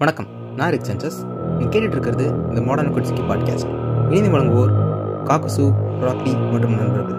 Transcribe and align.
வணக்கம். 0.00 0.26
நான் 0.56 0.70
rig 0.70 0.86
census 0.90 1.16
நீங்கள் 1.58 1.80
கேட்டுட்டு 1.80 1.90
இருக்கிறது 1.90 2.24
இந்த 2.48 2.60
மாடர்ன் 2.60 2.94
குட்ஸ்கி 2.94 3.22
பாட்காஸ்ட் 3.28 4.10
இணைந்து 4.10 4.38
வழங்குவோர் 4.38 4.72
காக்குசு 5.24 5.64
ராக்கி 6.00 6.50
மற்றும் 6.50 6.74
நண்பர்கள். 6.74 7.18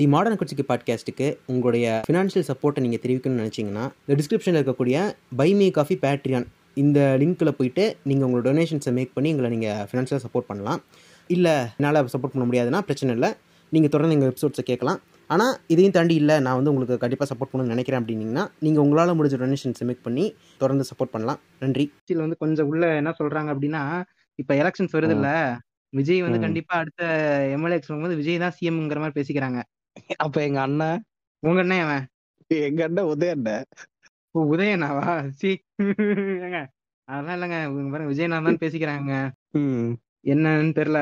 தி 0.00 0.06
மாடர்ன் 0.06 0.38
குட்சிக்கு 0.38 0.64
பாட்காஸ்ட்டுக்கு 0.68 1.36
உங்களுடைய 1.46 2.02
ஃபினான்ஷியல் 2.06 2.44
சப்போர்ட்டை 2.48 2.80
நீங்கள் 2.80 3.00
தெரிவிக்கணும்னு 3.02 3.42
நினச்சிங்கன்னா 3.42 3.82
இந்த 4.00 4.14
டிஸ்கிரிப்ஷனில் 4.18 4.58
இருக்கக்கூடிய 4.60 5.14
பை 5.36 5.54
மீ 5.54 5.70
காஃபி 5.70 5.98
பேட்ரியான் 6.02 6.46
இந்த 6.74 7.16
லிங்க்கில் 7.20 7.48
போயிட்டு 7.48 7.96
நீங்கள் 8.02 8.28
உங்களோட 8.28 8.44
டொனேஷன்ஸை 8.48 8.92
மேக் 8.92 9.14
பண்ணி 9.14 9.28
எங்களை 9.28 9.50
நீங்கள் 9.50 9.82
ஃபினான்ஷியலாக 9.88 10.22
சப்போர்ட் 10.26 10.46
பண்ணலாம். 10.46 10.82
இல்லை 11.26 11.54
என்னால் 11.76 11.98
சப்போர்ட் 12.04 12.34
பண்ண 12.34 12.44
முடியாதுன்னா 12.46 12.80
பிரச்சனை 12.80 13.14
இல்லை. 13.14 13.30
நீங்கள் 13.72 13.90
தொடர்ந்து 13.90 14.16
எங்கள் 14.16 14.32
எபிசோட்ஸை 14.32 14.60
கேட்கலாம். 14.60 15.00
ஆனால் 15.26 15.60
இதையும் 15.66 15.92
தாண்டி 15.92 16.14
இல்லை 16.14 16.40
நான் 16.40 16.54
வந்து 16.54 16.70
உங்களுக்கு 16.70 16.98
கண்டிப்பாக 16.98 17.34
சப்போர்ட் 17.34 17.52
பண்ணணும்னு 17.52 17.74
நினைக்கிறேன் 17.74 18.02
அப்படின்னீங்கன்னா 18.02 18.48
நீங்கள் 18.58 18.82
உங்களால் 18.84 19.16
முடிஞ்ச 19.18 19.38
டொனேஷன்ஸை 19.42 19.84
மேக் 19.84 20.02
பண்ணி 20.02 20.34
தொடர்ந்து 20.58 20.84
சப்போர்ட் 20.84 21.12
பண்ணலாம். 21.12 21.40
நன்றி. 21.58 21.92
கட்சியில 21.98 22.16
வந்து 22.16 22.36
கொஞ்சம் 22.36 22.66
உள்ள 22.66 22.94
என்ன 22.94 23.14
சொல்றாங்க 23.18 23.52
அப்படின்னா 23.54 23.82
இப்ப 24.34 24.54
எலெக்ஷன்ஸ் 24.54 24.92
வருது 24.92 25.10
இல்ல 25.10 25.58
விஜய் 25.92 26.22
வந்து 26.22 26.38
ம். 26.38 26.40
கண்டிப்பா 26.40 26.74
அடுத்த 26.76 27.04
எம்எல்ஏ 27.52 27.78
வந்து 27.88 28.16
விஜய் 28.16 28.38
தான் 28.38 28.56
சிஎம்ங்கிற 28.60 28.98
மாதிரி 28.98 29.16
பேசிக்கிறாங்க. 29.20 29.60
அப்ப 30.20 30.36
எங்க 30.46 30.58
அண்ணன் 30.62 31.00
உங்க 31.42 31.60
என்ன 31.64 31.76
அவன்? 31.84 32.04
எங்க 32.50 32.80
அண்ணன் 32.86 33.10
உதய 33.12 33.32
அண்ணன். 33.36 33.64
ஓ, 34.34 34.40
உதயனாவா? 34.52 35.06
சி. 35.40 35.50
ஏங்க 36.44 36.58
அதெல்லாம் 37.08 37.36
இல்லைங்க. 37.36 37.58
இவங்க 37.68 37.90
பாருங்க 37.92 38.10
விஜய் 38.12 38.30
நான் 38.32 38.46
தான் 38.48 38.60
பேசிக்கிறாங்க. 38.62 39.12
என்னன்னு 40.26 40.72
தெரியல. 40.78 41.00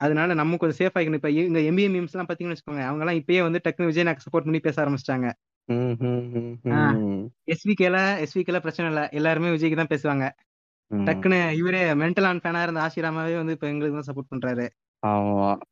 அதனால 0.00 0.34
நம்ம 0.40 0.58
கொஞ்சம் 0.60 0.80
சேஃப் 0.80 0.96
ஆகிக்கணும் 0.96 1.20
இப்ப 1.20 1.30
இங்க 1.38 1.60
எம்பிஏ 1.70 1.88
மீம்ஸ் 1.94 2.14
எல்லாம் 2.14 2.30
பாத்தீங்கன்னு 2.30 2.56
வச்சுக்கோங்க. 2.56 2.84
அவங்க 2.88 3.04
எல்லாம் 3.04 3.20
இப்பயே 3.20 3.42
வந்து 3.46 3.60
டக்குனு 3.66 3.90
விஜய் 3.90 4.06
எனக்கு 4.06 4.26
சப்போர்ட் 4.26 4.48
பண்ணி 4.48 4.60
பேச 4.66 4.76
ஆரம்பிச்சிட்டாங்க. 4.84 5.28
எஸ்விகேல 7.48 7.96
எஸ்விகேல 8.24 8.60
பிரச்சனை 8.64 8.88
இல்ல. 8.92 9.02
எல்லாருமே 9.18 9.54
விஜய்க்கு 9.54 9.80
தான் 9.80 9.92
பேசுவாங்க. 9.94 10.26
டக்குன்னு 10.90 11.40
இவரே 11.60 11.82
மென்டல் 12.02 12.28
ஆன் 12.30 12.42
ஃபேனா 12.42 12.62
இருந்த 12.66 12.80
ஆசிராமாவே 12.86 13.36
வந்து 13.40 13.56
இப்ப 13.56 13.68
எங்களுக்கு 13.72 13.98
தான் 13.98 14.08
சப்போர்ட் 14.10 14.32
பண்றாரு. 14.34 14.66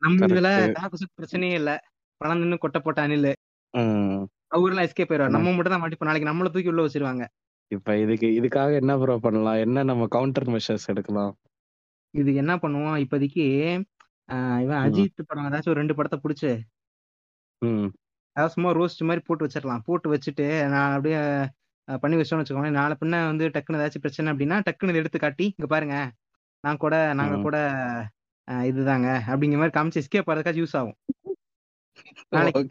நம்ம 0.05 0.27
இதுல 0.28 0.50
பிரச்சனையே 1.18 1.56
இல்ல. 1.60 1.72
பணம் 2.20 2.41
நின்னு 2.41 2.56
கொட்டை 2.58 2.80
போட்ட 2.80 3.00
அணில். 3.02 3.30
ம். 3.74 4.22
அவரெல்லாம் 4.55 4.86
எஸ்கேப் 4.86 5.11
போயிடுவார் 5.11 5.33
ம். 5.33 5.36
நம்ம 5.36 5.52
மட்டும் 5.56 5.74
தான் 5.74 5.83
மாட்டிப்போம். 5.83 6.11
நாளைக்கு 6.11 6.30
நம்மள 6.30 6.50
தூக்கி 6.52 6.70
உள்ள 6.72 6.84
வச்சிருவாங்க. 6.86 7.24
இப்ப 7.70 7.97
இதுக்கு 7.98 8.28
இதுக்காக 8.38 8.70
என்ன 8.80 8.92
ப்ரோ 9.00 9.14
பண்ணலாம்? 9.24 9.58
என்ன 9.64 9.83
நம்ம 9.84 10.05
கவுண்டர் 10.14 10.48
மெஷர்ஸ் 10.52 10.89
எடுக்கலாம்? 10.92 11.33
இது 12.14 12.30
என்ன 12.42 12.52
பண்ணுவோம்? 12.62 12.98
இப்போதைக்கு 13.05 13.44
இவன். 14.62 14.80
அஜித் 14.84 15.20
படம் 15.28 15.46
ஏதாச்சும் 15.48 15.72
ஒரு 15.72 15.80
ரெண்டு 15.80 15.96
படத்தை 15.98 16.19
புடிச்சு 16.22 16.50
ம். 17.62 17.89
அதாவது 18.36 18.52
சும்மா 18.55 18.70
ரோஸ்ட் 18.78 19.06
மாதிரி 19.08 19.22
போட்டு 19.24 19.46
வச்சிடலாம். 19.46 19.84
போட்டு 19.86 20.08
வச்சுட்டு 20.12 20.44
நான் 20.72 20.94
அப்படியே 20.96 21.20
பண்ணி 21.89 22.16
வச்சோம்னு 22.19 22.42
வச்சுக்கோங்களேன். 22.42 22.78
நாளை 22.80 22.94
பின்ன 23.00 23.20
வந்து 23.27 23.44
டக்குன்னு 23.55 23.80
ஏதாச்சும் 23.80 24.05
பிரச்சனை 24.05 24.33
அப்படின்னா 24.33 24.56
டக்குன்னு 24.66 25.00
எடுத்து 25.02 25.19
காட்டி 25.19 25.46
இங்க 25.55 25.69
பாருங்க. 25.69 25.96
நான் 26.64 26.83
கூட 26.84 26.94
நாங்க. 27.19 27.36
கூட 27.46 27.56
இதுதாங்க. 28.69 29.08
அப்படிங்கிற 29.30 29.58
மாதிரி 29.62 29.77
காமிச்சு 29.77 30.02
எஸ்கேப் 30.02 30.29
ஆகிறதுக்காச்சும் 30.29 30.64
யூஸ் 30.64 30.79
ஆகும். 30.80 30.96
நாளைக்கு. 32.29 32.63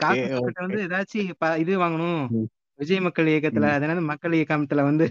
வந்து 0.62 0.82
ஏதாச்சும் 0.88 1.58
இது 1.58 1.74
வாங்கணும். 1.80 2.24
விஜய் 2.80 3.00
மக்கள் 3.00 3.26
இயக்கத்துல 3.26 3.68
அது 3.76 3.86
என்னது? 3.88 4.04
மக்கள் 4.04 4.32
இயக்கத்துல 4.32 4.84
வந்து 4.84 5.06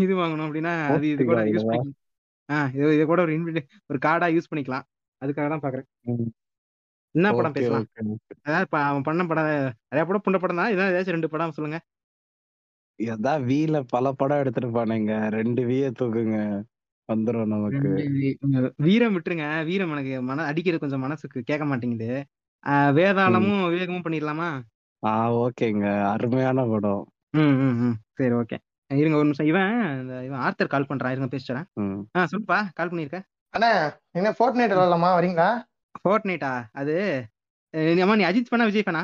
இது 0.00 0.12
வாங்கணும் 0.16 0.46
அப்படின்னா 0.48 0.74
அது 0.92 1.08
இது 1.08 1.24
கூட 1.24 1.40
யூஸ்? 1.44 1.66
பண்ணிக்கலாம். 1.66 1.96
ஆஹ் 2.48 2.70
இது 2.74 2.94
இதை 2.94 3.04
கூட 3.06 3.20
ஒரு 3.22 3.32
இன்விடே 3.38 3.62
ஒரு 3.86 3.98
கார்டா 4.06 4.28
யூஸ் 4.36 4.50
பண்ணிக்கலாம். 4.50 4.86
அதுக்காக 5.22 5.48
தான் 5.48 5.64
பாக்குறேன். 5.64 5.88
என்ன 7.14 7.28
படம் 7.32 7.52
பேசலாம். 7.52 7.86
அதாவது 8.42 8.66
அவன் 8.88 9.02
பண்ண 9.02 9.26
படம் 9.26 9.48
நிறைய 9.90 10.04
படம் 10.06 10.24
புண்ட 10.26 10.38
படம் 10.38 10.56
தான். 10.56 10.72
இதான் 10.74 10.90
ஏதாச்சும் 10.90 11.16
ரெண்டு 11.16 11.28
படம் 11.28 11.50
சொல்லுங்க. 11.50 11.78
அதான் 12.98 13.44
வீல 13.44 13.76
பல 13.88 14.12
படம் 14.12 14.40
எடுத்துருப்பானுங்க. 14.42 15.12
ரெண்டு 15.30 15.62
வீய 15.64 15.92
தூக்குங்க. 15.98 16.38
வந்துரும் 17.08 17.52
நமக்கு. 17.52 17.88
வீரம் 18.76 19.14
விட்டுருங்க. 19.14 19.64
வீரம் 19.64 19.92
எனக்கு 19.92 20.22
மன 20.22 20.44
அடிக்கிறது 20.44 20.82
கொஞ்சம் 20.82 21.00
மனசுக்கு 21.00 21.38
கேட்க 21.42 21.64
மாட்டேங்குது. 21.64 22.10
வேதாளமும் 22.96 23.62
விவேகமும் 23.66 24.04
பண்ணிடலாமா? 24.04 24.48
ஆ 25.02 25.12
ஓகேங்க. 25.42 25.86
அருமையான 26.04 26.66
படம். 26.66 27.02
ம் 27.34 27.56
ம் 27.58 27.76
ம். 27.80 27.94
சரி 28.18 28.34
ஓகே. 28.34 28.56
இருங்க 28.90 29.16
ஒரு 29.16 29.26
நிமிஷம். 29.26 29.46
இவன் 29.46 29.68
இந்த 30.00 30.14
இவன் 30.24 30.40
ஆர்த்தர் 30.40 30.72
கால் 30.72 30.88
பண்றான். 30.88 31.10
இருங்க 31.10 31.28
பேசுறேன் 31.28 31.66
ம். 31.76 32.00
ஆ 32.16 32.24
சொல்லுப்பா. 32.24 32.58
கால் 32.74 32.90
பண்ணியிருக்க. 32.90 33.20
அண்ணா 33.54 33.68
என்ன 34.12 34.32
ஃபோர்ட் 34.32 34.58
நைட் 34.58 34.74
விளாடலாமா? 34.74 35.10
வரீங்களா? 35.18 35.48
ஃபோர்ட் 36.02 36.28
நைட்டா 36.28 36.50
அது 36.72 36.94
அம்மா 38.02 38.14
நீ 38.16 38.24
அஜித் 38.24 38.50
ஃபேனா 38.50 38.68
விஜய் 38.68 38.84
ஃபேனா? 38.86 39.02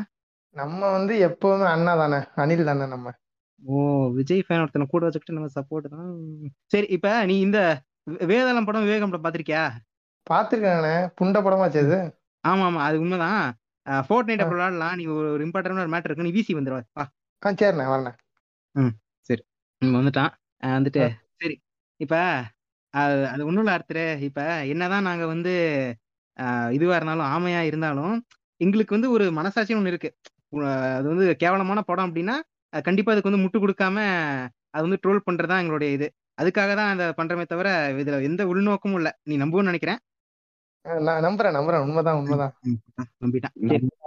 நம்ம 0.56 0.90
வந்து 0.90 1.14
எப்பவுமே 1.28 1.66
அண்ணா 1.66 1.92
தானே. 1.96 2.18
அனில் 2.36 2.64
தானே 2.64 2.86
நம்ம. 2.86 3.08
ஓ 3.62 3.76
விஜய் 4.10 4.44
ஃபேன் 4.46 4.62
ஒருத்தனை 4.62 4.86
கூட 4.86 5.04
வச்சுக்கிட்டு 5.06 5.36
நம்ம 5.38 5.50
சப்போர்ட் 5.56 5.88
தான். 5.88 6.08
சரி 6.66 6.86
இப்ப 6.86 7.24
நீ 7.24 7.40
இந்த 7.40 7.60
வேதாளம் 8.30 8.66
படம் 8.68 8.82
விவேகம் 8.82 9.10
படம் 9.10 9.24
பாத்திருக்கியா 9.24 9.62
பாத்துருக்கானே 10.26 10.94
புண்ட 11.18 11.38
படமாச்சு 11.42 11.80
அது 11.84 11.98
ஆமா 12.46 12.64
ஆமா 12.68 12.80
அது 12.86 12.96
உண்மைதான். 13.00 13.42
Fort 14.06 14.28
night. 14.28 14.42
அப்படி 14.42 14.56
விளாடலாம் 14.56 14.96
நீ 14.98 15.04
ஒரு 15.14 15.28
ஒரு 15.34 15.42
இம்பார்ட்டன்ட் 15.46 15.92
மேட்டர் 15.94 16.10
இருக்கு 16.10 16.28
நீ 16.28 16.34
வீசி 16.36 16.56
வந்துடுவா 16.56 16.80
வா. 16.92 17.04
ஆ 17.04 17.04
சரிண்ணே 17.60 17.86
வரண்ணே. 17.86 18.12
இங்க 19.82 19.96
வந்துட்டான். 19.98 20.32
அஹ் 20.62 20.74
வந்துட்டு. 20.76 21.04
சரி. 21.40 21.56
இப்ப 22.00 22.14
அது 22.94 23.14
அது 23.26 23.42
ஒண்ணும் 23.48 23.64
இல்ல 23.64 23.74
ஆர்த்தரு. 23.74 24.04
இப்ப 24.28 24.40
என்னதான் 24.72 25.06
நாங்க 25.08 25.24
வந்து 25.32 25.52
இதுவா 26.76 26.96
இருந்தாலும் 26.98 27.28
ஆமையா 27.34 27.60
இருந்தாலும் 27.68 28.16
எங்களுக்கு 28.60 28.96
வந்து 28.96 29.10
ஒரு 29.16 29.26
மனசாட்சி 29.38 29.74
ஒண்ணு 29.76 29.92
இருக்கு. 29.92 30.10
அது 30.96 31.06
வந்து 31.12 31.26
கேவலமான 31.42 31.80
படம் 31.88 32.08
அப்படின்னா 32.08 32.36
கண்டிப்பா 32.72 33.12
அதுக்கு 33.12 33.30
வந்து 33.30 33.44
முட்டு 33.44 33.58
கொடுக்காம 33.60 33.98
அது 34.74 34.84
வந்து 34.86 35.00
ட்ரோல் 35.04 35.26
பண்றதுதான் 35.28 35.62
எங்களுடைய 35.62 35.90
இது. 35.98 36.08
அதுக்காக 36.38 36.72
தான் 36.76 36.92
அதை 36.94 37.06
பண்றமே 37.20 37.44
தவிர 37.46 37.68
இதுல 38.02 38.18
எந்த 38.28 38.42
உள்நோக்கமும் 38.52 38.98
இல்ல. 39.00 39.10
நீ 39.24 39.34
நம்புன்னு 39.38 39.70
நினைக்கிறேன். 39.72 40.00
நான் 40.86 41.24
நம்புறேன் 41.24 41.56
நம்புறேன். 41.56 41.80
உண்மைதான் 41.80 42.16
உண்மைதான். 42.16 42.54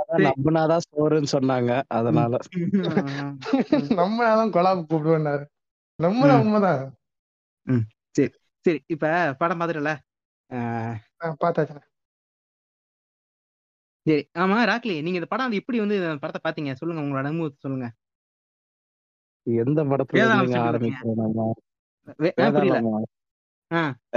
நம்பினாதான் 0.09 0.79
சோறுன்னு 0.91 1.27
சொன்னாங்க. 1.31 1.83
அதனால. 1.87 2.37
நம்மளாலும் 3.99 4.53
கொலாப் 4.55 4.85
கூப்பிடுவேன்னாரு. 4.89 5.45
நம்மதான் 6.03 6.37
ம். 6.37 6.39
உண்மைதான். 6.39 6.83
சரி. 8.65 8.83
இப்ப 8.87 9.35
படம் 9.37 9.61
பாத்துட்டல 9.61 9.91
சரி 14.05 14.29
ஆமா 14.37 14.59
ராக்லி 14.65 14.93
நீங்க 14.95 15.19
இந்த 15.19 15.25
படம் 15.25 15.51
எப்படி 15.51 15.79
வந்து 15.79 16.17
படத்தை 16.19 16.41
பாத்தீங்க 16.43 16.73
சொல்லுங்க 16.73 17.03
உங்களோட 17.03 17.25
அனுபவத்தை 17.25 17.57
சொல்லுங்க. 17.59 17.87
எந்த 19.47 19.83
படத்துல. 19.83 20.17
ஆரம்பிக்கிறோம். 20.59 21.51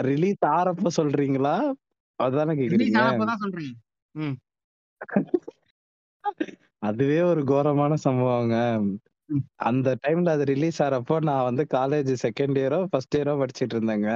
ரிலீஸ் 0.01 0.45
ஆறப்ப 0.45 0.87
சொல்றீங்களா? 0.97 1.57
அதானே 2.23 2.55
கேக்குறீங்க 2.59 3.03
சொல்றேன் 3.43 3.75
அதுவே 6.83 7.19
ஒரு 7.31 7.43
கோரமான 7.51 7.93
சம்பவங்க. 8.05 8.57
அந்த 9.67 9.89
டைம்ல 10.05 10.33
அது 10.37 10.45
ரிலீஸ் 10.51 10.79
ஆறப்போ 10.85 11.17
நான் 11.29 11.47
வந்து 11.47 11.63
காலேஜ் 11.75 12.11
செகண்ட் 12.25 12.57
இயரோ 12.61 12.79
ஃபர்ஸ்ட் 12.91 13.17
இயரோ 13.19 13.35
படிச்சிட்டு 13.41 13.75
இருந்தேங்க. 13.77 14.09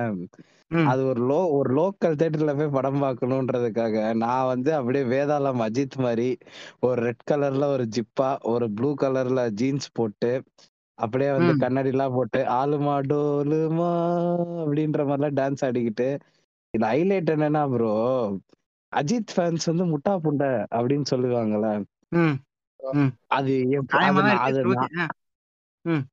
அது 0.84 1.02
ஒரு 1.10 1.20
லோ 1.30 1.38
ஒரு 1.56 1.70
லோக்கல் 1.78 2.18
தேட்டர்ல 2.20 2.52
போய் 2.58 2.74
படம் 2.76 3.02
பார்க்கணுன்றதுக்காக 3.02 3.94
நான் 4.22 4.48
வந்து 4.52 4.70
அப்படியே 4.78 5.04
வேதாளம் 5.12 5.62
அஜித் 5.66 5.96
மாதிரி 5.98 6.28
ஒரு 6.82 6.98
ரெட் 7.06 7.24
கலர்ல 7.30 7.66
ஒரு 7.74 7.84
ஜிப்பா 7.96 8.30
ஒரு 8.52 8.68
ப்ளூ 8.74 8.90
கலர்ல 9.02 9.42
ஜீன்ஸ் 9.60 9.88
போட்டு 9.92 10.32
அப்படியே 10.98 11.30
வந்து. 11.32 11.52
கண்ணாடி 11.62 11.90
எல்லாம் 11.94 12.14
போட்டு 12.14 12.40
ஆளுமா 12.54 12.94
டோலுமா 13.08 13.90
அப்படின்ற 14.62 15.00
மாதிரிலாம் 15.08 15.38
டான்ஸ் 15.40 15.64
ஆடிக்கிட்டு 15.66 16.08
இதுல 16.76 16.88
ஹைலைட் 16.92 17.32
என்னன்னா 17.34 17.62
ப்ரோ 17.70 17.92
அஜித் 18.92 19.34
ஃபேன்ஸ் 19.36 19.66
வந்து 19.66 19.84
முட்டா 19.84 20.12
புண்டை 20.24 20.50
அப்படின்னு 20.74 21.06
சொல்லுவாங்கல்ல. 21.10 21.68
அது 23.28 23.52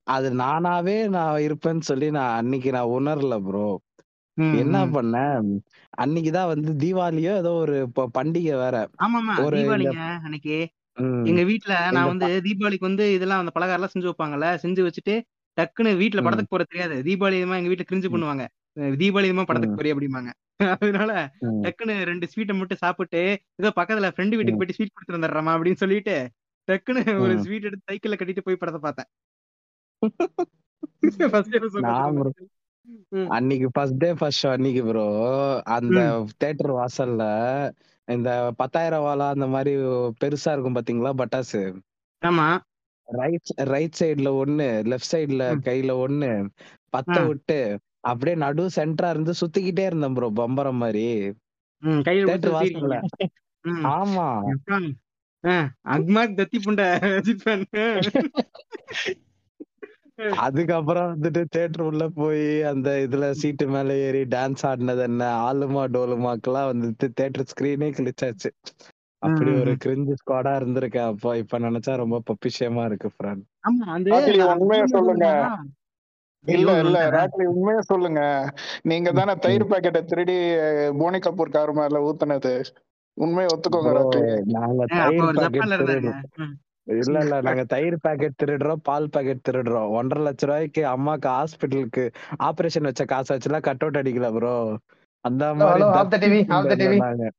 அது 0.08 0.30
நானாவே 0.36 1.08
நான் 1.10 1.42
இருப்பேன்னு 1.42 1.80
சொல்லி 1.82 2.12
நான் 2.12 2.38
அன்னைக்கு 2.38 2.72
நான் 2.72 2.92
உணரல 2.92 3.38
ப்ரோ 3.44 3.68
என்ன 4.58 4.78
ம். 4.80 4.92
பண்ணேன் 4.94 5.50
அன்னைக்குதான் 5.98 6.48
வந்து 6.48 6.72
தீபாவளியோ 6.84 7.34
ஏதோ 7.36 7.52
ஒரு 7.56 7.76
பண்டிகை 8.16 8.56
வேற 8.56 8.76
ஒரு 9.40 9.58
அன்னைக்கு 10.22 10.58
எங்க 11.26 11.42
வீட்ல 11.44 11.74
நான் 11.92 12.10
வந்து 12.10 12.28
தீபாவளிக்கு 12.46 12.80
வந்து 12.82 13.06
இதெல்லாம் 13.14 13.40
அந்த 13.40 13.52
பலகாரம் 13.52 13.80
எல்லாம் 13.80 13.94
செஞ்சு 13.94 14.10
வைப்பாங்கல்ல 14.10 14.48
செஞ்சு 14.64 14.82
வச்சுட்டு 14.82 15.16
டக்குன்னு 15.58 15.92
வீட்ல 15.98 16.20
ம். 16.20 16.26
படத்துக்கு 16.26 16.54
போறது 16.54 16.72
தெரியாது 16.72 16.96
தீபாவளி 17.04 17.38
எங்க 17.58 17.72
வீட்ல 17.72 17.86
கிரிஞ்சு. 17.90 18.10
பண்ணுவாங்க 18.10 18.44
தீபாவளி 18.98 19.30
படத்துக்கு. 19.44 19.78
போறிய 19.78 19.96
அப்படிம்பாங்க 19.96 20.32
அதனால. 20.74 21.12
டக்குன்னு 21.64 21.96
ரெண்டு 22.10 22.26
ஸ்வீட்டை 22.32 22.56
மட்டும் 22.56 22.82
சாப்பிட்டு 22.82 23.22
ஏதோ 23.62 23.70
பக்கத்துல 23.78 24.10
ஃப்ரெண்டு 24.14 24.38
வீட்டுக்கு. 24.38 24.60
போயிட்டு 24.60 24.78
ஸ்வீட் 24.78 25.16
வந்துடுறமா 25.16 25.54
அப்படின்னு 25.56 25.82
சொல்லிட்டு 25.84 26.16
டக்குன்னு 26.68 27.04
ஒரு. 27.24 27.34
ஸ்வீட் 27.46 27.68
எடுத்து 27.70 27.90
சைக்கிள்ல 27.92 28.18
கட்டிட்டு 28.18 28.46
போய் 28.48 28.62
படத்தை 28.62 28.82
பார்த்தேன் 28.84 29.10
அன்னைக்கு 33.36 33.68
ஃபர்ஸ்ட் 33.74 34.00
டே 34.00 34.08
ஃபர்ஸ்ட் 34.14 34.42
ஷோ 34.42 34.50
அன்னைக்கு 34.54 34.82
ப்ரோ 34.88 35.04
அந்த 35.76 36.00
தியேட்டர் 36.34 36.74
வாசல்ல 36.78 37.24
இந்த 38.08 38.30
பத்தாயிரம் 38.60 39.06
வாலா 39.06 39.28
அந்த 39.36 39.48
மாதிரி 39.54 39.74
பெருசா 40.22 40.54
இருக்கும் 40.54 40.78
பாத்தீங்களா 40.78 41.12
பட்டாசு 41.22 41.62
ஆமா 42.22 42.48
ரைட் 43.08 43.52
ரைட் 43.72 44.00
சைடுல 44.00 44.30
ஒண்ணு 44.42 44.68
லெஃப்ட் 44.92 45.12
சைடுல. 45.14 45.46
கையில 45.66 45.94
ஒண்ணு 46.04 46.30
பத்த. 46.94 47.16
விட்டு 47.30 47.58
அப்படியே 48.04 48.36
நடு 48.36 48.64
சென்டரா 48.76 49.10
இருந்து 49.10 49.34
சுத்திக்கிட்டே 49.42 49.86
இருந்தேன் 49.86 50.14
ப்ரோ 50.14 50.30
பம்பரம் 50.36 50.76
மாதிரி 50.76 51.06
ம், 51.84 52.02
கையில. 52.02 53.00
ஆமா 53.94 54.28
அக்மார்க் 55.94 56.38
தத்தி 56.38 56.58
புண்ட. 56.60 56.82
அதுக்கப்புறம் 60.40 61.08
வந்துட்டு 61.12 61.42
தியேட்டர் 61.50 61.84
உள்ள 61.84 62.04
போய் 62.16 62.44
அந்த 62.64 62.90
இதுல 63.06 63.32
சீட்டு 63.32 63.68
மேல 63.68 63.96
ஏறி 63.98 64.22
டான்ஸ் 64.28 64.64
ஆடினது 64.66 65.02
என்ன 65.02 65.24
ஆலுமா 65.44 65.84
டோலுமாக்கெல்லாம் 65.94 66.70
வந்துட்டு 66.72 67.08
தியேட்டர் 67.14 67.50
ஸ்கிரீனே 67.52 67.90
கிழிச்சாச்சு 67.92 68.52
அப்படி 69.22 69.52
ஒரு. 69.54 69.74
கிரிஞ்சு 69.84 70.14
ஸ்குவாடா 70.14 70.54
இருந்திருக்கேன் 70.56 71.10
அப்போ 71.12 71.32
இப்ப 71.38 71.60
நினைச்சா 71.60 71.96
ரொம்ப 71.96 72.20
பொப்பிஷயமா 72.28 72.86
இருக்கு 72.86 73.12
ஃப்ரெண்ட் 73.16 73.44
ஆமா 73.64 73.86
அந்த 73.94 74.10
ராக்லி, 74.10 74.38
நான் 74.38 74.58
உண்மையை 74.58 74.84
உண்மையா 74.84 74.94
சொல்லுங்க. 74.96 75.28
இல்ல 76.46 76.80
இல்ல? 76.80 76.98
ராக்லி 77.10 77.46
உண்மையா 77.46 77.80
சொல்லுங்க. 77.80 78.22
நீங்க 78.82 79.12
தானே 79.12 79.36
தயிர் 79.36 79.64
பாக்கெட்டை 79.64 80.06
திருடி 80.06 80.36
போனி 80.98 81.20
கபூர் 81.20 81.50
கார் 81.50 81.74
மேல 81.74 82.02
ஊத்துனது. 82.02 82.54
உண்மையை 83.18 83.50
ஒத்துக்கோங்க 83.54 83.92
ம். 86.38 86.54
இல்ல 87.00 87.20
இல்ல 87.20 87.42
நாங்க 87.42 87.64
தயிர் 87.64 87.98
பாக்கெட் 88.02 88.40
திருடுறோம் 88.44 88.82
பால் 88.84 89.10
பாக்கெட் 89.10 89.46
திருடுறோம். 89.50 89.90
ஒன்றரை 89.90 90.24
லட்ச 90.26 90.46
ரூபாய்க்கு 90.46 90.82
அம்மாக்கு 90.86 91.28
ஹாஸ்பிட்டலுக்கு 91.34 92.04
ஆபரேஷன் 92.40 92.82
வச்ச 92.82 93.06
காசு 93.06 93.34
வச்சுலாம் 93.36 93.62
கட் 93.62 93.84
அவுட் 93.84 93.98
அடிக்கல 93.98 94.32
ப்ரோ. 94.34 94.56
அந்த 95.26 95.54
மாதிரி 95.54 97.30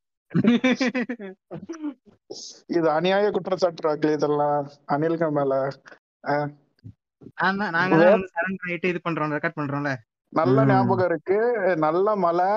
இது 2.68 2.88
அநியாய 2.90 3.30
குற்றச்சாட்டு 3.30 4.12
இதெல்லாம். 4.12 4.64
அனில்க 4.88 5.30
மேல. 5.30 5.52
நாங்க 7.76 7.96
சரண்டர் 8.34 8.68
ஆயிட்டு 8.68 8.90
இது 8.92 9.00
பண்றோம் 9.04 9.34
ரெக்கார்ட் 9.36 9.60
பண்றோம்ல. 9.60 9.92
நல்ல. 10.32 10.58
ஞாபகம் 10.64 11.08
இருக்கு. 11.10 11.38
நல்ல 11.86 12.16
மழை. 12.16 12.50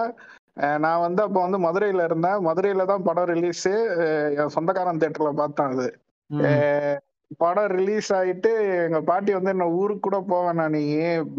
நான் 0.79 0.99
வந்து 0.99 1.21
அப்ப 1.23 1.37
வந்து 1.41 1.59
மதுரையில 1.59 2.03
இருந்தேன். 2.03 2.39
மதுரையில 2.45 2.85
தான் 2.85 3.03
படம் 3.03 3.29
ரிலீஸ் 3.33 3.65
என் 4.39 4.53
சொந்தக்காரன் 4.55 5.01
தியேட்டர்ல 5.01 5.33
பார்த்தேன் 5.41 5.73
அது. 5.73 5.87
படம் 7.41 7.71
ரிலீஸ் 7.75 8.09
ஆயிட்டு 8.13 8.51
எங்க 8.85 8.99
பாட்டி 9.01 9.31
வந்து 9.33 9.49
என்ன 9.49 9.65
ஊருக்கு 9.79 10.03
கூட 10.05 10.17
போவேன் 10.29 10.61
நீ? 10.75 10.83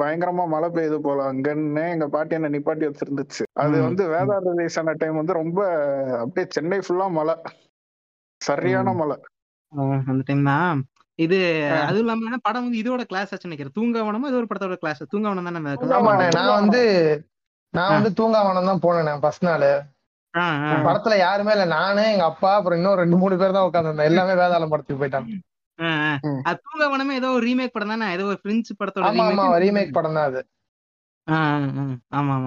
பயங்கரமா 0.01 0.45
மழை 0.47 0.69
பெய்யுது 0.69 0.99
போல 0.99 1.23
அங்கன்னு. 1.31 1.85
எங்க 1.95 2.09
பாட்டி 2.09 2.37
என்ன 2.39 2.51
நிப்பாட்டி 2.55 2.89
வச்சிருந்துச்சு. 2.89 3.45
அது. 3.65 3.77
வந்து 3.83 4.05
வேதா 4.15 4.37
ரிலீஸ் 4.49 4.79
ஆன 4.79 4.95
டைம் 5.03 5.17
வந்து 5.17 5.41
ரொம்ப 5.43 5.61
அப்படியே 6.21 6.47
சென்னை 6.57 6.79
ஃபுல்லா 6.79 7.09
மழை. 7.11 7.37
சரியான. 8.41 8.93
மழை. 8.93 9.17
அந்த 10.11 10.23
டைம் 10.27 10.45
தான் 10.45 10.83
இது. 11.19 11.39
அதுவும் 11.83 12.03
இல்லாம 12.05 12.39
படம் 12.43 12.65
வந்து 12.65 12.81
இதோட 12.81 13.03
கிளாஸ் 13.11 13.31
ஆச்சு 13.33 13.49
நினைக்கிறேன். 13.49 13.77
தூங்காவனமா 13.79 14.29
இது 14.31 14.41
ஒரு 14.41 14.49
படத்தோட 14.51 14.77
கிளாஸ் 14.83 15.03
தூங்காவனம் 15.13 15.49
தானே 15.49 15.61
நான் 16.37 16.53
வந்து 16.57 16.83
நான். 17.75 17.95
வந்து 17.95 18.11
தூங்காவனம் 18.19 18.71
தான் 18.71 18.85
போனேன் 18.85 19.23
ஃபர்ஸ்ட் 19.23 19.49
நாள். 19.49 19.69
படத்துல 20.87 21.15
யாருமே 21.21 21.53
இல்ல. 21.55 21.67
நானு 21.75 22.03
எங்க 22.13 22.25
அப்பா 22.27 22.51
அப்புறம் 22.57 22.79
இன்னும் 22.79 23.01
ரெண்டு 23.01 23.17
மூணு 23.17 23.39
பேர் 23.41 23.57
தான் 23.57 23.69
உட்காந்துருந்தேன் 23.69 24.11
எல்லாமே 24.11 24.35
வேதாளம் 24.41 24.73
படத்துக்கு 24.73 25.01
போயிட்டாங்க. 25.03 25.31
அது 26.49 26.61
தூங்காவனமே 26.67 27.17
ஏதோ 27.19 27.29
ஒரு 27.35 27.45
ரீமேக் 27.47 27.75
படம் 27.75 27.93
தானே? 27.95 28.07
ஏதோ 28.15 28.25
ஒரு 28.31 28.39
பிரெஞ்சு 28.45 28.73
படத்தோட 28.81 29.11
ஆமா. 29.11 29.45
ரீமேக் 29.65 29.97
படம் 29.99 30.17
தான் 30.19 30.29
அது. 30.31 30.41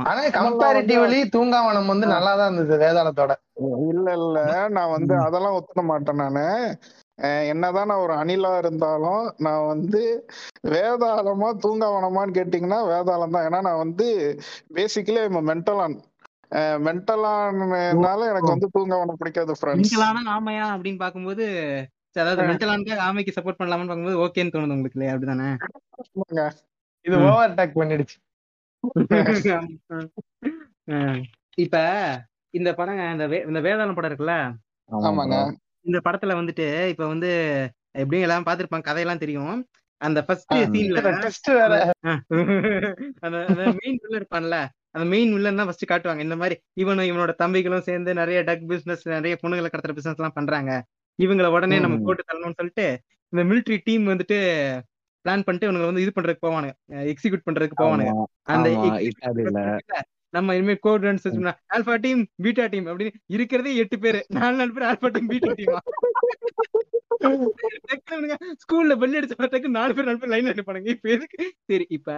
ஆனா 0.09 0.21
கம்பேரிட்டிவ்லி 0.35 1.19
தூங்காவனம் 1.33 1.91
வந்து 1.91 2.05
ஆ. 2.07 2.13
நல்லா 2.13 2.31
தான் 2.37 2.47
இருந்தது 2.49 2.77
வேதாளத்தோட. 2.83 3.33
இல்ல 3.91 4.07
இல்ல. 4.19 4.37
நான் 4.69 4.93
வந்து. 4.95 5.13
அதெல்லாம் 5.25 5.57
ஒத்துக்க 5.57 5.83
மாட்டேன் 5.89 6.21
நானு. 6.23 6.45
என்னதான் 7.49 7.87
நான் 7.87 7.97
ஒரு 7.97 8.13
அணிலா 8.13 8.57
இருந்தாலும் 8.57 9.33
நான் 9.39 9.65
வந்து 9.65 10.25
வேதாளமா 10.67 11.63
தூங்காவனமான்னு 11.63 12.37
கேட்டீங்கன்னா 12.37 12.89
வேதாளம் 12.89 13.35
தான். 13.35 13.47
ஏன்னா 13.47 13.61
நான் 13.61 13.77
வந்து 13.77 14.37
பேசிக்கலி 14.75 15.41
மென்டலான் 15.49 16.01
மென்டலானால 16.85 18.31
எனக்கு 18.31 18.53
வந்து 18.53 18.69
தூங்காவனம் 18.75 19.17
பிடிக்காது 19.17 19.53
ஃப்ரெண்ட்ஸ் 19.59 19.91
மென்டலான 19.91 20.35
ஆமையா 20.35 20.73
அப்படின்னு 20.73 21.03
பாக்கும்போது 21.03 21.45
அதாவது 22.15 22.41
மென்டலான 22.49 22.97
ஆமைக்கு 23.05 23.35
சப்போர்ட் 23.35 23.59
பண்ணலாம்னு 23.59 23.85
பார்க்கும்போது 23.85 24.23
ஓகேன்னு 24.23 24.53
தோணுது 24.53 24.69
உங்களுக்கு 24.69 24.97
இல்லையா? 24.97 25.15
அப்படிதானே? 25.15 25.57
இது. 27.05 27.15
ஓவர் 27.27 27.57
டேக் 27.57 27.77
பண்ணிடுச்சு. 27.77 28.17
இப்ப 31.57 31.77
இந்த 32.53 32.73
படங்க 32.73 33.11
இந்த 33.11 33.27
வே- 33.27 33.47
இந்த 33.47 33.59
வேதாளம் 33.59 33.95
படம் 33.95 34.11
இருக்குல்ல? 34.11 34.53
ஆமாங்க. 34.89 35.35
இந்த 35.87 35.99
படத்துல 36.05 36.35
வந்துட்டு 36.39 36.65
இப்ப 36.93 37.07
வந்து 37.07 37.29
எப்படியும் 38.01 38.27
எல்லாம் 38.27 38.45
பாத்திருப்பாங்க 38.45 38.87
கதையெல்லாம் 38.89 39.23
தெரியும். 39.23 39.55
அந்த 40.01 40.19
ஃபர்ஸ்ட். 40.25 40.53
சீன்ல 40.73 40.99
அந்த 43.25 43.37
மெயின் 43.79 43.97
வில்லன் 44.01 44.19
இருப்பான்ல 44.19 44.57
அந்த 44.95 45.05
மெயின் 45.13 45.33
வில்லன் 45.33 45.59
தான் 45.59 45.67
ஃபர்ஸ்ட் 45.67 45.91
காட்டுவாங்க. 45.91 46.21
இந்த 46.27 46.35
மாதிரி 46.35 46.55
இவனும் 46.81 47.09
இவனோட 47.09 47.33
தம்பிகளும் 47.43 47.85
சேர்ந்து 47.87 48.13
நிறைய 48.13 48.39
டக் 48.47 48.65
பிசினஸ் 48.71 49.03
நிறைய 49.15 49.33
பொண்ணுங்களை 49.43 49.69
கடத்துற 49.73 49.93
பிசினஸ் 49.99 50.19
எல்லாம் 50.21 50.37
பண்றாங்க. 50.39 50.71
இவங்கள 51.19 51.47
உடனே 51.55 51.79
நம்ம. 51.79 51.99
போட்டு 52.05 52.23
தள்ளணும்னு 52.27 52.59
சொல்லிட்டு 52.59 52.87
இந்த 53.33 53.43
military 53.49 53.79
டீம் 53.83 54.07
வந்துட்டு 54.07 54.37
பிளான் 55.25 55.45
பண்ணிட்டு 55.45 55.67
இவனுங்க 55.67 55.89
வந்து 55.89 56.03
இது 56.05 56.11
பண்றதுக்கு 56.15 56.45
போவானுங்க 56.45 56.73
எக்ஸிக்யூட் 57.13 57.45
பண்றதுக்கு 57.49 57.77
போவானுங்க. 57.81 58.13
அந்த 58.53 58.67
நம்ம 60.33 60.55
இனிமே 60.55 60.75
code 60.75 61.05
alpha 61.75 61.95
team 61.95 62.21
beta 62.43 62.65
team 62.65 62.87
அப்படின்னு 62.87 63.15
இருக்கிறதே 63.27 63.75
எட்டு 63.75 63.97
பேரு. 63.99 64.19
நாலு 64.29 64.55
நாலு 64.55 64.71
பேர் 64.73 64.87
ஆல்பா 64.89 65.09
டீம் 65.09 65.27
பீட்டா 65.27 65.51
டீமா 65.51 65.79
ஸ்கூல்ல 68.61 68.93
பெல் 68.97 69.17
அடிச்ச 69.19 69.47
டக்கு 69.47 69.69
நாலு 69.69 69.93
பேர் 69.93 70.05
நாலு 70.05 70.19
பேர் 70.19 70.33
லைன்ல 70.33 70.53
நிப்பானுங்க. 70.59 70.89
இப்ப 70.89 71.09
எதுக்கு? 71.09 71.43
சரி 71.65 71.85
இப்ப 71.89 72.15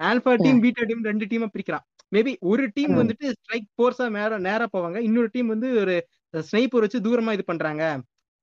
ஆல்பா 0.00 0.32
டீம் 0.36 0.60
பீட்டா 0.60 0.84
டீம் 0.84 1.04
ரெண்டு 1.04 1.24
டீமா 1.24 1.48
பிரிக்கிறான் 1.54 1.84
மேபி 2.12 2.32
ஒரு 2.40 2.64
டீம். 2.74 2.94
வந்துட்டு 2.96 3.26
ஸ்ட்ரைக் 3.30 3.68
போர்ஸா 3.82 4.06
நேரா 4.08 4.38
நேரா 4.38 4.66
போவாங்க. 4.72 4.98
இன்னொரு 4.98 5.28
டீம் 5.32 5.46
வந்து 5.46 5.68
ஒரு 5.80 5.94
ஸ்னைப்பர் 6.34 6.80
வச்சு 6.80 6.98
தூரமா 7.00 7.32
இது 7.32 7.44
பண்றாங்க. 7.44 7.84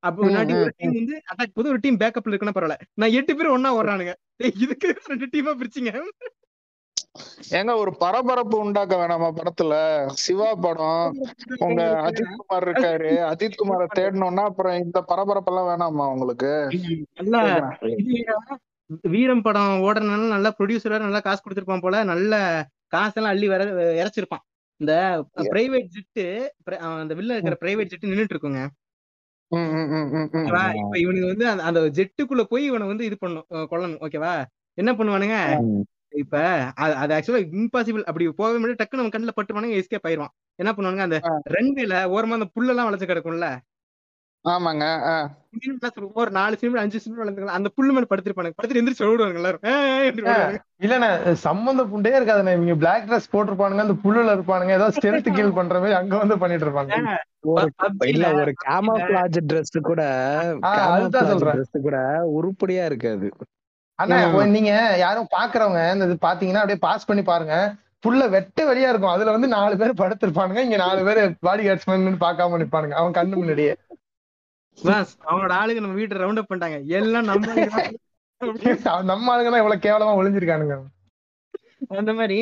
அப்போ 0.04 0.22
ம், 0.24 0.36
ஒரு 0.62 0.74
டீம் 0.78 0.96
வந்து 0.96 1.16
அட்டாக் 1.32 1.54
போது 1.54 1.70
ஒரு 1.70 1.80
டீம் 1.80 2.00
பேக்கப்ல 2.00 2.34
இருக்குன்னா 2.34 2.56
பரவாயில்ல. 2.56 2.78
நான் 2.94 3.12
எட்டு 3.12 3.36
பேர் 3.36 3.48
ஒண்ணா 3.48 3.72
ஓடுறானுங்க. 3.78 4.14
இதுக்கு 4.64 4.96
ரெண்டு 5.08 5.28
டீமா 5.34 5.52
பிரிச்சிங்க. 5.60 5.92
ஏங்க 7.50 7.76
ஒரு 7.76 7.98
பரபரப்பு 7.98 8.58
உண்டாக்க 8.58 8.96
வேணாமா 8.96 9.34
படத்துல? 9.36 10.06
சிவா 10.08 10.56
படம் 10.56 11.18
உங்க 11.58 11.84
அஜித் 11.84 12.36
குமார் 12.36 12.68
இருக்காரு. 12.68 13.32
அஜித் 13.32 13.62
குமாரை 13.64 13.86
தேடணும்னா 13.96 14.44
அப்புறம் 14.44 14.84
இந்த 14.84 15.04
பரபரப்பெல்லாம் 15.08 15.70
வேணாமா 15.72 16.12
உங்களுக்கு? 16.12 16.68
வீரம் 19.02 19.42
படம் 19.42 19.82
ஓடுறதுனால 19.82 20.28
நல்லா 20.28 20.54
ப்ரொடியூசரா 20.60 21.00
நல்லா 21.00 21.20
காசு 21.20 21.42
கொடுத்திருப்பான் 21.50 21.82
போல. 21.82 22.04
நல்ல 22.04 22.66
காசெல்லாம் 22.88 23.32
அள்ளி 23.32 23.48
வர 23.48 23.66
இறைச்சிருப்பான். 23.66 24.50
இந்த 24.78 25.26
பிரைவேட் 25.36 25.88
ஜெட்டு 25.88 26.48
அந்த 26.78 27.16
வில்ல 27.16 27.38
இருக்கிற 27.38 27.58
பிரைவேட் 27.62 27.86
ஜெட் 27.86 28.10
நின்னுட்டு 28.10 28.36
இருக்குங்க. 28.36 28.68
ம், 29.48 29.58
ம், 29.58 29.90
ம், 29.90 30.10
ம், 30.12 30.30
ம். 30.32 30.36
ஓகேவா? 30.38 30.76
இப்ப 30.76 31.00
இவனுக்கு 31.00 31.28
வந்து 31.28 31.64
அந்த- 31.64 31.80
ஜெட்டுக்குள்ள 31.80 32.44
போய் 32.44 32.66
இவனை 32.66 32.88
வந்து 32.88 33.06
இது 33.06 33.18
பண்ணும் 33.18 33.46
கொல்லணும். 33.52 34.02
ஓகேவா? 34.02 34.44
என்ன 34.74 34.94
பண்ணுவானுங்க. 34.94 35.60
இப்ப 36.16 36.40
அது- 36.82 37.14
ஆக்சுவலா 37.18 37.48
இம்பாசிபிள் 37.54 38.04
அப்படி 38.04 38.30
போகவே 38.30 38.58
முடியாது. 38.58 38.88
டக்குன்னு 38.88 38.98
அவன் 38.98 39.10
கண்ணுல 39.10 39.30
பட்டுவானுங்க 39.36 39.84
எஸ்கேப் 39.84 40.08
ஆயிருவான் 40.08 40.34
என்ன 40.56 40.72
பண்ணுவானுங்க 40.72 40.98
அந்த. 40.98 41.20
ரன்வேல 41.50 41.96
ஓரமா 42.14 42.40
அந்த 42.40 42.48
புல்லெல்லாம் 42.60 42.86
வளைச்சு 42.86 43.10
கிடக்கும்ல? 43.12 43.58
ஆமாங்க 44.50 44.86
ஒரு 46.14 46.32
நாலு 46.32 46.58
சினிமா 46.58 46.80
அஞ்சு 46.80 47.00
சினிமா 47.00 47.24
வளர்ந்துக்கலாம் 47.24 47.58
அந்த 47.58 47.70
புல்லு 47.70 47.88
மேல 47.88 48.06
படுத்திருப்பானுங்க. 48.10 48.52
படுத்துட்டு 48.62 48.82
எந்திரிச்சு 48.82 49.04
ஓடுவாங்க 49.04 49.34
எல்லாரும். 49.34 49.60
இல்லண்ணே 50.80 51.32
சம்பந்த 51.32 51.84
புண்டே 51.84 52.14
இருக்காதுண்ணே. 52.14 52.52
இவங்க 52.52 52.76
பிளாக் 52.76 53.10
ட்ரெஸ் 53.10 53.36
போட்டிருப்பானுங்க 53.36 53.78
அந்த 53.78 53.94
புல்லுல 53.94 54.34
இருப்பானுங்க. 54.36 54.72
ஏதோ 54.72 54.88
ஸ்டெல்த் 54.88 55.34
கில் 55.34 55.54
பண்ற 55.60 55.76
மாதிரி 55.76 55.94
அங்க 55.94 56.18
வந்து 56.18 56.38
பண்ணிட்டு 56.38 56.66
இருப்பாங்க. 56.66 57.18
இல்ல 58.08 58.34
ஒரு 58.34 58.54
கேமோஃபிளாஜ் 58.68 59.40
Dress 59.54 59.82
கூட 59.82 60.02
அதுதான் 60.62 61.24
camouflage 61.24 61.38
சொல்றேன். 61.38 61.62
Dress 61.62 61.82
கூட 61.82 62.22
உருப்படியா 62.26 62.86
இருக்காது. 62.86 63.32
ஒரு 64.38 64.48
நீங்க 64.56 64.72
யாரும் 65.04 65.32
பாக்குறவங்க 65.38 65.82
இந்த 65.96 66.06
பாத்தீங்கன்னா 66.28 66.62
அப்படியே 66.62 66.80
பாஸ் 66.88 67.08
பண்ணி 67.10 67.24
பாருங்க. 67.32 67.56
புல்ல 68.06 68.28
வெட்ட 68.36 68.60
வெளியா 68.70 68.92
இருக்கும். 68.92 69.14
அதுல 69.16 69.34
வந்து 69.36 69.50
நாலு 69.56 69.74
பேர் 69.82 70.00
படுத்திருப்பானுங்க. 70.02 70.62
இங்க 70.68 70.78
நாலு 70.84 71.02
பேர் 71.08 71.20
பாடி 71.48 71.64
கார்ட்ஸ்மேன் 71.68 72.24
பார்க்காம 72.24 72.60
நிப்பானுங்க. 72.62 72.96
அவன் 73.02 73.18
கண்ணு 73.20 73.42
முன்னாடியே. 73.42 73.74
அவனோட 75.32 75.54
ஆளுங்க 75.62 75.82
நம்ம 75.84 75.98
வீட்டை 76.00 76.18
ரவுண்ட் 76.24 76.42
அப் 76.42 76.50
பண்ணிட்டாங்க. 76.52 76.80
எல்லாம் 77.00 77.30
நம்ம 77.30 77.46
நம்ம 79.12 79.32
ஆளுங்க 79.34 79.50
தான். 79.52 79.62
இவ்வளவு 79.64 79.86
கேவலமா 79.86 80.18
ஒளிஞ்சிருக்கானுங்க. 80.20 80.78
அந்த 82.00 82.12
மாதிரி 82.18 82.40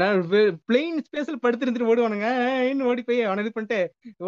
நான் 0.00 0.20
பிளெயின் 0.68 1.00
ஸ்பேஸ்ல 1.06 1.36
படுத்து 1.44 1.64
இருந்துட்டு 1.64 1.90
ஓடுவானுங்க. 1.92 2.28
இன்னும் 2.70 2.88
ஓடி 2.90 3.02
போய் 3.08 3.26
அவனை 3.28 3.42
இது 3.44 3.52
பண்ணிட்டு 3.56 3.78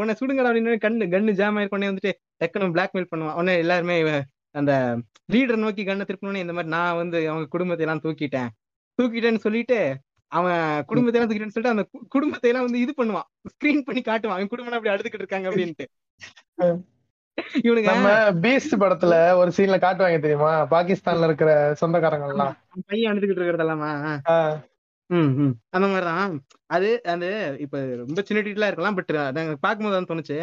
உன்னை 0.01 0.15
சுடுங்கடா 0.21 0.51
அப்படின்னு 0.51 0.85
கண்ணு 0.85 1.13
கண்ணு 1.15 1.39
ஜாம் 1.41 1.59
ஆயிருக்கோனே 1.61 1.91
வந்துட்டு 1.91 2.13
டக்குனு 2.43 2.75
பிளாக்மெயில் 2.77 3.11
பண்ணுவான். 3.13 3.37
உடனே 3.41 3.55
எல்லாருமே 3.65 3.97
அந்த 4.55 4.73
லீடர் 5.33 5.57
நோக்கி 5.57 5.83
கண்ணை 5.85 6.05
திருப்பணும்னு 6.07 6.45
இந்த 6.45 6.53
மாதிரி 6.53 6.73
நான் 6.77 6.97
வந்து 6.97 7.19
அவங்க 7.31 7.47
குடும்பத்தை 7.47 7.87
எல்லாம் 7.87 8.05
தூக்கிட்டேன். 8.05 8.49
தூக்கிட்டேன்னு 8.99 9.45
சொல்லிட்டு 9.47 9.79
அவன் 10.33 10.85
குடும்பத்தை 10.87 11.19
எல்லாம் 11.19 11.31
தூக்கிட்டேன்னு 11.31 11.55
சொல்லிட்டு 11.57 11.75
அந்த 11.77 11.85
குடும்பத்தை 12.09 12.51
எல்லாம் 12.51 12.67
வந்து 12.67 12.81
இது 12.81 12.93
பண்ணுவான். 12.97 13.29
ஸ்கிரீன் 13.53 13.87
பண்ணி 13.89 14.01
காட்டுவான். 14.01 14.37
அவன் 14.37 14.53
குடும்பம் 14.55 14.77
அப்படி 14.79 14.95
அழுதுகிட்டு 14.95 15.21
இருக்காங்க 15.23 15.49
அப்படின்ட்டு. 15.51 15.87
இவனுங்க 17.63 17.91
நம்ம 17.91 18.09
பீஸ்ட் 18.45 18.75
படத்துல 18.79 19.15
ஒரு 19.35 19.51
சீன்ல 19.57 19.77
காட்டுவாங்க 19.85 20.19
தெரியுமா? 20.25 20.53
பாகிஸ்தான்ல 20.71 21.25
இருக்கிற 21.25 21.51
சொந்தக்காரங்க 21.81 22.27
எல்லாம் 22.27 22.57
பையன் 22.87 23.13
அழுதுகிட்டு 23.13 23.43
இருக்கிறதெல்லாமா. 23.43 23.91
அந்த 25.71 25.87
மாதிரிதான். 25.87 26.35
அது 26.67 26.89
அந்த 27.05 27.27
இப்ப 27.61 27.79
ரொம்ப 28.03 28.23
சின்ன 28.23 28.43
டீட்டெயிலா 28.43 28.71
இருக்கலாம் 28.71 28.95
பட் 28.95 29.13
நாங்க 29.37 29.55
பார்க்கும்போது 29.61 29.97
தான் 29.97 30.11
தோணுச்சு. 30.11 30.39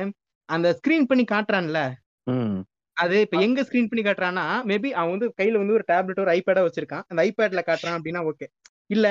அந்த 0.50 0.68
ஸ்கிரீன் 0.80 1.10
பண்ணி 1.12 1.26
காட்டுறான்ல. 1.32 1.82
ம். 2.24 2.58
அது 2.98 3.16
இப்ப 3.25 3.38
எங்க 3.46 3.62
ஸ்கிரீன் 3.68 3.89
பண்ணி 3.89 4.04
காட்டுறான்னா 4.06 4.46
மேபி 4.70 4.89
அவன் 5.00 5.13
வந்து 5.16 5.27
கையில 5.39 5.60
வந்து 5.62 5.75
ஒரு 5.77 5.86
டேப்லெட் 5.92 6.22
ஒரு 6.24 6.32
ஐபேடா 6.38 6.63
வச்சிருக்கான். 6.68 7.06
அந்த 7.10 7.20
ஐபேட்ல 7.27 7.62
காட்டுறான் 7.68 7.98
அப்படின்னா 7.98 8.22
ஓகே 8.30 8.48
இல்ல 8.96 9.08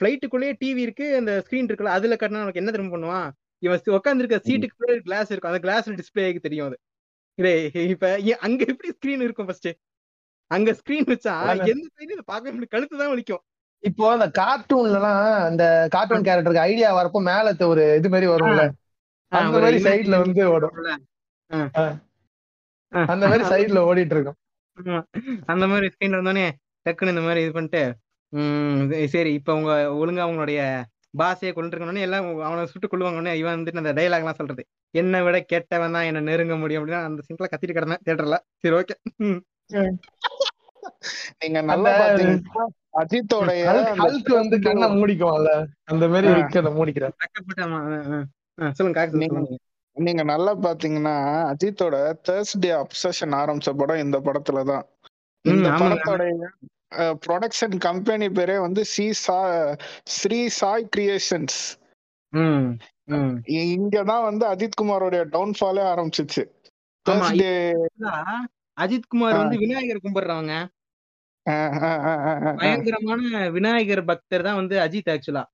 பிளைட்டுக்குள்ளேயே 0.00 0.54
டிவி 0.60 0.80
இருக்கு 0.86 1.06
அந்த 1.20 1.32
ஸ்கிரீன் 1.44 1.68
இருக்குல்ல 1.68 1.96
அதுல 1.98 2.16
காட்டினா 2.20 2.44
உனக்கு 2.44 2.62
என்ன 2.62 2.72
திரும்ப 2.74 2.94
பண்ணுவான்? 2.96 3.28
இவன் 3.62 3.94
உட்காந்துருக்க 3.98 4.38
சீட்டுக்கு 4.46 5.02
கிளாஸ் 5.08 5.30
இருக்கும். 5.32 5.52
அந்த 5.52 5.62
கிளாஸ்ல 5.66 5.98
டிஸ்பிளே 6.00 6.26
தெரியும் 6.46 6.68
அது. 6.68 6.76
இதே 7.38 7.52
இப்ப 7.94 8.06
அங்க 8.46 8.60
எப்படி 8.72 8.88
ஸ்கிரீன் 8.96 9.24
இருக்கும் 9.26 9.48
ஃபர்ஸ்ட் 9.48 9.70
அங்க 10.50 10.70
ஸ்கிரீன் 10.80 11.08
வச்சா. 11.12 11.34
எந்த 11.72 11.86
சைடு 11.96 12.22
பார்க்க 12.32 12.52
முடியும் 12.52 12.74
கழுத்து 12.74 13.00
தான் 13.02 13.12
வலிக்கும். 13.12 13.42
இப்போ 13.82 14.04
அந்த 14.14 14.26
கார்ட்டூன்ல 14.38 14.98
எல்லாம் 15.00 15.18
அந்த 15.48 15.64
கார்ட்டூன் 15.94 16.26
கேரக்டருக்கு 16.28 16.66
ஐடியா 16.70 16.88
வரப்போ 16.98 17.20
மேல 17.30 17.50
ஒரு 17.72 17.82
இது 18.00 18.08
மாதிரி 18.14 18.28
வரும்ல? 18.32 18.62
அந்த 19.32 19.56
ஒரு 19.56 19.64
மாதிரி 19.66 19.80
சைடுல 19.86 20.18
வந்து 20.24 20.44
ஓடும். 20.54 20.76
அந்த 23.08 23.24
மாதிரி 23.28 23.44
சைடுல 23.44 23.78
ஓடிட்டு 23.88 24.14
இருக்கும். 24.14 24.38
அந்த 25.46 25.64
மாதிரி 25.66 25.86
ஸ்கிரீன்ல 25.86 26.18
வந்தோடனே 26.20 26.46
டக்குன்னு 26.86 27.08
இந்த 27.08 27.20
மாதிரி 27.20 27.40
இது 27.42 27.52
பண்ணிட்டு 27.52 27.82
உம் 28.32 28.80
சரி 29.08 29.32
இப்ப 29.32 29.54
உங்க 29.54 29.72
ஒழுங்கா 29.94 30.22
அவங்களுடைய 30.24 30.60
பாசையை 31.14 31.52
கொண்டு 31.52 31.72
இருக்கணும்னு 31.72 32.00
எல்லாம் 32.00 32.26
அவனை 32.42 32.66
சுட்டு 32.66 32.86
கொள்ளுவாங்கன்னு 32.86 33.32
இவன் 33.34 33.54
வந்துட்டு 33.54 33.76
அந்த 33.76 33.92
டைலாக் 33.92 34.22
எல்லாம் 34.22 34.34
சொல்றது. 34.34 34.62
என்னை 34.94 35.22
விட 35.22 35.36
கெட்டவன் 35.42 35.92
தான் 35.92 36.02
என்ன 36.02 36.20
நெருங்க 36.20 36.56
முடியும் 36.56 36.82
அப்படின்னா 36.82 37.04
அந்த 37.04 37.22
சிம்பிளா 37.26 37.48
கத்திட்டு 37.48 37.76
கிடந்தேன் 37.76 38.02
தியேட்டர்ல 38.04 38.38
சரி 38.56 38.74
ஓகே 38.74 38.96
நீங்க 41.40 41.58
நல்லா 41.62 41.90
அஜித்தோடைய 42.94 43.64
ஹல்க் 44.00 44.30
வந்து 44.34 44.56
கண்ணை 44.60 44.86
மூடிக்கும்ல 44.94 45.50
அந்த 45.84 46.04
மாதிரி. 46.08 46.28
இருக்கு 46.32 46.60
அதை 46.60 46.72
மூடிக்கிற. 46.72 47.06
வெக்கப்பட்டாமா 47.18 47.78
சொல்லுங்க 48.72 48.96
காக்கு 48.98 49.20
நீங்க- 49.22 49.34
சொல்லுங்க. 49.34 49.58
நீங்க 49.98 50.22
நல்லா 50.24 50.52
பாத்தீங்கன்னா 50.64 51.14
அஜித்தோட 51.50 51.96
தேர்ஸ்டே 52.28 52.70
அப்சஷன் 52.80 53.34
ஆரம்பிச்ச 53.40 53.70
படம் 53.76 54.02
இந்த 54.04 54.18
படத்துல 54.26 54.62
தான் 54.64 54.84
இந்த. 55.44 55.68
படத்தோடைய 55.80 56.48
ப்ரொடக்ஷன் 57.24 57.76
கம்பெனி 57.86 58.26
பேரே 58.38 58.56
வந்து 58.58 58.82
சி 58.92 59.06
சா 59.22 59.38
ஸ்ரீ 60.16 60.40
சாய் 60.58 60.86
கிரியேஷன்ஸ் 60.96 61.58
இங்கதான் 63.66 64.26
வந்து 64.28 64.44
அஜித் 64.52 64.78
குமாரோடைய 64.80 65.22
டவுன்ஃபாலே 65.34 65.84
ஆரம்பிச்சிச்சு. 65.92 66.42
ஆமா, 67.06 67.06
தேர்ஸ்டே 67.06 67.52
இதுதான் 67.76 68.42
அஜித் 68.76 69.10
குமார் 69.12 69.40
வந்து 69.42 69.58
விநாயகர் 69.58 70.04
கும்பிடுறவங்க. 70.04 70.54
பயங்கரமான 72.60 73.22
விநாயகர் 73.56 74.08
பக்தர் 74.10 74.46
தான் 74.48 74.58
வந்து 74.60 74.76
அஜித் 74.86 75.10
ஆக்சுவலா 75.14 75.44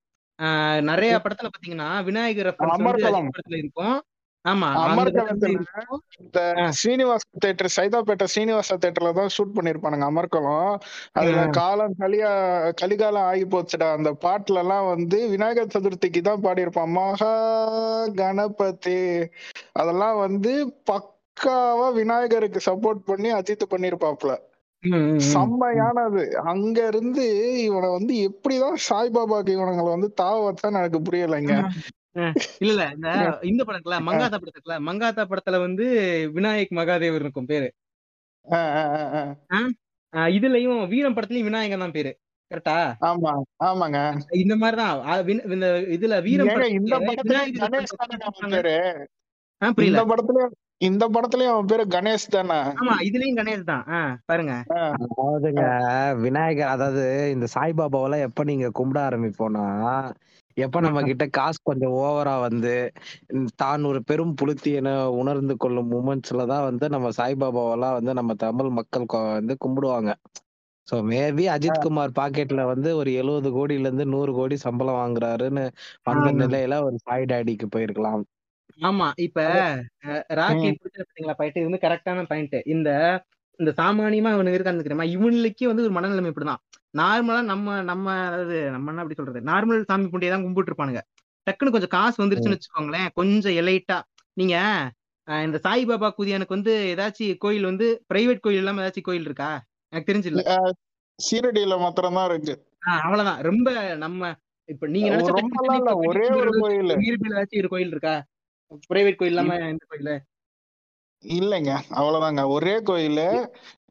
நிறைய 0.91 1.15
படத்துல 1.25 1.51
பாத்தீங்கன்னா 1.53 1.91
விநாயகர் 2.09 2.51
படத்துல 2.61 3.59
இருக்கும். 3.63 3.97
இந்த 6.21 6.39
ஆ. 6.57 6.65
ஸ்ரீனிவாச 6.71 7.23
தேட்டர் 7.45 7.71
சைதாப்பேட்டை 7.77 8.27
ஸ்ரீனிவாச 8.27 8.77
தேட்டர்ல 8.77 9.13
தான் 9.13 9.31
ஷூட் 9.35 9.55
பண்ணிருப்பானுங்க 9.57 10.05
அமர்கலம் 10.05 10.73
அதுல. 11.15 11.39
காலம் 11.53 11.95
கலியா 11.99 12.31
கலிகாலம் 12.81 13.27
ஆகி 13.27 13.45
போச்சுடா. 13.47 13.89
அந்த 13.93 14.11
பாட்டுல 14.25 14.59
எல்லாம் 14.59 14.87
வந்து 14.87 15.29
விநாயகர் 15.29 15.75
சதுர்த்திக்கு 15.75 16.23
தான் 16.23 16.45
பாடியிருப்பான். 16.45 16.93
மகா 16.93 17.33
கணபதி. 18.21 19.01
அதெல்லாம் 19.75 20.19
வந்து 20.19 20.53
பக்காவா 20.91 21.89
விநாயகருக்கு 21.95 22.61
சப்போர்ட் 22.67 23.03
பண்ணி 23.05 23.31
அஜித் 23.33 23.71
பண்ணிருப்பாப்ல. 23.71 24.33
செம்மையானது. 25.29 26.23
அங்க 26.51 26.87
இருந்து 26.87 27.25
இவனை 27.63 27.89
வந்து 27.91 28.15
எப்படிதான் 28.29 28.79
சாய்பாபாக்கு 28.89 29.51
இவனுங்களை 29.51 29.91
வந்து 29.91 30.11
தாவ 30.21 30.37
வச்சான்னு 30.45 30.81
எனக்கு 30.83 31.01
புரியலைங்க. 31.03 31.55
இல்ல 32.17 32.71
இல்ல 32.71 32.83
இந்த 32.97 33.09
இந்த 33.51 33.63
படத்துல 33.69 33.97
மங்காத்தா 34.07 34.39
படத்துல 34.43 34.75
மங்காத்தா 34.87 35.23
படத்துல 35.31 35.61
வந்து 35.65 35.87
விநாயக் 36.37 36.77
மகாதேவர் 36.79 37.23
இருக்கும் 37.23 37.49
பேரு. 37.51 37.69
இதுலயும் 40.33 40.83
வீரம் 40.93 41.17
படத்துலயும் 41.17 41.49
விநாயகன் 41.49 41.85
தான் 41.85 41.97
பேரு 41.97 42.13
கரெக்டா 42.51 42.75
ஆமா 43.07 43.31
ஆமாங்க. 43.65 43.99
இந்த 44.41 44.55
மாதிரிதான் 44.57 44.99
இந்த 45.55 45.67
இதுல 45.95 46.17
வீரம் 46.27 46.51
இந்த 46.79 46.97
படத்துல 47.01 47.39
இந்த 49.83 50.03
படத்துலயும் 50.11 50.53
இந்த 50.83 51.05
படத்துலயும் 51.09 51.53
அவன் 51.53 51.69
பேரு 51.71 51.85
கணேஷ் 51.93 52.27
தானே? 52.33 52.57
ஆமா 52.79 52.95
இதுலயும் 53.07 53.37
கணேஷ் 53.39 53.69
தான். 53.69 53.85
பாருங்க. 54.29 54.55
அதாவதுங்க 54.97 55.63
விநாயகர் 56.25 56.73
அதாவது 56.73 57.03
இந்த 57.35 57.47
சாய்பாபாவெல்லாம் 57.55 58.25
எப்ப 58.27 58.45
நீங்க 58.45 58.69
கும்பிட 58.79 59.01
ஆரம்பிப்போம்னா 59.07 59.65
எப்ப 60.57 60.81
நம்ம 60.83 60.99
கிட்ட 61.03 61.25
காசு 61.37 61.59
கொஞ்சம் 61.69 61.95
ஓவரா 62.01 62.35
வந்து 62.45 62.73
தான் 63.57 63.87
ஒரு 63.91 64.01
பெரும் 64.11 64.35
புலுத்தி 64.41 64.71
என 64.81 64.91
உணர்ந்து 65.21 65.55
கொள்ளும் 65.59 65.89
மூமெண்ட்ஸ்ல 65.95 66.45
தான் 66.53 66.67
வந்து 66.69 66.87
நம்ம 66.95 67.09
சாய்பாபாவெல்லாம் 67.19 67.97
வந்து 67.99 68.13
நம்ம 68.19 68.35
தமிழ் 68.45 68.71
மக்கள் 68.79 69.07
வந்து 69.33 69.55
கும்பிடுவாங்க. 69.65 70.13
சோ 70.89 70.97
மேபி 71.11 71.45
அஜித்குமார் 71.55 72.17
பாக்கெட்ல 72.19 72.63
வந்து 72.71 72.91
ஒரு 73.01 73.11
எழுபது 73.21 73.51
கோடியில 73.57 73.89
இருந்து 73.89 74.07
நூறு 74.15 74.33
கோடி 74.39 74.57
சம்பளம் 74.65 75.01
வாங்குறாருன்னு 75.01 75.65
வந்த 76.09 76.27
ஆமா. 76.29 76.41
நிலையில 76.43 76.79
ஒரு 76.87 76.97
சாய் 77.07 77.31
டாடிக்கு 77.31 77.69
போயிருக்கலாம். 77.75 78.23
ஆமா 78.81 79.09
இப்ப 79.27 79.41
ராக்கி 80.41 80.69
பாத்தீங்களா? 80.77 81.37
பாயிண்ட் 81.39 81.59
இது 81.59 81.69
வந்து 81.69 81.85
கரெக்டான 81.85 82.25
பாயிண்ட் 82.31 82.57
இந்த 82.75 82.89
இந்த 83.59 83.71
சாமானியமா 83.79 84.31
இவனுக்கு 84.35 84.59
இருக்கான்னு 84.59 84.87
தெரியுமா 84.87 85.07
இவனுக்கே 85.15 85.69
வந்து 85.71 85.85
ஒரு 85.87 85.95
மனநிலைமை 85.97 86.31
இப்படிதான். 86.33 86.63
நார்மலா 86.95 87.41
நம்ம 87.45 87.77
நம்ம 87.83 88.07
அதாவது 88.27 88.57
நம்ம 88.71 88.91
என்ன 88.91 89.03
அப்படி 89.03 89.19
சொல்றது? 89.19 89.41
நார்மல் 89.49 89.81
சாமி 89.85 90.07
புண்டியை 90.07 90.31
தான் 90.33 90.45
கும்பிட்டு 90.45 90.71
இருப்பானுங்க 90.71 91.01
டக்குன்னு 91.47 91.75
கொஞ்சம் 91.75 91.95
காசு 91.95 92.17
வந்துருச்சுன்னு 92.23 92.57
வச்சுக்கோங்களேன் 92.57 93.09
கொஞ்சம் 93.15 93.57
எலைட்டா 93.61 93.99
நீங்க 94.37 94.55
இந்த 95.29 95.59
சாய்பாபா 95.65 96.09
குதியானுக்கு 96.15 96.57
வந்து 96.57 96.73
ஏதாச்சும் 96.93 97.39
கோயில் 97.45 97.69
வந்து 97.71 97.87
பிரைவேட் 98.11 98.45
கோயில் 98.45 98.63
இல்லாம 98.63 98.83
ஏதாச்சும் 98.83 99.09
கோயில் 99.09 99.27
இருக்கா? 99.27 99.51
எனக்கு 99.93 100.09
தெரிஞ்சு 100.11 100.31
இல்ல 100.31 100.43
சீரடியில 101.19 101.75
மாத்திரம் 101.83 102.19
தான் 102.19 102.29
இருக்கு 102.31 102.55
அவ்வளவுதான். 102.99 103.41
ரொம்ப 103.49 103.69
நம்ம 103.99 104.23
இப்ப 104.69 104.87
நீங்க 104.95 105.09
நினைச்ச 105.11 105.33
ஒரே 106.05 106.27
ஒரு 106.41 106.51
கோயில். 106.61 106.93
ஒரு 107.61 107.71
கோயில் 107.73 107.93
இருக்கா? 107.95 108.15
பிரைவேட் 108.91 109.19
கோயில் 109.21 109.35
இல்லாம 109.35 109.57
எந்த 109.69 109.85
கோயில். 109.91 110.13
இல்லைங்க. 111.25 111.71
அவ்வளவுதாங்க. 111.99 112.43
ஒரே 112.55 112.75
கோயிலு. 112.89 113.27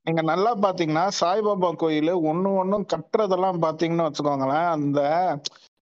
நீங்க 0.06 0.22
நல்லா 0.24 0.52
பாத்தீங்கன்னா 0.64 1.04
சாய்பாபா 1.20 1.70
கோயில் 1.82 2.12
ஒண்ணு 2.30 2.50
ஒண்ணும் 2.62 2.88
கட்டுறதெல்லாம் 2.94 3.60
பாத்தீங்கன்னு 3.66 4.08
வச்சுக்கோங்களேன். 4.08 4.68
அந்த 4.76 5.00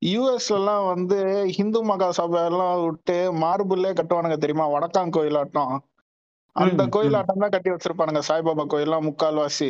யூஎஸ்ல 0.02 0.58
எல்லாம் 0.60 0.84
வந்து 0.92 1.18
இந்து 1.62 1.80
மகா 1.90 2.10
சபை 2.20 2.42
எல்லாம் 2.50 2.78
விட்டு 2.86 3.16
மார்பிள்லே 3.44 3.92
கட்டுவானுங்க 4.00 4.38
தெரியுமா? 4.38 4.68
வடக்கான் 4.76 5.16
கோயிலாட்டம். 5.18 5.74
அந்த 6.56 6.84
கோயிலாட்டம் 6.96 7.44
தான் 7.44 7.54
கட்டி 7.54 7.74
வச்சிருப்பானுங்க 7.74 8.22
சாய்பாபா 8.30 8.66
கோயில்லாம் 8.74 9.08
முக்கால்வாசி. 9.10 9.70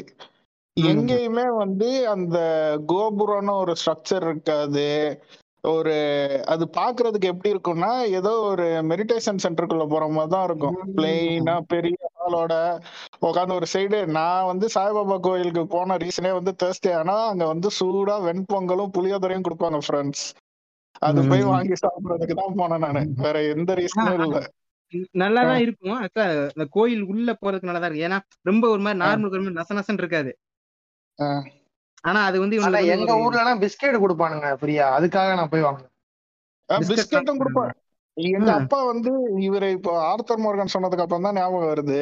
எங்கேயுமே 0.78 1.48
வந்து 1.64 1.90
அந்த 2.14 2.38
கோபுரம்னு 2.92 3.56
ஒரு 3.64 3.74
ஸ்ட்ரக்சர் 3.76 4.26
இருக்காது. 4.30 4.88
ஒரு 5.72 5.96
அது 6.54 6.64
பாக்குறதுக்கு 6.78 7.32
எப்படி 7.34 7.54
இருக்கும்னா 7.54 7.90
ஏதோ 8.20 8.32
ஒரு 8.52 8.68
மெடிடேஷன் 8.92 9.44
சென்டருக்குள்ள 9.44 9.86
போற 9.90 10.06
மாதிரி 10.10 10.34
தான் 10.36 10.48
இருக்கும் 10.48 10.80
பிளெயினா 10.96 11.56
பெரிய 11.74 11.98
ஹாலோட 12.22 12.54
உட்காந்து 13.22 13.58
ஒரு 13.58 13.68
சைடு 13.74 14.00
நான் 14.12 14.50
வந்து 14.50 14.66
சாய்பாபா 14.76 15.18
கோயிலுக்கு 15.20 15.64
போன 15.68 15.98
ரீசனே 15.98 16.32
வந்து 16.38 16.52
தேர்ஸ்டே 16.62 16.92
ஆனா 16.98 17.16
அங்க 17.28 17.46
வந்து 17.46 17.70
சூடா 17.78 18.16
வெண்பொங்கலும் 18.26 18.94
புளியோதரையும் 18.96 19.46
கொடுப்பாங்க 19.48 19.80
ஃப்ரெண்ட்ஸ் 19.86 20.26
அது 21.02 21.20
போய். 21.30 21.44
வாங்கி 21.50 21.76
சாப்பிடுறதுக்கு 21.82 22.36
தான் 22.36 22.58
போனேன் 22.58 22.84
நானு. 22.86 23.02
வேற 23.22 23.38
எந்த 23.54 23.72
ரீசனும் 23.80 24.20
இல்ல. 24.20 24.40
நல்லாதான் 25.22 25.62
இருக்கும். 25.64 25.98
அக்கா 26.06 26.24
இந்த 26.48 26.66
கோயில் 26.76 27.04
உள்ள 27.12 27.30
போறதுக்கு 27.34 27.70
நல்லாதான் 27.70 27.90
இருக்கு. 27.90 28.08
ஏன்னா 28.08 28.20
ரொம்ப 28.46 28.64
ஒரு 28.74 28.82
மாதிரி 28.86 29.02
நார்மல் 29.04 29.30
ஒரு 29.30 29.44
மாதிரி 29.44 29.60
நச 29.60 29.78
நசன்னு 29.80 30.04
இருக்காது. 30.04 30.32
ஆனா 32.04 32.20
அது 32.28 32.38
வந்து 32.44 32.58
எங்க 32.96 33.14
ஊர்ல 33.24 33.42
எல்லாம் 33.44 33.62
பிஸ்கெட் 33.64 34.04
கொடுப்பானுங்க 34.04 34.50
ஃப்ரீயா 34.62 34.86
அதுக்காக 34.98 35.36
நான் 35.40 35.54
போய் 35.54 35.66
வாங்கினேன். 35.68 35.90
பிஸ்கட்டும் 36.90 37.30
தான் 37.30 37.42
கொடுப்பேன் 37.42 37.74
எங்க. 38.18 38.50
அப்பா 38.60 38.80
வந்து 38.86 39.12
இவரு 39.42 39.68
இப்போ 39.76 39.92
ஆர்த்தர் 40.08 40.44
மோர்கன் 40.44 40.74
சொன்னதுக்கு 40.74 41.06
அப்புறம் 41.06 41.28
தான் 41.28 41.38
ஞாபகம் 41.38 41.72
வருது. 41.72 42.02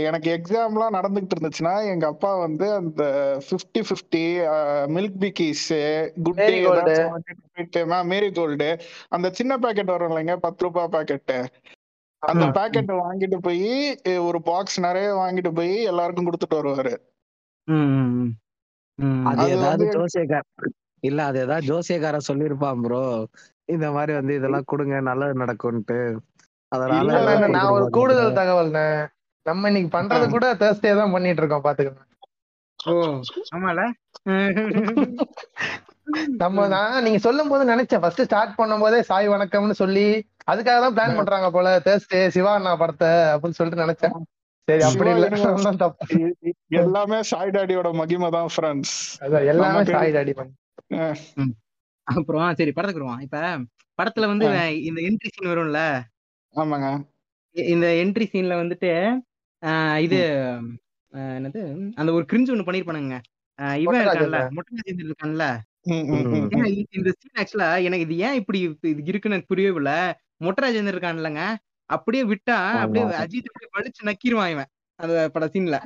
எனக்கு 0.00 0.28
எக்ஸாம்லாம் 0.34 0.96
நடந்துகிட்டு 0.96 1.34
இருந்துச்சுன்னா 1.36 1.72
எங்க 1.92 2.04
அப்பா 2.06 2.30
வந்து 2.42 2.66
அந்த 2.74 3.02
Fifty 3.46 3.80
Fifty 3.88 4.22
Milk 4.94 5.16
Bikis 5.22 5.64
Good 6.20 6.42
Day 7.72 7.82
Marie 8.10 8.28
Gold 8.36 8.68
அந்த 9.10 9.30
சின்ன 9.38 9.58
பாக்கெட் 9.58 9.94
வரும் 9.94 10.10
இல்லைங்க 10.10 10.36
பத்து 10.46 10.64
ரூபாய் 10.66 10.92
பாக்கெட் 10.94 11.34
அந்த. 12.22 12.44
பாக்கெட் 12.56 12.90
வாங்கிட்டு 13.02 13.36
போய் 13.40 13.68
ஒரு 14.26 14.38
பாக்ஸ் 14.48 14.78
நிறைய 14.80 15.08
வாங்கிட்டு 15.20 15.52
போய் 15.58 15.74
எல்லாருக்கும் 15.92 16.28
கொடுத்துட்டு 16.28 16.60
வருவாரு. 16.60 16.94
அது 19.30 19.44
ஏதாவது 19.54 19.84
ஜோசியக்கார 19.96 20.44
இல்ல 21.02 21.20
அது 21.28 21.38
ஏதாவது 21.40 21.68
ஜோசியக்காரன் 21.68 22.28
சொல்லியிருப்பான் 22.28 22.82
ப்ரோ 22.84 23.04
இந்த 23.74 23.86
மாதிரி 23.96 24.12
வந்து 24.18 24.32
இதெல்லாம் 24.38 24.68
கொடுங்க 24.72 25.00
நல்லது 25.08 25.40
நடக்கும்ட்டு 25.42 25.98
அதனால 26.72 27.16
நான் 27.54 27.72
ஒரு 27.76 27.86
கூடுதல். 27.96 28.36
தகவல்ண்ணே. 28.38 28.86
நம்ம 29.46 29.68
இன்னைக்கு 29.70 29.90
பண்றது 29.96 30.26
கூட 30.34 30.46
தேர்ஸ்டே 30.62 30.92
தான் 31.00 31.14
பண்ணிட்டு 31.14 31.42
இருக்கோம் 31.42 31.64
பாத்துக்கோங்க. 31.66 32.02
ஓ 32.80 32.92
ஆமால? 33.56 33.80
நம்ம 36.42 36.66
நான் 36.74 37.02
நீங்க 37.06 37.18
சொல்லும் 37.26 37.50
போது 37.52 37.64
நினைச்சேன். 37.72 38.02
ஃபர்ஸ்ட் 38.02 38.26
ஸ்டார்ட் 38.28 38.58
பண்ணும் 38.60 38.84
போதே 38.84 39.00
சாய் 39.10 39.32
வணக்கம்னு 39.34 39.76
சொல்லி 39.82 40.06
அதுக்காக 40.52 40.78
தான் 40.84 40.94
பிளான் 40.96 41.18
பண்றாங்க 41.18 41.48
போல 41.56 41.72
தேர்ஸ்டே 41.86 42.20
சிவா 42.36 42.52
அண்ணா 42.58 42.72
படத்தை 42.82 43.10
அப்படின்னு 43.32 43.58
சொல்லிட்டு 43.58 43.84
நினைச்சேன். 43.84 44.14
சரி 44.68 44.82
அப்படி 44.88 45.10
இல்ல. 45.12 45.74
தப்பு. 45.84 46.16
எல்லாமே 46.80 47.18
சாய் 47.30 47.54
டாடியோட 47.56 47.90
மகிமை 48.00 48.30
தான் 48.36 48.50
ஃப்ரெண்ட்ஸ் 48.54 48.96
எல்லாமே 49.52 49.82
சாய் 49.92 50.16
டாடி 50.18 50.34
அப்புறம் 52.10 52.54
சரி 52.54 52.72
படத்துக்கு 52.72 53.00
வருவோம் 53.00 53.22
இப்ப 53.22 53.40
படத்துல 53.98 54.26
வந்து 54.26 54.46
இந்த 54.82 55.00
என்ட்ரி 55.02 55.30
சீன் 55.30 55.50
வரும்ல? 55.50 55.80
ஆமாங்க. 56.54 56.86
இந்த 57.56 57.86
என்ட்ரி 58.02 58.26
சீன்ல 58.30 58.54
வந்துட்டு 58.60 58.90
இது 60.00 60.18
என்னது? 61.34 61.60
அந்த 61.94 62.10
ஒரு 62.12 62.24
கிரிஞ்சு 62.24 62.52
ஒண்ணு 62.52 62.66
பண்ணிருப்பானுங்க. 62.66 63.16
இவன் 63.78 63.96
இருக்கான்ல 64.04 64.20
மொட்டராஜேந்திரன் 64.56 65.08
இருக்கான்ல 65.08 65.46
இந்த- 66.96 67.14
சீன் 67.18 67.38
ஆக்சுவலா 67.40 67.82
எனக்கு 67.82 68.06
இது 68.06 68.16
ஏன் 68.18 68.34
இப்படி 68.34 68.58
இது 68.84 69.02
இருக்குன்னு 69.04 69.36
எனக்கு 69.36 69.52
புரியவே 69.52 69.76
இல்ல. 69.76 69.92
மொட்டராஜேந்திரன் 70.40 70.94
இருக்கான்லங்க 70.94 71.42
அப்படியே 71.90 72.22
விட்டா 72.24 72.56
அப்படியே. 72.80 73.04
அஜித் 73.22 73.50
அப்படியே 73.50 73.70
வலிச்சு 73.76 74.08
நக்கிருவான் 74.08 74.50
இவன் 74.50 74.70
அந்த 74.98 75.14
பட 75.30 75.46
சீன்ல 75.46 75.76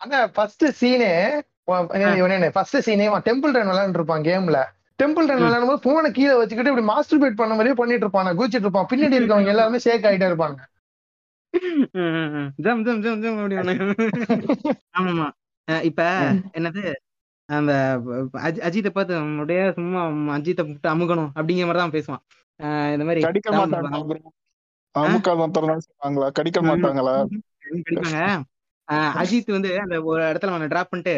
ஆனா 0.00 0.16
ஃபர்ஸ்ட் 0.28 0.64
சீனே 0.80 1.12
ஃபர்ஸ்ட் 2.50 2.78
சீனே 2.86 3.06
டெம்பிள் 3.28 3.54
ரன் 3.54 3.70
விளையாண்டு 3.70 3.98
இருப்பான் 3.98 4.24
கேம்ல 4.24 4.58
டெம்பிள் 5.02 5.26
ரன். 5.26 5.26
விளையாடும் 5.26 5.68
போது 5.68 5.80
போனை 5.82 6.10
கீழே 6.12 6.36
வச்சுக்கிட்டு 6.36 6.70
இப்படி 6.70 6.86
மாஸ்டர் 6.86 7.18
பேட் 7.18 7.36
பண்ண 7.36 7.52
மாதிரியே 7.52 7.74
பண்ணிட்டு 7.74 8.06
இருப்பான் 8.06 8.38
குதிச்சிட்டு 8.38 8.54
இருப்பான் 8.54 8.86
பின்னாடி 8.90 9.16
இருக்கவங்க 9.18 9.46
எல்லாருமே 9.46 9.78
ஷேக் 9.78 10.04
ஆயிட்டே 10.04 10.28
இருப்பாங்க. 10.30 10.58
ஜம் 12.56 12.84
ஜம் 12.84 13.00
ஜம் 13.00 13.20
ஜம். 13.20 13.36
ஆமாமா 14.98 15.26
இப்ப 15.82 16.02
என்னது? 16.54 16.92
அந்த 17.44 18.00
அஜி- 18.32 18.62
அஜித்தை 18.66 18.88
பார்த்து 18.88 19.14
அப்படியே 19.16 19.72
சும்மா 19.72 20.02
அஜித்தை 20.36 20.66
விட்டு 20.66 20.94
அமுகணும் 20.94 21.30
அப்படிங்கிற 21.34 21.66
மாதிரி 21.66 21.78
தான் 21.78 21.90
பேசுவான். 21.90 22.22
அஹ் 22.62 22.92
இந்த 22.92 23.04
மாதிரி 23.04 23.20
கடிக்க 23.20 23.50
மாட்டாங்களா 23.50 24.30
கடிக்க 26.32 26.60
மாட்டாங்களா? 26.62 28.42
அஜித் 29.22 29.50
வந்து 29.50 29.80
அந்த 29.80 30.02
ஒரு 30.02 30.22
இடத்துல 30.22 30.46
அவனை 30.46 30.66
டிராப் 30.66 30.90
பண்ணிட்டு 30.90 31.16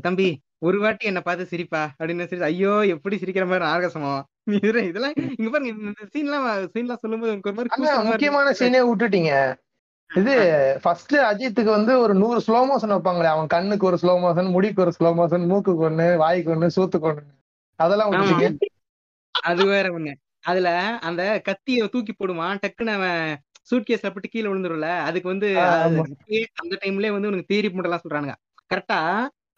தம்பி 0.00 0.28
ஒரு 0.62 0.78
வாட்டி 0.80 1.04
என்ன 1.06 1.20
பார்த்து 1.20 1.44
சிரிப்பா 1.46 1.82
அப்படின்னு 1.98 2.26
சிரிச்சு 2.26 2.48
ஐயோ 2.48 2.72
எப்படி 2.94 3.16
சிரிக்கிற 3.16 3.44
மாதிரி 3.46 3.64
ஆர்கசமா? 3.66 4.12
இதெல்லாம் 4.86 5.14
இங்க 5.36 5.48
பாருங்க 5.50 5.70
இந்த 5.72 6.06
சீன்லாம் 6.14 6.46
சீன்லாம் 6.74 7.02
சொல்லும்போது 7.02 7.32
எனக்கு 7.32 7.50
ஒரு 7.50 7.56
மாதிரி 7.58 8.08
முக்கியமான. 8.08 8.52
சீனே 8.52 8.80
விட்டுட்டீங்க. 8.88 9.32
இது 10.10 10.32
ஃபர்ஸ்ட் 10.82 11.14
அஜித்துக்கு 11.26 11.70
வந்து 11.70 11.92
ஒரு 12.00 12.14
நூறு 12.14 12.38
ஸ்லோ 12.46 12.60
மோஷன் 12.70 12.94
வைப்பாங்களே 12.94 13.30
அவன் 13.32 13.46
கண்ணுக்கு 13.46 13.86
ஒரு 13.86 13.98
ஸ்லோ 14.02 14.14
மோஷன் 14.22 14.48
முடிக்கு 14.50 14.82
ஒரு 14.84 14.92
ஸ்லோ 14.96 15.10
மோஷன் 15.18 15.44
மூக்குக்கு 15.50 15.86
ஒண்ணு 15.88 16.06
வாய்க்கு 16.16 16.52
ஒண்ணு 16.54 16.68
சூத்துக்கு 16.76 17.08
ஒண்ணு. 17.10 17.24
அதெல்லாம். 17.80 18.10
விட்டுட்டீங்க. 18.12 18.70
அது 19.34 19.62
வேற 19.66 19.88
ஒண்ணு. 19.92 20.12
அதுல 20.44 20.68
அந்த 21.00 21.22
கத்திய 21.48 21.86
தூக்கி 21.88 22.12
போடுவான் 22.12 22.60
டக்குன்னு 22.62 22.94
அவன் 22.98 23.22
சூட்கேஸ்ல 23.70 24.10
போட்டு 24.10 24.28
கீழே 24.28 24.48
விழுந்துரும்ல 24.48 24.90
அதுக்கு 25.08 25.28
வந்து 25.28 25.48
அந்த 26.62 26.74
டைம்லயே 26.82 27.12
வந்து 27.16 27.30
உனக்கு 27.30 27.50
தேரி 27.52 27.68
எல்லாம் 27.82 28.04
சொல்றானுங்க. 28.04 28.34
கரெக்டா 28.70 28.98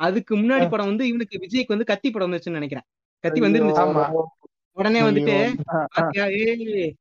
அதுக்கு 0.01 0.37
முன்னாடி 0.37 0.69
படம் 0.69 0.87
வந்து 0.87 1.09
இவனுக்கு 1.09 1.39
விஜய்க்கு 1.39 1.69
வந்து 1.69 1.85
கத்தி 1.85 2.11
படம் 2.11 2.33
வந்துச்சுன்னு 2.33 2.51
நினைக்கிறேன். 2.51 2.87
கத்தி 3.25 3.41
வந்துருந்துச்சு. 3.41 4.23
உடனே 4.77 5.01
வந்துட்டு 5.01 5.35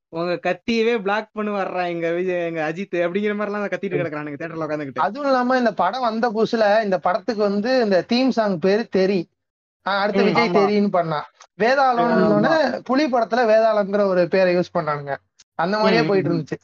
உங்க 0.10 0.34
கத்தியவே 0.44 1.02
பிளாக் 1.02 1.30
பண்ணு 1.32 1.52
வர்றான் 1.52 1.88
எங்க 1.88 2.12
விஜய் 2.12 2.46
எங்க 2.46 2.62
அஜித் 2.70 2.98
அப்படிங்கிற 3.02 3.36
மாதிரி 3.36 3.52
எல்லாம் 3.52 3.66
கத்திட்டு 3.66 4.00
கிடக்குறானுங்க 4.00 4.40
தேட்டர்ல 4.40 4.66
உட்காந்துக்கிட்டு 4.66 5.00
அதுவும் 5.00 5.28
இல்லாம 5.28 5.58
இந்த 5.58 5.74
படம் 5.74 6.02
வந்த 6.02 6.30
புதுசுல 6.30 6.84
இந்த 6.84 7.00
படத்துக்கு 7.00 7.42
வந்து 7.42 7.84
இந்த 7.84 8.02
தீம் 8.04 8.32
சாங் 8.32 8.60
பேரு 8.60 8.88
தெரி. 8.90 9.20
ஆஹ் 9.86 10.02
அடுத்து 10.02 10.24
விஜய். 10.24 10.50
தெரின்னு 10.52 10.92
பண்ணான் 10.92 11.28
வேதாளம்னு 11.60 12.52
புலி 12.82 13.06
படத்துல 13.10 13.46
வேதாளம்ங்கிற 13.48 14.06
ஒரு 14.06 14.28
பேரை 14.28 14.56
யூஸ் 14.56 14.76
பண்ணானுங்க. 14.76 15.14
அந்த 15.60 15.78
மாதிரியே 15.78 16.04
போயிட்டு. 16.04 16.30
இருந்துச்சு. 16.30 16.58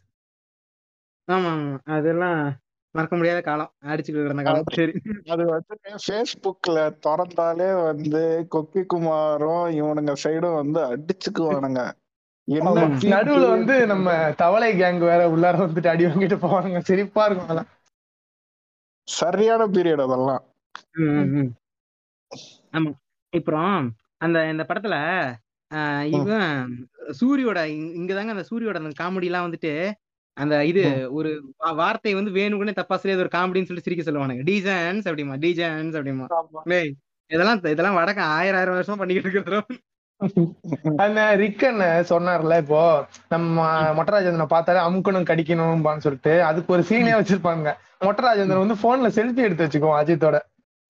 ஆமா 1.27 1.49
ஆமா 1.53 1.77
அதெல்லாம் 1.91 2.41
மறக்க 2.91 3.15
முடியாத 3.15 3.41
காலம். 3.41 3.73
அடிச்சுட்டு 3.83 4.21
கிடந்த 4.21 4.43
காலம். 4.43 4.63
சரி. 4.73 4.93
அது 5.29 5.45
வந்து 5.45 5.79
ஃபேஸ்புக்ல 6.07 6.97
திறந்தாலே 7.07 7.83
வந்து 7.83 8.47
கொக்கி 8.55 8.85
குமாரும் 8.85 9.69
இவனுங்க 9.69 10.15
சைடும் 10.23 10.55
வந்து 10.55 10.97
அடிச்சுக்குவானுங்க. 10.97 11.91
நடுவுல 13.09 13.49
வந்து 13.49 13.85
நம்ம 13.85 14.31
தவளை 14.31 14.73
கேங் 14.73 14.97
வேற 14.97 15.29
உள்ளார 15.29 15.55
வந்துட்டு 15.55 15.87
அடி 15.87 16.05
வாங்கிட்டு 16.05 16.37
போவாங்க 16.41 16.79
சிரிப்பா 16.79 17.25
இருக்கும் 17.25 17.45
அதெல்லாம். 17.45 17.67
சரியான 19.03 19.67
பீரியட் 19.67 20.03
அதெல்லாம். 20.03 20.43
ஆமா. 22.71 22.93
அப்புறம் 23.29 23.93
அந்த 24.17 24.49
இந்த 24.49 24.65
படத்துல 24.67 25.33
ஆஹ் 25.73 26.03
இவன் 26.03 26.87
சூரியோட 27.21 27.65
இங்க- 27.65 28.13
இங்கதாங்க 28.13 28.27
அந்த 28.27 28.45
சூரியோட 28.51 28.75
அந்த 28.75 29.03
காமெடி 29.03 29.23
எல்லாம் 29.23 29.51
வந்துட்டு 29.51 29.91
அந்த 30.37 30.55
இது 30.71 30.81
ஒரு 31.17 31.29
வார்த்தை 31.81 32.11
வந்து 32.17 32.31
வேணுக்குனே 32.37 32.73
தப்பா 32.79 32.95
சொல்லி 33.01 33.23
ஒரு 33.23 33.31
காமெடின்னு 33.35 33.69
சொல்லி 33.69 33.85
சிரிக்க 33.85 34.03
சொல்லுவானுங்க. 34.07 34.43
டீசன்ஸ் 34.49 35.07
அப்படிமா 35.09 35.35
டீசன்ஸ் 35.45 35.95
அப்படிமா 35.99 36.25
டேய் 36.71 36.91
இதெல்லாம் 37.31 37.61
இதெல்லாம் 37.73 37.99
வடக்க 37.99 38.21
ஆயிரம் 38.37 38.59
ஆயிரம் 38.59 38.77
வருஷமா 38.77 38.99
பண்ணிக்கிட்டு 39.01 39.31
இருக்கிறோம். 39.31 39.67
அந்த 41.03 41.21
ரிக்கன் 41.41 41.81
சொன்னார்ல 42.11 42.55
இப்போ 42.63 42.79
நம்ம 43.33 43.65
மொட்டராஜேந்திரனை 43.97 44.47
பார்த்தாலே 44.53 44.79
அமுக்கணும் 44.87 45.27
கடிக்கணும்பான்னு 45.29 46.05
சொல்லிட்டு 46.05 46.33
அதுக்கு 46.49 46.73
ஒரு 46.75 46.83
சீனே 46.89 47.13
வச்சிருப்பாங்க. 47.17 47.67
மொட்டராஜேந்திரன் 48.07 48.63
வந்து 48.63 48.77
போன்ல 48.83 49.09
செல்ஃபி 49.17 49.45
எடுத்து 49.47 49.65
வச்சுக்குவான் 49.65 49.99
அஜித்தோட. 50.01 50.37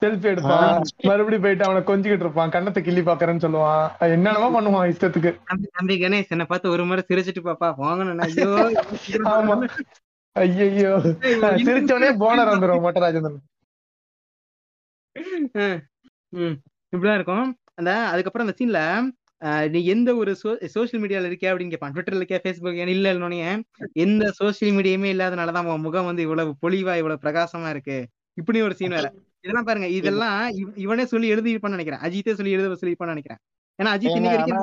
செல்ஃபி 0.02 0.28
எடுப்பான். 0.32 0.72
மறுபடியும் 1.08 1.44
போயிட்டு 1.44 1.68
அவனை 1.68 1.82
கொஞ்சிக்கிட்டு 1.84 2.26
இருப்பான். 2.26 2.54
கண்ணத்தை 2.56 2.82
கிள்ளி 2.82 3.02
பாக்குறேன்னு 3.02 3.44
சொல்லுவான். 3.46 3.86
என்னென்னமோ 4.16 4.50
பண்ணுவான் 4.56 4.90
இஷ்டத்துக்கு. 4.92 5.32
தம்பி 5.78 5.96
கணேஷ் 6.04 6.34
என்ன 6.36 6.46
பார்த்து 6.52 6.74
ஒரு 6.76 6.84
முறை 6.90 7.04
சிரிச்சிட்டு 7.10 7.44
பாப்பா. 7.48 7.70
போங்கண்ணா 7.80 8.26
ஐயோ 8.28 8.50
ஆமா. 9.36 9.56
ஐயோ 10.36 10.92
சிரிச்சோடனே 11.62 12.10
போனர் 12.24 12.52
வந்துரும் 12.54 12.84
மொட்டராஜேந்திரன். 12.86 13.40
இப்படிதான் 16.94 17.20
இருக்கும். 17.20 17.48
அந்த 17.80 17.92
அதுக்கப்புறம் 18.12 18.46
அந்த 18.48 18.58
சீன்ல 18.60 18.82
நீ 19.74 19.80
எந்த 19.94 20.10
ஒரு 20.22 20.32
சோசியல் 20.74 21.02
மீடியால 21.02 21.30
இருக்கியா 21.30 21.50
அப்படின்னு 21.52 21.74
கேட்பான் 21.74 21.96
ட்விட்டர்ல 21.96 22.22
இருக்கியா 22.22 22.40
ஃபேஸ்புக் 22.44 22.80
இல்ல 22.94 23.12
இல்லைன்னே 23.14 23.40
எந்த 24.04 24.26
சோசியல் 24.40 24.76
மீடியாமே 24.78 25.10
இல்லாதனாலதான் 25.14 25.70
உன் 25.74 25.86
முகம் 25.86 26.08
வந்து 26.10 26.26
இவ்வளவு 26.26 26.54
பொலிவா 26.64 26.94
இவ்வளவு 27.02 27.24
பிரகாசமா 27.26 27.72
இருக்கு. 27.76 27.98
இப்படி 28.38 28.60
ஒரு 28.68 28.76
சீன் 28.80 28.96
வேற. 28.98 29.08
இதெல்லாம் 29.42 29.66
பாருங்க 29.66 29.88
இதெல்லாம் 29.88 30.50
இவ- 30.52 30.72
இவனே 30.76 31.06
சொல்லி 31.06 31.34
எழுதிருப்பான்னு 31.34 31.76
நினைக்கிறேன். 31.76 32.00
அஜித்தே 32.00 32.34
சொல்லி 32.34 32.52
எழுத 32.52 32.88
சொல்லியிருப்பான்னு 32.88 33.06
நினைக்கிறேன். 33.06 33.38
ஏன்னா 33.84 33.86
அஜித் 33.86 34.16
இன்னைக்கு 34.16 34.56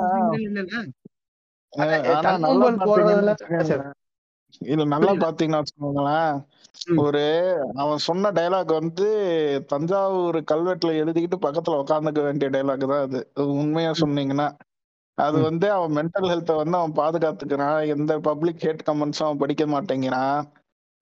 இல்ல, 4.59 4.83
நல்லா 4.85 5.11
பாத்தீங்கன்னா 5.11 5.61
வச்சுக்கோங்களேன். 5.61 6.45
ஒரு 6.95 7.55
அவன் 7.73 7.97
சொன்ன 7.97 8.31
டைலாக் 8.31 8.65
வந்து 8.65 9.63
தஞ்சாவூர் 9.67 10.35
கல்வெட்டுல 10.35 10.85
எழுதிக்கிட்டு 10.85 11.33
பக்கத்துல 11.41 11.83
உட்காந்துக்க 11.83 12.23
வேண்டிய 12.23 12.49
டைலாக் 12.49 12.87
தான் 12.87 13.01
அது. 13.01 13.31
உண்மையா 13.35 13.91
சொன்னீங்கன்னா 13.91 14.51
அது. 15.13 15.41
வந்து 15.41 15.71
அவன் 15.71 15.91
மென்டல் 15.91 16.21
ஹெல்த்தை 16.21 16.55
வந்து 16.55 16.77
அவன் 16.77 16.91
பாதுகாத்துக்கிறான். 16.91 17.87
எந்த 17.87 18.19
பப்ளிக் 18.19 18.57
ஹேட் 18.59 18.87
கமெண்ட்ஸும் 18.89 19.23
அவன் 19.23 19.37
படிக்க 19.37 19.65
மாட்டேங்கிறான். 19.65 20.43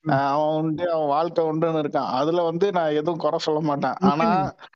அஹ் 0.05 0.29
அவன் 0.31 0.55
வந்து 0.59 0.83
அவன் 0.93 1.11
வாழ்க்கை 1.11 1.41
உண்டுன்னு 1.49 1.81
இருக்கான். 1.83 2.09
அதுல 2.17 2.41
வந்து 2.47 2.67
நான் 2.77 2.95
எதுவும் 2.99 3.21
குறை 3.21 3.37
சொல்ல 3.39 3.59
மாட்டேன். 3.67 3.97
ஆனா 4.05 4.27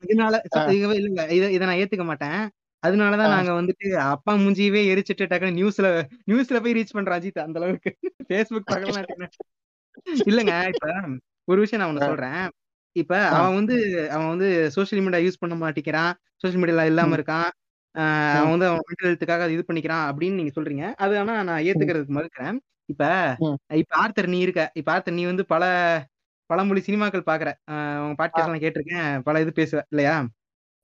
இதனால 0.05 0.35
இல்ல 0.75 0.93
இல்ல 1.01 1.21
இத 1.37 1.45
இத 1.51 1.63
நான் 1.65 1.79
ஏத்துக்க 1.81 2.05
மாட்டேன். 2.05 2.39
அதனாலதான். 2.83 3.33
நாங்க 3.33 3.51
வந்துட்டு 3.59 3.87
அப்பா 4.07 4.33
மூஞ்சியவே 4.37 4.81
எரிச்சிட்டு 4.91 5.25
டக்குனு 5.25 5.57
நியூஸ்ல 5.59 5.87
நியூஸ்ல 6.29 6.61
போய் 6.63 6.77
ரீச் 6.77 6.95
பண்றோம் 6.97 7.17
அஜித் 7.17 7.43
அந்த 7.45 7.59
அளவுக்கு. 7.61 7.91
ஃபேஸ்புக் 8.29 8.69
பக்கத்துல 8.71 9.01
இல்லங்க 10.25 10.53
இப்ப 10.73 10.87
ஒரு 11.47 11.59
விஷயம் 11.63 11.81
நான் 11.81 11.91
ஒண்ணு 11.91 12.07
சொல்றேன். 12.07 12.41
இப்ப 12.95 13.13
அவன் 13.33 13.57
வந்து 13.59 13.75
அவன் 14.15 14.31
வந்து 14.33 14.47
சோஷியல் 14.75 15.03
மீடியா 15.05 15.21
யூஸ் 15.25 15.41
பண்ண 15.41 15.55
மாட்டேங்கிறான் 15.57 16.11
சோஷியல் 16.43 16.61
மீடியால 16.61 16.85
இல்லாம 16.91 17.15
இருக்கான். 17.19 17.49
அவன் 18.35 18.53
வந்து 18.53 18.67
அவன் 18.69 18.83
மென்டல் 18.87 19.09
ஹெல்த்துக்காக 19.09 19.49
இது 19.51 19.63
பண்ணிக்கிறான் 19.69 20.05
அப்படின்னு 20.09 20.39
நீங்க 20.39 20.53
சொல்றீங்க. 20.57 20.85
அது 21.03 21.15
ஆனா 21.21 21.35
நான் 21.49 21.65
ஏத்துக்கிறதுக்கு 21.69 22.17
மறுக்கிறேன். 22.19 22.57
இப்ப. 22.89 23.03
இப்ப 23.77 23.93
ஆர்த்தர் 23.97 24.29
நீ 24.29 24.39
இருக்க 24.39 24.61
இப்ப 24.73 24.89
ஆர்த்தர் 24.93 25.17
நீ 25.17 25.23
வந்து 25.25 25.43
பல 25.45 25.63
பழமொழி 26.49 26.81
சினிமாக்கள் 26.81 27.29
பாக்குறேன் 27.29 27.57
ஆஹ் 27.71 27.97
உங்க 28.03 28.15
பாட்காஸ்ட் 28.19 28.47
எல்லாம் 28.47 28.63
கேட்டிருக்கேன் 28.65 29.07
பல 29.23 29.41
இது 29.41 29.51
பேசுவேன் 29.53 29.87
இல்லையா? 29.89 30.13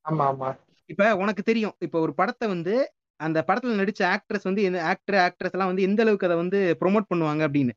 ஆமா 0.05 0.25
ஆமா. 0.31 0.49
இப்ப 0.89 1.03
உனக்கு 1.17 1.41
தெரியும் 1.43 1.75
இப்ப 1.79 1.99
ஒரு 1.99 2.13
படத்தை 2.13 2.47
வந்து 2.47 2.73
அந்த 3.19 3.39
படத்துல 3.47 3.79
நடிச்ச 3.81 4.01
ஆக்ட்ரஸ் 4.13 4.49
வந்து 4.49 4.61
எந்த 4.63 4.79
ஆக்டர் 4.91 5.17
ஆக்ட்ரஸ் 5.23 5.55
எல்லாம் 5.55 5.71
வந்து 5.71 5.87
எந்த 5.87 6.01
அளவுக்கு 6.03 6.27
அதை 6.29 6.37
வந்து 6.37 6.59
ப்ரோமோட் 6.81 7.09
பண்ணுவாங்க 7.11 7.41
அப்படின்னு? 7.47 7.73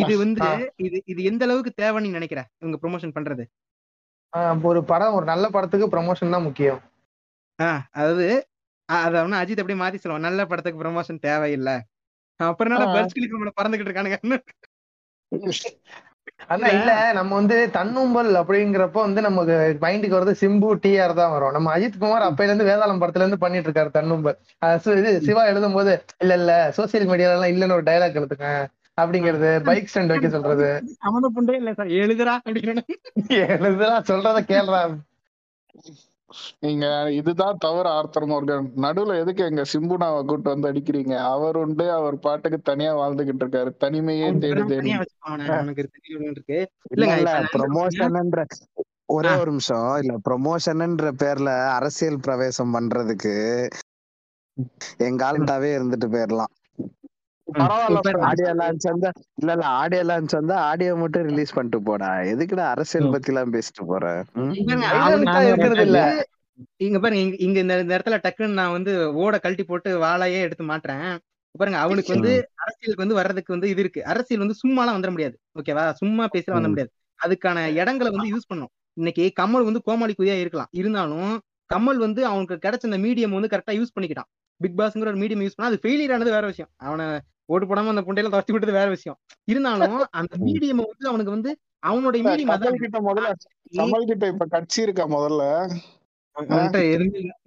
இது 0.00 0.14
வந்து. 0.18 0.46
இது 0.78 0.96
இது 1.04 1.20
எந்த 1.24 1.42
அளவுக்கு 1.44 1.72
தேவைன்னு 1.76 2.16
நினைக்கிற 2.16 2.40
இவங்க 2.60 2.76
ப்ரொமோஷன் 2.82 3.16
பண்றது? 3.16 3.44
ஒரு 4.68 4.80
படம் 4.84 5.14
ஒரு 5.14 5.26
நல்ல 5.26 5.46
படத்துக்கு 5.50 5.86
ப்ரமோஷன் 5.88 6.34
தான் 6.34 6.46
முக்கியம். 6.46 6.80
ஆஹ் 7.58 7.82
அதாவது 7.92 8.26
அத 8.88 9.14
வந்து 9.22 9.38
அஜித் 9.40 9.60
அப்படியே 9.60 9.80
மாத்தி 9.80 9.98
சொல்லுவான். 9.98 10.26
நல்ல 10.28 10.40
படத்துக்கு 10.46 10.82
ப்ரொமோஷன் 10.82 11.24
தேவையில்லை. 11.24 11.76
அப்புறம் 12.40 12.70
என்னடா 12.70 12.86
ஆ. 12.86 12.94
பர்ஸ் 12.94 13.16
கிளிக் 13.16 13.30
பறந்துகிட்டு 13.58 13.88
இருக்கானுங்க 13.88 14.18
அண்ணா 16.52 16.68
இல்ல. 16.74 16.88
நம்ம 17.18 17.30
வந்து 17.38 17.56
தன்னும்பல் 17.76 18.30
அப்படிங்கிறப்ப 18.40 18.98
வந்து 19.00 19.20
நமக்கு 19.26 19.54
மைண்டுக்கு 19.84 20.16
வருது 20.16 20.32
சிம்பு 20.40 20.68
டிஆர் 20.82 21.14
தான் 21.18 21.32
வரும். 21.34 21.54
நம்ம 21.56 21.68
அஜித் 21.74 21.96
குமார் 21.96 22.26
அப்பையில 22.28 22.50
இருந்து 22.50 22.68
வேதாளம் 22.68 23.00
படத்துல 23.02 23.24
இருந்து 23.24 23.42
பண்ணிட்டு 23.44 23.68
இருக்காரு 23.68 23.90
தன்னும்பல். 23.96 24.36
இது 25.00 25.12
சிவா 25.26 25.44
எழுதும் 25.50 25.76
போது 25.76 25.92
இல்ல. 26.22 26.34
இல்ல 26.40 26.50
சோசியல் 26.78 27.08
மீடியால 27.10 27.36
எல்லாம் 27.36 27.54
இல்லன்னு 27.54 27.76
ஒரு 27.78 27.86
டைலாக் 27.90 28.18
எடுத்துக்க 28.20 28.48
அப்படிங்கிறது 28.98 29.48
பைக் 29.66 29.90
ஸ்டாண்ட் 29.90 30.12
வைக்க 30.12 30.28
சொல்றது. 30.30 30.68
சம்மந்தப்பட்டே 30.96 31.56
இல்ல 31.60 31.72
சார். 31.74 31.90
எழுதுறா 32.00 32.34
அப்படின்னு 32.40 32.82
எழுதுலாம் 33.46 34.08
சொல்றத 34.08 34.38
கேள்றா 34.46 34.80
நீங்க 36.60 36.86
இதுதான் 37.12 37.56
தவறு 37.58 37.88
ஆர்த்தர் 37.88 38.26
மோர்கன். 38.26 38.68
நடுவுல 38.76 39.18
எதுக்கு 39.20 39.42
எங்க 39.44 39.62
சிம்புனாவை 39.72 40.24
கூட்டு 40.24 40.48
வந்து 40.50 40.68
அடிக்கிறீங்க? 40.70 41.14
அவர் 41.26 41.56
உண்டு 41.56 41.92
அவர் 41.92 42.18
பாட்டுக்கு 42.18 42.58
தனியா 42.60 42.92
வாழ்ந்துகிட்டு 42.96 43.44
இருக்காரு. 43.44 43.70
தனிமையே 43.84 44.28
சொல்றேன் 47.26 47.54
ப்ரொமோஷன்ன்ற 47.56 48.42
ஒரே. 49.08 49.32
ஒரு 49.34 49.50
நிமிஷம். 49.50 49.88
இல்ல 49.96 50.14
ப்ரொமோஷன்ன்ற 50.28 51.10
பேர்ல 51.22 51.50
அரசியல் 51.70 52.20
பிரவேசம் 52.20 52.74
பண்றதுக்கு 52.74 53.34
எங்க 54.98 55.20
ஆள்கிட்டாவே 55.26 55.70
இருந்துட்டு 55.78 56.08
போயிடலாம் 56.08 56.52
ஆடியோ 58.28 58.52
லான்ச் 58.60 58.86
வந்தா 58.90 59.10
இல்ல 59.40 59.50
இல்ல 59.52 59.64
ஆடியோ 59.74 60.02
லான்ச் 60.02 60.36
வந்தா 60.38 60.56
ஆடியோ 60.68 60.94
மட்டும் 60.96 61.26
ரிலீஸ் 61.28 61.54
பண்ணிட்டு 61.54 61.78
போடா. 61.82 62.08
எதுக்குடா 62.32 62.64
அரசியல். 62.74 63.12
பத்தி 63.14 63.32
எல்லாம் 63.32 63.54
பேசிட்டு 63.54 63.84
போற? 63.84 64.04
இருக்கிறது 65.44 65.84
இல்ல 65.88 66.00
இங்க 66.80 66.98
பாருங்க 66.98 67.36
இங்க 67.46 67.58
இந்த 67.60 67.74
இந்த 67.80 67.92
இடத்துல 67.96 68.18
டக்குன்னு 68.24 68.58
நான் 68.60 68.74
வந்து 68.76 68.92
ஓட 69.14 69.34
கழட்டி 69.38 69.64
போட்டு 69.64 69.90
வாழையே 70.04 70.38
எடுத்து 70.40 70.64
மாட்டுறேன். 70.64 71.08
பாருங்க 71.54 71.78
அவனுக்கு 71.78 72.10
வந்து 72.14 72.32
அரசியலுக்கு 72.62 73.04
வந்து 73.04 73.18
வர்றதுக்கு 73.18 73.54
வந்து 73.54 73.68
இது 73.68 73.80
இருக்கு. 73.80 74.00
அரசியல் 74.04 74.42
வந்து 74.44 74.56
சும்மாலாம் 74.62 74.96
வந்துட 74.96 75.10
முடியாது. 75.10 75.36
ஓகேவா? 75.60 75.84
சும்மா 76.00 76.24
பேசலாம் 76.26 76.58
வந்த. 76.58 76.70
முடியாது. 76.72 76.90
அதுக்கான 77.20 77.58
இடங்களை 77.76 78.08
வந்து 78.10 78.32
யூஸ் 78.32 78.48
பண்ணும் 78.48 78.70
இன்னைக்கு 78.96 79.24
கமல் 79.40 79.66
வந்து 79.68 79.80
கோமாளி 79.86 80.14
குதியா 80.14 80.36
இருக்கலாம். 80.40 80.70
இருந்தாலும் 80.72 81.30
கமல் 81.70 81.98
வந்து 81.98 82.20
அவனுக்கு 82.26 82.56
கிடைச்ச 82.66 82.84
அந்த 82.84 82.98
மீடியம் 82.98 83.36
வந்து 83.38 83.50
கரெக்டா 83.52 83.74
யூஸ் 83.78 83.94
பண்ணிக்கிட்டான். 83.94 84.28
பிக் 84.60 84.76
பாஸ்ங்கிற 84.78 85.10
ஒரு 85.12 85.20
மீடியம் 85.22 85.42
யூஸ் 85.44 85.56
பண்ணா 85.56 85.70
அது 85.72 85.80
ஃபெயிலியர் 85.82 86.14
ஆனது 86.16 86.30
வேற 86.30 86.44
விஷயம். 86.46 86.70
அவனை 86.86 87.06
ஓட்டு 87.48 87.66
போடாம 87.66 87.92
அந்த 87.94 88.04
புண்டையில 88.06 88.30
துரத்தி 88.30 88.52
விட்டது 88.52 88.72
வேற 88.72 88.88
விஷயம். 88.88 89.18
இருந்தாலும் 89.48 89.98
அந்த 90.18 90.32
மீடியம் 90.48 90.82
வந்து 90.84 91.08
அவனுக்கு 91.08 91.34
வந்து 91.36 91.50
அவனுடைய 91.82 92.22
மீடியம் 92.26 92.52
அதான் 92.54 92.80
கிட்ட 92.82 92.98
முதல்ல 93.08 93.30
கமல் 93.72 94.08
கிட்ட 94.08 94.24
இப்ப 94.28 94.46
கட்சி 94.54 94.80
இருக்கா 94.82 95.04
முதல்ல. 95.10 95.42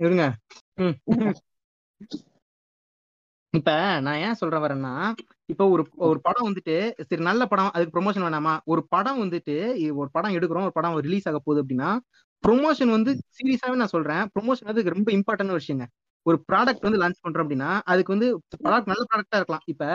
இருங்க. 0.04 0.24
இப்ப 3.54 3.72
நான் 4.00 4.20
ஏன் 4.20 4.38
சொல்றேன் 4.40 4.64
வரேன்னா 4.64 4.94
இப்ப 5.50 5.64
ஒரு 5.70 5.84
ஒரு 6.08 6.20
படம் 6.20 6.48
வந்துட்டு 6.48 6.76
சரி 7.04 7.24
நல்ல 7.24 7.44
படம் 7.48 7.72
அதுக்கு 7.72 7.94
ப்ரொமோஷன் 7.96 8.26
வேணாமா? 8.26 8.54
ஒரு 8.66 8.82
படம் 8.88 9.20
வந்துட்டு 9.24 9.56
ஒரு 9.96 10.10
படம் 10.12 10.36
எடுக்கிறோம் 10.36 10.68
ஒரு 10.68 10.76
படம் 10.76 10.98
ரிலீஸ் 11.00 11.28
ஆக 11.28 11.40
போகுது 11.40 11.62
அப்படின்னா 11.64 11.90
ப்ரொமோஷன் 12.44 12.92
வந்து 12.92 13.12
சீரியஸாவே 13.38 13.76
நான் 13.76 13.94
சொல்றேன். 13.96 14.24
ப்ரொமோஷன் 14.36 14.70
அதுக்கு 14.72 14.94
ரொம்ப 14.96 15.10
இம்பார்ட்டன்ட் 15.12 15.58
விஷயங்க 15.58 15.86
ஒரு 16.26 16.44
ப்ராடக்ட் 16.52 16.86
வந்து 16.88 17.02
லான்ச் 17.02 17.24
பண்றோம் 17.24 17.46
அப்படின்னா 17.46 17.80
அதுக்கு 17.84 18.14
வந்து 18.18 18.30
ப்ராடக்ட் 18.64 18.92
நல்ல 18.92 19.04
ப்ராடக்டா 19.12 19.40
இருக்கலாம். 19.40 19.66
இப்ப 19.66 19.86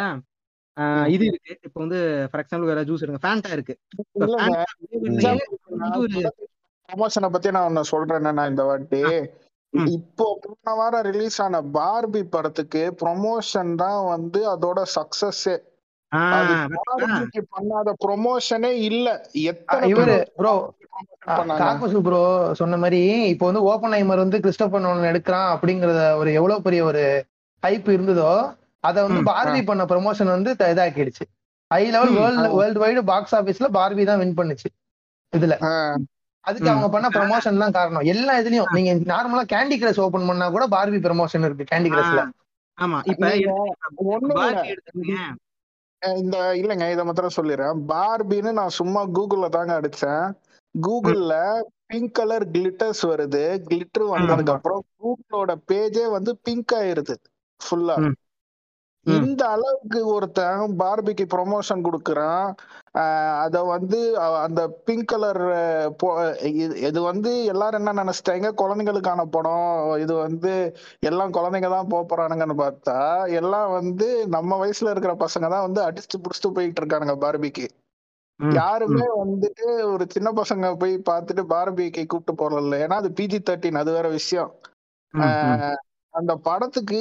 இது 1.08 1.24
இருக்கு. 1.24 1.52
இப்ப 1.62 1.76
வந்து 1.80 1.98
ஃபார் 2.30 2.42
எக்ஸாம்பிள் 2.44 2.64
வேற 2.64 2.82
ஜூஸ் 2.84 3.02
இருக்கு. 3.02 3.24
ஃபேண்டா 3.26 3.50
இருக்கு 3.52 3.74
ப்ரமோஷனை 6.88 7.30
பத்தி 7.30 7.50
நான் 7.50 7.66
ஒன்னு 7.66 7.84
சொல்றேன் 7.84 8.34
நான் 8.38 8.50
இந்த 8.50 8.62
வாட்டி. 8.62 9.02
இப்போ 9.72 10.26
போன 10.42 10.74
வாரம் 10.74 11.02
ரிலீஸ் 11.02 11.40
ஆன 11.42 11.60
பார்பி 11.76 12.22
படத்துக்கு 12.24 12.82
ப்ரொமோஷன் 13.02 13.74
தான் 13.74 14.04
வந்து 14.06 14.40
அதோட 14.50 14.82
சக்சஸ் 14.96 15.46
அது 15.46 15.54
ஆஹ் 15.54 15.62
பார்பிக்கு 15.62 15.73
பண்ணாத 17.52 17.88
ப்ரொமோஷனே 18.04 18.72
இல்ல. 18.88 19.06
இவரு 19.90 20.16
பேர் 20.16 20.24
காக்கோசு 21.60 21.98
ப்ரோ 22.02 22.20
சொன்ன 22.60 22.76
மாதிரி 22.76 23.00
இப்போ 23.32 23.44
வந்து 23.48 23.62
ஓப்பன் 23.70 23.94
ஐமர் 23.98 24.22
வந்து 24.22 24.38
கிறிஸ்டோபர் 24.44 24.84
நோலன் 24.84 25.10
எடுக்கிறான் 25.10 25.48
அப்படிங்கறத 25.54 26.02
ஒரு 26.20 26.30
எவ்வளவு 26.38 26.64
பெரிய 26.66 26.82
ஒரு 26.84 27.02
ஹைப் 27.62 27.88
இருந்ததோ 27.94 28.30
அத 28.84 28.96
வந்து 29.02 29.20
ம். 29.20 29.28
பார்பி 29.30 29.60
பண்ண 29.64 29.82
ப்ரொமோஷன் 29.92 30.34
வந்து 30.34 30.50
இதாக்கிடுச்சு. 30.66 31.24
High 31.70 31.82
level. 31.86 32.12
World 32.18 32.48
world 32.54 32.82
wide 32.82 33.02
box 33.10 33.34
ஆபீஸ்ல 33.34 33.68
பார்பி 33.76 34.02
தான் 34.04 34.20
வின் 34.22 34.36
பண்ணுச்சு. 34.40 34.68
இதுல. 35.32 35.54
அதுக்கு. 36.44 36.68
அவங்க 36.70 36.88
பண்ண 36.94 37.06
ப்ரமோஷன் 37.14 37.62
தான் 37.62 37.76
காரணம். 37.76 38.06
எல்லா 38.12 38.32
இதுலயும் 38.40 38.72
நீங்க 38.76 38.90
நார்மலா 39.12 39.44
கேண்டி 39.52 39.76
கிரஷ் 39.76 40.02
ஓபன் 40.04 40.28
பண்ணா 40.30 40.48
கூட 40.50 40.64
பார்பி 40.74 40.98
ப்ரமோஷன் 41.06 41.46
இருக்கு 41.46 41.66
கேண்டி 41.66 41.90
கிரஷ்ல 41.94 42.22
ஆமா 42.78 42.98
இப்ப 43.10 43.24
நீங்க 43.32 43.50
இந்த 46.16 46.36
இல்லைங்க 46.54 46.92
இதை 46.92 47.04
மாத்திரம் 47.04 47.36
சொல்லிடுறேன். 47.36 47.78
பார்பின்னு 47.88 48.52
நான் 48.52 48.68
சும்மா 48.68 49.06
கூகுள்ல 49.08 49.48
தாங்க 49.48 49.80
அடிச்சேன். 49.80 50.24
கூகுள்ல 50.74 51.34
பிங்க் 51.86 52.14
கலர் 52.14 52.50
கிளிட்டர்ஸ் 52.50 53.02
வருது. 53.06 53.42
கிளிட்டர் 53.68 54.06
வந்ததுக்கு. 54.10 54.50
அப்புறம் 54.50 54.82
கூகுளோட 54.98 55.54
பேஜே 55.70 56.10
வந்து 56.10 56.38
பிங்க் 56.42 56.74
ஆயிருது. 56.76 57.16
ஃபுல்லா. 57.60 57.96
இந்த 59.06 59.42
அளவுக்கு 59.54 60.00
ஒருத்தன் 60.12 60.76
பார்பிக்கு 60.82 61.24
ப்ரொமோஷன் 61.34 61.84
கொடுக்குறான். 61.86 62.46
அத 63.44 63.62
வந்து 63.64 63.98
அந்த 64.44 64.60
பிங்க் 64.86 65.08
கலர் 65.12 65.40
இது 66.88 67.00
வந்து 67.02 67.30
எல்லாரும் 67.52 67.80
என்ன 67.80 67.94
நினைச்சிட்டாங்க? 68.02 68.50
குழந்தைங்களுக்கான 68.62 69.24
படம். 69.36 69.70
இது 70.04 70.14
வந்து 70.14 70.52
எல்லாம் 71.10 71.34
குழந்தைங்க 71.38 71.70
தான் 71.76 71.90
போறானுங்கன்னு 72.12 72.56
பார்த்தா 72.64 72.96
எல்லாம் 73.40 73.70
வந்து 73.78 74.08
நம்ம 74.36 74.58
வயசுல 74.64 74.92
இருக்கிற 74.94 75.14
பசங்க 75.24 75.48
தான் 75.54 75.66
வந்து 75.68 75.82
அடிச்சுட்டு 75.86 76.22
புடிச்சிட்டு 76.24 76.54
போயிட்டு 76.58 76.82
இருக்கானுங்க 76.82 77.16
பார்பிக்கு. 77.24 77.66
யாருமே 78.40 79.06
வந்துட்டு 79.22 79.66
ஒரு 79.92 80.04
சின்ன 80.14 80.28
பசங்க 80.40 80.70
போய் 80.76 80.94
பார்த்துட்டு 81.10 81.42
பார்பிக்கு 81.54 82.02
கூப்பிட்டு 82.06 82.40
போறதில்ல. 82.40 82.80
ஏன்னா 82.86 82.96
அது 83.02 83.10
பிஜி 83.20 83.40
தேர்ட்டின் 83.48 83.82
அது 83.82 83.92
வேற 83.98 84.08
விஷயம். 84.20 84.50
அந்த 86.14 86.32
படத்துக்கு 86.44 87.00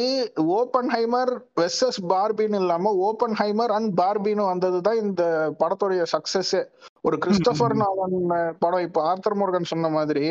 ஓப்பன் 0.53 0.89
ஹைமர் 0.93 1.31
வெர்சஸ் 1.57 1.99
பார்பின்னு 2.11 2.59
இல்லாம 2.61 2.91
ஓப்பன் 3.03 3.35
ஹைமர் 3.39 3.73
அண்ட் 3.75 3.91
பார்பின்னு 3.99 4.45
வந்ததுதான் 4.47 4.99
இந்த 5.03 5.23
படத்துடைய 5.59 6.03
சக்சஸ் 6.13 6.55
ஒரு 7.03 7.17
கிறிஸ்டபர் 7.17 7.75
நோலன் 7.79 8.17
படம் 8.59 8.85
இப்போ 8.85 9.01
ஆர்த்தர் 9.03 9.37
மோர்கன் 9.39 9.71
சொன்ன 9.71 9.89
மாதிரி 9.89 10.25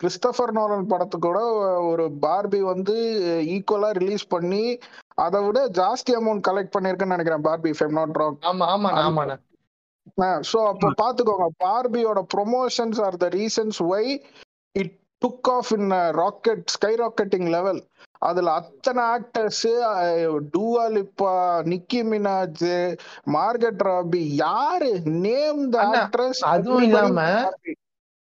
கிறிஸ்டபர் 0.00 0.52
நோலன் 0.52 0.90
படத்துக்கூட 0.92 1.40
ஒரு 1.90 2.06
பார்பி 2.22 2.60
வந்து 2.70 2.96
ஈக்குவலா 3.54 3.90
ரிலீஸ் 3.98 4.26
பண்ணி 4.28 4.64
அதை 5.18 5.40
விட 5.42 5.60
ஜாஸ்தி 5.78 6.14
அமௌண்ட் 6.16 6.46
கலெக்ட் 6.48 6.74
பண்ணிருக்குன்னு 6.76 7.16
நினைக்கிறேன் 7.16 7.46
Barbie 7.46 7.72
if 7.74 7.84
I'm 7.86 7.98
not 7.98 8.20
wrong 8.22 8.38
ஆமா 8.46 8.66
ஆமாண்ணா 8.72 9.04
ஆமாண்ணா 9.04 9.38
சோ 10.48 10.58
அப்போ 10.70 10.88
பாத்துக்கோங்க 10.98 11.48
பார்பியோட 11.62 12.20
promotions 12.34 13.00
are 13.00 13.16
the 13.18 13.28
reasons 13.34 13.78
why 13.88 14.10
it 14.74 14.94
took 15.22 15.48
off 15.50 15.70
in 15.72 15.90
rocket 16.18 16.64
skyrocketing 16.96 17.48
level 17.54 17.80
அதுல 18.22 18.52
அத்தனை 18.60 19.02
actors 19.14 19.64
Dua Lipa 20.54 21.32
Nicki 21.72 22.00
Minaj 22.10 22.66
Margot 23.36 23.82
Robbie 23.88 24.22
யாரு? 24.44 24.90
நேம் 25.26 25.62
த 25.74 25.78
ஆக்ட்ரஸ் 25.92 26.42
அதுவும் 26.54 26.86
இல்லாம 26.88 27.26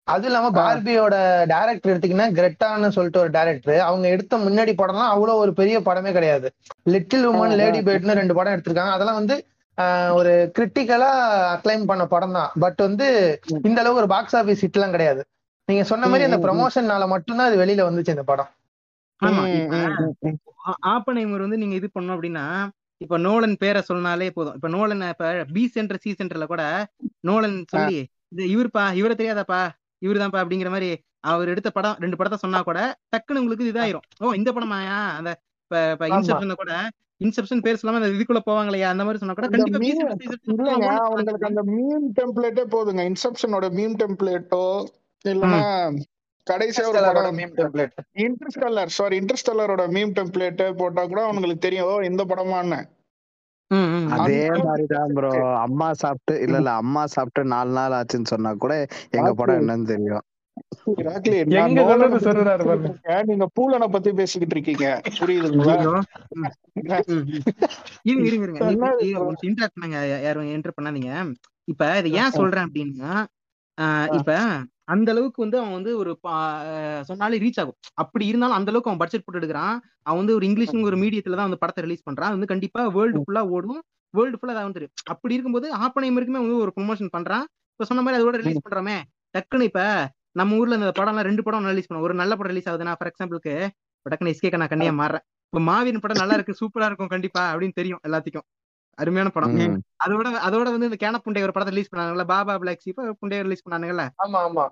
அது 0.08 0.26
இல்லாம 0.30 0.50
பார்பியோட 0.58 1.16
டைரக்டர் 1.52 1.92
எடுத்தீங்கன்னா 1.92 2.28
கிரெட்டான்னு 2.38 2.90
சொல்லிட்டு 2.96 3.22
ஒரு 3.22 3.32
டைரக்டர் 3.38 3.80
அவங்க 3.88 4.06
எடுத்த 4.16 4.38
முன்னாடி 4.44 4.74
படம்லாம் 4.82 5.14
அவ்வளவு 5.14 5.42
ஒரு 5.44 5.52
பெரிய 5.60 5.78
படமே 5.88 6.12
கிடையாது. 6.18 6.48
லிட்டில் 6.94 7.26
உமன் 7.30 7.56
லேடி 7.62 7.80
பேட்னு 7.88 8.20
ரெண்டு 8.20 8.36
படம் 8.40 8.54
எடுத்திருக்காங்க. 8.56 8.96
அதெல்லாம் 8.98 9.20
வந்து 9.22 9.36
ஒரு 10.18 10.34
கிரிட்டிக்கலா 10.58 11.10
அக்ளைம் 11.56 11.90
பண்ண 11.92 12.04
படம் 12.14 12.36
தான். 12.38 12.52
பட் 12.64 12.82
வந்து 12.88 13.08
இந்த 13.70 13.80
அளவு 13.84 14.00
ஒரு 14.02 14.10
பாக்ஸ் 14.14 14.38
ஆபீஸ் 14.42 14.64
ஹிட்லாம் 14.66 14.96
கிடையாது. 14.96 15.22
நீங்க 15.68 15.86
சொன்ன 15.92 16.08
மாதிரி 16.12 16.28
அந்த 16.30 16.40
ப்ரமோஷன்னால 16.46 17.08
மட்டும்தான் 17.14 17.50
அது 17.50 17.58
வெளியில 17.64 17.88
வந்துச்சு 17.90 18.16
இந்த 18.16 18.26
படம். 18.32 18.52
ஆமா 19.22 19.44
இப்ப 19.52 19.76
ஆ- 20.66 20.80
ஆப்பன்ஹைமர் 20.92 21.42
வந்து 21.42 21.58
நீங்க 21.58 21.76
இது 21.76 21.88
பண்ணோம் 21.94 22.16
அப்படின்னா 22.16 22.46
இப்ப 23.02 23.18
நோலன் 23.18 23.58
பேரை 23.58 23.82
சொன்னாலே 23.82 24.30
போதும். 24.32 24.56
இப்ப 24.56 24.68
நோலன் 24.68 25.02
இப்ப 25.10 25.26
பி 25.54 25.64
சென்டர் 25.68 26.02
சி 26.04 26.12
சென்டர்ல 26.12 26.46
கூட 26.46 26.64
நோலன் 27.24 27.58
சொல்லி 27.72 27.98
இவருப்பா 28.50 28.84
இவரை 28.94 29.16
தெரியாதாப்பா 29.16 29.62
இவருதான்ப்பா 30.02 30.42
அப்படிங்கிற 30.44 30.70
மாதிரி 30.70 30.90
அவர் 31.24 31.48
எடுத்த 31.48 31.70
படம் 31.70 32.00
ரெண்டு 32.00 32.18
படத்தை 32.18 32.38
சொன்னா 32.38 32.60
கூட 32.62 32.80
டக்குன்னு 33.14 33.42
உங்களுக்கு 33.42 33.72
இதாயிரும். 33.72 34.06
ஓ 34.22 34.34
இந்த 34.34 34.52
படமாயா? 34.52 34.98
அந்த 35.18 35.30
இப்ப 35.66 35.78
இப்ப 35.92 36.06
ஆமா. 36.06 36.16
இன்செப்ஷன்ல 36.16 36.54
கூட 36.54 36.74
இன்செப்ஷன் 37.22 37.64
பேர் 37.64 37.80
சொல்லாம 37.82 38.00
அந்த 38.02 38.10
இதுக்குள்ள 38.10 38.42
போவாங்களையா? 38.46 38.88
அந்த 38.90 39.04
மாதிரி 39.04 39.20
சொன்னா 39.20 39.36
கூட 39.36 39.48
கண்டிப்பா 39.48 39.80
அவங்களுக்கு 41.06 41.48
அந்த 41.48 41.64
மீம் 41.72 42.08
டெம்ப்ளேட்டே 42.20 42.66
போதுங்க. 42.70 43.04
இன்செப்ஷனோட 43.10 43.68
மீம் 43.72 43.96
டெம்ப்ளேட்டோ 43.96 44.66
இல்லனா 45.26 45.62
கடைசியா 46.48 46.86
ஒரு 46.88 47.02
படம் 47.08 47.38
மீம் 47.38 47.54
டெம்ப்ளேட் 47.56 47.96
இன்டர்ஸ்டெல்லர் 48.26 48.92
சாரி 48.96 49.16
இன்டர்ஸ்டெல்லரோட 49.20 49.86
மீம் 49.96 50.14
டெம்ப்ளேட் 50.18 50.62
போட்டா 50.78 51.04
கூட 51.06 51.22
அவங்களுக்கு 51.24 51.66
தெரியும் 51.68 51.88
ஓ 51.88 51.96
இந்த 52.02 52.26
படமான்னு. 52.26 52.80
அதே 54.18 54.42
மாதிரிதான் 54.64 55.14
ப்ரோ 55.14 55.32
அம்மா 55.60 55.88
சாப்பிட்டு 55.94 56.34
இல்ல 56.42 56.58
இல்ல 56.58 56.72
அம்மா 56.76 57.04
சாப்பிட்டு 57.06 57.44
நாலு 57.46 57.72
நாள் 57.72 57.98
ஆச்சுன்னு 58.00 58.32
சொன்னா 58.34 58.54
கூட 58.56 58.74
எங்க 59.12 59.32
படம் 59.34 59.60
என்னன்னு 59.62 59.92
தெரியும். 59.94 60.26
நீங்க 63.30 63.46
பூலனை 63.56 63.88
பத்தி 63.88 64.12
பேசிக்கிட்டு 64.12 64.56
இருக்கீங்க. 64.56 64.86
புரியுதுங்களா? 65.20 65.76
இருங்க 68.04 68.30
இருங்க 68.30 68.60
இன்டராக்ட் 69.48 69.76
பண்ணாங்க. 69.76 69.98
யாரும் 70.26 70.54
என்டர் 70.56 70.78
பண்ணாதீங்க. 70.78 71.12
இப்ப 71.68 71.90
இது 72.00 72.12
ஏன் 72.22 72.38
சொல்றேன் 72.40 72.68
அப்படின்னா 72.68 73.12
ஆஹ் 73.78 74.10
இப்ப 74.20 74.32
அந்த 74.88 75.10
அளவுக்கு 75.14 75.40
வந்து 75.44 75.58
அவன் 75.62 75.76
வந்து 75.78 75.92
ஒரு 76.02 76.12
சொன்னாலே 77.10 77.38
ரீச் 77.44 77.60
ஆகும். 77.62 77.78
அப்படி 78.04 78.26
இருந்தாலும் 78.32 78.58
அந்த 78.58 78.70
அளவுக்கு 78.72 78.92
அவன் 78.92 79.02
பட்ஜெட் 79.04 79.26
போட்டு 79.26 79.40
எடுக்கிறான். 79.42 79.76
அவன் 80.08 80.20
வந்து 80.22 80.36
ஒரு 80.38 80.46
இங்கிலீஷ்னு 80.50 80.88
ஒரு 80.90 80.98
மீடியத்துல 81.04 81.38
தான் 81.40 81.48
வந்து 81.50 81.62
படத்தை 81.64 81.84
ரிலீஸ் 81.86 82.08
பண்றான். 82.10 82.30
அது 82.30 82.38
வந்து 82.38 82.52
கண்டிப்பா 82.54 82.82
வேர்ல்டு 82.98 83.22
ஃபுல்லா 83.24 83.44
ஓடும். 83.56 83.82
வேர்ல்டு 84.14 84.38
ஃபுல்லா 84.40 84.56
அதை 84.56 84.66
வந்துரு 84.68 84.88
அப்படி 85.14 85.36
இருக்கும்போது 85.36 85.68
ஆப்பனைமருக்குமே 85.86 86.42
வந்து 86.44 86.62
ஒரு 86.66 86.74
ப்ரொமோஷன் 86.78 87.14
பண்றான். 87.16 87.46
இப்ப 87.76 87.88
சொன்ன 87.90 88.04
மாதிரி 88.06 88.20
அதோட 88.20 88.36
ரிலீஸ் 88.44 88.64
பண்றாமே. 88.66 88.98
டக்குன்னு 89.36 89.70
இப்ப 89.72 89.82
நம்ம 90.40 90.58
ஊர்ல 90.60 90.78
இந்த 90.80 90.92
படம்லாம் 91.00 91.28
ரெண்டு 91.30 91.44
படம் 91.44 91.68
ரிலீஸ் 91.72 91.88
பண்ணுவோம். 91.88 92.08
ஒரு 92.10 92.16
நல்ல 92.22 92.34
படம் 92.36 92.52
ரிலீஸ் 92.54 92.70
ஆகுதுன்னா 92.72 92.96
ஃபார் 92.98 93.12
எக்ஸாம்பிளுக்கு 93.12 93.54
டக்குன்னு 94.06 94.34
எஸ்கேக்க 94.34 94.58
நான் 94.62 94.74
கண்ணியா 94.74 94.92
மாறுறேன். 95.00 95.24
இப்ப 95.54 95.62
மாவீரன் 95.70 96.04
படம் 96.04 96.22
நல்லா 96.22 96.36
இருக்கு 96.38 96.60
சூப்பரா 96.62 96.88
இருக்கும் 96.90 97.12
கண்டிப்பா 97.14 97.44
அப்படின்னு 97.52 97.78
தெரியும் 97.80 98.02
எல்லாத்துக்கும். 98.08 98.46
அருமையான 98.98 99.30
படம். 99.30 99.56
அதோட 100.04 100.28
அதோட 100.46 100.68
வந்து 100.72 100.88
இந்த 100.88 100.98
கேன 101.02 101.20
புண்டை 101.24 101.42
ஒரு 101.46 101.54
படத்தை 101.54 101.72
ரிலீஸ் 101.74 101.90
பண்ணாங்கல்ல? 101.92 102.26
பாபா 102.32 102.54
பிளாக் 102.62 102.84
சீப் 102.84 103.00
புண்டை 103.20 103.40
ரிலீஸ் 103.42 103.64
பண்ணாங்கல்ல 103.66 104.04
ஆமா 104.24 104.40
ஆமா. 104.46 104.64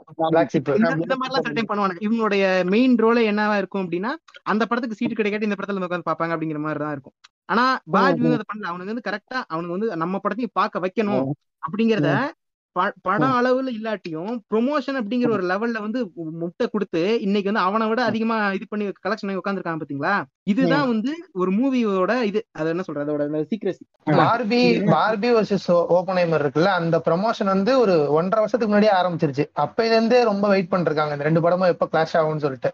இந்த 1.01 1.15
மாதிரிலாம் 1.15 1.45
சில 1.45 1.55
டைம் 1.57 1.69
பண்ணுவாங்க 1.69 2.03
இவங்களுடைய 2.05 2.43
மெயின் 2.71 2.95
ரோலே 3.03 3.23
என்னவா 3.31 3.55
இருக்கும் 3.62 3.83
அப்படின்னா 3.83 4.12
அந்த 4.45 4.63
படத்துக்கு 4.65 4.99
சீட்டு 4.99 5.19
கிடைக்காட்டி 5.19 5.49
இந்த 5.49 5.57
படத்துல 5.57 5.77
வந்து 5.77 5.89
உட்காந்து 5.89 6.09
பார்ப்பாங்க 6.09 6.36
அப்படிங்கிற 6.36 6.62
மாதிரி 6.62 6.81
தான் 6.83 6.93
இருக்கும். 6.93 7.15
ஆனா 7.49 7.63
பாஜ் 7.93 8.19
வந்து 8.19 8.38
அதை 8.38 8.45
பண்ணல. 8.49 8.69
அவனுக்கு 8.71 8.93
வந்து 8.93 9.07
கரெக்டா 9.07 9.39
அவனுக்கு 9.49 9.75
வந்து 9.77 9.89
நம்ம 10.03 10.21
படத்தையும் 10.23 10.57
பார்க்க 10.59 10.86
வைக்கணும் 10.86 11.25
அப்படிங்கறத 11.63 12.12
ப- 12.73 12.93
படம் 13.01 13.31
அளவுல 13.31 13.71
இல்லாட்டியும் 13.71 14.31
ப்ரொமோஷன் 14.49 14.97
அப்படிங்கிற 14.99 15.29
ஒரு 15.29 15.43
லெவல்ல 15.43 15.79
வந்து 15.79 15.99
முட்டை 16.33 16.67
கொடுத்து 16.67 17.21
இன்னைக்கு 17.21 17.51
வந்து 17.51 17.65
அவனை 17.65 17.88
விட 17.88 18.03
அதிகமா 18.03 18.51
இது 18.51 18.65
பண்ணி 18.69 18.91
கலெக்ஷன் 19.03 19.27
பண்ணி 19.27 19.38
உட்காந்துருக்காங்க 19.38 19.81
பாத்தீங்களா? 19.81 20.13
இதுதான் 20.43 20.88
வந்து 20.88 21.12
ஒரு 21.33 21.51
மூவியோட 21.51 22.21
இது. 22.21 22.45
அது 22.51 22.69
என்ன 22.69 22.81
சொல்றது? 22.81 23.17
அதோட 23.17 23.45
secrecy 23.51 23.83
Barbie 24.19 24.62
Barbie 24.91 25.29
versus 25.33 25.67
Oppenheimer 25.93 26.43
இருக்குல்ல 26.43 26.71
அந்த 26.73 27.01
ப்ரமோஷன் 27.05 27.45
வந்து 27.45 27.79
ஒரு 27.79 28.12
ஒன்றரை 28.12 28.39
வருஷத்துக்கு 28.39 28.73
முன்னாடியே 28.73 28.93
ஆரம்பிச்சிருச்சு. 28.99 29.45
அப்பையில 29.59 29.91
இருந்தே 29.91 30.23
ரொம்ப 30.23 30.47
வெயிட் 30.47 30.71
பண்ணிருக்காங்க. 30.71 31.12
இந்த 31.12 31.23
ரெண்டு 31.23 31.41
படமும் 31.41 31.67
எப்ப 31.67 31.89
கிளாஷ் 31.91 32.17
ஆகும்னு 32.17 32.38
சொல்லிட்டு. 32.38 32.71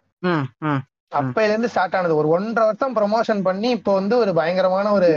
அப்பையில 1.11 1.51
இருந்து 1.51 1.69
ஸ்டார்ட் 1.69 1.95
ஆனது. 1.95 2.15
ஒரு 2.15 2.29
ஒன்றரை 2.29 2.65
வருஷம் 2.67 2.97
ப்ரமோஷன் 2.97 3.45
பண்ணி 3.47 3.69
இப்போ 3.77 3.91
வந்து 3.93 4.15
ஒரு 4.17 4.31
பயங்கரமான 4.39 4.91
ஒரு 4.97 5.09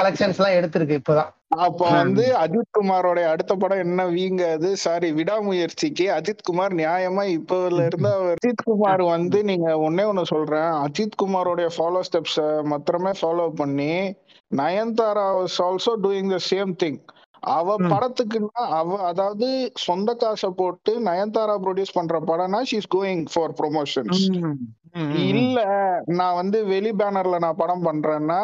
கலெக்ஷன்ஸ் 0.00 0.40
எல்லாம் 0.40 0.56
எடுத்திருக்கு 0.58 0.98
இப்பதான். 1.00 1.30
அப்ப 1.58 1.84
வந்து 1.92 2.24
அஜித் 2.42 2.74
குமாரோட 2.76 3.20
அடுத்த 3.30 3.52
படம் 3.56 3.82
என்ன 3.84 4.02
வீங்க 4.10 4.42
அது 4.50 4.68
சாரி 4.82 5.08
விடாமுயற்சிக்கு 5.16 6.04
அஜித் 6.16 6.44
குமார் 6.48 6.74
நியாயமா 6.80 7.22
இப்பல 7.36 7.80
இருந்து 7.86 8.10
அஜித் 8.34 8.64
குமார் 8.64 9.02
வந்து 9.08 9.38
நீங்க 9.50 9.70
ஒன்னே 9.86 10.04
ஒண்ணு 10.10 10.24
சொல்றேன். 10.32 10.68
அஜித் 10.84 11.18
குமாரோட 11.22 11.64
ஃபாலோ 11.76 12.02
ஸ்டெப்ஸ் 12.08 12.38
மாத்திரமே 12.70 13.14
ஃபாலோ 13.20 13.46
பண்ணி 13.54 13.92
Nayanthara 14.52 15.26
was 15.36 15.58
also 15.66 15.94
doing 16.04 16.30
the 16.32 16.40
same 16.48 16.72
thing 16.80 17.00
அவ. 17.52 17.66
படத்துக்குன்னா 17.90 18.62
அவ 18.78 18.96
அதாவது 19.10 19.46
சொந்த 19.84 20.10
காசை 20.16 20.50
போட்டு 20.56 20.92
நயன்தாரா 21.06 21.54
ப்ரொடியூஸ் 21.62 21.96
பண்ற 21.98 22.18
படம்னா 22.26 22.60
ஷீஸ் 22.70 22.90
கோயிங் 22.96 23.24
ஃபார் 23.32 23.54
ப்ரொமோஷன்ஸ் 23.60 24.22
இல்ல 25.24 25.58
நான் 26.18 26.34
வந்து 26.34 26.58
வெளி 26.66 26.90
பேனர்ல 26.92 27.38
நான் 27.38 27.56
படம் 27.56 27.84
பண்றேன்னா 27.84 28.38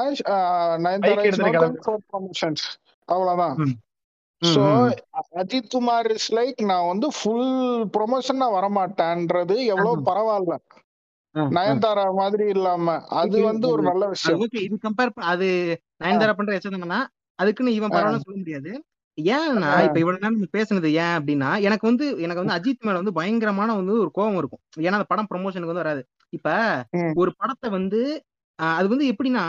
அவ்வளவுதான். 3.08 3.56
So 4.42 4.62
Ajith 5.40 5.70
Kumar 5.70 6.08
is 6.12 6.30
like 6.34 6.60
நான் 6.70 6.88
வந்து 6.88 7.08
ஃபுல் 7.16 7.50
ப்ரொமோஷன் 7.96 8.42
நான் 8.42 8.56
வரமாட்டேன்றது 8.56 9.56
எவ்வளவு. 9.66 9.96
பரவாயில்ல. 10.08 10.54
நயன்தாரா 11.50 12.04
மாதிரி 12.18 12.46
இல்லாம 12.54 12.86
அது 13.20 13.36
வந்து 13.42 13.66
ஒரு 13.68 13.82
நல்ல 13.82 14.04
விஷயம். 14.14 14.44
இது 14.60 14.76
கம்பேர் 14.84 15.12
அது 15.32 15.48
நயன்தாரா 16.00 16.34
பண்ற 16.34 16.58
எச்சதனா 16.58 17.00
அதுக்குன்னு 17.38 17.72
இவன் 17.72 17.94
பரவாயில்ல 17.94 18.20
சொல்ல 18.22 18.38
முடியாது. 18.38 18.70
ஏன்னா 19.18 19.70
இப்ப 19.86 19.98
இவ்வளவு 20.00 20.22
நேரம் 20.22 20.54
பேசுனது 20.54 20.88
ஏன் 21.00 21.14
அப்படின்னா 21.18 21.50
எனக்கு 21.62 21.84
வந்து 21.86 22.06
எனக்கு 22.24 22.42
வந்து 22.42 22.56
அஜித் 22.56 22.84
மேல 22.86 22.96
வந்து 22.96 23.12
பயங்கரமான 23.12 23.76
வந்து 23.76 23.94
ஒரு 24.02 24.10
கோபம் 24.10 24.38
இருக்கும். 24.38 24.62
ஏன்னா 24.78 24.98
அந்த 24.98 25.08
படம் 25.12 25.30
ப்ரொமோஷனுக்கு 25.30 25.72
வந்து 25.72 25.84
வராது. 25.84 26.02
இப்ப. 26.32 26.48
ஒரு 27.14 27.30
படத்தை 27.36 27.68
வந்து 27.70 28.00
அது 28.58 28.86
வந்து 28.88 29.06
எப்படின்னா 29.12 29.42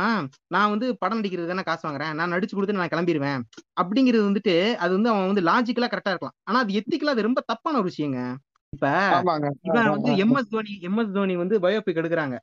நான் 0.50 0.70
வந்து 0.70 0.88
படம் 0.98 1.20
நடிக்கிறது 1.20 1.48
தானே 1.48 1.64
காசு 1.64 1.84
வாங்குறேன். 1.88 2.14
நான் 2.14 2.34
நடிச்சு 2.34 2.56
கொடுத்து 2.56 2.76
நான் 2.76 2.94
கிளம்பிடுவேன் 2.94 3.42
அப்படிங்கிறது 3.82 4.24
வந்துட்டு 4.30 4.56
அது 4.78 4.92
வந்து 4.94 5.10
அவன் 5.10 5.30
வந்து 5.30 5.44
லாஜிக்கலா 5.44 5.90
கரெக்டா 5.90 6.14
இருக்கலாம். 6.14 6.38
ஆனா 6.44 6.60
அது 6.60 6.74
எத்திக்கலா 6.80 7.16
அது 7.16 7.28
ரொம்ப 7.30 7.42
தப்பான 7.48 7.78
ஒரு 7.78 7.90
விஷயங்க. 7.90 8.20
இப்ப 8.74 8.88
இவன் 9.66 9.92
வந்து 9.92 10.12
எம்எஸ் 10.24 10.52
தோனி 10.52 10.74
எம்எஸ் 10.90 11.14
தோனி 11.14 11.36
வந்து 11.38 11.58
பயோபிக் 11.62 12.02
எடுக்கிறாங்க. 12.02 12.38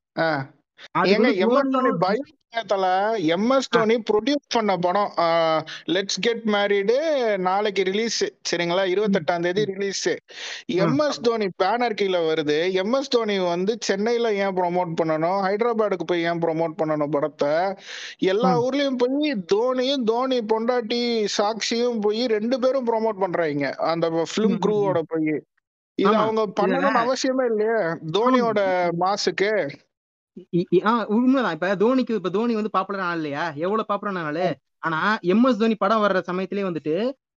பண்ண 4.48 4.76
படம் 4.76 5.12
லெட்ஸ் 5.86 6.18
கெட் 6.20 6.42
மேரிடு 6.44 6.96
நாளைக்கு 7.38 7.82
ரிலீஸ் 7.82 8.24
சரிங்களா? 8.50 8.84
இருபத்தெட்டாம் 8.94 9.40
தேதி 9.40 9.64
ரிலீஸ் 9.64 10.08
எம்எஸ் 10.72 11.20
தோனி 11.22 11.48
பேனர் 11.62 11.94
கீழே 11.94 12.20
வருது. 12.30 12.58
எம்எஸ் 12.82 13.10
தோனி 13.10 13.38
வந்து 13.38 13.78
சென்னையில 13.80 14.34
ஏன் 14.34 14.56
ப்ரோமோட் 14.56 14.92
பண்ணணும்? 15.02 15.40
ஹைதராபாத்துக்கு 15.46 16.06
போய் 16.06 16.22
ஏன் 16.22 16.38
ப்ரோமோட் 16.38 16.78
பண்ணணும் 16.82 17.10
படத்தை? 17.10 17.54
எல்லா. 18.18 18.60
ஊர்லயும் 18.60 18.96
போய் 18.96 19.34
தோனியும் 19.54 20.04
தோனி 20.04 20.38
பொண்டாட்டி 20.38 21.26
சாக்சியும் 21.38 22.00
போய் 22.00 22.26
ரெண்டு 22.26 22.58
பேரும் 22.58 22.86
ப்ரோமோட் 22.86 23.18
பண்றாங்க. 23.18 23.70
அந்த 23.70 24.08
ஃபிலிம் 24.10 24.48
ம், 24.48 24.58
ம், 24.58 24.62
க்ரூவோட 24.66 25.00
போய். 25.08 25.42
இது. 25.94 26.16
அவங்க 26.16 26.42
பண்ணணும்னு 26.60 27.02
அவசியமே 27.02 27.44
இல்லையே 27.44 27.80
தோனியோட 28.18 28.60
மாசுக்கு. 29.00 29.50
உண்மைதான். 31.14 31.56
இப்ப 31.56 31.68
தோனிக்கு 31.82 32.18
இப்ப 32.20 32.30
தோனி 32.30 32.54
வந்து 32.54 32.74
பாப்புலர் 32.76 33.04
ஆன 33.06 33.18
இல்லையா? 33.20 33.44
எவ்வளவு 33.64 33.90
பாப்புலர் 33.90 34.12
ஆனாலு 34.14 34.46
ஆனா 34.86 34.98
எம்எஸ் 35.32 35.60
தோனி 35.60 35.76
படம் 35.76 36.02
வர்ற 36.02 36.18
சமயத்திலே 36.26 36.64
வந்துட்டு 36.66 36.94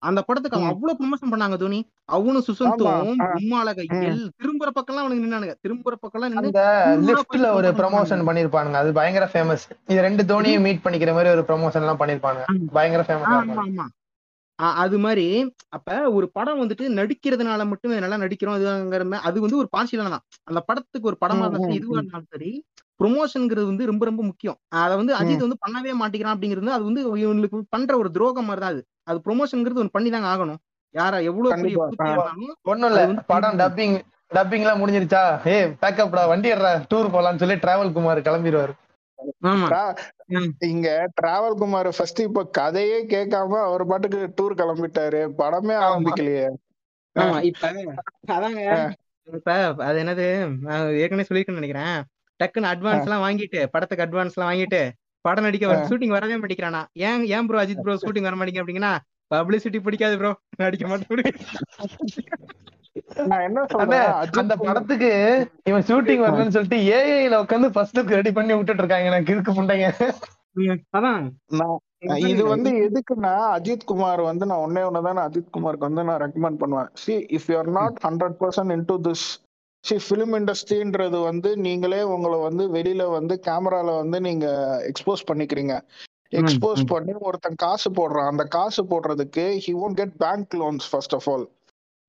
அந்த 0.08 0.20
படத்துக்கு 0.26 0.58
அவன். 0.58 0.72
அவ்வளவு 0.72 0.98
ப்ரொமோஷன் 1.00 1.32
பண்ணாங்க 1.34 1.58
தோனி. 1.58 1.80
அவனும் 2.16 2.46
சுசந்தும். 2.48 3.06
உம்மாலக. 3.38 3.86
எல் 4.08 4.26
திரும்புற 4.42 4.70
பக்கம்லாம் 4.76 5.04
அவனுக்கு 5.04 5.26
நின்னானுங்க. 5.26 5.56
திரும்புற 5.66 5.96
பக்கம்லாம் 6.04 6.32
நின்னு 6.32 6.42
அந்த 6.44 6.64
லிஃப்ட்ல 7.10 7.48
ஒரு 7.60 7.70
ப்ரமோஷன். 7.80 8.26
பண்ணிருப்பானுங்க 8.30 8.80
அது 8.82 8.92
பயங்கர 8.94 9.28
ஃபேமஸ் 9.34 9.64
இது 9.90 10.00
ரெண்டு 10.02 10.24
தோனியும் 10.24 10.66
மீட் 10.68 10.84
பண்ணிக்கிற 10.86 11.14
மாதிரி 11.14 11.32
ஒரு 11.36 11.46
ப்ரமோஷன் 11.50 11.86
எல்லாம் 11.86 12.02
பண்ணிருப்பாங்க. 12.02 12.42
பயங்கர 12.74 13.04
ஃபேமஸ் 13.08 13.32
ஆமா 13.34 13.64
ஆமா. 13.66 13.88
அது 14.80 14.98
மாதிரி 14.98 15.26
அப்ப 15.70 15.88
ஒரு 16.10 16.28
படம் 16.32 16.62
வந்துட்டு 16.62 16.86
நடிக்கிறதுனால 17.00 17.66
மட்டுமே 17.68 18.00
நல்லா 18.00 18.18
நடிக்கிறோம் 18.18 18.56
அது 19.28 19.44
வந்து 19.44 19.60
ஒரு 19.60 19.70
பார்சியலான 19.76 20.12
தான் 20.14 20.26
அந்த 20.44 20.60
படத்துக்கு 20.70 21.10
ஒரு 21.12 21.18
படமா 21.24 21.44
இருந்தாலும் 21.46 21.76
எதுவா 21.80 21.98
இருந்தாலும் 21.98 22.32
சரி 22.34 22.52
ப்ரொமோஷன்ங்கிறது 23.00 23.66
வந்து 23.66 23.86
ரொம்ப 23.86 24.06
ரொம்ப 24.06 24.24
முக்கியம். 24.24 24.58
அதை 24.76 24.96
வந்து 24.96 25.14
அஜித் 25.16 25.46
வந்து 25.46 25.62
பண்ணவே 25.66 25.94
மாட்டேங்கிறான் 26.02 26.36
அப்படிங்கிறது 26.36 26.76
அது 26.78 26.84
வந்து 26.84 27.02
இவங்களுக்கு 27.18 27.62
பண்ற 27.70 27.98
ஒரு 27.98 28.12
துரோகம் 28.12 28.46
மாதிரி 28.46 28.64
தான் 28.66 28.74
அது. 28.74 28.82
அது 29.04 29.18
ப்ரொமோஷன்ங்கிறது 29.20 29.82
ஒன்று 29.84 29.92
பண்ணி 29.92 30.10
தாங்க 30.10 30.28
ஆகணும். 30.28 30.60
யாரா 30.96 31.18
எவ்வளவு 31.20 31.54
ஒண்ணும் 32.66 32.90
இல்ல. 32.92 33.02
படம். 33.28 33.58
டப்பிங் 33.58 33.98
டப்பிங் 34.32 34.64
எல்லாம் 34.64 34.82
முடிஞ்சிருச்சா? 34.82 35.22
ஏய் 35.46 35.70
பேக்கப்டா 35.82 36.24
வண்டி 36.28 36.50
டூர் 36.92 37.14
போலாம்னு 37.14 37.38
சொல்லி 37.38 37.56
டிராவல் 37.56 37.94
குமார் 37.94 38.28
கிளம்பிடுவாரு. 38.28 38.74
இங்க 40.68 40.88
டிராவல் 41.16 41.58
குமார் 41.58 41.90
ஃபர்ஸ்ட் 41.98 42.20
இப்ப 42.20 42.44
கதையே 42.50 42.98
கேட்காம 43.06 43.62
அவர் 43.64 43.86
பாட்டுக்கு 43.86 44.20
டூர் 44.38 44.60
கிளம்பிட்டாரு. 44.62 45.22
படமே. 45.42 45.76
ஆரம்பிக்கலையே. 45.86 46.46
ஆமா 47.16 47.38
இப்ப 47.42 47.72
அதாங்க. 48.28 48.62
இப்ப 49.28 49.56
அது 49.86 49.98
என்னது? 50.04 50.28
ஏற்கனவே 50.96 51.28
சொல்லியிருக்கேன்னு 51.30 51.62
நினைக்கிறேன். 51.62 51.98
டக்குன்னு 52.40 52.72
அட்வான்ஸ் 52.72 53.08
எல்லாம் 53.08 53.26
வாங்கிட்டு 53.26 53.62
படத்துக்கு 53.74 54.06
அட்வான்ஸ் 54.06 54.36
எல்லாம் 54.36 54.52
வாங்கிட்டு 54.52 54.82
படம் 55.26 55.46
நடிக்க 55.46 55.78
ஷூட்டிங் 55.90 56.16
வரவே 56.16 56.36
மாட்டேங்கிறானா. 56.36 56.82
ஏன் 57.08 57.24
ஏன் 57.36 57.48
ப்ரோ 57.48 57.60
அஜித் 57.62 57.84
ப்ரோ 57.84 57.96
ஷூட்டிங் 58.04 58.28
வர 58.28 58.36
மாட்டேங்க 58.38 58.62
அப்படிங்கன்னா 58.62 58.94
பப்ளிசிட்டி 59.32 59.80
பிடிக்காது 59.86 60.18
ப்ரோ 60.20 60.32
நடிக்க 60.62 60.86
மாட்டேன் 60.88 61.34
நான் 63.28 63.44
என்ன 63.48 63.60
அண்ணே, 63.60 63.72
சொல்றேன் 63.74 64.06
அஜித் 64.20 64.40
அந்த 64.42 64.56
படத்துக்கு 64.62 65.10
இவன் 65.70 65.86
ஷூட்டிங் 65.90 66.24
வரலன்னு 66.24 66.56
சொல்லிட்டு 66.56 66.80
ஏஐல 66.94 67.42
உட்காந்து 67.44 67.68
ஃபர்ஸ்ட் 67.76 67.98
லுக் 67.98 68.16
ரெடி 68.16 68.32
பண்ணி 68.38 68.54
விட்டுட்டு 68.56 68.84
இருக்காங்க 68.84 69.12
எனக்கு 69.12 69.34
இருக்கு 69.34 69.54
முண்டைங்க 69.58 69.90
அதான். 70.98 71.26
நான் 71.60 71.76
இது 72.30 72.44
வந்து 72.46 72.70
எதுக்குன்னா 72.86 73.34
அஜித் 73.56 73.86
குமார் 73.86 74.22
வந்து 74.24 74.48
நான் 74.50 74.64
ஒன்னே 74.66 74.84
ஒண்ணுதான் 74.88 75.18
நான் 75.18 75.28
அஜித் 75.30 75.54
குமாருக்கு 75.56 75.88
வந்து 75.90 76.08
நான் 76.10 76.22
ரெக்கமெண்ட் 76.24 76.62
பண்ணுவேன். 76.62 76.90
See 76.96 77.16
if 77.38 77.48
you 77.52 77.58
are 77.58 77.72
not 77.78 77.98
hundred 78.06 78.38
percent 78.42 78.74
into 78.86 78.98
this 79.08 79.26
see 79.84 79.96
film 80.06 80.34
இண்டஸ்ட்ரின்றது 80.38 81.18
வந்து 81.24 81.50
நீங்களே 81.66 82.02
உங்களை 82.14 82.38
வந்து 82.40 82.64
வெளியில 82.70 83.04
வந்து 83.12 83.36
கேமரால 83.48 83.90
வந்து 83.98 84.18
நீங்க 84.22 84.48
எக்ஸ்போஸ் 84.90 85.28
பண்ணிக்கிறீங்க. 85.30 85.74
எக்ஸ்போஸ். 86.34 86.82
பண்ணி 86.86 87.14
ஒருத்தன் 87.28 87.62
காசு 87.64 87.90
போடுறான். 87.92 88.32
அந்த 88.32 88.44
காசு 88.56 88.82
போடுறதுக்கு 88.84 89.46
he 89.66 89.74
won't 89.76 89.98
get 90.00 90.16
bank 90.18 90.56
loans 90.56 90.88
first 90.92 91.16
of 91.16 91.28
all. 91.28 91.46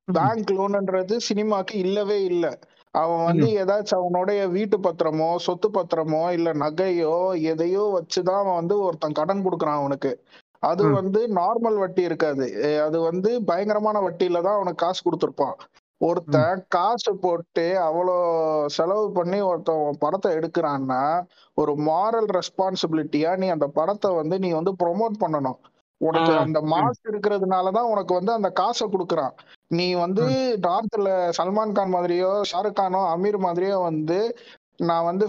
Bank 0.09 0.51
லோன்ன்றது 0.59 1.17
சினிமாக்கு 1.29 1.75
இல்லவே 1.85 2.19
இல்லை. 2.25 2.53
அவன் 2.95 3.23
வந்து 3.25 3.47
ஏதாச்சும் 3.63 4.01
அவனுடைய 4.01 4.41
வீட்டு 4.49 4.77
பத்திரமோ 4.79 5.31
சொத்து 5.47 5.69
பத்திரமோ 5.71 6.23
இல்ல 6.33 6.53
நகையோ 6.63 7.15
எதையோ 7.53 7.85
வச்சுதான் 7.97 8.41
அவன் 8.43 8.59
வந்து 8.61 8.77
ஒருத்தன் 8.87 9.19
கடன் 9.21 9.45
கொடுக்குறான் 9.47 9.81
அவனுக்கு. 9.81 10.13
அது. 10.63 10.85
வந்து 10.99 11.21
நார்மல் 11.37 11.79
வட்டி 11.79 12.03
இருக்காது. 12.03 12.47
அது 12.87 12.99
வந்து 13.03 13.31
பயங்கரமான 13.47 13.99
வட்டியில 14.07 14.41
தான் 14.41 14.59
அவனுக்கு 14.59 14.85
காசு 14.85 15.01
கொடுத்துருப்பான். 15.03 15.57
ஒருத்தன் 16.01 16.61
காசு 16.69 17.13
போட்டு 17.17 17.65
அவ்வளோ 17.87 18.17
செலவு 18.69 19.07
பண்ணி 19.13 19.39
ஒருத்தன் 19.43 19.99
படத்தை 19.99 20.31
எடுக்கிறான்னா 20.33 21.01
ஒரு 21.57 21.73
மாரல் 21.89 22.29
ரெஸ்பான்சிபிலிட்டியா 22.37 23.31
நீ 23.37 23.49
அந்த 23.49 23.67
படத்தை 23.79 24.11
வந்து 24.21 24.39
நீ 24.39 24.51
வந்து 24.53 24.73
ப்ரொமோட் 24.83 25.17
பண்ணணும். 25.25 25.59
உனக்கு 26.01 26.33
அந்த. 26.37 26.59
மாஸ் 26.73 27.01
இருக்கிறதுனாலதான் 27.11 27.91
உனக்கு 27.93 28.13
வந்து 28.15 28.33
அந்த 28.33 28.49
காசை 28.53 28.87
கொடுக்குறான். 28.89 29.35
நீ 29.71 29.89
வந்து 29.95 30.25
நார்த்ல 30.67 31.09
சல்மான் 31.39 31.75
கான் 31.75 31.95
மாதிரியோ 31.95 32.31
ஷாருக் 32.51 32.79
கானோ 32.79 33.01
அமீர் 33.15 33.39
மாதிரியோ 33.47 33.79
வந்து 33.83 34.21
நான் 34.81 35.05
வந்து 35.05 35.27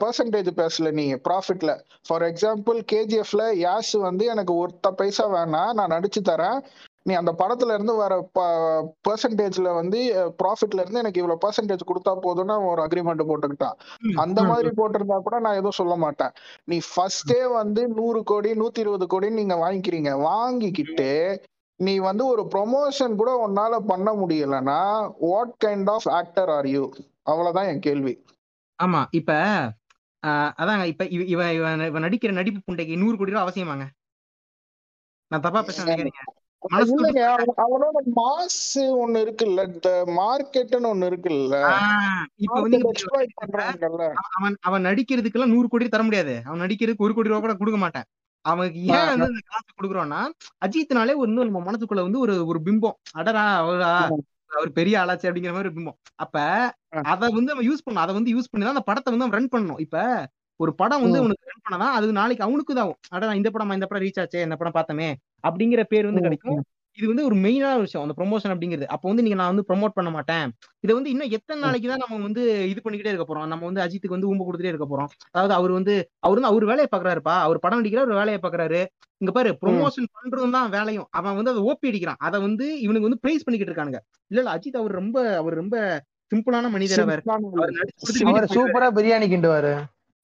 பெர்சன்டேஜ் 0.00 0.50
பேசல 0.60 0.90
நீ 0.92 1.04
ப்ராஃபிட்ல 1.28 1.72
ஃபார் 2.06 2.24
எக்ஸாம்பிள் 2.28 2.78
கேஜிஎஃப்ல 2.92 3.44
யாஷ் 3.60 3.94
வந்து 4.00 4.24
எனக்கு 4.26 4.54
ஒருத்த 4.62 4.90
பைசா 4.92 5.26
வேணாம் 5.34 5.76
நான் 5.78 5.94
நடிச்சு 5.94 6.22
தரேன். 6.30 6.58
நீ 7.06 7.12
அந்த 7.14 7.32
படத்துல 7.38 7.74
இருந்து 7.74 7.94
வர 7.94 8.14
பெர்சன்டேஜ்ல 9.06 9.68
வந்து 9.74 9.98
ப்ராஃபிட்ல 10.40 10.82
இருந்து 10.82 11.02
எனக்கு 11.02 11.20
இவ்வளவு 11.20 11.42
பெர்சன்டேஜ் 11.44 11.88
கொடுத்தா 11.90 12.12
போதும்னு 12.24 12.56
ஒரு 12.70 12.82
அக்ரிமெண்ட் 12.86 13.28
போட்டுக்கிட்டான். 13.28 13.76
அந்த. 14.16 14.38
மாதிரி 14.44 14.70
போட்டிருந்தா 14.78 15.18
கூட 15.20 15.38
நான் 15.40 15.58
எதுவும் 15.58 15.78
சொல்ல 15.78 15.96
மாட்டேன். 15.96 16.32
நீ 16.68 16.78
ஃபர்ஸ்டே 16.88 17.40
வந்து 17.54 17.84
நூறு 17.94 18.22
கோடி 18.24 18.52
நூத்தி 18.54 18.78
இருபது 18.78 19.06
கோடின்னு 19.06 19.40
நீங்க 19.42 19.56
வாங்கிக்கிறீங்க. 19.56 20.12
வாங்கிக்கிட்டு 20.24 21.10
நீ 21.80 21.92
வந்து 22.00 22.24
ஒரு 22.26 22.42
ப்ரொமோஷன் 22.52 23.12
கூட 23.16 23.32
உன்னால 23.44 23.74
பண்ண 23.90 24.08
முடியலன்னா 24.20 24.80
what 25.24 25.54
kind 25.64 25.90
of 25.90 26.08
actor 26.16 26.50
are 26.50 26.68
you 26.68 26.84
அவ்வளவுதான் 27.24 27.68
என் 27.68 27.80
கேள்வி. 27.80 28.14
ஆமா 28.78 29.00
இப்ப 29.12 29.32
அதாங்க 30.58 30.84
இப்ப 30.86 31.04
இவ 31.26 31.42
இவன் 31.52 32.04
நடிக்கிற 32.04 32.32
நடிப்பு 32.32 32.60
புண்டைக்கு 32.62 33.00
நூறு 33.00 33.16
கோடி 33.16 33.32
ரூபா 33.32 33.44
அவசியமாங்க? 33.44 33.86
நான் 35.30 35.44
தப்பா 35.44 35.60
பேச 35.62 35.78
அவனோட 37.64 37.98
மாஸ் 38.18 38.62
ஒண்ணு 39.02 39.18
இருக்குல்ல 39.24 39.64
இந்த 39.70 39.90
மார்க்கெட்னு 40.18 40.90
ஒண்ணு 40.92 41.08
இருக்குல்ல. 41.10 41.56
இப்ப 42.44 42.60
வந்து 42.64 42.78
அவன் 43.44 44.16
அவன் 44.38 44.56
அவன் 44.68 44.86
நடிக்கிறதுக்கெல்லாம் 44.88 45.54
நூறு 45.54 45.68
கோடி 45.68 45.88
தர 45.88 46.04
முடியாது. 46.08 46.34
அவன் 46.46 46.62
நடிக்கிறதுக்கு 46.64 47.06
ஒரு 47.06 47.14
கோடி 47.14 47.30
ரூபா 47.32 47.40
கூட 47.40 47.54
கொடுக்க 47.54 47.80
மாட்டேன். 47.84 48.08
அவனுக்கு 48.44 48.80
ஏன் 48.88 49.08
வந்து 49.10 49.28
அந்த 49.30 49.42
காசு 49.52 49.70
கொடுக்குறோம்னா 49.70 50.20
அஜித்னாலே 50.66 51.14
வந்து 51.22 51.46
நம்ம 51.48 51.62
மனசுக்குள்ள 51.68 52.02
வந்து 52.06 52.22
ஒரு 52.24 52.34
ஒரு 52.46 52.60
பிம்பம். 52.66 52.98
அடரா 53.20 53.44
அவரா 53.60 53.92
அவர் 54.50 54.70
பெரிய 54.72 54.94
ஆளாச்சு 55.00 55.28
அப்படிங்கிற 55.28 55.54
மாதிரி 55.54 55.68
ஒரு 55.68 55.78
பிம்பம். 55.78 55.98
அப்ப 56.16 56.36
அத 57.12 57.30
வந்து 57.38 57.52
அவன் 57.54 57.68
யூஸ் 57.68 57.82
பண்ணணும். 57.84 58.04
அதை 58.04 58.12
வந்து 58.14 58.34
யூஸ் 58.34 58.50
பண்ணி 58.50 58.64
தான் 58.64 58.76
அந்த 58.76 58.86
படத்தை 58.90 59.08
வந்து 59.12 59.26
அவன் 59.26 59.36
ரன் 59.38 59.52
பண்ணணும். 59.54 59.80
இப்ப 59.86 59.96
ஒரு 60.60 60.72
படம் 60.74 61.04
வந்து. 61.04 61.18
உனக்கு 61.26 61.50
ரன் 61.50 61.64
பண்ணாதான் 61.66 61.94
அது 61.96 62.06
நாளைக்கு 62.12 62.46
அவனுக்கு 62.46 62.72
தான் 62.72 62.84
ஆகும். 62.84 63.00
அடடா 63.10 63.34
இந்த 63.34 63.50
படம் 63.50 63.76
இந்த 63.78 63.86
படம் 63.86 64.04
ரீச் 64.04 64.20
ஆச்சே 64.22 64.42
இந்த 64.46 64.56
படம் 64.56 64.76
பார்த்தமே 64.78 65.08
அப்படிங்கிற 65.44 65.82
பேர் 65.92 66.08
வந்து 66.08 66.26
கிடைக்கும். 66.26 66.60
இது 66.98 67.08
வந்து 67.08 67.24
ஒரு 67.26 67.36
மெயினான 67.42 67.80
விஷயம் 67.80 68.04
அந்த 68.04 68.14
ப்ரொமோஷன் 68.16 68.52
அப்படிங்கிறது. 68.52 68.86
அப்போ 68.86 69.06
வந்து 69.08 69.24
நீங்க 69.24 69.36
நான் 69.40 69.50
வந்து 69.52 69.64
ப்ரோமோட் 69.66 69.96
பண்ண 69.96 70.10
மாட்டேன். 70.10 70.46
இதை 70.84 70.92
வந்து 70.96 71.10
இன்னும் 71.10 71.32
எத்தனை 71.36 71.58
நாளைக்கு 71.64 71.88
தான் 71.90 72.02
நம்ம 72.02 72.18
வந்து 72.24 72.42
இது 72.70 72.80
பண்ணிக்கிட்டே 72.80 73.12
இருக்க 73.12 73.26
போறோம். 73.28 73.46
நம்ம 73.46 73.64
வந்து 73.64 73.82
அஜித்துக்கு 73.84 74.16
வந்து 74.16 74.30
ஊம்ப 74.30 74.46
கொடுத்துட்டே 74.46 74.72
இருக்க 74.72 74.86
போறோம். 74.86 75.10
அதாவது 75.32 75.54
அவர் 75.54 75.72
வந்து 75.76 75.94
அவர் 76.22 76.38
வந்து 76.38 76.50
அவர் 76.50 76.66
வேலையை 76.70 76.88
பாக்குறாருப்பா 76.94 77.34
அவர் 77.44 77.58
படம் 77.58 77.82
அடிக்கிற 77.82 78.02
ஒரு 78.06 78.16
வேலையை 78.20 78.40
பாக்குறாரு 78.44 78.80
இங்க 79.20 79.32
பாரு 79.32 79.50
ப்ரொமோஷன் 79.62 80.08
பண்றதும் 80.16 80.56
தான் 80.56 80.72
வேலையும். 80.74 81.06
அவன் 81.12 81.38
வந்து 81.38 81.52
அதை 81.54 81.62
ஓப்பி 81.70 81.90
அடிக்கிறான். 81.90 82.20
அதை 82.20 82.40
வந்து 82.40 82.66
இவனுக்கு 82.84 83.08
வந்து 83.08 83.22
பிரைஸ் 83.22 83.44
பண்ணிக்கிட்டு 83.44 83.72
இருக்கானுங்க. 83.72 84.00
இல்ல 84.30 84.40
இல்ல 84.42 84.54
அஜித் 84.56 84.80
அவர் 84.82 84.98
ரொம்ப 85.00 85.18
அவர் 85.36 85.54
ரொம்ப 85.54 85.76
சிம்பிளான 86.32 86.70
மனிதர் 86.70 87.04
அவர். 87.04 87.22
சூப்பரா 88.56 88.88
பிரியாணி 88.98 89.28
கிண்டுவாரு. 89.32 89.72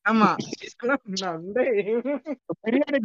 ஆமா. 0.06 0.28
நான் 1.22 1.38
வந்து 1.38 1.62
பிரியாணி 2.64 2.98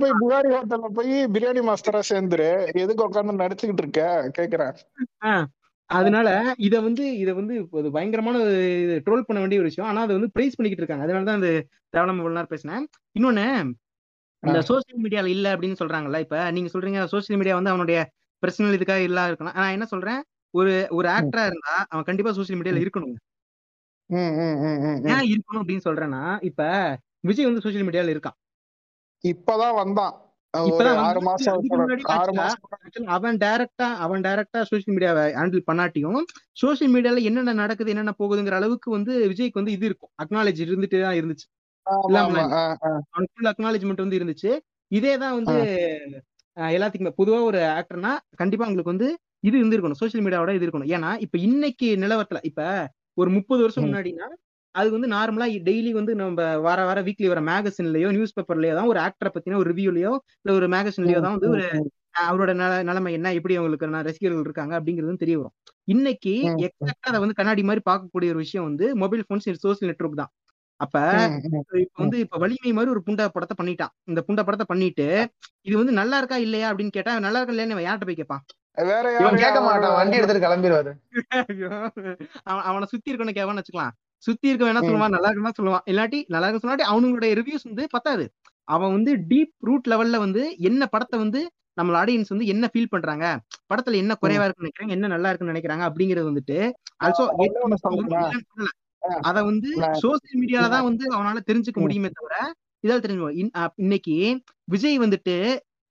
போய் 0.00 0.14
புகாரி 0.20 0.50
ஹோட்டல்ல 0.54 0.88
போய் 0.96 1.14
பிரியாணி 1.34 1.62
மாஸ்டரா 1.68 2.00
சேர்ந்துரு. 2.10 2.48
எதுக்கு 2.82 3.06
உட்காந்து 3.06 3.34
நடிச்சுக்கிட்டு 3.42 3.84
இருக்க? 3.84 4.02
கேக்குறேன். 4.38 4.74
ஆஹ் 5.26 5.46
அதனால 5.90 6.28
இத 6.66 6.76
வந்து 6.82 7.04
இத 7.18 7.30
வந்து 7.34 7.54
ஒரு 7.78 7.88
பயங்கரமான 7.94 8.38
ட்ரோல் 9.06 9.26
பண்ண 9.26 9.40
வேண்டிய 9.40 9.60
ஒரு 9.60 9.70
விஷயம். 9.70 9.90
ஆனா 9.90 10.02
அதை 10.04 10.14
வந்து 10.18 10.32
பிரைஸ் 10.36 10.56
பண்ணிக்கிட்டு 10.56 10.84
இருக்காங்க. 10.84 11.06
அதனாலதான் 11.06 11.40
அந்த 11.40 11.50
தேவலாம் 11.94 12.20
இவ்வளவு 12.20 12.38
நேரம் 12.38 12.54
பேசினேன். 12.54 12.86
இன்னொன்னு 13.16 13.46
இந்த 14.42 14.60
சோசியல் 14.68 15.02
மீடியால 15.04 15.30
இல்ல 15.34 15.48
அப்படின்னு 15.54 15.80
சொல்றாங்கல்ல 15.82 16.20
இப்ப 16.26 16.38
நீங்க 16.56 16.70
சொல்றீங்க 16.74 17.02
சோசியல் 17.12 17.40
மீடியா 17.40 17.56
வந்து 17.58 17.72
அவனுடைய 17.72 17.98
பர்சனல் 18.42 18.76
இதுக்காக 18.78 19.02
இல்ல 19.08 19.20
இருக்கணும். 19.28 19.56
நான் 19.58 19.74
என்ன 19.76 19.86
சொல்றேன்? 19.92 20.22
ஒரு 20.54 20.72
ஒரு 20.98 21.08
ஆக்டரா 21.16 21.44
இருந்தா 21.48 21.74
அவன் 21.90 22.08
கண்டிப்பா 22.08 22.32
சோசியல் 22.36 22.60
மீடியால 22.60 22.82
இருக்கணும். 22.84 23.14
ஏன் 25.12 25.26
இருக்கணும் 25.30 25.62
அப்படின்னு 25.62 25.86
சொல்றேன்னா 25.88 26.22
இப்ப 26.48 26.62
விஜய் 27.28 27.48
வந்து 27.48 27.64
சோசியல் 27.64 27.86
மீடியால 27.88 28.14
இருக்கான். 28.14 28.36
இப்பதான் 29.24 29.78
வந்தான். 29.82 30.14
அவன் 33.14 33.36
டைரக்டா 33.42 33.86
அவன் 34.04 34.24
டைரக்டா 34.26 34.60
சோசியல் 34.70 34.94
மீடியாவை 34.96 35.24
ஹேண்டில் 35.38 35.66
பண்ணாட்டியும் 35.68 36.18
சோசியல் 36.62 36.92
மீடியால 36.94 37.22
என்னென்ன 37.28 37.54
நடக்குது 37.62 37.92
என்னென்ன 37.92 38.12
போகுதுங்கிற 38.18 38.56
அளவுக்கு 38.60 38.88
வந்து 38.96 39.12
விஜய்க்கு 39.30 39.60
வந்து 39.60 39.74
இது 39.76 39.86
இருக்கும். 39.90 40.12
அக்னாலேஜ் 40.22 40.60
இருந்துட்டே 40.66 41.00
தான் 41.06 41.18
இருந்துச்சு. 41.20 41.46
அவனுக்கு 42.16 43.32
ஃபுல் 43.34 43.50
அக்னாலேஜ்மெண்ட் 43.52 44.04
வந்து 44.04 44.18
இருந்துச்சு. 44.20 44.50
இதே 44.90 45.14
தான் 45.22 45.36
வந்து 45.38 45.56
எல்லாத்துக்குமே 46.56 47.12
பொதுவா 47.20 47.38
ஒரு 47.50 47.60
ஆக்டர்னா 47.78 48.12
கண்டிப்பா 48.40 48.66
உங்களுக்கு 48.68 48.94
வந்து 48.94 49.08
இது 49.48 49.56
இருந்திருக்கணும். 49.60 50.00
சோசியல் 50.00 50.24
மீடியாவோட 50.24 50.52
இது 50.56 50.66
இருக்கணும். 50.66 50.90
ஏன்னா 50.96 51.10
இப்ப 51.26 51.38
இன்னைக்கு 51.48 51.88
நிலவரத்துல 52.02 52.40
இப்ப 52.50 52.62
ஒரு 53.16 53.30
முப்பது 53.36 53.60
வருஷம். 53.62 53.84
முன்னாடினா 53.86 54.26
அது 54.74 54.88
வந்து 54.90 55.08
நார்மலா 55.12 55.46
டெய்லி 55.66 55.90
வந்து 55.92 56.12
நம்ம 56.14 56.44
வார 56.58 56.80
வார 56.84 56.98
வீக்லி 57.06 57.26
வர 57.28 57.40
மேகசின்லயோ 57.48 58.10
நியூஸ் 58.14 58.36
பேப்பர்லயோ 58.36 58.74
தான் 58.78 58.90
ஒரு 58.92 59.00
ஆக்டரை 59.02 59.30
பத்தின 59.32 59.58
ஒரு 59.58 59.68
ரிவ்யூலயோ 59.72 60.12
இல்ல 60.42 60.52
ஒரு 60.54 60.66
மேகசின்லயோ 60.74 61.18
தான் 61.24 61.34
வந்து 61.36 61.50
ஒரு 61.54 61.64
அவரோட 62.22 62.52
நல 62.54 62.72
நிலைமை 62.88 63.10
என்ன 63.18 63.32
எப்படி 63.36 63.54
அவங்களுக்கு 63.58 63.86
ரசிகர்கள் 64.08 64.46
இருக்காங்க 64.46 64.74
அப்படிங்கிறது 64.78 65.22
தெரிய 65.22 65.36
வரும் 65.38 65.54
இன்னைக்கு. 65.88 66.32
எக்ஸாக்டா 66.66 67.10
அதை 67.10 67.20
வந்து 67.20 67.38
கண்ணாடி 67.38 67.62
மாதிரி 67.68 67.82
பார்க்கக்கூடிய 67.86 68.30
ஒரு 68.34 68.40
விஷயம் 68.42 68.66
வந்து 68.68 68.86
மொபைல் 69.02 69.26
போன்ஸ் 69.28 69.48
சோசியல் 69.64 69.90
நெட்வொர்க் 69.90 70.20
தான் 70.20 70.32
அப்ப. 70.80 70.96
இப்ப 71.82 71.98
வந்து 72.02 72.18
இப்ப 72.24 72.38
வலிமை 72.42 72.72
மாதிரி 72.72 72.92
ஒரு 72.94 73.02
புண்டா 73.06 73.24
படத்தை 73.28 73.56
பண்ணிட்டான் 73.58 73.92
இந்த 74.10 74.20
புண்டா 74.26 74.42
படத்தை 74.44 74.66
பண்ணிட்டு 74.68 75.06
இது 75.68 75.76
வந்து 75.76 75.94
நல்லா 76.00 76.18
இருக்கா 76.20 76.38
இல்லையா 76.46 76.68
அப்படின்னு 76.70 76.96
கேட்டா 76.96 77.14
நல்லா 77.26 77.40
இருக்கா 77.40 77.54
இல்லையான்னு 77.54 77.86
யார்கிட்ட 77.86 78.08
போய் 78.10 78.20
கேட்பான் 78.20 78.42
வேற 78.74 79.00
இவன் 79.00 79.22
யாரு 79.22 79.36
கேட்க 79.36 79.60
மாட்டான். 79.60 79.92
வண்டி 79.92 80.16
எடுத்துட்டு 80.16 80.46
கிளம்பிடுவாரு. 80.46 80.90
அவன் 82.44 82.86
சுத்தி 82.86 83.14
இருக்கவன 83.14 83.30
கேவான்னு 83.30 83.58
வச்சுக்கலாம். 83.58 83.90
சுத்தி 84.16 84.48
இருக்க 84.48 84.64
வேணா. 84.66 84.76
சொல்லுவான்? 84.76 85.08
நல்லா 85.08 85.30
இருக்குன்னா 85.30 85.52
சொல்லுவான். 85.62 85.84
இல்லாட்டி 85.86 86.24
நல்லா 86.26 86.48
இருக்கு 86.48 86.68
சொல்லாட்டி 86.68 86.84
அவனுங்களுடைய 86.92 87.32
ரிவ்யூஸ் 87.38 87.64
வந்து 87.64 87.86
பத்தாது. 87.90 88.24
அவன் 88.64 88.92
வந்து 88.92 89.16
டீப் 89.28 89.52
ரூட் 89.58 89.86
லெவல்ல 89.90 90.16
வந்து 90.16 90.58
என்ன 90.58 90.86
படத்தை 90.86 91.18
வந்து 91.18 91.40
நம்ம 91.74 92.04
ஆடியன்ஸ் 92.04 92.28
வந்து 92.28 92.46
என்ன 92.46 92.68
ஃபீல் 92.72 92.86
பண்றாங்க? 92.88 93.40
படத்துல 93.68 93.94
என்ன 93.94 94.14
குறைவா 94.22 94.44
இருக்குன்னு 94.44 94.70
நினைக்கிறாங்க? 94.70 94.88
என்ன 94.88 95.06
நல்லா 95.06 95.28
இருக்குன்னு 95.28 95.58
நினைக்கிறாங்க? 95.58 95.88
அப்படிங்கறது 95.88 96.30
வந்துட்டு 96.30 96.58
ஆல்சோ. 97.04 97.24
அத 99.20 99.42
வந்து 99.44 99.68
சோசியல் 100.02 100.38
மீடியால 100.40 100.68
தான் 100.68 100.82
வந்து 100.82 101.16
அவனால 101.16 101.38
தெரிஞ்சுக்க. 101.52 101.72
முடியுமே 101.74 102.08
தவிர 102.12 102.52
இதால 102.82 103.00
தெரிஞ்சு 103.00 103.32
இன்- 103.34 103.56
அ, 103.56 103.72
இன்னைக்கு 103.76 104.42
விஜய் 104.64 104.98
வந்துட்டு 104.98 105.36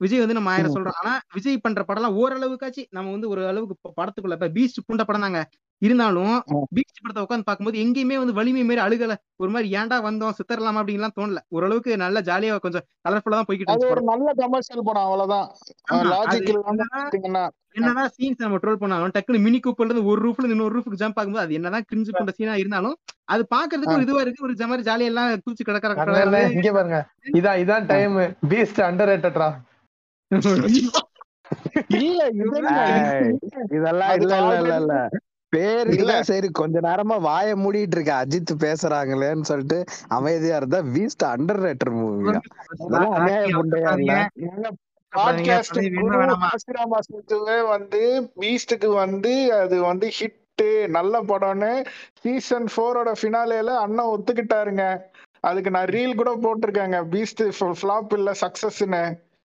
விஜய் 0.02 0.24
வந்து 0.24 0.38
நம்ம 0.38 0.52
ஆயிரம். 0.54 0.76
சொல்றோம். 0.76 1.00
ஆனா 1.02 1.14
விஜய் 1.36 1.64
பண்ற 1.66 1.82
படம்லாம் 1.90 2.18
ஓரளவுக்காச்சு 2.22 2.84
நம்ம 2.90 3.12
வந்து 3.12 3.30
ஒரு 3.34 3.42
அளவுக்கு 3.48 3.76
படத்துக்குள்ள 4.00 4.38
இப்ப 4.40 4.52
பீஸ்ட் 4.56 4.86
புண்ட 4.88 5.04
படம் 5.04 5.26
தாங்க. 5.28 5.42
இருந்தாலும். 5.82 6.34
பீச் 6.76 7.02
படத்தை 7.04 7.22
உட்காந்து 7.26 7.46
பார்க்கும்போது 7.46 7.78
எங்கேயுமே 7.84 8.18
வந்து 8.18 8.34
வலிமை 8.34 8.64
மாரி 8.64 8.82
அழுகல. 8.82 9.14
ஒரு 9.38 9.52
மாதிரி 9.54 9.70
ஏன்டா 9.78 9.98
வந்தோம் 10.08 10.36
சித்தரலாமா 10.40 10.82
அப்படின்லாம் 10.82 11.16
தோணல. 11.18 11.40
ஓரளவுக்கு 11.50 11.98
நல்ல 12.04 12.20
ஜாலியா 12.28 12.58
கொஞ்சம் 12.66 12.86
கலர்ஃபுல்லா 13.06 13.38
தான் 13.40 13.48
போய்கிட்டு 13.48 13.74
ஒரு 13.78 13.90
படம். 13.92 14.12
நல்ல 14.12 14.34
கமர்ஷியல் 14.42 14.86
படம் 14.90 15.08
அவ்வளவுதான். 15.08 15.48
என்னதான் 17.76 18.12
சீன்ஸ் 18.16 18.44
நம்ம 18.44 18.58
ட்ரோல் 18.58 18.80
பண்ணாலும் 18.80 19.14
டக்குனு 19.16 19.40
மினி 19.40 19.60
கூப்பர்ல 19.60 19.90
இருந்து 19.90 20.10
ஒரு 20.12 20.20
ரூஃப்ல 20.24 20.42
இருந்து 20.42 20.58
இன்னொரு 20.58 20.76
ரூஃபுக்கு 20.78 21.02
ஜம்ப் 21.02 21.20
ஆகும்போது 21.20 21.44
அது 21.44 21.58
என்னதான் 21.60 21.86
கிரிஞ்சு 21.90 22.12
பண்ற 22.12 22.32
சீனா 22.38 22.56
இருந்தாலும் 22.56 22.96
அது 23.26 23.44
பாக்குறதுக்கு 23.56 23.96
ஒரு 23.96 24.06
இதுவா 24.08 24.22
இருக்கு. 24.22 24.46
ஒரு 24.48 24.54
ஜமாரி 24.54 24.84
ஜாலியா 24.90 25.10
எல்லாம் 25.12 25.44
குளிச்சு 25.46 25.64
கிடக்கிற 25.64 25.92
இங்க 26.54 26.72
பாருங்க. 26.72 27.00
இதான் 27.40 27.60
இதான் 27.64 27.88
டைம் 27.88 28.18
பீஸ்ட் 28.52 28.82
அண்டர் 28.88 29.12
ரேட்டட்ரா 29.12 29.50
இல்ல 32.00 32.20
இதெல்லாம் 32.40 32.92
இல்ல. 32.92 33.08
இல்ல 34.18 34.36
இல்ல 34.42 34.76
இல்ல 34.76 34.94
பேருக்கு 35.54 36.04
இல்ல. 36.04 36.14
சரி 36.30 36.48
கொஞ்ச 36.60 36.76
நேரமா 36.80 37.16
வாய 37.26 37.56
மூடிட்டு 37.64 37.96
இருக்க. 37.98 38.14
அஜித் 38.24 38.54
பேசுறாங்களேன்னு 38.64 39.50
சொல்லிட்டு 39.50 39.80
அமைதியா 40.18 40.58
இருந்தா 40.58 40.80
வீஸ்ட் 40.94 41.26
அண்டர் 41.32 41.62
ரேட்டர் 41.62 41.94
சுத்துவே 47.08 47.58
வந்து 47.74 48.02
பீஸ்டுக்கு 48.40 48.90
வந்து 48.98 49.34
அது 49.60 49.78
வந்து 49.84 50.08
ஹிட் 50.18 50.38
நல்ல 50.96 51.16
படம்னு 51.24 51.72
சீசன் 52.22 52.68
போரோட 52.76 53.10
ஃபினாலேல 53.20 53.72
அண்ணன் 53.84 54.12
ஒத்துக்கிட்டாருங்க. 54.14 54.84
அதுக்கு 55.44 55.70
நான் 55.72 55.92
ரீல் 55.94 56.20
கூட 56.20 56.32
போட்டிருக்கேங்க. 56.44 56.98
பீஸ்ட் 57.12 57.44
ஃபிளாப் 57.80 58.14
இல்ல 58.14 58.32
சக்சஸ்னு 58.42 59.04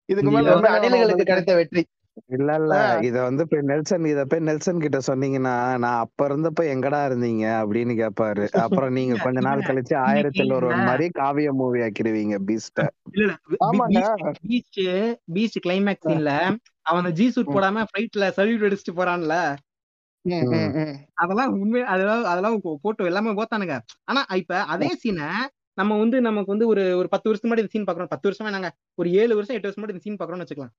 இதுக்கு 0.08 0.30
இது 0.30 0.36
மேல 0.36 0.48
வேணும் 0.56 0.76
அணில்களுக்கு 0.78 1.24
கிடைத்த 1.24 1.52
வெற்றி. 1.58 1.82
இல்ல 2.34 2.50
இல்ல. 2.60 2.74
இத 3.06 3.16
வந்து 3.26 3.42
போய் 3.48 3.66
நெல்சன் 3.66 4.06
இத 4.10 4.20
போய் 4.24 4.46
நெல்சன் 4.46 4.82
கிட்ட 4.84 4.98
சொன்னீங்கன்னா 5.08 5.52
நான் 5.82 6.00
அப்ப 6.04 6.28
இருந்தப்ப 6.28 6.64
எங்கடா 6.74 7.00
இருந்தீங்க 7.08 7.44
அப்படின்னு 7.60 7.94
கேட்பாரு 8.00 8.46
அப்புறம் 8.62 8.94
நீங்க 8.98 9.14
இல்ல 9.14 9.22
கொஞ்ச 9.26 9.40
நாள் 9.48 9.66
இல்ல 9.66 9.68
கழிச்சு 9.68 9.94
இல்ல. 10.44 10.54
ஒருவன் 10.58 10.88
மாதிரி 10.88 11.06
காவிய 11.20 11.50
மூவி 11.60 11.80
ஆக்கிடுவீங்க 11.86 12.38
பீஸ்ட 12.48 12.86
இல்ல 13.08 13.22
இல்ல. 13.22 13.34
ஆமாங்க. 13.66 14.00
பீச் 14.42 14.80
பீச் 15.34 15.58
கிளைமேக்ஸ் 15.64 16.06
சீன்ல 16.06 16.32
அவன் 16.86 17.08
ஜி 17.18 17.26
சூட் 17.34 17.54
போடாம 17.54 17.84
ஃபிளைட்ல 17.88 18.26
சல்யூட் 18.36 18.66
அடிச்சுட்டு 18.68 18.98
போறான்ல. 18.98 19.34
அதெல்லாம் 21.16 21.52
உண்மை 21.56 21.80
அதெல்லாம் 21.92 22.24
அதெல்லாம் 22.32 22.56
போட்டோ 22.84 23.02
எல்லாமே 23.10 23.32
போத்தானுங்க. 23.38 23.76
ஆனா 24.10 24.20
இப்ப 24.42 24.54
அதே 24.74 24.90
சீனை 25.02 25.28
நம்ம 25.78 25.96
வந்து 25.98 26.16
நமக்கு 26.26 26.52
வந்து 26.52 26.66
ஒரு 26.68 26.82
ஒரு 26.98 27.08
பத்து 27.08 27.28
வருஷம் 27.28 27.46
முன்னாடி 27.46 27.62
இந்த 27.62 27.72
சீன் 27.72 27.88
பாக்குறோம் 27.88 28.10
பத்து 28.12 28.26
வருஷமா 28.28 28.52
நாங்க 28.54 28.68
ஒரு 28.98 29.08
ஏழு 29.20 29.32
வருஷம் 29.34 29.56
எட்டு 29.56 29.68
வருஷம் 29.68 29.82
முன்னாடி 29.82 29.94
இந்த 29.94 30.04
சீன் 30.04 30.18
பாக்குறோம்னு 30.20 30.44
வச்சுக்கலாம். 30.44 30.72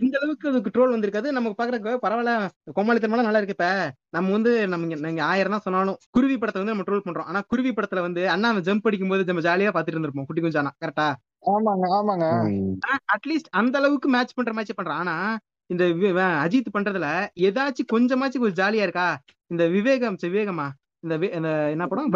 இந்த 0.00 0.16
அளவுக்கு 0.20 0.48
அதுக்கு 0.50 0.72
ட்ரோல் 0.74 0.94
வந்திருக்காது. 0.94 1.28
நமக்கு 1.30 1.58
பாக்குறதுக்கு 1.58 1.92
பரவாயில்ல 2.04 2.32
கோமாளித்தனமெல்லாம் 2.76 3.28
நல்லா 3.28 3.40
இருக்கு 3.40 3.56
இப்ப. 3.58 3.68
நம்ம 4.16 4.32
வந்து 4.32 4.52
நம்ம 4.72 4.98
நீங்க 5.06 5.22
ஆயிரம் 5.26 5.54
தான் 5.56 5.64
சொன்னாலும் 5.66 5.98
குருவி 6.10 6.36
படத்தை 6.36 6.60
வந்து 6.62 6.74
நம்ம 6.74 6.86
ட்ரோல் 6.88 7.06
பண்றோம். 7.06 7.28
ஆனா 7.30 7.42
குருவி 7.52 7.72
படத்துல 7.72 8.02
வந்து 8.02 8.24
அண்ணா 8.30 8.50
ஜம்ப் 8.68 8.88
அடிக்கும் 8.90 9.12
போது 9.14 9.28
நம்ம 9.30 9.44
ஜாலியா 9.48 9.72
பாத்துட்டு 9.76 9.96
இருந்திருப்போம். 9.96 10.28
குட்டி 10.30 10.44
குஞ்சானா 10.44 10.72
கரெக்டா 10.82 11.08
ஆமாங்க 11.52 11.86
ஆமாங்க. 11.96 12.26
அட்லீஸ்ட் 13.14 13.50
அந்த 13.60 13.74
அளவுக்கு 13.80 14.08
மேட்ச் 14.08 14.36
பண்ற 14.36 14.52
மேட்ச் 14.54 14.76
பண்றான். 14.78 15.00
ஆனா 15.02 15.16
இந்த 15.70 15.84
அஜித் 16.44 16.74
பண்றதுல 16.76 17.08
ஏதாச்சும் 17.46 17.92
கொஞ்சமாச்சும் 17.92 18.46
ஒரு 18.46 18.54
ஜாலியா 18.56 18.86
இருக்கா? 18.86 19.08
இந்த 19.50 19.64
விவேகம் 19.68 20.18
விவேகமா 20.26 20.66
இந்த 21.04 21.14
என்ன 21.72 21.84
படம்? 21.92 22.10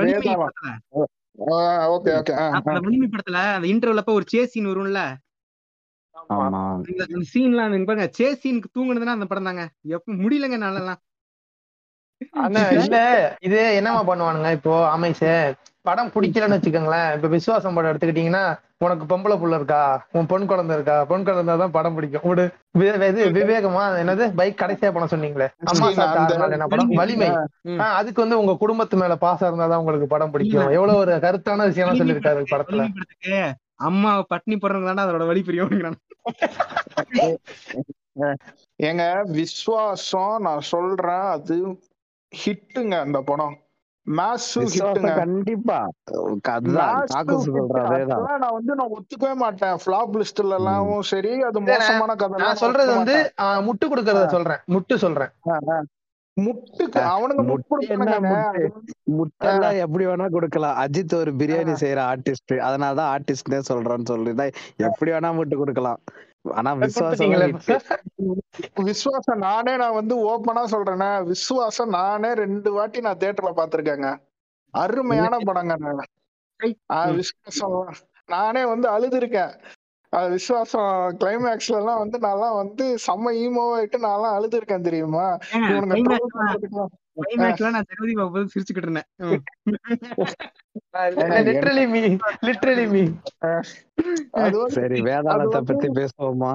ஓகே 1.39 2.11
ஓகே 2.19 2.35
அந்த 2.49 2.81
வலிமை 2.81 3.09
படத்துல 3.09 3.41
அந்த 3.57 3.67
இன்டர்வல் 3.69 4.03
அப்ப 4.03 4.13
ஒரு 4.13 4.27
சேஸ் 4.33 4.53
சீன் 4.53 4.69
வரும்ல? 4.69 5.01
இந்த 6.91 7.03
சீன்லாம் 7.33 7.73
நீங்க 7.73 7.87
பாருங்க 7.87 8.07
சேஸ் 8.19 8.41
சீனுக்கு 8.43 8.71
தூங்குனதுன்னா 8.77 9.17
அந்த 9.17 9.27
படம் 9.27 9.45
தாங்க. 9.45 9.65
எப்ப 9.89 10.13
முடியலங்க 10.23 10.59
அண்ணா 12.45 12.61
இல்ல 12.77 12.97
இது 13.41 13.59
என்னமா 13.77 14.01
பண்ணுவானுங்க 14.05 14.53
இப்போ 14.53 14.75
அமைச்சே? 14.91 15.35
படம் 15.89 16.13
பிடிக்கலன்னு 16.15 16.57
வச்சுக்கோங்களேன். 16.57 17.11
இப்ப 17.17 17.29
விசுவாசம் 17.35 17.77
படம் 17.77 17.91
எடுத்துக்கிட்டீங்கன்னா 17.93 18.45
உனக்கு 18.85 19.05
பொம்பளை 19.11 19.37
புள்ள 19.43 19.59
இருக்கா? 19.59 19.81
உன் 20.17 20.29
பொன் 20.31 20.47
குழந்தை 20.51 20.75
இருக்கா? 20.79 20.97
பொன் 21.11 21.27
குழந்தை 21.27 21.57
தான் 21.63 21.75
படம் 21.77 21.95
பிடிக்கும். 21.97 22.25
ஒரு 22.31 22.43
இது 23.09 23.25
விவேகமா 23.39 23.83
அது 23.89 24.03
என்னது? 24.05 24.25
பைக் 24.41 24.61
கடைசியா 24.63 24.91
படம் 24.97 25.13
சொன்னீங்களே. 25.15 25.49
அம்மா 25.73 25.89
என்ன 26.57 26.69
படம்? 26.73 26.95
வலிமை. 27.01 27.29
அதுக்கு 27.99 28.25
வந்து 28.25 28.41
உங்க 28.43 28.55
குடும்பத்து 28.65 28.97
மேல 29.03 29.17
பாசம் 29.27 29.49
இருந்தாதான் 29.51 29.83
உங்களுக்கு 29.85 30.09
படம் 30.15 30.35
பிடிக்கும். 30.35 30.75
எவ்வளவு 30.79 31.03
ஒரு 31.05 31.15
கருத்தான 31.27 31.69
விஷயம் 31.71 31.91
படத்துக்கு 31.91 32.55
படத்துல. 32.57 32.89
அம்மா 33.91 34.13
பட்னி 34.35 34.57
போடுறவங்க 34.61 34.91
தானே 34.91 35.05
அதோட 35.07 35.25
வழி 35.31 35.43
புரியும் 35.49 35.99
ஏங்க 38.89 39.05
விஸ்வாசம் 39.37 40.37
நான் 40.47 40.69
சொல்றேன் 40.71 41.27
அது 41.35 41.57
ஹிட்டுங்க 42.33 42.95
அந்த 43.07 43.19
படம். 43.31 43.57
ஹிட்டுங்க 44.07 45.13
கண்டிப்பா. 45.21 45.79
நான் 48.43 48.55
வந்து 48.59 48.73
நான் 48.81 48.93
ஒத்துக்கவே 48.97 49.35
மாட்டேன். 49.43 49.77
ஃபிளாப் 49.83 50.15
லிஸ்ட்ல 50.21 50.57
எல்லாம் 50.59 50.91
சரி 51.13 51.33
அது 51.49 51.61
மோசமான 51.69 52.15
கதை 52.23 52.41
நான் 52.45 52.63
சொல்றது 52.65 52.91
வந்து 52.99 53.17
முட்டு 53.69 53.87
கொடுக்கறத 53.93 54.27
சொல்றேன். 54.37 54.63
முட்டு 54.77 54.97
சொல்றேன். 55.05 55.33
முட்டுக்கு 56.37 57.01
அவனுங்க 57.13 57.43
முட்டு 57.51 57.71
முட்டு 57.73 57.87
என்ன 57.95 58.07
கொடுப்பானுங்க 58.07 58.65
முட்டு? 58.71 58.83
முட்டெல்லாம் 59.19 59.77
எப்படி 59.85 60.05
வேணா 60.09 60.27
கொடுக்கலாம். 60.35 60.77
அஜித் 60.83 61.15
ஒரு 61.21 61.33
பிரியாணி 61.41 61.75
செய்யற 61.83 62.01
ஆர்டிஸ்ட் 62.13 62.55
அதனாலதான் 62.69 63.11
ஆர்டிஸ்ட்னே 63.15 63.61
சொல்றேன்னு 63.71 64.11
சொல்லிதான் 64.13 64.53
எப்படி 64.89 65.11
வேணா 65.15 65.31
முட்டு 65.39 65.57
கொடுக்கலாம். 65.63 66.01
ஆனா 66.55 66.71
விசுவாசம் 66.83 67.33
விஸ்வாசம் 68.85 69.43
நானே 69.43 69.77
நான் 69.77 69.95
வந்து 69.95 70.15
ஓப்பனா 70.27 70.63
சொல்றேனே 70.71 71.11
விஸ்வாசம் 71.29 71.93
நானே 71.93 72.33
ரெண்டு 72.35 72.73
வாட்டி 72.73 73.01
நான் 73.01 73.17
தியேட்டர்ல 73.17 73.53
பாத்திருக்கேங்க 73.57 74.11
அருமையான 74.75 75.35
படங்க 75.47 75.75
நான். 75.77 76.03
ஆ, 76.91 76.99
ம். 77.07 77.17
விஸ்வாசம் 77.17 77.77
நானே 78.29 78.65
வந்து 78.65 78.89
அழுதுருக்கேன் 78.89 79.53
அது 80.13 80.29
விஸ்வாசம் 80.31 80.91
கிளைமேக்ஸ்ல 81.19 81.77
எல்லாம் 81.77 81.99
வந்து 81.99 82.19
நான்லாம் 82.19 82.57
வந்து 82.57 82.85
செம்ம 83.07 83.33
ஈமோவாயிட்டு 83.41 83.99
நான்லாம் 84.03 84.37
அழுதுருக்கேன் 84.37 84.83
தெரியுமா. 84.83 85.27
கிளைமேக்ஸ்ல 87.17 87.71
நான் 87.75 87.89
ஜெகதி 87.91 88.15
பாபு 88.21 88.41
சிரிச்சுக்கிட்டு 88.53 88.89
இருந்தேன். 88.89 89.09
சரி 94.79 94.99
வேதாளத்தை 95.11 95.61
பத்தி 95.71 95.89
பேசுவோமா? 96.01 96.55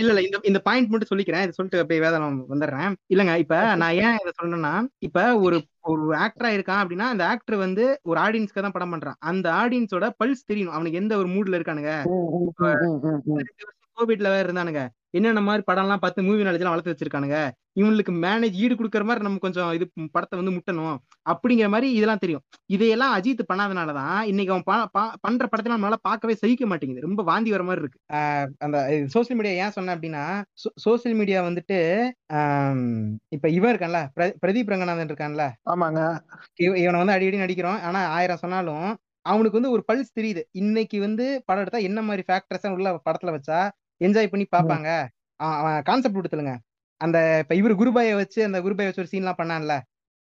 இல்ல 0.00 0.10
இல்ல 0.10 0.20
இந்த 0.26 0.36
இந்த 0.50 0.60
பாயிண்ட் 0.66 0.90
மட்டும் 0.90 1.10
சொல்லிக்கிறேன். 1.10 1.42
இதை 1.44 1.52
சொல்லிட்டு 1.56 1.80
அப்படியே 1.82 2.02
வேதாளம் 2.04 2.38
வந்துடுறேன். 2.52 2.92
இல்லங்க 3.14 3.32
இப்ப 3.38 3.56
நான் 3.82 3.96
ஏன் 4.04 4.16
இதை 4.22 4.32
சொல்றேன்னா 4.38 4.72
இப்ப 4.98 5.24
ஒரு 5.46 5.56
ஒரு 5.92 6.04
ஆக்டரா 6.24 6.50
இருக்கான் 6.56 6.80
அப்படின்னா 6.82 7.06
அந்த 7.14 7.24
ஆக்டர் 7.26 7.56
வந்து 7.56 7.84
ஒரு 8.10 8.18
ஆடியன்ஸ்க்கு 8.20 8.64
தான் 8.66 8.76
படம் 8.76 8.92
பண்றான். 8.94 9.18
அந்த 9.30 9.46
ஆடியன்ஸோட 9.60 10.08
பல்ஸ் 10.22 10.48
தெரியணும். 10.50 10.76
அவனுக்கு 10.76 11.00
எந்த 11.02 11.16
ஒரு 11.22 11.28
மூட்ல 11.28 11.58
இருக்கானுங்க. 11.58 11.92
கோவிட்ல 13.98 14.28
வேற 14.34 14.44
இருந்தானுங்க. 14.48 14.82
என்னென்ன 15.14 15.40
மாதிரி 15.40 15.62
படம் 15.62 15.82
எல்லாம் 15.82 15.98
பார்த்து 15.98 16.22
மூவி 16.22 16.42
நாலேஜ் 16.42 16.52
எல்லாம் 16.52 16.74
வளர்த்து 16.74 16.92
வச்சிருக்கானுங்க? 16.92 17.50
இவங்களுக்கு 17.80 18.12
மேனேஜ் 18.12 18.52
ஈடு 18.52 18.74
கொடுக்குற 18.74 19.04
மாதிரி 19.04 19.20
நம்ம 19.20 19.38
கொஞ்சம் 19.38 19.72
இது 19.72 19.90
படத்தை 20.10 20.42
வந்து 20.42 20.62
முட்டணும். 20.62 20.96
அப்படிங்கிற 21.14 21.68
மாதிரி 21.68 21.92
இதெல்லாம் 21.92 22.18
தெரியும். 22.18 22.42
இதையெல்லாம் 22.66 23.20
அஜித் 23.20 23.38
பண்ணாதனாலதான் 23.52 24.20
இன்னைக்கு 24.20 24.62
அவன் 24.64 24.70
பா- 24.70 24.98
பா- 24.98 25.12
பண்ற 25.20 25.46
படத்தை 25.46 25.74
நம்மளால 25.74 25.92
பார்க்கவே 26.00 26.34
சகிக்க 26.34 26.66
மாட்டேங்குது. 26.66 27.06
ரொம்ப 27.06 27.22
வாந்தி 27.22 27.50
வர 27.50 27.62
மாதிரி 27.62 27.80
இருக்கு. 27.80 27.98
அந்த 28.58 29.06
சோசியல் 29.14 29.34
மீடியா 29.34 29.64
ஏன் 29.64 29.70
சொன்னேன் 29.70 29.98
அப்படின்னா 29.98 30.42
சோசியல் 30.88 31.14
மீடியா 31.14 31.46
வந்துட்டு 31.46 32.08
இப்ப 33.28 33.48
இவன் 33.48 33.76
இருக்கான்ல 33.76 34.08
பிர- 34.20 34.34
பிரதீப் 34.46 34.66
ரங்கநாதன் 34.66 35.06
இருக்கான்ல. 35.06 35.50
ஆமாங்க. 35.70 36.18
இவ- 36.54 36.78
இவனை 36.78 37.04
வந்து 37.04 37.12
அடி 37.12 37.26
அடி 37.26 37.38
நடிக்கிறோம். 37.38 37.80
ஆனா 37.80 38.06
ஆயிரம் 38.06 38.36
சொன்னாலும் 38.36 38.96
அவனுக்கு 39.20 39.60
வந்து 39.60 39.70
ஒரு 39.70 39.84
பல்ஸ் 39.92 40.20
தெரியுது. 40.20 40.42
இன்னைக்கு 40.50 41.00
வந்து 41.00 41.42
படம் 41.46 41.60
எடுத்தா 41.60 41.78
என்ன 41.78 42.02
மாதிரி 42.02 42.22
ஃபேக்டர்ஸ் 42.32 42.70
உள்ள 42.70 43.00
படத்துல 43.10 43.38
வச்சா 43.38 43.70
என்ஜாய் 44.02 44.30
பண்ணி 44.30 44.46
பார்ப்பாங்க 44.50 44.88
கான்செப்ட் 45.82 46.18
கொடுத்துலுங்க 46.18 46.54
அந்த 47.00 47.18
இப்ப 47.38 47.54
இவரு 47.54 47.74
குருபாயை 47.78 48.12
வச்சு 48.14 48.40
அந்த 48.44 48.58
குருபாயை 48.60 48.88
வச்சு 48.88 49.02
ஒரு 49.02 49.10
சீன்லாம் 49.12 49.38
பண்ணான்ல? 49.38 49.74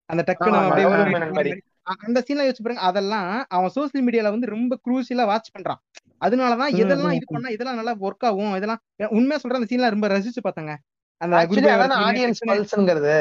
அந்த 0.10 0.22
டக்குன்னு 0.28 0.60
அப்படியே 0.60 1.54
அந்த 2.06 2.20
சீன்லாம் 2.20 2.48
யோசிச்சு 2.48 2.64
பாருங்க. 2.64 2.82
அதெல்லாம் 2.82 3.28
அவன் 3.50 3.72
சோசியல் 3.76 4.06
மீடியால 4.06 4.32
வந்து 4.32 4.48
ரொம்ப 4.48 4.74
குரூசியலா 4.86 5.26
வாட்ச் 5.26 5.54
பண்றான். 5.56 5.80
அதனாலதான் 6.22 6.72
ம், 6.72 6.80
எதெல்லாம் 6.82 7.12
ம், 7.12 7.18
இது 7.18 7.28
பண்ணா 7.28 7.50
இதெல்லாம் 7.50 7.76
நல்லா 7.76 7.94
ஒர்க் 8.02 8.26
ஆகும். 8.26 8.54
இதெல்லாம் 8.56 8.82
உண்மையா 9.12 9.38
சொல்றேன் 9.38 9.60
அந்த 9.60 9.70
சீன்லாம் 9.72 9.90
ரொம்ப 9.90 10.08
ரசிச்சு 10.08 10.42
பார்த்தாங்க 10.44 10.74
அந்த 11.22 11.34
ஆக்சுவலி 11.38 11.54
குருபாயை 11.54 11.76
அதான் 11.78 11.92
வச்சு 11.92 12.08
ஆடியன்ஸ் 12.08 12.40
டக்குன்னு- 12.40 12.60
பல்ஸ்ங்கிறது 12.62 13.16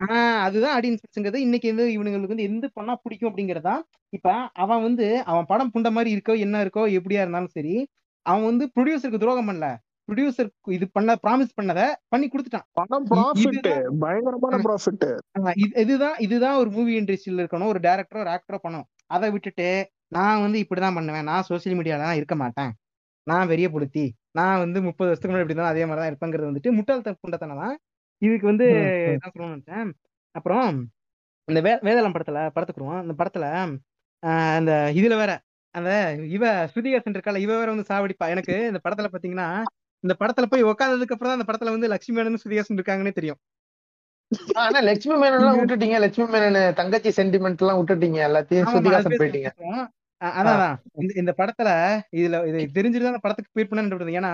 ஆஹ் 0.00 0.40
அதுதான் 0.40 0.74
ஆடியன்ஸ்ங்கிறது 0.76 1.38
இன்னைக்கு 1.38 1.68
வந்து 1.68 1.86
இவனுங்களுக்கு 1.92 2.34
வந்து 2.34 2.42
எந்த 2.42 2.66
பண்ணா 2.72 2.94
பிடிக்கும் 2.96 3.30
அப்படிங்கறதா 3.30 3.74
இப்ப 4.12 4.32
அவன் 4.56 4.82
வந்து 4.82 5.06
அவன் 5.24 5.46
படம் 5.46 5.70
புண்ட 5.74 5.90
மாதிரி 5.92 6.10
இருக்கோ 6.16 6.38
என்ன 6.38 6.64
இருக்கோ 6.64 6.82
எப்படியா 6.96 7.22
இருந்தாலும் 7.22 7.54
சரி 7.54 7.74
அவன் 8.26 8.44
வந்து 8.44 8.64
ப்ரொடியூசருக்கு 8.74 9.18
துரோகம் 9.18 9.48
பண்ணல. 9.48 9.66
ப்ரொடியூசர் 10.08 10.48
இது 10.76 10.86
பண்ண 10.96 11.14
ப்ராமிஸ் 11.24 11.56
பண்ணத 11.58 11.80
பண்ணி 12.12 12.26
கொடுத்துட்டான். 12.32 12.66
படம் 12.78 13.06
ப்ராஃபிட் 13.12 13.68
பயங்கரமான 14.04 14.60
ப்ராஃபிட் 14.66 15.06
இதுதான் 15.82 16.16
இதுதான் 16.26 16.58
ஒரு 16.62 16.70
மூவி 16.76 16.92
இண்டஸ்ட்ரியில 17.00 17.42
இருக்கணும் 17.44 17.72
ஒரு 17.74 17.82
டேரக்டரோ 17.86 18.22
ஒரு 18.24 18.32
ஆக்டரோ 18.36 18.60
பண்ணும் 18.66 18.86
அதை 19.16 19.28
விட்டுட்டு 19.34 19.68
நான் 20.16 20.42
வந்து 20.44 20.58
இப்படிதான் 20.64 20.96
பண்ணுவேன். 20.98 21.26
நான் 21.30 21.46
சோசியல் 21.50 21.78
மீடியால 21.78 22.10
இருக்க 22.20 22.34
மாட்டேன். 22.42 22.72
நான் 23.26 23.48
வெறிய 23.52 23.68
புடுத்தி 23.74 24.04
நான் 24.38 24.60
வந்து 24.64 24.78
முப்பது 24.88 25.08
வருஷத்துக்கு 25.08 25.32
முன்னாடி 25.32 25.46
இப்படி 25.46 25.58
தான் 25.60 25.72
அதே 25.72 25.84
மாதிரி 25.88 26.00
தான் 26.02 26.10
இருப்பேங்கிறது 26.12 26.48
வந்துட்டு 26.50 26.72
முட்டாள் 26.78 27.02
புண்டத்தனம் 27.24 27.62
தான். 27.64 27.76
இதுக்கு 28.22 28.46
வந்து 28.50 28.66
என்ன 29.14 29.30
சொல்லணும்னு 29.32 29.54
நினைச்சேன்? 29.56 29.88
அப்புறம் 30.34 30.68
இந்த 31.48 31.60
வே 31.66 31.72
வேதாளம் 31.86 32.14
படத்துல 32.16 32.38
படத்துக்குருவோம். 32.54 33.00
அந்த 33.04 33.14
படத்துல 33.20 33.46
அந்த 34.58 34.72
இதுல 35.00 35.16
வேற 35.22 35.32
அந்த 35.74 35.90
இவ 36.36 36.44
ஸ்ருதிஹாசன் 36.72 37.16
இருக்கால 37.16 37.40
இவ 37.44 37.52
வேற 37.60 37.68
வந்து 37.72 37.88
சாவடிப்பா. 37.90 38.26
எனக்கு 38.34 38.54
இந்த 38.70 38.80
படத்துல 38.84 39.08
பாத்தீங்கன்னா 39.14 39.48
இந்த 40.06 40.16
படத்துல 40.20 40.46
போய் 40.52 40.68
உட்காந்ததுக்கு 40.72 41.14
அப்புறம் 41.14 41.30
தான் 41.30 41.38
அந்த 41.40 41.48
படத்துல 41.50 41.74
வந்து 41.76 41.92
லட்சுமி 41.94 42.16
மேனன் 42.18 42.42
ஸ்ருதிஹாசன் 42.42 42.78
இருக்காங்கன்னே 42.80 43.14
தெரியும். 43.20 43.40
ஆனா 44.62 44.78
லட்சுமி 44.88 45.16
மேனன் 45.22 45.40
எல்லாம் 45.40 45.58
விட்டுட்டீங்க. 45.62 45.96
லட்சுமி 46.04 46.28
மேனன் 46.34 46.58
தங்கச்சி 46.80 47.10
சென்டிமெண்ட் 47.18 47.62
எல்லாம் 47.64 47.78
விட்டுட்டீங்க. 47.80 48.20
எல்லாத்தையும் 48.28 48.66
பேசுவோம், 48.88 49.20
போயிட்டீங்க. 49.22 49.50
அதான். 50.20 50.76
இந்த 51.00 51.12
இந்த 51.22 51.32
படத்துல 51.38 51.70
இதுல 52.18 52.36
இது 52.50 52.60
தெரிஞ்சுட்டு 52.76 53.08
தான் 53.08 53.24
படத்துக்கு 53.24 53.56
பேர் 53.56 53.68
பண்ணு 53.70 54.16
ஏன்னா 54.20 54.30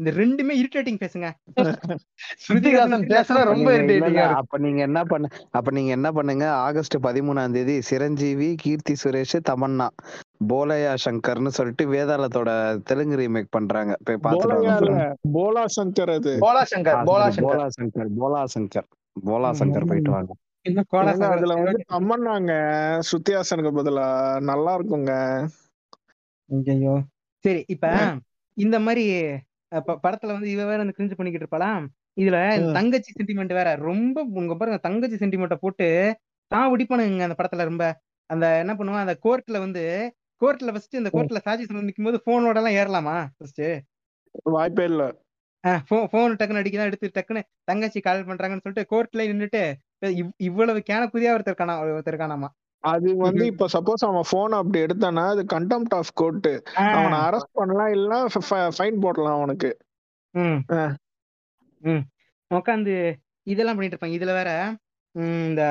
இந்த 0.00 0.10
ரெண்டுமே 0.18 0.54
இரிட்டேட்டிங் 0.60 0.98
பேசுங்க. 1.02 1.26
சுத்திகாசன் 2.46 3.04
பேசுனா 3.12 3.42
ரொம்ப 3.50 3.68
இரிட்டேட்டிங்கா 3.76 4.24
இருக்கு 4.24 4.40
அப்ப 4.40 4.58
நீங்க 4.64 4.80
என்ன 4.88 5.00
பண்ண 5.04 5.28
அப்ப 5.52 5.70
நீங்க 5.70 5.92
என்ன 5.98 6.08
பண்ணுங்க 6.12 6.46
ஆகஸ்ட் 6.66 6.96
பதிமூணாம் 7.06 7.54
தேதி 7.56 7.76
சிரஞ்சீவி 7.88 8.48
கீர்த்தி 8.64 8.96
சுரேஷ் 9.02 9.36
தமன்னா 9.50 9.86
போலையா 10.50 10.92
சங்கர்னு 11.04 11.52
சொல்லிட்டு 11.58 11.84
வேதாளத்தோட 11.92 12.50
தெலுங்கு 12.88 13.18
ரீமேக் 13.20 13.54
பண்றாங்க. 13.56 13.92
போய் 14.06 14.22
பாத்துட்டு. 14.24 14.96
போலா 15.36 15.64
சங்கர் 15.76 16.12
அது. 16.16 16.32
போலா 16.44 16.64
சங்கர் 16.72 17.00
போலா 17.10 17.28
சங்கர். 17.30 17.52
போலா 17.52 17.68
சங்கர் 17.76 18.10
போலா 18.20 18.42
சங்கர். 18.54 18.88
போலா 19.16 19.50
சங்கர் 19.60 19.88
போயிட்டு 19.90 20.12
வாங்க. 20.16 20.32
இன்னும் 20.66 20.86
அதுல 21.28 21.54
வந்து 21.54 21.78
ஓகே 21.78 21.90
தமன்னாங்க 21.92 22.52
ஸ்ருதிஹாசனுக்கு 23.08 23.72
பதிலா 23.78 24.06
நல்லா 24.40 24.78
இருக்குங்க. 24.78 25.12
ஐயோ 26.70 26.94
சரி 27.44 27.64
இப்ப. 27.68 27.86
இந்த 28.56 28.80
மாதிரி 28.80 29.04
படத்துல 30.04 30.32
வந்து 30.32 30.50
இவ 30.50 30.64
வேற 30.64 30.76
வந்து 30.76 30.94
கிரிஞ்சு 30.96 31.14
பண்ணிக்கிட்டு 31.14 31.46
இருப்பாளா? 31.46 31.70
இதுல. 32.16 32.38
தங்கச்சி 32.72 33.10
சென்டிமெண்ட் 33.12 33.52
வேற. 33.52 33.74
ரொம்ப 33.82 34.22
உங்க 34.34 34.54
பாருங்க 34.54 34.78
தங்கச்சி 34.78 35.16
சென்டிமெண்ட்டை 35.16 35.54
போட்டு 35.54 35.88
தான் 36.50 36.70
உடிப்பானுங்க 36.72 37.22
அந்த 37.22 37.36
படத்துல 37.38 37.64
ரொம்ப. 37.64 37.84
அந்த 38.30 38.58
என்ன 38.58 38.74
பண்ணுவான் 38.74 39.04
அந்த 39.04 39.16
கோர்ட்ல 39.22 39.58
வந்து 39.58 39.82
கோர்ட்ல 40.42 40.70
ஃபர்ஸ்ட் 40.70 40.96
இந்த. 40.96 41.10
கோர்ட்ல 41.12 41.40
சொல்ல 41.66 41.82
நிற்கும் 41.82 42.04
போது 42.04 42.18
போனோட 42.26 42.56
எல்லாம் 42.56 42.78
ஏறலாமா 42.80 43.16
ஃபர்ஸ்ட் 43.36 43.64
வாய்ப்பே 44.48 44.84
இல்ல. 44.84 45.02
போன் 46.08 46.32
டக்குன்னு 46.32 46.60
அடிக்கதான் 46.60 46.88
எடுத்து 46.88 47.10
டக்குன்னு 47.14 47.42
தங்கச்சி 47.64 48.00
கால் 48.00 48.26
பண்றாங்கன்னு 48.26 48.64
சொல்லிட்டு 48.64 48.90
கோர்ட்ல 48.92 49.22
நின்னுட்டு 49.24 49.62
இவ்- 49.64 49.85
இவ்வளவு 50.48 50.80
கேனக்குதியா 50.88 51.34
ஒருத்தர் 51.36 51.60
காணா 51.60 51.74
ஒருத்தர் 51.82 52.22
காணாமா? 52.22 52.48
அது 52.84 53.08
வந்து 53.20 53.44
இப்ப 53.44 53.66
சப்போஸ் 53.74 54.04
அவன் 54.04 54.28
போன் 54.30 54.58
அப்படி 54.58 54.78
எடுத்தானா 54.84 55.24
அது 55.28 55.42
கண்டெம்ட் 55.54 55.94
ஆஃப் 55.98 56.12
கோர்ட் 56.14 56.50
அவனை 56.94 57.16
அரெஸ்ட் 57.20 57.56
பண்ணலாம் 57.56 57.92
இல்ல 57.96 58.18
ஃபைன் 58.76 59.02
போடலாம் 59.04 59.38
அவனுக்கு. 59.38 59.70
உட்காந்து 62.50 62.94
இதெல்லாம் 63.46 63.76
பண்ணிட்டு 63.76 63.96
இருப்பாங்க. 63.96 64.18
இதுல 64.18 64.32
வேற 64.40 64.50
இந்த 65.14 65.62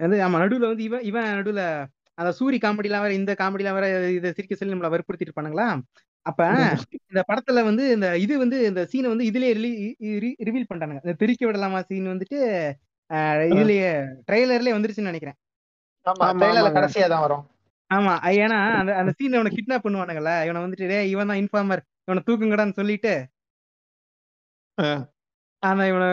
வந்து 0.00 0.16
ஆமா 0.24 0.38
நடுவுல 0.42 0.70
வந்து 0.70 0.84
இவன் 0.88 1.04
இவன் 1.10 1.26
நடுவுல 1.32 1.62
அந்த 2.18 2.30
சூரி 2.38 2.56
காமெடிலாம் 2.62 3.04
வேற 3.04 3.14
இந்த 3.18 3.32
காமெடிலாம் 3.40 3.76
வேற 3.78 3.86
இதை 4.16 4.30
சிரிக்க 4.32 4.54
சொல்லி 4.56 4.74
நம்மள 4.74 4.90
வற்புறுத்திட்டு 4.94 5.30
இருப்பானுங்களா? 5.30 5.68
அப்ப 6.26 6.40
இந்த 7.06 7.20
படத்துல 7.28 7.60
வந்து 7.68 7.84
இந்த 7.94 8.08
இது 8.24 8.34
வந்து 8.38 8.58
இந்த 8.66 8.80
சீனை 8.90 9.08
வந்து 9.08 9.28
இதுலயே 9.30 9.52
ரிவீல் 10.46 10.68
பண்ணிட்டானுங்க. 10.68 11.02
இந்த 11.04 11.14
திரிக்க 11.22 11.42
விடலாமா 11.46 11.80
சீன் 11.88 12.12
வந்துட்டு 12.12 12.38
ஆஹ், 13.10 13.40
இதுலயே 13.50 13.88
ட்ரெய்லர்லயே 14.28 14.74
வந்துருச்சுன்னு 14.74 15.10
நினைக்கிறேன். 15.10 15.38
கடைசியா 16.76 17.06
தான் 17.08 17.24
வரும். 17.24 17.42
ஆமா 17.90 18.12
ஏன்னா 18.38 18.58
அந்த 18.78 18.92
அந்த 19.00 19.10
சீன்ல 19.16 19.38
இவனை 19.38 19.52
கிட்னாப் 19.54 19.84
பண்ணுவானுங்கல்ல. 19.86 20.32
இவனை 20.46 20.60
வந்துட்டு 20.62 20.88
டேய் 20.92 21.10
இவன் 21.12 21.30
தான் 21.30 21.40
இன்ஃபார்மர் 21.42 21.82
இவனை 22.06 22.22
தூக்குங்கடான்னு 22.28 22.78
சொல்லிட்டு. 22.78 23.12
ஆனா 25.62 25.82
இவனை 25.90 26.06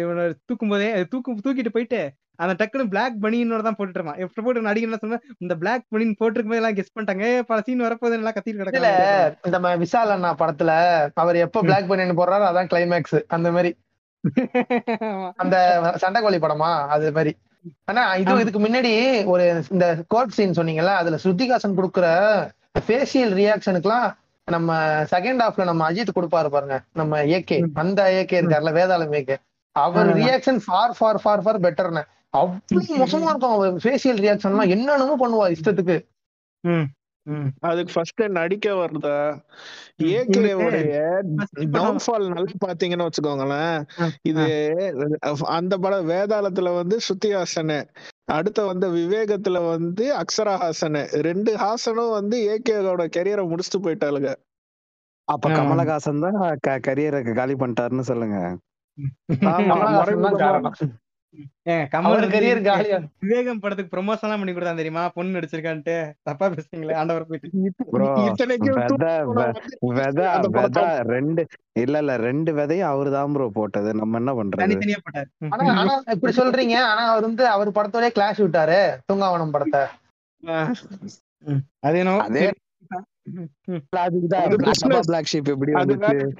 இவனை 0.00 0.24
தூக்கும் 0.48 0.72
போதே 0.72 0.88
தூக்கு 1.12 1.36
தூக்கிட்டு 1.44 1.74
போயிட்டு 1.76 2.00
அந்த 2.40 2.54
டக்குனு 2.60 2.84
பிளாக் 2.92 3.16
பனியனோட 3.22 3.62
தான் 3.62 3.76
போட்டுட்டு 3.78 3.98
இருப்பான். 3.98 4.20
எப்படி 4.24 4.44
போட்டு 4.44 4.66
நடிகர் 4.66 4.88
என்ன 4.88 5.00
சொன்னா 5.02 5.18
இந்த 5.38 5.54
பிளாக் 5.62 5.84
பனியன் 5.92 6.18
போட்டிருக்கும் 6.20 6.58
எல்லாம் 6.58 6.76
கெஸ் 6.78 6.94
பண்ணிட்டாங்க. 6.94 7.26
பல 7.50 7.58
சீன் 7.66 7.84
வரப்போகுது 7.86 8.18
எல்லாம் 8.18 8.36
கத்திட்டு 8.36 8.62
கிடக்காங்க 8.62 8.92
இந்த 9.48 9.60
விஷால் 9.82 10.14
அண்ணா 10.14 10.30
படத்துல 10.42 10.72
அவர் 11.16 11.42
எப்ப 11.44 11.62
பிளாக் 11.68 11.90
பனியன் 11.90 12.18
போடுறாரோ 12.20 12.48
அதான் 12.50 12.70
கிளைமேக்ஸ் 12.72 13.18
அந்த 13.36 13.50
மாதிரி. 13.56 13.72
அந்த 15.36 15.56
சண்டைக்கோழி 16.02 16.40
படமா? 16.42 16.70
அது 16.94 17.12
மாதிரி. 17.18 17.32
ஆனா 17.90 18.02
இது. 18.20 18.34
இதுக்கு 18.42 18.60
முன்னாடி 18.60 18.92
ஒரு 19.32 19.44
இந்த 19.74 19.86
கோர்ட் 20.08 20.36
சீன் 20.36 20.58
சொன்னீங்கல்ல 20.58 20.94
அதுல 21.00 21.18
ஸ்ருதிகாசன் 21.24 21.78
கொடுக்குற 21.78 22.06
ஃபேஷியல் 22.86 23.32
ரியாக்ஷனுக்குலாம் 23.38 24.08
நம்ம 24.48 24.76
செகண்ட் 25.12 25.42
ஹாஃப்ல 25.42 25.64
நம்ம 25.64 25.82
அஜித் 25.90 26.16
கொடுப்பாரு 26.16 26.48
பாருங்க 26.48 26.76
நம்ம 26.92 27.18
ஏகே. 27.36 27.58
அந்த 27.82 28.00
ஏகே 28.20 28.38
இருக்காருல்ல 28.40 28.72
வேதாளம் 28.78 29.14
ஏகே 29.20 29.36
அவர். 29.76 30.08
Reaction 30.18 30.60
far 30.64 30.94
far 30.98 31.20
far 31.22 31.42
far 31.44 31.60
பெட்டர்னு 31.66 32.02
அவ்வளவு 32.30 32.96
மோசமா 33.02 33.28
இருக்கும் 33.30 33.54
அவர் 33.54 33.74
ஃபேஷியல் 33.74 34.20
ரியாக்ஷன்லாம் 34.24 34.72
என்னென்னமோ 34.74 35.14
பண்ணுவா 35.22 35.46
இஷ்டத்துக்கு. 35.54 35.96
ம், 36.64 36.86
ம். 37.26 37.48
அதுக்கு 37.60 37.92
ஃபர்ஸ்ட் 37.92 38.22
நடிக்க 38.28 38.74
வருதா? 38.74 39.16
படம் 40.58 40.90
டவுன்ஃபால் 41.76 42.26
நல்லா 42.28 42.52
பாத்தீங்கன்னு 42.66 43.06
வச்சுக்கோங்களேன். 43.06 43.78
இது 44.22 44.44
அந்த 45.58 45.78
படம் 45.78 46.08
வேதாளத்துல 46.08 46.74
வந்து 46.74 46.98
ஸ்ருதிஹாசன். 47.06 47.76
அடுத்த 48.24 48.64
வந்து 48.66 48.88
விவேகத்துல 48.90 49.68
வந்து 49.68 50.04
அக்ஷரஹாசன். 50.18 51.00
ரெண்டு 51.28 51.52
ஹாசனும் 51.56 52.14
வந்து 52.18 52.38
ஏகேவோட 52.52 53.04
கெரியரை 53.16 53.44
முடிச்சுட்டு 53.52 53.82
போயிட்டாளுங்க 53.82 54.30
அப்ப. 55.28 55.48
கமலஹாசன் 55.48 56.24
தான் 56.24 56.80
கரியரை 56.88 57.34
காலி 57.34 57.54
பண்ணிட்டாருன்னு 57.54 58.08
சொல்லுங்க. 58.12 58.38
விவேகம் 63.24 63.60
படத்துக்கு 63.62 63.92
ப்ரொமோஷன் 63.94 64.26
எல்லாம் 64.26 64.40
பண்ணி 64.40 64.52
கொடுத்தான் 64.54 64.80
தெரியுமா? 64.80 65.02
பொண்ணு 65.16 65.36
நடிச்சிருக்கான்ட்டு. 65.36 65.94
தப்பா 66.28 66.46
பேசுறீங்களே 66.54 66.96
ஆண்டவர் 67.00 67.26
போயிட்டு. 67.28 67.48
ரெண்டு 71.14 71.42
இல்ல 71.82 71.98
இல்ல 72.02 72.16
ரெண்டு 72.26 72.52
விதையும் 72.58 72.90
அவரு 72.92 73.10
தான் 73.16 73.34
ப்ரோ 73.36 73.46
போட்டது. 73.58 73.90
நம்ம 74.00 74.18
என்ன 74.22 74.34
பண்றது? 74.40 74.62
தனித்தனியா 74.64 75.00
போட்டாரு. 75.06 75.30
ஆனா 75.54 75.70
ஆனா 75.82 75.94
இப்படி 76.16 76.34
சொல்றீங்க. 76.40 76.76
ஆனா 76.90 77.04
அவர் 77.12 77.28
வந்து 77.28 77.46
அவர் 77.54 77.76
படத்தோடய 77.78 78.12
கிளாஷ் 78.18 78.42
விட்டாரு. 78.44 78.80
தூங்காவனம் 79.10 79.54
படத்தை. 79.56 79.82
அது 81.86 81.98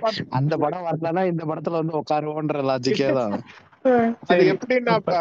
part. 0.03 0.17
அந்த 0.39 0.55
படம். 0.63 0.87
வரலன்னா 0.89 1.23
இந்த 1.33 1.43
படத்துல 1.51 1.81
வந்து 1.81 1.99
உட்காருவோன்ற 2.01 2.63
லாஜிக்கே 2.71 3.11
தான். 3.19 3.35
அது 4.31 4.43
எப்படின்னாப்ப 4.53 5.13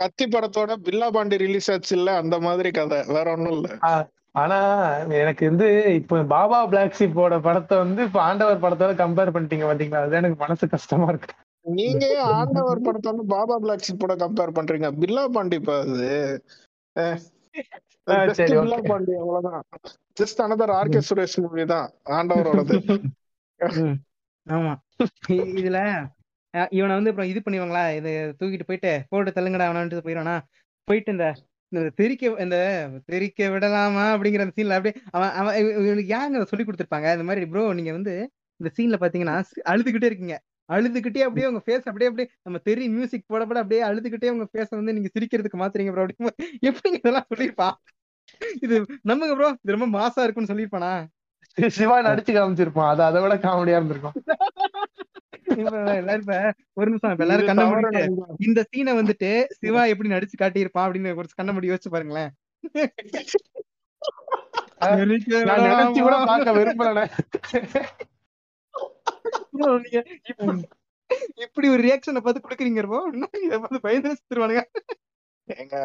கத்தி 0.00 0.24
படத்தோட 0.26 0.72
பில்லா 0.86 1.08
பாண்டி 1.10 1.36
ரிலீஸ் 1.44 1.70
ஆச்சு 1.70 1.94
இல்ல 1.98 2.10
அந்த 2.16 2.36
மாதிரி 2.40 2.70
கதை. 2.78 3.00
வேற 3.08 3.26
ஒண்ணும் 3.36 3.56
இல்ல. 3.56 3.68
ஆனா 4.34 4.58
எனக்கு 5.20 5.42
வந்து 5.50 5.66
இப்ப 5.98 6.22
பாபா 6.32 6.58
பிளாக் 6.66 6.96
ஷீப்போட 6.98 7.34
படத்தை 7.40 7.76
வந்து 7.78 8.00
இப்ப 8.02 8.20
ஆண்டவர் 8.22 8.62
படத்தோட 8.64 8.94
கம்பேர் 9.02 9.34
பண்ணிட்டீங்க 9.34 9.66
பாத்தீங்களா? 9.68 10.02
அது 10.06 10.18
எனக்கு 10.20 10.38
மனசு 10.44 10.66
கஷ்டமா 10.74 11.08
இருக்கு. 11.08 11.34
நீங்க 11.66 12.04
ஆண்டவர் 12.34 12.84
படத்தை 12.86 13.08
வந்து 13.12 13.26
பாபா 13.34 13.54
பிளாக் 13.58 13.84
ஷீப் 13.86 14.04
கூட 14.04 14.16
கம்பேர் 14.24 14.56
பண்றீங்க? 14.58 14.90
பில்லா 15.02 15.24
பாண்டி 15.36 15.58
அது. 15.76 16.10
பில்லா 18.50 18.78
பாண்டி 18.90 19.14
அவ்வளவுதான். 19.22 19.62
Just 20.20 20.42
another 20.44 20.74
RK 20.78 21.00
Suresh 21.08 21.38
movie 21.44 21.64
தான் 21.72 21.88
ஆண்டவரோடது. 22.18 22.76
ஆமா. 24.46 24.74
இதுல 25.58 25.80
இவனை 26.72 26.94
வந்து 26.94 27.10
அப்புறம் 27.10 27.28
இது 27.28 27.40
பண்ணிடுவாங்களா? 27.40 27.84
இது 27.98 28.10
தூக்கிட்டு 28.40 28.68
போயிட்டு 28.68 28.92
போட்டு 29.10 29.30
தள்ளுங்கடா 29.30 29.68
அவனான்ட்டு 29.68 30.06
போயிடுவானா? 30.06 30.36
போயிட்டு 30.88 31.12
இந்த 31.12 31.26
தெரிக்க 31.98 32.42
இந்த 32.44 32.58
தெரிக்க 33.06 33.48
விடலாமா? 33.50 34.04
அப்படிங்கிற 34.12 34.44
அந்த 34.44 34.56
சீன்ல 34.56 34.76
அப்படியே 34.76 34.94
அவன் 35.10 35.32
அவன் 35.40 35.56
இவ- 35.60 35.74
இவனுக்கு 35.82 36.12
யாருங்க 36.12 36.38
அதை 36.38 36.46
சொல்லி 36.46 36.66
கொடுத்துருப்பாங்க? 36.66 37.08
இந்த 37.16 37.24
மாதிரி 37.24 37.46
ப்ரோ 37.46 37.64
நீங்க 37.72 37.92
வந்து 37.92 38.14
இந்த 38.60 38.70
சீன்ல 38.76 38.96
பாத்தீங்கன்னா 38.96 39.36
அழுதுகிட்டே 39.70 40.08
இருக்கீங்க. 40.10 40.36
அழுதுகிட்டே 40.68 41.20
அப்படியே 41.26 41.46
உங்க 41.46 41.60
ஃபேஸ் 41.66 41.86
அப்படியே 41.86 42.08
அப்படியே 42.10 42.28
நம்ம 42.42 42.58
தெரி 42.64 42.84
மியூசிக் 42.88 43.26
போட 43.26 43.42
போட 43.44 43.58
அப்படியே 43.58 43.82
அழுதுகிட்டே 43.82 44.30
உங்க 44.30 44.46
ஃபேஸ 44.52 44.70
வந்து 44.72 44.94
நீங்க 44.94 45.10
சிரிக்கிறதுக்கு 45.14 45.58
மாத்துறீங்க 45.60 45.92
ப்ரோ 45.92 46.04
அப்படி 46.04 46.32
எப்படிங்க 46.68 46.98
இதெல்லாம் 47.00 47.28
சொல்லியிருப்பான் 47.30 47.76
இது 48.62 48.76
நம்புங்க 49.04 49.34
ப்ரோ 49.34 49.50
இது 49.56 49.76
ரொம்ப 49.76 49.88
மாசா 49.94 50.24
இருக்கும்னு 50.24 50.52
சொல்லியிருப்பானா? 50.52 50.92
சிவா 51.76 51.96
நடிச்சு 52.06 52.32
காமிச்சிருப்பான். 52.32 52.90
அது 52.92 53.02
அதை 53.02 53.20
விட 53.22 53.34
காமெடியா 53.44 53.78
இருந்திருக்கும். 53.78 54.16
ஒரு 56.78 56.86
நிமிஷம் 56.86 57.12
இப்ப 57.12 57.24
எல்லாரும் 57.24 57.50
கண்ண 57.50 57.64
மூடிட்டு. 57.66 58.02
இந்த 58.46 58.60
சீனை 58.70 58.94
வந்துட்டு 59.00 59.30
சிவா 59.56 59.84
எப்படி 59.92 60.08
நடிச்சு 60.08 60.36
காட்டியிருப்பான் 60.38 60.86
அப்படின்னு 60.86 61.16
ஒரு 61.16 61.38
கண்ண 61.40 61.52
மூடி 61.52 61.70
யோசிச்சு 61.70 61.94
பாருங்களேன் 61.94 62.32
இப்படி 71.44 71.66
ஒரு 71.68 71.82
ரியாக்ஷனை 71.82 72.20
பார்த்து 72.20 72.44
கொடுக்குறீங்க 72.44 72.82
bro. 72.86 73.00
இன்னும் 73.12 73.36
இதை 73.46 73.56
பார்த்து 73.58 73.80
பயந்து 73.80 74.12
செத்துருவானுங்க 74.12 74.62
ஏங்க 75.48 75.76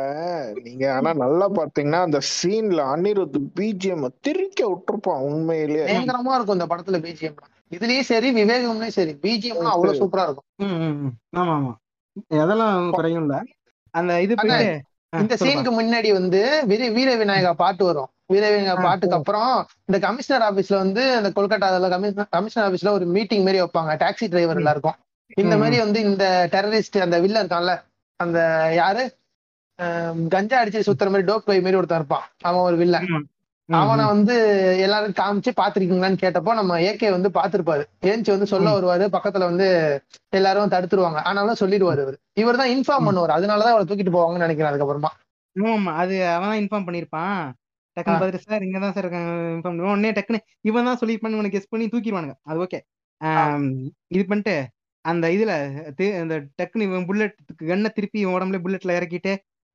நீங்க 0.63 0.83
ஆனா 0.93 1.09
நல்லா 1.23 1.47
பாத்தீங்கன்னா 1.57 1.99
அந்த 2.01 2.19
சீன்ல 2.31 2.83
அனிருத் 2.93 3.37
பிஜிஎம் 3.57 4.05
திரிக்க 4.27 4.61
விட்டுருப்பான் 4.69 5.25
உண்மையிலேயே 5.27 5.83
பயங்கரமா 5.89 6.35
இருக்கும் 6.35 6.57
இந்த 6.59 6.67
படத்துல 6.71 6.99
பிஜிஎம் 7.05 7.37
இதுலயும் 7.71 8.09
சரி 8.09 8.29
விவேகம்லயும் 8.33 8.95
சரி. 8.97 9.13
பிஜிஎம்லாம் 9.23 9.73
அவ்வளவு 9.73 9.99
சூப்பரா 10.01 10.23
இருக்கும். 10.27 10.47
ஆமா 11.35 11.53
ஆமா. 11.57 11.71
அதெல்லாம் 12.41 12.89
குறையும் 12.91 13.23
இல்ல. 13.23 13.35
அந்த 13.93 14.11
இது 14.25 14.33
இந்த. 15.13 15.35
சீனுக்கு 15.41 15.71
முன்னாடி 15.77 16.09
வந்து 16.13 16.41
வீர 16.97 17.11
விநாயகா 17.21 17.51
பாட்டு 17.61 17.83
வரும். 17.85 18.09
வீர 18.27 18.43
விநாயகா 18.51 18.83
பாட்டுக்கு 18.85 19.17
அப்புறம் 19.17 19.49
இந்த 19.87 19.97
கமிஷனர் 20.05 20.45
ஆபீஸ்ல 20.47 20.75
வந்து 20.83 21.03
இந்த 21.17 21.29
கொல்கட்டால 21.37 21.89
கமிஷனர் 21.93 22.29
கமிஷனர் 22.35 22.67
ஆபீஸ்ல 22.67 22.91
ஒரு 22.97 23.05
மீட்டிங் 23.15 23.45
மாதிரி 23.45 23.61
வைப்பாங்க. 23.63 23.93
Taxi 24.03 24.27
driver. 24.33 24.61
எல்லாருக்கும். 24.61 24.97
இந்த 25.37 25.55
மாதிரி 25.57 25.77
வந்து 25.83 25.99
இந்த 26.01 26.23
டெரரிஸ்ட் 26.53 26.97
அந்த 26.99 27.17
வில்ல 27.23 27.41
இருக்கான்ல 27.43 27.73
அந்த 28.19 28.39
யாரு? 28.75 29.03
கஞ்சா 30.33 30.57
அடிச்சு 30.61 30.87
சுத்துற 30.87 31.09
மாதிரி 31.11 31.27
டோப் 31.29 31.45
பை 31.45 31.57
மாதிரி 31.59 31.79
ஒருத்தன் 31.79 32.01
இருப்பான். 32.01 32.25
அவன் 32.47 32.65
ஒரு 32.69 32.77
வில்ல 32.81 32.97
அவனை. 33.69 34.03
வந்து 34.11 34.35
எல்லாரும் 34.85 35.15
காமிச்சு 35.17 35.51
பாத்திருக்கீங்களான்னு 35.57 36.21
கேட்டப்போ 36.23 36.51
நம்ம 36.57 36.77
ஏகே 36.87 37.09
வந்து 37.11 37.29
பாத்திருப்பாரு. 37.37 37.83
ஏஞ்சி 38.09 38.29
வந்து 38.33 38.47
சொல்ல. 38.51 38.69
வருவாரு 38.77 39.05
பக்கத்துல 39.15 39.47
வந்து 39.51 39.67
எல்லாரும் 40.33 40.73
தடுத்துருவாங்க. 40.73 41.19
ஆனாலும் 41.29 41.59
சொல்லிடுவாரு 41.61 42.01
இவர் 42.03 42.17
இவர் 42.41 42.59
தான் 42.61 42.71
இன்ஃபார்ம். 42.73 43.07
பண்ணுவார். 43.07 43.35
அதனாலதான் 43.37 43.73
அவரை 43.75 43.85
தூக்கிட்டு 43.85 44.15
போவாங்கன்னு 44.15 44.45
நினைக்கிறேன் 44.45 44.71
அதுக்கப்புறமா. 44.71 45.11
ஆமா 45.55 45.93
அது 46.01 46.15
அவன் 46.29 46.49
தான் 46.49 46.61
இன்ஃபார்ம் 46.61 46.87
பண்ணிருப்பான். 46.87 47.39
டக்குன்னு 47.97 48.17
ஆ. 48.17 48.19
பார்த்துட்டு 48.19 48.47
சார் 48.47 48.65
இங்க 48.67 48.77
தான் 48.79 48.93
சார் 48.95 49.07
இன்ஃபார்ம் 49.09 49.63
பண்ணுவோம் 49.67 49.95
உடனே 49.95 50.11
டக்குன்னு 50.17 50.39
இவன் 50.69 50.87
தான் 50.89 50.99
சொல்லியிருப்பான்னு 51.01 51.39
உனக்கு 51.39 51.57
கெஸ் 51.57 51.71
பண்ணி 51.71 51.87
தூக்கிடுவானுங்க. 51.93 52.35
அது 52.45 52.59
ஓகே 52.65 52.79
இது 54.11 54.23
பண்ணிட்டு 54.27 54.53
அந்த 55.05 55.25
இதுல 55.35 55.51
அந்த 56.21 56.35
டக்குனு 56.59 56.87
இவன் 56.89 57.05
புல்லட் 57.09 57.35
கண்ணை 57.63 57.89
திருப்பி 57.91 58.17
இவன் 58.21 58.35
உடம்புல 58.37 58.59
புல்லட்ல 58.63 58.97
இறக்கிட்டு 58.99 59.31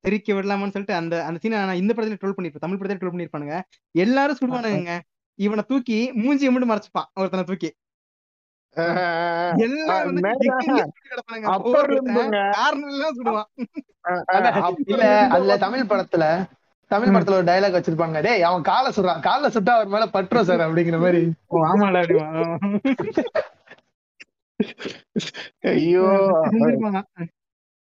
தெரிக்க 0.07 0.33
விடலாமான்னு 0.33 0.75
சொல்லிட்டு 0.75 0.99
அந்த 1.01 1.15
அந்த 1.27 1.37
சீனை 1.43 1.57
நான் 1.69 1.81
இந்த 1.81 1.91
படத்துல 1.95 2.19
ட்ரோல் 2.21 2.37
பண்ணிருப்பேன். 2.37 2.65
தமிழ் 2.65 2.79
படத்துல 2.79 2.99
ட்ரோல் 3.01 3.15
பண்ணிருப்பானுங்க. 3.15 3.57
எல்லாரும் 4.03 4.39
சுடுவானுங்க 4.41 4.93
இவனை 5.45 5.63
தூக்கி 5.71 5.99
மூஞ்சி 6.21 6.51
மட்டும் 6.53 6.71
மறைச்சுப்பான் 6.71 7.09
ஒருத்தனை 7.19 7.45
தூக்கி. 7.49 7.69
தமிழ் 15.61 15.89
படத்துல 15.91 16.23
தமிழ் 16.91 17.13
படத்துல 17.13 17.37
ஒரு 17.37 17.47
டயலாக் 17.49 17.77
வச்சிருப்பாங்க. 17.77 18.17
டேய் 18.25 18.45
அவன் 18.49 18.67
காலை 18.69 18.89
சுடுறான் 18.95 19.23
காலை 19.27 19.47
சுட்டா 19.55 19.73
அவர் 19.77 19.93
மேல 19.93 20.05
பட்டுரும் 20.13 20.47
சார் 20.49 20.63
அப்படிங்கிற 20.65 20.99
மாதிரி. 21.05 21.21
ஆமாடா 21.71 22.01
ஐயோ. 25.71 26.05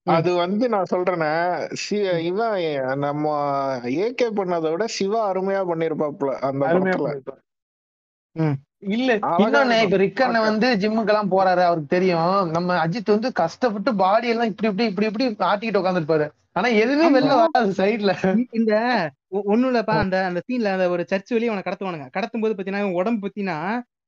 அது 0.07 0.29
வந்து 0.35 0.65
நான் 0.69 0.91
சொல்றேனே 0.91 1.31
சி- 1.81 1.99
இவன் 2.21 2.55
நம்ம 2.99 3.25
ஏகே 3.99 4.27
பண்ணதை 4.37 4.69
விட 4.71 4.85
சிவா 4.91 5.19
அருமையா 5.31 5.61
பண்ணிருப்பாப்ல 5.67 6.31
அந்த 6.41 6.61
அருமையா 6.67 6.95
படத்துல. 7.01 7.37
இல்ல 8.91 9.09
அழகா 9.21 9.39
இன்னொன்னு 9.43 9.75
இப்ப 9.77 9.97
இருக்கும் 9.97 10.01
ரிக்கண்ண 10.03 10.35
பார்க்க. 10.35 10.47
வந்து 10.47 10.67
ஜிம்முக்கு 10.77 11.11
எல்லாம் 11.11 11.31
போறாரு 11.31 11.61
அவருக்கு 11.61 11.89
தெரியும். 11.89 12.23
நம்ம 12.51 12.77
அஜித் 12.85 13.11
வந்து 13.11 13.31
கஷ்டப்பட்டு 13.33 13.91
பாடி 13.95 14.29
எல்லாம் 14.29 14.49
இப்படி 14.51 14.69
இப்படி 14.71 14.87
இப்படி 14.91 15.25
இப்படி 15.25 15.49
ஆட்டிக்கிட்டு 15.49 15.81
உட்காந்துருப்பாரு 15.81 16.27
ஆனா 16.53 16.67
எதுவுமே 16.77 17.07
வெளில 17.17 17.33
வராது 17.37 17.73
சைடுல 17.77 18.13
இ- 18.33 18.47
இந்த 18.51 18.73
ஒ- 19.31 19.45
ஒண்ணும் 19.45 19.69
இல்லப்பா 19.69 19.95
அந்த 19.99 20.25
அந்த 20.25 20.41
சீன்ல 20.47 20.71
அந்த 20.71 20.87
ஒரு 20.89 21.03
சர்ச் 21.07 21.31
வெளியே 21.31 21.49
அவனை 21.49 21.63
கடத்துவானுங்க. 21.63 22.07
கடத்தும் 22.11 22.41
போது 22.41 22.55
பாத்தீங்கன்னா 22.55 22.83
இவன் 22.83 22.99
உடம்பு 22.99 23.25
பத்தினா 23.25 23.57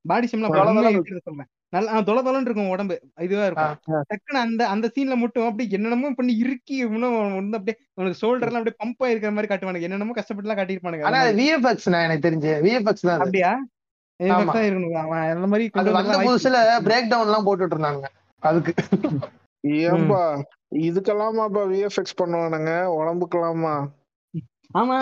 பாடி 0.04 0.26
ஷேம்லாம் 0.26 0.54
தொலன்னு 0.56 0.64
இருக்கிறத 0.96 1.22
சொல்றேன். 1.24 1.48
நல்லா 1.74 2.00
தொல 2.00 2.22
தொலன்னு 2.22 2.48
இருக்கும் 2.48 2.72
உடம்பு. 2.72 2.96
இதுவா 3.26 3.44
இருக்கும். 3.46 3.74
டக்குன்னு 4.10 4.40
அந்த 4.42 4.62
அந்த 4.74 4.86
சீன்ல 4.94 5.16
மட்டும் 5.20 5.46
அப்படி 5.48 5.64
என்னென்னமோ 5.76 6.10
பண்ணி 6.18 6.34
இறுக்கி 6.42 6.76
இன்னும் 6.86 7.16
வந்து 7.32 7.58
அப்படியே 7.58 7.76
அவனுக்கு 7.96 8.20
ஷோல்டர் 8.22 8.48
எல்லாம் 8.48 8.62
அப்படியே 8.62 8.80
பம்ப் 8.82 9.04
ஆயிருக்கிற 9.06 9.32
மாதிரி 9.32 9.50
காட்டுவானுங்க. 9.50 9.88
என்னென்னமோ 9.88 10.16
கஷ்டப்பட்டு 10.18 10.48
எல்லாம் 10.48 10.60
காட்டியிருப்பானுங்க. 10.60 11.06
ஆனா 11.08 11.20
விஎஃப்எக்ஸ் 11.40 11.90
நான் 11.94 12.06
எனக்கு 12.08 12.26
தெரிஞ்சு 12.28 12.52
விஎஃப்எக்ஸ் 12.66 13.08
தான் 13.08 13.22
அப்படியா? 13.22 13.52
இருக்கணும் 14.20 14.98
அவன் 15.00 15.22
அந்த 15.30 15.46
மாதிரி 15.52 15.64
அது 15.74 15.96
வந்த 15.96 16.16
புதுசுல 16.26 16.56
பிரேக் 16.84 17.10
டவுன் 17.12 17.28
எல்லாம் 17.28 17.46
போட்டுட்டு 17.46 17.76
இருந்தாங்க 17.76 18.06
அதுக்கு 18.42 18.72
ஏன்பா 19.82 20.22
இதுக்கெல்லாமாப்பா 20.86 21.62
விஎஃப்எக்ஸ் 21.70 22.18
பண்ணுவானுங்க? 22.20 22.70
உடம்புக்கெல்லாமா? 22.96 23.74
ஆமா 24.74 24.94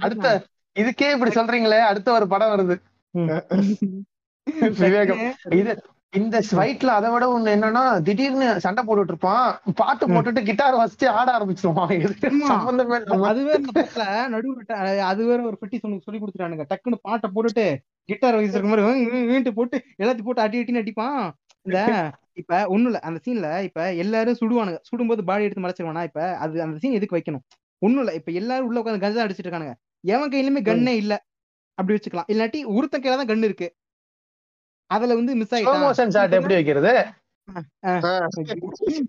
அடுத்த 0.00 0.28
இதுக்கே 0.76 1.08
இப்படி 1.12 1.32
சொல்றீங்களே 1.32 1.80
அடுத்த 1.90 2.08
ஒரு 2.12 2.26
படம் 2.28 2.52
வருது. 2.54 2.76
விவேகம். 4.78 5.20
இது 5.50 5.72
இந்த 6.12 6.40
ஃபைட்ல 6.50 6.86
அதை 6.96 7.08
விட 7.10 7.24
ஒண்ணு 7.38 7.52
என்னன்னா 7.54 8.00
திடீர்னு 8.00 8.60
சண்டை 8.60 8.82
போட்டுட்டு 8.84 9.12
இருப்பான் 9.12 9.46
பாட்டு 9.74 10.08
போட்டுட்டு 10.08 10.42
கிட்டார் 10.42 10.74
வச்சுட்டு 10.74 11.06
ஆட 11.20 11.28
ஆரம்பிச்சிருவான். 11.38 11.92
சம்பந்தமே 12.46 12.98
அதுவே 13.30 13.54
நடுவுல 14.34 14.98
அது 15.10 15.26
வேற 15.26 15.42
ஒரு 15.42 15.58
பெட்டி 15.58 15.78
சொல்லி 15.78 15.98
சொல்லி 15.98 16.20
கொடுத்துட்டானுங்க. 16.20 16.64
டக்குன்னு 16.72 17.00
பாட்டை 17.02 17.30
போட்டுட்டு 17.34 17.64
கிட்டார் 18.04 18.34
வயசு 18.34 18.62
மாதிரி 18.62 18.86
வீ- 18.86 19.10
வீ- 19.12 19.28
வீண்ட்டு 19.30 19.50
போட்டு 19.50 19.82
எல்லாத்தையும் 20.02 20.24
போட்டு 20.24 20.40
அடி 20.40 20.60
அடின்னு 20.60 20.82
அடிப்பான். 20.82 21.30
இந்த 21.62 21.78
இப்ப 22.32 22.66
ஒண்ணும் 22.66 22.90
இல்ல. 22.92 22.98
அந்த 22.98 23.20
சீன்ல 23.26 23.62
இப்ப 23.62 23.94
எல்லாரும் 23.94 24.36
சுடுவானுங்க. 24.40 24.78
சுடும்போது 24.88 25.22
பாடி 25.24 25.44
எடுத்து 25.44 25.62
மறைச்சிருவானா? 25.62 26.02
இப்ப 26.02 26.36
அது 26.36 26.62
அந்த 26.62 26.78
சீன் 26.78 26.92
எதுக்கு 26.92 27.16
வைக்கணும்? 27.16 27.44
ஒண்ணும் 27.78 27.98
இல்ல. 27.98 28.14
இப்ப 28.14 28.32
எல்லாரும் 28.32 28.66
உள்ள 28.66 28.80
உட்காந்து 28.80 29.00
கஞ்சா 29.00 29.24
அடிச்சிட்டு 29.24 29.46
இருக்கானுங்க. 29.46 29.74
எவன் 30.06 30.30
கையிலுமே 30.30 30.62
கண்ணே 30.64 30.96
இல்ல. 30.96 31.14
அப்படி 31.78 31.98
வச்சுக்கலாம். 31.98 32.28
இல்லாட்டி 32.32 32.60
ஒருத்தன் 32.66 33.00
கையில 33.00 33.16
தான் 33.16 33.26
கண்ணு 33.26 33.44
இருக்கு. 33.44 33.68
அதுல 34.94 35.14
வந்து 35.20 35.34
மிஸ் 35.40 35.54
ஆயிட்டான் 35.56 36.14
ஷாட் 36.16 36.38
எப்படி 36.38 36.56
வைக்கிறது? 36.58 36.92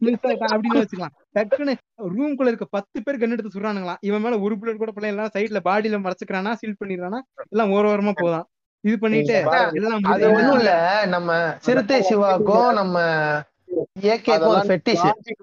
மிஸ் 0.06 0.26
ஆயிட்டான் 0.30 0.54
அப்படின்னு 0.56 0.82
வச்சுக்கலாம். 0.82 1.14
டக்குன்னு 1.36 1.74
ரூம் 2.16 2.36
குள்ள 2.38 2.52
இருக்க 2.52 2.68
பத்து 2.78 3.04
பேர் 3.06 3.20
கண்ணு 3.22 3.36
எடுத்து 3.36 3.54
சுடுறானுங்களாம் 3.54 4.02
இவன் 4.08 4.24
மேல 4.26 4.40
ஒரு 4.46 4.56
புல்லட் 4.60 4.82
கூட 4.82 4.92
பிள்ளை 4.96 5.12
எல்லாம் 5.14 5.34
சைடுல 5.36 5.62
பாடியில 5.68 6.02
மறைச்சுக்கிறானா 6.06 6.54
சீல் 6.62 6.80
பண்ணிடுறானா? 6.82 7.20
எல்லாம் 7.54 7.74
ஒரு 7.78 7.88
ஓரமா 7.94 8.14
போதான். 8.24 8.46
இது 8.84 8.96
பண்ணிட்டு 9.04 9.36
எல்லாம் 9.80 10.10
அது 10.14 10.26
முடிஞ்சு 10.26 10.28
ஒண்ணும் 10.34 10.60
இல்ல. 10.62 10.74
நம்ம 11.16 11.30
சிறுத்தை 11.68 12.00
சிவாக்கும் 12.10 12.68
நம்ம 12.80 12.98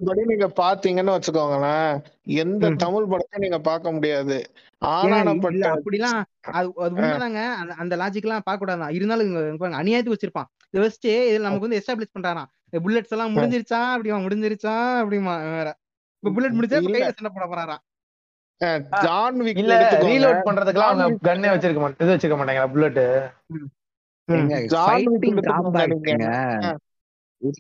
படி 0.09 0.21
நீங்க 0.31 0.49
பாத்தீங்கன்னு 0.61 1.15
வச்சுக்கோங்களேன். 1.15 1.93
எந்த. 2.43 2.71
தமிழ் 2.85 3.11
படத்தையும் 3.11 3.45
நீங்க 3.45 3.59
பார்க்க 3.61 3.93
முடியாது. 3.93 4.37
ஆனானப்பட்ட 4.83 5.65
அப்படிலாம் 5.75 6.21
அது 6.51 6.69
அது 6.85 6.95
உண்மைதாங்க. 6.97 7.41
அந்த 7.61 7.73
அந்த 7.83 7.95
லாஜிக் 7.97 8.27
எல்லாம் 8.29 8.47
பார்க்க 8.49 8.63
கூடாதான் 8.63 8.95
இருந்தாலும் 8.99 9.31
அநியாயத்துக்கு 9.81 10.17
வச்சிருப்பான். 10.17 10.51
இதை 10.71 10.83
வச்சுட்டு 10.85 11.13
இதுல 11.31 11.47
நமக்கு 11.47 11.67
வந்து 11.67 11.81
எஸ்டாப்ளிஷ் 11.81 12.15
பண்றாராம். 12.17 12.51
புல்லட்ஸ் 12.85 13.15
எல்லாம் 13.17 13.35
முடிஞ்சிருச்சா 13.37 13.81
அப்படிமா 13.95 14.19
முடிஞ்சிருச்சா 14.27 14.75
அப்படிமா 15.03 15.35
வேற. 15.57 15.71
இப்ப 16.23 16.33
புல்லட் 16.37 16.55
இல்ல. 16.81 16.99
கையில 16.99 17.15
சண்டை 17.17 17.33
போட 17.35 17.47
போறாராம். 17.47 17.83
ஜான் 19.05 19.39
விக் 19.47 19.61
இல்ல 19.63 19.77
ரீலோட் 20.03 20.47
பண்றதுக்குலாம் 20.49 20.93
அவங்க 20.93 21.19
கண்ணே 21.23 21.49
வச்சிருக்க 21.49 21.81
மாட்டேன். 21.83 22.03
இது 22.05 22.15
வச்சிருக்க 22.15 22.39
மாட்டாங்க 22.41 22.65
புல்லட் 22.75 23.03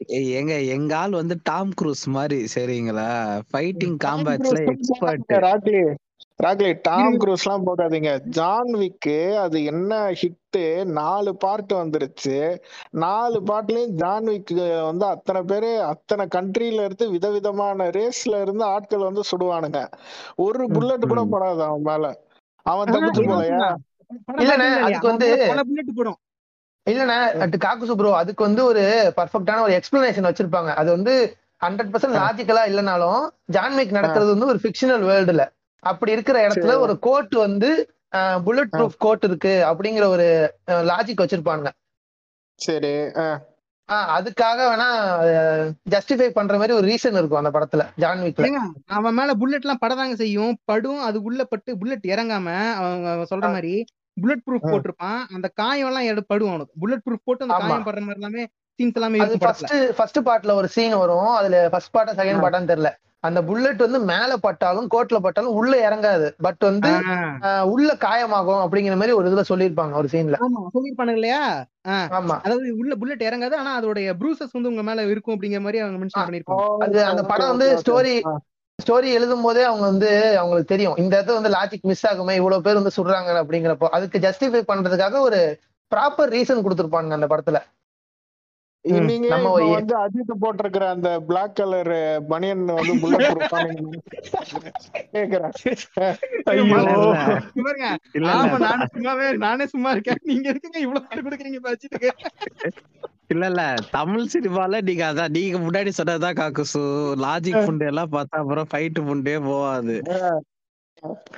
எங்க 0.07 0.61
எங்க 0.61 0.97
ஆள் 0.97 1.11
வந்து 1.11 1.39
டாம் 1.43 1.71
குரூஸ் 1.83 2.07
மாதிரி. 2.07 2.47
சரிங்களா? 2.55 3.41
ஃபைட்டிங் 3.53 3.97
காம்பேக்ட்ஸ்ல 4.05 4.65
எக்ஸ்பர்ட் 4.65 5.23
ராக்லி. 5.29 5.95
ராக்லி 6.43 6.79
டாம் 6.83 7.19
க்ரூஸ் 7.19 7.43
எல்லாம் 7.45 7.67
போகாதீங்க 7.67 8.19
ஜான் 8.19 8.75
விக்கு 8.75 9.37
அது 9.37 9.65
என்ன 9.65 10.13
ஹிட்டு 10.13 10.85
நாலு 10.85 11.37
பார்ட் 11.37 11.73
வந்துருச்சு. 11.73 12.59
நாலு 12.91 13.43
பார்ட்லயும் 13.47 13.87
ஜான் 13.87 14.25
விக் 14.25 14.83
வந்து 14.85 15.07
அத்தனை 15.07 15.43
பேரு 15.43 15.83
அத்தனை 15.83 16.27
கண்ட்ரில 16.35 16.85
இருந்து 16.85 17.11
விதவிதமான 17.11 17.89
ரேஸ்ல 17.89 18.43
இருந்து 18.43 18.65
ஆட்கள் 18.65 18.99
வந்து 18.99 19.23
சுடுவானுங்க. 19.37 19.91
ஒரு 20.37 20.69
புல்லட் 20.69 21.09
கூட. 21.09 21.25
படாது 21.25 21.63
அவன் 21.63 21.81
மேல. 21.81 22.21
அவன் 22.63 22.89
தப்பிச்சு 22.89 23.19
போலையா? 23.19 23.75
பார்த்தீங்களா 24.33 24.79
அதுக்கு 24.79 25.09
வந்து- 25.13 25.47
புல்லட் 25.63 25.95
போடும். 25.95 26.17
இல்லண்ணே 26.87 27.17
அட் 27.45 27.57
காக்குசு 27.65 27.95
ப்ரோ 27.95 28.13
அதுக்கு 28.21 28.43
வந்து 28.45 28.63
ஒரு 28.65 28.83
பர்ஃபெக்டான 29.19 29.63
ஒரு 29.67 29.75
எக்ஸ்பிளனேஷன் 29.79 30.29
வச்சிருப்பாங்க. 30.29 30.71
அது 30.81 30.91
வந்து 30.91 31.13
ஹண்ட்ரட் 31.61 31.91
பர்சன்ட் 31.93 32.19
லாஜிக்கலா 32.21 32.63
இல்லைனாலும் 32.71 33.21
ஜான்விக் 33.53 33.97
நடக்கிறது 33.99 34.31
வந்து 34.35 34.51
ஒரு 34.53 34.61
ஃபிக்ஷனல் 34.63 35.05
வேர்ல்டுல 35.11 35.45
அப்படி 35.83 36.13
இருக்கிற 36.13 36.37
இடத்துல 36.47 36.75
ஒரு 36.79 36.95
கோட் 37.07 37.35
வந்து 37.45 37.71
புல்லட் 38.47 38.75
ப்ரூஃப் 38.75 38.99
கோட் 38.99 39.25
இருக்கு 39.25 39.55
அப்படிங்கிற 39.71 40.07
ஒரு 40.15 40.27
லாஜிக் 40.91 41.23
வச்சிருப்பாங்க 41.23 41.69
சரி 42.59 42.93
அதுக்காக 44.15 44.59
வேணா 44.69 44.89
ஜஸ்டிஃபை 45.93 46.29
பண்ற 46.31 46.59
மாதிரி 46.59 46.77
ஒரு 46.77 46.87
ரீசன் 46.87 47.19
இருக்கும் 47.19 47.41
அந்த 47.41 47.51
படத்துல 47.51 47.83
ஜான்விக்ல 48.03 48.51
அவன் 48.97 49.17
மேல 49.19 49.31
புல்லட் 49.41 49.65
எல்லாம் 49.65 49.83
படதாங்க 49.83 50.15
செய்யும். 50.15 50.55
படும் 50.65 51.01
அது 51.01 51.19
உள்ள 51.23 51.43
பட்டு 51.45 51.71
புல்லட் 51.81 52.07
இறங்காம 52.13 52.47
அவன் 52.79 53.29
சொல்ற 53.33 53.49
மாதிரி 53.51 53.75
புல்லட் 54.17 54.45
ப்ரூஃப். 54.47 54.67
போட்டிருப்பான். 54.67 55.21
அந்த 55.37 55.49
காயம் 55.55 55.89
எல்லாம் 55.91 56.09
எடு 56.11 56.23
படும் 56.25 56.51
அவனுக்கு. 56.51 56.75
புல்லட் 56.81 57.05
ப்ரூஃப் 57.07 57.25
போட்டு 57.25 57.47
அந்த. 57.47 57.57
காயம் 57.63 57.87
படுற 57.87 58.03
மாதிரி 58.03 58.21
எல்லாமே 58.21 58.45
சீன்ஸ் 58.79 58.99
எல்லாமே 58.99 59.19
அது 59.23 59.35
ஃபர்ஸ்ட் 59.41 59.71
ஃபர்ஸ்ட் 59.97 60.21
பார்ட்ல 60.29 60.53
ஒரு 60.55 60.69
சீன் 60.69 61.01
வரும். 61.03 61.31
அதுல 61.39 61.57
ஃபர்ஸ்ட் 61.73 61.95
பார்ட்டா 61.97 62.19
செகண்ட் 62.21 62.43
பார்ட்டான்னு 62.45 62.73
தெரியல. 62.73 62.91
அந்த 63.25 63.41
புல்லட் 63.49 63.83
வந்து 63.85 63.99
மேல 64.09 64.33
பட்டாலும் 64.39 64.89
கோட்ல 64.95 65.19
பட்டாலும் 65.21 65.57
உள்ள 65.59 65.73
இறங்காது. 65.89 66.29
பட் 66.47 66.63
வந்து 66.69 66.93
உள்ள 67.73 67.91
காயமாகும் 68.05 68.63
அப்படிங்கிற 68.65 68.95
மாதிரி 68.97 69.15
ஒரு 69.19 69.29
இதுல 69.31 69.45
சொல்லியிருப்பாங்க 69.51 69.95
ஒரு 70.01 70.09
சீன்ல 70.15 70.39
ஆமா 70.45 70.63
சொல்லிருப்பானுங்க 70.75 71.19
இல்லையா? 71.21 71.43
ஆமா. 72.13 72.37
அதாவது 72.45 72.69
உள்ள 72.81 72.93
புல்லட் 72.97 73.27
இறங்காது. 73.29 73.55
ஆனா 73.57 73.73
அதோடைய 73.81 74.15
ப்ரூசஸ் 74.21 74.57
வந்து 74.57 74.73
உங்க 74.73 74.83
மேல 74.83 75.05
இருக்கும் 75.13 75.35
அப்படிங்கிற 75.37 75.63
மாதிரி 75.67 75.83
அவங்க 75.83 76.01
மென்ஷன் 76.03 76.27
பண்ணிருப்பாங்க 76.29 76.85
அது 76.87 76.99
அந்த 77.13 77.25
படம் 77.25 77.53
வந்து 77.53 77.69
ஸ்டோரி 77.83 78.17
ஸ்டோரி 78.83 79.09
எழுதும் 79.13 79.43
போதே 79.43 79.63
அவங்க 79.63 79.85
வந்து 79.87 80.39
அவங்களுக்கு 80.39 80.75
தெரியும். 80.75 80.97
இந்த 80.97 81.23
இடத்துல 81.23 81.39
வந்து 81.41 81.51
லாஜிக் 81.51 81.89
மிஸ் 81.91 82.07
ஆகுமே 82.07 82.35
இவ்வளவு 82.35 82.63
பேர் 82.63 82.81
வந்து 82.81 82.97
சுடுறாங்க 82.97 83.31
அப்படிங்கிறப்போ 83.43 83.89
அதுக்கு 83.89 84.19
ஜஸ்டிஃபை 84.19 84.63
பண்றதுக்காக 84.73 85.19
ஒரு 85.19 85.61
ப்ராப்பர் 85.95 86.33
ரீசன் 86.37 86.65
கொடுத்துருப்பாங்க 86.67 87.11
அந்த 87.11 87.27
படத்துல. 87.27 87.61
நீங்க 88.85 89.35
வந்து 89.73 89.95
அஜித் 89.99 90.33
போட்டிருக்கிற 90.41 90.85
அந்த 90.93 91.09
பிளாக் 91.29 91.55
கலர் 91.55 91.91
பனியன் 92.31 92.63
வந்து 92.71 92.95
புல்லட் 93.03 93.27
ப்ரூஃபா 93.31 93.59
கேக்குறேன். 95.15 95.53
ஐயோ. 96.49 96.63
இங்க 96.63 96.79
பாருங்க 97.61 97.89
இல்ல 98.17 98.31
ஆமா 98.33 98.49
இல்ல. 98.51 98.67
நானே 98.67 98.87
சும்மாவே 98.95 99.29
நானே 99.45 99.67
சும்மா 99.67 99.93
இருக்கேன். 99.95 100.21
நீங்க 100.31 100.47
இருக்குங்க 100.53 100.81
இவ்வளவு 100.81 101.05
கொடுக்குறீங்க 101.21 101.61
அஜித்துக்கு? 101.73 102.11
இல்ல 103.33 103.45
இல்ல. 103.51 103.63
தமிழ் 103.93 104.33
சினிமால 104.33 104.81
நீங்க 104.83 105.05
அதான் 105.09 105.35
நீங்க 105.37 105.59
முன்னாடி 105.61 105.93
சொன்னதுதான் 105.93 106.39
காக்குசு. 106.41 106.83
லாஜிக் 107.25 107.65
புண்டு 107.67 107.87
எல்லாம் 107.91 108.13
பார்த்தா 108.15 108.43
அப்புறம் 108.43 108.69
ஃபைட் 108.71 109.01
புண்டே 109.07 109.37
போவாது 109.47 109.97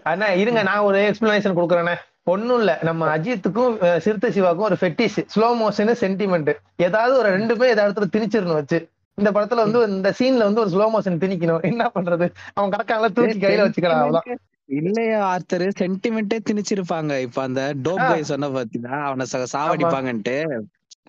அண்ணா 0.05 0.27
இருங்க 0.41 0.63
நான் 0.65 0.87
ஒரு 0.89 0.99
எக்ஸ்பிளனேஷன் 1.05 1.57
கொடுக்குறேனே 1.57 1.95
ஒண்ணும் 2.27 2.59
இல்ல. 2.59 2.73
நம்ம 2.83 3.09
அஜித்துக்கும் 3.17 3.75
சிறுத்தை 4.05 4.29
சிவாக்கும் 4.37 4.69
ஒரு 4.69 4.77
ஃபெட்டிஷ் 4.81 5.19
ஸ்லோ 5.35 5.49
மோஷன் 5.61 5.93
சென்டிமெண்ட் 6.03 6.51
ஏதாவது 6.87 7.15
ஒரு 7.21 7.29
ரெண்டுமே 7.37 7.67
ஏதாவது 7.73 7.93
இடத்துல 7.93 8.13
திணிச்சிடணும் 8.15 8.59
வச்சு. 8.61 8.79
இந்த 9.19 9.31
படத்துல 9.31 9.63
வந்து 9.65 9.81
இந்த 9.97 10.11
சீன்ல 10.19 10.47
வந்து 10.49 10.63
ஒரு 10.63 10.71
ஸ்லோ 10.75 10.87
மோஷன் 10.95 11.21
திணிக்கணும். 11.25 11.65
என்ன 11.71 11.91
பண்றது? 11.97 12.27
அவன் 12.55 12.73
கடக்காங்கள 12.75 13.11
தூக்கி 13.17 13.37
கையில 13.45 13.67
வச்சுக்கலாம் 13.67 14.03
அவ்வளவுதான். 14.05 14.41
இல்லையா 14.79 15.19
ஆர்த்தர் 15.33 15.67
சென்டிமெண்டே 15.81 16.39
திணிச்சிருப்பாங்க. 16.49 17.13
இப்ப 17.27 17.43
அந்த 17.43 17.63
டோப். 17.85 18.05
பாய் 18.09 18.31
சொன்ன 18.31 18.49
பாத்தீங்கன்னா 18.57 19.01
அவனை 19.09 19.27
சாவடிப்பாங்கன்ட்டு. 19.57 20.37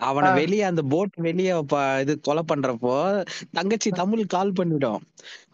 அவனை. 0.08 0.30
வெளிய 0.38 0.62
அந்த 0.66 0.82
போட் 0.92 1.14
வெளிய 1.26 1.50
இது 2.02 2.14
கொலை 2.26 2.42
பண்றப்போ 2.52 2.94
தங்கச்சி 3.58 3.90
தமிழ் 4.00 4.32
கால் 4.34 4.56
பண்ணிடும். 4.58 5.00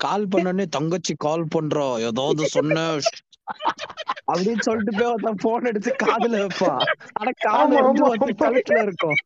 கால் 0.05 0.27
பண்ணோடனே 0.33 0.67
தங்கச்சி 0.77 1.15
கால் 1.27 1.45
பண்றோம் 1.55 1.97
ஏதாவது 2.09 2.49
சொன்ன 2.57 2.87
அப்படின்னு 4.33 4.61
சொல்லிட்டு 4.61 4.93
போய் 4.99 5.13
ஒருத்தன் 5.13 5.43
போன் 5.43 5.65
எடுத்து 5.65 5.91
காதுல 6.05 6.41
வைப்பா. 6.43 6.73
ஆனா 7.13 7.31
காது 7.47 7.83
வந்து 7.83 8.05
ஆமா, 8.05 8.09
ஒருத்தன் 8.09 8.37
ஆமா. 8.37 8.45
கழுத்துல 8.45 8.83
இருக்கும். 8.83 9.19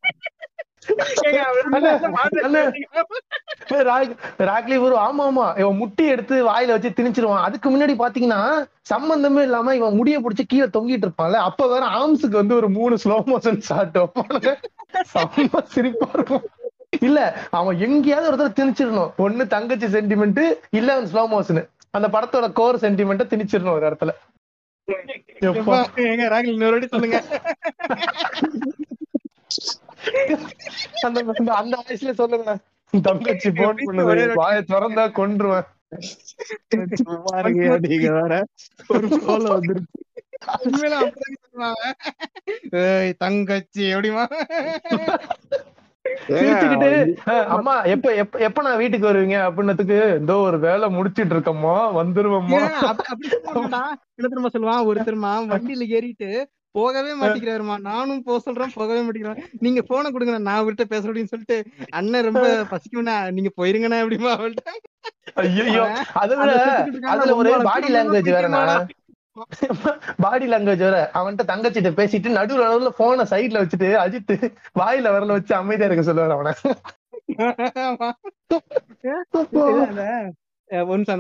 ராக்லி 4.48 4.76
ஆமா 5.06 5.22
ஆமா. 5.28 5.46
இவன் 5.58 5.76
முட்டி 5.76 6.04
எடுத்து 6.06 6.36
வாயில 6.48 6.74
வச்சு 6.74 6.90
திணிச்சிருவான். 6.98 7.46
அதுக்கு 7.46 7.68
முன்னாடி 7.70 7.94
பாத்தீங்கன்னா 8.02 8.40
சம்பந்தமே 8.92 9.42
இல்லாம 9.42 9.74
இவன் 9.76 9.98
முடிய 10.00 10.16
புடிச்சு 10.20 10.44
கீழே 10.48 10.68
தொங்கிட்டு 10.76 11.06
இருப்பான்ல 11.06 11.40
அப்ப 11.48 11.68
வேற 11.68 11.86
ஆர்ம்ஸுக்கு 11.98 12.40
வந்து 12.42 12.54
ஒரு 12.54 12.68
மூணு 12.68 12.98
ஸ்லோ 13.04 13.18
மோஷன் 13.32 13.60
ஷாட் 13.68 13.98
சிரிப்பா 15.74 16.08
இருக்கும். 16.14 16.44
இல்ல 17.00 17.20
அவன் 17.50 17.78
எங்கேயாவது 17.78 18.28
ஒரு 18.28 18.36
தடவை 18.36 18.52
திணிச்சிடணும். 18.58 19.10
ஒண்ணு 19.24 19.46
தங்கச்சி 19.54 19.86
சென்டிமெண்ட் 19.86 20.42
இல்ல 20.70 20.88
அவன் 20.94 21.10
ஸ்லோ 21.12 21.24
மோஷன் 21.34 21.62
அந்த 21.96 22.08
படத்தோட 22.08 22.52
கோர் 22.52 22.76
சென்டிமெண்ட்டை 22.76 23.26
திணிச்சிடணும் 23.26 23.70
ஒரு 23.70 23.90
இடத்துல. 23.90 24.08
இன்னொரு 26.46 26.88
சொல்லுங்க. 26.88 27.24
அந்த 31.02 31.34
அந்த- 31.46 31.84
வயசுல 31.88 32.12
சொல்லுங்க. 32.12 32.58
தங்கச்சி 33.02 33.50
போன் 33.50 33.76
பண்ணுது. 33.76 34.32
வாயை 34.32 34.64
திறந்தா 34.68 35.08
கொன்றுவேன். 35.10 35.66
தங்கச்சி 43.18 43.82
எப்படிமா 43.82 44.26
சிரிச்சுக்கிட்டு 46.30 46.90
"அஹ், 47.28 47.46
அம்மா 47.54 47.74
எப்ப 47.92 48.14
எப்ப 48.22 48.38
எப்ப 48.44 48.62
நான் 48.62 48.80
வீட்டுக்கு 48.80 49.08
வருவீங்க 49.08 49.38
அப்படின்னதுக்கு 49.46 49.98
இந்த 50.18 50.32
ஒரு 50.42 50.58
வேலை 50.64 50.86
முடிச்சிட்டு 50.96 51.40
சொல்லுவான்டா. 53.46 53.82
என்ன 54.14 54.26
தெரியுமா 54.26 54.52
சொல்லுவான் 54.54 54.86
ஒருத்தருமா 54.88 55.32
வண்டியில 55.52 55.88
ஏறிட்டு 55.94 56.30
போகவே 56.74 57.12
மாட்டேங்கிறாருமா 57.16 57.76
நானும் 57.84 58.24
போக 58.24 58.38
சொல்றேன் 58.38 58.72
போகவே 58.74 59.00
மாட்டேங்கிறேன் 59.02 59.38
நீங்க 59.60 59.80
போனை 59.86 60.08
கொடுங்க 60.10 60.34
நான் 60.40 60.58
அவர்கிட்ட 60.58 60.86
பேசுறேன் 60.90 61.10
அப்படின்னு 61.10 61.32
சொல்லிட்டு 61.32 61.56
அண்ணன் 61.92 62.26
ரொம்ப 62.28 62.42
பசிக்கும்னா 62.72 63.14
நீங்க 63.32 63.50
போயிருங்கண்ணா 63.56 64.00
அப்படிமா 64.02 64.32
அவள்கிட்ட 64.34 64.72
ஐயோ. 65.42 65.84
அதுல 66.20 67.32
ஒரு 67.40 67.54
பாடி 67.68 67.86
திரும்ப 67.86 67.96
லாங்குவேஜ் 67.96 68.28
பிடிக்குமாடா? 68.28 68.76
பாடி 70.24 70.46
லாங்குவேஜ் 70.46 70.84
வேற. 70.86 70.98
அவன்கிட்ட 71.18 71.44
தங்கச்சிட்ட 71.50 71.90
பேசிட்டு 71.98 72.28
நடுவுல 72.36 72.66
நடுவுல 72.66 72.90
போனை 73.00 73.24
சைடுல 73.32 73.62
வச்சுட்டு 73.62 73.88
அஜித் 74.02 74.32
வாயில 74.80 75.12
வரல 75.14 75.36
வச்சு 75.36 75.52
அமைதியா 75.56 75.88
இருக்க 75.88 76.04
சொல்லுவாரு 76.08 76.36
அவனை. 76.36 76.52
இல்ல, 79.86 80.02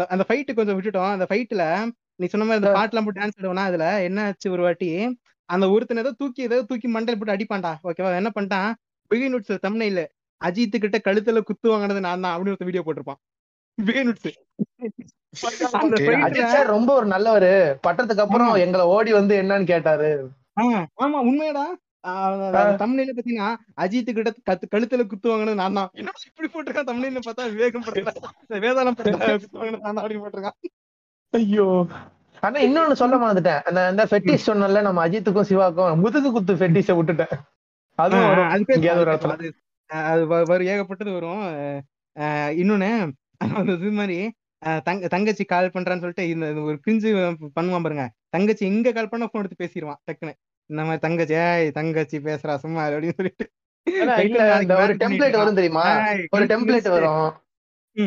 அந்த 0.06 0.24
ஃபைட்டு 0.28 0.56
கொஞ்சம் 0.58 0.76
விட்டுட்டோம். 0.78 1.12
அந்த 1.16 1.26
ஃபைட்ல 1.30 1.64
நீ 2.20 2.26
சொன்ன 2.32 2.46
மாதிரி 2.46 2.60
அந்த 2.60 2.72
பாட்டுலாம் 2.76 3.06
போட்டு 3.06 3.20
டான்ஸ் 3.20 3.38
ஆடுவானா 3.38 3.64
அதுல 3.70 3.86
என்ன 4.06 4.20
ஆச்சு 4.28 4.48
ஒரு 4.54 4.62
வாட்டி? 4.66 4.88
அந்த 5.48 5.64
ஒருத்தன் 5.72 6.02
ஏதோ 6.02 6.12
தூக்கி 6.20 6.42
ஏதோ 6.48 6.58
தூக்கி 6.70 6.88
மண்டையில 6.88 7.18
போட்டு 7.18 7.34
அடிப்பான்டா. 7.36 7.72
ஓகேவா 7.88 8.10
என்ன 8.20 8.30
பண்ணிட்டான்? 8.36 8.70
பிகை 9.10 9.28
நுட்ஸ் 9.32 9.64
தம்னையில 9.66 10.00
அஜித் 10.40 10.82
கிட்ட 10.84 10.98
கழுத்துல 11.06 11.40
குத்து 11.48 11.68
வாங்கினது 11.72 12.00
நான் 12.06 12.24
தான் 12.24 12.34
அப்படின்னு 12.34 12.56
ஒரு 12.56 12.68
வீடியோ 12.70 12.84
போட்டிருப்பான். 12.86 13.20
பிகை 13.78 14.02
நுட்ஸ் 14.08 14.28
ரொம்ப 16.66 16.94
ஒரு 16.94 17.06
நல்லவரு. 17.06 17.86
பட்டத்துக்கு 17.86 18.20
அப்புறம். 18.20 18.54
எங்களை 18.54 18.86
ஓடி 18.86 19.12
வந்து 19.12 19.42
என்னன்னு 19.42 19.64
கேட்டாரு. 19.64 20.28
ஆமா 20.60 20.86
உண்மையடா. 21.00 21.64
தமிழ்ல 22.06 23.08
பாத்தீங்கன்னா 23.16 23.54
அஜித் 23.76 24.12
கிட்ட 24.12 24.32
கத்து- 24.50 24.74
கழுத்துல 24.74 25.06
குத்து 25.06 25.28
வாங்கினது 25.28 25.54
நான் 25.54 25.72
தான். 25.72 25.88
என்ன 25.92 26.10
இப்படி 26.36 26.50
போட்டிருக்கான் 26.52 26.84
தமிழ்ல 26.84 27.20
பார்த்தா? 27.26 27.50
விவேகம் 27.50 27.84
படத்துல. 27.84 28.08
வேதாளம் 28.48 28.96
படத்துல 28.96 29.30
குத்து 29.40 29.58
வாங்கினது 29.58 29.82
நான் 29.82 29.94
தான் 29.94 30.06
அப்படின்னு 30.06 30.22
போட்டிருக்கான். 30.24 30.68
ஐயோ. 31.30 31.86
ஆனா 32.40 32.60
இன்னொன்னு 32.60 32.92
சொல்ல 32.92 33.16
மறந்துட்டேன். 33.16 33.62
அந்த 33.62 33.86
அந்த 33.86 34.04
ஃபெட்டிஷ் 34.04 34.38
சொன்னல 34.46 34.80
நம்ம 34.80 35.08
அஜித்துக்கும் 35.08 35.42
சிவாக்கும் 35.42 36.00
முதுகு 36.00 36.32
குத்து 36.32 36.54
ஃபெட்டிஷ 36.54 36.94
விட்டுட்டேன். 36.94 37.38
அதுவும் 37.94 38.50
அது 39.86 40.26
வரும் 40.26 40.66
ஏகப்பட்டது 40.66 41.12
வரும். 41.12 41.42
இன்னொன்னு 42.58 43.12
அந்த 43.38 43.72
இது 43.72 43.90
மாதிரி 43.90 44.32
தங்க 44.86 45.08
தங்கச்சி 45.08 45.44
கால் 45.44 45.72
பண்றான்னு 45.74 46.02
சொல்லிட்டு 46.02 46.28
இந்த 46.28 46.46
ஒரு 46.68 46.76
பிஞ்சு 46.78 47.08
பண்ணுவான் 47.56 47.84
பாருங்க. 47.86 48.04
தங்கச்சி 48.28 48.64
எங்க 48.66 48.92
கால் 48.92 49.08
பண்ண 49.08 49.24
போன் 49.26 49.42
எடுத்து 49.42 49.62
பேசிடுவான் 49.64 50.00
டக்குன்னு. 50.08 50.34
இந்த 50.70 50.82
மாதிரி 50.82 51.00
தங்கச்சி 51.00 51.34
ஏய் 51.44 51.70
தங்கச்சி 51.70 52.18
பேசுறா 52.18 52.54
சும்மா 52.56 52.86
இரு" 52.86 52.96
அப்படின்னு 52.96 53.18
சொல்லிட்டு. 53.20 53.46
ஒரு 54.82 54.94
டெம்ப்ளேட் 55.02 55.38
வரும் 55.40 55.58
தெரியுமா? 55.60 55.84
ஒரு 56.36 56.44
டெம்ப்ளேட். 56.52 56.88
வரும். 56.96 57.26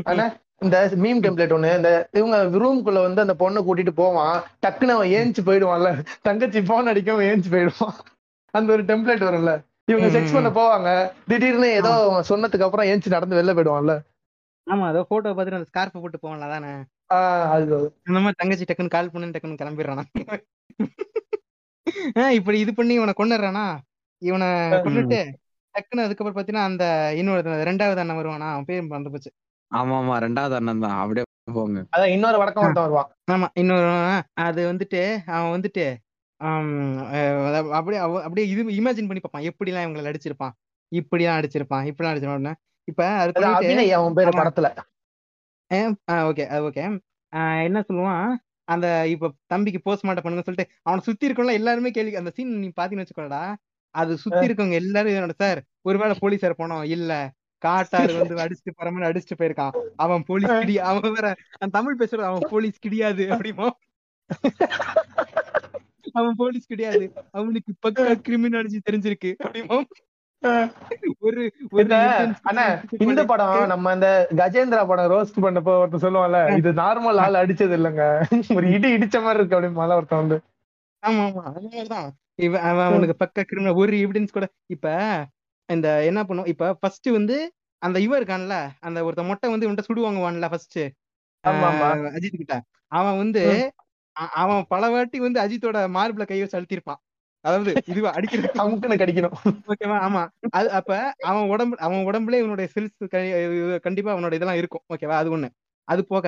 ஆனா 0.06 0.26
இந்த 0.62 0.78
மீம் 1.04 1.22
டெம்ப்ளேட் 1.26 1.54
ஒண்ணு 1.58 1.70
இந்த 1.78 1.92
இவங்க 2.14 2.38
ரூம்குள்ள 2.64 3.00
வந்து 3.06 3.24
அந்த 3.26 3.36
பொண்ணை 3.40 3.60
கூட்டிட்டு 3.68 3.94
போவான். 4.02 4.36
டக்குன்னு 4.66 4.96
அவன் 4.98 5.14
ஏஞ்சி 5.18 5.42
போயிடுவான்ல. 5.50 5.92
தங்கச்சி 6.22 6.62
போன் 6.62 6.92
அடிக்கவும் 6.94 7.28
ஏஞ்சி 7.30 7.50
போயிடுவான். 7.54 7.98
அந்த 8.54 8.70
ஒரு 8.74 8.84
டெம்ப்ளேட் 8.84 9.28
வரும்ல. 9.30 9.54
இவங்க 9.86 10.08
செக்ஸ். 10.16 10.34
பண்ண 10.34 10.50
போவாங்க. 10.50 10.90
திடீர்னு 11.28 11.70
ஏதோ 11.74 11.92
சொன்னதுக்கு 12.30 12.68
அப்புறம் 12.68 12.90
ஏஞ்சி 12.92 13.16
நடந்து 13.16 13.38
வெளில 13.40 13.54
போயிடுவான்ல. 13.58 13.94
ஆமா 14.70 14.86
அதோ 14.90 15.02
போட்டோ 15.12 15.30
பார்த்துட்டு 15.30 15.60
அந்த 15.60 15.70
ஸ்கார்ஃப் 15.72 16.02
போட்டு 16.04 16.22
போவான்ல 16.24 16.48
அது 17.54 17.76
அந்த 18.08 18.20
மாதிரி 18.24 18.40
தங்கச்சி 18.42 18.66
டக்குன்னு 18.70 18.96
கால் 18.96 19.12
பண்ணு 19.14 19.36
டக்குன்னு 19.36 19.62
கிளம்பிடுறானா? 19.62 20.04
ஆஹ் 22.22 22.34
இப்படி 22.40 22.58
இது 22.64 22.72
பண்ணி 22.80 22.94
இவனை 23.00 23.14
கொண்டுறானா 23.20 23.66
இவனை 24.22 24.48
கொண்டுட்டு 24.86 25.20
டக்குன்னு 25.76 26.06
அதுக்கப்புறம் 26.06 26.38
பாத்தீங்கன்னா 26.38 26.68
அந்த 26.70 26.86
இன்னொரு 27.20 27.42
ரெண்டாவது 27.70 28.02
அண்ணன் 28.04 28.20
வருவானா? 28.20 28.50
அவன் 28.54 28.68
பேர் 28.70 28.90
மறந்து 28.92 29.14
போச்சு 29.14 29.32
ஆமா 29.72 29.96
ஆமா 30.02 30.16
ரெண்டாவது 30.26 30.56
அண்ணன் 30.60 30.86
தான். 30.86 31.00
அப்படியே 31.02 31.26
போங்க. 31.58 31.80
அதான் 31.96 32.14
இன்னொரு 32.14 32.38
வடக்கம் 32.42 32.64
ஒருத்தன் 32.66 32.86
வருவான். 32.86 33.10
ஆமா 33.34 33.48
இன்னொரு 33.62 33.90
அது 34.46 34.62
வந்துட்டு 34.72 35.02
அவன் 35.36 35.54
வந்துட்டு 35.56 35.86
அப்படியே 37.78 38.00
அப்படியே 38.26 38.46
இது 38.52 38.62
இமேஜின் 38.80 39.10
பண்ணி 39.10 39.22
பார்ப்பான். 39.24 39.48
எப்படிலாம் 39.50 39.86
இவங்களை 39.86 40.12
அடிச்சிருப்பான் 40.12 40.54
இப்படிலாம் 40.92 41.38
அடிச்சிருப்பான் 41.40 41.88
இப்படிலாம் 41.90 42.14
அடிச்சிருப்பான் 42.14 42.60
இப்ப 42.90 43.02
அவன் 43.98 44.16
பேரு. 44.18 44.32
படத்துல. 44.40 44.68
ஓகே 46.30 46.46
ஓகே 46.60 46.84
என்ன 47.66 47.80
சொல்லுவான்? 47.90 48.30
அந்த 48.68 48.88
இப்ப 49.14 49.30
தம்பிக்கு 49.52 49.80
போஸ்ட்மார்ட்டம் 49.86 50.26
பண்ணுங்க 50.26 50.46
சொல்லிட்டு 50.48 50.72
அவனை 50.88 51.02
சுத்தி 51.08 51.28
இருக்கவங்க 51.28 51.60
எல்லாருமே 51.60 51.90
கேள்வி 51.92 52.20
அந்த 52.22 52.32
சீன் 52.36 52.54
நீ 52.62 52.68
பாத்தீங்கன்னு 52.80 53.06
வச்சுக்கோடா 53.06 53.44
அது 53.96 54.12
சுத்தி 54.24 54.44
இருக்கவங்க 54.48 54.76
எல்லாரும் 54.82 55.16
என்னோட 55.16 55.36
சார் 55.44 55.60
ஒருவேளை 55.82 56.16
போலீஸார் 56.22 56.60
போனோம். 56.60 56.86
இல்ல 56.96 57.12
காட்டாரு 57.62 58.12
வந்து 58.18 58.36
அடிச்சுட்டு 58.44 58.72
போற 58.76 58.90
மாதிரி 58.92 59.08
அடிச்சுட்டு 59.10 59.40
போயிருக்கான். 59.40 59.74
அவன் 59.98 60.22
போலீஸ் 60.28 60.54
கிடி 60.60 60.76
அவன் 60.90 61.16
வேற 61.16 61.30
தமிழ் 61.74 62.00
பேசுறது 62.02 62.30
அவன் 62.30 62.46
போலீஸ் 62.52 62.84
கிடையாது 62.86 63.24
அப்படிமோ 63.36 63.68
அவன் 66.20 66.38
போலீஸ் 66.38 66.72
கிடையாது. 66.72 67.06
அவனுக்கு 67.38 67.72
பக்கா 67.86 68.06
கிரிமினாலஜி 68.28 68.80
தெரிஞ்சிருக்கு 68.88 69.32
அப்படிமோ 69.44 69.78
இந்த 73.06 73.22
படம் 73.30 73.54
நம்ம 73.72 73.94
இந்த 73.96 74.08
கஜேந்திரா 74.40 74.82
படம் 74.88 75.12
ரோஸ்ட் 75.14 75.44
பண்ணப்போ 75.46 75.74
ஒருத்தன் 75.80 76.06
சொல்லுவான்ல 76.06 76.40
இது 76.58 76.70
நார்மல் 76.80 77.22
ஆள் 77.24 77.40
அடிச்சது 77.42 77.76
இல்லைங்க. 77.80 78.04
ஒரு 78.60 78.68
இடி 78.76 78.90
இடிச்ச 78.96 79.18
மாதிரி 79.24 79.40
இருக்கு 79.40 79.58
அப்படின்னு 79.58 79.82
மேல 79.82 79.98
ஒருத்தன் 80.00 80.22
வந்து. 80.24 80.38
ஆமா 81.04 81.24
ஆமா. 81.28 81.44
அந்த 81.50 81.68
மாதிரிதான் 81.68 82.10
இவன் 82.40 82.64
அவன் 82.68 82.88
அவனுக்கு 82.88 83.16
பக்க 83.22 83.44
கிரிமினல் 83.44 83.80
ஒரு 83.82 83.96
எவிடன்ஸ் 84.04 84.36
கூட. 84.38 84.46
இப்ப 84.68 84.88
இந்த 85.70 85.88
என்ன 86.10 86.20
பண்ணும்? 86.26 86.50
இப்ப 86.52 86.72
ஃபர்ஸ்ட் 86.82 87.10
வந்து 87.18 87.38
அந்த 87.82 87.98
இவன் 88.06 88.20
இருக்கான்ல 88.20 88.56
அந்த 88.82 89.00
ஒருத்த 89.08 89.24
மொட்டை 89.30 89.50
வந்து 89.50 89.68
இவன்ட்ட 89.68 89.88
சுடு 89.88 90.06
வாங்குவான்ல 90.06 90.50
ஃபர்ஸ்ட். 90.52 90.80
அஜித் 92.14 92.40
கிட்ட. 92.42 92.56
அவன் 92.92 93.20
வந்து 93.22 93.44
அவன் 94.38 94.64
பல 94.72 94.84
வாட்டி 94.92 95.20
வந்து 95.22 95.40
அஜித்தோட 95.44 95.80
மார்பிள 95.96 96.24
கை 96.26 96.40
வச்சு 96.42 96.58
அழுத்திருப்பான் 96.60 97.02
அதாவது 97.46 97.72
இது 97.88 98.00
அடிக்கிறது 98.10 98.50
அமுக்குன்னு 98.60 98.98
கடிக்கணும். 98.98 99.36
ஓகேவா? 99.70 99.98
ஆமா. 100.06 100.22
அது 100.52 100.68
அப்ப 100.72 100.92
அவன் 101.26 101.50
உடம்பு 101.50 101.76
அவன் 101.80 102.06
உடம்புல 102.06 102.40
இவனுடைய 102.40 102.68
செல்ஸ் 102.74 102.96
கண்டிப்பா 103.84 104.12
அவனோட 104.14 104.34
இதெல்லாம் 104.34 104.60
இருக்கும். 104.62 104.84
ஓகேவா? 104.94 105.18
அது 105.22 105.30
ஒண்ணு. 105.32 105.50
அது 105.88 106.02
போக. 106.06 106.26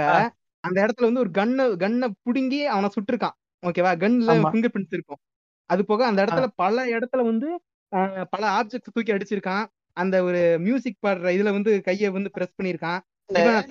அந்த 0.64 0.78
இடத்துல 0.84 1.08
வந்து 1.10 1.20
ஒரு 1.20 1.32
கண்ண 1.32 1.62
கண்ணை 1.76 2.08
புடுங்கி 2.26 2.62
அவனை 2.68 2.90
சுட்டிருக்கான். 2.96 3.36
ஓகேவா? 3.64 3.92
கன்ல. 4.04 4.36
ஃபிங்கர் 4.46 4.74
பிரிண்ட்ஸ் 4.74 4.98
இருக்கும். 4.98 5.22
அது 5.70 5.82
போக 5.86 6.02
அந்த 6.08 6.20
இடத்துல 6.24 6.48
பல 6.56 6.86
இடத்துல 6.96 7.22
வந்து 7.26 7.50
ஆஹ், 7.92 8.26
பல 8.30 8.44
ஆப்ஜெக்ட்ஸ் 8.58 8.94
தூக்கி 8.94 9.14
அடிச்சிருக்கான். 9.14 9.66
அந்த 9.98 10.16
ஒரு 10.24 10.42
மியூசிக் 10.60 11.02
பாடுற 11.06 11.30
இதுல 11.36 11.52
வந்து 11.52 11.72
கைய 11.88 12.12
வந்து 12.12 12.30
பிரஸ் 12.32 12.56
பண்ணிருக்கான். 12.58 13.00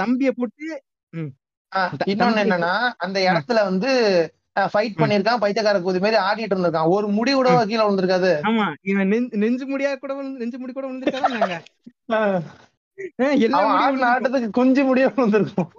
தம்பிய 0.01 0.31
போட்டு 0.33 0.67
இன்னொன்னு 2.11 2.43
என்னன்னா 2.45 2.75
அந்த 2.99 3.19
இடத்துல 3.27 3.61
வந்து 3.65 3.91
ஃபைட் 4.73 4.99
பண்ணிருக்கான் 5.01 5.43
பைத்தியக்கார 5.43 5.79
கூதி 5.87 6.01
மாதிரி 6.05 6.19
ஆடிட்டு 6.29 6.55
இருந்திருக்கான். 6.55 6.93
ஒரு 6.97 7.07
முடி 7.17 7.33
கூட 7.33 7.51
கீழே 7.71 7.85
விழுந்திருக்காது. 7.87 8.33
ஆமா 8.49 8.67
இவன் 8.91 9.13
நெஞ்சு 9.43 9.67
முடியா 9.73 9.91
கூட 10.03 10.15
நெஞ்சு 10.43 10.61
முடி 10.63 10.73
கூட 10.73 10.87
விழுந்திருக்காங்க. 10.89 11.59
ஆட்டத்துக்கு 14.13 14.49
குஞ்சு 14.59 14.85
முடிய 14.89 15.07
விழுந்திருக்கும். 15.17 15.71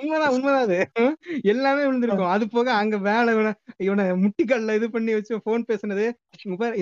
உண்மைதான் 0.00 0.34
உண்மைதான் 0.34 0.64
அது. 0.66 0.78
எல்லாமே 1.52 1.82
விழுந்திருக்கும். 1.88 2.32
அது 2.34 2.44
போக 2.54 2.68
அங்க 2.82 2.96
வேலை 3.08 3.32
இவனை 3.86 4.04
முட்டிக்கல்ல 4.22 4.76
இது 4.78 4.86
பண்ணி 4.94 5.12
வச்சு 5.16 5.42
போன் 5.48 5.68
பேசுனது 5.70 6.06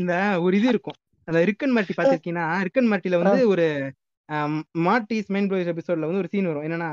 இந்த 0.01 0.15
ஒரு 0.45 0.55
இது 0.61 0.69
இருக்கும். 0.75 0.99
அந்த 1.29 1.39
ரிக்கன் 1.49 1.75
மார்ட்டி 1.77 1.95
பாத்திருக்கீங்கன்னா 1.97 2.47
ரிக்கன் 2.67 2.91
மார்ட்டில 2.91 3.19
வந்து 3.23 3.41
ஒரு 3.53 3.67
மார்டிஸ் 4.87 5.33
மைண்ட் 5.35 5.51
ப்ளோயிங் 5.51 5.73
எபிசோட்ல 5.73 6.09
வந்து 6.09 6.23
ஒரு 6.23 6.31
சீன் 6.33 6.49
வரும். 6.51 6.67
என்னன்னா 6.69 6.91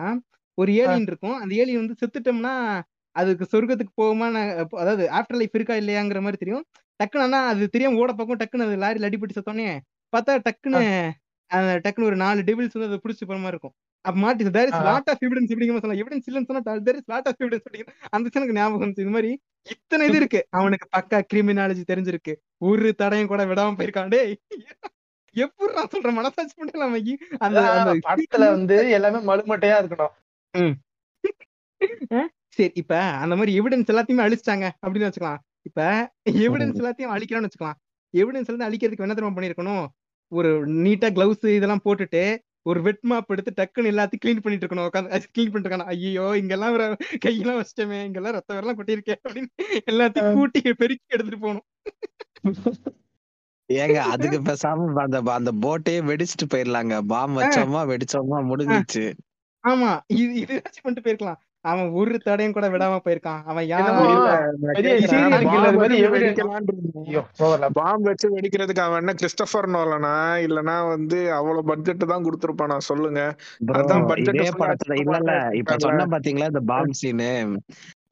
ஒரு 0.57 0.71
ஏலியன் 0.81 1.07
இருக்கும். 1.09 1.38
அந்த 1.43 1.53
ஏலியன் 1.61 1.81
வந்து 1.84 1.99
செத்துட்டோம்னா 2.01 2.55
அதுக்கு 3.16 3.45
சொர்க்கத்துக்கு 3.51 3.93
போகுமா 4.01 4.28
அதாவது 4.74 5.03
ஆஃப்டர் 5.11 5.39
லைஃப் 5.39 5.55
இருக்கா 5.55 5.74
இல்லையாங்கிற 5.74 6.20
மாதிரி 6.20 6.38
தெரியும். 6.38 6.66
டக்குன்னு 6.99 7.22
ஆனா 7.22 7.47
அது 7.47 7.70
தெரியாம 7.70 7.97
ஓட 7.97 8.11
பக்கம் 8.14 8.38
டக்குன்னு 8.38 8.66
அது 8.66 8.78
லாரியில் 8.78 9.07
அடிபட்டு 9.07 9.36
செத்தோடனே 9.36 9.68
பார்த்தா 10.14 10.34
டக்குன்னு 10.45 10.80
அந்த 11.51 11.72
டக்குன்னு 11.84 12.03
ஒரு 12.03 12.16
நாலு 12.16 12.41
டெபிள்ஸ் 12.41 12.76
வந்து 12.76 12.84
அதை 12.84 12.99
பிடிச்சி 13.03 13.26
போற 13.26 13.38
மாதிரி 13.38 13.55
இருக்கும். 13.55 13.76
அப்ப 14.05 14.20
மாட்டி 14.20 14.49
there 14.49 14.68
is. 14.68 14.74
Lot 14.84 15.09
of 15.09 15.22
evidence 15.22 15.51
இப்படிங்கிற 15.51 15.80
சொல்லலாம் 15.80 15.99
எவிடன்ஸ் 16.01 16.28
இல்லைன்னு 16.28 16.49
சொன்னா 16.49 16.80
there 16.80 16.95
is 16.95 17.09
lot 17.09 17.28
of 17.28 17.41
evidence 17.41 17.66
அப்படிங்கிற 17.68 17.91
அந்த 18.09 18.30
சீனுக்கு 18.30 18.51
ஞாபகம் 18.51 18.82
வந்துச்சு. 18.82 18.99
இது 18.99 19.09
மாதிரி 19.09 19.32
இத்தனை 19.70 20.07
இது 20.07 20.18
இருக்கு. 20.18 20.47
அவனுக்கு 20.51 20.88
பக்கா 20.97 21.20
கிரிமினாலஜி 21.34 21.84
தெரிஞ்சிருக்கு. 21.91 22.34
ஒரு 22.61 22.95
தடையும் 22.95 23.28
கூட 23.28 23.45
விடாம 23.45 23.76
போயிருக்கான். 23.78 24.07
டேய் 24.07 24.34
எப்படி 25.36 25.74
நான் 25.74 25.88
சொல்றேன் 25.88 26.14
மனசாட்சி 26.14 26.55
பண்ணல 26.61 26.84
அவன் 26.88 27.03
இ- 27.03 27.22
அந்த 27.39 27.59
படத்துல 28.07 28.49
வந்து 28.49 28.78
எல்லாமே 28.89 29.20
மலுமட்டையா 29.30 29.78
இருக்கணும். 29.84 30.14
சரி 32.53 32.71
இப்ப 32.81 32.93
அந்த 33.23 33.33
மாதிரி 33.37 33.51
எவிடன்ஸ் 33.59 33.91
எல்லாத்தையுமே 33.93 34.25
அழிச்சிட்டாங்க 34.25 34.65
அப்படின்னு 34.83 35.07
வச்சுக்கலாம். 35.09 35.41
இப்ப 35.69 35.81
எவிடன்ஸ் 36.43 36.79
எல்லாத்தையும் 36.81 37.13
அழிக்கிறான்னு 37.15 37.47
வச்சுக்கலாம். 37.47 37.77
எவிடன்ஸ் 38.13 38.49
எல்லாம் 38.49 38.69
அழிக்கிறதுக்கு 38.69 39.05
என்ன 39.05 39.15
தெரியுமா 39.17 39.37
பண்ணிருக்கணும் 39.37 39.85
ஒரு 40.31 40.49
நீட்டா 40.85 41.07
கிளவுஸ் 41.17 41.45
இதெல்லாம் 41.57 41.85
போட்டுட்டு 41.85 42.23
ஒரு 42.65 42.79
வெட் 42.85 43.03
மாப் 43.11 43.31
எடுத்து 43.33 43.51
டக்குன்னு 43.57 43.91
எல்லாத்தையும் 43.93 44.21
க்ளீன் 44.23 44.41
பண்ணிட்டு 44.43 44.65
இருக்கணும். 44.65 44.87
உட்காந்து 44.89 45.31
க்ளீன் 45.35 45.49
பண்ணிட்டு 45.51 45.69
இருக்கானு? 45.69 45.87
ஐயோ 45.93 46.25
இங்கெல்லாம் 46.41 46.75
கையெல்லாம் 47.25 47.59
வச்சிட்டமே 47.59 47.99
இங்கெல்லாம் 48.07 48.35
ரத்த 48.37 48.57
வரலாம் 48.57 48.77
கொட்டியிருக்கேன் 48.79 49.21
அப்படின்னு 49.25 49.49
எல்லாத்தையும் 49.91 50.37
கூட்டி 50.37 50.61
பெருக்கி 50.81 51.15
எடுத்துட்டு 51.15 51.39
போகணும். 51.45 51.65
ஏங்க 53.69 53.99
அதுக்கு 54.13 54.39
பேசாம 54.47 54.87
அந்த 55.05 55.19
அந்த 55.39 55.51
போட்டே 55.65 55.95
வெடிச்சிட்டு 56.09 56.47
போயிடலாங்க. 56.53 56.95
பாம் 57.11 57.37
வச்சோமா 57.39 57.81
வெடிச்சோமா 57.91 58.39
முடிஞ்சிச்சு 58.51 59.05
ஆமா 59.63 59.89
இது 60.21 60.31
இது 60.43 60.53
பண்ணிட்டு 60.77 61.03
போயிருக்கலாம். 61.03 61.39
அவன் 61.66 61.88
ஒரு 61.93 62.16
தடையும் 62.24 62.55
கூட 62.55 62.68
விடாம 62.70 62.95
போயிருக்கான். 63.03 63.41
அவன் 63.45 63.66
யாரும். 63.68 63.99
பாம்பு 67.78 68.07
வச்சு 68.09 68.28
வெடிக்கிறதுக்கு 68.34 68.84
அவன் 68.86 69.01
என்ன 69.01 69.14
கிறிஸ்டபர் 69.20 69.68
நோலனா 69.74 70.14
இல்லனா 70.45 70.76
வந்து 70.88 71.20
அவ்வளவு 71.34 71.68
பட்ஜெட் 71.70 72.03
தான் 72.05 72.26
கொடுத்துருப்பானா? 72.26 72.78
சொல்லுங்க. 72.89 73.22
அதான் 73.76 74.03
full 74.09 74.24
படத்துல 74.61 74.97
இல்ல 74.99 75.16
இல்ல. 75.22 75.34
இப்ப. 75.59 75.78
சொன்ன 75.86 76.07
பாத்தீங்களா 76.14 76.49
இந்த 76.51 76.64
பாம் 76.70 76.93
சீனு 76.99 77.32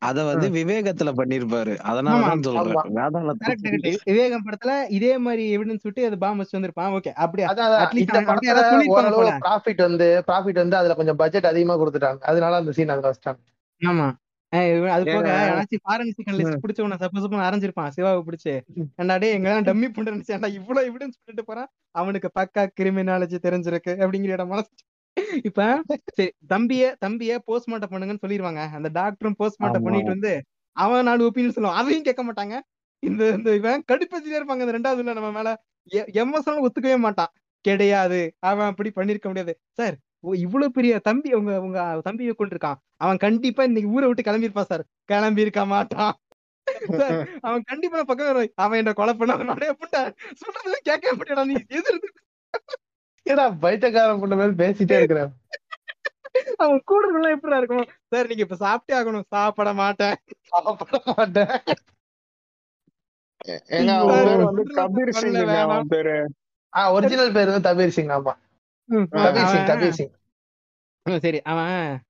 அத 0.01 0.23
வந்து 0.23 0.47
விவேகத்துல 0.49 1.09
பண்ணிருப்பாரு. 1.19 1.73
அதனாலதான் 1.89 2.45
சொல்றேன். 2.45 3.99
விவேகம் 4.03 4.45
படத்துல 4.45 4.71
இதே 4.89 5.17
மாதிரி 5.17 5.43
எவிடன்ஸ் 5.57 5.85
விட்டு 5.87 6.05
அது 6.05 6.17
பாம்பு 6.17 6.37
வச்சு 6.37 6.57
வந்திருப்பான். 6.57 6.95
ஓகே 6.97 7.11
போல. 9.15 9.37
ப்ராஃபிட் 9.45 9.81
வந்து 9.87 10.07
ப்ராஃபிட் 10.27 10.61
வந்து 10.63 10.77
அதுல 10.77 10.93
கொஞ்சம் 10.93 11.15
பட்ஜெட் 11.15 11.45
அதிகமா 11.45 11.77
கொடுத்துட்டாங்க. 11.77 12.21
அதனால 12.31 12.55
அந்த 12.55 12.71
சீன் 12.71 12.93
அதுல 12.95 13.11
வச்சிட்டாங்க. 13.11 13.41
ஆமா. 13.81 14.07
அது 14.51 15.03
போக 15.05 15.11
ஏங்க? 15.11 15.33
ஏதாச்சும் 15.49 15.83
ஃபாரன்சிக் 15.85 16.29
அனலிஸ்ட் 16.29 16.63
பிடிச்சவன 16.63 16.95
சப்போஸ் 17.03 17.45
அரைஞ்சிருப்பான். 17.49 17.91
சிவாவை 17.97 18.21
பிடிச்சு. 18.29 18.53
டேய் 19.19 19.35
எங்கெல்லாம் 19.37 19.67
டம்மி 19.69 19.89
பண்ண 19.93 20.07
நினைச்சேன்டா 20.11 20.49
இவ்வளவு 20.53 20.87
எவிடன்ஸ் 20.87 21.19
பண்ணிட்டு 21.19 21.45
போறான். 21.45 21.69
அவனுக்கு 21.95 22.29
பக்கா 22.39 22.63
கிரிமினாலஜி 22.79 23.37
தெரிஞ்சிருக்கு 23.47 23.93
அப்படிங்கிற 24.03 24.35
இடம் 24.37 24.47
மனசு 24.47 24.69
இப்ப 25.43 25.81
சரி 26.13 26.31
தம்பிய 26.53 26.95
தம்பிய 27.05 27.37
போஸ்ட்மார்ட்டம் 27.47 27.91
பண்ணுங்கன்னு 27.91 28.17
சொல்லிடுவாங்க 28.27 28.69
அந்த 28.71 29.01
டாக்டரும் 29.01 29.33
போஸ்ட்மார்ட்டம். 29.39 29.83
பண்ணிட்டு 29.83 30.09
வந்து 30.09 30.43
அவன் 30.71 31.03
நாலு 31.03 31.25
ஒப்பீனியன் 31.25 31.53
சொல்லுவான். 31.53 31.73
அதையும் 31.73 32.03
கேட்க 32.03 32.23
மாட்டாங்க. 32.23 32.59
இந்த 32.99 33.29
இந்த 33.29 33.55
இவன் 33.55 33.83
கடுப்பச்சிட்டே 33.91 34.33
இருப்பாங்க. 34.33 34.71
இந்த 34.71 34.79
ரெண்டாவது 34.79 35.03
நம்ம 35.03 35.31
மேல 35.31 35.61
எம்எஸ் 35.91 36.65
ஒத்துக்கவே 36.65 36.97
மாட்டான். 36.97 37.27
கிடையாது. 37.61 38.33
அவன் 38.39 38.67
அப்படி 38.67 38.91
பண்ணிருக்க 38.95 39.21
முடியாது. 39.21 39.59
சார் 39.71 39.97
இவ்வளவு 40.19 40.71
பெரிய 40.71 40.99
தம்பி 40.99 41.33
உங்க 41.33 41.61
உங்க 41.61 41.99
தம்பியை 42.03 42.33
கொண்டிருக்கான் 42.37 42.75
அவன் 42.97 43.17
கண்டிப்பா 43.17 43.63
இன்னைக்கு 43.63 43.91
ஊரை 43.91 44.07
விட்டு 44.07 44.31
கிளம்பியிருப்பான் 44.31 44.63
சார். 44.63 44.85
கிளம்பி 45.05 45.41
இருக்க 45.41 45.65
மாட்டான் 45.65 46.13
அவன் 47.41 47.61
கண்டிப்பா 47.65 48.03
பக்கம். 48.03 48.47
அவன் 48.55 48.77
என்ன 48.77 48.93
கொலை 48.93 49.13
பண்ண 49.13 49.35
சொல்றது 50.33 50.79
கேட்க 50.83 51.15
முடியாடா 51.15 51.45
நீ. 51.45 51.53
எது 51.53 51.95
இருந்து- 51.95 52.19
ஏடா 53.23 53.49
பைத்தியக்காரன் 53.49 54.19
பண்ண 54.19 54.35
மாதிரி 54.35 54.65
பேசிட்டே 54.65 54.97
இருக்கிறேன் 54.97 55.33
அவன் 56.55 56.81
கூட 56.85 57.07
இருந்தா 57.07 57.29
எப்படி 57.29 57.55
இருக்கணும் 57.55 57.87
சார் 58.07 58.27
நீங்க 58.27 58.45
இப்ப 58.49 58.55
சாப்பிட்டே 58.55 58.95
ஆகணும். 58.95 59.23
சாப்பிட 59.27 59.73
மாட்டேன். 59.73 60.15
சாப்பிட 60.41 61.03
மாட்டேன். 61.05 61.63
கபீர் 63.45 65.09
சிங் 65.09 65.87
பேரு. 65.87 66.33
ஆஹ் 66.77 66.91
ஒரிஜினல் 66.91 67.31
பேர் 67.31 67.49
வந்து 67.49 67.73
கபீர் 67.73 67.87
சிங் 67.87 68.07
ஆமா. 68.07 68.33
ம், 68.85 69.07
கபீர் 69.11 69.45
சிங் 69.45 69.65
கபீர் 69.65 69.89
சிங். 69.89 71.19
சரி. 71.19 71.41
அவன் 71.41 72.03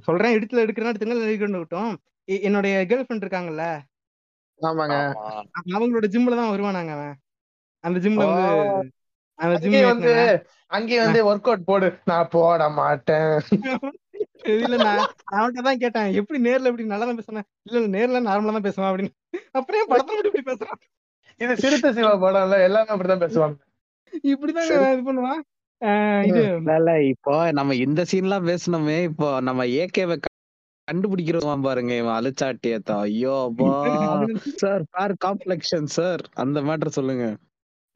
சொல்றேன் 0.00 0.38
எடுத்துல 0.38 0.52
எடுக்கிறேன்னா 0.52 0.94
எடுத்துங்க 0.94 1.94
எ- 2.28 2.40
என்னுடைய 2.40 2.84
கேர்ள் 2.88 3.04
ஃப்ரெண்ட் 3.08 3.24
இருக்காங்கல்ல? 3.24 3.80
ஆமாங்க. 4.62 5.12
அவ- 5.14 5.42
அவங்களோட 5.68 6.04
ஜிம்ல 6.04 6.36
தான் 6.36 6.58
வருவானாங்க 6.58 6.90
அவன். 6.90 7.16
அந்த 7.80 8.08
ஜிம்ல. 8.08 8.14
வந்து 8.14 8.92
வந்து 9.38 10.12
அங்கேயே 10.76 11.00
வந்து 11.02 11.20
ஒர்க் 11.28 11.48
அவுட் 11.50 11.68
போடு. 11.68 11.88
நான் 12.10 12.30
போட 12.34 12.62
மாட்டேன். 12.78 13.30
இல்ல 14.56 14.74
நான். 14.82 15.02
அவன்கிட்ட 15.34 15.62
தான் 15.68 15.80
கேட்டேன். 15.82 16.10
எப்படி 16.20 16.38
நேர்ல 16.46 16.70
எப்படி 16.70 16.86
நல்லா 16.92 17.06
தான் 17.08 17.18
பேசுனேன் 17.20 17.46
இல்ல 17.66 17.76
இல்ல 17.78 17.90
நேர்ல 17.96 18.20
நார்மலா 18.28 18.54
தான் 18.56 18.66
பேசுவான் 18.66 18.90
அப்படின்னு. 18.90 19.12
அப்புறம் 19.58 19.80
ஏன் 19.80 19.90
படத்துல 19.92 20.16
மட்டும் 20.16 20.32
இப்படி 20.32 20.48
பேசுறான். 20.50 20.80
இது 21.40 21.54
சிறுத்தை 21.62 21.90
சிவா 21.96 22.12
படம் 22.22 22.44
இல்ல 22.46 22.56
எல்லாமே 22.68 22.92
அப்படிதான் 22.94 23.24
பேசுவாங்க. 23.24 23.56
இப்படிதான் 24.32 24.66
இது 24.94 25.04
பண்ணுவான். 25.08 25.42
இல்ல 26.76 26.92
இப்போ 27.12 27.34
நம்ம 27.58 27.74
இந்த 27.84 28.02
சீன்லாம் 28.12 28.48
பேசணுமே 28.50 28.98
இப்போ 29.10 29.28
நம்ம 29.48 29.66
ஏகேவை 29.82 30.16
கண்டுபிடிக்கிறோம் 30.88 31.66
பாருங்க 31.66 31.92
இவன் 31.96 32.16
அழிச்சாட்டியத்தா 32.18 32.94
ஐயோ 33.06 33.34
அப்பா. 33.48 33.72
சார் 34.62 35.14
காம்ப்ளெக்ஷன் 35.26 35.88
சார் 35.96 36.22
அந்த 36.44 36.60
மேட்டர் 36.68 36.96
சொல்லுங்க. 36.98 37.26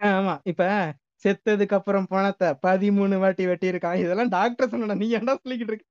ஆமா. 0.01 0.35
இப்ப 0.45 0.63
செத்ததுக்கு 1.25 1.75
அப்புறம் 1.79 2.07
பணத்தை 2.09 2.49
பதிமூணு 2.67 3.19
வாட்டி 3.19 3.45
வெட்டி 3.47 3.71
இருக்கான் 3.73 4.01
இதெல்லாம் 4.05 4.33
டாக்டர் 4.37 4.71
சொன்னா 4.73 5.01
நீ 5.03 5.09
ஏன்டா 5.17 5.35
சொல்லிக்கிட்டு 5.43 5.75
இருக்க? 5.75 5.87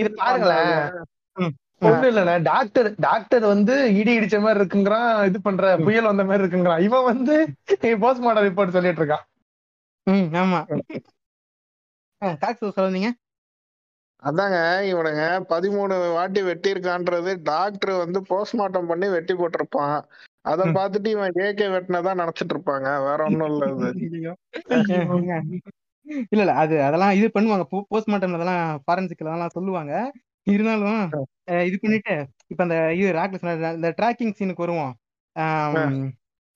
இது. 0.00 0.10
பாருங்களேன். 0.20 1.04
இல்லண்ணா 2.10 2.34
டாக்டர் 2.42 2.88
டாக்டர் 2.98 3.44
வந்து 3.52 3.74
இடி 3.98 4.12
இடிச்ச 4.18 4.36
மாதிரி 4.40 4.60
இருக்குங்கிறான் 4.60 5.10
இது 5.28 5.38
பண்ற 5.40 5.76
புயல் 5.78 6.08
வந்த 6.10 6.24
மாதிரி 6.24 6.42
இருக்குங்கிறான். 6.42 6.80
இவன் 6.80 7.04
வந்து 7.04 7.34
போஸ்ட்மார்டம் 8.04 8.46
ரிப்போர்ட் 8.48 8.76
சொல்லிட்டு 8.76 9.02
இருக்கான். 9.02 9.24
ம் 10.06 10.28
ஆமா. 10.42 10.60
டாக்டர் 12.44 12.76
சொல்லுவீங்க 12.78 13.10
அதாங்க 14.22 14.58
இவனுங்க 14.90 15.24
பதிமூணு 15.50 15.94
வாட்டி 16.12 16.40
வெட்டி 16.42 16.68
இருக்கான்றது 16.74 17.32
டாக்டர் 17.42 17.92
வந்து 18.04 18.18
போஸ்ட்மார்ட்டம் 18.30 18.88
பண்ணி 18.90 19.08
வெட்டி 19.08 19.34
போட்டிருப்பான். 19.34 19.98
அத 20.46 20.60
ம். 20.64 20.74
பார்த்துட்டு 20.76 21.08
இவன் 21.08 21.38
ஏகே 21.44 21.66
வெட்டினதான் 21.74 22.20
நினைச்சிட்டு 22.22 22.54
இருப்பாங்க. 22.54 22.88
வேற 23.06 23.18
ஒண்ணும் 23.28 23.50
இல்ல 23.52 23.66
இது. 23.72 23.88
இல்ல 26.26 26.42
இல்ல 26.42 26.52
அது 26.62 26.74
அதெல்லாம் 26.82 27.14
இது 27.18 27.28
பண்ணுவாங்க. 27.34 27.64
போஸ்ட்மார்ட்டம் 27.90 28.36
அதெல்லாம் 28.38 28.64
ஃபாரன்சிக் 28.84 29.24
அதெல்லாம் 29.24 29.56
சொல்லுவாங்க. 29.56 29.92
இருந்தாலும் 30.46 31.00
இது 31.66 31.76
பண்ணிட்டு 31.82 32.14
இப்ப 32.52 32.60
அந்த 32.62 32.76
இது 32.94 33.08
ராக்ல 33.12 33.38
சொன்ன 33.40 33.72
இந்த 33.78 33.90
ட்ராக்கிங் 33.98 34.36
சீனுக்கு 34.38 34.64
வருவோம். 34.64 34.92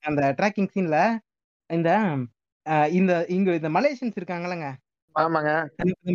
அந்த 0.02 0.22
ட்ராக்கிங் 0.38 0.70
சீன்ல 0.74 0.98
இந்த 1.70 1.90
இந்த 2.92 3.12
இங்க 3.28 3.50
இந்த 3.60 3.70
மலேசியன்ஸ் 3.70 4.18
இருக்காங்கல்லங்க. 4.20 4.66
ஆமாங்க. 5.14 5.50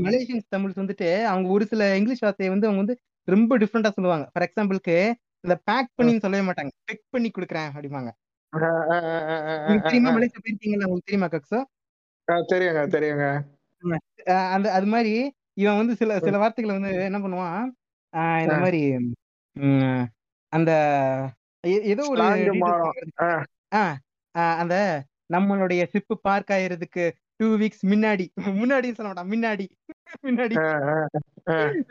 மலேசியன்ஸ் 0.06 0.48
தமிழ்ஸ் 0.56 0.82
வந்துட்டு 0.82 1.10
அவங்க 1.24 1.48
ஒரு 1.50 1.66
சில 1.66 1.84
இங்கிலீஷ் 1.98 2.24
வார்த்தையை 2.24 2.52
வந்து 2.54 2.68
அவங்க 2.68 2.84
வந்து 2.84 2.96
ரொம்ப 3.28 3.58
டிஃப்ரெண்டா 3.58 3.92
சொல்லுவாங்க. 3.98 4.26
ஃபார் 4.32 4.46
எக்ஸாம்பிளுக்கு 4.48 4.98
இந்த 5.46 5.56
பேக் 5.70 5.96
பண்ணின்னு 5.98 6.24
சொல்லவே 6.24 6.44
மாட்டாங்க. 6.48 6.72
பெக் 6.90 7.04
பண்ணி 7.14 7.30
கொடுக்குறேன் 7.32 7.70
உங்களுக்கு 9.64 9.88
தெரியுமா? 9.88 10.12
மலேசியா 10.16 10.42
போயிருக்கீங்களா 10.44 10.88
உங்களுக்கு 10.88 11.10
தெரியுமா 11.10 11.30
கக்ஸோ? 11.34 11.60
தெரியுங்க 12.52 12.84
தெரியுங்க. 12.96 13.26
அந்த 14.56 14.68
அது 14.78 14.88
மாதிரி 14.94 15.14
இவன் 15.62 15.80
வந்து 15.80 15.94
சில 15.96 16.12
சில 16.20 16.38
வார்த்தைகளை 16.38 16.74
வந்து 16.78 16.94
என்ன 17.10 17.20
பண்ணுவான்? 17.26 17.66
இந்த. 18.44 18.56
மாதிரி 18.66 18.82
அந்த 20.54 20.72
ஏதோ 21.92 22.04
ஒரு 22.14 22.22
அந்த 24.62 24.76
நம்மளுடைய 25.34 25.82
சிப்பு 25.94 26.16
பார்க் 26.28 26.52
ஆயிரதுக்கு 26.56 27.04
டூ 27.40 27.48
வீக்ஸ் 27.62 27.86
முன்னாடி 27.92 28.26
முன்னாடின்னு 28.60 28.98
சொல்ல 28.98 29.10
மாட்டான் 29.10 29.32
முன்னாடி. 29.34 29.66
முன்னாடி. 30.26 30.56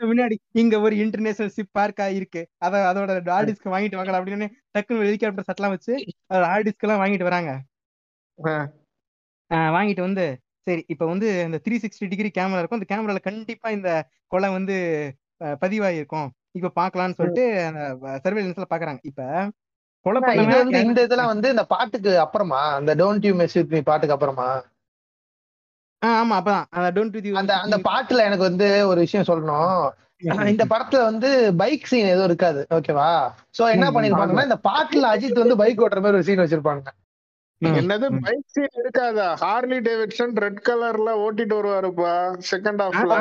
முன்னாடி 0.03 0.35
இங்க 0.61 0.75
ஒரு 0.79 0.95
இன்டர்நேஷனல் 0.95 1.53
ஷிப் 1.55 1.75
பார்க் 1.77 2.01
ஆயிருக்கு. 2.05 2.41
அத 2.65 2.81
அதோட 2.89 3.11
ஆர்டிஸ்க்கு 3.37 3.73
வாங்கிட்டு 3.73 3.99
வாங்கலாம் 3.99 4.21
அப்படின்னு 4.21 4.47
டக்குனு 4.75 5.07
ஹெலிகாப்டர் 5.07 5.47
சட்டெல்லாம் 5.49 5.75
வச்சு 5.75 5.93
அதோட 6.29 6.45
ஆர்டிஸ்க்கு 6.53 6.87
எல்லாம் 6.87 7.01
வாங்கிட்டு 7.03 7.29
வராங்க. 7.29 7.51
வாங்கிட்டு 9.71 10.03
வந்து 10.07 10.25
சரி 10.67 10.83
இப்ப 10.93 11.05
வந்து 11.05 11.27
இந்த 11.47 11.57
த்ரீ 11.65 11.75
சிக்ஸ்டி 11.81 12.07
டிகிரி 12.11 12.29
கேமரா 12.37 12.61
இருக்கும். 12.61 12.79
அந்த 12.79 12.89
கேமரால 12.91 13.19
கண்டிப்பா 13.27 13.69
இந்த 13.77 13.89
கொலை 14.33 14.49
வந்து 14.55 14.75
பதிவாயிருக்கும். 15.61 16.27
இப்ப 16.57 16.71
பார்க்கலாம்னு 16.79 17.17
சொல்லிட்டு 17.19 17.43
அந்த 17.69 17.81
சர்வேலன்ஸ்ல 18.25 18.67
பாக்குறாங்க. 18.73 19.01
இப்ப 19.03 19.23
கொலை 20.05 20.19
இந்த 20.85 21.01
இதெல்லாம் 21.05 21.31
வந்து 21.33 21.49
இந்த 21.53 21.65
பாட்டுக்கு 21.73 22.13
அப்புறமா 22.25 22.61
அந்த 22.79 22.91
don't 22.95 23.27
you 23.27 23.33
mess 23.41 23.57
with 23.59 23.73
me 23.75 23.81
பாட்டுக்கு 23.81 24.15
அப்புறமா 24.17 24.47
ஆமா 26.01 26.35
அப்பதான். 26.39 26.65
டோன்ட் 26.95 27.15
வித் 27.17 27.29
அந்த 27.41 27.53
அந்த 27.65 27.77
பாட்டுல 27.87 28.25
எனக்கு 28.29 28.49
வந்து 28.49 28.67
ஒரு 28.89 28.99
விஷயம் 29.05 29.29
சொல்லணும். 29.29 29.85
இந்த 30.51 30.63
படத்துல 30.71 30.99
வந்து 31.09 31.29
பைக் 31.61 31.87
சீன் 31.89 32.11
எதுவும் 32.11 32.29
இருக்காது. 32.29 32.61
ஓகேவா 32.77 33.09
சோ 33.57 33.63
என்ன 33.75 33.87
பண்ணிருப்பாங்கன்னா 33.95 34.45
இந்த 34.49 34.59
பாட்டுல 34.67 35.09
அஜித் 35.13 35.41
வந்து 35.43 35.61
பைக் 35.61 35.81
ஓட்டுற 35.85 36.01
மாதிரி 36.03 36.19
ஒரு 36.19 36.27
சீன் 36.29 36.43
வச்சிருப்பாங்க. 36.43 36.85
என்னது? 37.61 38.05
பைக் 38.25 38.53
சீன் 38.55 38.79
இருக்காதா? 38.81 39.27
ஹார்லி 39.43 39.77
டேவிட்சன் 39.85 40.33
ரெட் 40.43 40.61
கலர்ல 40.67 41.11
ஓட்டிட்டு 41.25 41.55
வருவாருப்பா 41.59 42.13
செகண்ட் 42.51 42.81
ஹாஃப்ல 42.85 43.13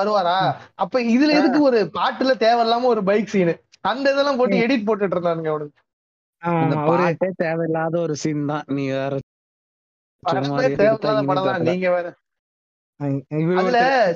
வருவாரா? 0.00 0.36
அப்ப 0.84 1.02
இதுல 1.14 1.36
எதுக்கு 1.40 1.60
ஒரு 1.70 1.80
பாட்டுல 1.98 2.34
தேவையில்லாம 2.44 2.90
ஒரு 2.94 3.02
பைக் 3.10 3.32
சீன் 3.34 3.54
அந்த 3.90 4.06
இதெல்லாம் 4.14 4.38
போட்டு 4.40 4.62
எடிட் 4.64 4.86
போட்டுட்டு 4.88 5.16
இருந்தானுங்க 5.16 5.52
அவனுக்கு 5.52 7.28
தேவையில்லாத 7.42 7.94
ஒரு 8.06 8.14
சீன் 8.22 8.48
தான். 8.50 8.64
நீ 8.76 8.84
வேற 8.96 9.14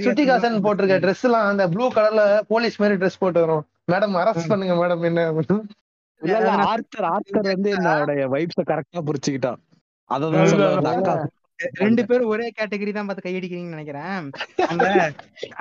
சுட்டிகாசன் 0.04 0.56
போட்டிருக்க 0.64 0.96
ட்ரெஸ் 1.04 1.24
எல்லாம் 1.24 1.46
அந்த 1.50 1.64
ப்ளூ 1.68 1.84
கலர்ல 1.94 2.22
போலீஸ் 2.50 2.80
மாதிரி 2.80 2.98
ட்ரெஸ் 3.00 3.20
போட்டு 3.22 3.40
வரும் 3.44 3.62
மேடம் 3.92 4.18
அரெஸ்ட் 4.20 4.50
பண்ணுங்க 4.50 4.74
மேடம் 4.80 5.04
என்ன? 5.04 5.20
ஆர்த்தர் 6.66 7.06
ஆர்த்தர் 7.06 7.48
வந்து 7.52 7.70
என்னோட 7.76 8.12
வைப்ஸ 8.34 8.60
கரெக்டா 8.68 9.00
புரிச்சுக்கிட்டான். 9.08 9.58
அததான் 10.10 11.24
ரெண்டு 11.80 12.02
பேரும் 12.08 12.30
ஒரே 12.32 12.46
கேட்டகரி 12.56 12.92
தான் 12.92 13.08
பார்த்து 13.08 13.24
கையடிக்கிறீங்கன்னு 13.26 13.76
நினைக்கிறேன். 13.76 14.24
அந்த 14.68 14.86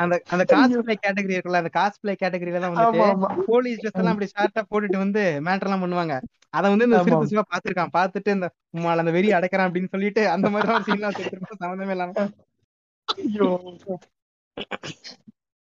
அந்த 0.01 0.13
அந்த 0.33 0.43
காஸ்பிளே 0.53 0.95
கேட்டகரி 1.03 1.35
இருக்குல்ல 1.35 1.61
அந்த 1.61 1.71
காஸ்பிளே 1.77 2.15
கேட்டகரியில 2.21 2.61
தான் 2.63 2.73
வந்துட்டு 2.73 3.03
ஆமா 3.07 3.29
போலீஸ் 3.47 3.81
ட்ரெஸ் 3.81 3.99
எல்லாம் 3.99 4.13
அப்படி 4.13 4.29
ஷார்ட்டா 4.33 4.63
போட்டுட்டு 4.71 5.03
வந்து 5.03 5.23
மேட்டர் 5.47 5.69
எல்லாம் 5.69 5.83
பண்ணுவாங்க. 5.85 6.15
அத 6.57 6.63
வந்து 6.73 6.87
இந்த. 6.87 6.97
சிரிப்பு 7.05 7.29
சிவா 7.31 7.43
பாத்துருக்கான் 7.51 7.93
பாத்துட்டு 7.95 8.35
இந்த 8.37 8.47
உம்மால 8.75 9.03
அந்த 9.03 9.13
வெறி 9.17 9.29
அடக்குறான் 9.37 9.67
அப்படின்னு 9.67 9.93
சொல்லிட்டு 9.93 10.23
அந்த 10.35 10.49
மாதிரி 10.55 10.83
சீன் 10.87 10.99
எல்லாம் 10.99 11.15
எடுத்திருப்பான் 11.15 11.63
சம்மந்தமே 11.63 11.95
இல்லாம. 11.95 12.27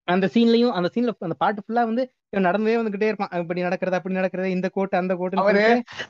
அந்த 0.07 0.25
சீன்லயும் 0.34 0.75
அந்த 0.78 0.89
சீன்ல 0.93 1.13
அந்த 1.28 1.38
பாட்டு 1.41 1.63
ஃபுல்லா 1.63 1.82
வந்து 1.89 2.03
நடந்தே 2.41 2.78
வந்துகிட்டே 2.80 3.09
இருப்பான். 3.09 3.34
இப்படி 3.41 3.65
நடக்கிறது 3.65 3.97
அப்படி 3.99 4.19
நடக்கிறது 4.19 4.49
இந்த 4.55 4.67
கோட்டு 4.75 4.95
அந்த 5.01 5.13
கோட்டு 5.19 5.41
அவரு 5.43 5.65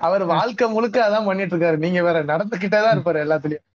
அவர் 0.08 0.24
வாழ்க்கை 0.34 0.68
முழுக்க 0.76 1.08
அதான் 1.08 1.28
பண்ணிட்டு 1.30 1.54
இருக்காரு. 1.56 1.80
நீங்க 1.86 2.02
வேற 2.08 2.20
நடந்துகிட்டே 2.32 2.80
தான் 2.80 2.96
இருப்பாரு 2.96 3.26
எல்லாத்துலயும். 3.26 3.66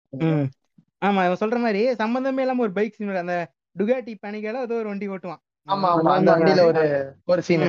ஆமா 1.03 1.21
இவன் 1.27 1.41
சொல்ற 1.41 1.59
மாதிரி 1.61 1.83
சம்பந்தமே 1.95 2.43
இல்லாம 2.43 2.63
ஒரு 2.63 2.73
பைக் 2.73 2.97
சீன் 2.97 3.17
அந்த 3.17 3.37
டுகாட்டி 3.77 4.13
பனிக்கால 4.23 4.61
ஏதோ 4.63 4.75
ஒரு 4.75 4.89
வண்டி 4.89 5.09
ஓட்டுவான். 5.09 5.41
ஆமா 5.69 5.89
ஆமா. 5.93 6.13
அந்த 6.13 6.31
வண்டியில 6.33 6.63
ஒரு 6.65 6.83
ஒரு 7.27 7.43
சீன். 7.43 7.65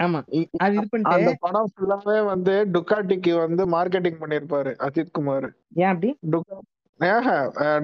ஆமா. 0.00 0.20
அது 0.58 0.74
இது 0.76 0.86
பண்ணிட்டு 0.88 1.14
அந்த 1.14 1.32
படம் 1.40 1.70
ஃபுல்லாவே 1.72 2.24
வந்து 2.24 2.54
டுக்காட்டிக்கு 2.74 3.32
வந்து 3.38 3.62
மார்க்கெட்டிங் 3.66 4.20
பண்ணிருப்பாரு 4.20 4.72
அஜித் 4.78 5.12
குமார். 5.12 5.48
ஏன் 5.76 5.90
அப்படி? 5.90 6.10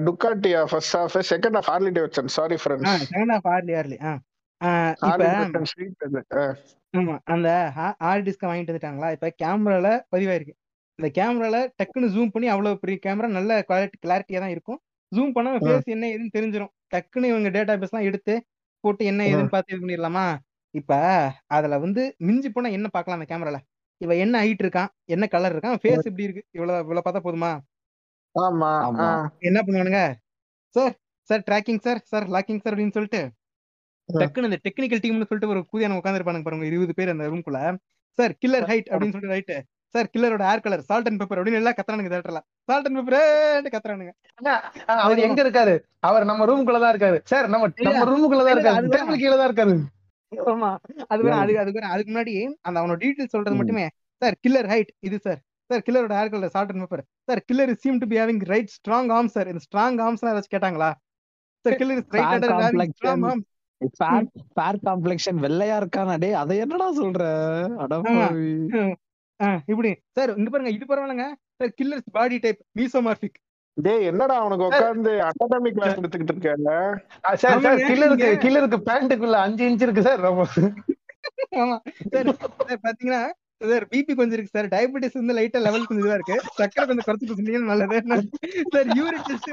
டுக்காட்டியா 0.07 0.61
first 0.65 0.95
half 0.97 1.17
second 1.31 1.57
half 1.57 1.69
Harley 1.71 1.91
Davidson 1.91 2.31
sorry 2.37 2.55
friends 2.55 3.05
second 3.05 3.33
half 3.35 3.47
Harley 3.47 3.75
அது. 3.75 3.97
அஹ். 4.05 4.21
ஆமா 6.93 7.15
அந்த 7.25 7.49
ஹார்ட் 7.99 8.25
டிஸ்க 8.27 8.43
வாங்கிட்டு 8.43 8.71
வந்துட்டாங்களா? 8.71 9.11
இப்ப 9.11 9.29
கேமரால 9.41 9.87
பதிவாயிருக்கு. 10.11 10.53
இந்த 10.99 11.07
கேமரால 11.17 11.57
டக்குன்னு 11.79 12.07
ஜூம் 12.15 12.31
பண்ணி 12.33 12.47
அவ்வளவு 12.47 12.79
பெரிய 12.81 12.97
கேமரா 13.05 13.27
நல்ல 13.37 13.51
குவாலிட்டி 13.69 13.97
கிளாரிட்டியா 14.03 14.39
தான் 14.43 14.53
இருக்கும். 14.55 14.79
ஜூம் 15.11 15.33
பண்ணா 15.35 15.51
ஃபேஸ் 15.63 15.93
என்ன 15.95 16.05
ஏதுன்னு 16.13 16.35
தெரிஞ்சிரும். 16.37 16.71
டக்குன்னு 16.93 17.31
இவங்க 17.31 17.49
டேட்டா 17.55 17.73
பேஸ் 17.81 17.93
எல்லாம் 17.93 18.07
எடுத்து 18.09 18.33
போட்டு 18.83 19.03
என்ன 19.11 19.21
ஏதுன்னு 19.29 19.53
பார்த்து 19.53 19.73
இது 19.73 19.81
பண்ணிடலாமா? 19.83 20.25
இப்ப 20.73 20.93
அதுல 21.55 21.77
வந்து 21.85 22.01
மிஞ்சி 22.27 22.49
போனா 22.49 22.69
என்ன 22.77 22.87
பார்க்கலாம் 22.87 23.19
அந்த 23.19 23.27
கேமரால 23.31 23.57
இவ 24.01 24.15
என்ன 24.23 24.35
ஹைட் 24.43 24.63
இருக்கான்? 24.63 24.89
என்ன 25.05 25.25
கலர் 25.33 25.53
இருக்கான்? 25.55 25.77
ஃபேஸ் 25.81 26.07
இப்படி 26.09 26.25
இருக்கு? 26.27 26.43
இவ்வளவு 26.57 26.81
இவ்வளவு 26.83 27.03
பார்த்தா 27.05 27.21
போதுமா? 27.27 27.51
ஆமா. 28.35 28.71
என்ன 29.49 29.59
பண்ணுவானுங்க? 29.65 30.01
Sir 30.75 30.93
sir 31.29 31.43
tracking 31.47 31.81
sir 31.85 31.99
sir 32.11 32.25
locking 32.35 32.61
sir 32.63 32.73
அப்படின்னு 32.73 32.95
சொல்லிட்டு. 32.97 33.21
டக்குன்னு 34.09 34.49
இந்த 34.49 34.59
டெக்னிக்கல் 34.65 35.01
டீம்னு 35.03 35.27
சொல்லிட்டு 35.29 35.51
ஒரு 35.53 35.61
கூதியான 35.71 35.97
உட்காந்துருப்பானுங்க 35.99 36.47
பாருங்க 36.47 36.65
இருபது 36.71 36.93
பேர் 36.93 37.13
அந்த 37.13 37.27
ரூம்குள்ள 37.31 37.59
சார் 38.17 38.33
கில்லர் 38.41 38.67
ஹைட் 38.71 38.89
அப்படின்னு 38.91 39.13
சொல்லிட்டு 39.15 39.35
right 39.35 39.57
sir 39.93 40.07
கில்லரோட 40.13 40.43
hair 40.51 40.63
colour 40.65 40.83
salt 40.89 41.07
and 41.09 41.19
pepper 41.21 41.39
அப்படின்னு 41.39 41.59
எல்லாம் 41.61 41.75
கத்துறானுங்க 41.77 42.11
தேட்டர்ல 42.13 42.39
சால்ட் 42.69 42.87
அண்ட் 42.89 42.97
பெப்பர் 42.99 43.73
கத்துறானுங்க. 43.75 44.11
அவர் 45.03 45.23
எங்க 45.27 45.39
இருக்காரு? 45.45 45.75
அவர் 46.07 46.25
நம்ம 46.29 46.45
ரூமுக்குள்ளதான் 46.49 46.93
இருக்காரு. 46.95 47.17
சார் 47.31 47.47
நம்ம 47.49 47.69
நம்ம 47.87 48.05
ரூமுக்குள்ளதான் 48.11 48.51
இல்ல, 48.53 48.63
இருக்காரு. 48.63 48.93
டேபிள் 48.95 49.21
கீழே 49.23 49.35
தான் 49.37 49.49
இருக்காரு. 49.49 49.75
ஆமா. 50.53 50.69
அது 51.07 51.21
வேற 51.23 51.35
அது 51.43 51.59
அதுக்கு 51.63 51.81
அதுக்கு 51.93 52.11
முன்னாடி 52.13 52.33
அந்த 52.61 52.77
அவனோட 52.81 52.97
டீடைல்ஸ் 53.03 53.33
சொல்றது. 53.35 53.57
மட்டுமே. 53.61 53.85
சார் 54.21 54.37
கில்லர் 54.45 54.69
ஹைட் 54.73 54.91
இது 55.01 55.17
sir. 55.19 55.39
Sir 55.69 55.83
கில்லரோட 55.87 56.13
hair 56.21 56.33
colour 56.33 56.53
salt 56.55 56.71
and 56.73 56.83
pepper 56.85 57.03
sir 57.27 57.41
killer 57.49 57.73
seem 57.83 58.01
to 58.01 58.07
be 58.07 58.17
having 58.21 58.41
right 58.53 58.71
strong 58.77 59.11
arm 59.17 59.31
sir. 59.35 59.49
இந்த 59.51 59.63
ஸ்ட்ராங் 59.67 59.99
ஆர்ம்ஸ் 60.05 60.25
ஏதாச்சும் 60.25 60.55
கேட்டாங்களா? 60.55 60.89
Sir 61.65 61.77
killer 61.81 61.99
is 62.01 62.11
right 62.11 62.27
having 62.27 62.55
complexion. 62.55 62.95
Strong 62.97 63.25
arm 63.29 63.43
fair 63.93 64.27
fair 64.55 64.77
complexion 64.85 65.39
வெள்ளையா 65.45 65.77
இருக்கானா? 65.81 66.13
டேய் 66.19 66.37
அதை 66.41 66.57
என்னடா 66.65 66.87
சொல்ற? 66.99 67.23
அடப்பாவி 67.83 68.49
ஆ, 68.75 68.83
இப்படி. 69.69 69.91
சார் 70.15 70.31
இங்க 70.37 70.49
பாருங்க 70.49 70.71
இது 70.71 70.85
பரவாயில்லைங்க. 70.85 71.27
Sir 71.59 71.73
killers 71.77 72.07
body 72.11 72.37
type 72.39 72.61
mesomorphic 72.77 73.39
டேய் 73.77 74.07
என்னடா 74.07 74.33
அவனுக்கு 74.39 74.65
உட்கார்ந்து 74.65 75.11
அகாடமி 75.27 75.69
கிளாஸ் 75.71 75.99
எடுத்துக்கிட்டு 75.99 76.33
இருக்காங்க 76.33 76.71
ஆ, 77.23 77.29
சார் 77.35 77.63
சார் 77.63 77.79
கில்லருக்கு 77.87 78.27
கில்லருக்கு 78.43 78.79
பேண்ட்டுக்குள்ள 78.87 79.37
அஞ்சு 79.45 79.63
இன்ச் 79.67 79.85
இருக்கு 79.85 80.03
சார். 80.03 80.19
ரொம்ப. 80.21 80.43
ஆமா. 81.61 81.77
சார் 82.11 82.29
பாத்தீங்கன்னா 82.83 83.21
சார் 83.63 83.85
பிபி 83.91 84.13
கொஞ்சம் 84.13 84.35
இருக்கு 84.37 84.53
சார். 84.55 84.67
டயபெட்டிஸ் 84.71 85.17
வந்து 85.19 85.35
லைட்டா 85.35 85.59
லெவல் 85.61 85.85
கொஞ்சம் 85.85 86.03
இதுவா 86.03 86.17
இருக்கு. 86.19 86.37
சக்கரை 86.57 86.85
கொஞ்சம் 86.85 87.05
குறைச்சிட்டு 87.07 87.37
சொன்னீங்கன்னா 87.39 87.71
நல்லது 87.71 87.99
sir 88.73 88.89
urine 88.97 89.25
test 89.27 89.51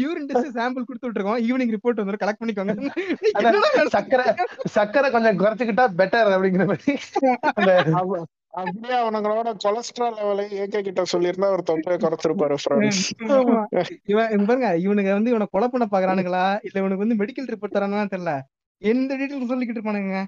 urine 0.00 0.28
test 0.30 0.56
sample 0.56 0.88
கொடுத்து 0.88 1.08
விட்டுருக்கோம். 1.08 1.40
ஈவினிங் 1.46 1.74
ரிப்போர்ட் 1.76 2.02
வந்துடும் 2.02 2.22
கலெக்ட் 2.24 2.42
பண்ணிக்கோங்க. 2.42 2.74
சக்கரை 3.96 4.26
சக்கரை 4.76 5.10
கொஞ்சம் 5.10 5.40
குறைச்சிக்கிட்டா 5.40 5.86
பெட்டர் 6.00 6.34
அப்படிங்கிற 6.36 6.66
மாதிரி. 6.66 6.94
அப்படியே 8.52 8.94
அவனுங்களோட 9.00 9.48
கொலஸ்ட்ரால் 9.64 10.16
லெவலை 10.18 10.44
ஏகே 10.62 10.80
கிட்ட 10.86 11.02
சொல்லியிருந்தா 11.12 11.48
ஒரு 11.56 11.62
தொப்பையை 11.70 11.96
குறைச்சிருப்பாரு. 12.04 12.56
இவன் 14.12 14.46
பாருங்க 14.48 14.70
இவனுக்கு 14.84 15.16
வந்து 15.18 15.32
இவனை 15.32 15.46
கொலை 15.54 15.68
பண்ண 15.72 15.86
பாக்குறானுங்களா? 15.92 16.44
இல்ல 16.66 16.76
இவனுக்கு 16.82 17.04
வந்து 17.04 17.18
மெடிக்கல் 17.20 17.50
ரிப்போர்ட் 17.52 17.76
தரானு 17.76 18.12
தெரியல. 18.14 18.34
எந்த 18.82 19.10
டீட்டெயில் 19.20 19.50
சொல்லிக்கிட்டு 19.52 19.80
இருப்பானுங்க? 19.80 20.18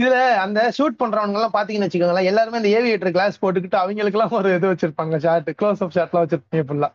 இதுல 0.00 0.18
அந்த 0.42 0.60
ஷூட் 0.76 1.00
பண்றவங்க 1.00 1.38
எல்லாம் 1.38 1.56
பாத்தீங்கன்னு 1.56 1.86
வச்சுக்கோங்களேன் 1.86 2.28
எல்லாருமே 2.30 2.60
இந்த 2.60 2.70
ஏவியேட்டர் 2.78 3.14
கிளாஸ் 3.16 3.40
போட்டுக்கிட்டு 3.42 3.78
அவங்களுக்கு 3.80 4.18
எல்லாம் 4.18 4.36
ஒரு 4.38 4.50
இது 4.58 4.70
வச்சிருப்பாங்க 4.70 5.18
ஷார்ட் 5.24 5.50
க்ளோஸ் 5.60 5.82
அப் 5.84 5.94
ஷாட்லாம் 5.96 6.24
வச்சிருப்பாங்க 6.24 6.64
ஃபுல்லா 6.68 6.88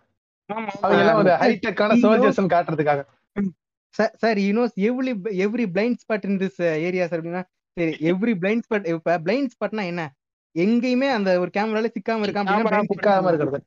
அவங்க 0.83 1.01
எல்லாம் 1.03 1.19
ஒரு 1.21 1.31
ஹைடெக்கான 1.43 1.97
சோல்ஜர்ஸ் 2.03 2.41
காட்டுறதுக்காக. 2.55 3.01
Sir 4.23 4.39
you 4.45 4.49
knows 4.59 4.73
every 4.89 5.13
every 5.45 5.65
blind 5.75 6.01
spot 6.03 6.25
in 6.29 6.39
this 6.43 6.59
areas 6.87 7.13
அப்படின்னா 7.15 7.43
சரி 7.79 7.93
எவ்ரி 8.09 8.33
பிளைண்ட் 8.41 8.65
ஸ்பாட் 8.65 8.87
இப்ப 8.89 9.19
பிளைண்ட் 9.19 9.53
ஸ்பாட்னா 9.53 9.83
என்ன? 9.85 10.03
எங்கேயுமே 10.55 11.09
அந்த 11.09 11.39
ஒரு 11.39 11.49
கேமரால 11.53 11.89
சிக்காம 11.93 12.25
spot 12.63 12.71
சிக்காம 12.93 13.29
இருக்கிறது. 13.31 13.59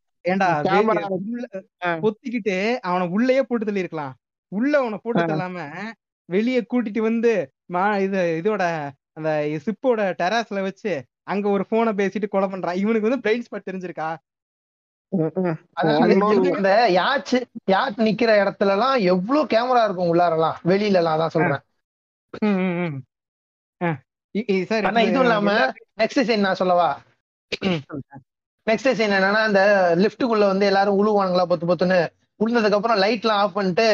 ஆ. 1.84 1.90
பொத்திக்கிட்டு 1.96 2.56
அவனை 2.80 3.08
உள்ளேயே 3.08 3.42
போட்டு 3.42 3.64
தள்ளி 3.64 3.78
இருக்கலாம் 3.78 4.14
உள்ள 4.52 4.78
அவனை 4.78 4.98
போட்டு 5.02 5.20
தள்ளாம 5.22 5.66
வெளியே 6.28 6.66
கூட்டிட்டு 6.72 6.98
வந்து 7.00 7.32
மா 7.66 7.84
இது 7.98 8.20
இதோட 8.40 8.62
அந்த 9.12 9.30
சிப்போட 9.64 10.00
டெராஸ்ல 10.20 10.60
வச்சு 10.62 10.92
அங்க 11.24 11.48
ஒரு 11.48 11.66
போனை 11.66 11.92
பேசிட்டு 11.92 12.28
கொலை 12.28 12.48
பண்றான். 12.48 12.74
இவனுக்கு 12.74 13.08
வந்து 13.08 13.24
பிளைண்ட் 13.24 13.46
ஸ்பாட் 13.46 13.68
தெரிஞ்சிருக்கா? 13.70 14.10
இந்த 16.52 16.70
யாச்சு 16.92 17.38
யாட் 17.70 17.98
நிக்கிற 17.98 18.30
இடத்துல 18.42 18.70
எல்லாம் 18.70 18.98
எவ்வளவு 19.04 19.46
கேமரா 19.46 19.84
இருக்கும் 19.84 20.10
உள்ளாரெல்லாம்? 20.12 20.56
வெளியில 20.64 21.00
எல்லாம் 21.00 21.18
அதான் 21.18 21.34
சொல்றேன். 21.36 21.62
சார் 24.68 24.86
ஆனா 24.88 25.00
இதுவும் 25.00 25.26
இல்லாம 25.26 25.50
நெக்ஸ்ட் 25.98 26.22
சீன் 26.22 26.46
நான் 26.46 26.60
சொல்லவா? 26.60 26.90
நெக்ஸ்ட் 28.66 28.90
சீன் 28.92 29.14
என்னன்னா 29.16 29.40
அந்த 29.48 29.62
லிஃப்ட்டுக்குள்ள 30.02 30.44
வந்து 30.46 30.66
எல்லாரும் 30.66 30.98
உழுவானுங்களா 30.98 31.46
பொத்து 31.50 31.66
பொத்துன்னு. 31.70 32.00
உழுந்ததுக்கு 32.40 32.78
அப்புறம் 32.78 32.98
லைட் 32.98 33.24
எல்லாம் 33.24 33.40
ஆஃப் 33.42 33.54
பண்ணிட்டு 33.54 33.86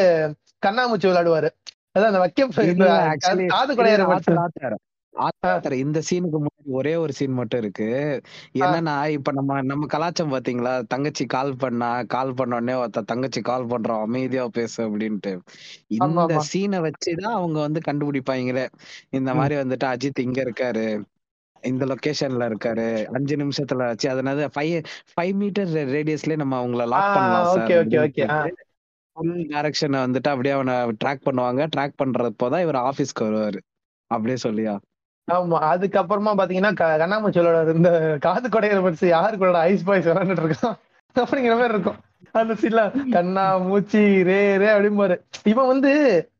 கண்ணாமூச்சி 0.63 1.07
விளையாடுவாரு. 1.09 1.49
அதான் 1.93 2.11
அந்த 2.11 2.19
வைக்க 2.19 2.47
காது 3.53 3.73
குடையிற 3.73 4.77
இந்த 5.77 6.01
சீனுக்கு 6.09 6.37
முன்னாடி 6.39 6.69
ஒரே 6.71 6.95
ஒரு 6.95 7.13
சீன் 7.13 7.31
மட்டும் 7.31 7.59
இருக்கு. 7.59 7.87
என்னன்னா 8.55 9.09
இப்ப 9.09 9.31
நம்ம 9.31 9.61
நம்ம 9.61 9.85
கலாச்சாரம் 9.85 10.33
பாத்தீங்களா? 10.33 10.73
தங்கச்சி 10.87 11.25
கால் 11.25 11.55
பண்ணா 11.55 12.03
கால் 12.07 12.33
பண்ண 12.33 12.55
உடனே 12.55 12.73
ஒருத்த 12.79 13.03
தங்கச்சி 13.03 13.41
கால் 13.41 13.65
பண்றோம் 13.65 14.01
அமைதியா 14.01 14.47
பேசு 14.47 14.79
அப்படின்ட்டு. 14.87 15.33
இந்த. 15.87 16.01
சீனை 16.51 16.79
வச்சுதான் 16.85 17.35
அவங்க 17.39 17.59
வந்து 17.59 17.81
கண்டுபிடிப்பாங்களே 17.87 18.65
இந்த 19.09 19.33
மாதிரி 19.33 19.55
வந்துட்டு 19.61 19.87
அஜித் 19.93 20.19
இங்க 20.19 20.43
இருக்காரு. 20.43 20.85
இந்த 21.63 21.85
லொகேஷன்ல 21.85 22.43
இருக்காரு. 22.51 22.87
அஞ்சு 23.07 23.35
நிமிஷத்துல 23.35 23.85
வச்சு 23.85 24.09
அதனால 24.09 24.49
ஃபைவ் 24.55 24.75
ஃபைவ் 25.11 25.33
மீட்டர் 25.33 25.71
ரேடியஸ்லயே 25.95 26.35
நம்ம 26.35 26.55
அவங்கள 26.61 26.87
லாக் 26.87 27.15
பண்ணலாம் 27.15 27.47
ஓகே 27.55 27.75
ஓகே 27.83 27.99
ஓகே 28.05 28.25
ஃபுல் 29.15 29.33
டைரக்ஷனை 29.47 29.97
வந்துட்டு 30.03 30.29
அப்படியே 30.33 30.53
அவனை 30.53 30.73
ட்ராக் 31.03 31.25
பண்ணுவாங்க. 31.25 31.61
ட்ராக் 31.75 31.99
பண்றப்போ 32.01 32.49
தான் 32.49 32.61
இவர் 32.61 32.79
ஆபீஸ்க்கு 32.81 33.21
வருவாரு. 33.21 33.59
அப்படியே 34.11 34.37
சொல்லியா. 34.43 34.75
ஆமா 35.29 35.57
அதுக்கப்புறமா 35.71 36.31
பாத்தீங்கன்னா 36.37 36.71
க- 36.73 36.97
கண்ணாமூச்சியோட 36.97 37.49
இந்த 37.75 37.89
காது 38.21 38.47
கொடையிற 38.47 38.81
பரிசு 38.81 39.07
யாருக்கூட 39.09 39.53
ஐஸ் 39.67 39.83
பாய்ஸ் 39.83 40.07
விளையாண்டுட்டு 40.07 40.45
இருக்கான்? 40.45 40.77
அப்படிங்கிற 41.15 41.53
மாதிரி 41.53 41.73
இருக்கும். 41.73 41.99
அந்த 42.31 42.53
சீன்ல 42.53 42.81
கண்ணா 43.11 43.57
மூச்சி 43.59 43.99
ரே 44.23 44.57
ரே 44.57 44.67
அப்படிம்பாரு. 44.67 45.15
இவன் 45.43 45.67
வந்து 45.67 45.91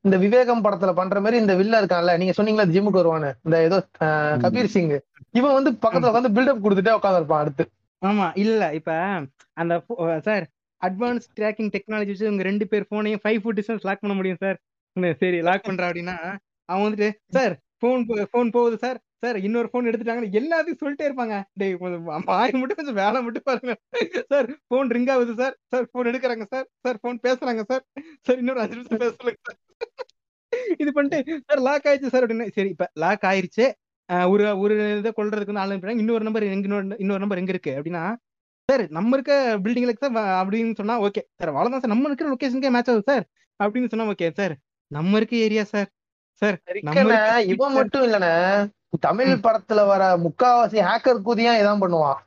இந்த 0.02 0.18
விவேகம் 0.18 0.64
படத்துல 0.64 0.94
பண்ற 0.94 1.20
மாதிரி 1.20 1.42
இந்த 1.42 1.56
வில்ல 1.56 1.80
இருக்கான்ல 1.82 2.18
நீங்க 2.18 2.34
சொன்னீங்களா 2.38 2.74
ஜிம்முக்கு 2.74 3.02
வருவான்னு. 3.02 3.32
இந்த 3.42 3.64
ஏதோ 3.64 3.78
கபீர் 4.44 4.74
சிங். 4.76 4.94
இவன் 5.32 5.54
வந்து 5.54 5.72
பக்கத்துல 5.84 6.10
உட்காந்து 6.12 6.36
பில்டப் 6.38 6.64
கொடுத்துட்டே 6.64 6.98
உட்காந்துருப்பான் 6.98 7.44
அடுத்து. 7.44 7.64
ஆமா 8.02 8.32
இல்ல 8.36 8.74
இப்ப 8.74 8.92
அந்த 9.54 9.74
சார் 10.22 10.46
அட்வான்ஸ் 10.82 11.26
ட்ராக்கிங் 11.40 11.72
டெக்னாலஜி 11.74 12.08
வச்சு 12.08 12.30
உங்க 12.30 12.44
ரெண்டு 12.44 12.68
பேர் 12.68 12.92
போனையும் 12.92 13.22
ஃபைவ் 13.24 13.42
ஃபுட் 13.42 13.58
டிஸ்டன்ஸ் 13.60 13.82
லாக் 13.82 14.00
பண்ண 14.00 14.16
முடியும் 14.16 14.42
சார். 14.42 14.58
சரி 15.18 15.42
லாக் 15.42 15.64
பண்ற 15.64 15.90
அப்படின்னா 15.90 16.16
அவன் 16.70 16.86
வந்துட்டு 16.86 17.10
சார் 17.32 17.54
போன் 17.82 18.03
போன் 18.34 18.51
போகுது 18.51 18.77
சார் 18.77 18.97
சார் 19.23 19.38
இன்னொரு 19.39 19.69
போன் 19.71 19.88
எடுத்துட்டாங்கன்னு 19.89 20.38
எல்லாத்தையும் 20.39 20.80
சொல்லிட்டே 20.82 21.07
இருப்பாங்க. 21.07 21.36
டேய் 21.59 21.73
கொஞ்சம் 21.77 22.05
மட்டும் 22.61 22.80
கொஞ்சம் 22.80 22.99
வேலை 23.01 23.19
மட்டும் 23.21 23.47
பாருங்க. 23.49 23.73
சார் 24.32 24.47
போன் 24.67 24.91
ரிங் 24.95 25.09
ஆகுது 25.09 25.34
சார் 25.34 25.55
சார் 25.71 25.89
போன் 25.91 26.09
எடுக்கிறாங்க 26.11 26.45
சார் 26.53 26.67
சார் 26.86 27.01
போன் 27.01 27.19
பேசுறாங்க 27.25 27.63
சார் 27.71 27.84
சார் 28.27 28.39
இன்னொரு 28.43 28.61
அஞ்சு 28.63 28.80
நிமிஷம் 28.80 29.03
பேச 29.03 29.13
சார் 29.19 29.57
இது 30.80 30.91
பண்ணிட்டு 30.91 31.38
சார் 31.49 31.61
லாக் 31.67 31.88
ஆயிடுச்சு 31.89 32.13
சார் 32.13 32.23
அப்படின்னு 32.23 32.47
சரி 32.55 32.69
இப்போ 32.69 32.88
லாக் 32.95 33.27
ஆயிடுச்சு 33.30 33.65
ஒரு 34.30 34.43
ஒரு 34.59 34.75
இதை 34.93 35.11
கொள்றதுக்கு 35.11 35.53
வந்து 35.53 35.63
ஆள் 35.63 35.99
இன்னொரு 35.99 36.23
நம்பர் 36.23 36.45
எங்க 36.47 36.67
இன்னொரு 36.69 36.97
இன்னொரு 36.99 37.23
நம்பர் 37.23 37.38
எங்க 37.38 37.53
இருக்கு? 37.55 37.73
அப்படின்னா 37.77 38.03
சார் 38.69 38.84
நம்ம 38.89 39.15
இருக்க 39.15 39.34
பில்டிங்ல 39.63 39.93
சார் 39.99 40.15
அப்படின்னு 40.39 40.80
சொன்னா 40.80 40.95
ஓகே 41.05 41.21
சார் 41.39 41.51
அவ்வளவுதான் 41.51 41.84
சார் 41.84 41.93
நம்ம 41.93 42.09
இருக்கிற 42.09 42.30
லொக்கேஷனுக்கே 42.30 42.71
மேட்ச் 42.71 42.91
ஆகுது 42.91 43.09
சார் 43.11 43.23
அப்படின்னு 43.59 43.91
சொன்னா 43.91 44.07
ஓகே 44.11 44.27
சார் 44.32 44.53
நம்ம 44.91 45.17
இருக்க 45.17 45.36
ஏரியா 45.45 45.63
சார் 45.65 45.88
சார் 46.40 46.58
இவன் 47.54 47.74
மட்டும் 47.74 48.04
இல்லனே 48.04 48.32
தமிழ் 49.00 49.32
படத்துல 49.46 49.82
வர 49.88 50.04
முக்காவாசி 50.18 50.78
ஹேக்கர் 50.88 51.26
கூதியா 51.26 51.54
இதான் 51.62 51.82
பண்ணுவான். 51.84 52.20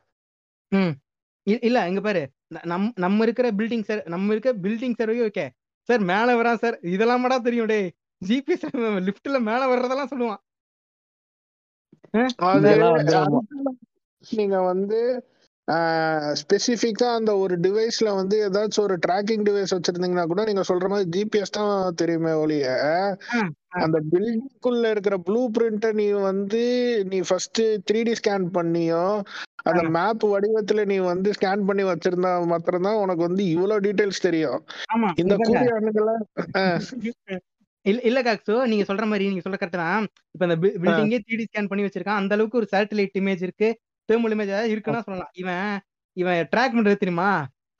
இ- 1.47 1.63
இல்ல 1.67 1.87
இங்க 1.87 2.01
பாரு. 2.01 2.21
நம் 2.63 2.93
நம்ம 2.95 3.23
இருக்கிற 3.23 3.47
பில்டிங் 3.51 3.83
சார் 3.83 4.01
நம்ம 4.05 4.33
இருக்க 4.33 4.53
பில்டிங் 4.63 4.97
சார் 4.97 5.11
ஓகே 5.25 5.45
சார் 5.89 6.01
மேல 6.11 6.27
வரான் 6.39 6.61
சார். 6.63 6.77
இதெல்லாம் 6.93 7.23
மடா 7.25 7.37
தெரியும் 7.37 7.65
டேய். 7.65 7.89
ஜிபிஎஸ் 8.21 8.65
லிஃப்ட்ல 9.07 9.39
மேல 9.49 9.61
வர்றதெல்லாம் 9.71 10.11
சொல்லுவான். 10.13 10.41
நீங்க 14.29 14.61
வந்து 14.61 14.99
ஸ்பெசிஃபிக்கா 16.39 17.09
அந்த 17.17 17.31
ஒரு 17.37 17.55
டிவைஸ்ல 17.65 18.09
வந்து 18.17 18.35
ஏதாச்சும் 18.47 18.85
ஒரு 18.87 18.95
ட்ராக்கிங் 19.05 19.45
டிவைஸ் 19.47 19.75
வச்சிருந்தீங்கன்னா 19.75 20.25
கூட 20.31 20.43
நீங்க 20.43 20.63
சொல்ற 20.69 20.87
மாதிரி 20.89 21.07
ஜிபிஎஸ் 21.15 21.57
தான் 21.57 21.97
தெரியுமே 22.01 22.33
ஒழிய 22.41 22.65
அந்த 23.83 23.97
பில்டிங்குள்ள 24.09 24.89
இருக்கிற 24.93 25.15
ப்ளூ 25.27 25.41
பிரிண்ட 25.55 25.87
நீ 25.99 26.07
வந்து 26.27 26.63
நீ 27.11 27.19
ஃபர்ஸ்ட் 27.29 27.61
த்ரீ 27.87 28.01
டி 28.09 28.13
ஸ்கேன் 28.19 28.47
பண்ணியோ 28.57 29.05
அந்த 29.69 29.81
மேப் 29.95 30.25
வடிவத்துல 30.33 30.83
நீ 30.91 30.97
வந்து 31.11 31.29
ஸ்கேன் 31.37 31.65
பண்ணி 31.69 31.83
வச்சிருந்தா 31.89 32.31
மாத்திரம்தான் 32.51 33.01
உனக்கு 33.03 33.23
வந்து 33.27 33.43
இவ்வளவு 33.53 33.83
டீடைல்ஸ் 33.85 34.25
தெரியும். 34.27 34.59
இந்த 35.21 35.33
அணுகளை 35.79 36.15
இல்ல 37.85 38.01
இல்ல 38.09 38.19
காக்ஸோ 38.27 38.57
நீங்க 38.71 38.83
சொல்ற 38.89 39.05
மாதிரி 39.11 39.25
நீங்க 39.29 39.43
சொல்ற 39.45 39.57
கரெக்ட் 39.61 39.81
தான். 39.81 40.05
இப்ப 40.35 40.43
இந்த 40.47 40.55
பில்டிங்கே 40.83 41.17
த்ரீ 41.25 41.45
ஸ்கேன் 41.47 41.69
பண்ணி 41.71 41.85
வச்சிருக்கான். 41.85 42.21
அந்த 42.21 42.35
அளவுக்கு 42.37 42.59
ஒரு 42.61 42.67
சேட்டலைட் 42.73 43.17
இமேஜ் 43.21 43.43
இருக்கு. 43.47 43.69
தேர்மல் 44.09 44.35
இமேஜ் 44.35 44.53
இருக்குன்னா 44.73 45.01
சொல்லலாம். 45.07 45.33
இவன் 45.41 45.73
இவன் 46.17 46.39
ட்ராக் 46.53 46.75
பண்றது 46.75 47.01
தெரியுமா? 47.03 47.29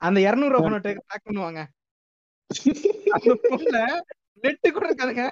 அந்த 0.02 0.18
இருநூறு 0.20 0.52
ரூபா 0.54 0.64
போன 0.66 0.80
ட்ராக் 0.84 1.26
பண்ணுவாங்க. 1.28 1.60
அந்த 3.16 3.32
போன்ல 3.44 3.78
நெட் 4.44 4.66
கூட 4.76 4.84
இருக்காதுங்க. 4.88 5.24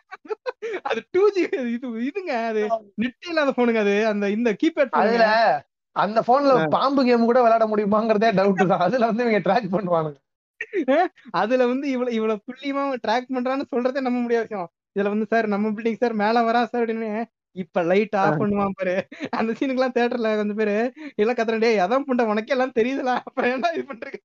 அது 0.88 1.00
டூ 1.14 1.22
ஜி 1.34 1.42
இது 1.74 1.86
இதுங்க 2.08 2.32
அது. 2.50 2.62
நெட் 3.02 3.28
இல்லாத 3.30 3.52
போனுங்க 3.58 3.80
அது. 3.84 3.96
அந்த 4.12 4.26
இந்த 4.36 4.50
கீபேட் 4.62 4.96
அதுல 5.00 5.26
அந்த 5.96 6.18
போன்ல 6.28 6.52
பாம்பு 6.74 7.00
கேம் 7.04 7.28
கூட 7.30 7.38
விளையாட 7.44 7.64
முடியுமாங்கிறதே 7.72 8.28
டவுட் 8.38 8.70
தான். 8.70 8.84
அதுல 8.86 9.08
வந்து 9.10 9.24
இவங்க 9.24 9.40
ட்ராக் 9.46 9.72
பண்ணுவானுங்க. 9.74 10.18
அதுல 11.40 11.62
வந்து 11.66 11.86
இவ்வளவு 11.94 12.14
இவ்வளவு 12.18 12.44
துல்லியமா 12.48 12.82
ட்ராக் 13.04 13.34
பண்றான்னு 13.36 13.64
சொல்றதே 13.72 14.02
நம்ப 14.06 14.18
முடியாத 14.20 14.44
விஷயம். 14.46 14.68
இதுல 14.96 15.12
வந்து 15.14 15.26
சார் 15.32 15.46
நம்ம 15.54 15.72
பில்டிங் 15.76 16.00
சார் 16.02 16.14
மேல 16.22 16.42
வரா 16.48 16.62
சார் 16.72 16.84
அப்படின்னு 16.84 17.10
இப்ப 17.56 17.82
லைட் 17.82 18.16
ஆஃப் 18.16 18.38
பண்ணுவான் 18.40 18.76
பாரு. 18.76 18.94
அந்த 19.38 19.50
சீனுக்கு 19.52 19.80
எல்லாம் 19.80 19.96
தேட்டர்ல 19.96 20.30
கொஞ்சம் 20.36 20.60
பேரு 20.60 20.76
எல்லாம் 21.16 21.38
கத்துறேன் 21.38 21.64
டேய் 21.64 21.82
அதான் 21.84 22.06
புண்ட 22.06 22.24
உனக்கே 22.32 22.54
எல்லாம் 22.56 22.76
தெரியுதுல 22.78 23.14
அப்புறம் 23.20 23.50
ஏன்டா 23.52 23.70
இது 23.76 23.84
பண்றீங்க 23.90 24.20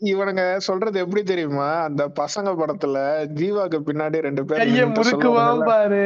இவனுங்க 0.00 0.42
சொல்றது 0.66 0.96
எப்படி 1.02 1.22
தெரியுமா? 1.24 1.68
அந்த 1.86 2.02
பசங்க 2.20 2.50
படத்துல 2.60 2.98
ஜீவாக்கு 3.38 3.78
பின்னாடி 3.88 4.20
ரெண்டு 4.26 4.42
பேர் 4.44 4.70
முறுக்குவான் 4.92 5.62
பாரு. 5.68 6.04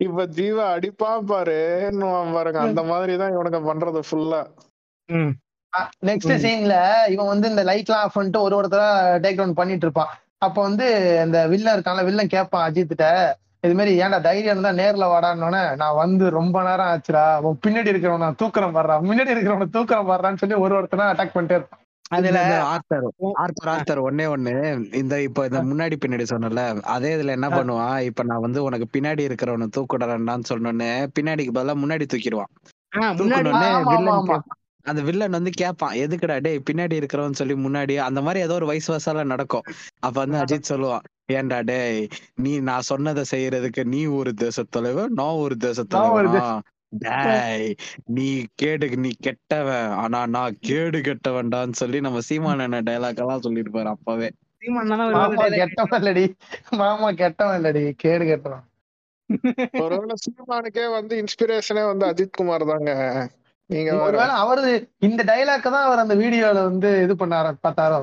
இப்ப 0.00 0.24
ஜீவா 0.38 0.64
அடிப்பான் 0.74 1.28
பாரு 1.30 1.58
பாருங்க 2.34 2.60
அந்த 2.60 2.82
மாதிரிதான் 2.84 3.34
இவனுங்க 3.34 3.60
பண்றது 3.68 4.00
ஃபுல்லா 4.08 4.40
நெக்ஸ்ட் 6.08 6.34
சீன்ல 6.44 6.74
இவன் 7.12 7.30
வந்து 7.30 7.50
இந்த 7.50 7.62
லைட் 7.68 7.88
எல்லாம் 7.88 8.02
ஆஃப் 8.04 8.16
பண்ணிட்டு 8.16 8.42
ஒரு 8.46 8.54
ஒருத்தரா 8.58 8.88
டேக் 9.24 9.38
டவுன் 9.38 9.58
பண்ணிட்டு 9.60 9.86
இருப்பான். 9.86 10.10
அப்ப 10.38 10.56
வந்து 10.62 10.86
இந்த 11.24 11.38
வில்லன் 11.52 11.76
இருக்கான்ல 11.76 12.04
வில்லன் 12.04 12.34
கேட்பான் 12.34 12.66
அஜித்கிட்ட 12.66 13.06
இது 13.62 13.74
மாதிரி 13.78 13.92
ஏன்டா 14.02 14.18
தைரியம் 14.22 14.54
இருந்தா 14.54 14.70
நேர்ல 14.78 15.04
வாடான்னொன்னே 15.10 15.60
நான் 15.80 15.98
வந்து 16.00 16.24
ரொம்ப 16.38 16.56
நேரம் 16.62 16.90
ஆச்சுடா 16.92 17.24
உன் 17.46 17.60
பின்னாடி 17.64 17.92
இருக்கிறவன் 17.92 18.24
நான் 18.24 18.40
தூக்குறேன் 18.40 18.74
பாடுறான் 18.76 19.06
முன்னாடி 19.08 19.34
இருக்கிறவன 19.34 19.68
தூக்குறேன் 19.76 20.08
பாடுறான்னு 20.08 20.40
சொல்லி 20.42 20.56
ஒரு 20.64 20.74
ஒருத்தனா 20.78 21.06
அட்டாக் 21.10 21.36
பண்ணிட்டே 21.36 21.58
இருப்பான். 21.58 21.78
அதுல 22.10 22.38
ஆர்த்தர் 22.70 23.04
ஆர்த்தர் 23.42 23.70
ஆர்த்தர் 23.72 24.00
ஒன்னே 24.06 24.24
ஒண்ணு. 24.32 24.54
இந்த 25.00 25.14
இப்ப 25.26 25.44
இந்த 25.48 25.60
முன்னாடி 25.68 25.96
பின்னாடி 25.96 26.24
சொன்னல 26.32 26.64
அதே 26.94 27.12
இதுல 27.16 27.36
என்ன 27.38 27.48
பண்ணுவான் 27.52 28.00
இப்ப 28.08 28.26
நான் 28.30 28.44
வந்து 28.46 28.66
உனக்கு 28.66 28.88
பின்னாடி 28.96 29.22
இருக்கிறவனை 29.28 29.68
தூக்கிடறேன்டான்னு 29.76 30.50
சொன்னோன்னே 30.52 30.90
பின்னாடிக்கு 31.16 31.56
பதிலா 31.58 31.76
முன்னாடி 31.84 32.06
தூக்கிடுவான். 32.06 32.52
அந்த 34.86 35.00
வில்லன் 35.08 35.36
வந்து 35.36 35.50
கேட்பான் 35.58 35.96
எதுக்குடா 36.04 36.36
டேய் 36.44 36.64
பின்னாடி 36.68 36.94
இருக்கிறவன் 37.00 37.40
சொல்லி 37.40 37.54
முன்னாடி 37.66 37.94
அந்த 38.06 38.20
மாதிரி 38.20 38.40
ஏதோ 38.46 38.54
ஒரு 38.54 38.68
வயசு 38.70 38.88
வயசால 38.92 39.24
நடக்கும். 39.32 39.66
அப்ப 40.00 40.16
வந்து 40.22 40.38
அஜித் 40.40 40.70
சொல்லுவான் 40.70 41.04
ஏன்டா 41.38 41.58
டேய் 41.64 42.00
நீ 42.44 42.52
நான் 42.60 42.88
சொன்னதை 42.90 43.24
செய்யறதுக்கு 43.30 43.84
நீ 43.94 44.02
ஒரு 44.18 44.32
தேச 44.34 44.64
தலைவன் 44.76 45.12
நான் 45.12 45.40
ஒரு 45.44 45.56
தேச 45.56 45.84
தலைவனா 45.84 46.46
டேய் 47.02 47.68
நீ 48.16 48.26
கேடு 48.54 48.86
நீ 49.04 49.10
கெட்டவன். 49.26 49.90
ஆனா 50.02 50.18
நான் 50.26 50.58
கேடு 50.60 50.98
கெட்டவன்டான்னு 50.98 51.78
சொல்லி 51.82 52.00
நம்ம 52.00 52.22
சீமான 52.28 52.80
டைலாக் 52.88 53.22
எல்லாம் 53.24 53.44
சொல்லிட்டு 53.46 53.70
போற 53.70 53.88
அப்பவே 53.96 54.30
கெட்டவன் 55.60 56.00
இல்லடி. 56.00 56.24
மாமா 56.80 57.08
கெட்டவன் 57.20 57.56
இல்லடி. 57.60 57.84
கேடு 58.02 58.24
கெட்டவன். 58.24 58.64
ஒருவேளை 59.82 60.14
சீமானுக்கே 60.24 60.84
வந்து 60.98 61.14
இன்ஸ்பிரேஷனே 61.22 61.84
வந்து 61.90 62.04
அஜித் 62.10 62.38
குமார் 62.38 62.64
தாங்க. 62.72 62.92
நீங்க 63.70 63.90
ஒருவேளை 64.04 64.34
அவரு 64.42 64.62
இந்த 65.08 65.20
டைலாக்க 65.30 65.66
தான் 65.74 65.86
அவர் 65.88 66.02
அந்த 66.04 66.14
வீடியோல 66.14 66.62
வந்து 66.70 66.88
இது 67.04 67.14
பண்ணார 67.14 67.52
பார்த்தாரோ? 67.66 68.00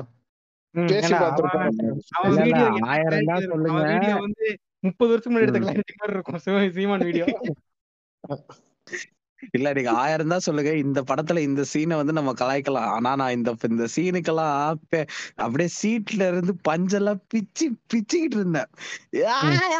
முப்பது 4.86 5.10
வருஷத்துக்கு 5.10 5.30
முன்னாடி 5.30 5.46
எடுத்த. 5.46 5.60
கிளாரிட்டி 5.62 5.94
மாதிரி 6.00 6.16
இருக்கும். 6.16 6.40
சீமான் 6.76 7.06
வீடியோ. 7.08 7.26
இல்ல 9.56 9.68
நீங்க 9.72 9.90
ஆயிரம் 10.00 10.32
தான் 10.32 10.44
சொல்லுங்க. 10.46 10.72
இந்த 10.82 11.00
படத்துல 11.02 11.38
இந்த 11.40 11.62
சீனை 11.72 11.94
வந்து 12.00 12.12
நம்ம 12.12 12.32
கலாய்க்கலாம். 12.40 12.88
ஆனா 12.96 13.10
நான் 13.14 13.36
இந்த 13.36 13.50
இந்த 13.68 13.86
சீனுக்கெல்லாம் 13.94 14.56
அப்படியே 15.38 15.70
சீட்ல 15.78 16.28
இருந்து 16.32 16.52
பஞ்செல்லாம் 16.68 17.20
பிச்சு 17.28 17.66
பிச்சுக்கிட்டு 17.90 18.38
இருந்தேன். 18.40 18.70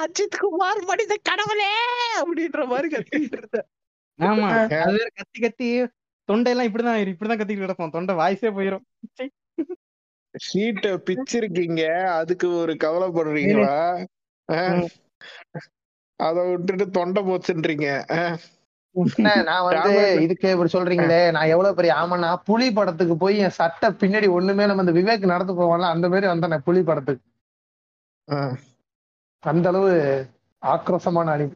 அஜித் 0.01 0.39
குமார் 0.41 0.81
மனித 0.85 1.17
கடவுளே! 1.31 1.71
அப்படின்ற 2.21 2.63
மாதிரி 2.67 2.89
கத்திக்கிட்டு 2.95 3.39
இருந்தேன். 3.41 3.69
ஆமா 4.19 4.49
கத்தி 5.19 5.41
கத்தி 5.41 5.69
தொண்டையெல்லாம் 6.29 6.69
இப்படிதான். 6.71 6.99
இப்படிதான் 7.13 7.41
கத்திட்டு 7.41 7.65
கிடப்போம். 7.65 7.95
தொண்டை 7.97 8.15
வாய்ஸே 8.15 8.51
போயிரும். 8.59 8.85
சீ. 10.35 10.49
சீட்ட 10.49 10.89
பிச்சிருக்கீங்க 11.07 11.83
அதுக்கு 12.19 12.49
ஒரு 12.57 12.73
கவலைப்படுறீங்களா. 12.85 13.77
அத 16.21 16.37
விட்டுட்டு 16.51 16.87
தொண்டை 16.99 17.21
போச்சுன்றீங்க 17.23 17.89
நான் 19.49 19.65
வந்து. 19.67 19.93
இதுக்கு 20.25 20.47
இப்படி 20.55 20.71
சொல்றீங்களே 20.73 21.21
நான் 21.37 21.51
எவ்வளவு 21.55 21.77
பெரிய 21.79 21.93
ஆமனா 21.95 22.31
புலி 22.49 22.69
படத்துக்கு 22.71 23.15
போய் 23.17 23.37
என் 23.45 23.59
சட்டை 23.59 23.89
பின்னாடி 24.01 24.29
ஒண்ணுமே 24.37 24.67
நம்ம 24.67 24.85
இந்த 24.87 24.95
விவேக் 24.99 25.33
நடந்து 25.33 25.55
போவான்ல 25.61 25.93
அந்த 25.95 26.07
மாதிரி 26.09 26.29
வந்தேன் 26.33 26.67
புலி 26.69 26.83
படத்துக்கு. 26.83 27.25
அந்த 29.43 29.67
அளவு 29.71 29.91
ஆக்ரோஷமான 30.63 31.33
அணி 31.35 31.47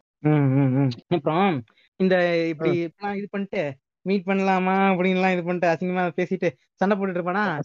அப்புறம் 1.17 1.57
இந்த 2.01 2.15
இப்படி 2.53 2.71
இது 3.19 3.27
பண்ணிட்டு 3.31 3.65
மீட் 4.07 4.23
பண்ணலாமா 4.27 4.75
அப்படின்லாம் 4.93 5.33
இது 5.33 5.45
பண்ணிட்டு 5.45 5.69
அசிங்கமா 5.69 6.13
பேசிட்டு 6.17 6.51
சண்டை 6.75 6.99
போட்டுட்டு 6.99 7.19
இருப்பானா? 7.19 7.61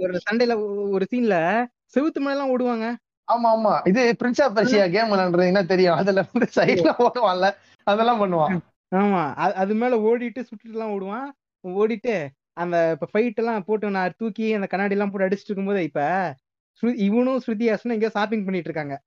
ஒரு 0.00 0.20
சண்டையில 0.30 0.54
ஒரு 0.90 1.06
சீன்ல 1.14 1.64
செவுத்து 1.94 2.20
மேல 2.20 2.30
எல்லாம் 2.30 2.58
ஓடுவாங்க. 2.58 2.94
ஆமா 3.32 3.48
ஆமா. 3.48 3.88
இது 3.88 4.16
பிரின்ஸ் 4.24 4.42
ஆஃப் 4.42 4.58
பெர்சியா 4.58 4.90
கேம் 4.90 5.12
விளையாடுறீங்கன்னா 5.12 5.66
தெரியும்? 5.66 5.96
அதுல 5.96 6.24
வந்து 6.32 6.50
சைட்ல 6.56 6.94
ஓடுவான்ல. 6.98 7.50
அதெல்லாம் 7.84 8.20
பண்ணுவான். 8.20 8.58
ஆமா. 8.94 9.22
அது- 9.36 9.74
மேல 9.74 9.96
ஓடிட்டு 9.96 10.40
சுட்டுட்டு 10.40 10.70
எல்லாம் 10.70 10.90
ஓடுவான். 10.90 11.56
ஓடிட்டு 11.68 12.26
அந்த 12.52 12.96
இப்ப 13.00 13.08
ஃபைட் 13.12 13.34
எல்லாம் 13.34 13.64
போட்டு 13.64 13.90
நான் 13.90 14.14
தூக்கி 14.16 14.52
அந்த 14.52 14.66
கண்ணாடி 14.66 14.92
எல்லாம் 14.92 15.10
போட்டு 15.10 15.26
அடிச்சிட்டு 15.26 15.48
இருக்கும்போது 15.48 15.82
இப்ப 15.82 16.34
இவனும் 16.80 17.42
ஸ்ருதி 17.46 17.64
ஹாசனும் 17.64 17.92
எங்கேயோ 17.96 18.08
ஷாப்பிங் 18.08 18.44
பண்ணிட்டு 18.44 18.70
இருக்காங்க. 18.70 19.02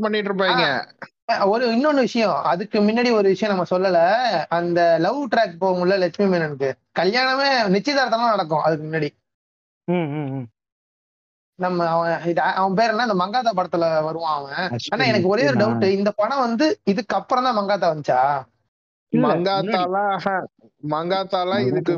பண்ணிட்டு 0.00 0.34
இருப்பாங்க. 0.34 0.88
ஒரு 1.44 1.70
இன்னொன்னு 1.70 1.94
விஷயம். 1.94 2.34
அதுக்கு 2.34 2.80
முன்னாடி 2.80 3.12
ஒரு 3.12 3.28
விஷயம் 3.28 3.56
நம்ம 3.56 3.78
சொல்லல. 3.78 4.26
அந்த 4.48 4.96
லவ் 4.98 5.28
ட்ராக் 5.30 5.56
போகும்ல 5.60 5.98
லட்சுமி 5.98 6.36
மேனனுக்கு. 6.36 6.72
கல்யாணமே 6.98 7.68
நிச்சயதார்த்தம் 7.68 8.28
நடக்கும் 8.28 8.60
அதுக்கு 8.60 8.98
முன்னாடி. 8.98 9.08
ம், 9.84 9.94
ம், 9.94 10.32
ம். 10.32 10.46
நம்ம 11.54 11.88
அவன் 11.88 12.74
பேர் 12.74 12.88
என்ன? 12.88 13.06
இந்த 13.06 13.24
மங்காத்தா 13.24 13.56
படத்துல 13.56 14.02
வருவான் 14.02 14.36
அவன். 14.36 14.78
ஆனா 14.88 15.04
எனக்கு 15.04 15.28
ஒரே 15.28 15.46
ஒரு 15.46 15.56
டவுட் 15.56 15.82
இந்த 15.82 16.10
படம் 16.10 16.38
வந்து 16.38 16.80
இதுக்கு 16.84 17.16
அப்புறம் 17.16 17.44
தான் 17.44 17.56
மங்காத்தா 17.56 17.98
வந்துச்சா? 17.98 18.42
மங்காத்தாலா 20.82 21.56
மங்காத்தாலா 21.56 21.56
இதுக்கு 21.68 21.92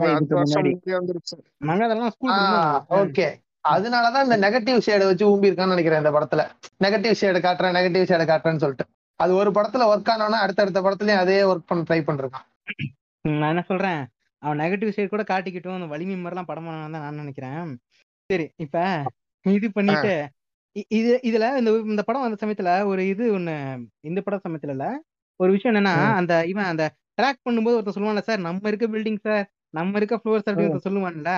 ஓகே. 3.00 3.28
அதனாலதான் 3.64 4.26
இந்த 4.26 4.36
நெகட்டிவ் 4.44 4.84
ஷேடை 4.86 5.06
வச்சு 5.08 5.24
ஊம்பி 5.30 5.48
இருக்கான்னு 5.48 5.74
நினைக்கிறேன் 5.74 6.02
இந்த 6.02 6.12
படத்துல. 6.16 6.42
நெகட்டிவ் 6.84 7.18
ஷேடை 7.20 7.40
காட்டுறேன் 7.46 7.76
நெகட்டிவ் 7.78 8.08
ஷேடை 8.10 8.26
காட்டுறேன்னு 8.30 8.62
சொல்லிட்டு. 8.64 8.86
அது 9.20 9.32
ஒரு 9.34 9.50
படத்துல 9.50 9.86
ஒர்க் 9.92 10.10
ஆனோன்னா 10.14 10.38
அடுத்தடுத்த 10.44 10.80
படத்துலயும் 10.80 11.22
அதே 11.24 11.38
ஒர்க் 11.50 11.68
பண்ண 11.70 11.82
ட்ரை 11.88 12.00
பண்ணிருக்கான். 12.08 12.46
நான் 13.24 13.52
என்ன 13.52 13.64
சொல்றேன்? 13.70 14.00
அவன் 14.42 14.60
நெகட்டிவ் 14.62 14.94
சைடு 14.96 15.08
கூட 15.08 15.22
காட்டிக்கிட்டும் 15.30 15.76
அந்த 15.78 15.88
வலிமை 15.94 16.16
மாதிரிலாம் 16.16 16.50
படம் 16.50 16.68
தான் 16.68 16.96
நான் 16.96 17.20
நினைக்கிறேன். 17.22 17.70
சரி 18.30 18.46
இப்ப 18.56 18.76
இது 19.46 19.68
பண்ணிட்டு 19.70 20.12
இது 20.94 21.12
இதுல 21.28 21.44
இந்த 21.60 21.70
இந்த 21.92 22.02
படம் 22.02 22.24
வந்த 22.24 22.38
சமயத்துல 22.42 22.70
ஒரு 22.90 23.02
இது 23.08 23.24
ஒண்ணு 23.36 23.54
இந்த 24.00 24.20
படம் 24.20 24.44
சமயத்துல 24.44 24.74
இல்ல 24.76 24.86
ஒரு 25.40 25.50
விஷயம் 25.52 25.72
என்னன்னா 25.72 25.94
அந்த 26.20 26.32
இவன் 26.46 26.70
அந்த 26.72 26.84
ட்ராக் 27.18 27.44
பண்ணும்போது 27.46 27.76
ஒருத்தன் 27.76 27.96
சொல்லுவான்ல 27.96 28.24
சார் 28.28 28.46
நம்ம 28.48 28.68
இருக்க 28.70 28.86
பில்டிங் 28.86 29.22
சார் 29.26 29.44
நம்ம 29.78 29.98
இருக்க 30.00 30.16
ஃப்ளோர் 30.20 30.44
சார் 30.44 30.54
அப்படின்னு 30.54 30.86
சொல்லுவான்ல 30.88 31.32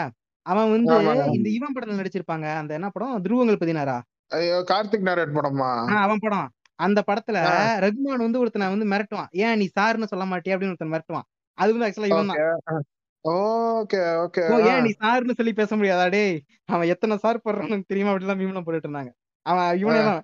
அவன் 0.47 0.70
வந்து. 0.70 0.94
இந்த 1.36 1.48
இவன் 1.57 1.74
படத்துல 1.74 1.98
நடிச்சிருப்பாங்க. 2.01 2.47
அந்த 2.61 2.73
என்ன 2.74 2.89
படம்? 2.90 3.23
துருவங்கள் 3.24 3.61
பதினாறா? 3.62 3.97
ஐயோ 4.36 4.59
கார்த்திக் 4.70 5.07
நாரேட் 5.09 5.36
படமா? 5.39 5.70
அவன் 6.05 6.23
படம். 6.24 6.48
அந்த 6.78 7.01
படத்துல. 7.09 7.39
ரகுமான் 7.85 8.24
வந்து 8.27 8.40
ஒருத்தனை 8.43 8.69
வந்து 8.74 8.86
மிரட்டுவான். 8.93 9.31
ஏன் 9.44 9.59
நீ 9.59 9.66
சார்னு 9.78 10.11
சொல்ல 10.12 10.24
மாட்டியா? 10.24 10.55
அப்படின்னு 10.55 10.74
ஒருத்தன் 10.74 10.93
மிரட்டுவான். 10.94 11.27
அது 11.59 11.73
வந்து 11.74 11.86
ஆக்சுவலா 11.86 12.11
இவன் 12.12 12.32
தான். 12.32 12.85
ஓகே 13.24 13.98
ஓகே 14.24 14.43
ஏன் 14.70 14.85
நீ 14.86 14.90
சார்னு 15.02 15.36
சொல்லி 15.39 15.52
பேச 15.52 15.77
முடியாதா 15.77 16.07
டேய்? 16.15 16.36
அவன் 16.74 16.90
எத்தனை 16.94 17.16
சார் 17.24 17.43
போடுறான்னு 17.44 17.90
தெரியுமா? 17.93 18.12
அப்படிலாம் 18.12 18.40
மீம்லாம் 18.43 18.66
போட்டுட்டு 18.66 18.89
இருந்தாங்க. 18.89 19.12
அவன் 19.47 19.69
இவனே 19.82 20.01
தான். 20.11 20.23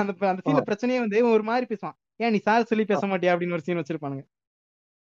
அந்த 0.00 0.12
அந்த 0.32 0.40
சீன்ல 0.46 0.62
பிரச்சனையே 0.70 1.02
வந்து 1.04 1.20
ஒரு 1.34 1.42
மாதிரி 1.42 1.66
பேசுவான். 1.72 1.96
ஏன் 2.16 2.32
நீ 2.34 2.38
சார் 2.48 2.70
சொல்லி 2.70 2.84
பேச 2.84 3.02
மாட்டியா? 3.06 3.34
அப்படின்னு 3.34 3.56
ஒரு 3.58 3.66
சீன் 3.66 3.80
வச்சிருப்பானுங்க. 3.80 4.24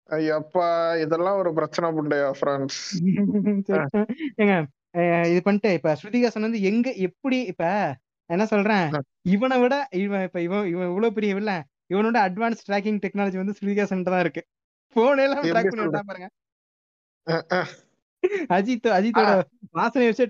ஐயப்பா 0.09 0.65
இதெல்லாம் 1.03 1.37
ஒரு 1.37 1.51
பிரச்சனை 1.53 1.87
புண்டையா 1.95 2.29
ஃப்ரெண்ட்ஸ். 2.37 2.79
ஏங்க 4.41 4.55
இது 5.29 5.39
பண்ணிட்டு 5.41 5.69
இப்ப 5.73 5.93
ஸ்ருதிகாசன் 6.01 6.45
வந்து 6.47 6.59
எங்க 6.61 6.87
எப்படி 7.07 7.37
இப்ப 7.51 7.63
என்ன 8.29 8.43
சொல்றேன்? 8.45 8.85
இவனை 9.33 9.57
விட 9.61 9.75
இவன் 10.03 10.23
இப்ப 10.27 10.39
இவன் 10.41 10.67
இவன் 10.73 10.89
இவ்வளவு 10.91 11.15
பெரிய 11.17 11.39
இல்ல 11.41 11.53
இவனோட 11.93 12.17
அட்வான்ஸ் 12.27 12.65
ட்ராக்கிங் 12.67 13.01
டெக்னாலஜி 13.03 13.37
வந்து 13.41 13.55
ஸ்ருதிகாசன் 13.57 14.05
தான் 14.07 14.23
இருக்கு. 14.25 14.41
போன் 14.95 15.21
எல்லாம் 15.25 15.43
ட்ராக் 15.45 15.71
பண்ணி 15.71 16.05
பாருங்க. 16.11 16.29
அஜித் 18.49 18.87
அஜித்தோட 18.97 19.31
வாசனை 19.73 20.05
வச்சு 20.07 20.25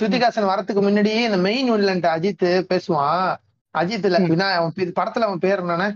ஸ்ருதிகாசன் 0.00 0.50
வரதுக்கு 0.52 0.82
முன்னாடி 0.86 1.12
இந்த 1.28 1.38
மெயின் 1.46 1.70
வில்லன்ட்ட 1.74 2.08
அஜித் 2.16 2.44
பேசுவான். 2.72 3.28
அஜித் 3.74 4.06
இல்ல 4.08 4.18
வினா 4.32 4.48
அவன் 4.58 4.74
படத்துல 4.98 5.28
அவன் 5.28 5.44
பேர் 5.46 5.62
என்னன்னு? 5.64 5.88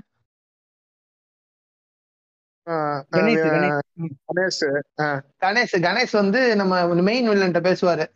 கணேஷ் 5.44 5.76
கணேஷ். 5.86 6.14
வந்து 6.20 6.40
நம்ம 6.56 6.74
மெயின் 7.08 7.28
வில்லன்ட்ட 7.28 7.60
பேசுவாரு. 7.68 8.06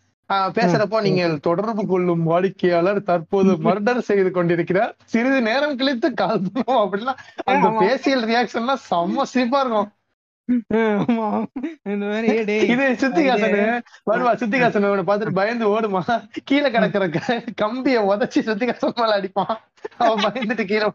பேசுறப்போ 0.57 0.99
நீங்கள் 1.07 1.33
தொடர்பு 1.41 1.83
கொள்ளும் 1.87 2.23
வாடிக்கையாளர் 2.23 3.01
தற்போது 3.09 3.51
மர்டர் 3.67 4.07
செய்து 4.09 4.31
கொண்டிருக்கிறார். 4.31 4.93
சிறிது 5.13 5.41
நேரம் 5.49 5.77
கழித்து 5.77 6.09
கால் 6.21 6.41
பண்ணுவோம் 6.45 6.83
அப்படின்னா 6.85 7.15
அந்த. 7.45 7.71
பேசியல் 7.83 8.25
ரியாக்ஷன்லாம் 8.31 8.85
செம்ம 8.91 9.27
சிரிப்பா 9.33 9.61
இருக்கும். 9.65 9.91
இது 12.73 12.87
சித்திகாசன். 13.03 13.59
வருவா 14.11 14.33
சித்திகாசன் 14.43 14.87
அவனை 14.89 15.05
பார்த்துட்டு 15.11 15.39
பயந்து 15.41 15.67
ஓடுமா? 15.75 16.03
கீழே 16.45 16.69
கிடக்குற 16.69 17.05
கம்பிய 17.63 17.99
உதைச்சு 18.11 18.41
சித்திகாசன் 18.49 18.99
மேல 19.01 19.19
அடிப்பான். 19.21 19.55
அவன் 19.99 20.25
பயந்துட்டு 20.25 20.67
கீழே. 20.73 20.89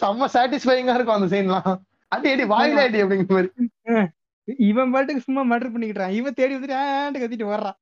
செம்ம 0.00 0.28
சாட்டிஸ்ஃபைங்கா 0.36 0.96
இருக்கும் 0.98 1.18
அந்த 1.18 1.30
சீன்லாம் 1.34 1.78
அடி 2.08 2.30
அடி 2.30 2.44
வாயில 2.44 2.76
அடி 2.78 3.02
அப்படிங்கிற 3.02 3.28
மாதிரி. 3.28 3.50
இவன் 4.58 4.90
பாட்டுக்கு 4.90 5.22
சும்மா 5.22 5.42
மர்டர் 5.50 5.74
பண்ணிக்கிட்டான் 5.74 6.10
இவன் 6.10 6.32
தேடி 6.32 6.54
வந்துட்டு 6.54 6.74
ஆண்டு 6.74 7.18
கத்திட்டு 7.18 7.48
வர்றான் 7.48 7.78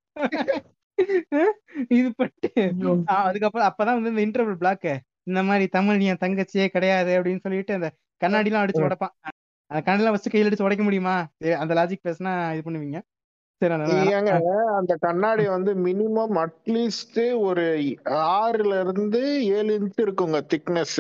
இது 1.89 2.13
பட்டு. 2.17 2.51
ஆ, 3.11 3.25
அதுக்கப்புறம் 3.25 3.69
அப்பதான் 3.69 4.03
வந்து 4.03 4.13
இந்த 4.15 4.23
இன்டர்வல் 4.25 4.55
பிளாக் 4.55 4.89
இந்த 5.23 5.43
மாதிரி 5.43 5.67
தமிழ் 5.67 6.01
என் 6.01 6.21
தங்கச்சியே 6.21 6.67
கிடையாது 6.67 7.19
அப்படின்னு 7.19 7.41
சொல்லிட்டு 7.41 7.75
அந்த 7.75 7.89
கண்ணாடி 8.21 8.51
எல்லாம் 8.51 8.65
அடிச்சு 8.67 8.85
உடைப்பான். 8.87 9.15
அந்த 9.71 9.83
கண்ணாடி 9.83 9.99
எல்லாம் 9.99 10.13
வச்சு 10.13 10.31
கையில் 10.31 10.49
அடிச்சு 10.51 10.63
உடைக்க 10.63 10.85
முடியுமா? 10.85 11.17
அந்த 11.59 11.75
லாஜிக் 11.75 12.05
பேசினா 12.07 12.53
இது 12.55 12.71
பண்ணுவீங்க. 12.71 12.99
அந்த 14.77 14.97
கண்ணாடி 15.01 15.49
வந்து 15.49 15.75
மினிமம் 15.75 16.35
அட்லீஸ்ட் 16.43 17.39
ஒரு 17.39 17.65
ஆறுல 18.39 18.81
இருந்து 18.81 19.23
ஏழு 19.47 19.73
இன்ச் 19.79 20.01
இருக்குங்க 20.01 20.41
திக்னஸ் 20.55 20.99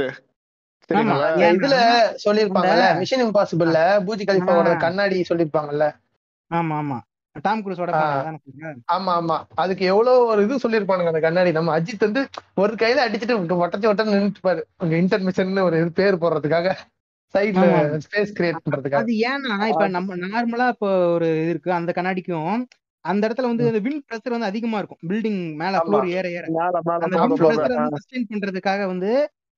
இதுல 0.90 1.76
சொல்லிருப்பாங்கல்ல 2.24 2.86
மிஷன் 3.00 3.24
இம்பாசிபிள்ல 3.24 3.78
பூஜி 4.06 4.24
கலிஃபாவோட. 4.24 4.72
கண்ணாடி 4.84 5.18
சொல்லிருப்பாங்கல்ல 5.30 5.86
ஆமா 6.50 6.74
ஆமா. 6.80 6.98
டாம் 7.36 7.62
குரூஸ் 7.64 7.78
ஆ. 7.78 7.84
உடைப்பாங்க 7.84 8.68
ஆமா 8.94 9.12
ஆமா. 9.16 9.36
அதுக்கு 9.62 9.84
எவ்வளவு 9.84 10.20
ஒரு 10.26 10.40
இது 10.44 10.62
சொல்லிருப்பானுங்க 10.62 11.10
அந்த 11.12 11.22
கண்ணாடி. 11.24 11.50
நம்ம 11.52 11.72
அஜித் 11.78 12.06
வந்து 12.06 12.22
ஒரு 12.56 12.74
கையில 12.82 13.04
அடிச்சுட்டு 13.06 13.34
ஒட்டச்சு 13.58 13.90
ஒட்ட 13.90 14.04
நின்றுப்பாரு 14.12 14.62
அங்க 14.76 14.94
இன்டர்மிஷன் 15.02 15.58
ஒரு 15.66 15.78
இது 15.82 15.90
பேர் 15.98 16.22
போடுறதுக்காக. 16.22 16.70
சைட்ல. 17.34 17.64
ஸ்பேஸ் 18.04 18.34
கிரியேட் 18.36 18.62
பண்றதுக்காக. 18.64 19.02
அது 19.02 19.14
ஏன்னா 19.26 19.54
இப்ப 19.70 19.86
நம்ம 19.96 20.16
நார்மலா 20.24 20.68
இப்போ 20.74 20.88
ஒரு 21.14 21.28
இது 21.36 21.50
இருக்கு 21.50 21.70
அந்த 21.74 21.92
கண்ணாடிக்கும் 21.96 22.52
அந்த 23.04 23.22
இடத்துல 23.26 23.50
வந்து 23.50 23.64
அந்த 23.66 23.80
விண்ட் 23.82 24.04
பிரஷர் 24.06 24.34
வந்து 24.34 24.50
அதிகமா 24.50 24.78
இருக்கும். 24.78 25.00
பில்டிங் 25.10 25.42
மேல. 25.56 25.80
ஃப்ளோர் 25.82 26.08
ஏற 26.14 26.26
ஏற. 26.30 26.44
அந்த 26.98 27.16
விண்ட் 27.16 27.36
பிரஷர் 27.42 27.74
வந்து 27.76 27.98
சஸ்டெயின் 27.98 28.30
பண்றதுக்காக 28.32 28.80
வந்து 28.86 29.10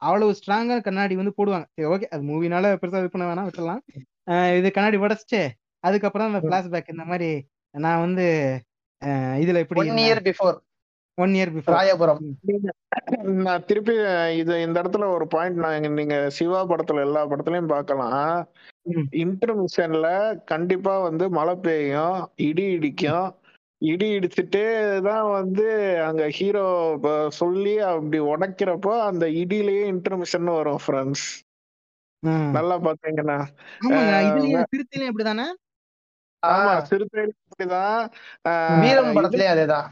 அவ்வளவு 0.02 0.36
ஸ்ட்ராங்கா 0.38 0.76
கண்ணாடி 0.86 1.14
வந்து 1.20 1.36
போடுவாங்க. 1.38 1.66
சரி 1.74 1.88
ஓகே 1.94 2.08
அது 2.12 2.22
மூவினால 2.30 2.72
பெருசா 2.80 3.02
இது 3.02 3.12
பண்ண 3.14 3.26
வேணாம் 3.30 3.48
விட்டுலாம் 3.48 3.82
இது 4.58 4.68
கண்ணாடி 4.76 4.98
உடைச்சிட்டு 5.04 5.42
அதுக்கப்புறம் 5.84 6.28
அந்த 6.30 6.40
பிளாஷ்பேக் 6.46 6.92
இந்த 6.94 7.04
மாதிரி 7.10 7.30
நான் 7.74 8.04
வந்து 8.06 8.26
இதுல 9.42 9.60
இப்படி 9.64 9.80
one 9.82 10.02
year 10.04 10.22
before 10.28 10.56
one 11.18 11.34
year 11.38 11.52
before 11.54 11.76
Royapuram. 11.76 12.20
நான் 13.46 13.64
திருப்பி 13.68 13.94
இது 14.40 14.54
இந்த 14.66 14.76
இடத்துல 14.82 15.08
ஒரு 15.16 15.26
பாயிண்ட் 15.34 15.62
நான் 15.64 15.96
நீங்க 15.98 16.16
சிவா 16.36 16.60
படத்துல 16.72 17.04
எல்லா 17.06 17.22
படத்துலயும் 17.32 17.72
பார்க்கலாம். 17.74 18.32
இன்டர்மிஷன்ல 19.22 20.08
கண்டிப்பா 20.52 20.94
வந்து 21.08 21.24
மழை 21.38 21.54
பெய்யும் 21.66 22.18
இடி 22.48 22.66
இடிக்கும். 22.76 23.28
இடி 23.82 24.06
இடிச்சுட்டு 24.12 24.62
தான் 25.02 25.30
வந்து 25.30 25.66
அங்க 26.02 26.28
ஹீரோ 26.28 26.64
சொல்லி 27.32 27.78
அப்படி 27.88 28.18
உடைக்கிறப்போ 28.26 29.02
அந்த 29.02 29.26
இடியிலேயே 29.34 29.84
இன்டர்மிஷன் 29.92 30.44
வரும் 30.52 30.80
ஃப்ரெண்ட்ஸ் 30.86 31.26
நல்லா 32.52 32.76
பாத்தீங்கன்னா. 32.78 33.36
ஆமாங்க 33.84 34.14
அஹ், 34.14 34.24
இதுலயும் 34.28 34.64
திருத்திலையும் 34.72 35.10
இப்படிதானே 35.12 35.46
ஆமா 36.42 36.72
சிறுத்தை 36.82 37.20
அப்படிதான். 37.44 38.00
அஹ், 38.44 38.80
வீரம் 38.80 39.06
இது- 39.06 39.16
படத்துலயே 39.16 39.52
அதேதான். 39.52 39.86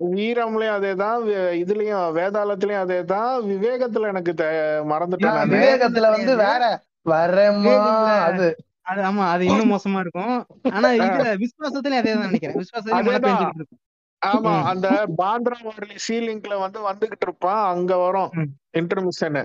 வீரம்லயும் 0.00 0.76
அதேதான் 0.76 1.18
வி- 1.24 1.34
இதுலயும் 1.58 2.14
வேதாளத்திலயும் 2.16 2.84
அதேதான். 2.84 3.34
விவேகத்துல 3.50 4.08
எனக்கு 4.08 4.32
தெ- 4.32 4.48
மறந்துட்டேன் 4.84 5.32
ஆ, 5.32 5.36
நானு. 5.36 5.52
விவேகத்துல 5.54 6.10
வந்து 6.10 6.32
வேற. 6.36 6.62
வரமா 7.06 7.64
விவேகம்ல- 7.66 8.22
அது. 8.24 8.48
அது 8.86 9.00
ஆமா 9.02 9.24
அது 9.30 9.44
இன்னும் 9.46 9.72
மோசமா 9.72 10.00
இருக்கும். 10.00 10.34
ஆனா 10.70 10.88
இதுல 10.98 11.28
விசுவாசத்துலயும் 11.42 12.02
அதே 12.02 12.12
தான் 12.14 12.26
நினைக்கிறேன். 12.26 12.58
விசுவாசத்துலயும் 12.60 13.70
ஆமா. 14.22 14.52
அந்த 14.70 14.88
பாந்திரா 15.18 15.56
வார்லி 15.64 15.96
சீலிங்ல 16.04 16.54
வந்து 16.60 16.78
வந்துகிட்டு 16.86 17.26
இருப்பான் 17.26 17.62
அங்க 17.72 17.96
வரும். 17.96 18.30
இன்டர்மிஷன். 18.78 19.40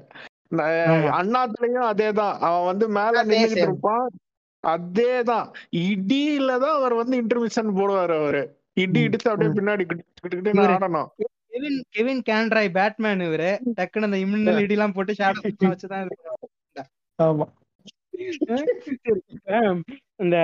அண்ணாத்துலயும் 1.20 1.88
அதேதான். 1.90 2.36
அவன் 2.48 2.68
வந்து 2.70 2.86
மேல 2.90 3.24
same. 3.32 3.58
இருப்பான். 3.66 4.06
அதேதான். 4.64 5.48
இடியில 5.86 6.52
தான் 6.60 6.78
அவர் 6.80 6.96
வந்து 6.96 7.16
இன்டர்மிஷன் 7.22 7.76
போடுவாரு 7.78 8.16
அவரு. 8.22 8.44
இடி. 8.78 9.02
இடிச்சு 9.08 9.30
அப்படியே. 9.32 9.52
பின்னாடி 9.60 9.86
ஆடணும். 10.70 11.10
கெவின் 11.54 11.80
கெவின் 11.90 12.22
கேண்ட்ராய் 12.26 12.76
பேட்மேன் 12.76 13.24
இவரு. 13.28 13.52
டக்குன்னு 13.78 14.10
அந்த 14.10 14.20
இம்மினல் 14.24 14.64
இடிலாம் 14.66 14.96
போட்டு 14.98 15.14
ஷேடோ 15.14 15.42
வச்சுதான் 15.66 16.12
ஆமா. 17.20 17.46
இந்த 20.16 20.38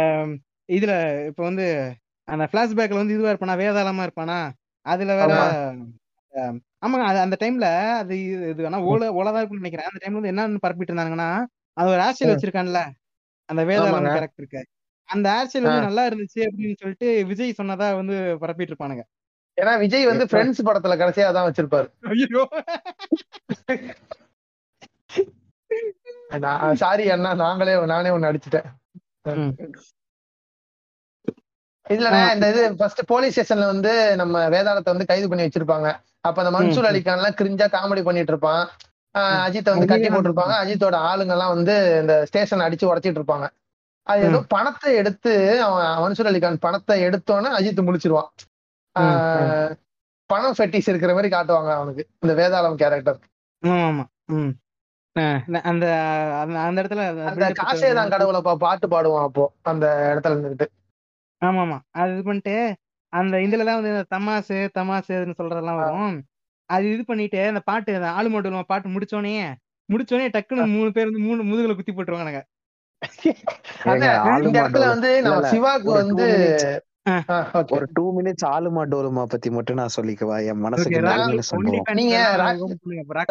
இதுல 0.70 0.94
இப்ப 1.26 1.44
வந்து 1.44 1.66
அந்த 2.28 2.50
பிளாஷ்பேக்ல 2.52 2.94
வந்து 2.94 3.14
இதுவா 3.14 3.32
இருப்பானா 3.32 3.60
வேதாளமா 3.60 4.04
இருப்பானா? 4.06 4.38
அதுல 4.86 5.16
வேற 5.16 5.34
ஆமாங்க 6.82 7.04
அது 7.04 7.20
அந்த 7.20 7.36
டைம்ல 7.40 7.68
அது 7.94 8.16
இது- 8.16 8.66
ஆனா 8.66 8.80
ஓல 8.84 9.04
ஓலதான் 9.12 9.42
இருக்கும்னு 9.42 9.62
நினைக்கிறேன். 9.62 9.88
அந்த 9.88 10.00
டைம்ல 10.02 10.20
வந்து 10.20 10.32
என்னன்னு 10.32 10.64
பரப்பிட்டு 10.66 10.92
இருந்தாங்கன்னா 10.92 11.30
அது 11.78 11.90
ஒரு 11.90 12.02
ஆசிரியர் 12.02 12.38
வச்சிருக்கான்ல 12.38 12.82
அந்த 13.50 13.62
வேதாளம். 13.66 13.94
கேரக்டருக்கு 14.16 14.62
அந்த 15.10 15.30
ஸ்டைல் 15.44 15.62
வந்து 15.62 15.82
நல்லா 15.82 16.08
இருந்துச்சு 16.08 16.40
அப்படின்னு 16.42 16.76
சொல்லிட்டு 16.76 17.26
விஜய் 17.26 17.58
சொன்னதா 17.58 17.96
வந்து 17.96 18.16
பரப்பிட்டு 18.42 18.74
இருப்பானுங்க. 18.74 19.04
ஏன்னா 19.58 19.80
விஜய் 19.80 20.06
வந்து 20.06 20.26
ஃப்ரெண்ட்ஸ் 20.26 20.66
படத்துல 20.66 20.96
கடைசியா 20.96 21.28
அதான் 21.32 21.48
வச்சிருப்பாரு. 21.50 21.88
சாரி 26.76 27.10
அண்ணா 27.10 27.34
நாங்களே 27.34 27.86
நானே 27.86 28.10
ஒண்ணு 28.10 28.30
அடிச்சிட்டேன். 28.30 28.68
ம். 29.34 29.52
இல்லண்ணே 31.86 32.34
இந்த 32.34 32.46
இது 32.50 32.76
ஃபர்ஸ்ட் 32.76 33.02
போலீஸ் 33.08 33.34
ஸ்டேஷன்ல 33.36 33.66
வந்து 33.66 33.92
நம்ம 34.16 34.50
வேதாளத்தை 34.50 34.86
வந்து 34.86 35.06
கைது 35.06 35.30
பண்ணி 35.30 35.44
வச்சிருப்பாங்க. 35.44 35.88
அப்ப 36.22 36.44
அந்த 36.44 36.52
மன்சூர் 36.58 36.90
அலிகான் 36.90 37.18
எல்லாம் 37.18 37.38
கிரிஞ்சா 37.40 37.68
காமெடி 37.76 38.04
பண்ணிட்டு 38.04 38.32
இருப்பான். 38.32 38.64
அஜித்தை 39.44 39.72
வந்து 39.74 39.88
கட்டி 39.88 40.08
போட்டிருப்பாங்க. 40.08 40.54
அஜித்தோட 40.64 40.98
ஆளுங்க 41.10 41.32
எல்லாம் 41.32 41.54
வந்து 41.54 41.74
இந்த 42.02 42.26
ஸ்டேஷன் 42.26 42.60
அடிச்சு 42.60 42.90
உடைச்சிட்டு 42.90 43.22
இருப்பாங்க. 43.22 43.48
அது 44.08 44.22
ஏதோ 44.22 44.40
பணத்தை 44.48 44.96
எடுத்து 44.96 45.32
அவன் 45.62 45.86
மன்சூர் 46.04 46.30
அலிகான் 46.32 46.58
பணத்தை 46.60 46.98
எடுத்தோன்னே 47.08 47.52
அஜித் 47.60 47.88
முடிச்சிருவான். 47.88 48.30
பணம் 50.30 50.56
ஃபெட்டிஸ் 50.58 50.90
இருக்கிற 50.90 51.14
மாதிரி 51.14 51.36
காட்டுவாங்க 51.36 51.72
அவனுக்கு 51.76 52.08
இந்த 52.20 52.34
வேதாளம் 52.34 52.76
கேரக்டர் 52.76 53.20
அந்த 55.50 55.58
அந்த 55.64 55.86
அந்த 56.62 56.78
இடத்துல 56.82 57.04
அந்த 57.30 57.48
காசே 57.60 57.90
தான் 57.98 58.14
கடவுளப்பா 58.14 58.54
பாட்டு 58.64 58.88
பாடுவான் 58.94 59.28
அப்போ 59.28 59.44
அந்த 59.72 59.86
இடத்துல 60.10 60.36
இருந்துட்டு 60.36 60.68
ஆமா 61.42 61.62
ஆமா 61.62 61.78
அது 61.94 62.12
இது 62.16 62.24
பண்ணிட்டு 62.24 62.56
அந்த 63.14 63.36
இதுல 63.46 63.66
தான் 63.68 63.80
வந்து 63.80 63.94
தமாசு 64.10 64.58
தமாசுன்னு 64.76 65.38
சொல்றதெல்லாம் 65.38 65.80
வரும். 65.82 66.16
அது 66.70 66.86
இது 66.94 67.04
பண்ணிட்டு 67.06 67.40
அந்த 67.46 67.62
பாட்டு 67.66 67.98
அந்த 67.98 68.10
ஆளு 68.18 68.30
மாட்டு 68.30 68.70
பாட்டு 68.70 68.94
முடிச்சோடனே 68.96 69.34
முடிச்சோடனே 69.90 70.28
டக்குன்னு 70.34 70.66
மூணு 70.76 70.90
பேர் 70.92 71.10
வந்து 71.10 71.26
மூணு 71.28 71.42
முதுகுல 71.50 71.76
குத்தி 71.78 71.94
ஆளு 71.96 72.42
இந்த 74.46 74.58
இடத்துல 74.60 74.88
வந்து 74.94 75.12
நம்ம 75.26 75.50
சிவாக்கு 75.52 75.92
வந்து 75.94 76.28
ஒரு 77.76 77.86
டூ 77.94 78.04
மினிட்ஸ் 78.18 78.46
ஆலுமா 78.48 78.82
டோலுமா 78.92 79.24
பத்தி 79.34 79.50
மட்டும் 79.50 79.80
நான் 79.82 79.96
சொல்லிக்கவா? 79.96 80.38
என் 80.52 80.64
மனசுக்கு 80.66 81.02
நீங்க 82.00 82.18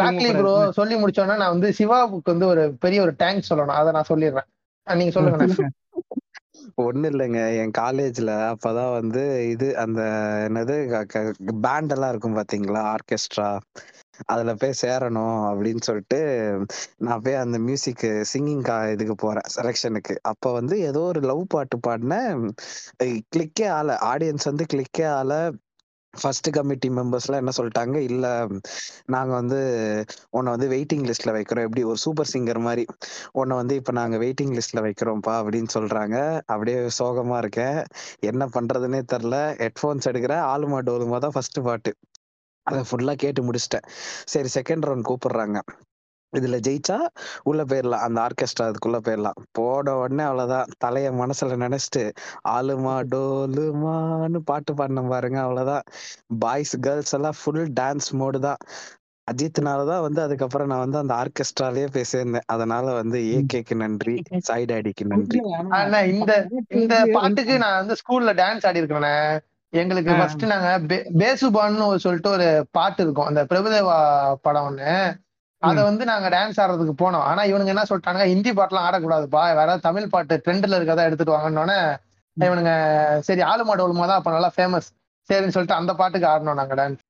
ராக்லி 0.01 0.31
ப்ரோ. 0.39 0.55
சொல்லி 0.79 0.97
முடிச்சோன்னா 1.03 1.37
நான் 1.43 1.55
வந்து 1.57 1.71
சிவாவுக்கு 1.79 2.35
வந்து 2.35 2.47
ஒரு 2.47 2.65
பெரிய 2.85 3.01
ஒரு 3.03 3.15
தேங்க்ஸ் 3.23 3.51
சொல்லணும். 3.51 3.79
அதை 3.81 3.93
நான் 3.93 4.11
சொல்லிடுறேன். 4.13 4.49
நீங்க 4.87 5.15
சொல்லுங்க 5.17 5.71
ஒண்ணு 6.85 7.07
இல்லைங்க. 7.13 7.41
என் 7.63 7.75
காலேஜ்ல 7.79 8.31
அப்பதான் 8.53 8.93
வந்து 8.93 9.23
இது 9.51 9.67
அந்த 9.79 10.01
என்னது 10.49 10.77
பேண்ட் 11.67 11.95
எல்லாம் 11.97 12.13
இருக்கும் 12.13 12.39
பாத்தீங்களா? 12.39 12.83
ஆர்கெஸ்ட்ரா 12.95 13.49
அதுல 14.27 14.55
போய் 14.55 14.79
சேரணும் 14.83 15.39
அப்படின்னு 15.51 15.83
சொல்லிட்டு 15.83 16.19
நான் 16.99 17.23
போய் 17.23 17.35
அந்த 17.35 17.59
மியூசிக் 17.59 18.05
சிங்கிங் 18.33 18.65
இதுக்கு 18.93 19.17
போறேன் 19.17 19.49
செலெக்ஷனுக்கு 19.57 20.17
அப்ப 20.23 20.53
வந்து 20.53 20.77
ஏதோ 20.81 21.03
ஒரு 21.05 21.23
லவ் 21.31 21.45
பாட்டு 21.49 21.79
பாடின 21.79 22.21
கிளிக்கே 23.33 23.69
ஆல 23.79 23.99
ஆடியன்ஸ் 24.13 24.51
வந்து 24.51 24.67
கிளிக்கே 24.73 25.07
ஆல 25.21 25.33
ஃபர்ஸ்ட் 26.15 26.49
கமிட்டி 26.51 26.89
மெம்பர்ஸ்லாம் 26.91 27.41
என்ன 27.43 27.53
சொல்லிட்டாங்க? 27.57 27.97
இல்ல 28.09 28.27
நாங்க 29.07 29.33
வந்து 29.35 29.59
உன்னை 30.31 30.51
வந்து 30.55 30.69
வெயிட்டிங் 30.69 31.05
லிஸ்ட்ல 31.09 31.33
வைக்கிறோம். 31.37 31.67
எப்படி 31.67 31.83
ஒரு 31.85 31.99
சூப்பர் 32.05 32.31
சிங்கர் 32.33 32.61
மாதிரி. 32.61 32.85
உன்னை 33.33 33.57
வந்து 33.57 33.75
இப்ப 33.81 33.93
நாங்க 33.93 34.17
வெயிட்டிங் 34.17 34.55
லிஸ்ட்ல 34.59 34.83
வைக்கிறோம்ப்பா 34.87 35.35
அப்படின்னு 35.41 35.71
சொல்றாங்க. 35.77 36.17
அப்படியே 36.47 36.79
சோகமா 36.99 37.39
இருக்கேன். 37.39 37.81
என்ன 38.31 38.49
பண்றதுன்னே 38.57 39.03
தெரில 39.15 39.37
ஹெட்ஃபோன்ஸ் 39.63 40.09
எடுக்கிறேன். 40.13 40.45
ஆளுமா 40.55 40.81
டோலுமா 40.91 41.19
தான் 41.19 41.37
ஃபர்ஸ்ட் 41.37 41.61
பாட்டு. 41.63 41.93
அதை 42.67 42.81
ஃபுல்லா 42.83 43.15
கேட்டு 43.15 43.43
முடிச்சிட்டேன். 43.43 43.87
சரி 44.27 44.49
செகண்ட் 44.55 44.87
ரவுண்ட் 44.87 45.09
கூப்பிடுறாங்க. 45.09 45.59
இதுல 46.33 46.57
ஜெயிச்சா 46.67 46.97
உள்ள 47.43 47.65
போயிடலாம். 47.65 48.05
அந்த 48.07 48.19
ஆர்கெஸ்ட்ரா 48.21 48.65
அதுக்குள்ள 48.65 48.99
போயிடலாம். 49.01 49.39
போட 49.53 49.97
உடனே 49.97 50.23
அவ்வளவுதான். 50.23 50.71
தலைய 50.85 51.11
மனசுல 51.21 51.57
நினைச்சிட்டு 51.57 52.03
ஆளுமா 52.49 52.95
டோலுமான்னு 53.13 54.37
பாட்டு 54.45 54.75
பாடின 54.75 55.09
பாருங்க 55.09 55.39
அவ்வளவுதான். 55.41 55.85
பாய்ஸ் 56.39 56.77
கேர்ள்ஸ் 56.81 57.15
எல்லாம் 57.15 57.39
ஃபுல் 57.41 57.65
டான்ஸ் 57.81 58.11
மோடு 58.15 58.39
தான். 58.39 58.61
அஜித்னாலதான் 59.29 60.01
வந்து 60.01 60.23
அதுக்கப்புறம் 60.23 60.69
நான் 60.69 60.79
வந்து 60.79 60.99
அந்த 60.99 61.15
ஆர்கெஸ்ட்ராலயே 61.15 61.87
போய் 61.93 62.11
சேர்ந்தேன் 62.13 62.47
அதனால 62.47 62.93
வந்து 62.93 63.19
ஏகேக்கு 63.37 63.75
நன்றி 63.75 64.15
சாய் 64.39 64.65
டாடிக்கு 64.65 65.05
நன்றி. 65.05 65.39
அண்ணா, 65.59 66.01
இந்த 66.13 66.33
இந்த 66.79 66.95
பாட்டுக்கு 67.13 67.59
நான் 67.59 67.79
வந்து 67.81 67.97
ஸ்கூல்ல 68.03 68.33
டான்ஸ் 68.43 68.67
ஆடி 68.67 68.81
இருக்கிறேனே 68.83 69.15
எங்களுக்கு. 69.75 70.13
ஃபர்ஸ்ட் 70.19 70.45
நாங்க 70.53 70.71
பேசுபான்னு 71.23 71.87
சொல்லிட்டு 72.05 72.31
ஒரு 72.37 72.47
பாட்டு 72.77 73.01
இருக்கும். 73.05 73.29
அந்த 73.31 73.43
பிரபுதேவா 73.51 73.99
படம் 74.47 74.67
ஒண்ணு. 74.69 74.91
அத 75.63 75.79
வந்து 75.89 76.05
நாங்க 76.11 76.29
டான்ஸ் 76.35 76.59
ஆடுறதுக்கு 76.63 76.95
போனோம். 77.03 77.25
ஆனா 77.29 77.43
இவனுங்க 77.51 77.73
என்ன 77.75 77.85
சொல்லிட்டாங்க 77.91 78.25
ஹிந்தி 78.33 78.51
பாட்டுலாம் 78.59 78.87
ஆடக்கூடாதுப்பா. 78.89 79.43
வேற 79.61 79.77
தமிழ் 79.87 80.13
பாட்டு 80.15 80.37
ட்ரெண்ட்ல 80.45 80.79
இருக்கதா 80.79 81.07
எடுத்துட்டு 81.09 81.37
வாங்கன்னொன்னே 81.37 81.79
இவனுங்க 82.37 82.73
சரி 83.29 83.43
ஆளு 83.49 83.63
மாடு 83.65 83.85
ஒழுமா 83.85 84.07
தான் 84.07 84.21
அப்ப 84.21 84.31
நல்லா 84.31 84.51
ஃபேமஸ் 84.55 84.89
சரின்னு 85.29 85.55
சொல்லிட்டு 85.55 85.81
அந்த 85.81 85.93
பாட்டுக்கு 86.01 86.29
ஆடணும் 86.31 86.61
நாங்க 86.61 86.75
டான்ஸ் 86.81 87.03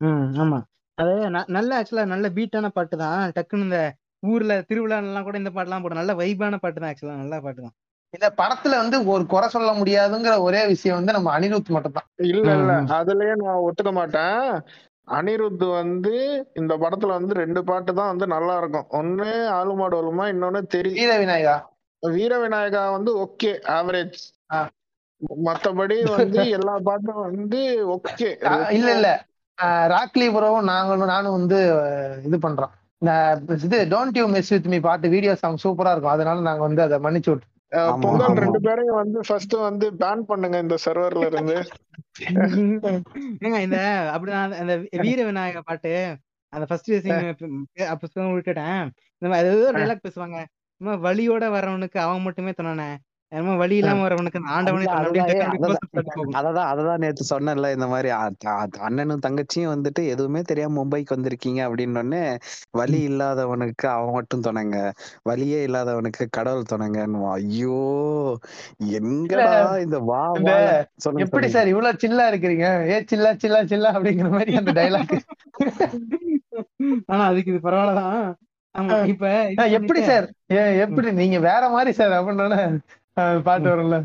ஆமா. 0.43 0.59
அது 0.99 1.13
நல்ல 1.57 1.71
ஆக்சுவலா 1.79 2.05
நல்ல 2.13 2.27
பீட்டான 2.37 2.69
பாட்டு 2.77 2.97
தான் 2.99 3.33
டக்குன்னு 3.37 3.67
இந்த 3.69 3.79
ஊர்ல 4.23 4.53
திருவிழாலாம் 4.69 5.27
கூட 5.29 5.37
இந்த 5.41 5.53
பாட்டுலாம் 5.57 5.85
போட 5.85 5.97
நல்ல 6.01 6.13
வைபான 6.21 6.59
பாட்டு 6.63 6.79
தான் 6.81 6.91
ஆக்சுவலா 6.91 7.17
நல்ல 7.23 7.41
பாட்டு 7.47 7.61
தான் 7.65 7.75
இந்த 8.15 8.27
படத்துல 8.39 8.79
வந்து 8.81 8.97
ஒரு 9.13 9.25
குறை 9.27 9.47
சொல்ல 9.49 9.71
முடியாதுங்கிற 9.75 10.35
ஒரே 10.41 10.63
விஷயம் 10.67 10.99
வந்து 10.99 11.17
நம்ம 11.17 11.31
அனிருத் 11.37 11.75
மட்டும் 11.77 11.97
தான் 11.97 12.09
இல்ல. 12.27 12.47
இல்ல. 12.57 12.73
அதுலயே 12.99 13.35
நான் 13.41 13.65
ஒத்துக்க 13.67 13.93
மாட்டேன். 13.93 14.43
அனிருத் 15.09 15.65
வந்து 15.73 16.13
இந்த 16.61 16.75
படத்துல 16.83 17.17
வந்து 17.19 17.35
ரெண்டு 17.35 17.61
பாட்டு 17.65 17.93
தான் 17.95 18.13
வந்து 18.13 18.27
நல்லா 18.27 18.55
இருக்கும். 18.59 18.87
ஒண்ணு 19.01 19.29
ஆலுமாடு 19.57 19.97
ஒலுமா 20.01 20.27
இன்னொன்னு 20.35 20.61
தெரி 20.75 20.93
வீர 20.95 21.13
விநாயகா. 21.23 21.57
வீர 22.03 22.33
விநாயகா 22.43 22.83
வந்து 22.97 23.11
ஓகே 23.25 23.51
ஆவரேஜ். 23.75 24.21
மத்தபடி 25.47 25.97
வந்து 26.15 26.41
எல்லா 26.57 26.75
பாட்டும் 26.87 27.23
வந்து 27.27 27.61
ஓகே. 27.95 28.29
இல்ல 28.77 28.89
இல்ல. 28.97 29.11
ராக்லி 29.93 30.27
ப்ரோவும் 30.35 30.69
நாங்களும் 30.71 31.13
நானும் 31.13 31.37
வந்து 31.39 31.59
இது 32.25 32.37
பண்றோம். 32.39 32.73
இந்த 33.03 33.13
இது 33.67 33.79
don't 33.93 34.19
you 34.19 34.25
miss 34.29 34.51
with 34.51 34.67
me 34.67 34.79
பாட்டு 34.81 35.07
வீடியோ 35.09 35.35
சாங் 35.35 35.63
சூப்பரா 35.65 35.93
இருக்கும். 35.93 36.15
அதனால 36.15 36.47
நாங்க 36.49 36.63
வந்து 36.63 36.83
அதை 36.83 36.99
மன்னிச்சு 36.99 37.31
விட்டோம் 37.33 37.51
ஆமா, 37.51 37.54
பொங்கல். 37.75 38.37
ரெண்டு 38.37 38.61
பேரையும் 38.61 38.95
வந்து 38.95 39.21
ஃபர்ஸ்ட் 39.27 39.53
வந்து 39.53 39.91
பேன் 39.93 40.21
பண்ணுங்க 40.21 40.59
இந்த 40.59 40.77
சர்வர்ல 40.85 41.27
இருந்து. 41.27 41.65
ஏங்க 43.45 43.61
இந்த 43.61 44.11
அப்படிதான் 44.15 44.43
அந்த- 44.43 44.59
அந்த 44.59 44.77
வீர 44.91 45.25
விநாயக 45.25 45.63
பாட்டு 45.63 46.17
அந்த 46.49 46.67
ஃபர்ஸ்ட் 46.67 47.01
சீன் 47.01 47.37
அப்ப 47.89 48.09
விட்டுட்டேன் 48.15 48.91
இந்த 49.19 49.35
மாதிரி 49.35 49.49
ஏதோ 49.49 49.73
டைலாக் 49.73 50.01
பேசுவாங்க. 50.09 50.45
வழியோட 50.85 51.49
வரவனுக்கு 51.51 51.99
அவன் 51.99 52.23
மட்டுமே 52.23 52.53
துணை 52.53 52.97
என்னமோ 53.35 53.55
வழி 53.57 53.77
இல்லாம 53.77 54.03
வரவனுக்கு 54.05 54.41
ஆண்டவனே 54.55 54.85
அதுதான், 56.35 56.69
அதுதான், 56.69 57.01
நேத்து 57.01 57.25
சொன்னேன்ல 57.31 57.71
இந்த 57.75 57.87
மாதிரி 57.87 58.11
அண்ணனும் 58.81 59.25
தங்கச்சியும் 59.27 59.73
வந்துட்டு 59.73 60.03
எதுவுமே 60.09 60.41
தெரியாம 60.43 60.77
மும்பைக்கு 60.79 61.15
வந்திருக்கீங்க 61.17 61.61
அப்படின்னு 61.67 62.21
வழி 62.73 63.01
இல்லாதவனுக்கு 63.09 63.87
அவன் 63.93 64.15
மட்டும் 64.15 64.45
துணைங்க 64.47 64.79
வழியே 65.23 65.61
இல்லாதவனுக்கு 65.67 66.27
கடவுள் 66.31 66.71
துணைங்கன்னு 66.73 67.23
ஐயோ 67.33 67.81
எங்கடா 68.99 69.51
இந்த 69.85 69.99
வா 70.05 70.23
எப்படி 71.25 71.49
சார் 71.49 71.73
இவ்வளவு 71.73 72.01
சில்லா 72.05 72.25
இருக்கிறீங்க? 72.33 72.67
ஏ 72.91 72.97
சில்லா 73.11 73.33
சில்லா 73.43 73.61
சில்லா 73.73 73.91
அப்படிங்கிற 73.97 74.31
மாதிரி 74.31 74.55
அந்த 74.57 74.73
டைலாக் 74.81 75.15
ஆனா 77.09 77.23
அதுக்கு 77.25 77.53
இது 77.53 77.61
பரவாயில்லதான். 77.65 78.19
ஆமா 78.75 78.97
இப்ப 79.07 79.27
எப்படி 79.79 80.01
சார்? 80.03 80.27
ஏ 80.53 80.63
எப்படி? 80.79 81.09
நீங்க 81.21 81.39
வேற 81.47 81.65
மாதிரி 81.71 81.93
சார் 81.93 82.15
அப்படின்னா 82.19 82.61
பாட்டு 83.17 83.69
வரும்ல 83.71 83.97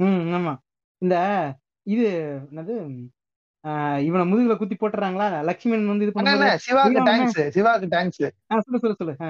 ம் 0.00 0.24
ஆமா. 0.34 0.52
இந்த 1.02 1.14
இது 1.86 2.06
என்னது? 2.48 2.74
ஆஹ் 3.64 3.98
இவனை 3.98 4.24
முதுகுல 4.30 4.56
குத்தி 4.56 4.76
போட்டுறாங்களா? 4.76 5.26
லட்சுமணன் 5.42 5.86
வந்து 5.86 6.04
இது 6.06 6.20
அண்ணா, 6.22 6.50
சிவாக்கு. 6.66 7.00
தேங்க்ஸ் 7.08 7.40
சிவாக்கு 7.56 7.86
தேங்க்ஸ் 7.88 8.20
சொல்லு 8.58 8.80
சொல்லு 8.80 8.98
சொல்லு. 8.98 9.14
ஆ. 9.20 9.28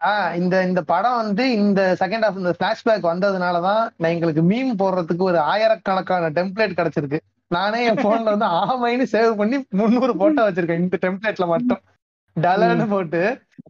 ஆஹ் 0.00 0.34
இந்த 0.34 0.64
இந்த 0.64 0.80
படம் 0.84 1.16
வந்து 1.16 1.44
இந்த 1.58 1.80
செகண்ட் 2.00 2.24
ஹாஃப் 2.26 2.36
இந்த 2.36 2.52
பிளாஷ்பேக் 2.60 3.08
வந்ததுனாலதான் 3.10 3.82
நான் 3.96 4.10
எங்களுக்கு 4.10 4.42
மீம் 4.42 4.72
போடுறதுக்கு 4.78 5.22
ஒரு 5.22 5.38
ஆயிரக்கணக்கான 5.48 6.30
டெம்ப்ளேட் 6.30 6.78
கிடைச்சிருக்கு. 6.78 7.20
நானே 7.50 7.84
என் 7.84 8.02
போன்ல 8.04 8.32
வந்து 8.34 8.48
ஆமைன்னு 8.64 9.06
சேவ் 9.12 9.36
பண்ணி 9.36 9.58
முந்நூறு 9.72 10.16
போட்டோ 10.16 10.42
வச்சிருக்கேன். 10.48 10.82
இந்த 10.84 10.98
டெம்ப்ளேட்ல 11.02 11.46
மட்டும். 11.46 11.80
டலர்னு 12.36 12.88
போட்டு 12.88 13.20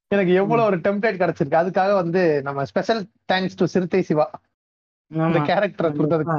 எனக்கு 0.09 0.33
எவ்வளவு 0.35 0.69
ஒரு 0.69 0.79
டெம்ப்ளேட் 0.79 1.21
கிடைச்சிருக்கு. 1.21 1.61
அதுக்காக 1.63 1.93
வந்து 1.95 2.23
நம்ம 2.43 2.65
special 2.65 3.03
thanks 3.33 3.57
to 3.57 3.67
Siruthai 3.67 4.03
Siva. 4.03 4.27
அந்த. 5.11 5.39
கேரக்டரை 5.49 5.91
கொடுத்ததுக்கு. 5.93 6.37
ஆ. 6.37 6.39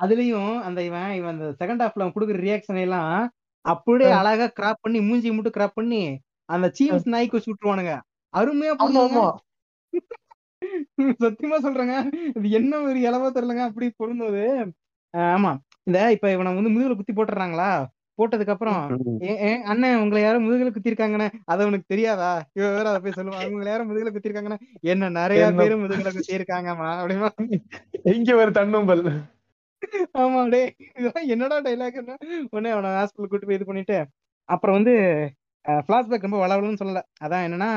அதுலயும் 0.00 0.52
அந்த 0.66 0.80
இவன் 0.88 1.10
இவன் 1.18 1.32
அந்த 1.34 1.48
செகண்ட் 1.60 1.82
ஹாஃப்ல 1.84 2.04
அவன் 2.04 2.14
கொடுக்குற 2.14 2.38
ரியாக்ஷன் 2.44 2.82
எல்லாம் 2.84 3.12
அப்படியே 3.64 4.10
அழகா 4.20 4.46
கிராப் 4.54 4.82
பண்ணி 4.84 4.98
மூஞ்சி 5.06 5.30
மட்டும் 5.32 5.56
கிராப் 5.56 5.78
பண்ணி 5.78 6.02
அந்த 6.48 6.66
சீம்ஸ் 6.78 7.10
நாய்க்கு 7.12 7.36
வச்சு 7.36 7.50
விட்டுருவானுங்க. 7.50 7.94
அருமையா 8.34 8.72
பண்ணுவாங்க 8.80 9.18
சத்தியமா 11.22 11.58
சொல்றேங்க. 11.64 11.94
இது 12.38 12.48
என்ன 12.58 12.72
ஒரு 12.86 12.98
இளவ 13.02 13.30
தெரியலங்க 13.30 13.64
அப்படி 13.68 13.86
பொருந்தது. 14.00 14.42
ஆமா. 15.14 15.52
இந்த 15.86 15.98
இப்ப 16.16 16.28
இவனை 16.34 16.50
வந்து 16.52 16.72
முதுகுல 16.72 16.96
குத்தி 16.98 17.14
போட்டுறாங்களா 17.14 17.70
போட்டதுக்கு 18.20 18.54
அப்புறம் 18.54 18.78
அண்ணன் 19.72 20.00
உங்களை 20.02 20.22
யாரும் 20.24 20.44
முதுகுல 20.46 20.72
குத்திருக்காங்கண்ணே. 20.74 21.28
அது 21.52 21.66
உனக்கு 21.70 21.92
தெரியாதா? 21.92 22.30
இவ 22.58 22.66
வேற 22.76 22.86
அதை 22.92 23.00
போய் 23.04 23.16
சொல்லுவான் 23.18 23.46
உங்களை 23.52 23.70
யாரும் 23.72 23.90
முதுகுல 23.90 24.12
குத்திருக்காங்கண்ணே. 24.16 24.58
என்ன 24.92 25.10
நிறைய? 25.20 25.50
பேரு 25.60 25.80
முதுகுல 25.82 26.12
குத்திருக்காங்கம்மா 26.16 26.90
அப்படிமா. 27.00 27.30
இங்க 28.16 28.36
ஒரு 28.42 28.52
தன்னும்பல். 28.60 29.04
ஆமா 30.22 30.40
டே 30.54 30.60
இதெல்லாம் 30.98 31.28
என்னடா 31.34 31.58
டைலாக்னா 31.66 32.14
உடனே 32.54 32.70
அவனை 32.74 32.88
ஹாஸ்பிட்டல் 32.96 33.30
கூட்டு 33.32 33.46
போய் 33.48 33.58
இது 33.58 33.68
பண்ணிட்டு 33.68 33.98
அப்புறம் 34.48 34.76
வந்து 34.78 34.94
ஃபிளாஷ்பேக் 35.86 36.26
ரொம்ப 36.26 36.38
வளவலன்னு 36.42 36.80
சொல்லல. 36.82 37.00
அதான் 37.24 37.44
என்னன்னா 37.46 37.70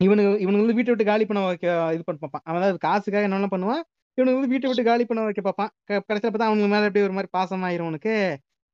இவனுக்கு 0.00 0.30
இவனுக்கு 0.42 0.64
வந்து 0.64 0.76
வீட்டை 0.76 0.92
விட்டு 0.92 1.06
காலி 1.08 1.24
பண்ண 1.28 1.40
வைக்க 1.46 1.66
இது 1.94 2.04
பண்ண 2.04 2.18
பார்ப்பான். 2.20 2.44
அவன் 2.46 2.60
அதாவது 2.60 2.84
காசுக்காக 2.84 3.26
என்னெல்லாம் 3.28 3.54
பண்ணுவான்? 3.54 3.82
இவனுக்கு 4.18 4.38
வந்து 4.38 4.52
வீட்டை 4.52 4.68
விட்டு 4.70 4.84
காலி 4.88 5.04
பண்ண 5.08 5.24
வைக்க 5.26 5.42
பார்ப்பான். 5.48 5.70
கடைசியில 6.08 6.30
பார்த்தா 6.32 6.48
அவனுக்கு 6.50 6.70
மேல 6.74 6.88
அப்படியே 6.88 7.06
ஒரு 7.08 7.16
மாதிரி 7.16 7.30
பாசமாயிரும் 7.36 7.88
உனக்கு. 7.90 8.14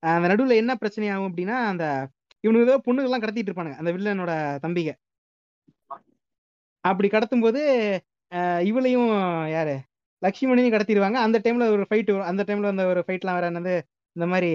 அந்த 0.02 0.26
நடுவுல 0.32 0.56
என்ன 0.62 0.72
பிரச்சனை 0.82 1.08
ஆகும் 1.14 1.28
அப்படின்னா 1.30 1.56
அந்த 1.72 1.84
இவனுக்கு 2.44 2.66
ஏதோ 2.68 2.76
பொண்ணுங்கெல்லாம் 2.86 3.22
கடத்திட்டு 3.24 3.50
இருப்பானுங்க 3.50 3.78
அந்த 3.82 3.90
வில்லனோட 3.96 4.32
தம்பிக. 4.64 4.90
அப்படி 6.84 7.08
கடத்தும் 7.14 7.44
போது 7.46 7.60
இவளையும் 8.70 9.10
யாரு? 9.56 9.74
லக்ஷ்மணியும் 10.22 10.74
கடத்திடுவாங்க. 10.74 11.18
அந்த 11.26 11.38
டைம்ல 11.44 11.64
ஒரு 11.76 11.84
ஃபைட் 11.88 12.10
வரும். 12.14 12.28
அந்த 12.30 12.42
டைம்ல 12.48 12.72
அந்த 12.74 12.84
ஒரு 12.92 13.00
ஃபைட்லாம் 13.06 13.36
வேற 13.38 13.46
என்னது? 13.52 13.74
இந்த 14.16 14.26
மாதிரி 14.32 14.50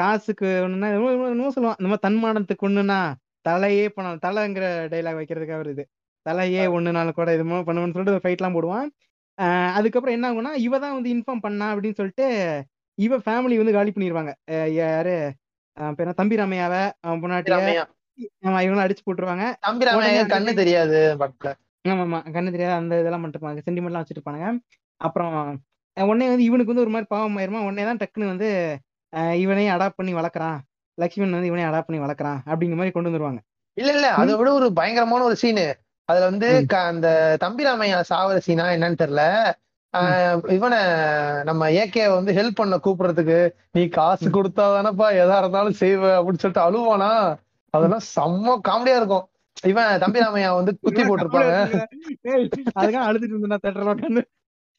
காசுக்கு 0.00 0.48
ஒண்ணுன்னா 0.66 0.88
என்னமோ 0.94 1.50
சொல்லுவான். 1.56 1.78
இந்த 1.80 1.88
மாதிரி 1.90 2.04
தன்மானத்துக்கு 2.06 2.66
ஒண்ணுன்னா 2.68 2.98
தலையே 3.48 3.84
பண்ண 3.96 4.14
தலைங்கிற 4.26 4.64
டைலாக் 4.92 5.18
வைக்கிறதுக்காக 5.20 5.58
வருது 5.62 5.84
தலையே 6.26 6.62
ஒண்ணுனாலும் 6.76 7.18
கூட 7.18 7.28
இது 7.36 7.44
மாதிரி 7.50 7.66
பண்ணுவேன்னு 7.68 7.96
சொல்லிட்டு 7.96 8.24
ஃபைட்லாம் 8.24 8.56
போடுவான். 8.56 8.88
அதுக்கப்புறம் 9.78 10.16
என்ன 10.16 10.26
ஆகும்னா 10.30 10.52
இவ 10.64 10.78
தான் 10.78 10.96
வந்து 10.96 11.10
இன்ஃபார்ம் 11.14 11.44
பண்ணா 11.44 11.66
அப்படின்னு 11.72 11.98
சொல்லிட்டு 12.00 12.26
இவ 12.98 13.16
ஃபேமிலி 13.24 13.56
வந்து 13.60 13.76
காலி 13.76 13.90
பண்ணிடுவாங்க 13.92 14.32
யாரு? 14.78 15.16
பேர் 15.98 16.18
தம்பி 16.20 16.40
ராமையாவ 16.40 16.74
ஆமா 18.46 18.60
இவங்களும் 18.64 18.84
அடிச்சு 18.84 19.04
போட்டுருவாங்க. 19.04 19.44
தம்பி 19.66 19.86
ராமையா 19.88 20.22
கண்ணு 20.32 20.52
தெரியாது 20.60 21.00
ஆமா 21.84 22.04
ஆமா 22.04 22.18
கண்ணு 22.34 22.54
தெரியாத 22.54 22.72
அந்த 22.80 22.94
இதெல்லாம் 23.00 23.22
பண்ணிருப்பாங்க 23.24 23.62
சென்டிமெண்ட்லாம் 23.66 24.02
வச்சுட்டு 24.02 24.20
இருப்பானுங்க 24.20 24.48
அப்புறம் 25.00 25.34
உடனே 25.96 26.26
வந்து 26.30 26.46
இவனுக்கு 26.48 26.72
வந்து 26.72 26.84
ஒரு 26.84 26.92
மாதிரி 26.94 27.08
பாவம் 27.12 27.36
ஆயிருமா? 27.38 27.60
உடனே 27.66 27.84
தான் 27.88 28.00
டக்குன்னு 28.02 28.32
வந்து 28.32 28.48
இவனையும் 29.42 29.74
அடாப்ட் 29.74 29.98
பண்ணி 30.00 30.12
வளர்க்குறான். 30.18 30.58
லக்ஷ்மண் 30.98 31.36
வந்து 31.36 31.50
இவனையும் 31.50 31.70
அடாப்ட் 31.70 31.88
பண்ணி 31.88 32.00
வளர்க்குறான் 32.04 32.38
அப்படிங்கிற 32.48 32.78
மாதிரி 32.80 32.94
கொண்டு 32.94 33.10
வந்துருவாங்க. 33.10 33.40
இல்ல 33.76 33.90
இல்ல 33.96 34.08
அதை 34.20 34.32
விட 34.34 34.50
ஒரு 34.58 34.68
பயங்கரமான 34.78 35.24
ஒரு 35.24 35.36
சீனு 35.42 35.64
அதுல 36.08 36.24
வந்து 36.24 36.48
அந்த 36.84 37.08
தம்பி 37.40 37.64
ராமையா 37.64 37.98
சாவர 38.10 38.38
சீனா 38.38 38.66
என்னன்னு 38.68 39.00
தெரியல 39.00 39.24
ஆஹ் 39.94 40.48
இவனை 40.52 40.78
நம்ம 41.44 41.68
ஏகே 41.74 42.04
வந்து 42.14 42.32
ஹெல்ப் 42.32 42.56
பண்ண 42.56 42.76
கூப்பிடுறதுக்கு 42.76 43.38
நீ 43.72 43.82
காசு. 43.88 44.26
கொடுத்தா 44.30 44.64
தானப்பா 44.74 45.06
எதா 45.22 45.36
இருந்தாலும் 45.38 45.78
செய்வ 45.80 46.02
அப்படின்னு 46.18 46.42
சொல்லிட்டு 46.42 46.66
அழுவானா? 46.66 47.10
அதெல்லாம் 47.74 48.04
செம்ம 48.14 48.56
காமெடியா 48.68 48.96
இருக்கும். 48.96 49.26
இவன் 49.64 50.00
தம்பி 50.00 50.20
ராமையா 50.20 50.50
வந்து 50.54 50.72
குத்தி 50.78 51.02
போட்டிருப்பாங்க. 51.02 51.54
அதுக்காக 52.78 53.06
அழுதுட்டு 53.08 53.34
இருந்தா 53.36 53.58
தேட்டர்ல 53.64 53.94
உட்காந்து 53.94 54.22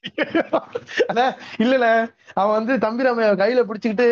இல்லல 1.63 1.85
அவன் 2.35 2.55
வந்து 2.57 2.73
தம்பி 2.83 3.05
ராமையா 3.05 3.31
கையில 3.41 3.61
பிடிச்சுக்கிட்டு 3.67 4.05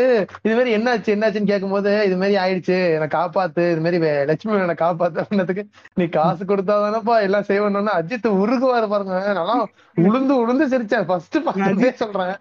இது 0.46 0.54
மாதிரி 0.58 0.72
என்னாச்சு 0.78 1.14
என்னாச்சுன்னு 1.14 1.52
கேட்கும்போது 1.52 1.92
இது 2.08 2.16
மாதிரி 2.22 2.36
ஆயிடுச்சு 2.44 2.78
என்னை 2.96 3.08
காப்பாத்து 3.16 3.64
இது 3.74 3.84
மாதிரி 3.86 4.00
லட்சுமி 4.30 4.58
என்னை 4.58 4.76
காப்பாத்து 4.82 5.22
அப்படின்னதுக்கு 5.24 5.64
நீ 6.00 6.06
காசு 6.18 6.44
கொடுத்தாதானப்பா 6.52 7.16
எல்லாம் 7.28 7.48
செய்வணும்னா 7.52 7.94
அஜித் 8.00 8.28
உருகுவாரு 8.42 8.90
பாருங்க. 8.94 9.16
நல்லா 9.40 9.56
உளுந்து 9.98 10.36
உளுந்து 10.44 10.68
சிரிச்சேன் 10.74 11.08
ஃபர்ஸ்ட் 11.10 11.38
பார்த்ததே 11.48 11.92
சொல்றேன். 12.02 12.34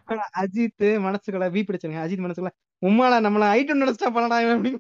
அஜித் 0.42 0.86
மனசுக்குள்ள 1.06 1.48
வீ 1.56 1.62
பிடிச்சிருங்க. 1.68 2.02
அஜித் 2.06 2.24
மனசுக்குள்ள 2.26 2.52
உம்மால 2.82 3.20
நம்மள 3.26 3.44
ஐட்டம் 3.58 3.82
நினைச்சா 3.84 4.10
பண்ணடா 4.16 4.38
இவன் 4.44 4.56
அப்படி 4.58 4.72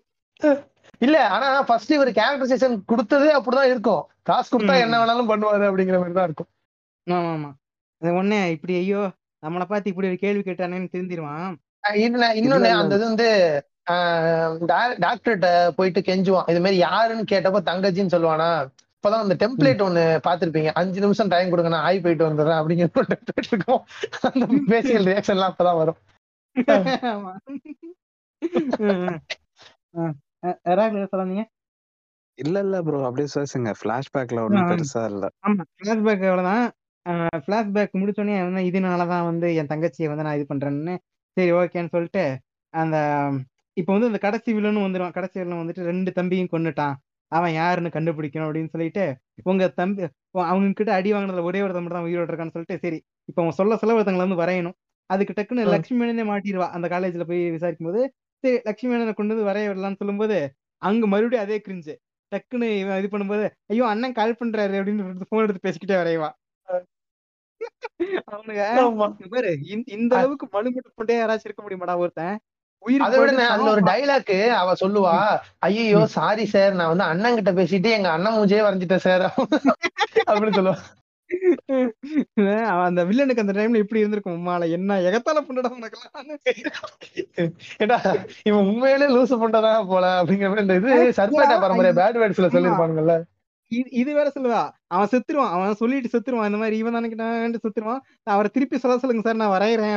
இல்ல 1.00 1.16
ஆனா 1.34 1.46
ஃபர்ஸ்ட் 1.68 1.94
இவர் 1.96 2.10
கேரக்டரைசேஷன் 2.18 2.76
கொடுத்ததே 2.90 3.30
அப்படிதான் 3.38 3.70
இருக்கும். 3.72 4.02
காசு 4.30 4.48
கொடுத்தா. 4.48 4.74
என்ன 4.84 4.96
வேணாலும் 5.02 5.30
பண்ணுவாரு 5.32 5.64
அப்படிங்கிற 5.70 5.98
மாதிரி 6.02 6.16
தான் 6.18 6.28
இருக்கும். 6.30 6.50
ஆமா 7.06 7.30
ஆமா 7.36 7.50
அது 7.98 8.22
ஒண்ணே 8.22 8.50
இப்படி 8.50 8.74
ஐயோ 8.74 9.10
நம்மளை 9.46 9.64
பார்த்து 9.64 9.90
இப்படி 9.90 10.08
ஒரு 10.08 10.16
கேள்வி 10.16 10.52
கேட்டானேன்னு 10.52 10.88
திருந்திருவான். 10.92 11.54
இன்ன- 11.94 12.34
இன்னொன்னு. 12.34 12.70
அந்த 12.70 12.94
இது 12.94 13.04
வந்து 13.04 13.62
டாக்டர்கிட்ட 15.06 15.68
போயிட்டு 15.68 16.00
கெஞ்சுவான். 16.00 16.50
இது 16.50 16.60
மாதிரி 16.60 16.76
யாருன்னு 16.76 17.22
கேட்டப்போ 17.22 17.62
தங்கச்சின்னு 17.64 18.14
சொல்லுவானா 18.14 18.68
இப்பதான் 18.96 19.20
அந்த 19.20 19.48
டெம்ப்ளேட் 19.48 19.88
ஒண்ணு 19.88 20.20
பாத்திருப்பீங்க 20.26 20.70
அஞ்சு 20.74 21.00
நிமிஷம் 21.00 21.28
டைம் 21.28 21.50
கொடுங்க 21.50 21.70
நான் 21.70 21.82
ஆய் 21.82 22.00
போயிட்டு 22.00 22.28
வந்துடுறேன் 22.28 22.62
அப்படிங்கிற 22.62 22.88
இருக்கும். 23.36 23.84
அந்த 24.20 24.46
பேசியல் 24.66 25.04
ரியாக்ஷன் 25.04 25.28
எல்லாம் 25.28 25.54
அப்பதான் 25.58 25.76
வரும். 25.76 25.96
சொல்லாதீங்க? 31.06 31.44
இல்ல 32.34 32.58
இல்ல 32.58 32.82
ப்ரோ 32.82 33.04
அப்படியே 33.04 33.28
பேசுங்க. 33.34 33.74
பிளாஷ்பேக்ல 33.84 34.44
ஒண்ணும். 34.44 34.66
பெருசா 34.66 35.04
இல்ல. 35.04 35.28
ஆமா 35.46 35.60
ஃபிளாஷ்பேக் 35.82 36.28
அவ்வளவுதான். 36.28 36.70
ஃபிளாஷ்பேக் 37.42 37.98
முடிச்சோடனே 38.00 38.36
வந்து 38.46 38.62
இதனாலதான் 38.68 39.26
வந்து 39.30 39.48
என் 39.60 39.70
தங்கச்சியை 39.72 40.08
வந்து 40.12 40.26
நான் 40.26 40.38
இது 40.38 40.46
பண்றேன்னு 40.52 40.94
சரி 41.36 41.50
ஓகேன்னு 41.58 41.92
சொல்லிட்டு 41.96 42.24
அந்த 42.74 42.96
இப்போ 43.76 43.90
வந்து 43.94 44.08
இந்த 44.10 44.20
கடைசி 44.24 44.50
வில்லனும் 44.56 44.86
வந்துடும் 44.86 45.14
கடைசி 45.16 45.36
வில்லன் 45.40 45.62
வந்துட்டு 45.62 45.82
ரெண்டு 45.88 46.10
தம்பியும் 46.18 46.52
கொன்னுட்டான். 46.52 46.94
அவன் 47.32 47.52
யாருன்னு 47.54 47.90
கண்டுபிடிக்கணும் 47.96 48.46
அப்படின்னு 48.46 48.72
சொல்லிட்டு 48.74 49.04
உங்க 49.44 49.64
தம்பி 49.80 50.02
அவங்க 50.44 50.68
கிட்ட 50.72 50.90
அடி 50.98 51.10
வாங்கினதுல 51.14 51.44
ஒரே 51.48 51.60
ஒரு 51.66 51.74
தம்பி 51.76 51.90
தான் 51.90 52.06
உயிரோட 52.08 52.30
இருக்கான்னு 52.30 52.54
சொல்லிட்டு 52.56 52.78
சரி 52.84 52.98
இப்போ 53.28 53.40
அவங்க 53.42 53.54
சொல்ல 53.58 53.76
சொல்ல 53.76 53.96
ஒருத்தங்களை 53.96 54.24
வந்து 54.26 54.40
வரையணும். 54.42 54.76
அதுக்கு 55.10 55.32
டக்குன்னு 55.38 55.64
ம். 55.66 55.72
லக்ஷ்மி 55.74 55.96
மேனனே 56.00 56.24
மாட்டிடுவா. 56.30 56.68
அந்த 56.76 56.86
காலேஜ்ல 56.94 57.24
போய் 57.30 57.42
விசாரிக்கும் 57.56 57.88
போது 57.90 58.02
சரி 58.44 58.56
லக்ஷ்மி 58.68 58.88
மேனனை 58.92 59.14
கொண்டு 59.14 59.34
வந்து 59.34 59.48
வரைய 59.50 59.68
விடலாம்னு 59.70 60.00
சொல்லும்போது 60.02 60.38
அங்க 60.82 61.04
மறுபடியும் 61.12 61.44
அதே 61.44 61.58
கிரிஞ்சு 61.66 61.94
டக்குன்னு 62.32 62.68
இவன் 62.80 62.98
இது 63.00 63.08
பண்ணும்போது 63.12 63.44
ஐயோ 63.72 63.84
அண்ணன் 63.92 64.18
கால் 64.18 64.38
பண்றாரு 64.40 64.76
அப்படின்னு 64.80 65.04
போன் 65.30 65.44
எடுத்து 65.44 65.66
பேசிக்கிட்டே 65.66 65.98
வரைவா 66.02 66.30
அவனுங்க 68.28 68.64
பாரு 69.32 69.52
இந்த- 69.94 70.16
அளவுக்கு 70.18 70.46
மழுமட்டு 70.52 70.90
கொண்டே 70.94 71.16
யாராச்சும் 71.16 71.48
இருக்க 71.48 71.62
முடியுமாடா 71.62 71.96
ஒருத்தன்? 72.00 72.36
உயிர் 72.82 73.04
அதை 73.04 73.16
விட 73.20 73.44
அதுல 73.48 73.70
ஒரு 73.70 73.82
டைலாக் 73.86 74.32
அவ 74.56 74.72
சொல்லுவா 74.80 75.14
ஐயோ 75.66 76.00
சாரி 76.12 76.44
சார் 76.50 76.74
நான் 76.74 76.90
வந்து 76.92 77.06
அண்ணன் 77.06 77.38
கிட்ட 77.38 77.52
பேசிட்டு 77.54 77.90
எங்க 77.94 78.08
அண்ணன் 78.12 78.36
மூஞ்சியே 78.36 78.64
வரைஞ்சிட்டேன் 78.64 79.04
சார் 79.06 79.24
அப்படின்னு 80.26 80.58
சொல்லுவா. 80.58 80.76
அந்த 82.84 83.00
வில்லனுக்கு 83.08 83.42
அந்த 83.42 83.54
டைம்ல 83.54 83.80
இப்படி 83.80 84.00
இருந்திருக்கும் 84.00 84.36
உம்மால 84.36 84.68
என்ன 84.74 84.98
எகத்தால 85.06 85.38
பண்ணடா 85.42 85.70
உனக்கெல்லாம் 85.72 86.28
ஏடா 87.80 87.98
இவன் 88.46 88.62
உண்மையிலே 88.64 89.08
லூசு 89.14 89.36
பண்றதான் 89.42 89.88
போல 89.88 90.04
அப்படிங்கிற 90.18 90.50
மாதிரி 90.52 90.66
இந்த 90.66 90.76
இது 90.82 91.16
சர்பேட்டா 91.18 91.56
பரம்பரை 91.64 91.92
பேட் 91.98 92.20
வேர்ட்ஸ்ல 92.20 92.50
சொல்லிருப்பானுங்கல்ல 92.54 93.16
இது 93.68 94.14
வேற 94.14 94.32
சொல்லுவா 94.34 94.70
அவன் 94.86 95.08
செத்துருவான். 95.10 95.50
அவன் 95.50 95.74
சொல்லிட்டு 95.74 96.18
செத்துருவான். 96.18 96.46
இந்த 96.46 96.58
மாதிரி 96.58 96.76
இவன் 96.76 96.94
நினைக்கிட்டான் 96.94 97.56
செத்துருவான். 97.64 98.02
அவரை 98.22 98.50
திருப்பி 98.52 98.78
சொல்ல 98.78 98.98
சொல்லுங்க 98.98 99.24
சார் 99.24 99.40
நான் 99.40 99.54
வரையறேன் 99.60 99.94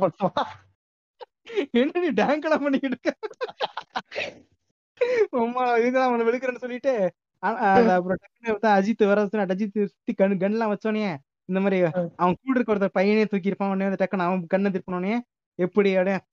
பண்ணுவான் 0.00 0.48
என்ன 1.70 2.00
நீ 2.00 2.08
டேங்க் 2.20 2.44
எல்லாம் 2.44 2.62
பண்ணிக்கிட்டு 2.62 2.96
இருக்க? 2.96 3.10
இதுதான் 5.78 6.08
அவனை 6.08 6.22
வெளுக்கிறேன்னு 6.26 6.62
சொல்லிட்டு 6.64 6.92
அப்புறம் 7.42 8.18
அஜித் 8.62 9.06
வர 9.06 9.24
அஜித் 9.24 9.78
சுத்தி 9.84 10.12
கண் 10.12 10.38
கன்லாம் 10.40 10.72
வச்சோனே 10.72 11.04
இந்த 11.44 11.60
மாதிரி 11.60 11.78
அவன் 12.16 12.36
கூட 12.42 12.54
இருக்க 12.54 12.74
ஒருத்தர் 12.74 12.96
பையனே 12.98 13.26
தூக்கி 13.26 13.50
இருப்பான் 13.50 13.70
உடனே 13.70 13.88
வந்து 13.88 14.04
டக்குன்னு 14.04 14.26
அவன் 14.28 14.46
கண்ணை 14.46 14.70
திருப்பினோடனே 14.70 15.14
எப்படி 15.58 15.90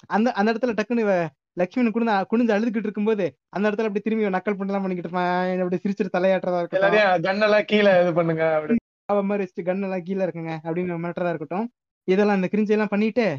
அந்த 0.07 0.31
அந்த 0.31 0.53
இடத்துல 0.53 0.77
டக்குன்னு 0.79 1.27
லட்சுமணன் 1.57 1.93
குனிஞ்சு 1.93 2.25
குனிஞ்சு 2.33 2.55
அழுதுகிட்டு 2.55 2.75
இருக்கும்போது 2.75 3.37
அந்த 3.49 3.67
இடத்துல 3.67 3.81
அப்படி 3.87 3.99
திரும்பி 3.99 4.25
நக்கல் 4.25 4.57
பண்ணலாம் 4.57 4.81
பண்ணிக்கிட்டு 4.81 4.95
இருப்பான். 4.95 5.55
அப்படி 5.55 5.79
சிரிச்சிட்டு 5.83 6.15
தலையாட்டுறதா 6.15 6.57
இருக்கட்டும். 6.57 7.23
கண்ணெல்லாம் 7.23 7.61
கீழே 7.61 8.01
இது 8.01 8.13
பண்ணுங்க 8.13 8.55
அப்படி. 8.55 8.75
அவன் 9.05 9.25
மாதிரி 9.25 9.51
எல்லாம் 9.65 10.03
கீழே 10.03 10.25
இருக்குங்க 10.25 10.57
அப்படின்னு 10.63 11.03
மிரட்டுறதா 11.03 11.27
இருக்கட்டும். 11.27 11.71
இதெல்லாம் 12.03 12.35
இந்த 12.35 12.49
கிரிஞ்சி 12.51 12.69
எல்லாம் 12.69 12.87
பண்ணிட்டு 12.89 13.37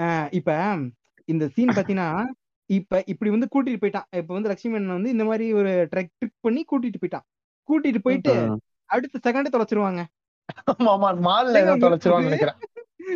ஆஹ் 0.00 0.26
இப்ப 0.30 0.76
இந்த 1.24 1.48
சீன் 1.48 1.68
பாத்தீங்கன்னா 1.68 2.24
இப்ப 2.70 3.02
இப்படி 3.06 3.30
வந்து 3.30 3.48
கூட்டிட்டு 3.52 3.66
போயிட்டான். 3.66 4.04
இப்ப 4.10 4.26
வந்து 4.26 4.48
லட்சுமணன் 4.48 4.86
வந்து 4.86 5.10
இந்த 5.10 5.24
மாதிரி 5.24 5.52
ஒரு 5.52 5.88
ட்ரெக் 5.96 5.98
ட்ரிக் 5.98 6.40
பண்ணி 6.40 6.64
கூட்டிட்டு 6.70 6.94
போயிட்டான். 7.00 7.22
கூட்டிட்டு 7.68 7.98
போயிட்டு 8.02 8.58
அடுத்த 8.84 9.18
செகண்ட் 9.22 9.46
தொலைச்சிருவாங்க. 9.52 10.04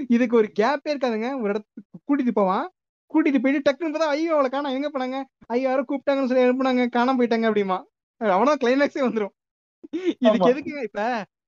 இதுக்கு 0.09 0.37
ஒரு 0.37 0.53
கேப்பே 0.61 0.89
இருக்காதுங்க. 0.89 1.41
ஒரு 1.41 1.49
இடத்துக்கு 1.49 2.01
கூட்டிட்டு 2.09 2.33
போவான். 2.33 2.71
கூட்டிட்டு 3.13 3.43
போயிட்டு 3.43 3.67
டக்குன்னு 3.67 3.93
பார்த்தா 3.95 4.15
ஐயோ 4.15 4.33
அவளை 4.37 4.49
காணோம். 4.51 4.75
எங்க 4.79 4.89
போனாங்க? 4.95 5.19
ஐயோ 5.47 5.67
யாரோ 5.69 5.85
கூப்பிட்டாங்கன்னு 5.91 6.31
சொல்லி 6.31 6.47
எழுப்புனாங்க 6.47 6.85
காணாம 6.97 7.19
போயிட்டாங்க 7.21 7.49
அப்படிமா. 7.51 7.79
அவனா 8.21 8.55
கிளைமேக்ஸே 8.65 9.05
வந்துரும். 9.07 9.35
இதுக்கு. 10.27 10.51
எதுக்குங்க 10.53 10.83
இப்ப? 10.89 11.05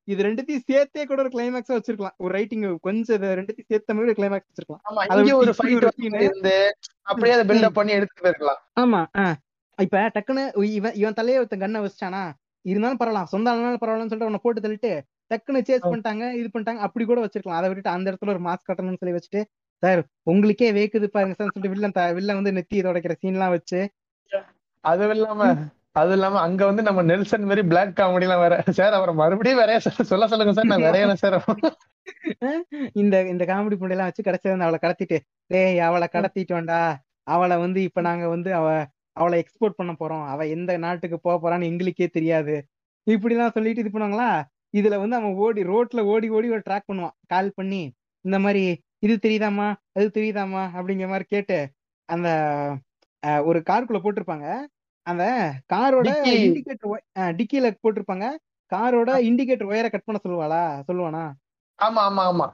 இது 0.08 0.24
ரெண்டுத்தையும் 0.26 0.64
சேர்த்தே 0.70 1.04
கூட 1.10 1.18
ஒரு 1.24 1.30
கிளைமேக்ஸா 1.34 1.76
வச்சிருக்கலாம். 1.76 2.16
ஒரு 2.24 2.32
ரைட்டிங் 2.36 2.64
கொஞ்சம் 2.86 3.16
இது 3.18 3.28
ரெண்டுத்தையும் 3.40 3.70
சேர்த்த 3.72 3.94
மாதிரி 3.94 4.10
ஒரு 4.10 4.18
கிளைமேக்ஸ் 4.20 4.50
வச்சிருக்கலாம். 4.50 4.82
ஒரு 5.40 5.52
அப்படியே 7.10 7.34
அதை 7.36 7.44
பில்டப் 7.50 7.78
பண்ணி 7.78 7.94
எடுத்துட்டு 7.98 8.24
போயிருக்கலாம். 8.26 8.60
ஆமா. 8.82 9.00
இப்ப 9.78 10.00
டக்குன்னு 10.16 10.42
இவன் 10.78 10.96
இவன் 11.02 11.18
தலையை 11.20 11.38
ஒருத்தன் 11.40 11.64
கண்ணை 11.64 11.80
வச்சிட்டானா? 11.84 12.22
இருந்தாலும் 12.64 13.00
பரவாயில்ல 13.00 13.32
சொந்த 13.32 13.50
ஆளுனாலும் 13.52 13.80
பரவாயில்லன்னு 13.80 14.12
சொல்லிட்டு 14.12 14.28
அவனை 14.28 14.42
போட்டு 14.44 14.64
தள்ளிட்டு 14.64 14.92
டக்குன்னு 15.30 15.60
சேஸ். 15.68 15.86
பண்ணிட்டாங்க 15.90 16.24
இது 16.40 16.48
பண்ணிட்டாங்க 16.52 16.82
அப்படி 16.86 17.04
கூட 17.04 17.20
வச்சிருக்கலாம். 17.24 17.58
அதை 17.60 17.68
விட்டுட்டு 17.70 17.94
அந்த 17.96 18.06
இடத்துல 18.10 18.34
ஒரு 18.34 18.42
மாஸ்க் 18.48 18.68
கட்டணும்னு 18.70 19.00
சொல்லி 19.02 19.16
வச்சுட்டு 19.16 19.40
சார் 19.84 20.00
உங்களுக்கே 20.30 20.68
வேக்குது 20.72 21.06
பாருங்க 21.14 21.34
சார் 21.36 21.52
சொல்லிட்டு 21.52 21.72
வில்லன் 21.74 21.96
வில்லன் 22.18 22.40
வந்து 22.40 22.56
நெத்தி 22.58 22.84
துடைக்கிற 22.86 23.14
சீன்லாம் 23.22 23.54
வச்சு. 23.56 23.80
அது 24.84 25.04
இல்லாம 25.16 25.42
அது 26.00 26.12
இல்லாம 26.12 26.38
அங்க 26.40 26.62
வந்து 26.68 26.82
நம்ம 26.86 27.00
நெல்சன் 27.02 27.48
மாதிரி 27.48 27.62
பிளாக் 27.70 27.98
காமெடி 27.98 28.26
எல்லாம் 28.26 28.42
வேற 28.44 28.54
சார் 28.78 28.96
அவரை 28.98 29.12
மறுபடியும் 29.14 29.60
வேறையா 29.60 29.80
சார் 29.84 30.08
சொல்ல 30.12 30.26
சொல்லுங்க 30.32 30.54
சார் 30.56 30.70
நான் 30.72 30.86
வரையணும் 30.86 31.20
சார். 31.22 31.36
இந்த 33.02 33.14
இந்த 33.32 33.44
காமெடி 33.50 33.76
புண்டையெல்லாம் 33.78 34.10
வச்சு 34.10 34.26
கடைசியில 34.28 34.54
வந்து 34.54 34.66
அவளை 34.68 34.80
கடத்திட்டு 34.82 35.18
டேய் 35.50 35.78
அவளை 35.88 36.06
கடத்திட்டோம்டா. 36.14 36.80
அவளை 37.26 37.56
வந்து 37.56 37.80
இப்ப 37.88 38.00
நாங்க 38.00 38.24
வந்து 38.34 38.50
அவ 38.60 38.66
அவளை 39.16 39.36
எக்ஸ்போர்ட் 39.42 39.78
பண்ண 39.78 39.92
போறோம். 40.00 40.24
அவ 40.32 40.46
எந்த 40.54 40.72
நாட்டுக்கு 40.84 41.18
போக 41.26 41.36
போறான்னு 41.42 41.68
எங்களுக்கே 41.70 42.08
தெரியாது. 42.16 42.54
இப்படிலாம் 43.06 43.54
சொல்லிட்டு 43.56 43.82
இது 43.82 43.92
பண்ணுவாங்களா? 43.94 44.30
இதுல 44.74 44.98
வந்து 45.02 45.16
அவன் 45.16 45.36
ஓடி 45.44 45.62
ரோட்ல 45.64 46.00
ஓடி 46.12 46.28
ஓடி 46.36 46.48
ஒரு 46.56 46.62
ட்ராக் 46.68 46.88
பண்ணுவான். 46.90 47.16
கால் 47.32 47.50
பண்ணி 47.54 47.82
இந்த 48.24 48.38
மாதிரி 48.38 48.64
இது 49.02 49.14
தெரியுதாம்மா? 49.22 49.68
அது 49.92 50.06
தெரியுதாம்மா? 50.14 50.62
அப்படிங்கிற 50.76 51.08
மாதிரி 51.08 51.26
கேட்டு 51.28 51.58
அந்த 52.08 52.28
ஒரு 53.44 53.58
காருக்குள்ள 53.68 54.00
போட்டிருப்பாங்க. 54.02 54.46
அந்த 55.06 55.24
காரோட. 55.72 56.08
இண்டிகேட்டர் 56.44 57.02
டிக்கில 57.38 57.70
போட்டிருப்பாங்க. 57.82 58.26
காரோட 58.72 59.10
இண்டிகேட்டர் 59.28 59.70
ஒயரை 59.70 59.88
கட் 59.90 60.06
பண்ண 60.06 60.18
சொல்லுவாளா? 60.24 60.60
சொல்லுவானா? 60.88 61.24
ஆமா 61.78 62.00
ஆமா 62.08 62.22
ஆமா. 62.30 62.46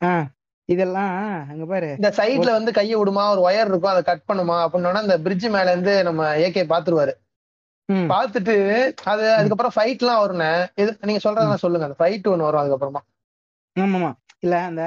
ஆஹ் 0.00 0.26
இதெல்லாம் 0.68 1.14
அங்க 1.52 1.64
பாரு. 1.66 1.88
இந்த 2.00 2.10
சைடுல 2.18 2.50
வந்து 2.50 2.72
கையை 2.72 2.96
விடுமா? 2.98 3.24
ஒரு 3.34 3.42
ஒயர் 3.48 3.70
இருக்கும் 3.70 3.92
அதை 3.92 4.02
கட் 4.02 4.28
பண்ணுமா? 4.28 4.56
அப்படின்னா 4.64 5.02
அந்த 5.04 5.16
பிரிட்ஜ் 5.24 5.46
மேல 5.56 5.72
இருந்து 5.72 5.94
நம்ம 6.02 6.22
ஏகே 6.46 6.64
பாத்துருவாரு. 6.72 7.14
பாத்துட்டு 8.12 8.54
அது 9.12 9.24
அதுக்கப்புறம் 9.38 9.74
ஃபைட் 9.76 10.02
எல்லாம் 10.02 10.22
வரும்னே. 10.22 10.50
நீங்க 11.08 11.22
சொல்றதா 11.24 11.56
சொல்லுங்க. 11.64 11.88
அந்த 11.88 11.98
ஃபைட் 12.00 12.30
ஒண்ணு 12.32 12.46
வரும் 12.48 12.62
அதுக்கப்புறமா. 12.62 13.02
ஆமாமா. 13.76 14.10
இல்ல 14.42 14.54
அந்த 14.68 14.82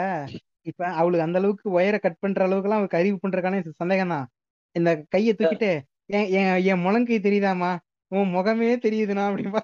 இப்ப 0.70 0.86
அவளுக்கு 1.00 1.26
அந்த 1.26 1.40
அளவுக்கு 1.42 1.68
ஒயரை 1.76 2.00
கட் 2.00 2.22
பண்ற 2.24 2.46
அளவுக்கு 2.46 2.70
எல்லாம் 2.70 2.80
அவளுக்கு 2.80 3.00
அறிவு 3.00 3.18
பண்றதுக்கான 3.18 3.62
சந்தேகம் 3.82 4.10
தான் 4.10 4.28
இந்த 4.76 5.06
கையை 5.14 5.34
தூக்கிட்டு 5.34 5.72
என் 6.16 6.28
என் 6.40 6.66
என் 6.70 6.84
முழங்கை 6.86 7.20
தெரியுதாமா 7.20 7.78
உன் 8.12 8.34
முகமே 8.36 8.76
தெரியுதுண்ணா 8.86 9.30
அப்படின்பா 9.30 9.62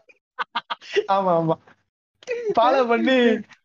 ஆமா 1.16 1.32
ஆமா. 1.40 1.56
ஃபாலோ 2.58 2.88
பண்ணி 2.88 3.16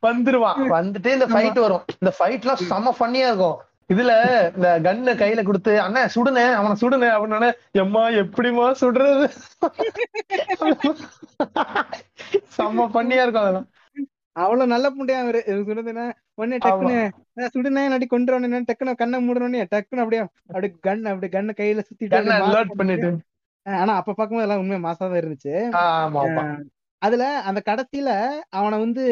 வந்துருவான் 0.07 0.69
வந்துட்டு 0.75 1.11
இந்த 1.17 1.27
ஃபைட் 1.27 1.65
வரும். 1.65 1.85
இந்த 1.97 2.13
ஃபைட் 2.17 2.45
எல்லாம் 2.45 2.63
செம 2.65 2.93
ஃபன்னியா 2.99 3.29
இருக்கும். 3.31 3.59
இதுல 3.91 4.13
இந்த 4.57 4.69
கண்ணை 4.87 5.15
கையில 5.15 5.43
கொடுத்து 5.45 5.83
அண்ணன் 5.83 6.13
சுடுனே 6.15 6.45
அவனை 6.57 6.75
சுடுனே 6.83 7.09
அப்படின்னு 7.17 7.49
எம்மா 7.83 8.03
எப்படிமா 8.23 8.67
சுடுறது? 8.81 9.27
செம்ம 12.57 12.87
ஃபன்னியா 12.93 13.25
இருக்கும் 13.25 13.45
அதெல்லாம். 13.45 13.69
அவ்வளவு 14.37 14.73
நல்ல 14.73 14.87
புண்டையா 14.91 15.19
அவரு 15.21 15.39
சுடுதுன்னா 15.61 16.05
உடனே 16.39 16.57
டக்குன்னு 16.59 16.97
"அஹ் 17.37 17.51
சுடுனே 17.55 17.83
இல்லாட்டி 17.87 18.09
கொண்டு 18.09 18.33
டக்குன்னு 18.69 18.95
கண்ணை 18.95 19.19
மூடணுன்னே 19.27 19.63
டக்குன்னு 19.73 20.03
அப்படியே 20.05 20.23
அப்படியே 20.49 20.73
கண் 20.87 21.05
அப்படியே 21.11 21.33
கண்ணை 21.37 21.53
கையில 21.59 21.85
சுத்திட்டு 21.89 22.17
ஆனா 23.67 23.93
அப்ப 24.01 24.11
பார்க்கும்போது 24.13 24.47
எல்லாம் 24.47 24.61
உண்மையா 24.63 24.81
மாசா 24.83 25.05
தான் 25.05 25.21
இருந்துச்சு 25.21 25.55
அதுல 27.03 27.25
அந்த 27.49 27.61
கடைசியில 27.67 28.11
அவனை 28.53 28.77
வந்து 28.79 29.03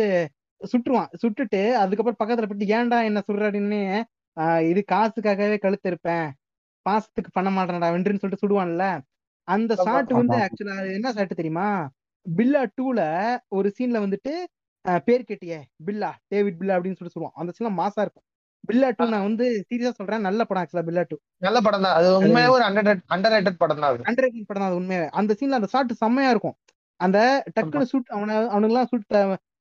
சுட்டுருவான். 0.60 1.10
சுட்டுட்டு 1.22 1.60
அதுக்கப்புறம் 1.80 2.20
பக்கத்துல 2.20 2.46
போயிட்டு 2.46 2.74
ஏன்டா 2.74 2.98
என்ன 3.08 3.22
சுடுற? 3.24 3.42
அப்படின்னு 3.48 3.80
ஆஹ் 4.36 4.62
இது 4.68 4.80
காசுக்காகவே 4.92 5.56
கழுத்து 5.58 5.88
இருப்பேன் 5.90 6.26
பாசத்துக்கு 6.86 7.30
பண்ண 7.32 7.50
மாட்டேன்டா 7.50 7.90
வென்றுன்னு 7.94 8.22
சொல்லிட்டு 8.22 8.44
சுடுவான்ல. 8.44 8.84
அந்த 9.48 9.72
ஷாட் 9.78 9.90
வந்து. 10.12 10.36
ஆக்சுவலா 10.44 10.76
என்ன 10.96 11.12
ஷாட் 11.16 11.34
தெரியுமா? 11.34 11.68
பில்லா 12.26 12.62
டூல 12.78 13.00
ஒரு 13.50 13.68
சீன்ல 13.76 13.98
வந்துட்டு 14.04 14.34
பேர் 15.06 15.28
கேட்டியே 15.28 15.58
பில்லா 15.86 16.10
டேவிட் 16.32 16.58
பில்லா 16.60 16.76
அப்படின்னு 16.76 16.98
சொல்லிட்டு 16.98 17.16
சொல்லுவான். 17.16 17.36
அந்த 17.40 17.52
சீன்ல 17.54 17.72
மாசா 17.80 18.00
இருக்கும். 18.04 18.26
பில்லா 18.68 18.88
டூ 18.98 19.06
நான் 19.14 19.26
வந்து 19.28 19.46
சீரியஸா 19.68 19.94
சொல்றேன். 20.00 20.24
நல்ல 20.28 20.40
படம் 20.48 20.62
ஆக்சுவலா 20.62 20.84
பில்லா 20.88 21.02
டூ 21.10 21.16
நல்ல 21.46 21.58
படம் 21.66 21.84
தான். 21.86 21.96
அது 21.98 22.08
உண்மையாவே 22.26 22.52
ஒரு 22.56 22.64
அண்டர் 22.68 23.00
அண்டர் 23.14 23.34
ரேட்டட் 23.36 23.58
படம் 23.62 23.82
தான் 23.84 24.08
அண்டர் 24.10 24.28
படம் 24.50 24.62
தான் 24.62 24.70
அது 24.70 24.80
உண்மையாவே. 24.82 25.08
அந்த 25.20 25.36
சீன்ல 25.38 25.58
அந்த 25.60 25.70
ஷாட் 25.74 25.92
செம்மையா 26.04 26.30
இருக்கும். 26.34 26.56
அந்த 27.00 27.18
டக்குன்னு 27.56 27.90
சுட் 27.92 28.12
அவனை 28.16 28.34
அவனுங்கெல்லாம் 28.54 28.90
சுட் 28.92 29.16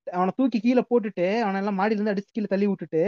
அவனை 0.08 0.32
தூக்கி 0.40 0.60
கீழே 0.66 0.82
போட்டுட்டு 0.90 1.28
அவனை 1.46 1.60
எல்லாம் 1.62 1.78
மாடியில 1.80 2.00
இருந்து 2.00 2.14
அடிச்சு 2.14 2.34
கீழே 2.38 2.50
தள்ளி 2.54 2.68
விட்டுட்டு 2.70 3.02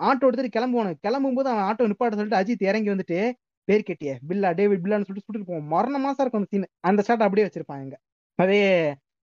ஆட்டோ 0.00 0.26
எடுத்துட்டு 0.28 0.54
கிளம்புவானு. 0.56 0.92
கிளம்பும் 1.04 1.36
போது 1.38 1.48
அவன் 1.52 1.66
ஆட்டோ 1.68 1.86
நிப்பாட்ட 1.90 2.18
சொல்லிட்டு 2.18 2.40
அஜித் 2.40 2.64
இறங்கி 2.70 2.90
வந்துட்டு 2.92 3.18
பேர் 3.68 3.86
கேட்டியே 3.88 4.14
பில்லா 4.28 4.48
டேவிட் 4.58 4.82
பில்லான்னு 4.84 5.06
சொல்லிட்டு 5.08 5.26
சுட்டுட்டு 5.26 5.50
போவான் 5.50 5.70
மரண 5.74 5.98
மாசம் 6.04 6.22
இருக்கும் 6.24 6.42
அந்த 6.42 6.50
சீன் 6.52 6.66
அந்த 6.88 7.00
ஷாட் 7.08 7.24
அப்படியே 7.26 7.46
வச்சிருப்பாங்க 7.46 7.96
அதே 8.38 8.58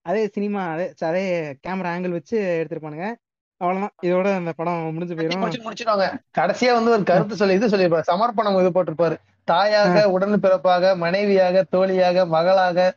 அதே 0.03 0.21
சினிமா 0.27 0.61
அதே 0.73 0.85
அதே 1.09 1.25
கேமரா 1.67 1.91
ஆங்கிள் 1.95 2.17
வச்சு 2.17 2.37
எடுத்திருப்பானுங்க. 2.61 3.07
அவ்வளவுதான். 3.61 3.93
இதோட 4.07 4.27
அந்த 4.35 4.51
படம் 4.55 4.79
முடிஞ்சு 4.93 5.15
போயிடும் 5.15 5.43
முடிச்சு 5.43 5.65
முடிச்சிருவாங்க. 5.65 6.07
கடைசியா 6.37 6.71
வந்து 6.77 6.91
ஒரு 6.95 7.03
கருத்து 7.03 7.35
சொல்லி 7.35 7.53
இது 7.53 7.67
சொல்லிருப்பாரு 7.67 8.09
சமர்ப்பணம் 8.11 8.59
இது 8.61 8.71
போட்டிருப்பாரு. 8.75 9.15
தாயாக 9.43 9.95
உடன் 10.09 10.43
பிறப்பாக 10.43 10.91
மனைவியாக 10.95 11.63
தோழியாக 11.69 12.25
மகளாக 12.25 12.89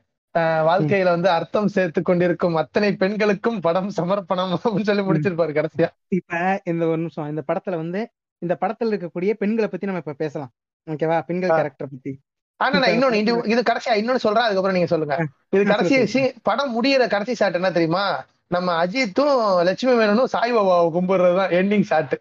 வாழ்க்கையில 0.69 1.11
வந்து 1.15 1.28
அர்த்தம் 1.31 1.69
சேர்த்து 1.69 2.01
கொண்டிருக்கும் 2.03 2.55
அத்தனை 2.55 2.89
பெண்களுக்கும் 2.97 3.61
படம் 3.61 3.91
சமர்ப்பணம் 3.91 4.53
அப்படின்னு 4.65 4.89
சொல்லி 4.89 5.03
முடிச்சிருப்பாரு 5.03 5.55
கடைசியா. 5.59 5.89
இப்ப 6.09 6.61
இந்த 6.65 6.83
ஒரு 6.87 6.97
நிமிஷம். 6.97 7.28
இந்த 7.28 7.43
படத்துல 7.51 7.77
வந்து 7.77 8.01
இந்த 8.43 8.55
படத்துல 8.61 8.95
இருக்கக்கூடிய 8.97 9.33
பெண்களை 9.33 9.69
பத்தி 9.70 9.87
நம்ம 9.87 10.03
இப்ப 10.05 10.16
பேசலாம். 10.23 10.53
ஓகேவா? 10.87 11.19
பெண்கள். 11.20 11.55
கேரக்டர் 11.59 11.93
பத்தி. 11.93 12.12
ஆனா 12.61 12.78
நான் 12.78 12.95
இன்னொன்னு 12.95 13.20
இது 13.23 13.33
இது 13.53 13.61
கடைசியா 13.62 13.95
இன்னொன்னு 14.01 14.24
சொல்றேன் 14.24 14.47
அதுக்கப்புறம் 14.47 14.77
நீங்க 14.77 14.91
சொல்லுங்க. 14.93 15.16
இது 15.51 15.62
கடைசி 15.65 16.23
படம் 16.43 16.73
முடியிற 16.77 17.09
கடைசி 17.09 17.35
ஷாட் 17.35 17.59
என்ன 17.61 17.70
தெரியுமா? 17.70 18.05
நம்ம 18.47 18.74
அஜித்தும் 18.85 19.37
லட்சுமி 19.62 19.95
மேனனும் 19.99 20.33
சாய்பாபாவை 20.35 20.87
கும்பிடுறதுதான் 20.97 21.55
எண்டிங் 21.61 21.87
ஷாட் 21.91 22.15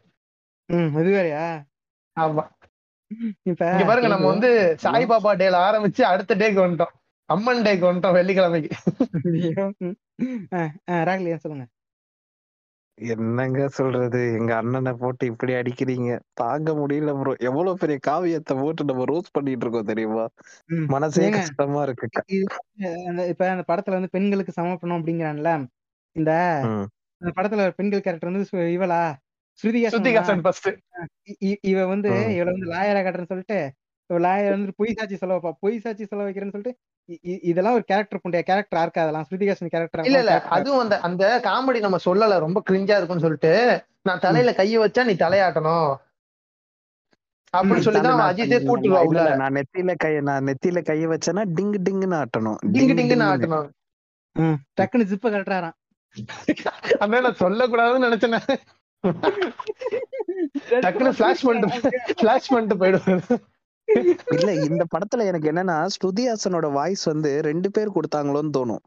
இது 0.99 1.11
வேறயா? 1.15 1.45
ஆமா. 2.17 2.43
இங்க 3.45 3.83
பாருங்க 3.85 4.07
நம்ம 4.07 4.27
வந்து 4.27 4.49
சாய்பாபா 4.83 5.31
டேல 5.41 5.57
ஆரம்பிச்சு 5.67 6.03
அடுத்த 6.11 6.35
டேக்கு 6.35 6.59
வந்துட்டோம். 6.65 6.93
அம்மன் 7.29 7.63
டேக்கு 7.65 7.85
வந்துட்டோம் 7.89 8.17
வெள்ளிக்கிழமைக்கு. 8.17 8.71
சொல்லுங்க? 11.43 11.65
என்னங்க 12.97 13.61
சொல்றது 13.75 14.19
எங்க 14.35 14.51
அண்ணனை 14.55 14.91
போட்டு 14.95 15.23
இப்படி 15.25 15.53
அடிக்கிறீங்க 15.53 16.09
தாங்க 16.33 16.69
முடியல 16.73 17.13
ப்ரோ 17.17 17.31
எவ்வளவு 17.41 17.81
பெரிய 17.81 17.97
காவியத்தை 18.05 18.53
போட்டு 18.59 18.85
நம்ம 18.85 19.05
ரோஸ் 19.05 19.33
பண்ணிட்டு 19.33 19.65
இருக்கோம் 19.65 19.89
தெரியுமா 19.89 20.25
ம். 20.69 20.85
மனசே 20.89 21.23
ஏங்க? 21.25 21.39
கஷ்டமா 21.39 21.81
இருக்கு 21.83 22.07
இது 22.35 22.45
அந்த 23.05 23.23
இப்ப 23.27 23.49
அந்த 23.49 23.65
படத்துல 23.67 23.97
வந்து 23.97 24.13
பெண்களுக்கு 24.13 24.57
சமர்ப்பணம் 24.57 24.97
அப்படிங்கிறான்ல 24.99 25.51
இந்த 26.15 26.31
ம். 26.69 26.85
அந்த 27.21 27.31
படத்துல 27.37 27.65
ஒரு 27.65 27.75
பெண்கள் 27.75 28.01
கேரக்டர் 28.01 28.31
வந்து 28.31 28.49
சு- 28.49 28.71
இவளா 28.75 29.01
ஸ்ருதிகாசன் 29.59 29.95
சுத்திகாசன் 29.95 30.41
ஃபர்ஸ்ட் 30.41 30.69
இ- 31.27 31.39
இ- 31.49 31.61
இவ 31.65 31.83
வந்து 31.87 32.09
ம். 32.15 32.31
இவள 32.35 32.49
வந்து 32.51 32.71
லாயரா 32.71 33.01
காட்டுறேன்னு 33.01 33.33
சொல்லிட்டு 33.33 33.59
லாயர் 34.09 34.55
வந்து 34.55 34.73
பொய் 34.79 34.95
சாட்சி 34.97 35.15
சொல்ல 35.15 35.35
வைப்பா 35.35 35.51
பொய் 35.59 35.79
சாட்சி 35.79 36.05
சொல்ல 36.05 36.25
வைக்கிறேன்னு 36.25 36.55
சொல்லிட்டு 36.55 36.73
இதெல்லாம் 37.49 37.75
ஒரு 37.77 37.85
கேரக்டர் 37.89 38.21
புண்டைய 38.21 38.43
கேரக்டர் 38.43 38.79
ஆர்க்கா 38.81 39.03
அதெல்லாம்? 39.03 39.25
ஸ்ருதிகாசன் 39.27 39.71
கேரக்டர் 39.73 40.07
இல்ல 40.07 40.19
இல்ல. 40.23 40.35
அதுவும் 40.55 40.83
அந்த 40.83 40.95
அந்த 41.07 41.23
காமெடி 41.45 41.79
நம்ம 41.79 41.99
சொல்லல. 42.05 42.39
ரொம்ப 42.45 42.59
கிரிஞ்சா 42.67 42.97
இருக்கும்னு 42.97 43.25
சொல்லிட்டு 43.25 43.53
நான் 44.05 44.23
தலையில 44.25 44.51
கைய 44.57 44.81
வச்சா 44.83 45.03
நீ 45.05 45.13
தலையாட்டணும். 45.21 45.91
அப்படின்னு 47.53 47.85
சொல்லிதான் 47.85 48.21
அஜித்தே 48.25 48.59
கூட்டுருவா 48.63 49.01
நான் 49.41 49.55
நெத்தியில 49.57 49.91
கைய 50.03 50.21
நான் 50.29 50.47
நெத்தியில 50.49 50.79
கைய 50.89 51.05
வச்சேன்னா 51.11 51.43
டிங்கு 51.57 51.79
டிங்குன்னு 51.87 52.17
ஆட்டணும். 52.21 52.59
டிங்கு 52.75 52.95
டிங்குன்னு 52.99 53.27
ஆட்டணும். 53.29 53.67
டக்குன்னு 54.79 55.09
ஜிப்ப 55.11 55.27
கட்டுறாராம் 55.29 55.75
அந்த 56.99 57.21
நான் 57.25 57.41
சொல்லக்கூடாதுன்னு 57.43 58.07
நினைச்சேன். 58.07 58.37
டக்குன்னு 60.83 61.11
பண்ணிட்டு 61.41 61.67
பண்ணிட்டு 62.47 62.75
போயிடுவாரு. 62.81 63.35
இல்ல 64.35 64.53
இந்த 64.67 64.85
படத்துல 64.93 65.25
எனக்கு 65.25 65.51
என்னன்னா 65.51 65.85
ஸ்ருதி 65.95 66.23
ஹாசனோட 66.29 66.71
வாய்ஸ் 66.71 67.05
வந்து 67.11 67.41
ரெண்டு 67.41 67.71
பேர் 67.71 67.95
கொடுத்தாங்களோன்னு 67.97 68.55
தோணும். 68.57 68.83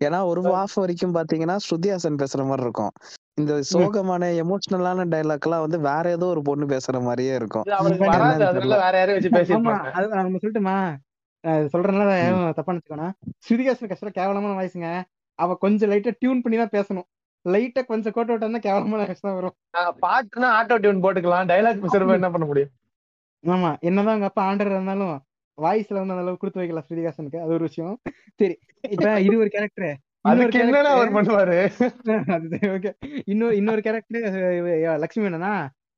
ஏன்னா 0.00 0.24
ஒரு 0.30 0.40
ஹாஃப் 0.56 0.76
வரைக்கும் 0.82 1.14
பாத்தீங்கன்னா 1.16 1.56
ஸ்ருதி 1.66 1.88
ஹாசன் 1.92 2.20
பேசுற 2.22 2.46
மாதிரி 2.46 2.64
இருக்கும். 2.66 2.92
இந்த 3.40 3.60
சோகமான 3.72 4.30
எமோஷனலான 4.42 5.06
டைலாக் 5.14 5.46
எல்லாம் 5.46 5.64
வந்து 5.64 5.80
வேற 5.80 6.10
ஏதோ 6.10 6.26
ஒரு 6.26 6.42
பொண்ணு 6.42 6.66
பேசுற 6.66 7.02
மாதிரியே 7.08 7.34
இருக்கும். 7.40 7.64
நம்ம 7.68 7.90
சொல்லட்டுமா? 10.44 10.78
சொல்றதுனால 11.74 12.12
தப்பா 12.56 12.72
நினைச்சுக்கோனா. 12.72 13.08
ஸ்ருதிகாசன் 13.46 13.90
கஷ்டம் 13.90 14.16
கேவலமான 14.16 14.54
வாய்ஸுங்க 14.60 14.88
அவ 15.38 15.54
கொஞ்சம் 15.64 15.90
லைட்டா 15.90 16.12
டியூன் 16.18 16.40
பண்ணி 16.44 16.56
தான் 16.60 16.72
பேசணும். 16.76 17.06
லைட்டா 17.44 17.82
கொஞ்சம் 17.90 18.14
கோட் 18.16 18.30
அவுட் 18.30 18.44
இருந்தா 18.44 18.60
கேவலமான 18.64 19.04
கஷ்டம் 19.10 19.36
வரும். 19.38 19.54
பாட்டுனா 20.04 20.48
ஆட்டோ 20.58 20.78
டியூன் 20.84 21.02
போட்டுக்கலாம். 21.04 21.50
டைலாக் 21.52 21.82
பேசுறப்ப 21.84 22.18
என்ன 22.20 22.30
பண்ண 22.36 22.46
முடியும்? 22.46 22.72
ஆமா 23.44 23.70
என்னதான் 23.80 24.14
அவங்க 24.14 24.28
அப்பா 24.30 24.42
ஆண்டர் 24.48 24.70
இருந்தாலும் 24.70 25.14
வாய்ஸ்ல 25.58 25.98
வந்து 25.98 26.14
அந்த 26.14 26.24
அளவுக்கு 26.24 26.42
கொடுத்து 26.42 26.60
வைக்கல 26.62 26.82
ஸ்ருதிகாசனுக்கு 26.86 27.38
அது 27.44 27.52
ஒரு 27.52 27.64
விஷயம். 27.68 27.94
சரி 28.40 28.54
இப்ப 28.90 29.08
இது 29.20 29.34
ஒரு 29.38 29.50
கேரக்டர் 29.54 29.94
பண்ணுவாரு? 31.16 31.56
ஓகே 32.76 32.90
இன்னொரு 33.26 33.54
இன்னொரு 33.56 33.80
கேரக்டர் 33.80 34.24
லட்சுமி 35.02 35.28
என்னன்னா 35.28 35.52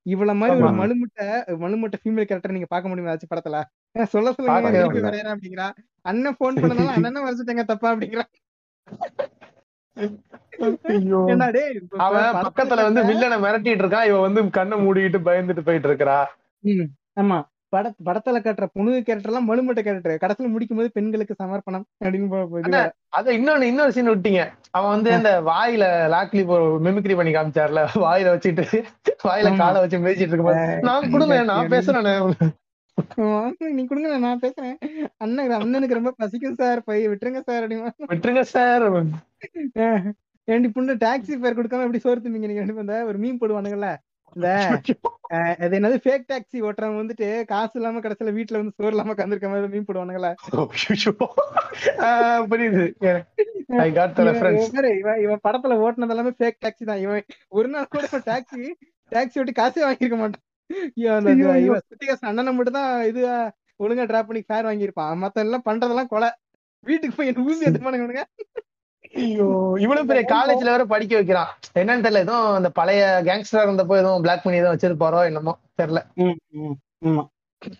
இவ்வளவு 0.07 0.39
மாதிரி 0.41 0.57
ஒரு. 0.59 0.77
மலுமுட்டை 0.81 1.27
மலுமுட்டை 1.63 1.99
ஃபீமேல் 2.03 2.29
கேரக்டர் 2.31 2.57
நீங்க 2.57 2.69
பார்க்க 2.71 2.91
முடியுமா 2.91 3.11
ஏதாச்சும் 3.11 3.33
படத்துல? 3.33 3.59
சொல்ல 4.15 4.33
சொல்லுங்க. 4.33 5.01
வரையறேன் 5.01 5.35
அப்படிங்கிறா. 5.35 5.69
அண்ணன் 6.05 6.39
போன் 6.41 6.61
பண்ணதால 6.63 6.95
அண்ணன் 7.01 7.27
வரைச்சிட்டேங்க 7.27 7.65
தப்பா 7.73 7.89
அப்படிங்கிறா. 7.93 8.27
அவன் 12.07 12.39
பக்கத்துல 12.47 12.85
வந்து 12.89 13.03
வில்லனை 13.11 13.39
மிரட்டிட்டு 13.45 13.85
இருக்கான். 13.85 14.09
இவன் 14.11 14.27
வந்து 14.27 14.43
கண்ணை 14.59 14.79
மூடிக்கிட்டு 14.85 15.21
பயந்துட்டு 15.29 15.67
போயிட்டு 15.69 15.91
இருக்கறா. 15.91 16.19
ஆமா. 17.17 17.39
பட 17.73 17.89
படத்துல 18.05 18.39
காட்டுற 18.39 18.67
புனுகு 18.75 19.01
கேரக்டர் 19.01 19.27
எல்லாம் 19.27 19.45
மழுமட்ட 19.45 19.81
கேரக்டர் 19.81 20.17
கடைசியில 20.17 20.49
முடிக்கும் 20.49 20.77
போது 20.77 20.91
பெண்களுக்கு 20.93 21.35
சமர்ப்பணம் 21.35 21.85
அப்படின்னு 22.05 22.29
போ- 22.31 22.47
போ- 22.51 22.63
அண்ணா. 22.63 22.81
அத 23.11 23.33
இன்னொன்னு 23.33 23.63
இன்னொரு 23.63 23.93
சீன் 23.93 24.11
விட்டீங்க. 24.11 24.41
அவன் 24.71 24.91
வந்து 24.91 25.11
அந்த 25.13 25.31
வாயில 25.43 25.85
லாக்லி 26.15 26.43
மிமிக்ரி 26.87 27.17
பண்ணி 27.17 27.33
காமிச்சார்ல. 27.33 27.83
வாயில 27.97 28.33
வச்சுட்டு 28.33 28.65
வாயில 29.25 29.49
ஆமா. 29.49 29.57
காலை 29.57 29.81
வச்சு 29.81 29.99
மேய்ச்சிட்டு 29.99 30.29
இருக்கும்போது. 30.29 30.65
நான் 30.81 31.11
கொடுங்க 31.11 31.43
நான் 31.43 31.69
பேசுறேன் 31.69 32.51
நீ 33.71 33.85
கொடுங்க 33.85 34.19
நான் 34.19 34.41
பேசுறேன். 34.41 34.75
அண்ணன் 35.17 35.53
அண்ணனுக்கு 35.55 35.93
ரொம்ப 35.93 36.15
பசிக்கும் 36.17 36.55
சார் 36.55 36.85
போய் 36.85 37.09
விட்டுருங்க 37.09 37.41
சார் 37.41 37.63
அப்படின்னு 37.63 37.93
விட்டுருங்க 38.09 38.41
சார் 38.49 38.85
ஏண்டி 40.49 40.69
புண்ணு 40.69 40.95
டாக்ஸி 41.01 41.35
ஃபேர் 41.39 41.57
கொடுக்காம 41.57 41.83
எப்படி 41.83 41.99
சோறு 41.99 42.21
திம்பிங்க 42.21 42.49
நீங்க? 42.49 42.81
இந்த 42.81 43.05
ஒரு 43.05 43.19
மீன் 43.19 43.39
போடுவானுங்கல்ல. 43.39 43.89
இந்த 44.37 44.49
அது 45.61 45.75
என்னது 45.79 45.97
ஃபேக் 46.05 46.27
டாக்ஸி 46.29 46.59
ஓட்டுறவங்க 46.61 47.01
வந்துட்டு 47.03 47.27
காசு 47.45 47.75
இல்லாம 47.75 48.01
கடைசியில 48.01 48.33
வீட்டுல 48.37 48.61
வந்து 48.61 48.75
சோறு 48.77 48.93
இல்லாம 48.93 49.15
கந்திருக்க 49.15 49.49
மாதிரி 49.49 49.73
மீன் 49.75 49.87
போடுவானுங்கல்ல 49.89 50.31
ஆஹ் 52.07 52.43
புரியுது. 52.51 52.85
இவன் 55.25 55.43
படத்துல 55.45 55.75
ஓட்டுனது 55.85 56.15
எல்லாமே 56.15 56.33
ஃபேக் 56.39 56.61
டாக்ஸி 56.65 56.85
தான். 56.85 57.03
இவன் 57.05 57.25
ஒரு 57.51 57.69
நாள் 57.69 57.91
கூட 57.93 58.05
டாக்ஸி 58.31 58.63
டாக்ஸி 59.13 59.41
ஓட்டி 59.41 59.55
காசே 59.61 59.83
வாங்கியிருக்க 59.87 60.19
மாட்டான். 60.23 60.45
இவன் 61.67 61.85
சுத்திகாசு 61.89 62.25
அண்ணனை 62.31 62.53
மட்டும் 62.53 62.79
தான் 62.79 62.91
இது 63.11 63.23
ஒழுங்கா 63.81 64.07
டிராப் 64.07 64.29
பண்ணி 64.29 64.43
ஃபேர் 64.49 64.69
வாங்கியிருப்பான். 64.69 65.15
மத்த 65.23 65.45
எல்லாம் 65.45 65.67
பண்றதெல்லாம் 65.69 66.13
கொலை. 66.15 66.31
வீட்டுக்கு 66.87 67.17
போய் 67.17 67.33
ஊசி 67.47 67.65
எடுத்துப்பானுங்க 67.67 68.07
ஐயோ 68.09 68.27
இவ்வளவு 69.13 70.07
பெரிய 70.07 70.25
காலேஜ்ல 70.29 70.65
வேற 70.65 70.85
படிக்க 70.85 71.15
வைக்கிறான். 71.15 71.59
என்னன்னு 71.75 71.79
தெரியல 71.79 72.19
ஏதோ 72.19 72.33
அந்த 72.33 72.71
பழைய 72.71 73.23
கேங்ஸ்டர் 73.25 73.53
இருந்தப்போ 73.53 73.73
எதுவும் 73.73 74.21
பிளாக் 74.21 74.43
பண்ணி 74.43 74.59
எதுவும் 74.59 74.77
வச்சிருப்பாரோ 74.77 75.25
என்னமோ 75.25 75.59
தெரியல. 75.83 76.07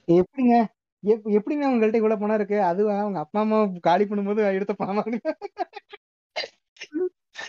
எப்படிங்க? 0.09 0.65
எப்- 1.07 1.07
எப்படிங்க 1.07 1.51
உங்கள்ட்ட 1.51 1.95
இவ்வளவு 1.95 2.21
பணம் 2.21 2.35
இருக்கு? 2.35 2.63
அதுவா 2.63 2.99
அவங்க 2.99 3.19
அப்பா 3.19 3.41
அம்மா 3.41 3.69
காலி 3.81 4.05
பண்ணும்போது 4.05 4.53
எடுத்த 4.53 4.75
பணமா? 4.79 5.21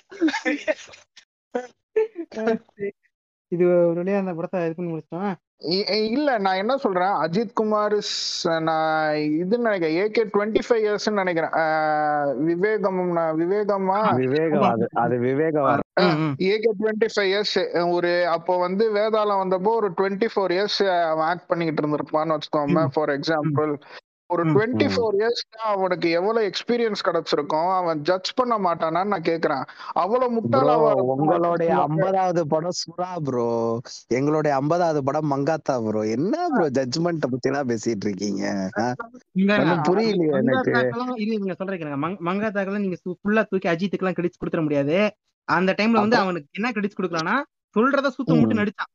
இது 3.47 3.65
ஒரு 3.65 4.03
வழியா 4.03 4.17
அந்த 4.17 4.33
படத்தை 4.33 4.65
இது 4.65 4.75
பண்ணி 4.75 4.91
முடிச்சிட்டோம். 4.91 5.35
இல்ல 6.11 6.37
நான் 6.37 6.55
என்ன 6.55 6.77
சொல்றேன்? 6.77 7.13
அஜித் 7.23 7.53
குமார் 7.53 7.95
நான் 8.61 9.15
இது 9.15 9.57
நினைக்கிறேன். 9.57 9.97
ஏகே 10.03 10.23
டுவெண்ட்டி 10.33 10.61
ஃபைவ் 10.67 10.83
இயர்ஸ் 10.85 11.07
நினைக்கிறேன். 11.11 11.53
ஆஹ் 11.53 12.35
விவேகம் 12.39 13.11
நான் 13.11 13.37
விவேகமா? 13.39 13.99
விவேகம் 14.15 14.63
அது 14.63 14.87
அது 14.93 15.17
Vivegam 15.19 15.67
AK 16.49 16.71
twenty 16.79 17.09
five 17.15 17.29
years 17.31 17.55
ஒரு 17.91 18.27
அப்போ 18.27 18.57
வந்து 18.57 18.91
வேதாளம் 18.93 19.41
வந்தப்போ 19.43 19.73
ஒரு 19.73 19.89
டுவெண்ட்டி 19.91 20.29
ஃபோர் 20.35 20.51
இயர்ஸ் 20.51 20.79
அவன் 21.09 21.27
ஆக்ட் 21.27 21.47
பண்ணிக்கிட்டு 21.47 21.83
இருந்திருப்பான்னு 21.83 22.37
வச்சுக்கோங்க 22.37 22.87
ஃபார் 22.93 23.09
எக்ஸாம்பிள் 23.09 23.73
ஒரு. 24.33 24.43
டுவெண்ட்டி. 24.49 24.87
ஃபோர் 24.93 25.15
இயர்ஸ் 25.19 25.41
அவனுக்கு 25.71 26.07
எவ்வளவு 26.19 26.47
எக்ஸ்பீரியன்ஸ் 26.49 27.05
கிடைச்சிருக்கும். 27.07 27.69
அவன் 27.77 28.03
ஜட்ஜ் 28.09 28.31
பண்ண 28.39 28.55
மாட்டானான்னு 28.65 29.13
நான் 29.13 29.27
கேக்குறேன். 29.29 29.63
அவ்வளவு 30.03 30.29
முட்டாளாவா 30.37 30.91
உங்களுடைய 31.13 31.71
ஐம்பதாவது 31.87 32.43
படம் 32.53 32.77
சுறா 32.81 33.11
ப்ரோ 33.27 33.47
எங்களுடைய 34.19 34.53
ஐம்பதாவது 34.61 35.01
படம் 35.09 35.31
மங்காத்தா 35.33 35.75
ப்ரோ 35.87 36.03
என்ன 36.17 36.35
ப்ரோ 36.55 36.67
ஜட்ஜ்மெண்ட் 36.77 37.29
பத்தி 37.33 37.51
எல்லாம் 37.51 37.69
பேசிட்டு 37.71 38.07
இருக்கீங்க? 38.09 38.43
புரியலையே 39.89 40.37
எனக்கு. 40.41 40.71
இது 41.23 41.31
நீங்க 41.33 41.57
சொல்றீங்க 41.61 41.97
மங்காத்தாக்கெல்லாம் 42.29 42.85
நீங்க 42.85 42.99
ஃபுல்லா 43.23 43.43
தூக்கி 43.51 43.69
அஜித்துக்கு 43.73 44.05
எல்லாம் 44.05 44.17
கிரெடிட்ஸ் 44.19 44.41
கொடுத்துட 44.41 44.63
முடியாது. 44.67 44.97
அந்த 45.47 45.71
டைம்ல 45.79 46.03
வந்து 46.05 46.17
அவனுக்கு 46.23 46.57
என்ன 46.59 46.71
கிரெடிட்ஸ் 46.75 46.99
கொடுக்கலாம்னா 46.99 47.37
சொல்றத 47.75 48.07
சுத்தம். 48.15 48.39
மட்டும் 48.41 48.61
நடிச்சான். 48.61 48.89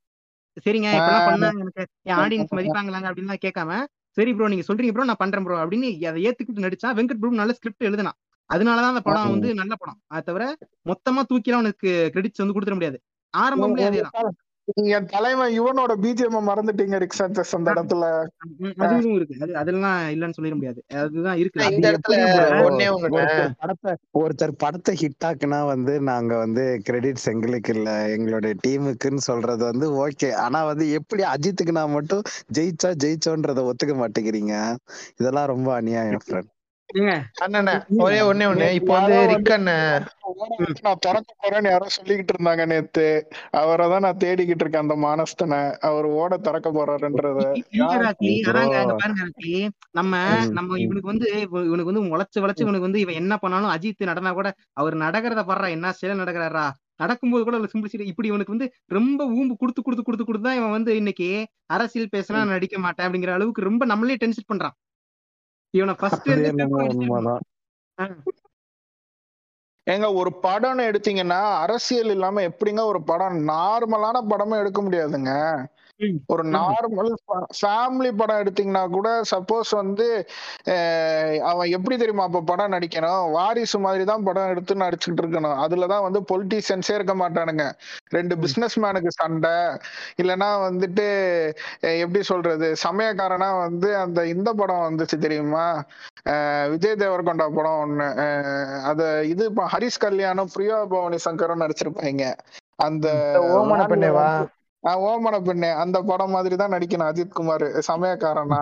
சரிங்க 0.65 0.89
இப்பெல்லாம் 0.97 1.29
பண்ணா 1.29 1.49
எனக்கு. 1.63 1.83
என் 2.09 2.19
ஆடியன்ஸ் 2.23 2.57
மதிப்பாங்களாங்க 2.59 3.09
அப்படின்லாம் 3.11 3.45
கேட்காம 3.45 3.73
சரி 4.17 4.31
ப்ரோ 4.35 4.49
நீங்க 4.49 4.65
சொல்றீங்க 4.69 4.93
ப்ரோ 4.93 5.05
நான் 5.05 5.23
பண்றேன் 5.23 5.45
ப்ரோ 5.45 5.57
அப்படின்னு 5.63 5.89
அதை 6.11 6.21
ஏத்துக்கிட்டு 6.27 6.67
நடிச்சான் 6.67 6.97
வெங்கட் 6.99 7.21
பிரபு 7.21 7.41
நல்ல 7.41 7.53
ஸ்கிரிப்ட் 7.53 7.87
எழுதினான் 7.89 8.19
அதனாலதான் 8.51 8.93
அந்த 8.93 9.03
படம் 9.03 9.33
வந்து 9.33 9.49
நல்ல 9.55 9.73
படம். 9.77 9.99
அது 10.09 10.25
தவிர 10.25 10.45
மொத்தமா 10.87 11.23
தூக்கிலாம் 11.31 11.61
அவனுக்கு 11.61 11.91
கிரெடிட்ஸ் 12.15 12.43
வந்து 12.43 12.55
கொடுத்துட 12.57 12.77
முடியாது. 12.77 12.99
ஆரம்பம்லயே 13.35 13.89
அதேதான். 13.91 14.15
என் 14.95 15.07
தலைவன் 15.07 15.53
இவனோட 15.57 15.93
பிஜிஎம் 16.03 16.49
மறந்துட்டீங்க 16.49 16.97
ரிக் 16.99 17.17
அந்த 17.51 17.69
இடத்துல. 17.73 18.07
அதுவும் 18.85 19.15
இருக்கு. 19.15 19.37
அது 19.41 19.53
அதெல்லாம் 19.57 19.99
இல்லன்னு 20.15 20.37
சொல்லிட 20.39 20.55
முடியாது. 20.55 20.81
அதுதான் 21.03 21.39
இருக்கு. 21.39 21.69
இந்த 21.71 21.87
இடத்துல 21.93 22.17
படத்தை 23.61 23.93
ஒருத்தர் 24.21 24.55
படத்தை 24.59 24.95
ஹிட் 25.03 25.27
ஆக்குனா 25.29 25.61
வந்து 25.67 25.95
நாங்க 26.03 26.33
வந்து 26.37 26.65
கிரெடிட்ஸ் 26.89 27.29
எங்களுக்கு 27.35 27.73
இல்ல. 27.77 27.89
எங்களுடைய 28.17 28.55
டீமுக்குன்னு 28.65 29.23
சொல்றது 29.31 29.65
வந்து 29.65 29.89
ஓகே 30.03 30.31
ஆனா 30.45 30.63
வந்து 30.65 30.87
எப்படி 30.93 31.25
அஜித்துக்கு 31.35 31.79
நான் 31.79 31.97
மட்டும் 31.99 32.25
ஜெயிச்சா 32.55 32.91
ஜெயிச்சோன்றத 33.05 33.65
ஒத்துக்க 33.71 33.97
மாட்டேங்கிறீங்க? 34.03 34.55
இதெல்லாம் 35.21 35.51
ரொம்ப 35.55 35.71
அநியாயம் 35.75 36.23
ஃப்ரெண்ட் 36.27 36.53
ஏங்க, 36.95 37.13
அண்ணா 37.37 37.61
ஒரே 37.97 38.19
ஒண்ணே 38.21 38.47
ஒண்ணு. 38.47 38.73
இப்போ 38.73 39.01
வந்து 39.01 39.17
ரிக் 39.27 39.61
நான் 40.83 40.97
திறக்க 40.99 41.35
போறேன்னு 41.43 41.71
யாரோ 41.71 41.87
சொல்லிக்கிட்டு 41.97 42.35
இருந்தாங்க 42.39 42.67
நேத்து. 42.67 43.07
அவரை 43.51 43.89
தான் 43.89 44.01
நான் 44.01 44.17
தேடிக்கிட்டு 44.17 44.63
இருக்கேன் 44.63 44.89
அந்த 44.89 44.97
மானஸ்தனை. 44.97 45.77
அவர் 45.81 46.05
ஓட 46.05 46.37
திறக்க 46.37 46.71
போறாருன்றத. 46.71 47.41
நம்ம 49.91 50.15
நம்ம. 50.51 50.79
இவனுக்கு 50.79 51.07
வந்து 51.07 51.41
இவ- 51.41 51.65
இவனுக்கு 51.65 51.93
வந்து 51.93 52.03
முளைச்சு 52.03 52.39
வளைச்சு 52.39 52.63
இவனுக்கு 52.63 52.81
வந்து 52.81 53.01
இவன் 53.01 53.15
என்ன 53.15 53.37
பண்ணாலும் 53.37 53.71
அஜித் 53.71 54.05
நடனா 54.05 54.33
கூட 54.33 54.49
அவர் 54.73 54.97
நடக்கிறத 54.97 55.43
பாடுறா 55.43 55.69
என்ன 55.69 55.91
ஸ்டைல 55.91 56.17
நடக்கிறாரா? 56.23 56.67
நடக்கும்போது 56.97 57.45
கூட 57.45 57.57
சிம்பிளிசிட்டி 57.59 58.01
இப்படி 58.01 58.29
இவனுக்கு 58.29 58.57
வந்து 58.57 58.73
ரொம்ப 58.87 59.25
ஊம்பு 59.25 59.55
கொடுத்து 59.57 59.83
கொடுத்து 59.83 60.05
கொடுத்து 60.05 60.25
கொடுத்து 60.25 60.49
தான் 60.49 60.57
இவன் 60.57 60.71
வந்து 60.71 60.97
இன்னைக்கு 60.97 61.29
அரசியல் 61.67 62.09
பேசினா 62.17 62.33
நான் 62.33 62.49
நடிக்க 62.49 62.79
மாட்டேன் 62.79 63.07
அப்படிங்கிற 63.07 63.33
அளவுக்கு 63.33 63.63
ரொம்ப 63.63 63.85
நம்மளே 63.85 64.15
டென்ஷன் 64.15 64.49
பண்றான். 64.53 64.75
இவனை 65.77 65.95
ஃபர்ஸ்ட் 65.95 66.29
ஏங்க 69.87 70.07
ஒரு 70.15 70.31
படம்னு 70.43 70.87
எடுத்தீங்கன்னா 70.91 71.41
அரசியல் 71.57 72.11
இல்லாம 72.11 72.43
எப்படிங்க 72.43 72.83
ஒரு 72.85 73.01
படம் 73.03 73.37
நார்மலான 73.49 74.23
படமே 74.31 74.57
எடுக்க 74.59 74.81
முடியாதுங்க. 74.83 75.33
ஒரு 76.33 76.43
நார்மல் 76.55 77.11
ஃபேமிலி 77.59 78.11
படம் 78.21 78.41
எடுத்தீங்கன்னா 78.43 78.83
கூட 78.95 79.09
சப்போஸ் 79.31 79.71
வந்து 79.81 80.07
அவன் 81.51 81.73
எப்படி 81.77 81.97
தெரியுமா 82.03 82.25
அப்ப 82.29 82.43
படம் 82.51 82.75
நடிக்கணும்? 82.75 83.23
வாரிசு 83.37 83.79
மாதிரி 83.85 84.05
தான் 84.11 84.27
படம் 84.29 84.51
எடுத்து 84.53 84.75
நடிச்சுட்டு 84.83 85.23
இருக்கணும். 85.23 85.57
அதுலதான் 85.65 86.05
வந்து 86.07 86.21
பொலிட்டீஷியன்ஸே 86.31 86.97
இருக்க 86.99 87.15
மாட்டானுங்க. 87.23 87.67
ரெண்டு 88.17 88.37
பிசினஸ் 88.43 88.77
மேனுக்கு 88.85 89.13
சண்டை 89.21 89.55
இல்லைன்னா 90.23 90.51
வந்துட்டு 90.67 91.07
எப்படி 92.03 92.23
சொல்றது? 92.33 92.69
சமயக்காரனா 92.87 93.51
வந்து 93.65 93.91
அந்த 94.05 94.27
இந்த 94.35 94.53
படம் 94.61 94.87
வந்துச்சு 94.89 95.19
தெரியுமா? 95.25 95.67
விஜய் 96.75 97.01
தேவர்கொண்டா 97.05 97.49
படம் 97.59 97.81
ஒண்ணு. 97.87 98.11
அத 98.91 99.01
இது 99.33 99.43
இப்ப 99.53 99.69
ஹரிஷ் 99.75 100.03
கல்யாணம் 100.07 100.53
பிரியா 100.57 100.79
பவானி 100.93 101.21
சங்கரும் 101.29 101.65
நடிச்சிருப்பாங்க. 101.65 102.25
அந்த 102.87 103.09
ஓமன 103.59 103.83
பெண்ணேவா 103.91 104.29
ஓமன 105.05 105.37
பெண்ணே 105.43 105.71
அந்த 105.83 105.99
படம் 106.05 106.31
மாதிரி 106.31 106.57
தான் 106.57 106.75
நடிக்கணும் 106.75 107.09
அஜித் 107.09 107.33
குமார் 107.33 107.67
சமயக்காரனா. 107.89 108.61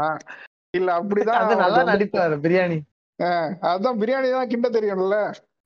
இல்ல 0.74 0.90
அப்படிதான் 0.98 1.40
அது 1.40 1.55
நல்லா 1.56 1.80
நடிப்பாரு 1.90 2.36
பிரியாணி. 2.44 2.78
ஆஹ் 3.18 3.51
அதான் 3.70 3.98
பிரியாணி 4.01 4.28
தான் 4.30 4.51
கிண்ட 4.52 4.68
தெரியும்ல. 4.76 5.18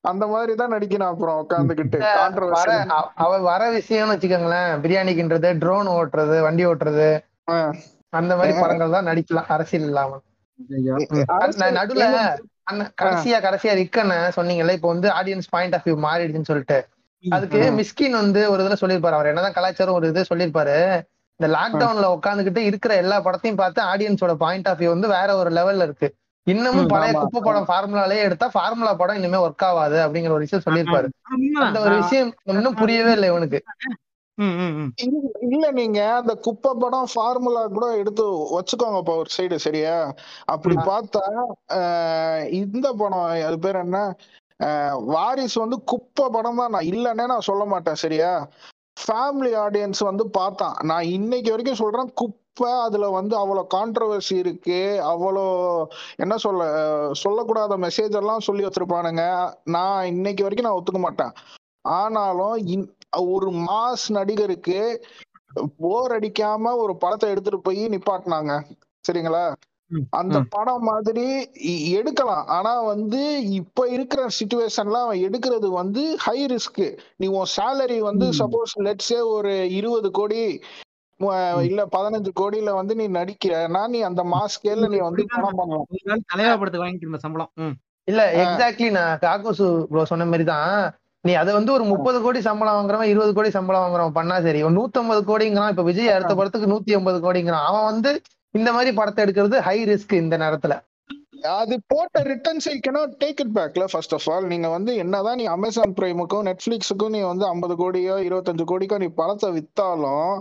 அந்த 0.05 0.25
மாதிரி 0.27 0.53
தான் 0.55 0.73
நடிக்கணும் 0.73 1.11
அப்புறம் 1.11 1.39
உட்காந்துக்கிட்டு 1.43 1.99
அவ- 3.23 3.43
வர 3.47 3.63
விஷயம்னு 3.77 4.15
வச்சுக்கோங்களேன் 4.15 4.73
பிரியாணிக்குன்றது 4.85 5.51
ட்ரோன் 5.59 5.89
ஓட்டுறது 5.95 6.37
வண்டி 6.43 6.65
ஓட்டுறது 6.67 7.09
அந்த 8.13 8.33
மாதிரி 8.37 8.53
படங்கள் 8.63 8.95
தான் 8.97 9.09
நடிக்கலாம் 9.09 9.51
அரசியல் 9.55 9.87
இல்லாம 9.87 10.21
நடுவுல 11.75 12.05
கடைசியா 13.01 13.39
கடைசியா 13.43 13.73
ரிக்கன்னு 13.79 14.17
சொன்னீங்கல்ல 14.37 14.77
இப்போ 14.77 14.89
வந்து 14.89 15.09
ஆடியன்ஸ் 15.19 15.51
பாயிண்ட் 15.51 15.75
ஆஃப் 15.75 15.87
வியூ 15.87 15.97
மாறிடுச்சுன்னு 16.05 16.51
சொல்லிட்டு. 16.51 16.79
அதுக்கு 17.29 17.59
மிஸ்கின் 17.71 18.11
வந்து 18.11 18.51
ஒரு 18.51 18.63
இதுல 18.63 18.77
சொல்லியிருப்பாரு. 18.81 19.11
அவர் 19.11 19.27
என்னதான் 19.27 19.53
கலாச்சாரம் 19.53 19.95
ஒரு 19.95 20.09
இது 20.09 20.25
சொல்லியிருப்பாரு. 20.35 21.01
இந்த 21.37 21.59
லாக்டவுன்ல 21.59 22.19
உட்காந்துக்கிட்டு 22.19 22.57
இருக்கிற 22.57 22.97
எல்லா 22.97 23.23
படத்தையும் 23.23 23.55
பார்த்து 23.55 23.83
ஆடியன்ஸோட 23.83 24.35
பாயிண்ட் 24.35 24.69
ஆஃப் 24.69 24.81
வியூ 24.81 24.87
வந்து 24.87 25.09
வேற 25.09 25.37
ஒரு 25.37 25.51
லெவல்ல 25.51 25.83
இருக்கு. 25.83 26.15
இன்னமும் 26.43 26.87
பழைய. 26.87 27.13
குப்பை 27.19 27.41
படம் 27.43 27.67
ஃபார்முலாலே 27.67 28.17
எடுத்தா 28.17 28.49
ஃபார்முலா 28.49 28.95
படம் 28.95 29.17
இனிமே 29.17 29.37
ஒர்க் 29.39 29.65
ஆகாது 29.65 30.09
அப்படிங்கிற 30.09 30.31
ஒரு 30.31 30.39
விஷயம் 30.39 30.65
சொல்லியிருப்பாரு. 30.67 31.09
அந்த 31.61 31.81
ஒரு 31.81 31.95
விஷயம் 32.03 32.35
இன்னும் 32.45 32.75
புரியவே 32.75 33.13
இல்லை 33.13 33.29
இவனுக்கு. 33.29 33.63
இல்ல- 35.41 35.71
நீங்க 35.71 36.15
அந்த 36.15 36.35
குப்பை 36.35 36.73
படம் 36.79 37.09
ஃபார்முலா 37.15 37.67
கூட 37.67 37.97
எடுத்து 37.97 38.25
வச்சுக்கோங்கப்பா 38.61 39.17
ஒரு 39.17 39.27
சைடு 39.39 39.55
சரியா? 39.55 40.15
அப்படி 40.45 40.75
பார்த்தா 40.75 41.43
ஆஹ் 41.73 42.49
இந்த 42.49 42.93
படம் 42.93 43.21
அது 43.21 43.59
பேர் 43.59 43.77
என்ன? 43.77 44.17
வாரிஸ் 44.61 45.05
வாரிசு 45.07 45.61
வந்து 45.61 45.85
குப்பை 45.85 46.29
படம் 46.29 46.57
தான் 46.57 46.71
நான் 46.71 46.85
இல்லைன்னே 46.85 47.27
நான் 47.27 47.41
சொல்ல 47.41 47.65
மாட்டேன் 47.65 47.95
சரியா? 47.95 48.31
ஃபேமிலி 49.01 49.53
ஆடியன்ஸ் 49.57 50.01
வந்து 50.01 50.29
பார்த்தான். 50.29 50.77
நான் 50.83 51.03
இன்னைக்கு 51.03 51.51
வரைக்கும் 51.51 51.77
சொல்றேன் 51.77 52.13
குப்பை 52.15 52.73
அதுல 52.81 53.09
வந்து 53.09 53.35
அவ்வளோ 53.37 53.67
கான்ட்ரவர்சி 53.75 54.33
இருக்கு 54.35 54.81
அவ்வளோ 55.05 55.45
என்ன 56.17 56.37
சொல்ல 56.37 56.63
சொல்லக்கூடாத 57.23 57.77
மெசேஜ் 57.77 58.17
எல்லாம் 58.17 58.41
சொல்லி 58.41 58.65
வச்சிருப்பானுங்க. 58.65 59.25
நான் 59.65 60.07
இன்னைக்கு 60.07 60.43
வரைக்கும் 60.43 60.71
நான் 60.71 60.83
ஒத்துக்க 60.83 60.99
மாட்டேன். 60.99 61.33
ஆனாலும் 61.81 62.57
இன்- 62.67 62.91
ஒரு 63.17 63.51
மாஸ் 63.51 64.07
நடிகருக்கு 64.09 64.81
போர் 65.79 66.13
அடிக்காம 66.13 66.77
ஒரு 66.77 66.97
படத்தை 66.97 67.31
எடுத்துட்டு 67.31 67.61
போய் 67.61 67.89
நிப்பாட்டினாங்க. 67.89 68.53
சரிங்களா? 69.05 69.45
அந்த. 70.19 70.37
படம் 70.55 70.85
மாதிரி 70.89 71.25
எடுக்கலாம். 71.99 72.45
ஆனா 72.57 72.73
வந்து 72.91 73.21
இப்ப 73.59 73.87
இருக்கிற 73.89 74.23
சுச்சுவேஷன்ல 74.39 74.99
அவன் 75.05 75.23
எடுக்கிறது 75.27 75.69
வந்து 75.81 76.03
ஹை 76.25 76.39
ரிஸ்க் 76.53 76.85
நீ 77.21 77.29
உன் 77.37 77.51
சேலரி 77.57 77.99
வந்து. 78.09 78.27
சப்போஸ் 78.41 78.75
லெட்ஸே 78.87 79.21
ஒரு 79.37 79.55
இருபது 79.79 80.11
கோடி. 80.19 80.43
இல்ல 81.67 81.81
பதினஞ்சு 81.95 82.31
கோடியில 82.41 82.73
வந்து 82.77 82.95
நீ 82.95 83.07
நடிக்கிறனா 83.15 83.83
நீ 83.89 84.01
அந்த 84.09 84.23
மாஸ் 84.33 84.57
ஸ்கேல்ல 84.57 84.89
நீ 84.95 84.99
வந்து 85.07 85.23
படம் 85.33 85.59
பண்ணலாம். 85.61 85.89
தலைவா 86.31 86.55
படத்துக்கு 86.55 86.85
வாங்கிட்டு 86.85 87.07
இருந்த 87.07 87.21
சம்பளம். 87.25 87.51
இல்ல 88.09 88.23
எக்ஸாக்ட்லி 88.43 88.89
நான் 88.93 89.19
காக்கோசு 89.25 89.67
ப்ரோ 89.89 90.05
சொன்ன 90.11 90.27
மாதிரி 90.29 90.45
தான் 90.47 90.71
நீ 91.25 91.33
அதை 91.35 91.53
வந்து 91.57 91.73
ஒரு 91.77 91.85
முப்பது 91.91 92.19
கோடி 92.21 92.41
சம்பளம் 92.47 92.77
வாங்குறவன் 92.77 93.11
இருபது 93.13 93.33
கோடி 93.37 93.51
சம்பளம் 93.57 93.83
வாங்குறவன் 93.85 94.17
பண்ணா 94.19 94.37
சரி. 94.41 94.61
ஒரு 94.63 94.75
நூத்தம்பது 94.77 95.21
கோடிங்கிறான் 95.31 95.73
இப்ப 95.75 95.85
விஜய் 95.89 96.15
அடுத்த 96.15 96.35
படத்துக்கு 96.39 96.73
நூத்தி 96.73 96.97
ஐம்பது 96.99 97.19
கோடிங்கிறான். 97.25 97.67
அவன் 97.71 97.89
வந்து 97.91 98.13
இந்த 98.55 98.73
மாதிரி 98.73 98.91
படத்தை 98.97 99.25
எடுக்கிறது 99.25 99.59
ஹை 99.61 99.79
ரிஸ்க் 99.85 100.15
இந்த 100.15 100.37
நேரத்துல. 100.39 100.75
அது 101.59 101.75
போட்ட 101.87 102.23
ரிட்டர்ன்ஸ் 102.23 102.69
ஐ 102.69 102.77
டேக் 103.19 103.41
இட் 103.41 103.53
பேக்ல 103.57 103.85
ஃபர்ஸ்ட் 103.85 104.15
ஆஃப் 104.15 104.29
ஆல் 104.31 104.47
நீங்க 104.47 104.69
வந்து 104.69 104.93
என்னதான் 104.97 105.37
நீ 105.37 105.45
அமேசான் 105.47 105.95
பிரைமுக்கும் 105.95 106.47
நெட்ஃபிளிக்ஸுக்கும் 106.47 107.11
நீ 107.11 107.21
வந்து 107.23 107.45
ஐம்பது 107.47 107.75
கோடியோ 107.75 108.17
இருபத்தஞ்சு 108.21 108.65
கோடிக்கோ 108.65 108.99
நீ 108.99 109.07
படத்தை 109.15 109.51
வித்தாலும் 109.51 110.33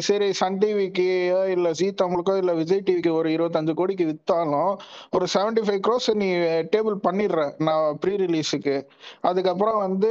சரி 0.00 0.28
சன் 0.32 0.58
டிவிக்கோ 0.58 1.06
இல்ல 1.46 1.70
ஜி 1.72 1.86
தமிழுக்கோ 1.92 2.36
இல்ல 2.36 2.52
விஜய் 2.54 2.82
டிவிக்கு 2.86 3.10
ஒரு 3.12 3.28
இருபத்தஞ்சு 3.30 3.72
கோடிக்கு 3.74 4.04
வித்தாலும் 4.04 4.70
ஒரு 5.10 5.26
75 5.26 5.64
ஃபைவ் 5.66 5.80
க்ரோஸ் 5.86 6.08
நீ 6.14 6.28
டேபிள் 6.74 6.96
பண்ணிடுற 7.06 7.40
நான் 7.58 7.98
ப்ரீ 8.00 8.16
ரிலீஸுக்கு 8.16 8.76
அதுக்கப்புறம் 9.22 9.78
வந்து 9.78 10.10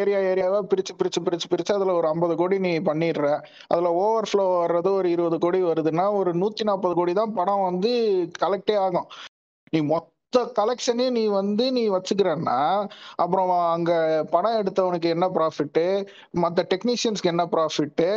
ஏரியா 0.00 0.20
ஏரியாவா 0.32 0.60
பிரிச்சு 0.72 0.94
பிரிச்சு 1.00 1.20
பிரிச்சு 1.20 1.48
பிரிச்சு 1.48 1.74
அதுல 1.74 1.94
ஒரு 1.94 2.08
ஐம்பது 2.08 2.36
கோடி 2.36 2.58
நீ 2.58 2.72
பண்ணிடுற. 2.90 3.26
அதுல 3.68 3.92
ஓவர் 4.02 4.30
ஃப்ளோ 4.30 4.46
வர்றது 4.56 4.92
ஒரு 4.92 5.10
இருபது 5.10 5.38
கோடி 5.38 5.62
வருதுன்னா 5.62 6.06
ஒரு 6.12 6.32
நூத்தி 6.34 6.64
நாற்பது 6.64 6.94
கோடி 6.94 7.12
தான் 7.12 7.34
படம் 7.34 7.66
வந்து 7.70 7.92
கலெக்டே 8.44 8.76
ஆகும். 8.86 9.08
நீ 9.72 9.80
மொத்த 9.92 10.15
கலெக்ஷனே 10.58 11.06
நீ 11.10 11.22
வந்து 11.36 11.64
நீ 11.72 11.82
வச்சுக்கிறன்னா 11.88 12.58
அப்புறம் 13.16 13.50
அங்க 13.74 13.92
படம் 14.30 14.58
எடுத்தவனுக்கு 14.60 15.08
என்ன 15.14 15.26
ப்ராஃபிட்டு 15.28 15.84
மற்ற 16.44 16.66
டெக்னீஷியன்ஸ்க்கு 16.72 17.32
என்ன 17.34 17.44
ப்ராஃபிட்டு 17.54 18.08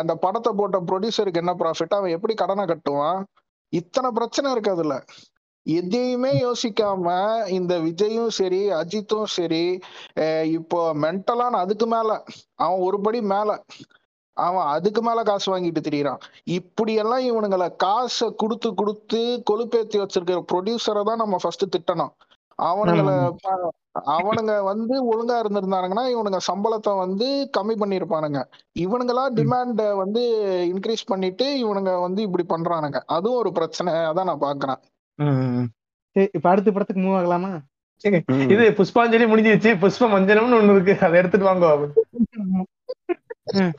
அந்த 0.00 0.14
படத்தை 0.24 0.52
போட்ட 0.52 0.80
ப்ரொடியூசருக்கு 0.90 1.42
என்ன 1.44 1.54
ப்ராஃபிட் 1.54 1.98
அவன் 1.98 2.14
எப்படி 2.18 2.34
கடனை 2.34 2.64
கட்டுவான்? 2.64 3.20
இத்தனை 3.72 4.08
பிரச்சனை 4.10 4.48
இருக்கு 4.52 4.70
அதுல. 4.70 4.94
எதையுமே 5.66 6.30
யோசிக்காம 6.44 7.06
இந்த 7.58 7.74
விஜயும் 7.78 8.32
சரி 8.38 8.60
அஜித்தும் 8.80 9.28
சரி 9.36 9.64
இப்போ 10.58 10.80
மென்டலான 11.04 11.60
அதுக்கு 11.64 11.86
மேல 11.86 12.08
அவன் 12.64 12.80
ஒரு 12.88 13.00
படி 13.00 13.20
மேல. 13.34 13.50
அவன் 14.36 14.66
அதுக்கு 14.66 15.02
மேல 15.02 15.22
காசு 15.22 15.46
வாங்கிட்டு 15.52 15.80
திரியறான். 15.88 16.20
இப்படி 16.44 16.94
எல்லாம் 16.94 17.24
இவனுங்களை 17.30 17.76
காசை 17.76 18.34
கொடுத்து 18.36 18.74
கொடுத்து 18.74 19.42
கொழுப்பேத்தி 19.50 19.98
வச்சிருக்கிற 19.98 20.44
ப்ரொடியூசரை 20.52 21.02
தான் 21.02 21.16
நம்ம 21.16 21.36
ஃபர்ஸ்ட் 21.40 21.76
திட்டணும். 21.76 22.12
அவனுங்களை 22.58 23.14
அவனுங்க 24.08 24.62
வந்து 24.62 24.94
ஒழுங்கா 25.12 25.36
இருந்திருந்தானுங்கன்னா 25.42 26.04
இவனுங்க 26.14 26.38
சம்பளத்தை 26.46 26.98
வந்து 26.98 27.50
கம்மி 27.58 27.74
பண்ணிருப்பானுங்க. 27.74 28.40
இவனுங்களா 28.78 29.24
டிமாண்ட 29.34 29.96
வந்து 29.96 30.22
இன்க்ரீஸ் 30.74 31.04
பண்ணிட்டு 31.06 31.46
இவனுங்க 31.64 32.00
வந்து 32.00 32.22
இப்படி 32.22 32.44
பண்றானுங்க. 32.48 33.00
அதுவும் 33.06 33.38
ஒரு 33.38 33.52
பிரச்சனை 33.52 33.92
அதான் 33.92 34.30
நான் 34.30 34.46
பாக்குறேன். 34.48 34.80
ம். 35.18 35.66
சரி 36.16 36.28
இப்ப 36.32 36.50
அடுத்த 36.50 36.70
படத்துக்கு 36.70 37.02
மூவ் 37.02 37.16
ஆகலாமா? 37.16 37.52
இது 38.04 38.64
புஷ்பாஞ்சலி 38.78 39.26
முடிஞ்சிருச்சு. 39.32 39.70
புஷ்ப 39.80 40.08
மஞ்சனம்னு 40.14 40.58
ஒண்ணு 40.60 40.74
இருக்கு. 40.74 41.06
அதை 41.06 41.18
எடுத்துட்டு 41.18 41.46
வாங்க. 41.46 41.66
ம். 43.52 43.72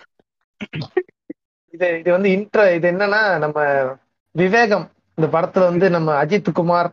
இது 1.73 1.87
இது 1.99 2.09
வந்து 2.11 2.29
இன்ட்ர 2.29 2.75
இது 2.75 2.87
என்னன்னா 2.91 3.21
நம்ம 3.39 3.57
விவேகம். 4.35 4.85
இந்த 5.17 5.27
படத்துல 5.27 5.63
வந்து 5.63 5.89
நம்ம 5.89 6.09
அஜித் 6.23 6.51
குமார் 6.51 6.89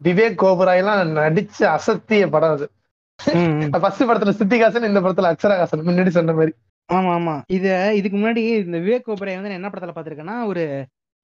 விவேக் 0.00 0.40
கோபராய் 0.42 0.80
எல்லாம் 0.82 1.16
நடிச்சு 1.18 1.64
அசத்திய 1.74 2.28
படம் 2.30 2.54
அது. 2.56 2.66
ஃபர்ஸ்ட் 3.74 4.08
படத்துல 4.08 4.32
சித்திகாசன் 4.38 4.88
இந்த 4.90 5.00
படத்துல 5.00 5.30
அக்ஷராகாசன் 5.32 5.88
முன்னாடி 5.88 6.08
சொன்ன 6.08 6.32
மாதிரி. 6.32 6.52
ஆமா 6.88 7.10
ஆமா. 7.16 7.34
இது 7.48 7.68
இதுக்கு 7.94 8.16
முன்னாடி 8.18 8.42
இந்த 8.60 8.78
விவேக் 8.78 9.10
ஓபரே 9.12 9.34
வந்து 9.34 9.50
நான் 9.50 9.60
என்ன 9.60 9.70
படத்துல 9.70 9.94
பாத்திருக்கேன்னா 9.96 10.36
ஒரு 10.46 10.62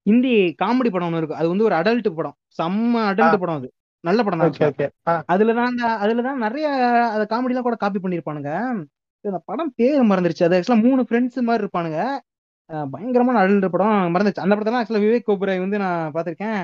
ஹிந்தி 0.05 0.33
காமெடி 0.61 0.89
படம் 0.89 1.07
ஒன்று 1.07 1.17
இருக்கு 1.17 1.39
அது 1.39 1.49
வந்து 1.49 1.63
ஒரு 1.63 1.75
அடல்ட் 1.75 2.09
படம். 2.19 2.35
செம்ம 2.59 3.01
அடல்ட் 3.09 3.41
படம் 3.41 3.57
அது. 3.59 3.67
நல்ல 4.03 4.23
படம் 4.23 4.41
தான் 4.43 5.23
அதுலதான் 5.27 5.69
அந்த 5.71 5.85
அதுலதான் 6.03 6.43
நிறைய 6.45 6.67
அந்த 7.13 7.25
காமெடி 7.31 7.53
எல்லாம் 7.53 7.67
கூட 7.69 7.75
காப்பி 7.75 7.99
பண்ணிருப்பானுங்க. 7.99 8.51
இந்த 9.25 9.39
படம் 9.49 9.71
பேர் 9.77 10.09
மறந்துருச்சு. 10.09 10.45
அது 10.47 10.57
ஆக்சுவலா 10.57 10.83
மூணு 10.85 11.01
ஃப்ரெண்ட்ஸ் 11.07 11.47
மாதிரி 11.47 11.63
இருப்பானுங்க. 11.63 12.01
பயங்கரமான 12.93 13.41
அடல்ட் 13.41 13.73
படம். 13.75 14.13
மறந்துச்சு 14.13 14.43
அந்த 14.43 14.53
படத்துல 14.53 14.79
ஆக்சுவலா 14.79 15.03
விவேக் 15.05 15.31
ஓபராய் 15.33 15.63
வந்து 15.65 15.77
நான் 15.83 16.13
பாத்திருக்கேன் 16.15 16.59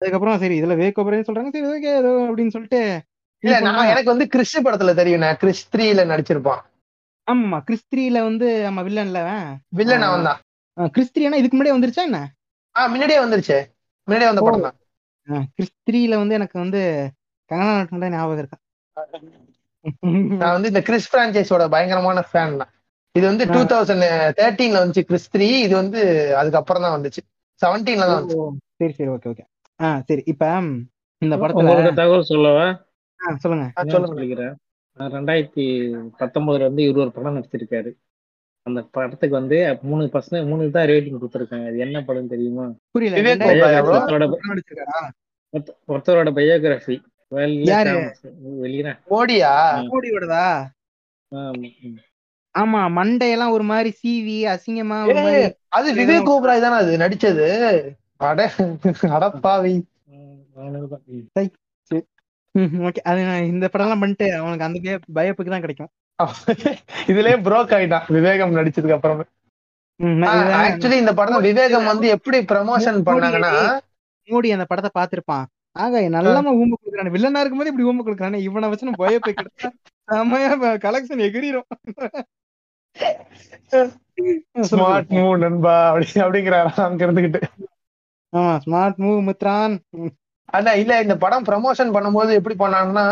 அதுக்கப்புறம் 0.00 0.40
சரி 0.42 0.56
இதுல 0.60 0.76
விவேக் 0.78 1.00
ஓபராய் 1.02 1.28
சொல்றாங்க. 1.28 1.52
சரி 1.54 1.68
ஓகே 1.72 1.92
ஏதோ 2.00 2.12
அப்படின்னு 2.28 2.54
சொல்லிட்டு 2.56 2.80
இல்ல 3.42 3.56
நான் 3.66 3.90
எனக்கு 3.92 4.12
வந்து 4.12 4.26
கிறிஸ் 4.28 4.56
படத்துல 4.66 4.92
தெரியும் 4.94 5.22
நான் 5.24 5.38
கிறிஸ் 5.42 5.64
த்ரீல 5.72 6.04
நடிச்சிருப்பான். 6.10 6.60
ஆமா 7.26 7.58
கிறிஸ்திரியில 7.66 8.18
வந்து 8.22 8.46
நம்ம 8.66 8.80
வில்லன்ல 8.82 9.20
வில்லன் 9.72 10.06
அவன். 10.08 10.26
தான் 10.28 10.40
கிறிஸ்திரியானா 10.94 11.40
இதுக்கு 11.40 11.56
முன்னாடியே 11.56 11.76
வந்துருச்சா 11.76 12.04
என்ன? 12.08 12.20
ஆஹ் 12.76 12.90
முன்னாடியே 12.92 13.20
வந்துருச்சு. 13.22 13.58
முன்னாடியே 14.08 14.30
வந்த 14.30 14.42
படம் 14.46 14.66
தான். 14.66 14.76
கிறிஸ்திரியில 15.56 16.14
வந்து 16.16 16.36
எனக்கு 16.38 16.56
வந்து 16.58 16.80
கங்கனா 17.50 17.72
நாட்டுல 17.72 18.10
ஞாபகம் 18.14 18.42
இருக்கா? 18.42 18.58
நான் 20.40 20.54
வந்து 20.56 20.70
இந்த 20.72 20.82
கிறிஸ் 20.88 21.10
பிரான்ச்சைஸோட 21.12 21.64
பயங்கரமான 21.74 22.24
ஃபேன் 22.30 22.58
தான் 22.62 22.72
இது 23.14 23.24
வந்து. 23.30 23.44
டூ 23.54 23.60
தௌசண்ட் 23.72 24.04
தேர்ட்டீன்ல 24.40 24.80
வந்துச்சு 24.82 25.04
கிறிஸ் 25.08 25.30
த்ரீ 25.34 25.48
இது 25.66 25.74
வந்து 25.82 26.00
அதுக்கப்புறம் 26.40 26.84
தான் 26.86 26.96
வந்துச்சு. 26.96 27.22
செவன்டீன்ல 27.62 28.06
தான் 28.12 28.26
சரி 28.80 28.92
சரி 28.98 29.10
ஓகே 29.14 29.30
ஓகே 29.32 29.44
ஆ 29.80 29.88
சரி 30.08 30.22
இப்ப 30.32 30.44
இந்த 31.22 31.34
படத்துல 31.40 31.64
உங்களுக்கு 31.64 32.00
தகவல் 32.00 32.30
சொல்லவா? 32.30 32.66
சொல்லுங்க. 33.44 33.64
சொல்லுங்க. 33.94 34.12
சொல்லிக்கிறேன். 34.12 34.54
நான் 34.98 35.12
ரெண்டாயிரத்தி 35.16 35.64
பத்தொன்பதுல 36.20 36.68
வந்து 36.68 36.84
இவர் 36.86 37.02
ஒரு 37.04 37.12
படம் 37.16 37.36
நடிச்சிருக்காரு. 37.38 37.90
அந்த 38.66 38.80
படத்துக்கு 38.96 39.34
வந்து 39.38 39.58
மூணு 39.90 40.04
பர்சன்ட் 40.14 40.48
மூணு 40.50 40.70
தான் 40.76 40.88
ரேட்டிங் 40.90 41.18
கொடுத்துருக்காங்க. 41.18 41.66
அது 41.70 41.84
என்ன 41.86 42.02
படம் 42.08 42.32
தெரியுமா? 42.34 42.64
புரியல. 42.94 43.16
ஒருத்தரோட 45.92 46.30
பயோகிராஃபி 46.38 46.96
மோடியா 49.10 49.52
மோடியோடதா 49.90 50.46
ஆமா 51.32 51.68
ஆமா. 52.54 52.80
மண்டையெல்லாம் 52.96 53.54
ஒரு 53.56 53.64
மாதிரி 53.64 53.90
சீவி 53.98 54.36
அசிங்கமா 54.52 54.96
அது 55.70 55.88
விவேக் 55.98 56.30
ஓபராய் 56.32 56.64
தானே 56.64 56.76
அது 56.76 56.92
நடிச்சது? 57.02 57.46
அட 58.22 58.40
அடப்பாவி. 59.16 59.74
ஓகே. 62.82 63.00
அது 63.04 63.20
நான் 63.28 63.48
இந்த 63.50 63.66
படம் 63.68 63.86
எல்லாம் 63.86 64.02
பண்ணிட்டு 64.02 64.26
அவனுக்கு 64.38 64.66
அந்த 64.66 64.78
பயப்புக்கு 65.18 65.52
தான் 65.54 65.64
கிடைக்கும். 65.64 65.90
இதுலயே 67.10 67.36
ப்ரோக் 67.46 67.74
ஆயிட்டான் 67.76 68.08
விவேகம் 68.16 68.56
நடிச்சதுக்கு 68.58 68.96
அப்புறமே. 68.96 69.26
ஆக்சுவலி 70.60 70.98
இந்த 71.02 71.12
படம் 71.14 71.46
விவேகம் 71.48 71.88
வந்து 71.90 72.06
எப்படி 72.16 72.38
ப்ரமோஷன் 72.52 73.00
பண்ணாங்கன்னா 73.08 73.52
மோடி 74.28 74.48
அந்த 74.56 74.66
படத்தை 74.66 74.90
பார்த்திருப்பான். 74.98 75.46
ஆக 75.76 76.00
நல்லமா 76.14 76.52
ஊம்பு 76.60 76.76
கொடுக்குறானே. 76.76 77.12
வில்லனா 77.14 77.40
இருக்கும்போது 77.42 77.70
இப்படி 77.72 77.88
ஊம்பு 77.90 78.04
கொடுக்குறானே. 78.06 78.38
இவனை 78.46 78.68
வச்சு 78.70 78.88
நம்ம 78.88 79.10
கிடைச்சா 79.26 79.70
செமையா 80.08 80.70
கலெக்ஷன் 80.84 81.24
எகிரிரும். 81.26 81.68
ஸ்மார்ட் 84.70 85.12
மூவ் 85.18 85.34
நண்பா 85.44 85.74
அப்படி 85.90 86.06
அப்படிங்கிறாரா. 86.24 86.72
அங்க 86.88 87.06
இருந்துகிட்டு. 87.06 87.40
ஆமா 88.32 88.54
ஸ்மார்ட் 88.64 88.98
மூவ் 89.04 89.20
மித்ரான். 89.28 89.76
அதான் 90.56 90.80
இல்ல 90.82 90.92
இந்த 91.04 91.14
படம் 91.24 91.46
ப்ரமோஷன் 91.50 91.94
பண்ணும்போது 91.96 92.32
எப்படி 92.40 92.56
பண்ணாங்கன்னா 92.64 93.06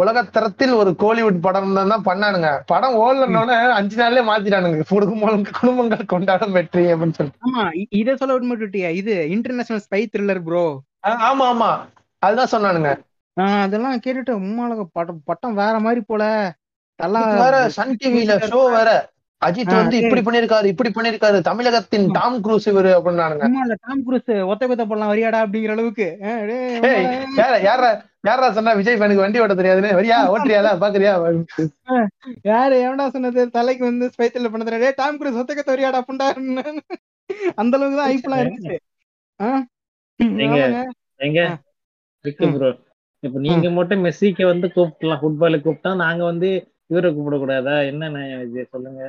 உலகத்தரத்தில் 0.00 0.72
ஒரு 0.78 0.90
கோலிவுட் 1.02 1.38
படம் 1.44 1.76
தான் 1.92 2.06
பண்ணானுங்க. 2.08 2.48
படம் 2.72 2.96
ஓடலன்னொடனே 3.02 3.56
அஞ்சு 3.76 3.96
நாள்லயே 4.00 4.24
மாத்திட்டானுங்க. 4.30 4.80
குடும்பம் 4.90 5.46
குடும்பங்கள் 5.58 6.10
கொண்டாடும் 6.14 6.56
வெற்றி 6.56 6.84
அப்படின்னு 6.92 7.16
சொல்லிட்டு. 7.18 7.44
ஆமா 7.46 7.64
இத 8.00 8.16
சொல்ல 8.22 8.36
விட்டுட்டியா 8.50 8.90
இது 9.00 9.14
இன்டர்நேஷனல் 9.36 9.84
ஸ்பை 9.86 10.02
த்ரில்லர் 10.14 10.42
ப்ரோ 10.48 10.64
ஆமா 11.22 11.46
ஆமா. 11.48 11.70
அதுதான் 12.22 12.52
சொன்னானுங்க. 12.52 12.90
அதெல்லாம் 13.62 14.02
கேட்டுட்டு 14.04 14.32
உம்மாளுக்கு 14.40 14.84
படம் 14.92 15.22
பட்டம் 15.24 15.54
வேற 15.54 15.74
மாதிரி 15.80 16.02
போல. 16.06 16.24
வேற 17.38 17.54
சன் 17.76 17.96
டிவில 18.00 18.34
ஷோ 18.48 18.60
வேற. 18.74 18.90
அஜித் 19.42 19.72
வந்து. 19.74 19.96
இப்படி 20.02 20.22
பண்ணிருக்காரு 20.26 20.66
இப்படி 20.72 20.90
பண்ணிருக்காரு. 20.90 21.38
தமிழகத்தின் 21.42 22.06
டாம் 22.16 22.36
க்ரூஸ் 22.44 22.68
இவரு 22.72 22.90
இல்ல 23.58 23.74
டாம் 23.84 24.02
குரூஸ் 24.06 24.30
ஒத்த 24.50 24.64
கொத்த 24.66 24.84
போடலாம் 24.84 25.12
வரியாடா 25.12 25.38
அப்படிங்கிற 25.44 25.72
அளவுக்கு. 25.72 26.06
யார 27.40 27.54
யாரா 27.66 27.88
யாரா 28.28 28.48
சொன்னா 28.56 28.72
விஜய் 28.78 28.98
ஃபேனுக்கு 28.98 29.24
வண்டி 29.24 29.42
ஓட்ட 29.42 29.54
தெரியாதுன்னு? 29.54 29.96
வரியா 29.98 30.18
ஓட்டுறியால 30.32 30.72
பாக்குறியா? 30.82 31.12
யாரு 32.50 32.74
எவன்டா 32.84 33.06
சொன்னது? 33.08 33.42
தலைக்கு 33.50 33.82
வந்து 33.84 34.06
ஸ்பைத்தல் 34.14 34.52
பண்ண 34.52 34.66
தெரியாது. 34.68 34.98
டாம் 35.00 35.18
குரூஸ் 35.20 35.40
ஒத்த 35.42 35.54
கொத்த 35.54 35.74
வரியாடா 35.74 36.00
புண்டா 36.04 36.28
அந்த 37.60 37.74
அளவுக்கு 37.76 37.98
தான் 37.98 38.12
ஐப்லாம் 38.14 38.42
இருந்துச்சு. 38.42 38.76
எங்க? 40.44 41.40
ஆ. 41.44 41.54
இருக்கு 42.24 42.46
ப்ரோ 42.54 42.70
இப்ப 43.22 43.40
நீங்க 43.44 43.66
மட்டும் 43.70 44.02
மெஸ்ஸிக்கு 44.04 44.44
வந்து 44.46 44.66
கூப்பிடலாம் 44.76 45.20
ஃபுட்பாலுக்கு 45.20 45.66
கூப்பிட்டா 45.66 45.90
நாங்க 46.02 46.22
வந்து 46.24 46.48
இவரை 46.90 47.08
கூப்பிடக்கூடாதா? 47.10 47.74
என்னண்ணே 47.90 48.22
இது? 48.46 48.62
சொல்லுங்க. 48.72 49.02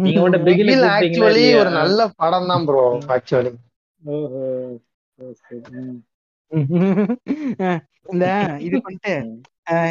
நீங்க. 0.00 0.18
மட்டும் 0.24 0.44
பிகில 0.46 0.72
ஆக்சுவலி? 0.92 1.44
ஒரு 1.60 1.70
நல்ல 1.78 2.00
படம் 2.22 2.50
தான் 2.50 2.66
ப்ரோ 2.68 2.82
ஆக்சுவலி 3.16 3.52
ஓஹோ. 4.02 4.42
இந்த 8.12 8.24
இது 8.66 8.76
பண்ணிட்டு 8.80 9.12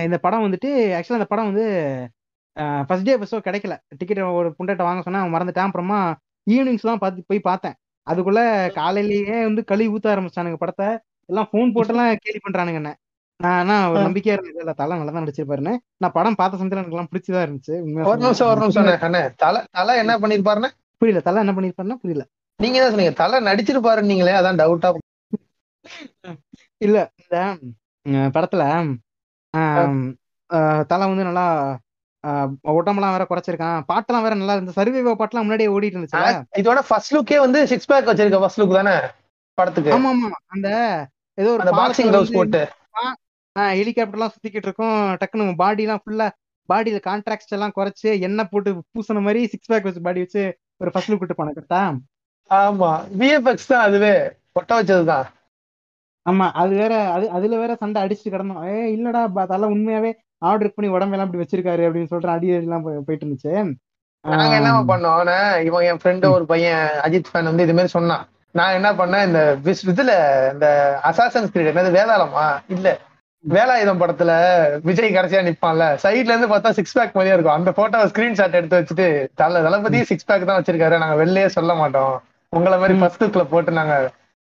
இந்த 0.06 0.18
படம் 0.26 0.44
வந்துட்டு 0.46 0.70
ஆக்சுவலா 0.98 1.20
இந்த 1.20 1.30
படம் 1.32 1.50
வந்து 1.50 1.66
ஃபர்ஸ்ட் 2.88 3.08
டே 3.08 3.16
ஃபர்ஸ்ட் 3.18 3.48
கிடைக்கல. 3.48 3.76
டிக்கெட் 4.00 4.22
ஒரு 4.40 4.50
புண்டட்ட 4.58 4.84
வாங்க 4.88 5.02
சொன்னா 5.08 5.22
மறந்துட்டான். 5.34 5.70
அப்புறமா 5.70 6.00
ஈவினிங்ஸ் 6.48 6.88
தான் 6.90 7.02
பார்த்து 7.04 7.30
போய் 7.32 7.48
பார்த்தேன். 7.50 7.76
அதுக்குள்ள 8.08 8.42
காலையிலேயே 8.78 9.38
வந்து 9.48 9.62
கழுவி 9.64 9.94
ஊத்த 9.94 10.14
ஆரம்பிச்சானுங்க 10.14 10.60
படத்தை. 10.62 10.88
எல்லாம் 11.30 11.48
ஃபோன் 11.50 11.74
போட்டெல்லாம் 11.76 12.22
கேலி 12.26 12.40
பண்றானுங்க 12.40 12.82
என்ன. 12.82 12.92
நான் 13.40 13.58
ஆனா 13.62 13.76
ஒரு 13.92 14.02
நம்பிக்கையா 14.06 14.36
இருந்தது 14.36 14.62
இல்ல 14.64 14.74
தலை 14.74 14.98
நல்லா 14.98 15.14
தான் 15.14 15.24
நடிச்சிருப்பாருன்னு 15.24 15.74
நான் 16.02 16.14
படம் 16.14 16.38
பார்த்த 16.40 16.60
சமயத்துல 16.60 16.82
எனக்கு 16.82 16.96
எல்லாம் 16.96 17.10
பிடிச்சதா 17.12 17.42
இருந்துச்சு. 17.46 17.76
ஒரு 18.10 18.20
நிமிஷம் 18.22 18.50
ஒரு 18.52 18.62
நிமிஷம் 18.64 18.90
தலை 19.40 19.62
தலை 19.74 19.94
என்ன 20.04 20.14
பண்ணிருப்பாருன்னு? 20.24 20.70
புரியல. 21.02 21.22
தலை 21.28 21.42
என்ன 21.44 21.54
பண்ணிருப்பாருன்னா 21.58 21.98
புரியல. 22.04 22.24
நீங்க 22.60 22.78
தான் 22.80 22.94
சொன்னீங்க. 22.94 23.16
தலை 23.22 23.40
நடிச்சிருப்பாரு 23.50 24.02
நீங்களே 24.12 24.38
அதான் 24.40 24.62
டவுட்டா 24.62 24.92
இல்ல 26.82 26.98
இந்த 27.26 27.36
படத்துல 28.36 28.64
தலை 30.90 31.06
வந்து 31.12 31.28
நல்லா 31.28 31.46
உடம்பெல்லாம் 32.74 33.16
வேற 33.16 33.26
குறைச்சிருக்கான். 33.30 33.80
பாட்டெல்லாம் 33.90 34.26
வேற 34.26 34.36
நல்லா 34.36 34.56
இந்த 34.58 34.74
சர்வைவா 34.78 35.14
பாட்டுலாம் 35.20 35.46
முன்னாடியே 35.46 35.74
ஓடிட்டு 35.74 35.98
இருந்துச்சுல 35.98 36.30
இதோட 36.62 36.82
ஃபர்ஸ்ட் 36.88 37.14
லுக்கே 37.16 37.38
வந்து 37.44 37.60
சிக்ஸ் 37.72 37.90
பேக் 37.92 38.10
வச்சிருக்க 38.10 38.40
ஃபர்ஸ்ட் 38.44 38.62
லுக் 38.62 38.80
தானே 38.80 38.96
படத்துக்கு? 39.58 39.92
ஆமா 39.96 40.10
ஆமா 40.16 40.30
அந்த 40.56 40.70
ஏதோ 41.38 41.50
ஒரு 41.56 41.76
பாக்ஸிங் 41.78 42.10
கிளவுஸ் 42.10 42.36
போட்டு. 42.36 42.62
ஹெலிகாப்டர் 43.74 44.18
எல்லாம் 44.18 44.34
சுத்திக்கிட்டு 44.34 44.68
இருக்கும். 44.70 44.94
டக்குனு 45.22 45.44
பாடி 45.60 45.84
எல்லாம் 45.86 46.02
ஃபுல்லா 46.04 46.28
பாடியில 46.70 47.00
கான்ட்ராக்ட் 47.06 47.56
எல்லாம் 47.56 47.76
குறைச்சு 47.76 48.10
எண்ணெய் 48.28 48.50
போட்டு 48.52 48.70
பூசின 48.94 49.22
மாதிரி 49.26 49.42
சிக்ஸ் 49.52 49.72
பேக் 49.72 49.88
வச்சு 49.88 50.02
பாடி 50.02 50.24
வச்சு 50.24 50.44
ஒரு 50.82 50.92
ஃபர்ஸ்ட் 50.94 51.12
லுக் 51.12 51.24
விட்டு 51.24 51.38
போன 51.38 51.54
கரெக்டா 51.56 51.82
ஆமா. 52.52 52.90
விஎஃப்எக்ஸ் 53.20 53.70
தான் 53.70 53.86
அதுவே. 53.86 54.14
ஒட்ட 54.56 54.72
வச்சதுதான். 54.76 55.26
ஆமா. 56.26 56.46
அது 56.62 56.74
வேற 56.76 56.94
அது 57.16 57.26
அதுல 57.30 57.58
வேற 57.58 57.72
சண்டை 57.76 58.00
அடிச்சுட்டு 58.04 58.34
கிடந்தோம். 58.36 58.64
ஏ 58.70 58.78
இல்லடா 58.96 59.22
அதெல்லாம் 59.44 59.74
உண்மையாவே 59.76 60.12
ஆர்டர் 60.46 60.76
பண்ணி 60.76 60.92
உடம்பெல்லாம் 60.92 61.28
இப்படி 61.28 61.44
வச்சிருக்காரு 61.44 61.84
அப்படின்னு 61.88 62.08
சொல்லிட்டு 62.08 62.36
அடி 62.36 62.48
எல்லாம் 62.54 62.84
போய்- 62.86 63.04
போயிட்டு 63.06 63.26
இருந்துச்சு 63.26 63.54
நாங்க 64.26 64.56
என்ன 64.56 64.70
பண்ணோம் 64.82 65.64
இவன் 65.66 65.86
என் 65.86 66.00
ஃப்ரெண்டு 66.04 66.30
ஒரு 66.32 66.46
பையன் 66.46 66.86
அஜித் 67.04 67.30
ஃபேன் 67.32 67.50
வந்து 67.50 67.64
இது 67.64 67.74
மாதிரி 67.74 67.88
சொன்னான். 67.88 68.24
நான் 68.56 68.74
என்ன 68.74 68.90
பண்ணேன் 68.94 69.26
இந்த 69.26 69.42
விஸ்- 69.64 69.90
இதுல 69.92 70.12
இந்த 70.54 70.68
அசாசன் 71.04 71.52
கிரீட் 71.52 71.72
என்னது 71.72 71.96
வேதாளமா 71.98 72.46
இல்ல. 72.68 72.88
வேலாயுதம் 73.44 74.00
படத்துல 74.02 74.32
விஜய் 74.84 75.14
கடைசியா 75.14 75.42
நிப்பான்ல. 75.48 75.86
சைட்ல 76.04 76.32
இருந்து 76.32 76.48
பார்த்தா 76.48 76.70
சிக்ஸ் 76.70 76.94
பேக் 76.94 77.16
மாதிரியே 77.16 77.34
இருக்கும். 77.34 77.54
அந்த 77.54 77.72
போட்டோ 77.72 78.06
ஸ்கிரீன்ஷாட் 78.06 78.58
எடுத்து 78.60 78.80
வச்சுட்டு 78.80 79.08
தல 79.36 79.62
தளபதி 79.62 80.04
சிக்ஸ் 80.04 80.26
பேக் 80.26 80.48
தான் 80.48 80.62
வச்சிருக்காரு. 80.62 80.98
நாங்க 80.98 81.16
வெளியே 81.16 81.48
சொல்ல 81.48 81.74
மாட்டோம். 81.74 82.16
உங்களை 82.54 82.78
மாதிரி. 82.78 83.00
ஃபர்ஸ்ட் 83.00 83.24
லுக்ல 83.24 83.44
போட்டு 83.44 83.72
நாங்க 83.72 83.96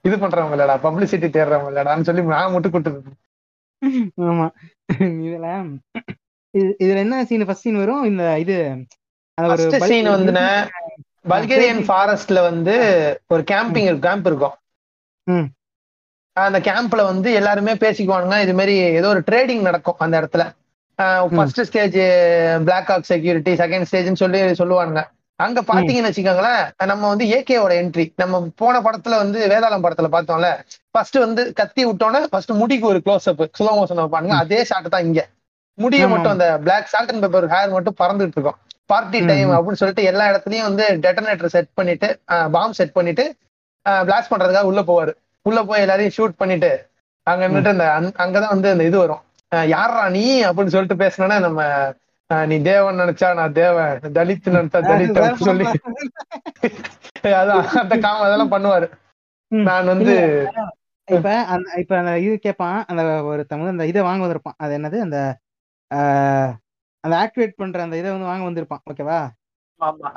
இது 0.05 0.15
பண்றவங்க 0.15 0.55
இல்லடா 0.57 0.77
பப்ளிசிட்டி 0.83 1.29
தேடுறவங்க 1.29 1.69
இல்லடான்னு 1.73 2.01
சொல்லி 2.01 2.21
நான் 2.33 2.51
மட்டும் 2.51 2.71
கொடுத்து 2.71 3.01
ஆமா. 4.21 4.47
இதுல 5.25 5.47
இது 6.53 6.75
இதுல 6.79 6.97
என்ன 6.97 7.25
சீன் 7.25 7.45
ஃபர்ஸ்ட் 7.45 7.61
சீன் 7.61 7.77
வரும்? 7.77 8.03
இந்த 8.03 8.23
இது 8.39 8.55
சீன் 9.87 10.09
வந்துன 10.09 10.41
பல்கேரியன் 11.31 11.81
ஃபாரஸ்ட்ல 11.87 12.41
வந்து 12.41 12.73
ஒரு 13.27 13.43
கேம்பிங் 13.51 13.99
கேம்ப் 13.99 14.27
இருக்கும். 14.27 14.55
ம். 15.27 15.47
அந்த 16.37 16.59
கேம்ப்ல 16.59 17.03
வந்து 17.03 17.33
எல்லாருமே 17.33 17.73
பேசிக்குவானுங்க. 17.75 18.41
இது 18.41 18.53
மாதிரி 18.53 18.75
ஏதோ 18.93 19.07
ஒரு 19.07 19.21
ட்ரேடிங் 19.31 19.61
நடக்கும் 19.61 19.95
அந்த 19.97 20.15
இடத்துல. 20.21 20.43
ஃபர்ஸ்ட் 21.33 21.61
ஸ்டேஜ் 21.61 21.97
பிளாக் 22.63 22.91
ஆக் 22.91 23.03
செக்யூரிட்டி 23.03 23.53
செகண்ட் 23.53 23.87
ஸ்டேஜ்னு 23.91 24.21
சொல்லி 24.23 24.39
சொல்லுவானுங்க. 24.61 25.01
அங்க 25.39 25.61
பாத்தீங்கன்னு 25.61 26.09
வச்சுக்கோங்களேன் 26.09 26.61
நம்ம 26.85 27.07
வந்து 27.07 27.25
ஏகேவோட 27.27 27.73
என்ட்ரி 27.75 28.13
நம்ம 28.15 28.47
போன 28.55 28.81
படத்துல 28.81 29.15
வந்து 29.15 29.47
வேதாளம் 29.47 29.83
படத்துல 29.83 30.07
பார்த்தோம்ல 30.11 30.49
ஃபர்ஸ்ட் 30.91 31.17
வந்து 31.17 31.53
கத்தி 31.53 31.85
விட்டோன்னே 31.85 32.21
ஃபர்ஸ்ட் 32.23 32.51
முடிக்கு 32.51 32.87
ஒரு 32.87 33.01
க்ளோஸ் 33.05 33.25
அப் 33.25 33.41
ஸ்லோ 33.57 33.71
மோஷன் 33.71 34.01
வைப்பானுங்க 34.01 34.35
அதே 34.35 34.63
ஷாட் 34.63 34.89
தான் 34.89 35.03
இங்க. 35.03 35.21
முடிய 35.77 36.07
மட்டும் 36.07 36.31
அந்த 36.31 36.59
black 36.59 36.85
salt 36.85 37.09
and 37.09 37.25
pepper 37.25 37.47
hair 37.47 37.71
மட்டும் 37.71 37.97
பறந்துட்டு 37.99 38.35
இருக்கும். 38.35 38.57
Party 38.85 39.25
time. 39.25 39.49
அப்படின்னு 39.49 39.73
சொல்லிட்டு 39.73 40.03
எல்லா 40.03 40.25
இடத்துலயும் 40.27 40.67
வந்து 40.69 40.85
டெட்டனேட்டர் 41.01 41.45
செட் 41.45 41.73
பண்ணிட்டு 41.73 42.07
பாம் 42.51 42.73
செட் 42.73 42.91
பண்ணிட்டு 42.91 43.23
பிளாஸ்ட் 43.85 44.31
பண்றதுக்காக 44.31 44.61
உள்ள 44.61 44.81
போவாரு. 44.81 45.13
உள்ள 45.45 45.63
போய் 45.63 45.81
எல்லாரையும் 45.81 46.15
ஷூட் 46.17 46.37
பண்ணிட்டு 46.37 46.71
அங்க 47.27 47.49
நின்னுட்டு 47.49 47.67
அந்த 47.67 47.85
அங்க- 47.91 48.15
அங்கதான் 48.17 48.47
வந்து 48.47 48.69
அந்த 48.69 48.83
இது 48.83 48.97
வரும். 48.97 49.21
அஹ் 49.55 49.67
யார்ரா 49.67 50.09
நீ 50.09 50.23
அப்படின்னு 50.43 50.67
சொல்லிட்டு 50.67 51.03
பேசினோன்னா 51.03 51.39
நம்ம 51.39 51.59
நீ 52.29 52.55
தேவன் 52.63 52.99
நினைச்சா 52.99 53.27
நான் 53.35 53.55
தேவன். 53.55 53.89
தலித் 54.15 54.47
நினைச்சா 54.49 54.79
தலித் 54.83 55.19
சொல்லி. 55.47 55.65
அதான் 57.33 57.67
அந்த 57.81 57.95
காம 57.99 58.23
அதெல்லாம் 58.27 58.53
பண்ணுவாரு. 58.53 58.87
நான் 59.51 59.89
வந்து 59.91 60.13
இப்ப 61.07 61.31
அந்த 61.45 61.67
இப்ப 61.77 61.93
அந்த 61.97 62.11
இது 62.19 62.35
கேட்பான் 62.39 62.77
அந்த 62.87 63.01
ஒருத்தன் 63.23 63.59
வந்து 63.59 63.75
அந்த 63.75 63.85
இதை 63.85 64.01
வாங்க 64.01 64.23
வந்திருப்பான். 64.25 64.57
அது 64.57 64.73
என்னது? 64.77 64.97
அந்த 65.01 65.17
ஆஹ், 65.91 66.51
அந்த 67.03 67.15
ஆக்டிவேட் 67.17 67.57
பண்ற 67.57 67.83
அந்த 67.83 67.95
இதை 67.97 68.09
வந்து 68.11 68.29
வாங்க 68.29 68.45
வந்திருப்பான். 68.45 68.83
ஓகேவா 68.89 69.19
ஆமா 69.81 70.09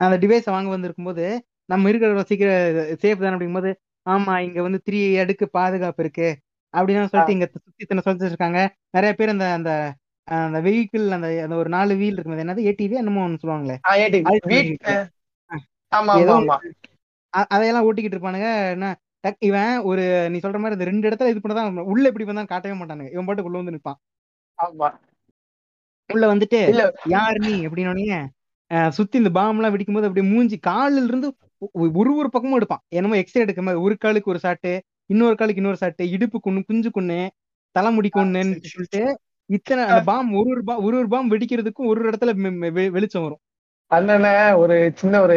அந்த 0.00 0.16
டிவைஸை 0.22 0.50
வாங்க 0.50 0.70
வந்திருக்கும் 0.70 1.08
போது 1.10 1.24
நம்ம 1.68 1.88
இருக்கிற 1.88 2.22
சீக்கிரம் 2.22 2.66
சேஃப் 3.02 3.22
தானே 3.22 3.34
அப்படிங்கும்போது 3.36 3.70
ஆமா 4.06 4.34
இங்க 4.38 4.60
வந்து 4.62 4.80
த்ரீ 4.86 5.00
அடுக்கு 5.18 5.46
பாதுகாப்பு 5.50 6.02
இருக்கு. 6.04 6.28
அப்படின்னு 6.74 7.10
சொல்லிட்டு 7.10 7.36
இங்க 7.36 7.46
சுத்தி 7.54 7.84
இத்தனை 7.84 8.02
சொல்லிட்டு 8.02 8.30
இருக்காங்க. 8.30 8.60
நிறைய 8.90 9.12
பேர் 9.14 9.34
அந்த 9.34 9.46
அந்த 9.58 9.72
அந்த 10.28 10.58
வெஹிக்கிள் 10.66 11.04
அந்த 11.16 11.28
அந்த 11.44 11.54
ஒரு 11.60 11.70
நாலு 11.74 11.92
வீல் 12.00 12.16
இருக்கும் 12.16 12.40
என்னது? 12.44 12.64
ஏடிவி 12.70 12.96
என்னமோ 13.00 13.24
ஒன்று 13.26 13.42
சொல்லுவாங்களே. 13.42 13.76
அதையெல்லாம் 17.52 17.86
ஓட்டிக்கிட்டு 17.88 18.16
இருப்பானுங்க. 18.16 18.48
என்ன 18.74 18.88
டக் 19.24 19.44
இவன் 19.48 19.72
ஒரு 19.90 20.02
நீ 20.32 20.38
சொல்ற 20.38 20.58
மாதிரி 20.62 20.76
இந்த 20.76 20.88
ரெண்டு 20.90 21.08
இடத்துல 21.08 21.30
இது 21.32 21.42
பண்ணதான் 21.42 21.78
உள்ள 21.92 22.04
இப்படி 22.10 22.26
வந்தா 22.30 22.44
காட்டவே 22.44 22.76
மாட்டானுங்க. 22.78 23.12
இவன் 23.14 23.26
பாட்டுக்கு 23.28 23.50
உள்ள 23.50 23.60
வந்து 23.62 23.76
நிப்பான். 23.76 23.98
ஆமா. 24.58 24.88
உள்ள 26.10 26.26
வந்துட்டு 26.34 26.58
யார் 27.16 27.38
நீ? 27.46 27.54
அப்படின்னு 27.66 28.18
சுத்தி 28.96 29.16
இந்த 29.20 29.30
பாம் 29.30 29.58
எல்லாம் 29.58 29.74
வெடிக்கும் 29.74 29.96
போது 29.96 30.08
அப்படியே 30.08 30.30
மூஞ்சி 30.32 30.56
காலில் 30.66 31.08
இருந்து 31.10 31.28
ஒரு 31.94 32.10
ஒரு 32.20 32.28
பக்கமும் 32.34 32.58
எடுப்பான். 32.58 32.82
என்னமோ 32.96 33.16
எக்ஸ்ரே 33.20 33.42
எடுக்க 33.44 33.62
மாதிரி 33.62 33.82
ஒரு 33.86 33.94
காலுக்கு 33.98 34.32
ஒரு 34.32 34.40
சாட்டு 34.44 34.72
இன்னொரு 35.10 35.36
காலுக்கு 35.36 35.60
இன்னொரு 35.62 35.80
சாட்டு 35.82 36.04
இடுப்பு 36.14 36.38
குண்ணு 36.46 36.60
குஞ்சு 36.68 36.90
குண்ணு 36.96 37.18
தலைமுடி 37.76 38.10
கொண்ணுன்னு 38.16 38.70
சொல்லிட்டு 38.72 39.02
இத்தனை 39.50 39.84
அந்த 39.84 40.00
பாம் 40.00 40.32
ஒரு 40.32 40.48
ஒரு 40.50 40.64
பாம் 40.64 40.84
ஒரு 40.84 40.96
ஒரு 40.96 41.08
பாம் 41.08 41.30
வெடிக்கிறதுக்கும் 41.30 41.86
ஒரு 41.86 41.88
ஒரு 41.88 42.10
இடத்துல 42.10 42.90
வெளிச்சம் 42.90 43.22
வரும். 43.22 43.38
அண்ணன 43.94 44.56
ஒரு 44.56 44.92
சின்ன 44.94 45.20
ஒரு 45.22 45.36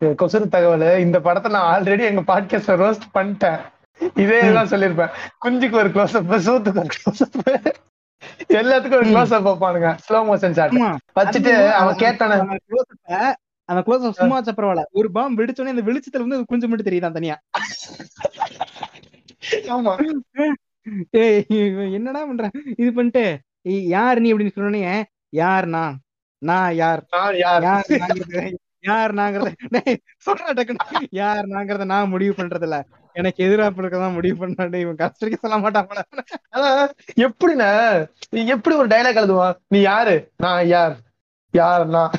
கொசுறு 0.00 0.48
தகவல். 0.48 0.98
இந்த 0.98 1.20
படத்தை 1.20 1.52
நான் 1.52 1.82
ஆல்ரெடி 1.82 2.00
எங்க 2.00 2.20
பாட்காஸ்ட்ல 2.20 2.76
ரோஸ்ட் 2.84 3.06
பண்ணிட்டேன். 3.14 3.60
இதே 4.14 4.52
தான் 4.52 4.68
சொல்லியிருப்பேன். 4.68 5.08
குஞ்சுக்கு 5.44 5.72
ஒரு 5.72 5.88
க்ளோஸ் 5.88 6.16
அப் 6.16 6.32
சூத்துக்கு 6.32 6.78
ஒரு 6.78 6.88
க்ளோஸ் 6.96 7.22
அப் 7.22 7.66
எல்லாத்துக்கும் 8.48 8.96
ஒரு. 8.96 9.06
க்ளோஸ் 9.06 9.34
அப் 9.34 9.48
வைப்பானுங்க. 9.48 9.98
ஸ்லோ 10.08 10.18
மோஷன் 10.28 10.52
ஷாட் 10.52 10.72
வச்சுட்டு 11.20 11.70
அவன் 11.70 11.96
கேட்டான. 11.96 12.58
அந்த 13.64 13.82
க்ளோஸ் 13.86 14.06
அப் 14.06 14.14
சும்மா 14.14 14.34
வச்ச 14.34 14.52
பரவாயில்ல. 14.52 14.82
ஒரு 14.90 15.10
பாம் 15.10 15.38
வெடிச்சோடனே 15.38 15.74
அந்த 15.74 15.82
வெளிச்சத்துல 15.82 16.18
வந்து 16.18 16.44
குஞ்சு 16.44 16.68
மட்டும் 16.68 16.92
தெரியுதான் 16.92 17.12
தனியா? 17.12 17.40
ஆமா. 19.50 19.96
ஏய் 21.10 21.44
என்னடா 21.92 22.24
பண்ற? 22.24 22.50
இது 22.76 22.92
பண்ணிட்டு 22.92 23.20
"ஏய், 23.20 23.36
யார் 23.90 24.20
நீ 24.20 24.28
அப்படின்னு 24.32 24.54
சொன்னோடனே 24.56 24.82
யார் 25.32 25.66
நான் 25.68 25.94
நான் 26.42 26.70
யார்? 26.76 27.00
யார் 27.42 27.64
யார் 28.84 29.12
நாங்கிறது 29.12 29.92
சொல்றா 30.26 30.52
டக்குன்னு 30.56 31.08
யார் 31.18 31.46
நாங்கிறத 31.46 31.86
நான் 31.92 32.12
முடிவு 32.12 32.34
பண்றது 32.34 32.66
இல்ல 32.68 32.78
எனக்கு 33.16 33.40
எதிராக 33.44 33.80
இருக்கதான் 33.82 34.16
முடிவு 34.16 34.36
பண்ணாண்டே 34.40 34.80
இவன் 34.80 34.98
கஷ்டத்துக்கு 34.98 35.42
சொல்ல 35.42 35.56
மாட்டான். 35.58 35.86
அதான் 36.54 36.90
எப்படிண்ணே? 37.26 37.70
நீ 38.32 38.40
எப்படி 38.46 38.74
ஒரு 38.76 38.88
டைலாக் 38.88 39.20
எழுதுவான்? 39.22 39.56
நீ 39.70 39.78
யாரு? 39.82 40.14
நான் 40.36 40.66
யார்? 40.68 40.94
யார் 41.54 41.84
நான் 41.88 42.12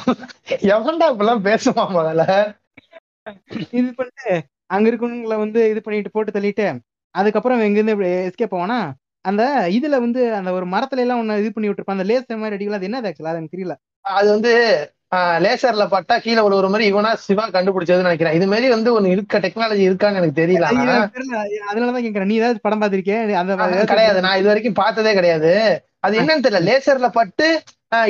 எவன்டா 0.71 1.07
இப்பெல்லாம் 1.11 1.45
பேசுவான் 1.45 1.95
முதல்ல? 1.97 2.23
இது 3.77 3.89
பண்ணிட்டு 3.93 4.33
அங்க 4.69 4.85
இருக்கவங்கள 4.91 5.37
வந்து 5.37 5.61
இது 5.71 5.81
பண்ணிட்டு 5.81 6.13
போட்டு 6.13 6.31
தள்ளிட்டு 6.31 6.67
அதுக்கப்புறம் 7.15 7.61
இங்க 7.61 7.79
இருந்து 7.81 7.95
எஸ்கேப் 8.21 8.53
போவானா 8.53 8.79
அந்த 9.27 9.43
இதுல 9.77 9.95
வந்து 9.99 10.21
அந்த 10.35 10.49
ஒரு 10.51 10.65
மரத்துல 10.65 11.03
எல்லாம் 11.05 11.21
ஒண்ணு 11.21 11.39
இது 11.41 11.49
பண்ணி 11.53 11.69
விட்டுருப்பான். 11.69 11.97
அந்த 11.97 12.07
லேஸ் 12.09 12.41
மாதிரி 12.43 12.57
அடிக்கலாம் 12.57 12.79
அது 12.79 12.89
என்னது 12.89 13.09
ஆக்சுவலா 13.09 13.31
அது 13.31 13.41
எனக்கு 13.41 13.55
தெரியல. 13.57 13.75
அது 14.17 14.27
வந்து 14.35 14.51
லேசர்ல 15.43 15.83
பட்டா 15.87 16.15
கீழே 16.17 16.41
விழுவுற 16.45 16.67
மாதிரி 16.71 16.85
இவனா 16.91 17.11
சிவா 17.25 17.43
கண்டுபிடிச்சதுன்னு 17.47 18.07
நினைக்கிறேன். 18.07 18.35
இது 18.37 18.47
மாதிரி 18.47 18.67
வந்து 18.69 18.89
ஒன்னு 18.93 19.13
இருக்க? 19.15 19.39
டெக்னாலஜி 19.39 19.83
இருக்கான்னு 19.89 20.19
எனக்கு 20.21 20.41
தெரியல. 20.41 20.69
அதனாலதான் 21.69 22.05
கேக்குறேன். 22.05 22.29
நீ 22.31 22.35
ஏதாவது 22.35 22.59
படம் 22.65 22.85
அந்த 22.85 22.97
ஏதாவது 23.67 23.85
கிடையாது. 23.85 24.21
நான் 24.21 24.39
இது 24.39 24.51
வரைக்கும் 24.51 24.79
பார்த்ததே 24.81 25.13
கிடையாது. 25.13 25.51
அது 25.99 26.19
என்னன்னு 26.21 26.45
தெரியல. 26.45 26.67
லேசர்ல 26.69 27.09
பட்டு 27.19 27.47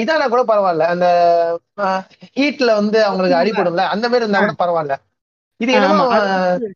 இதானா 0.01 0.27
கூட 0.27 0.43
பரவாயில்ல. 0.43 0.85
அந்த 0.93 1.07
ஹீட்ல 2.37 2.69
வந்து 2.75 2.99
அவங்களுக்கு 3.03 3.39
அடிப்படும்ல 3.39 3.85
அந்த 3.95 4.05
மாதிரி 4.07 4.25
இருந்தா 4.25 4.41
கூட 4.41 4.55
பரவாயில்ல. 4.63 4.95
இது 5.59 5.71
என்னமோ. 5.71 6.07
அது 6.17 6.67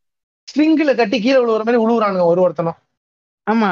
ஸ்ட்ரிங்ல 0.48 0.94
கட்டி 0.96 1.18
கீழே 1.20 1.40
விழுவுற 1.40 1.64
மாதிரி 1.68 1.84
விழுவுறானுங்க 1.84 2.26
ஒரு 2.26 2.42
ஒருத்தனும். 2.46 2.80
ஆமா. 3.48 3.70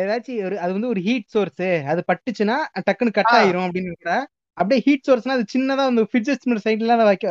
ஏதாச்சும் 0.00 0.44
ஒரு 0.46 0.56
அது 0.60 0.72
வந்து 0.72 0.88
ஒரு 0.88 1.00
ஹீட் 1.00 1.32
சோர்ஸ் 1.34 1.62
அது 1.92 2.00
பட்டுச்சுன்னா 2.10 2.56
டக்குன்னு 2.88 3.16
கட். 3.18 3.32
ஆயிரும் 3.38 3.66
அப்படின்னு 3.66 3.92
கூட 4.00 4.12
அப்படியே 4.58 4.80
ஹீட் 4.86 5.06
சோர்ஸ்னா 5.08 5.36
அது 5.36 5.44
சின்னதா 5.54 5.84
அந்த 5.90 6.02
ஃபிட்ஜஸ்ட் 6.10 6.64
சைட்ல 6.66 6.96
வைக்க 7.10 7.26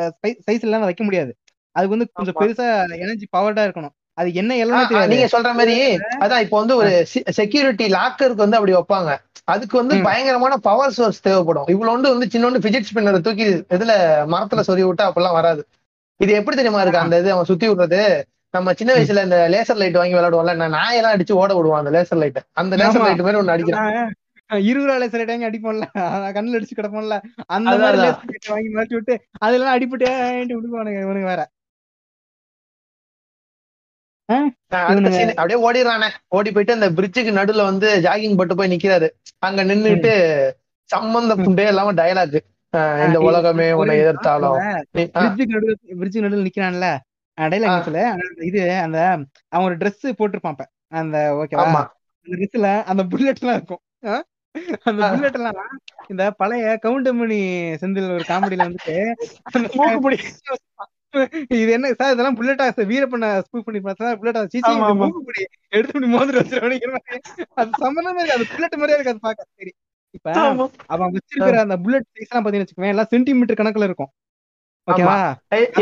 சைஸ் 0.47 0.65
எல்லாம் 0.67 0.87
வைக்க 0.89 1.03
முடியாது. 1.03 1.31
அதுக்கு 1.75 1.95
வந்து 1.95 2.07
கொஞ்சம். 2.13 2.37
பெருசா 2.41 2.67
எனர்ஜி 3.03 3.27
பவர்டா 3.37 3.63
இருக்கணும். 3.67 3.93
அது 4.17 4.29
என்ன 4.33 4.55
எல்லாம் 4.63 4.87
தெரியாது. 4.87 5.11
நீங்க 5.13 5.27
சொல்ற 5.33 5.51
மாதிரி 5.59 5.75
அதான் 6.23 6.43
இப்போ 6.45 6.57
வந்து 6.61 6.75
ஒரு 6.75 6.91
செக்யூரிட்டி 7.39 7.85
லாக்கருக்கு 7.93 8.45
வந்து 8.45 8.57
அப்படி 8.59 8.73
வைப்பாங்க. 8.77 9.11
அதுக்கு 9.53 9.75
வந்து. 9.77 9.95
பயங்கரமான 10.07 10.57
பவர் 10.67 10.95
சோர்ஸ் 10.97 11.21
தேவைப்படும். 11.27 11.69
இவ்வளவு 11.73 12.15
வந்து 12.15 12.31
சின்னோண்டு 12.33 12.63
பிஜிட் 12.65 12.89
ஸ்பின்னரை 12.89 13.21
தூக்கி 13.27 13.47
இதுல 13.75 13.93
மரத்துல 14.33 14.63
சொறி 14.69 14.83
விட்டா 14.87 15.05
அப்பெல்லாம் 15.09 15.37
வராது. 15.39 15.63
இது 16.19 16.31
எப்படி 16.39 16.55
தெரியுமா 16.55 16.81
இருக்கு? 16.81 17.03
அந்த 17.05 17.19
இது 17.21 17.31
அவன் 17.31 17.49
சுத்தி 17.51 17.67
விடுறது 17.69 18.01
நம்ம 18.55 18.73
சின்ன 18.79 18.91
வயசுல 18.95 19.23
இந்த 19.27 19.37
லேசர் 19.53 19.79
லைட் 19.81 19.99
வாங்கி 19.99 20.15
விளையாடுவோம்ல 20.15 20.53
நான் 20.61 20.75
நாயெல்லாம் 20.79 21.13
அடிச்சு 21.15 21.33
ஓட 21.41 21.51
விடுவான் 21.57 21.81
அந்த 21.81 21.93
லேசர் 21.95 22.19
லைட் 22.21 22.39
அந்த 22.61 22.73
லேசர். 22.81 23.05
லைட் 23.07 23.23
மாதிரி 23.25 23.39
ஒண்ணு 23.41 23.53
அடிக்கிறான் 23.55 24.17
இருபது 24.69 24.91
ஆளை 24.93 25.05
சில 25.11 25.23
டைம் 25.27 25.45
அடிப்போம்ல. 25.49 25.85
அதான் 26.13 26.33
கண்ணுல 26.37 26.57
அடிச்சு 26.59 26.77
கிடப்போம்ல. 26.77 27.17
அந்த 27.55 27.73
மாதிரி 27.83 27.99
laser 28.03 28.25
light 28.31 28.47
வாங்கி 28.53 28.69
மாட்டி 28.77 28.95
விட்டு 28.97 29.13
அதெல்லாம் 29.45 29.73
அடிபட்டு 29.75 30.07
விடுவானுங்க 30.55 30.99
இவனுங்க 31.05 31.29
வேற. 31.33 31.43
அப்படியே 35.39 35.59
ஓடிடுறானே. 35.67 36.09
ஓடி 36.37 36.49
போயிட்டு 36.55 36.75
அந்த 36.77 36.89
பிரிட்ஜுக்கு 36.97 37.31
நடுவுல 37.37 37.63
வந்து 37.69 37.87
ஜாகிங் 38.05 38.37
பட்டு 38.41 38.57
போய் 38.59 38.71
நிக்கிறாரு. 38.73 39.07
அங்க 39.47 39.63
நின்னுட்டு 39.69 40.13
சம்பந்தம் 40.89 41.43
புண்டே 41.45 41.65
இல்லாம 41.71 41.93
டயலாக் 42.01 42.37
இந்த 43.05 43.19
உலகமே 43.29 43.69
உன்னை. 43.79 43.95
எதிர்த்தாலும். 44.03 44.59
பிரிட்ஜுக்கு 44.97 45.53
நடுவில் 45.55 45.79
பிரிட்ஜுக்கு 46.01 46.25
நடுவில் 46.25 46.47
நிக்கிறான்ல. 46.49 46.89
டைலாக் 47.37 47.69
ஆ. 47.69 47.77
நிக்கல 47.77 47.99
ஆனா 48.05 48.23
அந்த 48.27 48.43
இது 48.47 48.61
அந்த 48.81 48.97
அவன் 49.51 49.65
ஒரு 49.65 49.75
Dress 49.77 50.01
போட்டிருப்பான் 50.13 50.59
அந்த 50.95 51.17
ஓகேவா 51.37 51.65
அந்த 52.27 52.35
ட்ரெஸ்ல 52.37 52.69
அந்த 52.85 53.03
புல்லட் 53.11 53.41
எல்லாம் 53.41 53.57
இருக்கும்? 53.59 53.81
அந்த. 54.85 55.01
புல்லட் 55.13 55.37
எல்லாம் 55.39 55.59
இந்த 56.09 56.23
பழைய 56.39 56.65
கவுண்டமணி 56.83 57.39
செந்தில் 57.81 58.09
ஒரு 58.11 58.25
காமெடியில 58.27 58.67
வந்துட்டு 58.67 58.97
இது 61.55 61.71
என்ன 61.71 61.87
சார் 61.93 62.11
இதெல்லாம் 62.13 62.35
புல்லட்டா 62.37 62.65
வீரப்பண்ண 62.89 63.29
ஸ்கூப் 63.41 63.65
பண்ணி 63.65 63.79
பார்த்தா 63.81 64.11
புல்லட்டா 64.19 64.41
சீச்சி. 64.45 64.71
மூக்குப்பிடி 64.99 65.41
எடுத்து 65.71 65.91
இப்படி 65.91 66.09
மோதிர 66.13 66.35
வச்சிருவானுங்கிற 66.39 66.91
மாதிரி 66.93 67.17
அது 67.57 67.71
சம்பந்தமே 67.81 68.21
அது 68.35 68.45
புல்லட் 68.51 68.77
மாதிரியே 68.77 68.97
இருக்கு 68.97 69.13
அது 69.13 69.23
பார்க்க 69.25 69.47
சரி 69.53 69.71
இப்ப. 70.13 70.29
அவன் 70.89 71.11
வச்சிருக்கிற 71.15 71.57
அந்த 71.63 71.77
புல்லட் 71.83 72.07
சைஸ் 72.11 72.29
எல்லாம் 72.29 72.45
பாத்தீங்கன்னு 72.45 72.65
வச்சுக்கோங்க 72.65 72.93
எல்லாம் 72.93 73.11
சென்டிமீட்டர் 73.11 73.59
கணக்குல 73.59 73.89
இருக்கும் 73.89 74.11
ஓகேவா? 74.87 75.17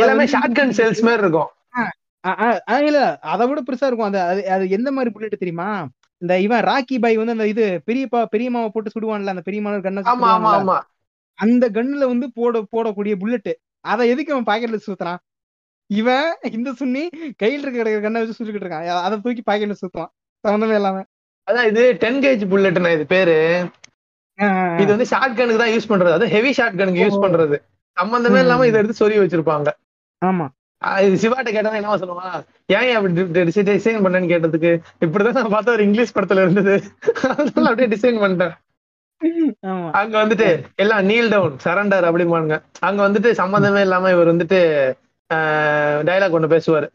எல்லாமே 0.01 0.25
ஷார்ட் 0.33 0.57
கன் 0.59 0.75
சேல்ஸ் 0.79 1.05
மாதிரி 1.07 1.23
இருக்கும். 1.25 1.49
இல்ல 2.89 3.01
அதை 3.33 3.43
விட 3.49 3.59
பெருசா 3.67 3.89
இருக்கும். 3.89 4.09
அந்த 4.09 4.21
அது 4.55 4.63
எந்த 4.77 4.89
மாதிரி 4.95 5.13
புல்லட் 5.15 5.43
தெரியுமா? 5.43 5.69
இந்த 6.21 6.33
இவன் 6.45 6.65
ராக்கி 6.69 6.95
பாய் 7.03 7.19
வந்து 7.19 7.35
அந்த 7.35 7.45
இது 7.53 7.65
பெரியப்பா 7.87 8.21
பெரியம்மாவை 8.33 8.69
போட்டு 8.73 8.93
சுடுவான்ல 8.95 9.33
அந்த 9.35 9.43
பெரியம்மா 9.47 9.71
கண்ணை 9.87 10.01
அந்த 11.39 11.65
கன்னுல 11.75 12.05
வந்து 12.11 12.27
போட 12.37 12.61
போடக்கூடிய 12.73 13.13
புல்லட் 13.21 13.51
அதை 13.91 14.03
எதுக்கு 14.13 14.33
அவன் 14.33 14.47
பாக்கெட்ல 14.49 14.79
சுத்துறான்? 14.87 15.19
இவன் 15.89 16.27
இந்த 16.57 16.69
சுண்ணி 16.79 17.03
கையில் 17.41 17.63
இருக்க 17.63 17.77
கிடைக்கிற 17.77 18.01
கண்ணை 18.05 18.21
வச்சு 18.21 18.37
சுட்டுக்கிட்டு 18.37 18.65
இருக்கான். 18.65 18.87
அதை 19.05 19.15
தூக்கி 19.25 19.43
பாக்கெட்ல 19.49 19.77
சுத்துவான். 19.81 20.11
சம்மந்தமே 20.43 20.75
இல்லாம. 20.79 20.97
அதான் 21.47 21.67
இது 21.71 21.83
டென் 22.03 22.19
கேஜ் 22.25 22.43
புல்லட்னா 22.51 22.91
இது 22.97 23.05
பேரு. 23.13 23.37
இது 24.81 24.89
வந்து 24.93 25.07
ஷார்ட் 25.13 25.37
கனுக்கு 25.39 25.61
தான் 25.63 25.73
யூஸ் 25.75 25.89
பண்றது. 25.91 26.13
அது 26.17 26.27
ஹெவி 26.35 26.51
ஷார்ட் 26.59 26.79
கனுக்கு 26.81 27.03
யூஸ் 27.05 27.23
பண்றது. 27.25 27.57
சம்பந்தமே 27.99 28.39
இல்லாம 28.45 28.67
இதை 28.67 28.79
எடுத்து 28.81 29.01
சொறி 29.01 29.17
வச்சிருப்பாங்க. 29.21 29.69
ஆமா. 30.21 30.47
சிவாட்ட 31.21 31.49
கேட்டா 31.53 31.71
என்ன 31.77 31.95
சொல்லுவான் 32.01 32.35
ஏன் 32.75 32.95
அப்படி 32.97 33.43
டிசைன் 33.69 34.03
பண்ணேன்னு 34.05 34.31
கேட்டதுக்கு? 34.31 34.71
இப்படிதான் 35.05 35.37
நான் 35.39 35.53
பார்த்த 35.55 35.75
ஒரு 35.75 35.83
இங்கிலீஷ் 35.87 36.15
படத்துல 36.17 36.43
இருந்தது. 36.45 36.75
அதனால 37.31 37.69
அப்படியே 37.71 37.89
டிசைன் 37.95 38.21
பண்ணிட்டேன். 38.23 38.55
அங்க 39.99 40.15
வந்துட்டு 40.21 40.47
எல்லாம் 40.83 41.07
நீல் 41.09 41.31
டவுன் 41.33 41.55
சரண்டர் 41.65 42.07
அப்படிம்பானுங்க. 42.09 42.57
அங்க 42.87 42.99
வந்துட்டு 43.07 43.31
சம்பந்தமே 43.41 43.81
இல்லாம 43.87 44.11
இவர் 44.15 44.31
வந்துட்டு 44.33 44.59
டைலாக் 46.09 46.37
ஒண்ணு 46.37 46.53
பேசுவாரு. 46.55 46.87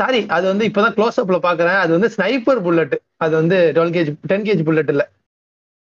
சாரி 0.00 0.20
அது 0.36 0.44
வந்து 0.50 0.66
இப்பதான் 0.68 0.96
க்ளோஸ் 0.96 1.20
அப்ல 1.22 1.38
பாக்குறேன். 1.46 1.78
அது 1.84 1.92
வந்து 1.96 2.10
ஸ்னைப்பர் 2.16 2.60
புல்லட் 2.66 2.96
அது 3.24 3.32
வந்து 3.40 3.58
twelve 3.76 3.94
gauge 3.96 4.10
ten 4.32 4.46
gauge 4.48 4.66
bullet 4.68 4.92
இல்ல. 4.94 5.04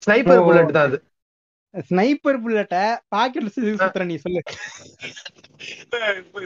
ஸ்னைப்பர். 0.02 0.44
புல்லட் 0.48 0.76
தான் 0.76 0.88
அது. 0.90 0.98
ஸ்னைப்பர் 1.84 2.40
புல்லட்ட 2.42 2.76
பாக்கெட்ல 3.14 3.50
சுத்துற 3.54 4.04
நீ 4.08 4.14
சொல்லு. 4.22 4.40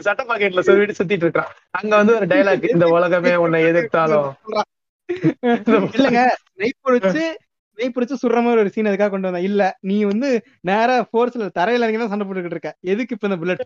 சட்ட 0.07 0.21
பாக்கெட்ல 0.29 0.63
சொல்லிட்டு 0.67 0.97
சுத்திட்டு 0.99 1.25
இருக்கான். 1.27 1.49
அங்க 1.79 1.93
வந்து 1.99 2.15
ஒரு 2.17 2.27
டைலாக் 2.33 2.65
இந்த 2.75 2.87
உலகமே 2.95 3.33
உன்னை 3.45 3.61
எதிர்த்தாலும். 3.71 4.29
இல்லங்க 5.97 6.21
ஸ்னைப்பர் 6.49 6.95
வச்சு 6.97 7.23
ஸ்னைப்பர் 7.77 8.03
வச்சு 8.03 8.21
சுடுற 8.21 8.39
மாதிரி 8.43 8.61
ஒரு 8.63 8.73
சீன் 8.75 8.89
அதுக்காக 8.89 9.11
கொண்டு 9.13 9.27
வந்தேன் 9.29 9.47
இல்ல 9.49 9.61
நீ 9.89 9.97
வந்து 10.11 10.29
நேரா 10.69 10.95
ஃபோர்ஸ்ல 11.09 11.49
தரையில 11.57 11.85
இறங்கி 11.85 12.01
தான் 12.01 12.13
சண்டை 12.13 12.25
போட்டுக்கிட்டு 12.25 12.57
இருக்க. 12.57 12.71
எதுக்கு 12.93 13.15
இப்ப 13.17 13.29
இந்த 13.29 13.39
புல்லட் 13.41 13.65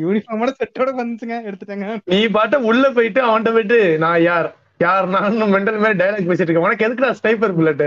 யூனிஃபார்மோட 0.00 0.50
செட்டோட 0.60 0.90
வந்துச்சுங்க 0.98 1.36
எடுத்துட்டாங்க. 1.48 1.86
நீ 2.12 2.20
பாட்ட 2.36 2.56
உள்ள 2.70 2.84
போயிட்டு 2.96 3.20
அவன்கிட்ட 3.26 3.52
போயிட்டு 3.56 3.78
நான் 4.04 4.20
யார்? 4.24 4.48
யார்? 4.80 5.06
நான் 5.12 5.52
மெண்டல் 5.54 5.82
மாதிரி 5.82 6.00
டைலாக் 6.00 6.28
பேசிட்டு 6.30 6.48
இருக்கேன். 6.48 6.66
உனக்கு 6.68 6.86
எதுக்குடா 6.86 7.12
ஸ்னைப்பர் 7.20 7.56
புல்லட் 7.58 7.86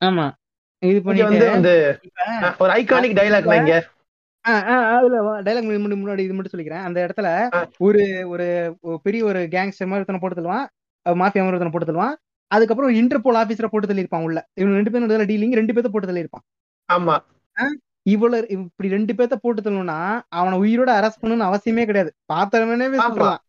ஆமா. 0.00 0.26
இது 0.82 0.96
இங்க 0.98 1.24
வந்து 1.24 1.46
பண்ணிட்டு 1.46 1.48
வந்து 1.56 1.74
ஒரு 2.62 2.70
ஐகானிக் 2.76 3.18
டைலாக் 3.18 3.48
ஆ, 4.44 4.52
அதுல 4.92 5.16
டைலாக் 5.46 5.66
முன்னாடி 5.96 6.22
இது 6.24 6.34
மட்டும் 6.34 6.52
சொல்லிக்கிறேன். 6.52 6.84
அந்த 6.86 6.98
இடத்துல. 7.04 7.28
ஒரு 7.86 8.00
ஒரு 8.32 8.46
ஒரு 8.84 8.96
பெரிய 9.04 9.20
ஒரு 9.24 9.40
கேங்ஸ்டர் 9.52 9.88
மாதிரி 9.88 10.02
ஒருத்தனை 10.02 10.20
போட்டு 10.22 10.38
தருவான் 10.38 10.64
மாஃபியா 11.06 11.42
மாதிரி 11.42 11.50
ஒருத்தனை 11.50 11.74
போட்டு 11.74 11.90
தருவான் 11.90 12.14
அதுக்கப்புறம் 12.50 12.96
இன்டர்போல் 12.98 13.38
ஆபீசரை 13.40 13.68
போட்டு 13.68 13.90
தள்ளியிருப்பான் 13.90 14.26
உள்ள. 14.26 14.38
இவங்க 14.58 14.74
ரெண்டு 14.78 14.92
பேரும் 14.92 15.30
டீலிங் 15.30 15.54
ரெண்டு 15.60 15.74
பேர்த்த 15.74 15.92
போட்டு 15.92 16.10
தள்ளியிருப்பான். 16.10 16.44
ஆமா. 16.88 17.14
இவ்வளவு 18.06 18.46
இப்படி 18.54 18.88
ரெண்டு 18.88 19.12
பேர்த்த 19.14 19.36
போட்டு 19.38 19.60
தள்ளணும்னா 19.62 19.98
அவனை 20.36 20.56
உயிரோட 20.62 20.90
அரெஸ்ட் 20.98 21.20
பண்ணணும்னு 21.20 21.48
அவசியமே 21.48 21.84
கிடையாது. 21.88 22.10
பார்த்தவனே. 22.32 22.86
சொல்லலாம் 23.08 23.42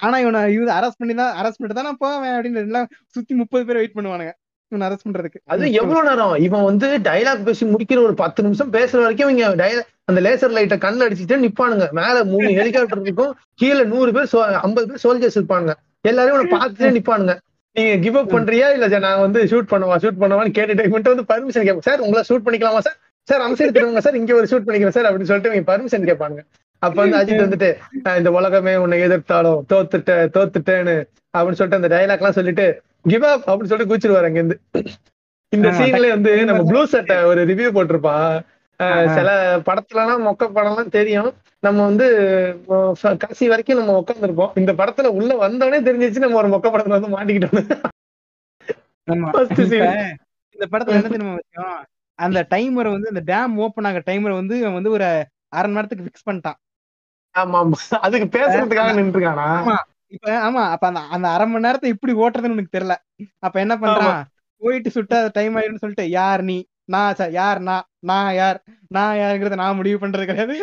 ஆனா 0.00 0.16
இவனை 0.22 0.40
இவன் 0.54 0.76
அரெஸ்ட் 0.76 1.00
பண்ணி 1.00 1.14
தான் 1.16 1.32
அரெஸ்ட் 1.38 1.58
பண்ணிட்டு 1.58 1.78
தான் 1.78 1.88
நான் 1.88 2.02
போவேன் 2.02 2.34
அப்படின்னு 2.34 2.60
எல்லாம் 2.64 2.86
சுத்தி 3.16 3.32
முப்பது 3.34 3.64
பேர் 3.68 3.78
வெயிட் 3.78 3.96
பண்ணுவானுங்க. 3.96 4.32
இவனை 4.72 4.86
அரெஸ்ட் 4.88 5.06
பண்றதுக்கு. 5.06 5.38
அது 5.46 5.72
எவ்வளவு 5.72 6.08
நேரம்? 6.08 6.34
இவன் 6.38 6.62
வந்து 6.62 6.88
டைலாக் 6.98 7.42
பேசி 7.42 7.64
முடிக்கிற 7.66 8.02
ஒரு 8.02 8.14
பத்து 8.14 8.42
நிமிஷம் 8.42 8.72
பேசுற 8.72 9.00
வரைக்கும் 9.00 9.36
இவங்க 9.36 9.68
அந்த 10.04 10.20
லேசர் 10.20 10.50
லைட்டை 10.50 10.78
கண்ணில் 10.78 11.06
அடிச்சுட்டு 11.06 11.36
நிப்பானுங்க. 11.44 11.90
மேல 11.90 12.24
மூணு 12.24 12.48
ஹெலிகாப்டர் 12.50 13.00
இருக்கும். 13.00 13.32
கீழே 13.54 13.84
நூறு 13.84 14.12
பேர் 14.12 14.28
ஐம்பது 14.62 14.86
பேர் 14.88 15.02
சோல்ஜர்ஸ் 15.04 15.38
இருப்பானுங்க. 15.38 15.72
எல்லாரும் 16.04 16.34
இவனை 16.34 16.52
பார்த்துட்டே 16.54 16.94
நிப்பானுங்க. 16.96 17.34
நீங்க 17.76 17.96
கிவ் 17.96 18.16
அப் 18.16 18.32
பண்றியா? 18.34 18.66
இல்ல 18.72 18.88
சார் 18.88 19.00
நான் 19.00 19.20
வந்து 19.20 19.40
ஷூட் 19.44 19.70
பண்ணவா? 19.72 19.96
ஷூட் 20.04 20.20
பண்ணவான்னு 20.20 20.54
கேட்டுட்டு 20.58 20.88
வந்து 21.08 21.28
பர்மிஷன் 21.32 21.66
கேட்பேன் 21.66 21.86
சார் 21.88 22.00
உங்களை 22.00 22.22
ஷூட் 22.28 22.46
பண்ணிக்கலாமா 22.46 22.80
சார் 22.86 22.96
சார் 23.28 23.40
அந்த 23.40 23.56
சைடு 23.58 23.74
திரும்புங்க 23.74 23.98
சார் 23.98 24.16
இங்க 24.16 24.34
ஒரு 24.34 24.46
ஷூட் 24.50 24.66
பண்ணிக்கிறேன் 24.66 24.96
சார் 24.96 25.04
அப்படின்னு 25.04 25.30
சொல்லிட்டு 25.30 25.50
இவங்க 25.50 25.68
பர்மிஷன் 25.70 26.06
கேட்பானுங்க. 26.10 26.42
அப்ப 26.82 27.02
வந்து 27.02 27.16
அஜித் 27.18 27.44
வந்துட்டு 27.44 27.68
"நான் 28.02 28.16
இந்த 28.16 28.30
உலகமே 28.30 28.76
உன்னை 28.76 28.98
எதிர்த்தாலும் 29.00 29.60
தோத்துட்ட 29.68 30.10
தோத்துட்டேன்னு 30.34 30.94
அப்படின்னு 31.34 31.58
சொல்லிட்டு 31.58 31.78
அந்த 31.78 31.88
டைலாக் 31.88 32.16
எல்லாம் 32.16 32.32
சொல்லிட்டு 32.32 32.66
கிவ் 33.08 33.24
அப் 33.24 33.48
அப்படின்னு 33.48 33.70
சொல்லிட்டு 33.70 33.92
குச்சிருவாரு 33.92 34.28
அங்க 34.28 34.40
இருந்து 34.40 34.56
இந்த 35.52 35.68
சீன்ல 35.70 36.08
வந்து 36.08 36.32
நம்ம 36.44 36.62
ப்ளூ 36.62 36.80
சட்டை 36.86 37.16
ஒரு 37.24 37.40
ரிவ்யூ 37.50 37.68
போட்டிருப்பான். 37.76 38.32
ஆஹா. 38.80 39.14
சில 39.14 39.28
படத்துலலாம் 39.66 40.24
மொக்க 40.26 40.46
படம்லாம் 40.56 40.94
தெரியும். 40.96 41.30
நம்ம 41.62 41.84
வந்து 41.84 42.06
கடைசி 43.22 43.44
வரைக்கும் 43.48 43.80
நம்ம 43.80 43.94
உட்காந்துருப்போம் 44.00 44.52
இந்த 44.56 44.72
படத்துல 44.72 45.10
உள்ள 45.18 45.30
வந்தோடனே 45.44 45.80
தெரிஞ்சிச்சு 45.88 46.24
நம்ம 46.24 46.38
ஒரு 46.42 46.48
மொக்க 46.48 46.68
படத்துல 46.74 46.96
வந்து 46.96 47.14
மாட்டிக்கிட்டோம். 47.14 47.56
இந்த 50.56 50.66
படத்துல 50.72 50.96
என்ன 50.98 51.08
தெரியுமா 51.08 51.34
விஷயம்? 51.34 51.74
அந்த 52.18 52.40
டைமரை 52.50 52.90
வந்து 52.94 53.10
அந்த 53.12 53.22
டேம் 53.32 53.56
ஓபன் 53.64 53.84
ஆக 53.84 54.02
டைமரை 54.06 54.34
வந்து 54.40 54.56
அவன் 54.62 54.78
வந்து 54.78 54.90
ஒரு 54.90 55.04
அரை 55.48 55.66
மணி 55.66 55.76
நேரத்துக்கு 55.76 56.06
ஃபிக்ஸ் 56.06 56.28
பண்ணிட்டான். 56.28 56.58
ஆமா 57.34 57.58
ஆமா. 57.62 57.76
அதுக்கு 58.06 58.26
பேசுறதுக்காக 58.36 58.94
நின்றுருக்கானா? 58.98 59.48
ஆமா. 59.58 59.76
இப்ப 60.12 60.28
ஆமா 60.42 60.62
அப்ப 60.70 60.84
அந்த 60.86 61.00
அந்த 61.10 61.26
அரை 61.28 61.46
மணி 61.46 61.64
நேரத்தை 61.64 61.88
எப்படி 61.90 62.12
ஓட்டுறதுன்னு 62.14 62.56
உனக்கு 62.56 62.76
தெரியல. 62.76 62.94
அப்ப 63.38 63.56
என்ன 63.60 63.74
பண்றான்? 63.76 64.20
போயிட்டு 64.62 64.90
சுட்டா 64.90 65.18
டைம் 65.32 65.56
ஆயிடும்னு 65.56 65.82
சொல்லிட்டு 65.82 66.06
யார் 66.10 66.42
நீ? 66.42 66.58
நான் 66.86 67.08
யார்? 67.32 67.58
நான் 67.60 67.84
நான் 68.02 68.30
யார்? 68.34 68.58
நான் 68.88 69.18
யாருங்கிறத 69.18 69.56
நான் 69.56 69.76
முடிவு 69.76 69.98
பண்றது 69.98 70.24
கிடையாது. 70.26 70.54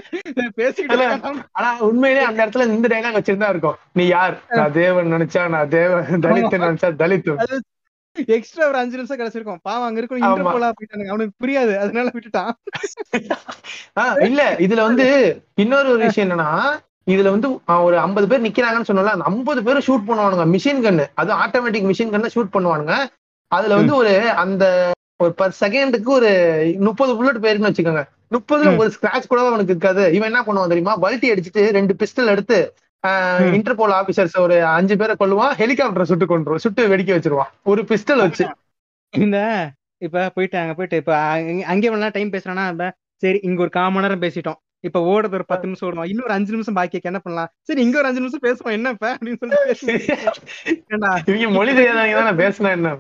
பேசிக்கிட்டு. 0.56 1.06
ஆனா 1.54 1.70
உண்மையிலேயே 1.82 2.26
அந்த 2.26 2.40
இடத்துல 2.44 2.68
இந்த 2.70 2.88
டைலாக் 2.88 3.20
வச்சிருந்தா 3.20 3.50
இருக்கும். 3.50 3.78
நீ 3.94 4.06
யார்? 4.08 4.36
நான் 4.52 4.74
தேவன் 4.74 5.14
நினைச்சா 5.16 5.44
நான் 5.50 5.70
தேவ 5.70 5.94
தலித்து 6.26 6.64
நினைச்சா 6.66 6.90
தலித்து 7.04 7.36
அது 7.46 7.58
எக்ஸ்ட்ரா 8.16 8.66
ஒரு 8.68 8.78
அஞ்சு 8.78 8.98
நிமிஷம் 8.98 9.20
கிடைச்சிருக்கும் 9.20 9.62
பாவம் 9.64 9.88
அங்க 9.88 10.00
இருக்கும். 10.02 10.22
இன்டர்போலா 10.22 10.70
போயிட்டானுங்க. 10.76 11.14
அவனுக்கு 11.14 11.40
புரியாது. 11.44 11.74
அதனால 11.78 12.12
விட்டுட்டான். 12.14 12.52
இல்ல. 14.28 14.44
இதுல 14.66 14.82
வந்து 14.82 15.08
இன்னொரு 15.56 15.90
ஒரு 15.90 16.04
விஷயம் 16.06 16.28
என்னன்னா 16.28 16.52
இதுல 17.12 17.30
வந்து 17.30 17.60
ஒரு 17.68 18.00
ஐம்பது 18.00 18.28
பேர் 18.28 18.42
நிக்கிறாங்கன்னு 18.42 18.86
சொன்னோம்ல 18.86 19.06
அந்த 19.06 19.24
ஐம்பது 19.24 19.64
பேரும் 19.64 19.82
ஷூட் 19.88 20.10
பண்ணுவானுங்க. 20.10 20.58
மிஷின் 20.58 20.82
கன்னு 20.82 21.06
அது 21.14 21.34
ஆட்டோமேட்டிக் 21.34 21.84
மிஷின் 21.84 22.12
கன்ல 22.14 22.30
ஷூட் 22.36 22.54
பண்ணுவானுங்க. 22.54 23.06
அதுல 23.48 23.76
வந்து 23.76 23.96
ஒரு 23.96 24.30
அந்த 24.30 24.92
ஒரு 25.24 25.34
பர் 25.34 25.56
செகண்டுக்கு 25.62 26.06
ஒரு 26.06 26.76
முப்பது 26.80 27.16
புல்லட் 27.16 27.46
போயிருக்குன்னு 27.46 27.66
வச்சுக்கோங்க. 27.66 28.04
முப்பதுல 28.32 28.76
ம். 28.76 28.78
ஒரு 28.78 28.94
ஸ்கிராச் 29.02 29.28
கூட 29.28 29.42
அவனுக்கு 29.42 29.66
இருக்காது. 29.66 30.14
இவன் 30.14 30.34
என்ன 30.34 30.44
பண்ணுவான் 30.44 30.68
தெரியுமா? 30.68 31.00
பல்ட்டி 31.00 31.38
அடிச்சுட்டு 31.38 31.70
ரெண்டு 31.70 31.96
பிஸ்டல் 32.00 32.26
எடுத்து. 32.26 32.74
இன்டர்போல் 33.08 33.94
ஆபீசர்ஸ் 33.94 34.40
ஒரு 34.40 34.66
அஞ்சு 34.66 34.98
பேரை 34.98 35.16
கொல்லுவான். 35.20 35.54
ஹெலிகாப்டரை 35.58 36.02
சுட்டு 36.02 36.26
கொண்டுருவான் 36.26 36.60
சுட்டு 36.60 36.88
வெடிக்க 36.88 37.02
வச்சிருவான். 37.02 37.50
ஒரு 37.64 37.82
பிஸ்டல் 37.82 38.18
வச்சு. 38.18 38.56
இந்த 39.18 39.70
இப்ப 39.98 40.30
போயிட்டு 40.30 40.58
அங்க 40.58 40.74
போயிட்டு 40.74 40.98
இப்ப 40.98 41.16
அங்க- 41.18 42.10
டைம் 42.10 42.30
பேசுறானா 42.30 42.70
இப்ப 42.70 42.94
சரி 43.16 43.40
இங்க 43.42 43.62
ஒரு 43.62 43.70
கால் 43.70 43.92
மணி 43.92 44.08
நேரம் 44.08 44.22
பேசிட்டோம். 44.22 44.65
இப்ப 44.84 45.04
ஓடுறது 45.04 45.32
ஒரு 45.32 45.46
பத்து 45.46 45.68
நிமிஷம் 45.68 45.88
ஓடுவோம். 45.88 46.08
இன்னொரு 46.08 46.30
அஞ்சு 46.30 46.52
நிமிஷம் 46.52 46.74
பாக்கி 46.74 47.00
என்ன 47.04 47.20
பண்ணலாம்? 47.20 47.48
சரி 47.62 47.82
இங்க 47.82 47.98
ஒரு 47.98 48.08
அஞ்சு 48.08 48.20
நிமிஷம் 48.20 48.44
பேசுவோம். 48.44 48.72
என்ன 48.72 48.90
இப்ப? 48.90 49.14
அப்படின்னு 49.14 49.38
சொல்லிட்டு 49.38 51.52
மொழி 51.52 51.74
தெரியாதவங்க 51.74 52.44
பேசினா 52.44 52.70
என்ன? 52.70 52.98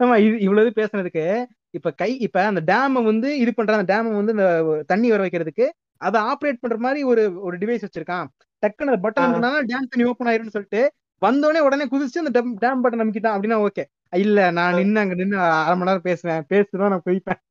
ஆமா 0.00 0.18
இது 0.18 0.38
இவ்வளவு 0.38 0.72
பேசுனதுக்கு 0.76 1.46
இப்ப 1.70 1.92
கை 1.92 2.18
இப்ப 2.18 2.44
அந்த 2.44 2.62
டேம 2.66 3.04
வந்து 3.04 3.38
இது 3.38 3.54
பண்ற 3.54 3.74
அந்த 3.74 3.92
டேம 3.92 4.14
வந்து 4.14 4.32
இந்த 4.32 4.64
தண்ணி 4.86 5.10
வர 5.10 5.24
வைக்கிறதுக்கு 5.24 5.68
அதை 6.00 6.22
ஆப்ரேட் 6.22 6.60
பண்ற 6.60 6.78
மாதிரி 6.78 7.02
ஒரு 7.02 7.40
ஒரு 7.40 7.58
டிவைஸ் 7.58 7.84
வச்சிருக்கான். 7.84 8.26
டக்குன்னு 8.62 8.86
அந்த 8.86 9.00
பட்டன் 9.02 9.44
ஆ. 9.44 9.60
டேம் 9.64 9.88
தண்ணி 9.88 10.04
ஓப்பன் 10.04 10.26
ஆயிரும்னு 10.26 10.48
சொல்லிட்டு 10.48 10.92
வந்தோடனே 11.22 11.58
உடனே 11.58 11.86
குதிச்சு 11.86 12.16
அந்த 12.16 12.42
டேம் 12.60 12.82
பட்டன் 12.82 13.02
நம்பிக்கிட்டான் 13.02 13.36
அப்படின்னா 13.36 13.64
ஓகே 13.64 13.84
இல்ல 14.16 14.50
நான் 14.50 14.74
நின்னு 14.74 15.00
அங்க 15.00 15.14
நின்னு 15.14 15.36
அரை 15.58 15.76
மணி 15.76 15.84
நேரம் 15.84 16.02
பேசுவேன் 16.02 16.44
பேசுவேன் 16.48 16.88
நான் 16.88 17.02
போய்ப்பேன் 17.06 17.47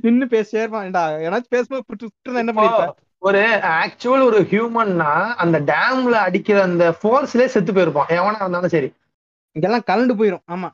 நின்னு 0.00 0.26
பேசிட்டே 0.26 0.62
இருப்பான்டா 0.62 1.04
ஏன்னாச்சும் 1.24 1.48
பேசும்போது 1.48 2.10
என்ன 2.38 2.52
பண்ணிருப்பேன் 2.52 2.94
ஒரு 3.22 3.40
ஆக்சுவல் 3.78 4.24
ஒரு 4.24 4.40
ஹியூமன்னா 4.50 5.12
அந்த 5.36 5.60
டேம்ல 5.66 6.12
அடிக்கிற 6.20 6.62
அந்த 6.62 6.96
ஃபோர்ஸ்லயே 6.98 7.44
செத்து 7.46 7.72
போயிருப்பான். 7.72 8.10
எவனா 8.10 8.40
இருந்தாலும் 8.40 8.68
சரி. 8.68 8.88
இங்கெல்லாம் 9.56 9.84
கலண்டு 9.86 10.14
போயிரும். 10.18 10.44
ஆமா. 10.50 10.68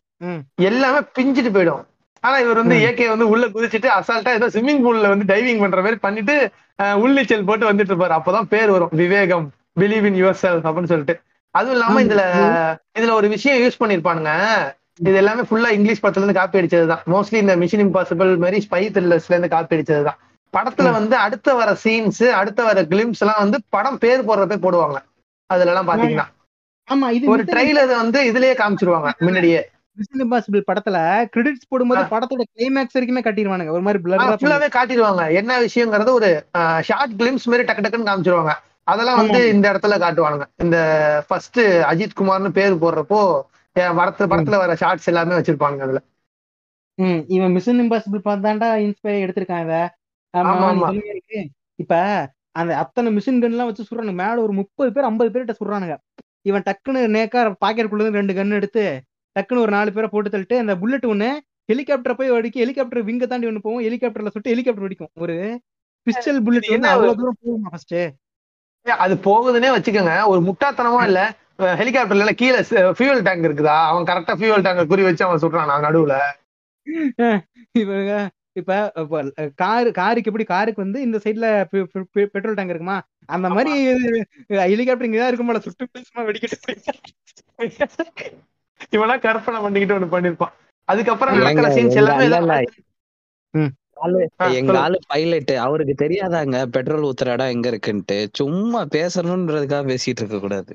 எல்லாமே 0.63 0.99
பிஞ்சிட்டு 1.19 1.51
போயிடும். 1.51 1.83
ஆனா 2.25 2.39
இவர் 2.39 2.57
வந்து. 2.57 2.75
ஏகே 2.79 3.09
வந்து 3.09 3.29
உள்ள 3.29 3.47
குதிச்சிட்டு 3.47 3.89
அசால்ட்டா 3.95 4.33
ஏதோ 4.33 4.47
ஸ்விம்மிங் 4.49 4.83
பூல்ல 4.83 5.09
வந்து 5.09 5.35
டைவிங் 5.35 5.59
பண்ற 5.59 5.81
மாதிரி 5.81 5.97
பண்ணிட்டு 5.97 6.37
அஹ், 6.79 6.97
உள்நீச்சல் 6.97 7.45
போட்டு 7.45 7.73
வந்துட்டு 7.73 7.93
இருப்பாரு. 7.93 8.19
அப்பதான் 8.19 8.43
பேர் 8.43 8.71
வரும். 8.71 8.91
Vivegam 8.93 9.47
believe 9.81 10.05
in 10.05 10.25
your 10.25 10.41
self 10.43 10.67
அப்படின்னு 10.67 10.85
சொல்லிட்டு. 10.85 11.17
அதுவும் 11.55 11.75
இல்லாம. 11.75 12.01
இதுல 12.03 12.23
இதுல 12.99 13.13
ஒரு 13.13 13.29
விஷயம் 13.29 13.63
யூஸ் 13.63 13.81
பண்ணிருப்பானுங்க. 13.81 14.33
இது 14.99 15.17
எல்லாமே 15.17 15.43
ஃபுல்லா 15.43 15.71
இங்கிலீஷ் 15.71 16.03
படத்துல 16.03 16.23
இருந்து 16.23 16.33
காப்பி 16.33 16.59
அடிச்சதுதான். 16.59 17.03
மோஸ்ட்லி 17.13 17.37
இந்த 17.37 17.55
மிஷன் 17.63 17.85
இம்பாசிபிள் 17.85 18.31
மாதிரி 18.39 18.59
ஸ்பை 18.67 18.83
த்ரில்லர்ஸ்ல 18.95 19.33
இருந்து 19.33 19.49
காப்பி 19.49 19.77
அடிச்சதுதான். 19.77 20.19
படத்துல 20.55 20.89
ம். 20.89 20.97
வந்து 20.99 21.17
அடுத்த 21.19 21.55
வர 21.55 21.71
சீன்ஸ் 21.83 22.25
அடுத்த 22.35 22.61
வர 22.65 22.83
கிளிம்ஸ் 22.91 23.23
எல்லாம் 23.23 23.41
வந்து 23.41 23.59
படம் 23.71 23.99
பேர் 23.99 24.27
போடுறப்ப 24.27 24.59
போடுவாங்க. 24.65 24.99
அதுல 25.51 25.73
எல்லாம் 25.73 25.89
பாத்தீங்கன்னா. 25.89 26.27
ஆமா 26.89 27.07
இது 27.11 27.27
ஒரு 27.29 27.43
ட்ரெய்லர் 27.45 27.93
வந்து 27.97 28.21
இதுலயே 28.31 28.55
காமிச்சிருவாங்க 28.55 29.09
முன்னாடியே. 29.27 29.63
மிஷன் 29.97 30.23
இம்பாசிபிள் 30.25 30.63
படத்துல 30.69 30.99
கிரெடிட்ஸ் 31.33 31.69
போடும்போது. 31.69 32.03
படத்தோட 32.13 32.45
கிளைமேக்ஸ் 32.53 32.97
வரைக்குமே 32.97 33.23
காட்டிடுவானுங்க 33.25 33.75
ஒரு 33.77 33.85
மாதிரி 33.85 34.03
பிளரா 34.05 34.29
ஃபுல்லாவே 34.35 34.69
காட்டிடுவாங்க 34.77 35.25
என்ன 35.41 35.59
விஷயங்கிறது 35.65 36.13
ஒரு 36.13 36.31
ஷார்ட் 36.83 37.17
கிளிம்ஸ் 37.21 37.47
மாதிரி 37.47 37.67
டக்கு 37.69 37.85
டக்குன்னு 37.85 38.11
காமிச்சிருவாங்க. 38.11 38.55
அதெல்லாம் 38.87 39.19
வந்து. 39.21 39.41
இந்த 39.53 39.67
இடத்துல 39.73 39.97
காட்டுவானுங்க. 40.01 40.47
இந்த 40.59 40.79
ஃபர்ஸ்ட் 41.29 41.61
அஜித் 41.91 42.19
குமார்னு 42.19 42.53
பேர் 42.53 42.83
போடுறப்போ 42.83 43.21
வரத்து 43.99 44.25
படத்துல 44.31 44.57
வர 44.57 44.75
ஷார்ட்ஸ் 44.83 45.09
எல்லாமே 45.11 45.37
வச்சிருப்பாங்க 45.37 45.87
அதுல. 45.87 46.01
ம் 46.99 47.23
இவன் 47.29 47.55
மிஷன் 47.57 47.81
இம்பாசிபிள் 47.85 48.21
பார்த்தாண்டா 48.27 48.69
இன்ஸ்பயர் 48.85 49.23
இருக்கு 49.25 49.43
இப்ப 51.79 51.95
அந்த 52.61 52.73
அத்தனை 52.83 53.17
மிஷின் 53.17 53.41
கன் 53.43 53.55
எல்லாம் 53.55 53.69
வச்சு 53.69 53.87
சுடுறானுங்க. 53.87 54.23
மேல 54.23 54.43
ஒரு 54.43 54.53
முப்பது 54.53 54.93
பேர் 54.93 55.05
ஐம்பது 55.05 55.31
பேர்கிட்ட 55.35 55.55
சுடுறானுங்க. 55.59 55.97
இவன் 56.49 56.65
டக்குன்னு 56.69 57.01
நேக்கா 57.17 57.41
பாக்கெட்டுக்குள்ள 57.65 58.01
இருந்து 58.01 58.21
ரெண்டு 58.21 58.35
கன் 58.35 58.53
எடுத்து 58.53 59.03
டக்குன்னு 59.37 59.65
ஒரு 59.65 59.73
நாலு 59.77 59.93
பேரை 59.93 60.09
போட்டு 60.11 60.33
தள்ளிட்டு 60.35 60.61
அந்த 60.63 60.75
புல்லட் 60.83 61.11
ஒண்ணு 61.13 61.31
ஹெலிகாப்டர் 61.69 62.19
போய் 62.19 62.31
வெடிக்கும் 62.31 62.63
ஹெலிகாப்டர் 62.65 63.07
விங்க 63.09 63.27
தாண்டி 63.27 63.49
ஒண்ணு 63.51 63.65
போகும். 63.67 63.85
ஹெலிகாப்டர்ல 63.87 64.33
சுட்டு 64.35 64.53
ஹெலிகாப்டர் 64.55 64.87
வெடிக்கும் 64.87 65.13
ஒரு 65.25 65.37
பிஸ்டல் 66.07 66.41
புல்லட் 66.47 66.63
வந்து 66.63 66.77
என்ன 66.77 66.91
அவ்வளவு 66.95 67.19
தூரம் 67.21 67.39
போகுமா 67.43 67.71
ஃபர்ஸ்ட் 67.73 67.97
அது 68.87 69.15
போகுதுன்னே 69.27 69.71
வச்சுக்கோங்க. 69.77 70.15
ஒரு 70.31 70.41
முட்டாத்தனமா 70.49 71.03
இல்ல. 71.09 71.21
ஹெலிகாப்டர்ல 71.81 72.33
கீழே 72.41 72.61
ஃபியூல் 72.99 73.25
டேங்க் 73.27 73.47
இருக்குதா? 73.49 73.77
அவன் 73.91 74.09
கரெக்டா 74.11 74.35
ஃபியூல் 74.41 74.65
டேங்க் 74.67 74.91
குறி 74.93 75.03
வச்சு 75.03 75.27
அவன் 75.27 75.43
சுடுறான் 75.43 75.85
நடுவுல. 75.87 76.15
இவங்க 77.83 78.13
இப்ப 78.61 78.81
காரு 79.63 79.89
காருக்கு 79.99 80.31
எப்படி 80.31 80.45
காருக்கு 80.45 80.85
வந்து 80.85 80.99
இந்த 81.07 81.19
சைடுல 81.25 81.47
பெட்ரோல் 82.35 82.59
டேங்க் 82.59 82.73
இருக்குமா? 82.75 82.99
அந்த 83.35 83.49
மாதிரி 83.57 83.73
ஹெலிகாப்டர் 84.73 85.09
இங்கதான் 85.09 85.31
இருக்கும் 85.31 85.51
போல 85.51 85.61
சுட்டு 85.67 85.89
போய் 85.93 86.07
சும்மா 86.09 86.25
வெடிக்கிட்டு 86.29 86.57
இவனா 88.95 89.17
கற்பனை 89.25 89.59
பண்ணிக்கிட்டு 89.65 89.97
ஒண்ணு 89.99 90.15
பண்ணிருப்பான். 90.15 90.55
அதுக்கப்புறம் 90.89 91.37
நடக்கிற 91.39 91.69
சீன்ஸ் 91.77 91.99
எங்க 92.01 92.25
எல்லாமே 92.29 92.57
எங்க. 94.59 94.73
ஆளு 94.85 94.99
பைலட் 95.13 95.53
அவருக்கு 95.67 95.95
தெரியாதாங்க 96.03 96.57
பெட்ரோல் 96.75 97.07
ஊத்துற 97.09 97.35
இடம் 97.35 97.53
எங்க 97.55 97.67
இருக்குன்ட்டு. 97.73 98.17
சும்மா 98.41 98.81
பேசணும்ன்றதுக்காக 98.97 99.85
பேசிட்டு 99.91 100.23
இருக்க 100.23 100.41
கூடாது. 100.45 100.75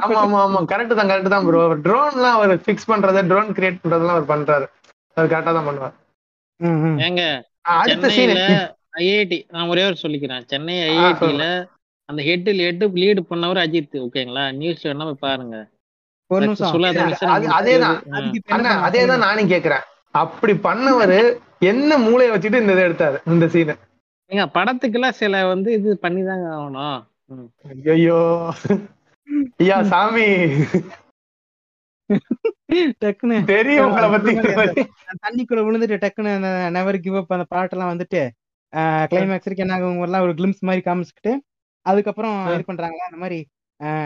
ஆமா 0.00 0.20
ஆமா 0.22 0.38
ஆமா. 0.44 0.60
கரெக்ட் 0.70 0.94
தான் 0.98 1.10
கரெக்ட் 1.10 1.34
தான் 1.34 1.46
ப்ரோ 1.48 1.60
ட்ரோன்லாம் 1.84 2.36
அவர் 2.38 2.52
ஃபிக்ஸ் 2.64 2.88
பண்றது 2.90 3.22
ட்ரோன் 3.30 3.50
கிரியேட் 3.56 3.80
பண்றதெல்லாம் 3.82 4.16
அவர் 4.16 4.30
பண்றாரு. 4.32 4.66
அவர் 5.16 5.30
கரெக்டா 5.32 5.52
தான் 5.56 5.68
பண்ணுவார். 5.68 5.94
ம், 6.60 6.78
ம். 6.84 6.98
ஏங்க 7.06 7.22
அடுத்த 7.76 8.08
சீன் 8.16 8.34
ஐஐடி 9.00 9.38
நான் 9.54 9.70
ஒரே 9.72 9.84
ஒரு 9.86 9.96
சொல்லிக்கிறேன். 10.02 10.42
சென்னை 10.50 10.74
ஐஐடில 10.88 11.44
அந்த 12.08 12.20
ஹெட் 12.22 12.48
ஹெட் 12.60 12.84
லீடு 12.98 13.20
பண்ணவர் 13.30 13.60
அஜித் 13.62 13.96
ஓகேங்களா? 14.02 14.44
நியூஸ் 14.58 14.84
வேணா 14.86 15.06
போய் 15.08 15.24
பாருங்க. 15.24 15.56
ஒரு 16.30 16.44
நிமிஷம். 16.44 16.74
அதேதான். 17.56 17.96
ஆ. 18.06 18.16
அதுக்கு 18.16 18.38
இப்ப 18.38 18.50
என்ன 18.50 18.56
அண்ணா 18.56 18.68
பண்ணலாம்? 18.68 18.84
அதே 18.88 19.02
தான் 19.10 19.24
நானும் 19.24 19.50
கேக்குறேன். 19.52 19.84
அப்படி 20.14 20.54
பண்ணவரு 20.66 21.18
என்ன 21.70 21.96
மூளையை 22.04 22.30
வச்சுட்டு 22.32 22.60
இந்த 22.62 22.74
இதை 22.74 22.84
எடுத்தாரு 22.86 23.18
இந்த 23.30 23.46
சீனை 23.52 23.74
ஏங்க 24.30 24.44
படத்துக்கெல்லாம் 24.54 25.16
சில 25.18 25.40
வந்து 25.48 25.70
இது 25.76 25.90
பண்ணிதாங்க 26.04 26.46
ஆகணும். 26.54 27.00
ஐயோ 27.94 28.20
ஐயா 29.56 29.82
சாமி. 29.82 30.24
டக்குன்னு. 33.04 33.44
தெரியும் 33.44 33.86
உங்களை 33.86 34.08
பத்தி. 34.10 34.34
தண்ணிக்குள்ள 35.22 35.58
விழுந்துட்டு 35.58 35.96
டக்குன்னு 35.96 36.34
அந்த 36.34 36.70
நெவர் 36.70 36.98
கிவ் 37.00 37.16
அப் 37.16 37.32
அந்த 37.32 37.46
பாட்டெல்லாம் 37.54 37.90
வந்துட்டு 37.94 38.22
கிளைமேக்ஸ் 39.10 39.46
வரைக்கும் 39.46 39.66
என்ன 39.66 39.74
ஆகும் 39.74 40.02
எல்லாம் 40.02 40.22
ஒரு 40.22 40.32
கிளிம்ஸ் 40.32 40.58
மாதிரி 40.58 40.82
காமிச்சுக்கிட்டு 40.84 41.32
அதுக்கப்புறம். 41.86 42.52
இது 42.52 42.64
பண்றாங்க. 42.64 42.96
அந்த 43.04 43.16
மாதிரி 43.16 43.40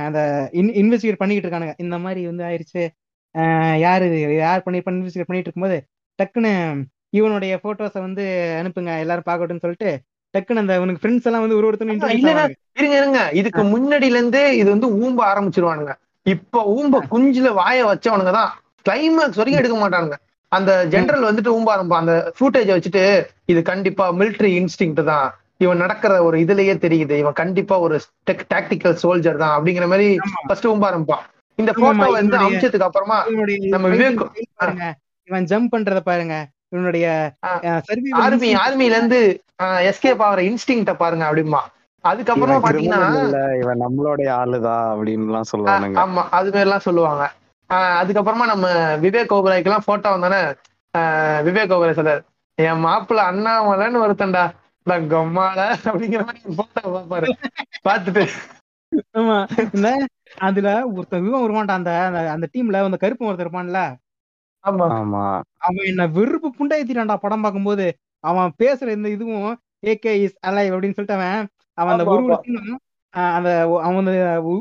அந்த 0.09 0.49
இன்வெஸ்டிகேட் 0.53 1.21
பண்ணிக்கிட்டு 1.23 1.49
இருக்கானுங்க. 1.49 1.75
இந்த 1.77 1.99
மாதிரி 1.99 2.25
வந்து 2.27 2.45
ஆயிருச்சு. 2.45 2.89
ஆஹ் 3.35 3.79
யாரு 3.79 4.35
யார் 4.37 4.63
பண்ணி 4.63 4.81
இன்வெஸ்டிகேட் 4.81 5.29
பண்ணிட்டு 5.31 5.51
இருக்கும்போது 5.51 5.79
டக்குன்னு 6.19 6.85
இவனுடைய 7.11 7.61
போட்டோஸை 7.63 8.01
வந்து 8.01 8.25
அனுப்புங்க 8.63 8.99
எல்லாரும் 8.99 9.29
பார்க்கட்டும்னு 9.29 9.65
சொல்லிட்டு 9.67 9.91
டக்குன்னு 10.39 10.63
அந்த 10.65 10.75
இவனுக்கு 10.75 11.03
ஃப்ரெண்ட்ஸ் 11.03 11.29
எல்லாம் 11.29 11.45
வந்து 11.45 11.57
ஒரு. 11.57 11.67
ஆவானுங்க. 11.69 12.55
இருங்க 12.79 12.97
இருங்க. 12.97 13.21
இதுக்கு 13.33 13.63
முன்னாடில 13.63 14.19
இருந்தே 14.19 14.57
இது 14.57 14.69
வந்து 14.71 14.89
ஊம்ப 15.05 15.21
ஆரம்பிச்சிருவானுங்க. 15.33 15.93
இப்ப 16.23 16.63
ஊம்ப 16.77 17.03
குஞ்சுல 17.11 17.53
வாய 17.55 17.85
வச்சவனுங்க 17.91 18.33
தான். 18.39 18.51
கிளைமேக்ஸ் 18.89 19.39
வரைக்கும் 19.41 19.63
எடுக்க 19.63 19.77
மாட்டானுங்க. 19.77 20.17
அந்த 20.49 20.73
ஜெனரல் 20.87 21.27
வந்துட்டு 21.29 21.51
ஊம்ப 21.57 21.69
ஆரம்பிப்பான் 21.75 22.03
அந்த 22.05 22.33
ஃபுட்டேஜ் 22.39 22.71
வச்சுட்டு 22.75 23.03
இது 23.45 23.63
கண்டிப்பா 23.63 24.13
மிலிட்டரி 24.13 24.51
இன்ஸ்டிங் 24.59 25.03
தான். 25.03 25.29
இவன் 25.57 25.77
நடக்கிற 25.77 26.23
ஒரு 26.25 26.39
இதுலயே 26.39 26.75
தெரியுது. 26.85 27.15
இவன் 27.23 27.33
கண்டிப்பா 27.33 27.79
ஒரு 27.79 28.01
டாக்டிக்கல் 28.55 28.97
சோல்ஜர் 29.03 29.37
தான் 29.37 29.55
அப்படிங்கிற 29.57 29.87
மாதிரி. 29.89 30.19
ஃபர்ஸ்ட் 30.47 30.67
ஊம்ப 30.67 30.87
ஆரம்பிப்பான். 30.91 31.25
இந்த 31.55 31.73
போட்டோ 31.73 32.07
வந்து 32.11 32.37
அமிச்சதுக்கு 32.39 32.89
அப்புறமா 32.89 33.19
நம்ம 33.75 33.89
விவேக் 33.89 34.23
இவன் 35.29 35.45
ஜம்ப் 35.45 35.73
பண்றத 35.73 36.01
பாருங்க. 36.01 36.35
இவனுடைய 36.73 37.07
ஆர்மி 38.23 38.51
ஆர்மில 38.59 38.89
இருந்து 38.91 39.21
எஸ்கேப் 39.89 40.23
ஆகிற 40.23 40.41
இன்ஸ்டிங்ட 40.49 40.93
பாருங்க 40.97 41.25
அப்படிமா 41.29 41.61
அதுக்கப்புறமா 42.05 42.59
பாத்தீங்கன்னா 42.65 43.09
இவன் 43.59 43.81
நம்மளுடைய 43.81 44.29
ஆளுதான் 44.37 44.85
அப்படின்னு 44.93 45.27
எல்லாம் 45.27 45.49
சொல்லுவானுங்க. 45.51 45.97
ஆமா 45.99 46.23
அது 46.31 46.49
மாதிரி 46.49 46.61
எல்லாம் 46.61 46.81
சொல்லுவாங்க. 46.81 47.25
ஆஹ் 47.71 47.97
அதுக்கப்புறமா 48.01 48.47
நம்ம 48.47 48.67
விவேக் 49.03 49.35
ஓபராய்க்கு 49.35 49.71
எல்லாம் 49.71 49.87
போட்டோ 49.87 50.11
வந்தானே 50.11 50.41
ஆஹ் 50.95 51.41
விவேக் 51.45 51.75
ஓபராய் 51.75 51.99
சொல்றாரு 51.99 52.23
என் 52.59 52.85
மாப்பிள்ள 52.85 53.23
அண்ணாமலைன்னு 53.31 54.03
ஒருத்தன்டா 54.05 54.45
இந்த 54.87 54.95
கொம்மால 55.11 55.59
அப்படிங்கிற 55.85 56.23
மாதிரி 56.25 56.55
போட்டோ 56.57 56.83
பாப்பாரு. 56.95 57.29
பாத்துட்டு 57.85 58.25
ஆமா 59.19 59.37
அதுல 60.41 60.69
ஒருத்தன் 60.91 61.27
இவன் 61.27 61.45
வருவான்டா 61.45 61.75
அந்த 61.75 61.93
அந்த- 62.07 62.31
அந்த 62.31 62.47
டீம்ல 62.53 62.85
அந்த 62.85 62.97
கருப்பு 62.97 63.27
ஒருத்தன் 63.27 63.47
இருப்பான்ல 63.47 63.81
ஆமா. 64.69 64.87
ஆமா. 64.99 65.25
அவன் 65.61 65.87
என்ன 65.87 66.07
வெறுப்பு 66.17 66.51
புண்டாயித்திட்டான்டா 66.59 67.17
படம் 67.17 67.41
பார்க்கும்போது. 67.41 67.87
அவன் 68.25 68.55
பேசுற 68.63 68.89
இந்த 68.91 69.09
இதுவும் 69.09 69.51
ஏகே 69.87 70.13
இஸ் 70.23 70.39
அலைவ் 70.47 70.73
அப்படின்னு 70.75 70.97
சொல்லிட்டு 70.97 71.19
அவன் 71.19 71.45
அவன் 71.79 71.93
அந்த 71.95 72.05
ஆஹ் 73.15 73.35
அந்த 73.37 73.51
அவன் 73.83 74.09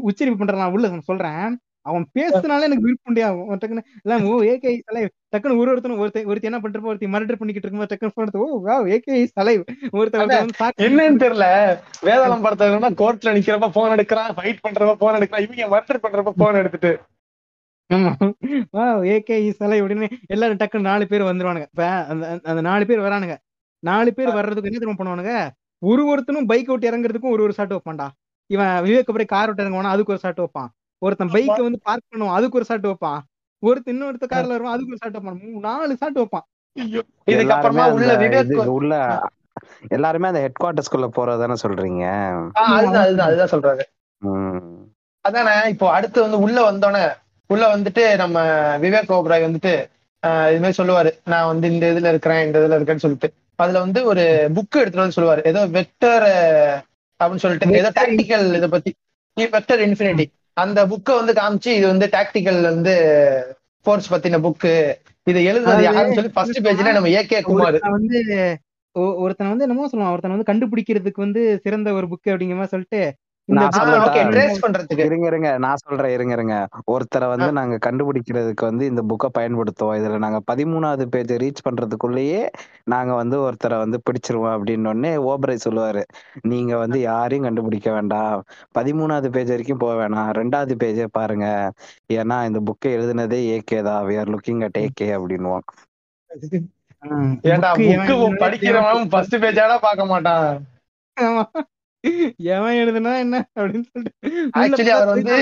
உச்சரிப்பு 0.02 0.40
பண்றான் 0.40 0.64
நான் 0.64 0.72
உள்ள 0.72 1.00
சொல்றேன். 1.04 1.48
அவன் 1.86 2.06
பேசுனாலே 2.16 2.66
எனக்கு 2.68 2.86
விருப்பண்டே 2.86 3.22
ஆகும். 3.24 3.46
அவன் 3.46 3.60
டக்குன்னு 3.60 3.84
எல்லாம் 3.98 4.24
ஓ 4.28 4.42
ஏகே 4.44 4.72
சலை 4.80 5.02
டக்குன்னு 5.34 5.60
ஒரு 5.60 5.72
ஒருத்தனும் 5.72 6.02
ஒருத்தர் 6.02 6.26
ஒருத்தி 6.26 6.50
என்ன 6.50 6.60
பண்றப்போ 6.60 6.90
ஒருத்தி 6.92 7.08
மர்டர் 7.08 7.40
பண்ணிக்கிட்டு 7.40 7.68
இருக்கும்போது 7.68 7.92
டக்குன்னு 7.92 8.16
போன் 8.16 8.26
எடுத்து 8.26 8.44
ஓ 8.46 8.60
வா 8.62 8.76
ஏகே 8.88 9.18
ஒருத்தர் 9.94 10.24
வந்து 10.24 10.58
சாக்கு 10.60 10.86
என்னன்னு 10.88 11.22
தெரியல. 11.24 11.48
வேதாளம் 12.02 12.46
படத்துல 12.46 12.92
கோர்ட்ல 13.02 13.36
நிக்கிறப்ப 13.38 13.70
போன் 13.72 13.94
எடுக்கிறான் 13.96 14.34
ஃபைட் 14.38 14.64
பண்றப்ப 14.64 14.96
போன் 14.96 15.18
எடுக்கிறான் 15.18 15.46
இவங்க 15.48 15.70
மர்டர் 15.76 16.04
பண்றப்ப 16.04 16.34
போன் 16.38 16.56
எடுத்துட்டு. 16.56 16.92
ஏகே 19.14 19.36
சலை 19.60 19.78
அப்படின்னு 19.82 20.08
எல்லாரும் 20.28 20.58
டக்குன்னு 20.58 20.88
நாலு 20.90 21.08
பேர் 21.08 21.22
வந்துருவானுங்க. 21.22 21.68
இப்ப 21.74 21.86
அந்த 22.50 22.62
நாலு 22.62 22.86
பேர் 22.86 23.00
வரானுங்க. 23.00 23.36
நாலு 23.84 24.14
பேர் 24.14 24.32
வர்றதுக்கு 24.32 24.70
என்ன 24.70 24.80
தெரியுமா 24.80 25.00
பண்ணுவானுங்க? 25.00 25.34
ஒரு 25.82 26.04
ஒருத்தனும் 26.12 26.46
பைக் 26.46 26.68
விட்டு 26.68 26.90
இறங்குறதுக்கும் 26.92 27.34
ஒரு 27.36 27.44
ஒரு 27.44 27.54
ஷாட் 27.54 27.74
வைப்பான்டா. 27.74 28.08
இவன் 28.50 28.84
விவேக் 28.86 29.10
அப்புறம் 29.10 29.32
கார் 29.36 29.50
விட்டு 29.50 29.64
இறங்குவானா 29.64 29.94
அதுக்கு 29.96 30.12
ஒரு 30.12 30.22
ஷாட் 30.22 30.40
வைப்பான். 30.40 30.70
ஒருத்தன் 31.02 31.34
பைக்கை 31.34 31.62
வந்து 31.62 31.80
பார்க் 31.84 32.08
பண்ணுவான் 32.12 32.38
அதுக்கு 32.38 32.58
ஒரு 32.58 32.66
ஷாட் 32.66 32.88
வைப்பான். 32.88 33.20
ஒருத்தன் 33.64 33.94
இன்னொருத்த 33.96 34.26
கார்ல 34.34 34.48
வருவான் 34.48 34.74
அதுக்கு 34.74 34.94
ஒரு 34.94 35.02
ஷாட் 35.04 35.18
வைப்பான். 35.18 35.40
மூணு 35.44 35.60
நாலு 35.60 35.98
ஷாட் 35.98 36.20
வைப்பான். 36.20 36.46
இதுக்கப்புறமா 37.32 37.86
உள்ள 37.92 38.12
விவேக் 38.16 38.72
உள்ள 38.72 38.94
எல்லாருமே 39.88 40.28
அந்த 40.28 40.42
ஹெட் 40.42 40.60
குவார்டர்ஸ்குள்ள 40.64 41.08
போறதானே 41.16 41.56
சொல்றீங்க? 41.64 42.04
ஆ, 42.58 42.64
அதுதான் 42.76 43.04
அதுதான் 43.04 43.28
அதுதான் 43.28 43.54
சொல்றாரு 43.54 43.84
ம். 44.22 44.76
அதானே 45.26 45.54
இப்போ 45.70 45.88
அடுத்து 45.92 46.22
வந்து 46.22 46.40
உள்ள 46.40 46.58
வந்தோடனே 46.72 47.06
உள்ள 47.50 47.64
வந்துட்டு 47.76 48.04
நம்ம 48.22 48.38
விவேக் 48.84 49.14
ஓபராய் 49.18 49.48
வந்துட்டு 49.48 49.74
இது 50.52 50.62
மாதிரி 50.64 50.78
சொல்லுவாரு. 50.80 51.12
நான் 51.34 51.50
வந்து 51.52 51.68
இந்த 51.74 51.86
இதுல 51.94 52.12
இருக்கிறேன் 52.14 52.42
இந்த 52.46 52.58
இதுல 52.62 52.78
இருக்கேன்னு 52.78 53.04
சொல்லிட்டு. 53.06 53.30
அதுல 53.64 53.82
வந்து 53.86 54.00
ஒரு 54.12 54.24
புக் 54.56 54.80
எடுத்துட்டு 54.82 55.04
வந்து 55.04 55.18
சொல்லுவாரு. 55.18 55.42
ஏதோ 55.52 55.62
வெக்டர் 55.78 56.26
அப்படின்னு 57.20 57.44
சொல்லிட்டு 57.44 57.80
ஏதோ 57.82 57.92
டாக்டிக்கல் 58.00 58.48
இதை 58.60 58.70
பத்தி. 58.76 58.92
வெக்டர் 59.38 59.82
இன்ஃபினிட்டி 59.88 60.26
அந்த 60.64 60.80
புக்கை 60.92 61.16
வந்து 61.20 61.34
காமிச்சு 61.40 61.72
இது 61.80 61.86
வந்து 61.92 62.08
டாக்டிக்கல் 62.16 62.62
வந்து 62.72 62.94
ஃபோர்ஸ் 63.86 64.12
பத்தின 64.14 64.40
புக்கு 64.46 64.74
இதை 65.28 65.42
அதாவது 65.52 65.86
யாருன்னு 65.88 66.18
சொல்லி 66.18 66.32
ஃபர்ஸ்ட் 66.36 66.60
பேஜ்ல 66.66 66.94
நம்ம 66.98 67.12
ஏகே 67.20 67.40
குமார். 67.48 67.78
வந்து 67.98 68.20
ஒருத்தன் 69.24 69.52
வந்து 69.52 69.66
என்னமோ 69.66 69.88
சொல்லுவான். 69.92 70.14
ஒருத்தன் 70.14 70.36
வந்து 70.36 70.50
கண்டுபிடிக்கிறதுக்கு 70.50 71.26
வந்து 71.26 71.42
சிறந்த 71.64 71.90
ஒரு 71.98 72.08
புக் 72.12 72.32
அப்படிங்கிற 72.34 72.58
மாதிரி 72.60 72.74
சொல்லிட்டு 72.76 73.02
இருங்க 75.04 75.28
இருங்க. 75.28 75.58
நான் 75.58 75.76
சொல்றேன் 75.76 76.12
இருங்க 76.12 76.34
இருங்க. 76.34 76.56
ஒருத்தரை 76.92 77.28
வந்து 77.28 77.52
நாங்க 77.52 77.76
கண்டுபிடிக்கிறதுக்கு 77.86 78.64
வந்து 78.70 78.86
இந்த 78.86 79.02
புக்கை 79.10 79.30
பயன்படுத்துவோம். 79.38 79.98
இதுல 80.00 80.18
நாங்க 80.18 80.40
பதிமூணாவது 80.52 81.06
பேஜ் 81.06 81.34
ரீச் 81.34 81.64
பண்றதுக்குள்ளேயே 81.68 82.42
நாங்க 82.84 83.14
வந்து 83.14 83.38
ஒருத்தரை 83.40 83.78
வந்து 83.78 84.00
பிடிச்சிருவோம் 84.08 84.56
அப்படின்னு 84.58 85.12
ஓபரை 85.32 85.58
சொல்லுவாரு. 85.70 86.04
நீங்க 86.42 86.78
வந்து 86.78 87.00
யாரையும் 87.02 87.46
கண்டுபிடிக்க 87.46 87.92
வேண்டாம். 87.92 88.44
பதிமூணாவது 88.80 89.30
பேஜ் 89.30 89.50
வரைக்கும் 89.50 89.78
போக 89.78 89.96
வேணாம். 90.02 90.32
ரெண்டாவது 90.40 90.76
பேஜே 90.84 91.08
பாருங்க. 91.12 91.72
ஏன்னா 92.14 92.46
இந்த 92.46 92.60
புக்கை 92.68 92.92
எழுதுனதே 92.98 93.42
ஏகே 93.58 93.82
தான். 93.84 94.06
We 94.08 94.20
are 94.20 94.30
looking 94.30 94.64
at 94.64 94.78
AK 94.78 95.10
அப்படின்னுவோம். 95.20 95.66
ம், 97.04 97.34
ஏன்டா 97.44 97.70
புக்கு 97.74 98.16
படிக்கிறவன் 98.44 99.10
ஃபர்ஸ்ட் 99.10 99.36
பேஜாடா 99.36 99.78
பார்க்க 99.78 100.06
மாட்டான். 100.06 100.48
எவன் 102.38 102.76
எழுதுனா 102.76 103.14
என்ன 103.18 103.38
அப்படின்னு 103.60 103.86
சொல்லிட்டு 103.92 104.32
ஆக்சுவலி 104.60 104.90
அவர் 104.90 105.14
வந்து 105.14 105.38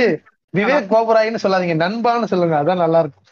விவேக் 0.53 0.91
கோபராயின்னு 0.91 1.43
சொல்லாதீங்க. 1.43 1.75
நண்பான்னு 1.83 2.31
சொல்லுங்க. 2.33 2.55
அதான் 2.63 2.81
நல்லா 2.83 2.99
இருக்கும். 2.99 3.25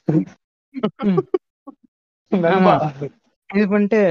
இது 3.49 3.65
பண்ணிட்டு 3.69 4.01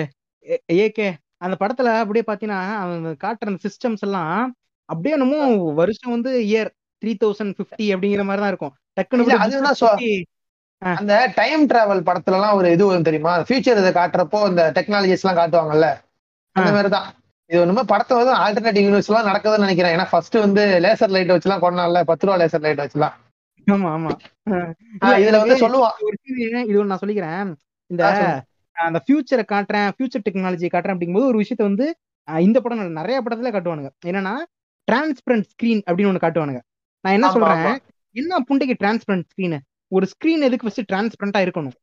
ஏகே 0.73 1.09
அந்த 1.37 1.55
படத்துல 1.61 1.89
அப்படியே 1.99 2.25
பாத்தீங்கன்னா 2.27 2.61
அவன் 2.77 3.17
காட்டுற 3.25 3.49
அந்த 3.51 3.61
சிஸ்டம்ஸ் 3.67 4.05
எல்லாம் 4.07 4.55
அப்படியே 4.89 5.15
என்னமோ 5.15 5.41
வருஷம் 5.73 6.11
வந்து 6.11 6.33
இயர் 6.43 6.71
த்ரீ 7.03 7.13
தௌசண்ட் 7.25 7.55
பிப்டி 7.59 7.87
அப்படிங்கிற 7.95 8.25
மாதிரி 8.25 8.43
தான் 8.45 8.53
இருக்கும் 8.53 8.75
டக்குனு 8.97 9.41
அதுதான் 9.45 10.15
அந்த 10.83 11.33
டைம் 11.35 11.69
டிராவல் 11.69 12.07
படத்துல 12.07 12.37
எல்லாம் 12.37 12.55
ஒரு 12.55 12.69
இது 12.71 12.87
வரும் 12.87 13.03
தெரியுமா? 13.03 13.33
ஃபியூச்சர் 13.39 13.81
இதை 13.81 13.93
காட்டுறப்போ 13.99 14.49
இந்த 14.49 14.63
டெக்னாலஜிஸ் 14.77 15.25
எல்லாம் 15.25 15.41
காட்டுவாங்கல்ல? 15.41 15.89
அந்த. 16.57 16.71
மாதிரிதான். 16.73 17.09
இது 17.53 17.61
ஒண்ணுமே 17.61 17.81
படத்துல 17.81 18.19
வந்து 18.19 18.35
ஆல்டர்னேட்டிவ் 18.45 18.85
யூனிவர்ஸ் 18.85 19.09
எல்லாம் 19.11 19.27
நடக்குதுன்னு 19.27 19.65
நினைக்கிறேன். 19.65 19.95
ஏன்னா 19.97 20.07
ஃபர்ஸ்ட் 20.11 20.37
வந்து 20.45 20.63
லேசர் 20.85 21.13
லைட் 21.15 21.33
வச்சுலாம் 21.33 21.63
கொண்டாடல. 21.65 22.01
பத்து 22.11 22.27
ரூபா 22.27 22.39
லேசர் 22.43 22.65
லைட் 22.67 22.81
வச்சுலாம். 22.85 23.17
ஆமா 23.71 23.91
ஆமா. 23.97 24.13
இதுல 25.25 25.41
வந்து 25.43 25.57
சொல்லுவான் 25.65 25.99
இது 26.69 26.79
ஒண்ணு 26.83 26.91
நான் 26.93 27.03
சொல்லிக்கிறேன். 27.05 27.53
இந்த. 27.87 28.03
அந்த 28.87 29.01
ஃபியூச்சரை 29.05 29.45
காட்டுறேன் 29.53 29.91
ஃபியூச்சர் 29.97 30.25
டெக்னாலஜி 30.29 30.69
காட்டுறேன் 30.69 30.95
அப்படிங்கும்போது 30.95 31.29
ஒரு 31.33 31.39
விஷயத்த 31.41 31.65
வந்து 31.71 31.87
இந்த 32.47 32.61
படம் 32.61 32.97
நிறைய 33.01 33.19
படத்துல 33.23 33.53
காட்டுவானுங்க. 33.57 33.91
என்னன்னா 34.07 34.35
டிரான்ஸ்பரண்ட் 34.89 35.47
ஸ்கிரீன் 35.53 35.83
அப்படின்னு 35.91 36.11
ஒண்ணு 36.13 36.25
காட்டுவானுங்க. 36.25 36.61
நான் 37.05 37.17
என்ன 37.19 37.31
சொல்றேன். 37.31 37.79
என்ன 38.21 38.43
புண்டைக்கு 38.49 38.77
டிரான்ஸ்பரண்ட் 38.83 39.27
ஸ்கிரீன் 39.33 39.59
ஒரு 39.97 40.07
ஸ்கிரீன் 40.13 40.47
எதுக்கு 40.49 40.67
ஃபர்ஸ்ட் 40.67 40.91
டிரான்ஸ்பரண்டா 40.93 41.41
இருக்கணும்? 41.47 41.77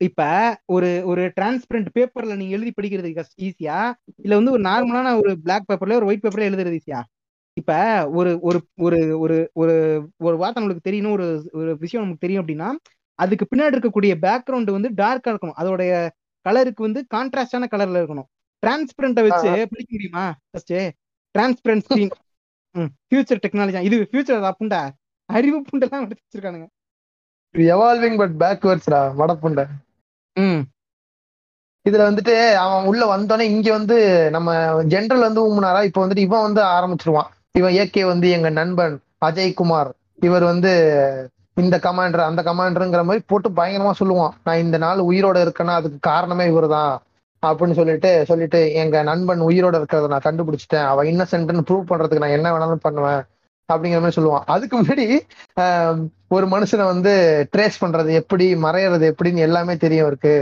இப்ப 0.00 0.22
ஒரு 0.66 0.88
ஒரு 1.04 1.22
டிரான்ஸ்பரண்ட் 1.36 1.88
பேப்பர்ல 1.94 2.34
நீங்க 2.36 2.56
எழுதி 2.56 2.72
படிக்கிறதுக்கு 2.78 3.44
ஈஸியா 3.46 3.78
இல்ல 4.24 4.34
வந்து 4.34 4.50
ஒரு 4.50 4.62
நார்மலான 4.62 5.14
ஒரு 5.16 5.32
பிளாக் 5.38 5.68
பேப்பர்ல 5.68 5.98
ஒரு 6.00 6.06
ஒயிட் 6.06 6.24
பேப்பர்ல 6.24 6.48
எழுதுறது 6.50 6.78
ஈஸியா 6.80 7.00
இப்ப 7.56 7.72
ஒரு 8.10 8.30
ஒரு 8.40 8.58
ஒரு 8.76 8.98
ஒரு 9.18 9.36
ஒரு 9.52 9.74
ஒரு 10.16 10.36
வார்த்தை 10.36 10.58
நம்மளுக்கு 10.60 10.88
தெரியணும் 10.88 11.12
ஒரு 11.12 11.26
ஒரு 11.52 11.70
விஷயம் 11.76 12.04
நமக்கு 12.04 12.24
தெரியும் 12.24 12.42
அப்படின்னா 12.42 12.68
அதுக்கு 13.18 13.44
பின்னாடி 13.50 13.74
இருக்கக்கூடிய 13.74 14.14
பேக்ரவுண்ட் 14.24 14.70
வந்து 14.76 14.88
டார்க்கா 15.02 15.30
இருக்கணும். 15.32 15.58
அதோடைய 15.60 15.92
கலருக்கு 16.46 16.86
வந்து 16.86 17.00
கான்ட்ராஸ்டான 17.14 17.68
கலர்ல 17.72 18.00
இருக்கணும். 18.02 18.28
டிரான்ஸ்பரண்ட்டை 18.62 19.22
வச்சு 19.26 19.50
பிடிக்க 19.70 19.90
முடியுமா 19.90 20.24
first 20.50 20.74
transparent 21.34 21.84
screen 21.86 22.12
future 23.08 23.42
technology 23.44 23.82
இது 23.88 23.96
ஃபியூச்சர் 24.10 24.46
புண்டா. 24.60 24.82
அறிவு 25.28 25.58
புண்டெல்லாம் 25.70 26.04
எடுத்து 26.04 26.24
வச்சிருக்கானுங்க. 26.24 26.66
எவால்விங் 27.54 28.18
பட் 28.22 28.36
பேக்வர்ட்ஸ்டா 28.42 29.00
வடப்புண்ட 29.20 29.62
ம். 30.36 30.62
இதுல 31.84 32.04
வந்துட்டு 32.08 32.54
அவன் 32.54 32.84
உள்ள 32.84 33.16
வந்தோடனே 33.16 33.40
இங்க 33.40 33.72
வந்து 33.72 34.30
நம்ம 34.30 34.54
ஜென்ரல் 34.82 35.20
வந்து 35.20 35.40
ஊமுனாரா 35.46 35.84
இப்ப 35.84 36.06
வந்துட்டு 36.06 36.16
இவன் 36.16 36.42
வந்து 36.42 36.62
ஆரம்பிச்சிருவான். 36.62 37.30
இவன் 37.52 37.74
ஏகே 37.74 38.06
வந்து 38.06 38.30
எங்க 38.30 38.50
நண்பன் 38.50 39.00
அஜய் 39.26 39.54
குமார் 39.54 39.90
இவர் 40.20 40.44
வந்து 40.44 40.72
இந்த 41.54 41.76
கமாண்டர் 41.76 42.26
அந்த 42.28 42.42
கமாண்டருங்கிற 42.42 43.04
மாதிரி 43.04 43.24
போட்டு 43.26 43.48
பயங்கரமா 43.50 43.92
சொல்லுவான். 44.00 44.30
நான் 44.44 44.58
இந்த 44.58 44.78
நாள் 44.78 44.98
உயிரோட 44.98 45.38
இருக்கேன்னா 45.44 45.76
அதுக்கு 45.80 45.98
காரணமே 46.00 46.46
இவர்தான். 46.46 46.94
அப்படின்னு 47.42 47.72
சொல்லிட்டு 47.72 48.24
சொல்லிட்டு 48.26 48.72
எங்க 48.72 49.02
நண்பன் 49.02 49.40
உயிரோட 49.40 49.74
இருக்கிறத 49.76 50.08
நான் 50.08 50.24
கண்டுபிடிச்சிட்டேன். 50.24 50.86
அவன் 50.86 51.06
இன்னசென்ட்னு 51.06 51.66
ப்ரூவ் 51.68 51.90
பண்றதுக்கு 51.90 52.18
நான் 52.18 52.36
என்ன 52.38 52.52
வேணாலும் 52.52 52.84
பண்ணுவேன். 52.86 53.22
அப்படிங்கிற 53.72 54.00
மாதிரி 54.02 54.18
சொல்லுவான். 54.18 54.46
அதுக்கு 54.54 54.74
முன்னாடி 54.80 55.06
ஒரு 56.36 56.46
மனுஷனை 56.46 56.84
வந்து 56.92 57.12
ட்ரேஸ் 57.56 57.80
பண்றது 57.80 58.10
எப்படி 58.20 58.46
மறையறது 58.66 59.06
எப்படின்னு 59.12 59.44
எல்லாமே 59.48 59.74
தெரியும் 59.84 60.04
அவருக்கு. 60.06 60.34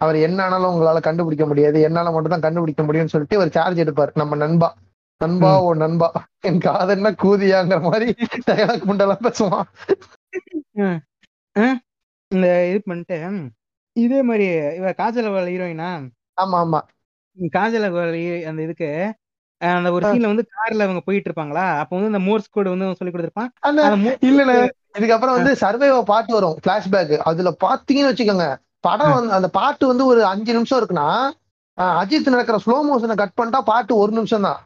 அவர் 0.00 0.16
என்ன 0.26 0.38
ஆனாலும் 0.44 0.74
உங்களால 0.74 0.98
கண்டுபிடிக்க 1.06 1.46
முடியாது. 1.46 1.78
என்னால 1.86 2.10
மட்டும் 2.10 2.34
தான் 2.34 2.44
கண்டுபிடிக்க 2.46 2.82
முடியும்னு 2.82 3.12
சொல்லிட்டு 3.14 3.40
ஒரு 3.42 3.50
சார்ஜ் 3.56 3.82
எடுப்பார். 3.84 4.12
நம்ம 4.14 4.36
நண்பா. 4.42 4.68
நண்பா 5.20 5.50
ஓ 5.62 5.70
நண்பா. 5.74 6.08
என் 6.48 6.60
காதன்னா 6.66 7.10
கூதியாங்கிற 7.22 7.78
மாதிரி 7.86 8.08
டயலாக் 8.48 8.88
முண்டெல்லாம் 8.88 9.24
பேசுவான். 9.26 9.68
இந்த 12.30 12.46
இது 12.70 12.80
பண்ணிட்டு 12.84 13.16
இதே 13.96 14.20
மாதிரி 14.28 14.46
இவ 14.78 14.90
காஜல் 15.00 15.28
ஹீரோயினா 15.52 15.88
ஆமா 16.40 16.58
ஆமா. 16.64 16.80
காஜல் 17.56 17.86
அந்த 18.48 18.60
இதுக்கு 18.66 18.90
அந்த 19.58 19.92
ஒரு 19.92 20.06
சீன்ல 20.06 20.26
வந்து 20.26 20.44
கார்ல 20.50 20.82
அவங்க 20.82 21.00
போயிட்டு 21.04 21.30
இருப்பாங்களா 21.30 21.78
அப்ப 21.78 21.96
வந்து 21.96 22.16
அந்த 22.16 22.18
மோர்ஸ் 22.18 22.50
கோடு 22.50 22.70
வந்து 22.70 22.96
சொல்லி 22.96 23.12
கொடுத்துருப்பான். 23.14 23.48
code- 24.52 24.74
இதுக்கப்புறம் 24.98 25.34
வந்து 25.36 25.52
சர்வேவா 25.60 26.02
பாட்டு 26.02 26.32
வரும். 26.34 26.58
பிளாஷ்பேக் 26.66 27.16
அதுல 27.16 27.54
பாத்தீங்கன்னு 27.64 28.10
வச்சுக்கோங்க. 28.12 28.46
படம் 28.80 29.12
வந்து 29.12 29.32
அந்த 29.32 29.48
பாட்டு 29.48 29.86
வந்து 29.86 30.06
ஒரு 30.06 30.24
அஞ்சு 30.24 30.52
நிமிஷம் 30.52 30.80
இருக்குன்னா 30.80 31.08
அஜித் 31.78 32.28
நடக்கிற 32.28 32.58
ஸ்லோ 32.66 32.76
மோஷனை 32.88 33.14
கட் 33.14 33.36
பண்ணிட்டா 33.40 33.60
பாட்டு 33.60 33.96
ஒரு 33.96 34.12
நிமிஷம் 34.12 34.42
தான். 34.42 34.58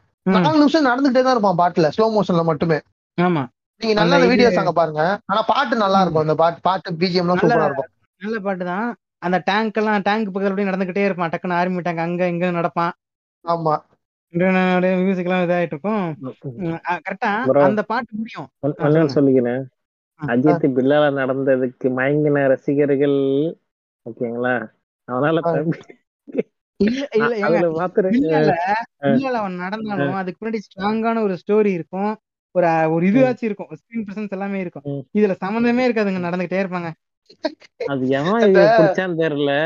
நாலு 0.43 0.57
நிமிஷம் 0.57 0.85
நடந்துகிட்டே 0.85 1.21
தான் 1.21 1.37
இருப்பான் 1.37 1.57
பாட்டுல 1.57 1.89
ஸ்லோ 1.97 2.19
மோஷன்ல 2.19 2.43
மட்டுமே. 2.43 2.79
ஆமா. 3.21 3.41
நீங்க 3.81 3.93
நல்லா 3.93 4.17
வீடியோஸ் 4.25 4.57
அங்க 4.57 4.71
பாருங்க. 4.71 5.19
ஆனா 5.25 5.41
பாட்டு 5.41 5.75
நல்லா 5.75 6.01
இருக்கும். 6.01 6.21
அந்த 6.21 6.35
பாட்டு 6.35 6.59
பாட்டு 6.61 6.91
பிஜிஎம் 6.91 7.13
எல்லாம் 7.13 7.35
நல்ல 7.35 7.55
சூப்பரா 7.55 7.65
இருக்கும். 7.65 7.85
நல்ல 8.21 8.39
பாட்டு 8.39 8.65
தான். 8.65 8.95
அந்த 9.17 9.41
டேங்க் 9.45 9.77
எல்லாம் 9.77 10.01
டேங்க் 10.01 10.27
பக்கத்துல 10.27 10.49
அப்படியே 10.49 10.69
நடந்துகிட்டே 10.69 11.03
இருப்பான். 11.03 11.29
டக்குன்னு 11.29 11.53
ஆர்மி 11.53 11.81
டேங்க் 11.81 11.99
அங்க 11.99 12.27
இங்க 12.27 12.51
நடப்பான். 12.51 12.91
ஆமா. 13.45 13.75
மியூசிக் 14.33 15.25
எல்லாம் 15.25 15.43
இதாயிட்டு 15.43 15.73
இருக்கும் 15.73 16.05
கரெக்டா. 16.93 17.31
அந்த 17.67 17.83
பாட்டு 17.83 18.13
முடியும். 18.17 18.47
சொல்லிக்கிறேன். 19.15 19.63
அஜித் 20.19 20.65
பில்லால 20.75 21.05
நடந்ததுக்கு 21.19 21.87
மயங்கின 21.97 22.47
ரசிகர்கள் 22.47 23.17
ஓகேங்களா? 24.09 24.55
அதனால 25.03 25.41
அவன் 29.37 29.55
நடந்தாலும் 29.55 30.13
அதுக்கு 30.13 30.39
முன்னாடி 30.41 30.59
ஸ்ட்ராங்கான 30.65 31.21
ஒரு 31.21 31.35
ஸ்டோரி 31.41 31.71
இருக்கும். 31.77 32.13
ஒரு 32.51 32.67
ஒரு 32.91 33.03
இதுவாச்சும் 33.07 33.47
இருக்கும். 33.49 33.69
ஸ்கிரீன் 33.73 34.05
பிரசன்ஸ் 34.07 34.29
எல்லாமே 34.29 34.59
இருக்கும். 34.59 34.85
இதுல 35.17 35.35
சம்மந்தமே 35.45 35.83
இருக்காதுங்க 35.87 36.21
நடந்துகிட்டே 36.27 36.59
இருப்பாங்க. 36.63 36.89
அது 37.85 38.07
எவன் 38.07 38.41
தெரியல. 39.15 39.61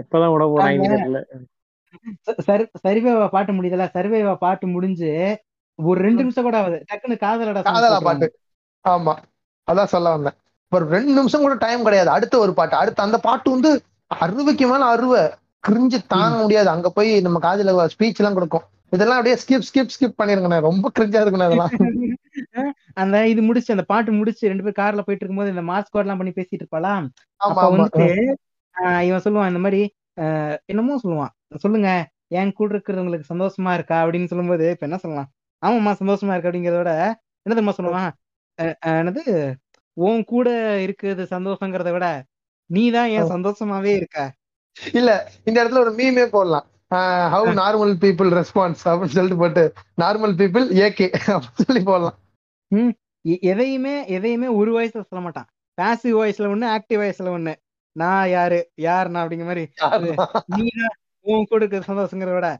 எப்பதான் 0.00 0.32
விட 0.32 0.44
போறாங்க 0.46 0.86
தெரியல. 0.86 1.20
சர்வேவா 2.84 3.26
பாட்டு 3.28 3.52
முடியுதுல? 3.52 3.86
சர்வேவா 3.94 4.34
பாட்டு 4.36 4.66
முடிஞ்சு 4.66 5.10
ஒரு 5.78 5.98
ரெண்டு 6.00 6.22
நிமிஷம் 6.22 6.44
கூட 6.44 6.56
ஆகுது. 6.58 6.78
டக்குன்னு 6.90 7.16
காதலடா 7.18 7.62
காதலா. 7.68 7.98
பாட்டு. 8.00 8.26
ஆமா. 8.84 9.14
அதான் 9.68 9.92
சொல்ல 9.94 10.10
வந்தேன். 10.10 10.36
ஒரு 10.72 10.84
ரெண்டு 10.88 11.12
நிமிஷம் 11.12 11.40
கூட 11.40 11.54
டைம் 11.56 11.84
கிடையாது. 11.84 12.10
அடுத்த 12.10 12.38
ஒரு 12.38 12.52
பாட்டு. 12.54 12.76
அடுத்து 12.76 13.02
அந்த 13.02 13.18
பாட்டு 13.20 13.48
வந்து 13.50 13.70
அறுவைக்கு 14.10 14.66
மேல 14.68 14.84
அறுவை. 14.86 15.22
கிரிஞ்சு 15.64 15.98
தாங்க 16.06 16.36
முடியாது. 16.42 16.68
அங்க 16.68 16.88
போய் 16.90 17.20
நம்ம 17.20 17.40
காதுல 17.42 17.72
ஸ்பீச் 17.94 18.20
எல்லாம் 18.20 18.34
கொடுக்கும். 18.34 18.64
இதெல்லாம் 18.92 19.18
அப்படியே 19.18 19.36
ஸ்கிப் 19.42 19.66
ஸ்கிப் 19.68 19.92
ஸ்கிப் 19.94 20.18
பண்ணிருங்கண்ணே. 20.18 20.58
ரொம்ப 20.60 20.86
கிரிஞ்சா 20.96 21.20
இருக்குண்ணே 21.22 21.48
அதெல்லாம். 21.48 21.72
அந்த 22.94 23.16
இது 23.28 23.42
முடிச்சு 23.42 23.74
அந்த 23.74 23.84
பாட்டு 23.84 24.12
முடிச்சு 24.12 24.48
ரெண்டு 24.48 24.64
பேரும் 24.64 24.80
கார்ல 24.80 25.02
போயிட்டு 25.02 25.24
இருக்கும்போது 25.24 25.52
இந்த 25.54 25.64
மாஸ்க் 25.70 26.00
எல்லாம் 26.00 26.20
பண்ணி 26.20 26.32
பேசிட்டு 26.32 26.62
இருப்பாளா? 26.62 26.94
அப்ப 27.40 27.60
வந்துட்டு 27.70 28.06
ஆஹ் 28.80 29.00
இவன் 29.00 29.20
சொல்லுவான் 29.20 29.46
இந்த 29.46 29.58
மாதிரி 29.58 29.94
ஆஹ் 30.20 30.58
என்னமோ 30.64 31.00
சொல்லுவான். 31.02 31.56
சொல்லுங்க 31.56 32.10
என் 32.26 32.52
கூட 32.52 32.72
இருக்கிறது 32.72 33.04
உங்களுக்கு 33.04 33.34
சந்தோஷமா 33.34 33.74
இருக்கா? 33.74 34.04
அப்படின்னு 34.04 34.24
சொல்லும்போது 34.24 34.70
இப்ப 34.70 34.86
என்ன 34.86 34.98
சொல்லலாம்? 34.98 35.30
ஆமாம்மா 35.66 35.90
சந்தோஷமா 35.90 36.36
இருக்கு 36.36 36.50
அப்படிங்கிறத 36.50 36.76
விட 36.76 37.20
என்ன 37.42 37.62
தெரியுமா 37.62 37.74
சொல்லுவான்? 37.74 38.10
அஹ் 38.62 38.74
என்னது? 38.86 39.54
உன் 39.92 40.24
கூட 40.24 40.78
இருக்கிறது 40.80 41.26
சந்தோஷங்கிறத 41.30 41.92
விட 41.92 42.24
நீ 42.66 42.90
தான் 42.90 43.08
ஏன் 43.08 43.22
சந்தோஷமாவே 43.22 43.94
இருக்க? 43.94 44.34
இல்ல 44.92 45.32
இந்த 45.44 45.64
இடத்துல 45.64 45.78
ஒரு 45.78 45.92
மீமே 45.92 46.26
போடலாம். 46.26 46.66
ஹவு 46.94 47.52
நார்மல் 47.56 47.94
பீப்புள் 48.00 48.32
ரெஸ்பான்ஸ் 48.32 48.84
அப்படின்னு 48.84 49.04
சொல்லிட்டு 49.04 49.36
போட்டு 49.36 49.72
நார்மல் 50.02 50.34
பீப்புள் 50.34 50.68
ஏகே 50.72 51.14
அப்படின்னு 51.26 51.64
சொல்லி 51.64 51.82
போடலாம். 51.82 52.18
எ- 53.28 53.38
எதையுமே 53.40 54.06
எதையுமே 54.06 54.46
ஒரு 54.46 54.72
வயசுல 54.72 55.04
சொல்ல 55.04 55.24
மாட்டான். 55.24 55.46
பாசிவ் 55.82 56.16
வாய்ஸ்ல 56.16 56.46
ஒண்ணு 56.52 56.78
ஆக்டிவ் 56.78 57.02
வாய்ஸ்ல 57.02 57.30
ஒண்ணு. 57.38 57.54
நான் 57.96 58.26
யாரு? 58.36 58.58
யார் 58.86 59.10
நான் 59.12 59.22
அப்படிங்கிற 59.22 59.48
மாதிரி 59.50 59.64
நீ 60.56 60.66
தான் 60.80 60.94
உன் 61.26 61.48
கூட 61.50 61.64
சந்தோஷங்கிறத 61.88 62.36
விட 62.36 62.50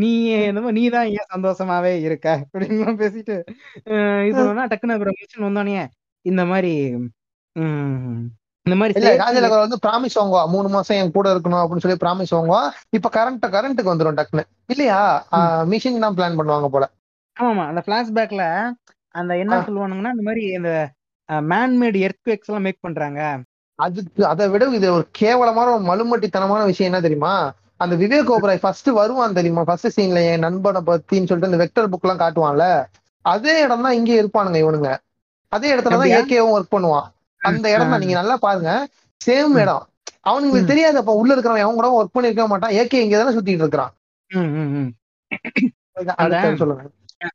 நீ 0.00 0.10
என்னமோ 0.48 0.70
நீ 0.78 0.84
தான் 0.94 1.10
ஏன் 1.18 1.30
சந்தோஷமாவே 1.34 1.92
இருக்க? 2.06 2.28
அப்படின்னு 2.44 2.94
பேசிட்டு 3.02 3.36
இது 4.28 4.40
பண்ணா 4.48 4.64
டக்குன்னு 4.72 5.00
ஒரு 5.04 5.12
மிஷன் 5.18 5.46
வந்தோடனே 5.46 5.84
இந்த 6.24 6.42
மாதிரி 6.50 6.72
உம் 7.56 8.18
இந்த 8.66 8.76
மாதிரி 8.80 8.98
இல்ல 8.98 9.10
ராஜலகர் 9.22 9.64
வந்து 9.64 9.78
ப்ராமிஸ் 9.86 10.18
வாங்குவா. 10.18 10.42
மூணு 10.52 10.68
மாசம் 10.74 10.98
என் 11.00 11.14
கூட 11.16 11.26
இருக்கணும் 11.32 11.62
அப்படின்னு 11.62 11.84
சொல்லி 11.84 12.02
ப்ராமிஸ் 12.04 12.34
வாங்குவா. 12.34 12.60
இப்ப 12.96 13.10
கரண்ட் 13.16 13.46
கரண்ட்டுக்கு 13.54 13.92
வந்துரும் 13.92 14.18
டக்குன்னு. 14.18 14.44
இல்லையா? 14.72 15.00
மிஷின் 15.72 16.04
தான் 16.04 16.16
பிளான் 16.18 16.38
பண்ணுவாங்க 16.38 16.68
போல. 16.74 16.84
ஆமாமா 17.36 17.64
அந்த 17.70 17.80
பிளாஷ்பேக்ல 17.88 18.44
அந்த 19.14 19.32
என்ன. 19.42 19.58
சொல்லுவானுங்கன்னா 19.66 20.14
இந்த 20.16 20.24
மாதிரி 20.28 20.44
இந்த 20.58 20.70
மேன்மேட் 21.50 21.98
எர்த்குவேக்ஸ் 22.06 22.48
எல்லாம் 22.50 22.66
மேக் 22.68 22.84
பண்றாங்க. 22.86 23.20
அதுக்கு 23.78 24.22
அதை 24.26 24.44
விட 24.48 24.64
இது 24.78 24.88
ஒரு 24.92 25.04
கேவலமான 25.12 25.68
ஒரு 25.76 25.84
மலுமட்டித்தனமான 25.84 26.64
விஷயம் 26.64 26.90
என்ன 26.90 27.00
தெரியுமா? 27.00 27.32
அந்த 27.78 27.94
விவேக் 27.96 28.30
ஓபராய் 28.34 28.62
ஃபர்ஸ்ட் 28.62 28.90
வருவான் 28.98 29.38
தெரியுமா? 29.38 29.62
ஃபர்ஸ்ட் 29.62 29.94
சீன்ல 29.96 30.20
என் 30.32 30.44
நண்பனை 30.46 30.80
பத்தின்னு 30.88 31.28
சொல்லிட்டு 31.28 31.50
அந்த 31.50 31.60
வெக்டர் 31.62 31.90
புக் 31.92 32.04
எல்லாம் 32.06 32.22
காட்டுவான்ல? 32.22 32.66
அதே 33.24 33.54
இடம் 33.60 33.84
தான் 33.86 33.96
இங்க 33.98 34.12
இருப்பானுங்க 34.20 34.58
இவனுங்க. 34.64 34.90
அதே 35.52 35.68
இடத்துல 35.74 35.98
தான்? 36.02 36.14
ஏகேவும் 36.18 36.54
ஒர்க் 36.56 36.74
பண்ணுவான். 36.74 37.08
அந்த 37.40 37.66
இடம் 37.74 37.92
தான் 37.92 38.02
நீங்க 38.02 38.16
நல்லா 38.20 38.36
பாருங்க. 38.36 38.70
சேம் 39.20 39.56
இடம். 39.62 39.84
அவனுங்களுக்கு 40.24 40.66
ம். 40.66 40.70
தெரியாது 40.72 40.98
அப்ப 40.98 41.14
உள்ள 41.20 41.34
இருக்கிறவன் 41.34 41.66
அவன் 41.66 41.78
கூட 41.80 41.88
ஒர்க் 41.98 42.14
பண்ணிருக்க 42.16 42.46
மாட்டான். 42.46 42.74
ஏகே 42.80 43.02
இங்க 43.04 43.16
தானே 43.18 43.34
சுத்திட்டு 43.36 43.64
இருக்கிறான். 43.64 43.92
சொல்லுங்க. 46.60 46.84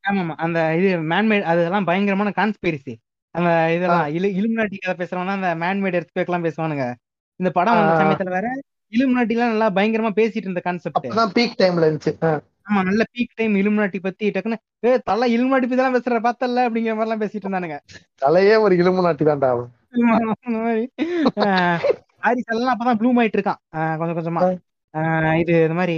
ஆமாமா 0.10 0.34
அந்த 0.38 0.60
இது 0.80 0.90
மேன்மேட் 1.12 1.48
அதெல்லாம் 1.52 1.88
பயங்கரமான 1.90 2.32
கான்ஸ்பிரசி 2.40 2.94
அந்த 3.36 3.50
இதெல்லாம் 3.76 4.08
இலு 4.18 4.28
இலுமினாட்டி 4.40 4.78
கதை 4.84 4.96
பேசுறவனா 5.02 5.34
அந்த 5.40 5.50
மேன்மேட் 5.64 5.98
எர்த்குவேக் 6.00 6.30
எல்லாம் 6.30 6.46
பேசுவானுங்க. 6.48 6.86
இந்த 7.40 7.50
படம் 7.58 7.78
வந்த. 7.80 7.94
சமயத்துல 8.02 8.32
வேற 8.38 8.48
இலுமினாட்டி 8.94 9.36
எல்லாம் 9.36 9.52
நல்லா 9.54 9.68
பயங்கரமா 9.78 10.12
பேசிட்டு 10.20 10.48
இருந்த 10.48 10.64
கான்செப்ட் 10.68 11.36
பீக் 11.38 11.60
டைம்ல 11.62 11.88
இருந்துச்சு. 11.88 12.14
ஆமா 12.70 12.82
நல்ல 12.88 13.04
பீக் 13.14 13.38
டைம் 13.40 13.54
இலுமினாட்டி 13.60 14.00
பத்தி 14.08 14.26
டக்குன்னு 14.34 14.58
ஏ 14.86 14.90
தலை 15.10 15.28
இலுமினாட்டி 15.36 15.68
பத்தி 15.68 15.82
எல்லாம் 15.82 15.96
பேசுற 15.98 16.20
பார்த்தல 16.26 16.66
அப்படிங்கிற 16.68 16.94
மாதிரி 16.98 17.08
எல்லாம் 17.08 17.22
பேசிட்டு 17.24 17.46
இருந்தானுங்க. 17.46 17.78
தலையே 18.24 18.56
ஒரு 18.66 18.74
இலும்பு 18.82 19.06
நாட்டி 19.08 19.26
தான்டா 19.30 19.52
ஹாரிஸ் 22.26 22.52
எல்லாம் 22.54 22.74
அப்பதான் 22.74 23.00
ப்ளூம் 23.02 23.20
ஆயிட்டு 23.22 23.38
இருக்கான். 23.40 23.60
கொஞ்சம் 24.00 24.18
கொஞ்சமா. 24.20 24.42
இது 25.42 25.54
இந்த 25.68 25.78
மாதிரி 25.80 25.96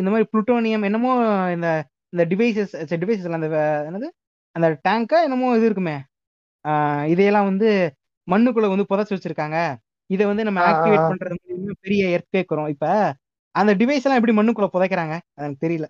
இந்த 0.00 0.08
மாதிரி 0.12 0.26
புளுட்டோனியம் 0.32 0.86
என்னமோ 0.88 1.12
இந்த 1.56 1.68
இந்த 2.12 2.24
டிவைசஸ் 2.30 2.74
டிவைசஸ் 3.02 3.36
அந்த 3.38 3.48
என்னது? 3.88 4.08
அந்த 4.56 4.68
டேங்கா 4.86 5.18
என்னமோ 5.26 5.50
இது 5.58 5.68
இருக்குமே. 5.68 5.96
இதையெல்லாம் 7.08 7.44
வந்து 7.44 7.68
மண்ணுக்குள்ள 8.28 8.68
வந்து 8.68 8.88
புதைச்சு 8.90 9.14
வச்சிருக்காங்க. 9.16 9.58
இதை 10.10 10.24
வந்து 10.26 10.44
நம்ம 10.44 10.60
ஆக்டிவேட். 10.70 11.10
பண்றது 11.10 11.36
மூலியமா 11.42 11.76
பெரிய 11.80 12.02
எர்த்குவேக் 12.16 12.48
வரும். 12.48 12.68
இப்ப 12.68 12.86
அந்த 13.54 13.72
டிவைஸ் 13.74 14.04
எல்லாம் 14.04 14.20
எப்படி 14.20 14.36
மண்ணுக்குள்ள 14.38 14.68
புதைக்கிறாங்க? 14.72 15.14
எனக்கு 15.38 15.62
தெரியல. 15.66 15.88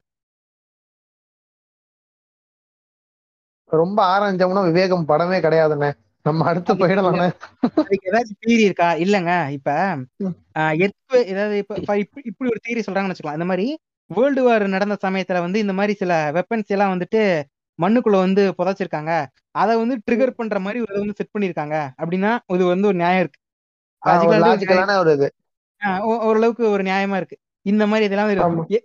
ரொம்ப 3.71 3.99
ஆரம்பிச்சோம்னா 4.13 4.63
விவேகம் 4.65 5.09
படமே 5.09 5.39
கிடையாதுண்ணே. 5.41 5.91
நம்ம 6.27 6.45
அடுத்து 6.45 6.73
போயிடலாண்ணே 6.75 7.27
அதுக்கு 7.81 8.09
ஏதாச்சும் 8.11 8.41
தியரி 8.43 8.65
இருக்கா? 8.65 8.89
இல்லங்க. 9.05 9.33
இப்ப 9.51 9.71
ம். 10.21 10.35
எர்த்குவே 10.85 11.21
ஏதாவது 11.33 11.57
இப்ப 11.59 11.75
இப்ப 11.81 11.95
இப்படி 12.25 12.51
ஒரு 12.51 12.61
தியரி 12.67 12.83
சொல்றாங்கன்னு 12.87 13.15
வச்சுக்கலாம். 13.15 13.39
இந்த 13.39 13.49
மாதிரி 13.51 13.67
வேர்ல்டு 14.11 14.43
வார் 14.43 14.65
நடந்த 14.69 14.97
சமயத்துல 15.03 15.41
வந்து 15.41 15.59
இந்த 15.59 15.73
மாதிரி 15.73 15.95
சில 15.95 16.13
வெப்பன்ஸ் 16.33 16.73
எல்லாம் 16.77 16.93
வந்துட்டு 16.95 17.23
மண்ணுக்குள்ள 17.79 18.19
வந்து 18.25 18.43
புதைச்சிருக்காங்க. 18.59 19.13
அதை 19.63 19.75
வந்து 19.83 19.97
ட்ரிகர் 20.07 20.39
பண்ற 20.39 20.59
மாதிரி 20.65 20.79
ஒரு 20.85 20.93
இதை 20.93 21.03
வந்து 21.05 21.19
செட் 21.21 21.35
பண்ணிருக்காங்க. 21.35 21.77
அப்படின்னா 22.03 22.33
இது 22.57 22.65
வந்து 22.73 22.89
ஒரு 22.91 22.99
நியாயம் 23.03 23.23
இருக்கு. 23.25 23.41
இது. 25.17 25.29
ஓரளவுக்கு 26.29 26.65
ஒரு 26.75 26.83
நியாயமா 26.83 27.17
இருக்கு. 27.21 27.37
இந்த 27.67 27.85
மாதிரி 27.91 28.07
இதெல்லாம் 28.09 28.33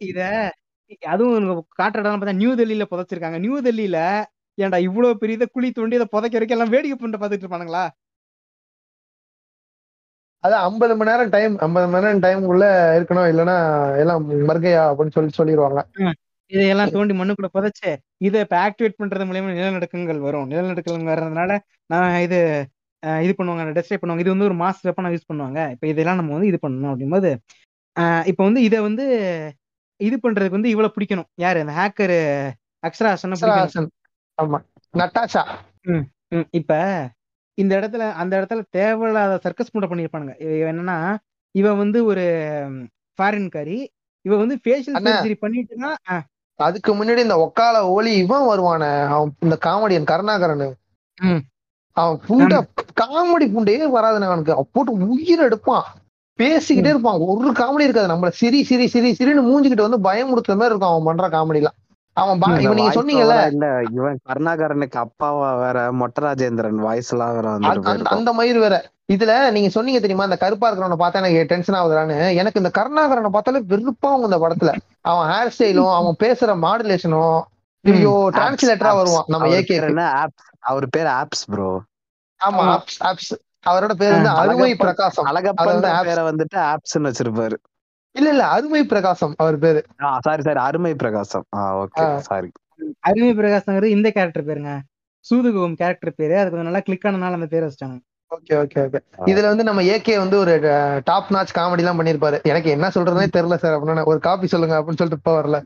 இத 0.10 0.22
அதுவும் 1.14 1.36
இவங்க 1.38 1.54
காட்டுற 1.80 2.02
இடம் 2.02 2.22
பார்த்தா 2.22 2.40
நியூ 2.42 2.52
டெல்லியில 2.60 2.86
புதைச்சிருக்காங்க. 2.92 3.38
நியூ 3.46 3.58
டெல்லியில 3.68 4.00
ஏன்டா 4.58 4.80
இவ்வளவு 4.88 5.20
பெரிய 5.22 5.38
இதை 5.40 5.48
குழி 5.52 5.70
தோண்டி 5.78 6.00
அதை 6.00 6.08
புதைக்க 6.16 6.38
வரைக்கும் 6.38 6.58
எல்லாம் 6.58 6.74
வேடிக்கை 6.74 6.96
பண்ணிட்டு 6.98 7.22
பார்த்துட்டு 7.22 7.46
இருப்பானுங்களா? 7.46 7.84
அது 10.44 10.56
ஐம்பது 10.68 10.94
மணி 11.00 11.10
நேரம் 11.10 11.32
டைம் 11.36 11.54
ஐம்பது 11.66 11.86
மணி 11.92 12.06
நேரம் 12.06 12.24
டைமுக்குள்ள 12.26 12.66
இருக்கணும். 12.98 13.28
இல்லைன்னா 13.32 13.56
எல்லாம் 14.02 14.24
மர்கையா 14.50 14.82
அப்படின்னு 14.90 15.16
சொல்லி 15.18 15.32
சொல்லிடுவாங்க 15.40 15.82
இதையெல்லாம் 16.52 16.92
தோண்டி 16.92 17.14
மண்ணுக்குள்ள 17.14 17.50
புதைச்சு 17.54 17.92
இதை 18.18 18.40
இப்ப 18.42 18.56
ஆக்டிவேட் 18.66 19.00
பண்றது 19.00 19.28
மூலியமா 19.28 19.52
நிலநடுக்கங்கள் 19.54 20.20
வரும். 20.20 20.48
நிலநடுக்கங்கள் 20.52 21.12
வர்றதுனால 21.12 21.52
நான் 21.90 22.20
இது 22.22 22.40
இது 23.22 23.34
பண்ணுவாங்க 23.38 23.64
டெஸ்ட்ரை 23.78 23.98
பண்ணுவாங்க. 24.00 24.24
இது 24.24 24.34
வந்து 24.36 24.48
ஒரு 24.50 24.56
மாஸ் 24.56 24.84
வெப்பனா 24.84 25.12
யூஸ் 25.16 25.30
பண்ணுவாங்க. 25.32 25.60
இப்ப 25.74 25.86
இதெல்லாம் 25.88 26.20
நம்ம 26.20 26.34
வந்து 26.34 26.50
இது 26.52 26.60
பண்ணணும் 26.66 26.92
அப்படிங்கும்போது 26.92 27.32
இப்ப 28.26 28.42
வந்து 28.44 28.62
இதை 28.64 28.80
வந்து 28.80 29.06
இது 30.00 30.16
பண்றதுக்கு 30.18 30.58
வந்து 30.58 30.72
இவ்வளவு 30.72 30.96
பிடிக்கணும். 30.96 31.30
யாரு? 31.38 31.60
அந்த 31.64 31.74
ஹேக்கர் 31.74 32.16
அக்ஷராசன. 32.84 33.38
ஆமா. 34.38 34.60
நட்டாஷா. 34.94 35.44
இப்ப 36.60 36.74
இந்த 37.58 37.74
இடத்துல 37.80 38.04
அந்த 38.22 38.34
இடத்துல 38.40 38.62
தேவையில்லாத 38.78 39.34
சர்க்கஸ் 39.46 39.74
மூட 39.74 39.88
இவ 40.46 40.68
என்னன்னா 40.72 40.98
இவ 41.56 41.74
வந்து 41.74 42.00
ஒரு 42.06 42.24
ஃபாரின்காரி 43.20 43.80
இவ 44.26 44.34
வந்து 44.38 44.56
ஃபேஷியல். 44.64 44.98
சர்ஜரி 45.06 45.36
பண்ணிட்டுனா 45.44 45.92
அதுக்கு 46.66 46.92
முன்னாடி 46.94 47.22
இந்த 47.26 47.38
ஒக்கால 47.38 47.76
ஒலி 47.90 48.12
இவன் 48.24 48.48
வருவானே 48.50 48.92
அவன் 49.16 49.32
இந்த 49.40 49.58
காமெடியன் 49.66 50.10
கருணாகரன். 50.12 50.66
அவன் 51.98 52.20
புண்டை 52.28 52.60
காமெடி 53.02 53.48
புண்டையே 53.56 53.88
வராதுண்ணே 53.98 54.30
அவனுக்கு. 54.30 54.56
அவன் 54.56 54.72
போட்டு 54.72 54.92
உயிர் 55.08 55.46
எடுப்பான். 55.48 55.88
பேசிக்கிட்டே 56.40 56.92
இருப்பான். 56.94 57.20
ஒரு 57.20 57.52
காமெடி 57.52 57.88
இருக்காது. 57.88 58.12
நம்மள 58.14 58.32
சிரி 58.42 58.60
சிரி 58.64 58.88
சிரி 58.88 59.12
சிரின்னு 59.20 59.48
மூஞ்சிக்கிட்டு 59.50 59.88
வந்து 59.88 60.06
பயமுறுத்துற 60.10 60.56
மாதிரி 60.60 60.72
இருக்கும் 60.72 60.92
அவன் 60.92 61.08
பண்ற 61.10 61.26
காமெடிலாம். 61.36 61.78
அவன் 62.18 62.60
இவன் 62.60 62.78
நீங்க 62.80 62.94
சொன்னீங்கல்ல 62.98 63.38
இல்ல 63.52 63.68
இவன் 63.92 64.18
கருணாகரனுக்கு 64.30 64.98
அப்பாவா 65.04 65.50
வேற 65.62 65.78
மொட்ட 65.92 66.20
ராஜேந்திரன் 66.22 66.82
வாய்ஸ் 66.88 67.12
எல்லாம் 67.12 67.34
வேற 67.36 67.54
அந்த 68.10 68.34
மயிர் 68.34 68.60
வேற. 68.60 68.76
இதுல 69.10 69.32
நீங்க 69.56 69.70
சொன்னீங்க 69.76 70.00
தெரியுமா? 70.04 70.28
இந்த 70.30 70.38
கருப்பா 70.44 70.68
இருக்கிறவனை 70.68 70.98
பார்த்தா 71.02 71.22
எனக்கு 71.22 71.40
டென்ஷன் 71.52 71.78
ஆகுதுறான்னு 71.80 72.18
எனக்கு 72.42 72.62
இந்த 72.62 72.72
கருணாகரனை 72.78 73.32
பார்த்தாலே 73.34 73.62
வெறுப்பாவும் 73.72 74.28
இந்த 74.28 74.38
படத்துல. 74.44 74.72
அவன் 75.12 75.28
ஹேர் 75.32 75.52
ஸ்டைலும் 75.56 75.94
அவன் 75.98 76.16
பேசுற 76.24 76.54
மாடுலேஷனும் 76.66 77.40
ஐயோ 77.86 78.14
டிரான்ஸ்லேட்டரா 78.36 78.94
வருவான். 79.00 79.28
நம்ம 79.34 79.50
ஏகே 79.58 79.78
அவர் 80.72 80.88
பேர் 80.96 81.10
ஆப்ஸ் 81.20 81.46
ப்ரோ 81.54 81.70
ஆமா. 82.42 82.64
ஆப்ஸ் 82.76 83.00
ஆப்ஸ் 83.10 83.34
அவரோட 83.72 83.94
பேர் 84.00 84.16
வந்து 84.16 84.32
அருமை 84.44 84.72
பிரகாசம். 84.84 85.28
அழகப்பன். 85.32 85.84
பேரை 86.10 86.24
வந்துட்டு 86.30 86.58
ஆப்ஸ்ன்னு 86.72 87.10
வச்சிருப்பாரு. 87.10 87.58
இல்ல 88.16 88.28
இல்ல 88.34 88.44
அருமை 88.56 88.82
பிரகாசம் 88.86 89.36
அவர் 89.44 89.58
பேரு. 89.66 89.80
சாரி 90.26 90.42
சாரி 90.48 90.60
அருமை 90.68 90.94
பிரகாசம். 91.04 91.46
ஆ 91.58 91.62
ஓகே. 91.84 92.08
சாரி 92.30 92.50
அருமை 93.10 93.32
பிரகாஷ்ங்கிறது 93.38 93.96
இந்த 93.98 94.08
கேரக்டர் 94.18 94.48
பேருங்க. 94.50 94.74
சூதுகோம் 95.26 95.78
கேரக்டர் 95.82 96.18
பேரு. 96.20 96.36
அது 96.40 96.50
கொஞ்சம் 96.52 96.70
நல்லா 96.70 96.84
கிளிக் 96.88 97.08
ஆனனால 97.10 97.40
அந்த 97.40 97.50
பேர் 97.54 97.66
வச்சிட்டாங்க. 97.68 97.98
ஓகே 98.34 98.54
ஓகே 98.60 98.80
ஓகே 98.86 99.00
இதுல 99.32 99.48
வந்து 99.48 99.64
நம்ம 99.64 99.82
ஏகே 99.94 100.16
வந்து 100.20 100.38
ஒரு 100.40 100.54
டாப் 101.06 101.32
நாச் 101.34 101.56
காமெடி 101.58 101.84
எல்லாம் 101.84 102.00
பண்ணிருப்பாரு. 102.00 102.38
எனக்கு 102.44 102.70
என்ன 102.70 102.88
சொல்றதுனே 102.96 103.28
தெரியல 103.36 103.58
சார் 103.58 103.76
அப்படின்னு 103.78 104.10
ஒரு 104.12 104.20
காப்பி 104.20 104.48
சொல்லுங்க 104.48 104.78
அப்படின்னு 104.80 105.02
சொல்லிட்டு 105.02 105.22
இப்ப 105.22 105.34
வரல. 105.38 105.60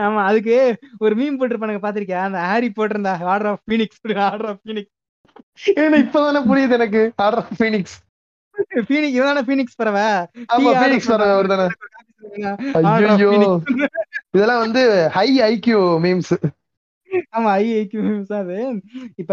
ஆமா 0.00 0.20
அதுக்கு 0.28 0.54
ஒரு 0.98 1.14
மீம் 1.14 1.36
போட்டிருப்பானுங்க 1.38 1.82
பாத்திருக்கியா? 1.82 2.22
அந்த 2.28 2.38
ஹாரி 2.46 2.68
போட்டிருந்தா 2.76 3.12
order 3.32 3.50
of 3.50 3.64
phoenix 3.70 4.00
order 4.26 4.50
of 4.52 4.62
phoenix 4.68 4.92
ஏன்னா 5.76 5.98
இப்பதானே 6.04 6.40
புரியுது 6.48 6.76
எனக்கு. 6.78 7.02
ஆர்டர் 7.24 7.46
ஃபீனிக்ஸ் 7.58 7.96
பீனிக் 8.88 9.16
இவதானே 9.16 9.42
பீனிக்ஸ் 9.46 9.78
பறவை? 9.78 10.06
ஆமா 10.54 10.68
TR 10.68 10.80
ஃபீனிக்ஸ் 10.80 11.10
வர 11.12 11.24
அவர் 11.34 11.52
தானே 11.52 11.68
Order 12.80 13.06
of 13.06 13.16
ஐயோ. 13.16 13.30
இதெல்லாம் 14.34 14.62
வந்து 14.64 14.82
ஹை 15.16 15.26
ஐக்யூ 15.48 15.80
மீம்ஸ் 16.04 16.34
ஆமா 17.36 17.50
ஐஐக்கு 17.58 17.98
அது. 18.38 18.56
இப்ப 19.16 19.32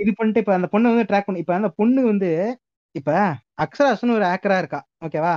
இது 0.00 0.10
பண்ணிட்டு 0.12 0.42
இப்ப 0.42 0.54
அந்த 0.54 0.68
பொண்ணை 0.72 0.90
வந்து 0.92 1.08
ட்ராக் 1.10 1.26
பண்ணி. 1.26 1.42
இப்ப 1.42 1.54
அந்த 1.54 1.70
பொண்ணு 1.78 2.00
வந்து 2.06 2.30
இப்ப 2.94 3.10
அக்ஷராஸ்னு 3.64 4.16
ஒரு 4.18 4.26
ஆக்கரா 4.30 4.58
இருக்கா? 4.58 4.80
ஓகேவா 5.06 5.34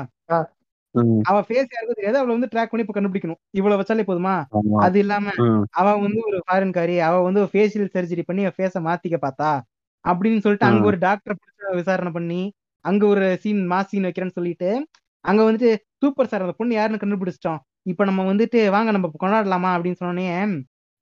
அவ 1.30 1.38
ஃபேஸ் 1.48 1.72
யாருக்கும் 1.74 1.98
தெரியாது. 1.98 2.20
அவளை 2.20 2.34
வந்து 2.36 2.50
ட்ராக் 2.52 2.70
பண்ணி 2.72 2.84
இப்ப 2.86 2.96
கண்டுபிடிக்கணும். 2.96 3.40
இவ்வளவு 3.52 3.80
வச்சாலே 3.82 4.06
போதுமா. 4.10 4.36
அது 4.86 4.98
இல்லாம 5.00 5.26
அவ 5.80 5.88
வந்து 6.04 6.20
ஒரு 6.30 6.38
ஃபாரின்காரி 6.46 6.96
அவ 7.08 7.16
வந்து 7.22 7.42
ஃபேஷியல் 7.54 7.90
சர்ஜரி 7.96 8.24
பண்ணி 8.26 8.44
ஃபேஸ 8.58 8.82
மாத்திக்க 8.88 9.18
பார்த்தா 9.22 9.50
அப்படின்னு 10.06 10.44
சொல்லிட்டு 10.46 10.68
அங்க. 10.70 10.84
ஒரு 10.86 10.98
டாக்டர் 11.00 11.36
பிடிச்ச 11.36 11.52
விசாரணை 11.76 12.12
பண்ணி 12.12 12.42
அங்க 12.86 13.04
ஒரு 13.08 13.28
சீன் 13.44 13.62
மாஸ் 13.72 13.90
சீன் 13.90 14.08
வைக்கிறேன்னு 14.08 14.38
சொல்லிட்டு 14.38 14.70
அங்க 15.26 15.42
வந்துட்டு 15.44 15.70
சூப்பர் 16.02 16.30
சார் 16.32 16.46
அந்த 16.46 16.56
பொண்ணு 16.58 16.74
யாருன்னு 16.76 17.02
கண்டுபிடிச்சிட்டோம். 17.04 17.60
இப்ப 17.86 18.06
நம்ம 18.06 18.22
வந்துட்டு 18.26 18.60
வாங்க 18.70 18.90
நம்ம 18.92 19.12
கொண்டாடலாமா 19.16 19.70
அப்படின்னு 19.76 20.00
சொன்னோடனே 20.00 20.26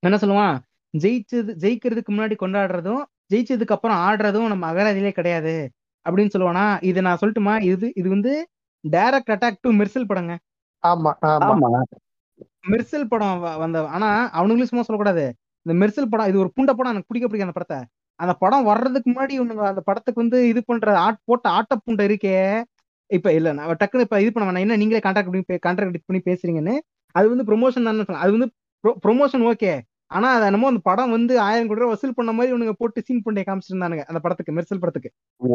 என்ன 0.03 0.17
சொல்லுவான்? 0.23 0.55
ஜெயிச்சது 0.93 1.51
ஜெயிக்கிறதுக்கு 1.63 2.11
முன்னாடி 2.11 2.35
கொண்டாடுறதும் 2.35 3.01
ஜெயிச்சதுக்கு 3.33 3.75
அப்புறம் 3.77 3.99
ஆடுறதும் 4.05 4.51
நம்ம 4.53 4.67
அகராதியிலே 4.71 5.13
கிடையாது 5.19 5.55
அப்படின்னு 6.05 6.33
சொல்லுவானா? 6.35 6.65
இது 6.89 6.99
நான் 7.07 7.19
சொல்லட்டுமா? 7.21 7.55
இது 7.71 7.87
இது 8.01 8.07
வந்து 8.15 8.31
டைரக்ட் 8.83 9.33
அட்டாக் 9.35 9.63
டு 9.65 9.71
மெர்சல் 9.79 10.09
படங்க. 10.11 10.33
ஆமா 10.83 11.11
ஆமா. 11.49 11.69
மெர்சல் 12.71 13.09
படம் 13.11 13.35
வந்த 13.63 13.77
ஆனா 13.95 14.07
அவனுங்களும் 14.37 14.69
சும்மா 14.71 14.85
சொல்லக்கூடாது. 14.87 15.25
இந்த 15.65 15.73
மெர்சல் 15.81 16.11
படம் 16.13 16.29
இது 16.31 16.41
ஒரு 16.43 16.51
புண்ட 16.57 16.71
படம் 16.77 16.93
எனக்கு 16.93 17.09
பிடிக்க 17.09 17.25
பிடிக்கும் 17.27 17.47
அந்த 17.47 17.57
படத்தை. 17.57 17.79
அந்த 18.19 18.33
படம் 18.41 18.67
வர்றதுக்கு 18.69 19.07
முன்னாடி 19.11 19.33
இவனுங்க 19.37 19.63
அந்த 19.71 19.81
படத்துக்கு 19.89 20.21
வந்து 20.23 20.39
இது 20.51 20.61
பண்ற 20.69 20.95
ஆட் 21.05 21.19
போட்ட 21.29 21.47
ஆட்ட 21.57 21.73
புண்டை 21.85 22.05
இருக்கே. 22.09 22.35
இப்ப 23.09 23.29
இல்ல 23.37 23.49
நான் 23.57 23.79
டக்குனு 23.81 24.05
இப்ப 24.07 24.19
இது 24.23 24.31
பண்ண 24.33 24.45
வேணாம். 24.49 24.65
என்ன 24.65 24.77
நீங்களே 24.81 25.01
கான்ட்ராக்ட் 25.05 25.31
பண்ணி 25.31 25.59
கான்ட்ராக்ட் 25.67 26.07
பண்ணி 26.09 26.21
பேசுறீங்கன்னு. 26.29 26.75
அது 27.15 27.25
வந்து 27.33 27.45
ப்ரொமோஷன் 27.49 27.87
தான் 27.89 28.21
அது 28.23 28.31
வந்து 28.37 28.47
ப்ரொமோஷன் 29.05 29.43
ஓகே 29.51 29.73
ஆனா 30.11 30.27
அது 30.31 30.45
என்னமோ 30.45 30.67
அந்த 30.67 30.81
படம் 30.83 31.11
வந்து 31.11 31.33
ஆயிரம் 31.41 31.67
கோடி 31.67 31.79
ரூபாய் 31.79 31.93
வசூல் 31.93 32.15
பண்ண 32.15 32.31
மாதிரி 32.31 32.51
இவனுங்க 32.53 32.73
போட்டு 32.73 33.03
சீன் 33.05 33.21
புண்டையை 33.25 33.45
காமிச்சிருந்தானுங்க 33.45 34.03
அந்த 34.03 34.19
படத்துக்கு 34.19 34.53
மெர்சல் 34.53 34.81
படத்துக்கு. 34.81 35.09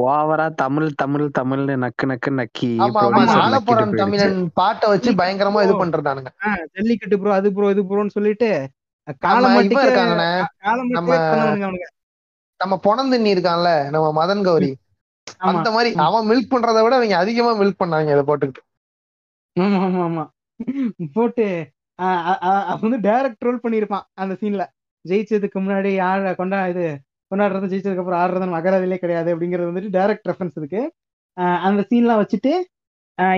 ஓவரா 0.06 0.46
தமிழ் 0.54 0.88
தமிழ் 0.94 1.26
தமிழ்னு 1.38 1.76
நக்கு 1.76 2.06
நக்கு 2.06 2.30
நக்கி. 2.32 2.70
தமிழன் 4.00 4.40
பாட்டை 4.54 4.88
வச்சு 4.90 5.12
பயங்கரமா 5.12 5.62
இது 5.62 5.74
பண்றதானுங்க. 5.78 6.32
ஜல்லிக்கட்டு 6.74 7.18
ப்ரோ 7.18 7.34
அது 7.34 7.52
ப்ரோ 7.52 7.70
இது 7.70 7.84
ப்ரோன்னு 7.84 8.16
சொல்லிட்டு 8.16 8.50
நம்ம 9.08 9.18
காலமாட்டிக்கு 9.26 9.92
நம்ம- 12.60 12.80
பொணந்தின்னி 12.84 13.30
இருக்கான்ல 13.30 13.70
நம்ம 13.90 14.06
மதன் 14.16 14.44
கௌரி. 14.44 14.70
அந்த 15.48 15.68
மாதிரி 15.70 15.90
அவன் 16.04 16.28
மில்க் 16.28 16.52
பண்றதை 16.52 16.80
விட 16.82 16.94
அவங்க 16.96 17.16
அதிகமா 17.16 17.50
மில்க் 17.54 17.80
பண்ணாங்க 17.80 18.10
இதை 18.12 18.24
போட்டுக்கிட்டு. 18.24 18.62
ஆமா 19.56 19.78
ஆமா 19.84 20.02
ஆமா. 20.04 20.24
போட்டு 21.14 21.44
அவன் 21.98 22.84
வந்து 22.86 23.00
டைரக்ட் 23.08 23.46
ரோல் 23.46 23.62
பண்ணியிருப்பான் 23.64 24.06
அந்த 24.14 24.34
சீன்ல 24.40 24.64
ஜெயிச்சதுக்கு 25.04 25.58
முன்னாடி 25.60 25.92
ஆட 26.06 26.32
கொண்டா 26.34 26.58
இது 26.68 26.84
கொண்டாடுறது 27.30 27.70
ஜெயிச்சதுக்கு 27.72 28.02
அப்புறம் 28.02 28.20
ஆடுறது 28.20 28.44
நம்ம 28.44 28.58
அகராதிலே 28.60 28.98
கிடையாது 28.98 29.30
அப்படிங்கிறது 29.34 29.70
வந்துட்டு 29.70 29.94
டைரக்ட் 29.96 30.28
ரெஃபரன்ஸ் 30.30 30.58
இருக்கு 30.60 30.82
அந்த 31.64 31.80
சீன்லாம் 31.90 32.20
வச்சுட்டு 32.22 32.52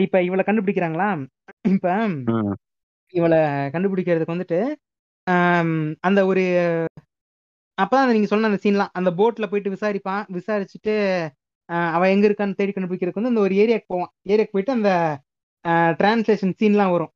இப்ப 0.01 0.23
இவளை 0.23 0.45
கண்டுபிடிக்கிறாங்களா? 0.47 1.09
இப்ப. 1.71 1.89
இவளை 3.15 3.41
கண்டுபிடிக்கிறதுக்கு 3.75 4.35
வந்துட்டு 4.35 4.61
அந்த 6.05 6.21
ஒரு 6.31 6.43
அப்பதான் 7.79 8.15
நீங்க 8.15 8.29
சொன்ன 8.29 8.49
அந்த 8.51 8.61
சீன்லாம் 8.65 8.95
அந்த 8.99 9.11
போட்ல 9.19 9.47
போயிட்டு 9.51 9.75
விசாரிப்பான் 9.75 10.25
விசாரிச்சுட்டு 10.37 10.95
ஆஹ் 11.69 11.93
அவ 11.97 12.09
எங்க 12.11 12.25
இருக்கான்னு 12.29 12.59
தேடி 12.59 12.73
கண்டுபிடிக்கிறதுக்கு 12.73 13.21
வந்து 13.21 13.33
அந்த 13.35 13.43
ஒரு 13.43 13.55
ஏரியாக்கு 13.63 13.89
போவான். 13.89 14.13
ஏரியாக்கு 14.29 14.55
போயிட்டு 14.55 14.77
அந்த 14.79 14.91
டிரான்ஸ்லேஷன் 16.01 16.55
சீன்லாம் 16.61 16.93
வரும். 16.93 17.13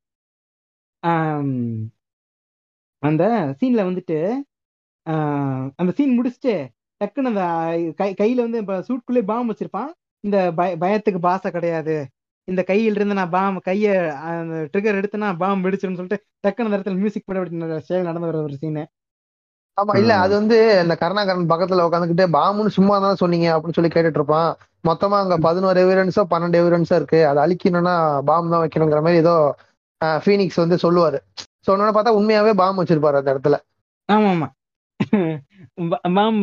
அந்த 3.03 3.23
சீன்ல 3.61 3.81
வந்துட்டு 3.89 4.19
ஆஹ் 5.07 5.67
அந்த 5.81 5.91
சீன் 5.97 6.17
முடிச்சுட்டு 6.19 6.55
டக்குன்னு 7.01 7.31
அந்த 7.33 7.45
கை 7.95 8.11
கையில 8.21 8.45
வந்து 8.47 8.61
இப்ப 8.63 8.75
சூட்குள்ளே 8.89 9.23
பாம் 9.31 9.51
வச்சிருப்பான். 9.51 9.91
இந்த 10.25 10.37
பய 10.53 10.71
பயத்துக்கு 10.83 11.21
பாசை 11.21 11.49
கிடையாது. 11.51 11.97
இந்த 12.49 12.63
கையில 12.69 12.99
இருந்து 12.99 13.19
நான் 13.19 13.35
பாம் 13.35 13.59
கைய 13.67 13.89
அந்த 14.31 14.57
ட்ரிகர் 14.73 14.99
எடுத்தேன்னா 15.01 15.31
பாம் 15.43 15.65
வெடிச்சிருன்னு 15.67 15.99
சொல்லிட்டு 16.01 16.19
டக்குன்னு 16.45 16.69
அந்த 16.69 16.79
இடத்துல 16.79 17.01
மியூசிக் 17.01 17.27
போட 17.27 17.43
செயல் 17.89 18.09
நடந்து 18.09 18.31
வர 18.31 18.41
ஒரு 18.43 18.57
சீனு 18.63 18.85
ஆமா 19.77 19.93
இல்ல 20.01 20.13
அது 20.25 20.33
வந்து 20.35 20.57
இந்த 20.83 20.95
கருணாகரன் 21.01 21.51
பக்கத்துல 21.53 21.85
உட்காந்துக்கிட்டு 21.87 22.27
பாமுன்னு 22.35 22.77
சும்மா 22.77 22.97
தானே 22.99 23.17
சொன்னீங்க 23.23 23.47
அப்படின்னு 23.55 23.77
சொல்லி 23.79 23.91
கேட்டுட்டு 23.91 24.21
இருப்பான் 24.21 24.51
மொத்தமா 24.85 25.17
அங்க 25.23 25.37
பதினோரு 25.47 25.79
எவிடன்ஸோ 25.85 26.23
பன்னெண்டு 26.33 26.61
எவிடன்ஸோ 26.61 26.95
இருக்கு. 26.97 27.21
அதை 27.31 27.39
அழிக்கணும்னா 27.45 27.95
பாம் 28.29 28.53
தான் 28.53 28.63
வைக்கணுங்கிற 28.65 29.01
மாதிரி 29.07 29.23
ஏதோ 29.25 29.35
ஃபீனிக்ஸ் 30.25 30.63
வந்து 30.63 30.77
சொல்லுவாரு. 30.77 31.19
சொன்னோன்னு 31.67 31.95
பார்த்தா 31.97 32.19
உண்மையாவே 32.19 32.53
பாம் 32.55 32.81
வச்சிருப்பாரு 32.81 33.21
அந்த 33.21 33.33
இடத்துல. 33.35 33.57
ஆமா 34.09 34.31
ஆமா 34.35 34.49
பாம் 36.17 36.43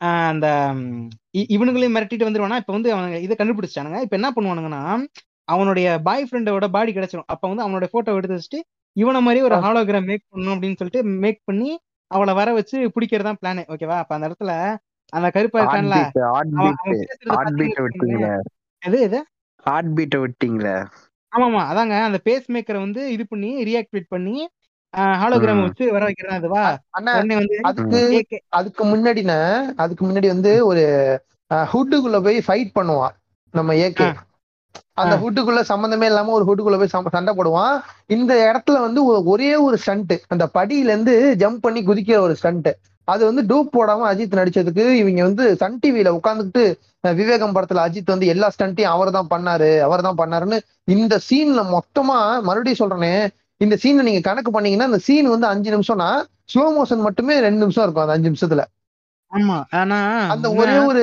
ஆஹ் 0.00 0.28
அந்த 0.28 0.46
இவனுங்களையும் 1.54 1.94
மிரட்டிட்டு 1.96 2.26
வந்துருவானா? 2.28 2.56
இப்ப 2.56 2.72
வந்து 2.72 2.90
அவனுங்க 2.94 3.18
இதை 3.20 3.34
கண்டுபிடிச்சானுங்க 3.36 3.98
இப்ப 4.00 4.16
என்ன 4.16 4.30
பண்ணுவானுங்கன்னா 4.30 4.80
அவனுடைய 5.44 5.86
பாய் 6.00 6.26
ஃப்ரெண்டோட 6.28 6.66
பாடி 6.70 6.92
கிடைச்சிரும். 6.92 7.26
அப்ப 7.26 7.48
வந்து 7.48 7.62
அவனுடைய 7.62 7.88
போட்டோ 7.92 8.16
எடுத்து 8.16 8.38
வச்சுட்டு 8.38 8.60
இவனை 8.96 9.20
மாதிரி 9.20 9.40
ஒரு 9.42 9.56
ஹாலோகிராம் 9.56 10.04
மேக் 10.04 10.24
பண்ணணும் 10.30 10.54
அப்படின்னு 10.54 10.78
சொல்லிட்டு 10.78 11.02
மேக் 11.24 11.40
பண்ணி 11.44 11.70
அவளை 12.10 12.32
வர 12.34 12.52
வச்சு 12.52 12.78
பிடிக்கிறதா 12.94 13.32
பிளான் 13.40 13.62
ஓகேவா 13.74 13.98
அப்ப 13.98 14.14
அந்த 14.14 14.28
இடத்துல 14.28 14.54
அந்த 15.12 15.28
கருப்பா 15.30 15.60
இருக்கான்ல 15.60 15.96
விட்டீங்களே? 17.78 17.78
வச்சுக்கோங்களேன். 17.84 18.42
எது 18.82 19.00
எது? 19.00 19.18
ஹார்ட் 19.66 19.90
விட்டீங்களே? 20.16 20.76
ஆமா 21.32 21.46
ஆமா 21.48 21.62
அதாங்க. 21.70 21.94
அந்த 22.02 22.18
பேஸ் 22.24 22.52
மேக்கரை 22.52 22.78
வந்து 22.78 23.12
இது 23.12 23.26
பண்ணி 23.26 23.50
ரியாக்டிவேட் 23.64 24.06
பண்ணி 24.08 24.36
ஹாலோகிராம். 25.20 25.62
வச்சு 25.62 25.92
வர 25.92 26.06
வைக்கிறதா 26.06 26.34
அதுவா? 26.34 26.64
அண்ணா 26.90 27.12
அதுக்கு 27.62 28.00
அதுக்கு 28.50 28.82
முன்னாடின 28.86 29.34
அதுக்கு 29.76 30.02
முன்னாடி 30.06 30.26
வந்து 30.26 30.66
ஒரு 30.66 30.82
ஹுட்டுக்குள்ள 31.72 32.22
போய் 32.22 32.44
ஃபைட் 32.46 32.74
பண்ணுவான் 32.74 33.14
நம்ம 33.54 33.74
ஏகே. 33.80 34.08
அந்த. 34.94 35.14
ஹுட்டுக்குள்ள 35.16 35.60
சம்பந்தமே 35.62 36.06
இல்லாம 36.06 36.32
ஒரு 36.32 36.44
ஹுட்டுக்குள்ள 36.44 36.78
போய் 36.78 36.92
சண்டை 37.10 37.32
போடுவான். 37.34 37.74
இந்த 38.06 38.32
இடத்துல 38.48 38.80
வந்து 38.80 39.04
ஒ- 39.04 39.24
ஒரே 39.24 39.56
ஒரு 39.56 39.76
ஸ்டண்ட் 39.76 40.14
அந்த 40.28 40.50
படியில 40.54 40.90
இருந்து 40.90 41.14
ஜம்ப் 41.38 41.60
பண்ணி 41.60 41.80
குதிக்கிற 41.82 42.18
ஒரு 42.18 42.34
ஸ்டண்ட் 42.34 42.70
அது 43.08 43.22
வந்து 43.28 43.42
டூப் 43.50 43.70
போடாம 43.70 44.06
அஜித் 44.10 44.38
நடிச்சதுக்கு 44.40 44.84
இவங்க 45.00 45.22
வந்து 45.28 45.44
சன் 45.62 45.78
டிவில 45.82 46.12
உட்காந்துக்கிட்டு 46.18 46.64
விவேகம் 47.18 47.54
படத்துல 47.56 47.84
அஜித் 47.86 48.12
வந்து 48.14 48.26
எல்லா 48.34 48.48
ஸ்டண்ட்டையும் 48.54 48.94
அவர் 48.94 49.16
தான் 49.16 49.30
பண்ணாரு 49.32 49.70
அவர் 49.86 50.06
தான் 50.06 50.20
பண்ணாருன்னு 50.20 50.58
இந்த 50.96 51.14
சீன்ல 51.28 51.62
மொத்தமா 51.72 52.18
மறுபடியும் 52.48 52.82
சொல்றேனே 52.82 53.14
இந்த 53.60 53.74
சீனை 53.82 54.04
நீங்க 54.08 54.22
கணக்கு 54.28 54.50
பண்ணீங்கன்னா 54.54 54.88
இந்த 54.90 55.00
சீன் 55.06 55.32
வந்து 55.34 55.46
அஞ்சு 55.52 55.70
நிமிஷம்னா 55.74 56.08
ஸ்லோ 56.52 56.64
மோஷன் 56.76 57.04
மட்டுமே 57.06 57.34
ரெண்டு 57.46 57.62
நிமிஷம் 57.64 57.84
இருக்கும் 57.84 58.04
அந்த 58.04 58.16
அஞ்சு 58.16 58.30
நிமிஷத்துல. 58.30 58.62
ஆமா 59.32 59.58
ஆனா 59.80 59.98
அந்த 60.34 60.46
ஒரே 60.60 60.76
ஒரு 60.90 61.02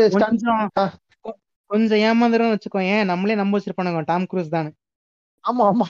கொஞ்சம் 1.69 2.01
ஏமாந்துரும் 2.07 2.51
வச்சுக்கோ 2.53 2.81
ஏன் 2.93 3.09
நம்மளே 3.11 3.35
நம்ப 3.39 3.55
வச்சிருப்பானுங்க 3.55 4.01
டாம் 4.07 4.29
குரூஸ் 4.31 4.55
தான். 4.55 4.69
ஆமா 5.45 5.65
ஆமா. 5.69 5.87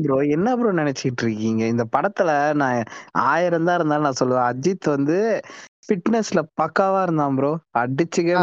ப்ரோ 0.00 0.16
என்ன 0.34 0.48
ப்ரோ 0.58 0.70
நினைச்சிட்டு 0.78 1.22
இருக்கீங்க 1.24 1.62
இந்த 1.72 1.84
படத்துல 1.94 2.30
நான் 2.60 2.78
ஆயிரம் 3.26 3.66
தான் 3.68 3.76
இருந்தாலும் 3.78 4.06
நான் 4.06 4.20
சொல்லுவேன். 4.20 4.48
அஜித் 4.50 4.88
வந்து 4.94 5.16
ஃபிட்னஸ்ல 5.86 6.40
பக்காவா 6.60 7.00
இருந்தான் 7.02 7.36
ப்ரோ. 7.38 7.52
அடிச்சுக்கே 7.80 8.36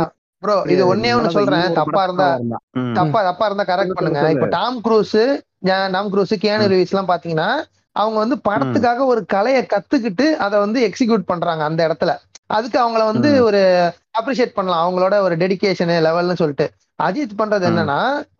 ப்ரோ 0.44 0.56
இது 0.74 0.82
ஒன்னே 0.92 1.12
ஒண்ணு 1.18 1.30
சொல்றேன். 1.38 1.68
தப்பா 1.80 2.02
இருந்தா. 2.08 2.30
தப்பா 3.00 3.20
தப்பா 3.28 3.46
இருந்தா 3.48 3.66
கரெக்ட் 3.70 3.98
பண்ணுங்க. 3.98 4.22
இப்ப 4.36 4.46
Tom 4.56 4.78
Cruise 4.82 5.18
Tom 5.94 6.10
Cruise 6.10 6.34
Keanu 6.40 6.70
Reeves 6.72 6.94
எல்லாம் 6.94 7.12
பாத்தீங்கன்னா 7.12 7.50
அவங்க 7.96 8.18
வந்து 8.20 8.36
படத்துக்காக 8.48 9.06
ஒரு 9.06 9.22
கலையை 9.28 9.62
கத்துக்கிட்டு 9.68 10.26
அதை 10.46 10.58
வந்து 10.60 10.80
எக்ஸிக்யூட் 10.88 11.30
பண்றாங்க 11.32 11.64
அந்த 11.70 11.82
இடத்துல. 11.88 12.12
அதுக்கு 12.50 12.78
அவங்கள 12.80 13.02
வந்து. 13.12 13.30
ஒரு 13.48 13.62
அப்ரிஷியேட் 14.20 14.56
பண்ணலாம். 14.56 14.84
அவங்களோட 14.84 15.16
ஒரு 15.26 15.36
டெடிகேஷன் 15.38 15.78
லெவல்னு 16.08 16.40
சொல்லிட்டு. 16.42 16.68
அஜித் 17.00 17.40
பண்றது. 17.40 17.66
என்னன்னா 17.70 17.98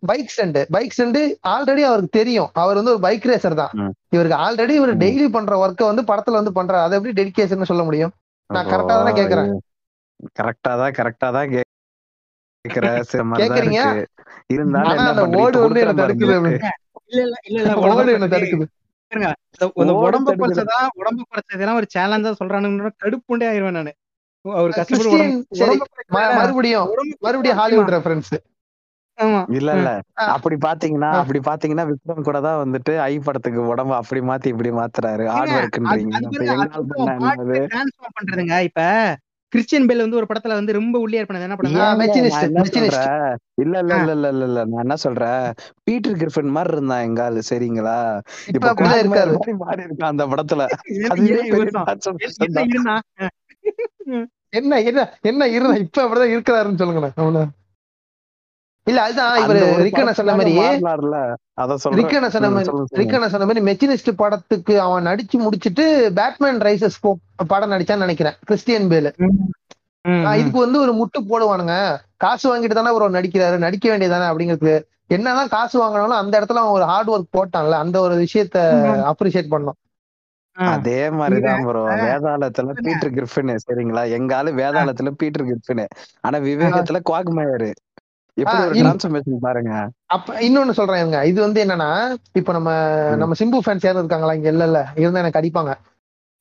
bike 0.08 0.28
stunt 0.28 0.58
bike 0.74 0.92
stunt 0.92 1.18
already 1.52 1.82
அவருக்கு 1.88 2.18
தெரியும் 2.18 2.48
அவர் 2.62 2.78
வந்து 2.80 2.92
ஒரு 2.94 3.00
பைக் 3.00 3.26
ரேசர் 3.30 3.60
தான். 3.60 3.72
இவருக்கு 4.14 4.36
ஆல்ரெடி 4.44 4.74
இவர். 4.78 4.92
டெய்லி 5.02 5.26
பண்ற 5.36 5.56
ஒர்க்கை 5.62 5.84
வந்து 5.88 6.02
படத்துல 6.10 6.38
வந்து 6.40 6.52
பண்றாரு 6.56 6.84
அதை 6.86 6.96
எப்படி 6.98 7.14
டெடிகேஷன் 7.20 7.70
சொல்ல 7.70 7.84
முடியும் 7.88 8.12
நான் 8.50 8.70
கரெக்டா 8.70 8.94
தானே 9.00 9.12
கேக்குறேன் 9.18 9.50
கரெக்டா 10.38 10.72
தான் 10.80 10.94
கரெக்டா 10.96 11.28
தான் 11.36 11.46
கேக்குறீங்க? 11.54 11.68
இருந்தாலும் 14.50 14.98
அந்த? 15.04 15.22
ஓடு 15.38 15.60
வந்து 15.60 15.80
என்ன 15.84 15.94
தடுக்குது. 16.00 16.34
இல்ல 17.10 17.22
இல்ல 17.22 17.36
இல்ல 17.50 17.62
ஓடு 17.74 17.80
உடம்ப 17.84 18.10
என்ன 18.16 18.26
தடுக்குது. 18.34 18.66
குறைச்சதா 20.40 20.78
உடம்ப 21.00 21.22
குறைச்சதெல்லாம் 21.24 21.78
ஒரு 21.80 21.86
சேலஞ்சா 21.94 22.30
சொல்றானுங்க 22.40 22.90
கடுப்புண்டே 23.02 23.46
ஆயிருவேன் 23.50 23.78
நானு 23.78 23.92
அவர் 24.44 24.76
கஷ்டப்பட்டு 24.78 25.18
மறுபடியும் 26.38 26.88
மறுபடியும் 27.20 27.58
ஹாலிவுட் 27.60 27.92
ரெஃபரன்ஸ் 27.96 28.32
ஆமா. 29.18 29.40
இல்ல 29.56 29.70
இல்ல. 29.76 29.90
அப்படி 30.34 30.56
பாத்தீங்கன்னா. 30.58 31.08
அப்படி 31.22 31.40
பாத்தீங்கன்னா 31.48 31.84
விக்ரம் 31.88 32.26
கூட 32.28 32.38
தான் 32.40 32.60
வந்துட்டு 32.62 32.92
ஐ 33.04 33.14
படத்துக்கு 33.18 33.60
உடம்ப 33.72 33.92
அப்படி 33.96 34.20
மாத்தி 34.28 34.46
இப்படி 34.46 34.70
மாத்துறாரு. 34.78 35.24
ஹார்ட் 35.28 35.52
ஒர்க்ன்றீங்க 35.56 36.14
இப்ப 38.68 38.84
கிறிஸ்டியன் 39.52 39.86
பேல் 39.88 40.02
வந்து 40.02 40.18
ஒரு 40.18 40.26
படத்துல 40.30 40.56
வந்து 40.58 40.72
ரொம்ப 40.72 40.96
ஒல்லியா 41.00 41.20
இருப்பானது. 41.20 41.46
என்ன 41.46 41.56
படம் 41.56 41.70
இல்ல 43.62 43.78
இல்ல. 43.82 43.94
இல்ல 44.02 44.14
இல்ல 44.14 44.28
இல்ல 44.28 44.44
இல்ல 44.46 44.60
நான் 44.64 44.82
என்ன 44.82 44.96
சொல்றேன்? 44.96 45.42
பீட்டர் 45.86 46.18
கிரிஃபின் 46.20 46.54
மாதிரி 46.54 46.74
இருந்தான் 46.76 47.04
எங்க 47.08 47.20
ஆளு? 47.24 47.40
சரிங்களா? 47.50 47.96
இப்ப 48.50 48.72
மாறி 49.62 49.82
இருக்கான் 49.86 50.12
அந்த 50.12 50.26
படத்துல. 50.32 50.62
என்ன 54.48 54.80
என்ன 54.80 55.18
என்ன 55.20 55.46
இருந்தா? 55.48 55.74
இப்ப 55.74 56.06
அப்படிதான் 56.06 56.28
இருக்கிறாருன்னு 56.28 56.74
சொல்லுங்க 56.76 57.10
அவனு. 57.16 57.44
இல்ல 58.84 59.02
அதுதான் 59.02 59.38
இவரு 59.40 59.52
ரிக்கன 59.52 60.10
சொன்ன 60.10 60.34
மாதிரி 60.34 60.58
ரிக்கன 61.84 62.28
சொன்ன 62.28 62.50
மாதிரி. 62.50 62.72
ரிக்கன 62.94 63.26
சொன்ன 63.26 63.46
மாதிரி 63.46 63.60
மெச்சினிஸ்ட் 63.60 64.12
படத்துக்கு 64.16 64.80
அவன் 64.80 65.06
நடிச்சு 65.06 65.32
முடிச்சிட்டு 65.32 66.12
பேட்மேன் 66.14 66.58
ரைசஸ் 66.58 67.12
படம் 67.46 67.70
நடிச்சான்னு 67.70 67.96
நினைக்கிறேன். 67.96 68.34
Christian 68.44 68.88
Bale. 68.88 69.16
ம், 69.16 69.24
ம், 70.02 70.24
ஆஹ் 70.26 70.36
இதுக்கு 70.36 70.58
வந்து 70.58 70.80
ஒரு 70.80 70.94
முட்டு 70.94 71.20
போடுவானுங்க. 71.28 71.96
காசு 72.16 72.56
வாங்கிட்டு 72.56 72.74
தானே 72.74 72.90
ஒரு 72.90 73.10
நடிக்கிறாரு 73.10 73.58
நடிக்க 73.58 73.98
வேண்டியதானே 73.98 74.34
அப்படிங்கிறது 74.34 74.82
என்னதான் 75.06 75.48
காசு 75.48 75.82
வாங்கினாலும் 75.82 76.06
அந்த 76.06 76.40
இடத்துல 76.40 76.52
அவன் 76.52 76.70
ஒரு 76.70 76.84
ஹார்ட் 76.84 77.10
ஒர்க் 77.10 77.36
போட்டான்ல 77.36 77.70
அந்த 77.70 78.00
ஒரு 78.00 78.14
விஷயத்த. 78.14 78.58
அப்ரிஷியேட் 79.10 79.50
பண்ணோம். 79.50 79.79
அதே 80.66 81.10
மாதிரிதான் 81.10 81.64
ப்ரோ 81.64 81.88
வேதாளத்துல. 81.88 82.72
பீட்டர் 82.72 83.12
கிரிஃபின் 83.12 83.56
சரிங்களா? 83.70 84.10
எங்க 84.10 84.36
ஆளு 84.36 84.52
வேதாளத்துல 84.52 85.08
பீட்டர் 85.10 85.46
கிரிஃபின் 85.46 85.86
ஆனா 86.20 86.38
விவேகத்துல 86.38 87.00
இன்- 88.72 88.96
டிரான்ஸ்ஃபர்மேஷன் 88.96 89.36
பாருங்க. 89.40 89.88
அப்ப 90.06 90.40
இன்னொன்னு 90.40 90.70
சொல்றேன் 90.70 90.96
இருங்க 90.96 91.26
இது 91.26 91.40
வந்து 91.40 91.64
என்னன்னா 91.64 92.14
இப்ப 92.32 92.52
நம்ம. 92.52 92.70
நம்ம 93.16 93.34
சிம்பு 93.38 93.58
ஃபேன்ஸ் 93.66 93.82
யாரும் 93.82 93.98
இருக்காங்களா? 93.98 94.32
இங்க 94.32 94.48
இல்ல 94.48 94.64
இல்ல. 94.64 94.88
இருந்தா 94.94 95.18
எனக்கு 95.18 95.40
அடிப்பாங்க. 95.40 95.74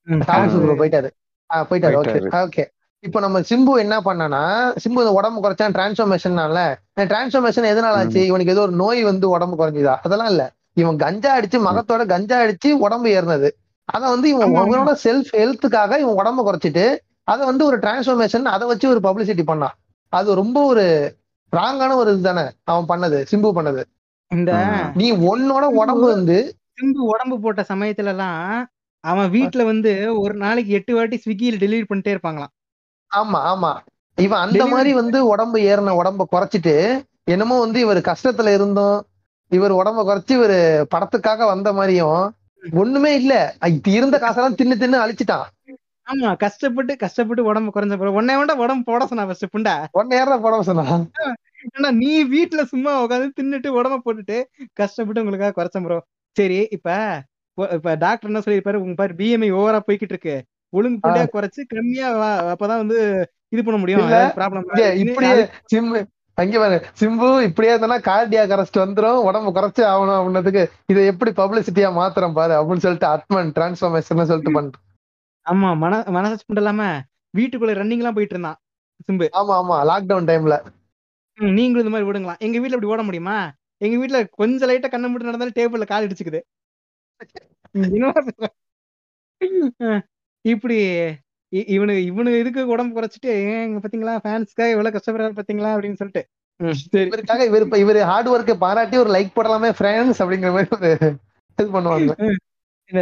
போயிட்டாரு. 0.07 1.09
போயிட்டாரு. 1.53 1.95
ஓகே. 1.95 2.47
ஓகே. 2.47 2.65
இப்போ 2.99 3.19
நம்ம 3.19 3.39
சிம்பு 3.39 3.77
என்ன 3.77 3.99
பண்ணானா 3.99 4.41
சிம்பு 4.83 4.99
இந்த 4.99 5.11
உடம்பு 5.11 5.49
குறைச்சான் 5.49 5.71
டிரான்ஸ்ஃபர்மேஷன்னால 5.71 6.75
டிரான்ஸ்ஃபர்மேஷன் 6.99 7.69
எதனால 7.71 7.97
ஆச்சு? 7.97 8.25
இவனுக்கு 8.25 8.51
ஏதோ 8.51 8.61
ஒரு 8.61 8.71
நோய் 8.71 9.03
வந்து 9.03 9.29
உடம்பு 9.29 9.55
குறைஞ்சுதா? 9.57 9.95
அதெல்லாம் 10.03 10.27
இல்ல. 10.27 10.53
இவன் 10.73 10.97
கஞ்சா 10.97 11.39
அடிச்சு 11.39 11.57
மகத்தோட 11.57 12.05
கஞ்சா 12.05 12.43
அடிச்சு 12.43 12.71
உடம்பு 12.79 13.09
ஏறினது. 13.09 13.49
அத 13.90 14.03
வந்து 14.10 14.28
இவன். 14.30 14.56
அவனோட 14.60 14.91
செல்ஃப் 15.03 15.32
ஹெல்த்துக்காக 15.36 15.99
இவன் 15.99 16.20
உடம்பு 16.20 16.41
குறைச்சிட்டு 16.44 16.86
அதை 17.28 17.41
வந்து 17.45 17.64
ஒரு 17.66 17.78
டிரான்ஸ்ஃபர்மேஷன் 17.82 18.45
அதை 18.53 18.66
வச்சு 18.68 18.86
ஒரு 18.90 19.02
பப்ளிசிட்டி 19.06 19.44
பண்ணான் 19.45 19.76
அது 20.14 20.36
ரொம்ப 20.40 20.57
ஒரு 20.66 20.84
ராங்கான 21.53 21.91
ஒரு 21.95 22.10
இதுதானே 22.14 22.44
அவன் 22.66 22.90
பண்ணது 22.90 23.20
சிம்பு 23.32 23.49
பண்ணது 23.57 23.82
இந்த. 24.32 24.52
நீ 24.95 25.07
உன்னோட 25.30 25.66
உடம்பு 25.80 26.07
வந்து 26.14 26.38
சிம்பு 26.74 27.03
உடம்பு 27.11 27.36
போட்ட 27.40 27.61
சமயத்துல 27.70 28.11
எல்லாம் 28.14 28.41
அவன் 29.03 29.30
வீட்டுல 29.34 29.61
வந்து 29.66 29.91
ஒரு 30.22 30.34
நாளைக்கு 30.41 30.72
எட்டு 30.78 30.94
வாட்டி 30.95 31.18
ஸ்விக்கியில 31.18 31.61
டெலிவரி 31.61 31.88
பண்ணிட்டே 31.88 32.14
இருப்பாங்களாம் 32.16 32.53
ஆமா 33.11 33.40
ஆமா 33.52 33.72
இவன் 34.18 34.44
அந்த 34.45 34.64
மாதிரி 34.72 34.91
வந்து 34.99 35.20
உடம்பு 35.28 35.60
ஏறின 35.68 35.95
உடம்ப 35.99 36.28
குறைச்சிட்டு 36.32 36.76
என்னமோ 37.28 37.56
வந்து 37.60 37.80
இவர் 37.80 38.02
கஷ்டத்துல 38.10 38.53
இருந்தோம் 38.53 38.98
இவர் 39.52 39.74
உடம்ப 39.78 39.99
குறைச்சு 40.03 40.34
இவர் 40.36 40.57
படத்துக்காக 40.91 41.45
வந்த 41.45 41.70
மாதிரியும் 41.74 42.20
ஒண்ணுமே 42.81 43.11
இல்ல. 43.15 43.34
இது 43.73 43.91
இருந்த 43.91 44.18
காசெல்லாம் 44.18 44.57
தின்னு 44.60 44.81
தின்னு 44.81 45.03
அழிச்சிட்டான். 45.03 45.45
ஆமா 46.07 46.30
கஷ்டப்பட்டு 46.36 46.94
கஷ்டப்பட்டு 46.98 47.41
உடம்பு 47.44 47.69
குறைஞ்ச 47.72 47.95
பிறகு 47.98 48.19
உன்னை 48.19 48.36
வேண்டா 48.38 48.53
உடம்பு 48.57 48.84
போட 48.84 49.06
சொன்னா 49.06 49.26
ஃபர்ஸ்ட் 49.27 49.53
புண்டா? 49.53 49.73
ஏற 50.19 50.38
படம் 50.45 50.68
சொன்னான் 50.69 51.03
ஏன்னா 51.68 51.90
நீ 51.94 52.11
வீட்டுல 52.34 52.61
சும்மா 52.64 52.91
உட்காந்து 53.03 53.27
தின்னுட்டு 53.40 53.69
உடம்ப 53.80 53.99
போட்டுட்டு 54.06 54.38
கஷ்டப்பட்டு 54.73 55.22
உங்களுக்காக 55.23 55.53
குறைச்ச 55.56 55.80
ப்ரோ 55.86 55.98
சரி 56.36 56.60
இப்ப 56.72 56.90
இப்ப 57.57 57.95
டாக்டர் 57.95 58.30
என்ன 58.31 58.41
சொல்லியிருப்பாரு? 58.44 58.81
உங்க 58.84 58.95
பாரு 58.95 59.14
பிஎம்ஐ 59.14 59.49
ஓவரா 59.57 59.80
போய்கிட்டு 59.88 60.15
இருக்கு. 60.15 60.36
ஒழுங்கு 60.73 60.99
புள்ளையா 61.03 61.26
குறைச்சு 61.34 61.61
கம்மியா 61.68 62.07
அப்பதான் 62.53 62.81
வந்து 62.84 62.98
இது 63.53 63.61
பண்ண 63.64 63.77
முடியும். 63.77 64.06
ப்ராப்ளம் 64.38 64.68
இப்படியே 65.03 65.36
அங்க 66.40 66.57
பாரு 66.60 66.78
சிம்பு 66.99 67.28
இப்படியே 67.44 67.72
இருந்தா 67.74 67.98
கார்டியாக் 68.06 68.53
அரெஸ்ட் 68.56 68.82
வந்துரும். 68.82 69.20
உடம்பு 69.24 69.49
குறைச்சு 69.52 69.82
ஆகணும் 69.86 70.18
அப்படின்னதுக்கு 70.20 70.61
இதை 70.88 71.02
எப்படி 71.06 71.32
பப்ளிசிட்டியா 71.32 71.90
மாத்திரம் 71.94 72.34
பாரு 72.34 72.53
அப்படின்னு 72.60 72.86
சொல்லிட்டு 72.86 73.10
அட்மன் 73.10 73.52
டிரான்ஸ்ஃபர்மேஷன் 73.56 74.30
சொல்லிட்டு 74.30 74.56
பண்ணிட்டு 74.56 74.80
ஆமா 75.45 75.70
மன 75.78 76.02
மனசாட்சி 76.10 76.45
இல்லாம 76.56 76.84
வீட்டுக்குள்ள 77.34 77.74
ரன்னிங் 77.80 78.02
எல்லாம் 78.02 78.18
போயிட்டு 78.18 78.36
இருந்தான் 78.36 78.57
சிம்பு. 79.07 79.26
ஆமா 79.40 79.53
ஆமா. 79.60 79.76
லாக்டவுன் 79.90 80.30
டைம்ல 80.30 80.56
நீங்களும் 81.38 81.84
இந்த 81.84 81.91
மாதிரி 81.91 82.07
விடுங்களாம் 82.10 82.41
எங்க 82.45 82.57
வீட்ல 82.60 82.76
இப்படி 82.76 82.91
ஓட 82.91 83.02
முடியுமா? 83.03 83.36
எங்க 83.82 83.95
வீட்ல 83.98 84.20
கொஞ்சம் 84.40 84.70
லைட்டா 84.70 84.90
கண்ணை 84.90 85.10
மட்டும் 85.10 85.30
நடந்தாலும் 85.30 85.57
டேபிள்ல 85.60 85.86
கால் 85.86 86.07
இடிச்சுக்குது. 86.07 86.40
இப்படி 90.45 90.78
இவனு 91.73 91.93
இவனு 92.09 92.31
இதுக்கு 92.41 92.61
உடம்பு 92.73 92.93
குறைச்சிட்டு 92.95 93.30
ஏங்க 93.51 93.80
பாத்தீங்களா? 93.84 94.13
ஃபேன்ஸ்க்காக 94.23 94.73
எவ்வளவு 94.76 94.95
கஷ்டப்படுறாரு 94.95 95.38
பாத்தீங்களா? 95.39 95.71
அப்படின்னு 95.76 95.99
சொல்லிட்டு. 96.01 96.23
இவருக்காக 97.03 97.41
இவர் 97.49 97.65
இப்ப 97.65 97.77
இவர் 97.84 97.99
ஹார்ட் 98.09 98.30
ஒர்க்கை 98.31 98.55
பாராட்டி 98.63 98.95
ஒரு 99.03 99.11
லைக் 99.15 99.35
போடலாமே 99.38 99.69
ஃப்ரெண்ட்ஸ் 99.77 100.21
அப்படிங்கிற 100.23 100.51
மாதிரி 100.55 100.71
ஒரு 100.77 100.89
இது 101.57 101.69
பண்ணுவாங்க. 101.76 102.11
இந்த 102.89 103.01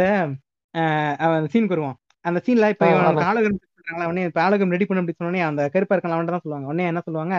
அவன் 1.24 1.48
சீனுக்கு 1.52 1.74
வருவான். 1.74 1.96
அந்த 2.24 2.38
சீன்ல 2.46 2.68
இப்ப. 2.74 2.86
ஆலோகம் 3.28 3.54
பண்றாங்களா? 3.58 4.08
உடனே 4.10 4.24
ஆலோகம் 4.46 4.72
ரெடி 4.74 4.86
பண்ண 4.86 5.00
அப்படின்னு 5.02 5.20
சொன்னோடனே 5.20 5.42
அந்த 5.50 5.62
கருப்பா 5.74 5.94
இருக்கலாம் 5.96 6.32
தான் 6.32 6.44
சொல்லுவாங்க. 6.44 6.68
உடனே 6.72 6.88
என்ன 6.92 7.02
சொல்லுவாங்க? 7.06 7.36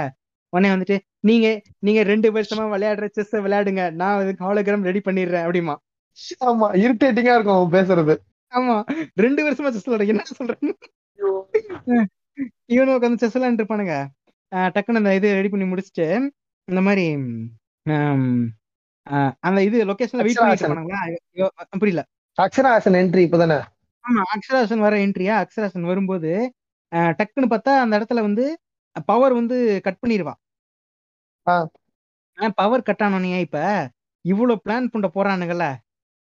உடனே 0.54 0.70
வந்துட்டு 0.74 0.96
நீங்க 1.30 1.48
நீங்க 1.88 2.02
ரெண்டு 2.12 2.28
வருஷமா 2.38 2.64
விளையாடுற 2.74 3.08
செஸ் 3.18 3.36
விளையாடுங்க. 3.46 3.84
நான் 4.02 4.22
இதுக்கு 4.24 4.46
ஹாலோகிராம் 4.48 4.88
ரெடி 4.90 5.02
பண்ணிடுறேன் 5.08 5.46
அப்படிமா. 5.48 5.76
ஆமா 6.50 6.68
இரிட்டேட்டிங்கா 6.84 7.36
இருக்கும் 7.38 7.74
பேசுறது. 7.78 8.14
ஆமா. 8.52 8.78
ரெண்டு 9.26 9.42
வருஷமா 9.48 9.72
செஸ் 9.76 9.88
விளையாட 9.88 10.12
என்ன 10.14 10.24
சொல்றேன் 10.32 10.76
இவனு 12.70 12.96
உட்காந்து 12.96 13.22
செஸ் 13.22 13.36
விளையாண்டு 13.36 13.62
இருப்பானுங்க. 13.62 13.96
டக்குன்னு 14.76 15.02
அந்த 15.02 15.12
இது 15.18 15.34
ரெடி 15.38 15.50
பண்ணி 15.50 15.66
முடிச்சுட்டு 15.72 16.08
இந்த 16.68 16.82
மாதிரி 16.88 17.06
அந்த 19.48 19.60
இது 19.68 19.78
லொகேஷன்ல 19.90 20.24
வெயிட் 20.26 20.40
பண்ணிட்டு. 20.40 20.66
இருப்பானுங்களா? 20.66 21.02
புரியல. 21.82 22.02
அக்ஷராசன் 22.38 22.98
என்ட்ரி 23.02 23.24
இப்பதானே? 23.28 23.58
ஆமா 24.06 24.22
அக்ஷராசன் 24.34 24.86
வர 24.86 24.96
என்ட்ரியா 25.06 25.34
அக்ஷராசன் 25.44 25.90
வரும்போது 25.92 26.32
டக்குன்னு 27.18 27.52
பார்த்தா 27.54 27.74
அந்த 27.84 27.94
இடத்துல 28.00 28.22
வந்து 28.28 28.46
பவர் 29.08 29.34
வந்து 29.34 29.58
கட் 29.86 30.02
பண்ணிடுவான். 30.04 30.40
பவர் 32.60 32.88
கட் 32.88 33.04
ஆனோடனே 33.06 33.40
இப்ப 33.48 33.60
இவ்வளவு 34.26 34.64
பிளான் 34.66 34.92
பண்ண 34.94 35.08
போறானுங்கல்ல? 35.16 35.66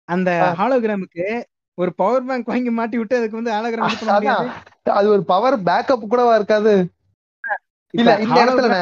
அந்த. 0.09 0.31
ஹாலோகிராமுக்கு 0.61 1.27
ஒரு 1.79 1.95
பவர் 1.95 2.25
பேங்க் 2.25 2.47
வாங்கி 2.47 2.71
மாட்டி 2.71 2.99
விட்டு 2.99 3.17
அதுக்கு 3.17 3.37
வந்து 3.37 3.53
முடியாது. 4.13 4.49
அது 4.93 5.09
ஒரு 5.09 5.25
பவர் 5.25 5.63
பேக்கப் 5.63 6.07
கூடவா 6.09 6.35
இருக்காது? 6.35 6.73
இல்ல 7.95 8.11
இந்த 8.21 8.45
இடத்துல. 8.45 8.77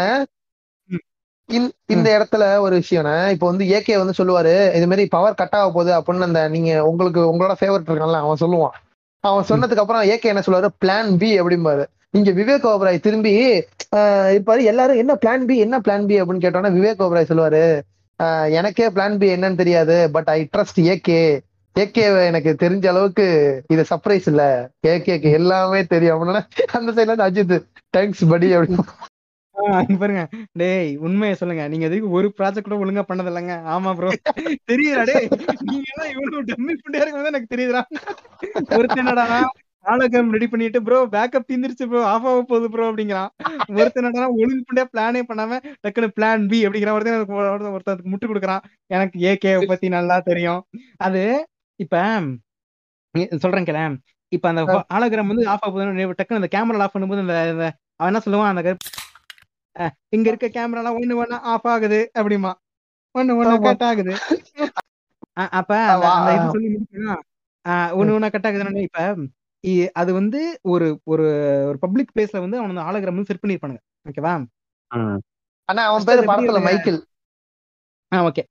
இந்த- 1.49 2.19
இடத்துல 2.19 2.59
ஒரு 2.59 2.77
விஷயம்னா 2.79 3.31
இப்ப 3.31 3.47
வந்து 3.47 3.65
ஏகே 3.67 3.97
வந்து 3.97 4.17
சொல்லுவாரு 4.19 4.75
இது 4.75 4.87
மாதிரி 4.87 5.09
பவர் 5.09 5.35
கட் 5.35 5.49
ஆக 5.51 5.73
போகுது 5.73 6.01
அப்படின்னு 6.01 6.21
அந்த 6.21 6.49
நீங்க 6.49 6.85
உங்களுக்கு 6.87 7.21
உங்களோட 7.33 7.53
ஃபேவரட் 7.61 7.89
இருக்கான்ல 7.89 8.17
அவன் 8.17 8.41
சொல்லுவான். 8.41 8.77
அவன் 9.25 9.45
சொன்னதுக்கு 9.45 9.77
அப்புறம் 9.77 10.03
ஏகே 10.03 10.23
என்ன 10.23 10.43
சொல்லுவாரு? 10.47 10.69
பிளான் 10.85 11.17
பி 11.17 11.41
அப்படிம்பாரு. 11.41 11.85
இங்க 12.11 12.31
விவேக் 12.31 12.67
ஓபராய் 12.67 13.01
திரும்பி 13.01 13.33
இருப்பாரு 14.37 14.65
எல்லாரும் 14.65 14.97
என்ன 14.97 15.15
பிளான் 15.15 15.45
பி 15.45 15.59
என்ன 15.59 15.79
பிளான் 15.79 16.07
பி 16.07 16.23
அப்படின்னு 16.23 16.45
கேட்டோன்னா 16.45 16.73
விவேக் 16.73 17.03
ஓபராய் 17.03 17.31
சொல்லுவாரு 17.31 17.65
எனக்கே 18.51 18.89
பிளான் 18.89 19.19
பி 19.19 19.29
என்னன்னு 19.37 19.55
தெரியாது 19.55 20.11
but 20.13 20.29
I 20.29 20.49
trust 20.57 20.81
AK 20.85 21.21
KK 21.77 22.03
எனக்கு 22.29 22.51
தெரிஞ்ச 22.63 22.87
அளவுக்கு 22.89 23.27
இது 23.71 23.83
சர்ப்ரைஸ் 23.91 24.27
இல்ல 24.33 24.43
கேகேக்கு 24.85 25.31
எல்லாமே 25.39 25.81
தெரியும் 25.93 26.15
அப்படின்னா 26.17 26.43
அந்த 26.79 26.91
சைட்ல 26.91 27.09
இருந்து 27.09 27.29
அஜித் 27.29 27.57
தேங்க்ஸ் 27.95 28.25
படி 28.33 28.51
அப்படின்னு 28.57 29.99
பாருங்க 30.03 30.23
டேய் 30.61 30.91
உண்மையை 31.07 31.35
சொல்லுங்க 31.41 31.65
நீங்க 31.69 31.85
எதுக்கு 31.89 32.09
ஒரு 32.11 32.29
ப்ராஜெக்ட் 32.39 32.69
கூட 32.69 32.79
ஒழுங்கா 32.83 33.05
பண்ணது 33.05 33.31
இல்லைங்க 33.33 33.57
ஆமா 33.73 33.91
ப்ரோ 33.99 34.11
தெரியுதா 34.71 35.03
டேய் 35.11 35.29
நீங்க 35.69 35.89
எல்லாம் 35.95 36.13
இவ்வளவு 36.13 36.47
டம்மி 36.51 36.75
பண்ணியா 36.77 37.03
இருக்கும்போது 37.03 37.33
எனக்கு 37.33 37.53
தெரியுதுடா 37.55 37.83
ஒருத்தன் 38.79 39.03
என்னடா 39.05 39.27
ஆலோகம் 39.85 40.33
ரெடி 40.35 40.47
பண்ணிட்டு 40.47 40.81
ப்ரோ 40.87 40.99
பேக்கப் 41.13 41.49
தீந்துருச்சு 41.49 41.87
ப்ரோ 41.87 42.03
ஆஃப் 42.11 42.27
ஆக 42.29 42.43
போகுது 42.45 42.67
ப்ரோ 42.73 42.85
அப்படிங்கிறான் 42.89 43.31
ஒருத்தன் 43.75 44.03
என்னடா 44.03 44.29
ஒழுங்கு 44.37 44.67
பண்ணியா 44.67 44.87
பிளானே 44.93 45.23
பண்ணாம 45.31 45.59
டக்குனு 45.85 46.09
பிளான் 46.17 46.45
பி 46.51 46.59
அப்படிங்கிற 46.67 46.93
ஒருத்தன் 46.97 47.17
எனக்கு 47.17 47.39
ஒருத்தன் 47.45 47.75
ஒருத்தன் 47.75 48.13
முட்டு 48.13 48.31
கொடுக்குறான் 48.31 48.63
எனக்கு 48.91 49.19
ஏகே 49.31 49.55
பத்தி 49.73 49.89
நல்லா 49.97 50.19
தெரியும் 50.29 50.63
அது 51.01 51.25
இப்ப 51.83 51.97
சொல்றேன் 53.39 53.65
கேள 53.65 53.79
இப்ப 54.33 54.49
அந்த 54.49 54.63
ஆலோகிராம் 54.95 55.27
வந்து 55.27 55.49
ஆஃப் 55.49 55.65
ஆகுது 55.65 55.87
டக்குனு 56.13 56.41
அந்த 56.41 56.51
கேமரா 56.55 56.83
ஆஃப் 56.83 56.95
பண்ணும்போது 56.95 57.25
அந்த 57.25 57.35
அந்த- 57.47 57.73
அவன் 57.97 58.11
என்ன 58.11 58.23
சொல்லுவான் 58.25 58.51
அந்த 58.53 58.77
இங்க 60.09 60.29
இருக்க 60.29 60.49
கேமரா 60.49 60.93
ஒண்ணு 60.97 61.19
ஒண்ணு 61.21 61.37
ஆஃப் 61.51 61.69
ஆகுது 61.69 62.11
அப்படிமா 62.19 62.53
ஒண்ணு 63.15 63.33
ஒண்ணு. 63.39 63.55
கட் 63.63 63.83
ஆகுது 63.83 64.13
அப்ப 65.53 65.71
அந்த. 66.11 66.33
அந்த 66.39 66.57
ஒண்ணு 67.95 68.15
ஒண்ணா 68.15 68.29
கட் 68.29 68.47
ஆகுதுன்னா 68.47 68.83
இப்ப 68.83 69.01
அது 69.95 70.13
வந்து 70.13 70.41
ஒரு 70.63 70.87
ஒரு 71.05 71.27
ஒரு 71.67 71.79
பப்ளிக் 71.79 72.13
பிளேஸ்ல 72.15 72.41
வந்து 72.41 72.59
அவன் 72.59 72.85
ஆலோகிராம் 72.85 73.15
வந்து 73.15 73.25
செட் 73.25 73.43
பண்ணிருப்பானுங்க 73.43 73.81
ஓகேவா. 74.09 74.33
ஆனா 75.69 75.83
அவன் 75.85 76.05
பேரு 76.05 76.23
படத்துல? 76.31 76.63
மைக்கேல் 76.63 77.01
ஆ 78.13 78.23
ஓகே 78.25 78.43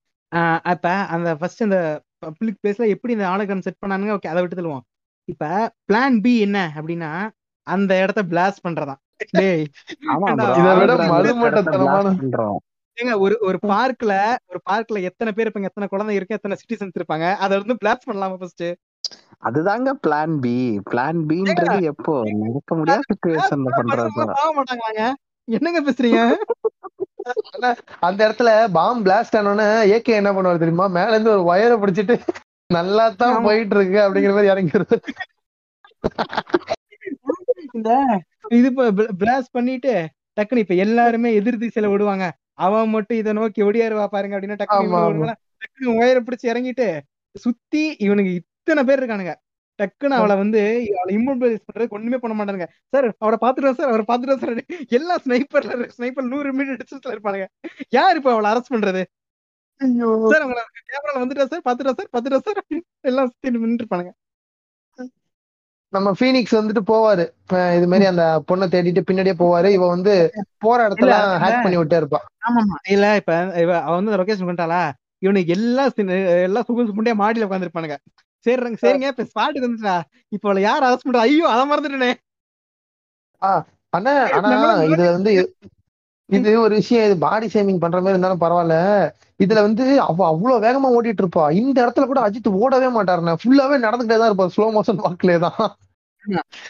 அப்ப 0.64 0.86
அந்த 1.10 1.36
ஃபர்ஸ்ட் 1.36 1.64
அந்த 1.64 1.80
பப்ளிக் 2.22 2.60
பிளேஸ்ல 2.62 2.88
எப்படி 2.96 3.14
இந்த 3.14 3.28
ஆலோகிராம் 3.32 3.66
செட் 3.66 3.82
பண்ணானுங்க 3.84 4.16
ஓகே 4.18 4.32
அதை 4.32 4.42
விட்டு 4.42 4.60
தள்ளுவோம். 4.60 4.84
இப்ப 5.28 5.46
பிளான் 5.90 6.18
பி 6.22 6.34
என்ன 6.40 6.60
அப்படின்னா 6.78 7.12
அந்த 7.68 7.92
இடத்த 8.04 8.22
பிளாஸ்ட் 8.32 8.64
பண்றோம்? 8.66 9.00
ஏங்க 12.98 13.14
ஒரு 13.24 13.36
ஒரு 13.42 13.58
பார்க்ல 13.72 14.14
ஒரு 14.52 14.60
பார்க்ல 14.70 15.02
எத்தனை 15.10 15.32
பேர் 15.34 15.46
இருப்பாங்க 15.46 15.70
எத்தனை 15.70 15.88
குழந்தை 15.88 16.16
இருக்கு 16.16 16.38
எத்தனை 16.38 16.56
சிட்டிசன்ஸ் 16.62 16.98
இருப்பாங்க 17.00 17.28
அதை 17.44 17.54
வந்து 17.62 17.78
பிளாஸ்ட் 17.82 18.08
பண்ணலாமா 18.10 18.40
ஃபர்ஸ்ட் 18.42 18.66
அதுதாங்க 19.42 19.90
பிளான் 20.04 20.36
பி 20.44 20.56
பிளான் 20.90 21.22
பின்றது 21.30 21.78
எப்போ? 21.92 22.16
நடக்க 22.42 22.76
முடியாத 22.80 23.04
சுச்சுவேஷன்ல 23.10 23.70
பண்றது 23.80 25.08
என்னங்க 25.48 25.80
பேசுறீங்க? 25.88 26.20
அந்த 28.04 28.20
இடத்துல 28.26 28.50
பாம் 28.74 29.02
பிளாஸ்ட் 29.06 29.38
ஆனோன்னு 29.40 29.66
ஏகே 29.94 30.16
என்ன 30.18 30.32
பண்ணுவாரு 30.34 30.64
தெரியுமா 30.64 30.88
மேல 30.96 31.14
இருந்து 31.14 31.34
ஒரு 31.36 31.44
வயரை 31.50 31.76
பிடிச்சிட்டு 31.82 32.16
நல்லா 32.70 33.06
தான். 33.16 33.38
போயிட்டு 33.46 33.76
இருக்கு 33.78 33.98
அப்படிங்கிற 34.04 34.34
மாதிரி 34.34 34.52
இறங்கிடுறது 34.52 34.98
இந்த 37.70 37.92
இது 38.58 38.70
பிளாஸ்ட் 39.20 39.54
பண்ணிட்டு 39.54 39.94
டக்குனு 40.38 40.64
இப்ப 40.64 40.76
எல்லாருமே 40.84 41.30
எதிர் 41.38 41.62
திசையில 41.62 41.90
விடுவாங்க 41.90 42.26
அவன் 42.60 42.94
மட்டும் 42.94 43.20
இதை 43.20 43.32
நோக்கி 43.38 43.62
ஒடியாருவா 43.68 44.06
பாருங்க 44.10 44.36
அப்படின்னா 44.36 44.60
டக்குனு? 44.62 45.32
டக்குனு 45.62 45.96
உயர 45.98 46.18
பிடிச்சு 46.22 46.52
இறங்கிட்டு 46.52 46.88
சுத்தி 47.36 47.84
இவனுக்கு 48.06 48.32
இத்தனை 48.40 48.82
பேர் 48.84 49.00
இருக்கானுங்க 49.02 49.34
டக்குன்னு 49.82 50.20
அவளை 50.20 50.36
வந்து 50.42 50.62
அவளை 50.98 51.12
இம்மோபிலைஸ் 51.18 51.66
பண்றதுக்கு 51.68 51.98
ஒண்ணுமே 51.98 52.20
பண்ண 52.24 52.36
மாட்டானுங்க. 52.38 52.68
சார் 52.94 53.08
அவரை 53.24 53.38
பாத்துட்டோம் 53.44 53.78
சார் 53.80 53.92
அவரை 53.92 54.06
பாத்துட்டோம் 54.10 54.44
சார் 54.44 54.62
எல்லா 55.00 55.18
ஸ்னைப்பர்ல 55.26 55.88
ஸ்னைப்பர் 55.96 56.32
நூறு 56.34 56.52
மீட்டர் 56.58 56.80
டிஸ்டன்ஸ்ல 56.82 57.16
இருப்பானுங்க. 57.16 57.48
யார் 57.98 58.18
இப்ப 58.20 58.32
அவளை 58.36 58.50
அரெஸ்ட் 58.52 58.74
பண்றது? 58.76 59.04
சார் 60.32 60.44
அவங்கள 60.44 60.62
கேமரால 60.90 61.22
வந்துட்டா 61.22 61.48
சார் 61.54 61.68
பாத்துட்டோம் 61.68 62.00
சார் 62.00 62.14
பாத்துட்டோம் 62.16 62.46
சார் 62.48 62.60
எல்லாம் 63.12 63.30
சுத்தி 63.32 63.54
நின்று 63.56 63.82
இருப்பானுங்க. 63.82 64.12
நம்ம 65.94 66.10
பீனிக்ஸ் 66.20 66.58
வந்துட்டு 66.58 66.82
போவாரு. 66.90 67.24
இது 67.78 67.88
மாதிரி 67.92 68.06
அந்த 68.12 68.26
பொண்ணை 68.50 68.66
தேடிட்டு 68.74 69.02
பின்னாடியே 69.08 69.36
போவாரு. 69.42 69.70
இவ 69.78 69.88
வந்து 69.88 70.14
போற 70.66 70.78
இடத்துல 70.88 71.16
ஹேக் 71.44 71.64
பண்ணி 71.64 71.80
விட்டே 71.80 71.98
இருப்பா. 72.02 72.20
ஆமாமா 72.48 72.78
இல்ல 72.94 73.08
இப்ப 73.22 73.34
இவ 73.64 73.72
அவ 73.88 73.96
வந்து 73.96 74.20
லொகேஷன் 74.22 74.48
பண்ணிட்டாளா 74.48 74.82
இவனுக்கு 75.20 75.54
எல்லா 75.56 75.84
எல்லா 76.46 76.62
சுகு 76.68 76.86
சுகுண்டியா 76.90 77.16
மாடியில 77.22 77.48
உட்காந்துருப்பானுங்க 77.48 77.98
சரிங்க 78.46 78.80
சரிங்க 78.84 79.08
இப்ப 79.12 79.26
ஸ்பாட்டுக்கு 79.30 79.68
வந்துட்டா 79.68 79.96
இப்ப 80.32 80.48
அவளை 80.50 80.62
யார் 80.64 80.86
அரெஸ்ட் 80.88 81.08
பண்றா? 81.08 81.26
ஐயோ 81.28 81.48
அதை 81.52 81.64
மறந்துட்டேனே. 81.72 82.12
ஆனா 83.94 84.12
ஆனா 84.38 84.50
இதுல 84.88 85.10
வந்து 85.16 85.32
இது 86.30 86.52
ஒரு 86.60 86.74
விஷயம் 86.80 87.06
இது 87.06 87.16
பாடி 87.20 87.48
ஷேமிங் 87.48 87.80
பண்ற 87.80 87.98
மாதிரி 87.98 88.16
இருந்தாலும் 88.16 88.44
பரவாயில்ல. 88.44 88.76
இதுல 89.40 89.62
வந்து 89.62 89.86
அவ 90.04 90.26
அவ்வளவு 90.28 90.64
வேகமா 90.66 90.90
ஓடிட்டு 90.98 91.24
இருப்பா. 91.24 91.46
இந்த 91.60 91.78
இடத்துல 91.84 92.06
கூட 92.06 92.20
அஜித் 92.28 92.50
ஓடவே 92.62 92.90
மாட்டாருண்ணே. 92.94 93.34
ஃபுல்லாவே 93.42 93.78
நடந்துகிட்டே 93.86 94.20
தான் 94.22 94.30
இருப்பா 94.32 94.48
ஸ்லோ 94.54 94.68
மோஷன் 94.76 95.02
வாக்லயே 95.02 95.40
தான். 95.46 95.58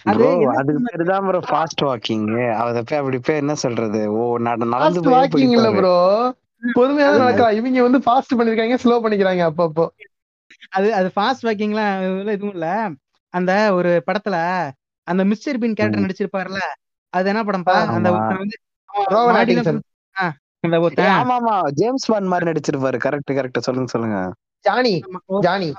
அது 0.03 0.17
ப்ரோ 0.17 0.27
என்ன 0.35 0.53
அதுக்கு 0.59 0.81
பேரு 0.87 1.05
தான் 1.07 1.25
ப்ரோ 1.27 1.39
ஃபாஸ்ட் 1.47 1.81
வாக்கிங் 1.87 2.25
அத 2.61 2.83
போய் 2.83 2.99
அப்படி 3.01 3.17
போய் 3.19 3.41
என்ன 3.41 3.53
சொல்றது? 3.63 4.01
ஓ 4.13 4.21
நட- 4.39 4.69
நடந்து 4.73 5.01
வாக்கிங் 5.15 5.53
இல்ல 5.57 5.69
ப்ரோ 5.79 5.95
பொறுமையா 6.75 7.07
தான் 7.07 7.23
நடக்கலாம் 7.23 7.57
இவங்க 7.59 7.83
வந்து 7.83 7.99
ஃபாஸ்ட் 8.05 8.37
பண்ணிருக்காங்க 8.37 8.75
ஸ்லோ 8.83 8.97
பண்ணிக்கிறாங்க 9.03 9.43
அப்பப்போ. 9.49 9.85
அது 10.69 10.87
அது 10.93 11.07
ஃபாஸ்ட் 11.15 11.45
வாக்கிங்லாம் 11.47 11.93
இதெல்லாம் 12.03 12.37
எதுவும் 12.37 12.53
இல்ல. 12.53 12.67
அந்த 13.33 13.51
ஒரு 13.73 13.91
படத்துல 14.07 14.37
அந்த 15.07 15.21
மிஸ்டர் 15.25 15.59
பீன் 15.61 15.77
கேரக்டர். 15.77 16.05
நடிச்சிருப்பாருல 16.05 16.59
அது 17.13 17.29
என்ன 17.29 17.41
படம்ப்பா 17.43 17.75
அந்த 17.89 17.95
அந்த 17.95 18.09
ஆமா 21.13 21.35
ஆமா. 21.35 21.53
ஜேம்ஸ் 21.77 22.07
பாண்ட் 22.11 22.31
மாதிரி 22.31 22.49
நடிச்சிருப்பாரு. 22.49 22.97
கரெக்ட் 23.03 23.31
கரெக்ட் 23.37 23.65
சொல்லுங்க 23.67 23.89
சொல்லுங்க. 23.89 24.17
ஜானி. 24.65 24.93
ஜானி. 25.45 25.69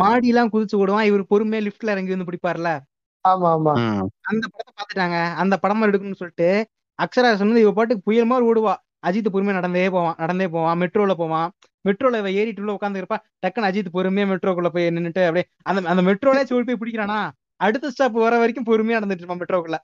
மாடி 0.00 0.28
எல்லாம் 0.28 0.50
குதிச்சு 0.52 0.76
ஓடுவான். 0.76 1.06
இவர் 1.06 1.30
பொறுமையா 1.30 1.62
லிஃப்ட்ல 1.62 1.94
இறங்கி 1.94 2.14
வந்து 2.14 2.28
பிடிப்பாருல 2.28 2.70
ஆமா 3.24 3.48
ஆமா. 3.50 3.72
அந்த 4.30 4.44
படத்தை 4.46 4.72
பாத்துட்டாங்க 4.72 5.18
அந்த 5.36 5.54
படமா 5.62 5.86
எடுக்கணும்னு 5.86 6.20
சொல்லிட்டு 6.20 6.48
அக்ஷராசன் 6.98 7.48
வந்து 7.48 7.62
இவ 7.62 7.72
பாட்டுக்கு 7.72 8.06
புயல் 8.06 8.28
மாதிரி 8.30 8.48
ஓடுவா. 8.50 8.74
அஜித் 9.04 9.32
பொறுமையா 9.34 9.56
நடந்தே 9.58 9.86
போவான் 9.88 10.16
நடந்தே 10.18 10.46
போவான் 10.48 10.78
மெட்ரோல 10.82 11.12
போவான். 11.14 11.48
மெட்ரோல 11.84 12.18
இவ 12.22 12.30
ஏறிட்டு 12.32 12.62
உள்ள 12.62 12.72
உட்காந்து 12.76 13.00
இருப்பா. 13.00 13.16
டக்குன்னு 13.42 13.68
அஜித் 13.70 13.94
பொறுமையா 13.96 14.26
மெட்ரோக்குள்ள 14.32 14.70
போய் 14.74 14.86
நின்னுட்டு 14.90 15.22
அப்படியே 15.28 15.46
அந்த 15.68 15.88
அந்த 15.92 16.02
மெட்ரோலே 16.08 16.44
சோடி 16.50 16.64
போய் 16.70 16.80
பிடிக்கிறானா? 16.82 17.18
அடுத்த 17.60 17.90
ஸ்டாப் 17.90 18.16
வர 18.18 18.34
வரைக்கும் 18.38 18.68
பொறுமையா 18.70 18.98
நடந்துட்டு 18.98 19.22
இருப்பான் 19.22 19.42
மெட்ரோக்குள்ள 19.42 19.78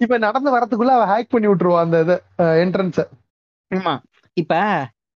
இப்ப 0.00 0.18
நடந்து 0.18 0.50
வரதுக்குள்ள 0.50 0.92
அவ 0.96 1.06
ஹேக் 1.12 1.32
பண்ணி 1.32 1.48
விட்டுருவா 1.48 1.80
அந்த 1.80 1.96
இது 2.04 2.14
என்ட்ரன்ஸ் 2.62 3.00
ஆமா. 3.70 3.94
இப்ப 4.36 4.54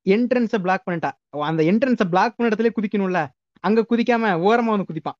என்ட்ரன்ஸ 0.05 0.55
பிளாக் 0.63 0.85
பண்ணிட்டா. 0.87 1.11
அந்த 1.49 1.61
என்ட்ரன்ஸ 1.63 2.05
பிளாக் 2.13 2.35
பண்ண 2.35 2.49
இடத்துல 2.49 2.71
குதிக்கணும்ல. 2.77 3.19
அங்க 3.63 3.85
குதிக்காம 3.89 4.31
ஓரமா 4.47 4.71
வந்து 4.73 4.89
குதிப்பான். 4.89 5.17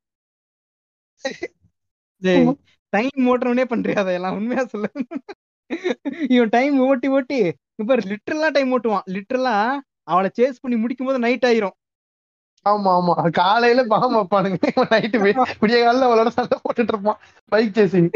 டைம் 2.94 3.20
ஓட்டுறவனே 3.32 3.66
பண்றியா? 3.72 4.00
அதையெல்லாம் 4.02 4.38
உண்மையா 4.38 4.64
சொல்லு. 4.66 4.90
இவன் 6.34 6.52
டைம் 6.56 6.76
ஓட்டி 6.88 7.08
ஓட்டி 7.10 7.38
இப்ப 7.82 7.96
லிட்டரலா 8.12 8.50
டைம் 8.56 8.74
ஓட்டுவான். 8.76 9.06
லிட்டரலா 9.16 9.56
அவளை 10.12 10.30
சேஸ் 10.40 10.62
பண்ணி 10.62 10.78
முடிக்கும் 10.84 11.10
போது 11.10 11.20
நைட் 11.20 11.46
ஆயிரும். 11.50 11.76
ஆமா 12.66 12.90
ஆமா. 12.98 13.14
காலையில 13.40 13.84
பாம் 13.92 14.16
வைப்பானுங்க. 14.18 14.58
நைட்டு 14.94 15.20
விடிய 15.62 15.78
காலையில 15.84 16.08
அவளோட 16.10 16.32
சண்டை 16.38 16.58
போட்டுட்டு 16.64 16.94
இருப்பான். 16.94 17.20
பைக் 17.52 17.76
சேசிங் 17.78 18.10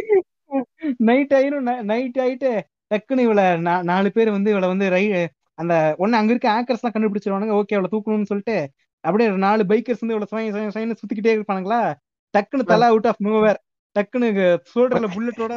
நைட் 1.09 1.33
ஆயிரும் 1.37 1.69
நைட் 1.91 2.19
ஆயிட்டு 2.25 2.51
டக்குன்னு 2.91 3.25
இவளை 3.27 3.45
நாலு 3.91 4.09
பேர் 4.11 4.35
வந்து 4.35 4.51
இவளை 4.53 4.67
வந்து 4.73 4.87
ரை 4.95 5.03
அந்த 5.59 5.73
ஒண்ணு 6.03 6.19
அங்க 6.19 6.31
இருக்க 6.33 6.47
ஆக்கர்ஸ் 6.57 6.81
எல்லாம் 6.81 6.95
கண்டுபிடிச்சிருவானுங்க. 6.95 7.55
ஓகே 7.59 7.75
அவளை 7.77 7.89
தூக்கணும்னு 7.93 8.29
சொல்லிட்டு 8.31 8.57
அப்படியே 9.03 9.27
நாலு 9.45 9.63
பைக்கர்ஸ் 9.71 10.01
வந்து 10.03 10.15
இவளை 10.15 10.27
சுய 10.31 10.51
சுய 10.55 10.69
சுயன்னு 10.75 10.99
சுத்திக்கிட்டே 11.01 11.35
இருப்பானுங்களா? 11.37 11.81
டக்குன்னு 12.33 12.69
தலை 12.71 12.85
அவுட் 12.91 13.07
ஆஃப் 13.11 13.21
நோவேர் 13.27 13.59
டக்குன்னு 13.95 14.29
சோல்டர்ல 14.71 15.09
புல்லட்டோட 15.15 15.53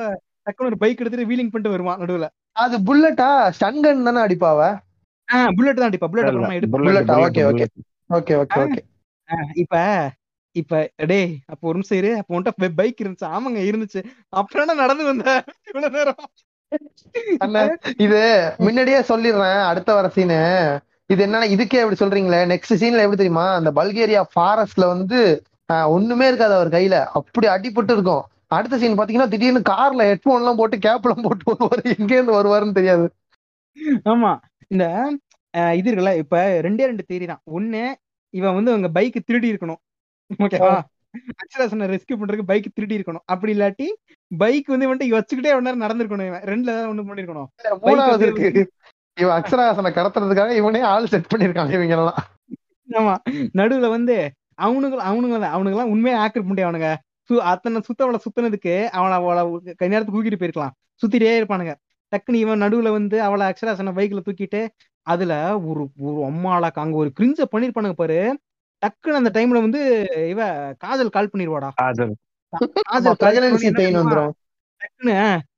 டக்குன்னு 0.47 0.70
ஒரு 0.70 0.78
பைக் 0.82 1.01
எடுத்துட்டு 1.02 1.30
வீலிங் 1.30 1.51
பண்ணிட்டு 1.52 1.74
வருவான் 1.74 2.01
நடுவுல. 2.02 2.26
அது 2.59 2.76
புல்லட்டா 2.85 3.28
ஸ்டன்கன் 3.56 4.06
தானே 4.09 4.20
அடிப்பாவ 4.22 4.60
புல்லட் 5.56 5.80
தான் 5.80 5.89
அடிப்பா. 5.89 6.09
புல்லட் 6.09 6.28
அப்புறமா 6.28 6.48
புல்லட்டா? 6.74 7.14
bullet, 7.14 7.26
okay 7.26 7.43
okay. 7.51 7.64
Okay 8.10 8.35
okay 8.43 8.60
okay. 8.62 8.80
இப்ப 9.56 9.74
இப்ப 10.56 10.76
டேய் 11.06 11.32
அப்போ 11.47 11.64
ஒரு 11.69 11.77
நிமிஷம் 11.78 11.98
இரு. 11.98 12.11
அப்போ 12.19 12.35
உன்கிட்ட 12.35 12.53
பைக் 12.78 13.03
இருந்துச்சு. 13.03 13.27
ஆமாங்க 13.35 13.61
இருந்துச்சு. 13.69 14.01
அப்புறம் 14.32 14.64
என்ன 14.64 14.77
நடந்து 14.82 15.04
வந்த? 15.04 15.27
இவ்வளவு 15.69 15.96
நேரம். 15.98 16.22
அண்ணா 17.38 17.61
இது 18.04 18.20
முன்னாடியே 18.59 19.01
சொல்லிடுறேன். 19.11 19.61
அடுத்த 19.69 19.90
வர 19.95 20.09
சீனு 20.09 20.38
இது 21.11 21.20
என்னன்னா 21.27 21.48
இதுக்கே 21.54 21.82
எப்படி 21.82 22.01
சொல்றீங்களே. 22.01 22.40
நெக்ஸ்ட் 22.51 22.80
சீன்ல 22.80 23.04
எப்படி 23.04 23.20
தெரியுமா? 23.20 23.46
அந்த 23.59 23.70
பல்கேரியா 23.72 24.22
ஃபாரஸ்ட்ல 24.32 24.87
வந்து 24.87 25.20
ஆஹ், 25.69 25.88
ஒண்ணுமே 25.95 26.27
இருக்காது 26.27 26.54
அவர் 26.54 26.70
கையில. 26.70 26.96
அப்படி 27.19 27.46
அடிபட்டு 27.48 27.95
இருக்கும். 27.95 28.22
அடுத்த 28.51 28.78
சீன் 28.80 28.98
பாத்தீங்கன்னா 28.98 29.30
திடீர்னு 29.32 29.60
கார்ல 29.70 30.02
ஹெட்போன் 30.10 30.40
எல்லாம் 30.43 30.59
போட்டு 30.60 30.77
கேப் 30.86 31.06
எல்லாம் 31.06 31.24
போட்டு 31.27 31.44
வருவாரு. 31.51 31.82
எங்க 31.98 32.12
இருந்து 32.16 32.36
வருவாருன்னு 32.38 32.78
தெரியாது. 32.78 33.06
ஆமா. 34.12 34.30
இந்த 34.72 34.85
இது 35.78 35.88
இருக்குல்ல 35.90 36.12
இப்ப 36.22 36.36
ரெண்டே 36.66 36.86
ரெண்டு 36.90 37.04
தேரி 37.10 37.27
தான். 37.30 37.43
ஒண்ணு 37.56 37.82
இவன் 38.35 38.56
வந்து 38.59 38.72
அவங்க 38.72 38.88
பைக் 38.96 39.18
திருடி 39.28 39.48
இருக்கணும். 39.52 39.80
ஓகேவா 40.44 40.72
அக்ஷராசனை 41.43 41.86
ரெஸ்கியூ 41.93 42.16
பண்றதுக்கு 42.18 42.51
பைக் 42.51 42.74
திருடி 42.77 42.94
இருக்கணும். 42.98 43.24
அப்படி 43.32 43.52
இல்லாட்டி 43.54 43.86
பைக் 44.30 44.72
வந்து 44.72 44.86
இவன்ட்டு 44.88 45.09
வச்சுக்கிட்டே 45.16 45.52
நேரம் 45.66 45.85
நடந்திருக்கணும் 45.85 46.28
இவன்? 46.30 46.44
ரெண்டுல 46.51 46.72
ஏதாவது 46.74 46.90
ஒண்ணு 46.93 47.09
பண்ணிருக்கணும். 47.10 47.48
மூணாவது 47.85 48.27
இருக்கு. 48.27 48.64
இவன் 49.16 49.36
அக்ஷராசனை 49.38 49.90
கடத்துறதுக்காக 49.98 50.52
இவனே 50.60 50.80
ஆள் 50.93 51.10
செட் 51.12 51.30
பண்ணிருக்காங்க 51.32 51.72
இவங்க 51.78 51.94
எல்லாம் 51.98 52.18
ஆமா. 52.88 53.14
நடுவுல 53.60 53.88
வந்து 53.96 54.16
அவனுங்க 54.64 54.96
அவனுங்க 55.09 55.36
அவனுங்க 55.54 55.74
எல்லாம் 55.77 55.93
உண்மையா 55.94 56.20
முடியாவனுங்க 56.51 56.90
சு 56.93 57.07
அத்தனை 57.51 57.81
சுத்த 57.81 58.05
அவளை 58.05 58.19
சுத்தினதுக்கு 58.24 58.74
அவளை 58.98 59.16
அவளை 59.16 59.74
கை 59.74 59.89
நேரத்துக்கு 59.89 60.16
தூக்கிட்டு 60.16 60.40
போயிருக்கலாம். 60.43 60.74
சுத்திட்டே 61.03 61.32
இருப்பானுங்க. 61.40 61.74
டக்குன்னு 62.13 62.43
இவன் 62.45 62.63
நடுவுல 62.63 62.90
வந்து 62.90 63.23
அவளை 63.23 63.45
அக்ஷராசனை 63.47 63.93
பைக்ல 63.98 64.21
தூக்கிட்டு 64.29 64.61
அதுல 65.03 65.61
ஒரு 65.61 65.82
ஒரு 66.01 66.19
அம்மாளாக்கு 66.32 66.81
அங்க 66.85 66.97
ஒரு 66.97 67.13
கிரிஞ்ச 67.21 67.45
பண்ணிருப்பானுங்க 67.53 67.93
பாரு. 67.93 68.19
டக்குன்னு 68.82 69.21
அந்த 69.21 69.31
டைம்ல 69.37 69.61
வந்து 69.66 69.81
இவ 70.29 70.40
காஜல் 70.85 71.15
கால் 71.16 71.31
பண்ணிருவாடா. 71.32 71.71
டக்குன்னு 74.81 75.16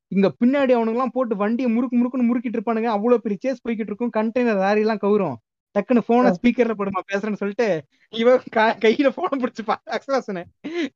இங்க 0.09 0.29
பின்னாடி 0.41 0.73
அவனுங்க 0.77 0.99
எல்லாம் 0.99 1.15
போட்டு 1.15 1.37
வண்டியை 1.37 1.69
முறுக்கு 1.73 1.97
முறுக்குன்னு 1.97 2.29
முறுக்கிட்டு 2.29 2.59
இருப்பானுங்க. 2.59 2.89
அவ்வளவு 2.97 3.21
பெரிய 3.21 3.39
சேஸ் 3.45 3.63
போய்கிட்டு 3.65 3.93
இருக்கும். 3.93 4.13
கண்டெய்னர் 4.17 4.63
லாரி 4.65 4.81
எல்லாம் 4.81 5.03
கவுரும். 5.03 5.37
டக்குன்னு 5.75 6.03
போன 6.07 6.31
ஸ்பீக்கர்ல 6.33 6.75
போடுமா 6.79 7.01
பேசுறேன்னு 7.13 7.35
சொல்லிட்டு 7.35 7.67
இவ 8.13 8.37
க- 8.51 8.77
கையில 8.81 9.09
போன 9.09 9.29
பிடிச்சுப்பா 9.37 9.75
அக்ஸலாசன 9.91 10.43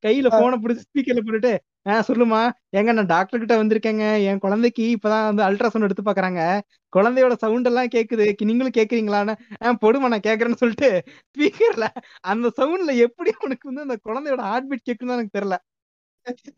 கையில 0.07 0.29
போன 0.33 0.57
பிடிச்சு 0.57 0.83
ஸ்பீக்கர்ல 0.87 1.21
போட்டுட்டு 1.21 1.53
ஆஹ் 1.89 2.05
சொல்லுமா 2.09 2.41
ஏங்க 2.77 2.93
நான் 2.93 3.07
டாக்டர் 3.07 3.39
கிட்ட 3.39 3.65
வந்திருக்கேங்க. 3.65 4.25
என் 4.25 4.39
குழந்தைக்கு 4.39 4.97
இப்பதான் 4.97 5.33
வந்து 5.33 5.43
அல்ட்ராசவுண்ட் 5.43 5.81
எடுத்து 5.81 6.03
பாக்குறாங்க. 6.03 6.41
குழந்தையோட 6.93 7.33
சவுண்ட் 7.35 7.67
எல்லாம் 7.67 7.91
கேக்குது. 7.95 8.27
நீங்களும் 8.41 8.77
கேக்குறீங்களான்னு? 8.77 9.35
ஆஹ் 9.65 9.79
போடுமா 9.81 10.07
நான் 10.07 10.27
கேக்குறேன்னு 10.27 10.55
சொல்லிட்டு 10.55 10.89
ஸ்பீக்கர்ல 11.31 11.87
அந்த 12.23 12.53
சவுண்ட்ல 12.57 12.97
எப்படி 12.99 13.31
அவனுக்கு 13.41 13.73
வந்து 13.73 13.85
அந்த 13.87 13.97
குழந்தையோட 14.05 14.41
ஹார்ட் 14.41 14.69
பீட் 14.69 14.87
கேக்குன்னு 14.87 15.17
எனக்கு 15.17 15.39
தெரியல. 15.39 15.59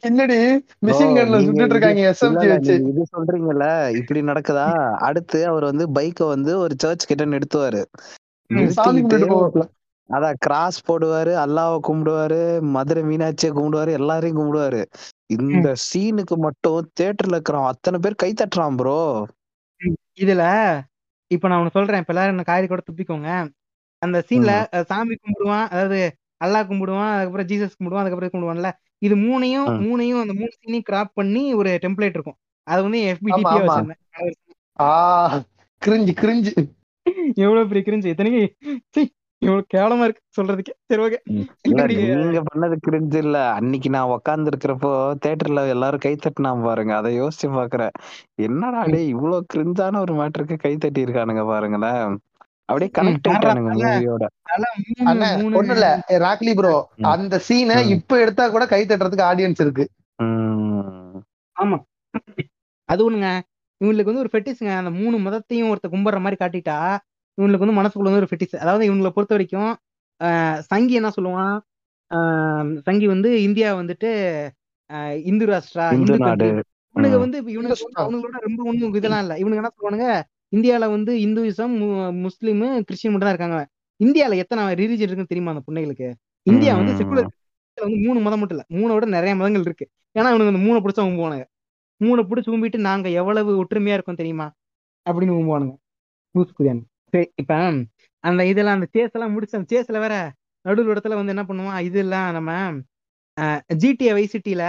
பின்னாடி 0.03 0.37
மிஷின் 0.83 1.17
கன்ல 1.17 1.39
சுட்டுட்டு 1.45 1.75
இருக்காங்க 1.75 2.03
எஸ்எம்ஜி 2.11 2.47
வச்சு. 2.51 2.75
இது 2.91 3.03
சொல்றீங்கல்ல 3.15 3.67
இப்படி 4.01 4.21
நடக்குதா? 4.23 4.67
அடுத்து 5.09 5.39
அவர் 5.47 5.65
வந்து 5.65 5.87
பைக்கை 5.97 6.27
வந்து 6.35 6.53
ஒரு 6.59 6.75
சர்ச் 6.79 7.09
கிட்ட 7.11 7.25
நிறுத்துவாரு. 7.25 7.83
அதான் 10.11 10.37
கிராஸ் 10.41 10.79
போடுவாரு 10.89 11.33
அல்லாவை 11.45 11.79
கும்பிடுவாரு 11.89 12.41
மதுரை 12.75 13.03
மீனாட்சியை 13.03 13.51
கும்பிடுவாரு 13.53 13.93
எல்லாரையும் 13.99 14.39
கும்பிடுவாரு. 14.41 14.83
இந்த 15.37 15.69
சீனுக்கு 15.87 16.37
மட்டும் 16.39 16.91
தியேட்டர்ல 16.97 17.37
இருக்கிறவன் 17.37 17.71
அத்தனை 17.73 17.99
பேர் 17.99 18.21
கை 18.23 18.31
தட்டுறான் 18.35 18.77
ப்ரோ. 18.77 19.01
இதுல 20.17 20.45
இப்ப 21.31 21.49
நான் 21.49 21.61
ஒண்ணு 21.61 21.77
சொல்றேன். 21.77 22.03
இப்ப 22.03 22.13
எல்லாரும் 22.15 22.35
என்ன 22.35 22.45
காரி 22.45 22.67
கூட 22.67 22.83
துப்பிக்கோங்க. 22.87 23.31
அந்த 24.03 24.19
சீன்ல 24.29 24.53
சாமி 24.91 25.15
கும்பிடுவான் 25.17 25.67
அதாவது 25.73 25.99
அல்லாஹ் 26.45 26.69
கும்பிடுவான் 26.71 27.13
அதுக்கப்புறம் 27.15 27.49
ஜீசஸ் 27.53 27.77
கும்பிடுவான் 27.79 28.03
அதுக்கப்புறம் 28.03 28.35
கும்பிடுவான்ல. 28.35 28.71
இது 29.07 29.15
மூணையும். 29.17 29.69
மூணையும் 29.87 30.23
அந்த 30.25 30.35
மூணு 30.39 30.51
சீனையும் 30.57 30.87
கிராப் 30.91 31.17
பண்ணி 31.19 31.43
ஒரு 31.61 31.71
டெம்ப்ளேட் 31.83 32.17
இருக்கும். 32.17 32.39
அது 32.67 32.81
வந்து 32.87 33.01
எஃபிடிபியா 33.11 33.61
வச்சிருந்தேன். 33.67 34.03
Cringe 35.83 36.13
cringe. 36.23 36.53
எவ்வளவு 37.43 37.69
பெரிய 37.71 37.83
கிரிஞ்சு? 37.89 38.11
இத்தனைக்கு 38.13 38.43
இவ்வளவு 39.43 39.65
கேவலமா 39.75 40.05
இருக்கு 40.07 40.23
சொல்றதுக்கே. 40.37 40.75
சரி 40.89 41.03
ஓகே. 41.07 41.19
நீங்க 42.21 42.41
பண்ணது 42.51 42.77
கிரிஞ்சு 42.87 43.19
இல்ல. 43.25 43.39
அன்னைக்கு 43.59 43.89
நான் 43.97 44.13
உக்காந்து 44.15 44.51
இருக்கிறப்போ 44.53 44.93
தியேட்டர்ல 45.25 45.63
எல்லாரும் 45.75 46.03
கை 46.05 46.13
தட்டினா 46.15 46.53
பாருங்க. 46.67 46.93
அதை 47.01 47.11
யோசிச்சு 47.21 47.49
பாக்குறேன். 47.59 47.95
என்னடா 48.47 48.83
டேய் 48.93 49.13
இவ்வளவு 49.15 49.47
கிரிஞ்சான 49.55 50.01
ஒரு 50.05 50.15
மேட்டருக்கு 50.21 50.57
கை 50.65 50.73
தட்டி 50.77 51.05
இருக்கானுங்க 51.05 51.45
பாருங்களேன். 51.53 52.17
அப்படியே 52.69 52.91
கனெக்ட் 52.95 53.29
ஆயிட்டானுங்க 53.31 53.73
மூவியோட 53.75 54.25
ஒண்ணு 55.59 55.75
இல்ல. 55.75 55.89
ராக்லி 56.25 56.53
ப்ரோ. 56.55 56.73
அந்த 57.07 57.41
சீனை. 57.49 57.77
இப்ப 57.89 58.21
எடுத்தா 58.21 58.49
கூட 58.49 58.65
கை 58.67 58.81
தட்டுறதுக்கு 58.85 59.29
ஆடியன்ஸ் 59.29 59.61
இருக்கு. 59.61 59.85
ஆமா. 61.57 61.77
அது 62.89 63.03
ஒண்ணுங்க. 63.07 63.29
இவங்களுக்கு 63.81 64.11
வந்து 64.11 64.19
ஒரு 64.19 64.33
ஃபெட்டிஸ்ங்க 64.33 64.73
அந்த 64.77 64.91
மூணு 64.91 65.17
மதத்தையும் 65.19 65.71
ஒருத்த 65.71 65.87
கும்பிடுற 65.87 66.21
மாதிரி 66.21 66.39
காட்டிட்டா 66.41 66.77
இவங்களுக்கு 67.39 67.65
வந்து 67.65 67.79
மனசுக்குள்ள 67.81 68.09
வந்து 68.09 68.23
ஒரு 68.23 68.31
ஃபெட்டிஸ் 68.31 68.57
அதாவது 68.57 68.85
இவங்களை 68.91 69.11
பொறுத்த 69.11 69.35
வரைக்கும் 69.35 69.73
ஆஹ் 70.21 70.59
சங்கி 70.65 70.95
என்ன 70.95 71.09
சொல்லுவான்? 71.17 71.57
ஆஹ் 72.11 72.79
சங்கி 72.81 73.07
வந்து 73.07 73.43
இந்தியா 73.43 73.75
வந்துட்டு 73.75 74.11
இந்து 75.25 75.47
ராஷ்டிரா 75.47 75.87
இந்து 75.93 76.17
நாடு. 76.19 76.47
வந்து 76.47 76.65
இவனுக்கு 76.95 77.19
வந்து 77.19 77.39
இந்துஸ்தான் 77.55 78.05
அவங்களோட 78.05 78.39
ரொம்ப 78.41 78.61
ஒண்ணும் 78.65 78.95
இதெல்லாம் 78.95 79.21
இல்ல. 79.21 79.35
இவனுங்க 79.35 79.61
என்ன 79.63 79.73
சொல்லுவானுங்க? 79.73 80.09
இந்தியால 80.53 80.85
வந்து 80.91 81.13
இந்துயிசம் 81.25 81.75
முஸ்லீம் 82.25 82.63
கிறிஸ்டின் 82.87 83.13
மட்டும் 83.13 83.29
தான் 83.29 83.35
இருக்காங்க. 83.35 83.59
இந்தியால 84.01 84.37
எத்தனை 84.43 84.63
ரிலிஜன் 84.81 85.07
இருக்குன்னு 85.07 85.33
தெரியுமா 85.33 85.53
அந்த 85.55 85.63
பிள்ளைகளுக்கு 85.69 86.09
இந்தியா 86.47 86.73
வந்து 86.79 86.93
செக்குலர் 86.99 87.31
வந்து 87.79 87.99
மூணு 88.05 88.19
மதம் 88.21 88.41
மட்டும் 88.41 88.57
இல்ல. 88.57 88.65
மூணை 88.77 88.93
விட 88.95 89.07
நிறைய 89.17 89.33
மதங்கள் 89.41 89.65
இருக்கு. 89.67 89.87
ஏன்னா 90.17 90.29
இவனுக்கு 90.33 90.53
அந்த 90.53 90.63
மூணை 90.67 90.79
பிடிச்சா 90.85 91.03
கும்புவானுங்க 91.07 91.47
மூணை 92.01 92.23
பிடிச்சி 92.25 92.49
கும்பிட்டு 92.53 92.79
நாங்க 92.89 93.09
எவ்வளவு 93.21 93.51
ஒற்றுமையா 93.63 93.97
இருக்கோம் 93.97 94.21
தெரியுமா? 94.21 94.47
அப்படின்னு 95.07 95.75
லூசுக்குதியானு 96.35 96.83
சரி 97.13 97.27
இப்ப 97.41 97.53
அந்த 98.25 98.41
இதெல்லாம் 98.51 98.77
அந்த 98.79 98.89
சேஸ் 98.95 99.15
எல்லாம் 99.17 99.33
முடிச்சு 99.35 99.59
அந்த 99.59 99.69
சேஸ்ல 99.73 99.99
வேற 100.05 100.15
நடுவில் 100.65 100.93
இடத்துல 100.93 101.17
வந்து 101.19 101.33
என்ன 101.35 101.45
பண்ணுவான் 101.49 101.81
இதெல்லாம் 101.89 102.29
நம்ம 102.37 102.51
ஜிடிஏ 103.83 104.13
வைசிட்டியில 104.17 104.65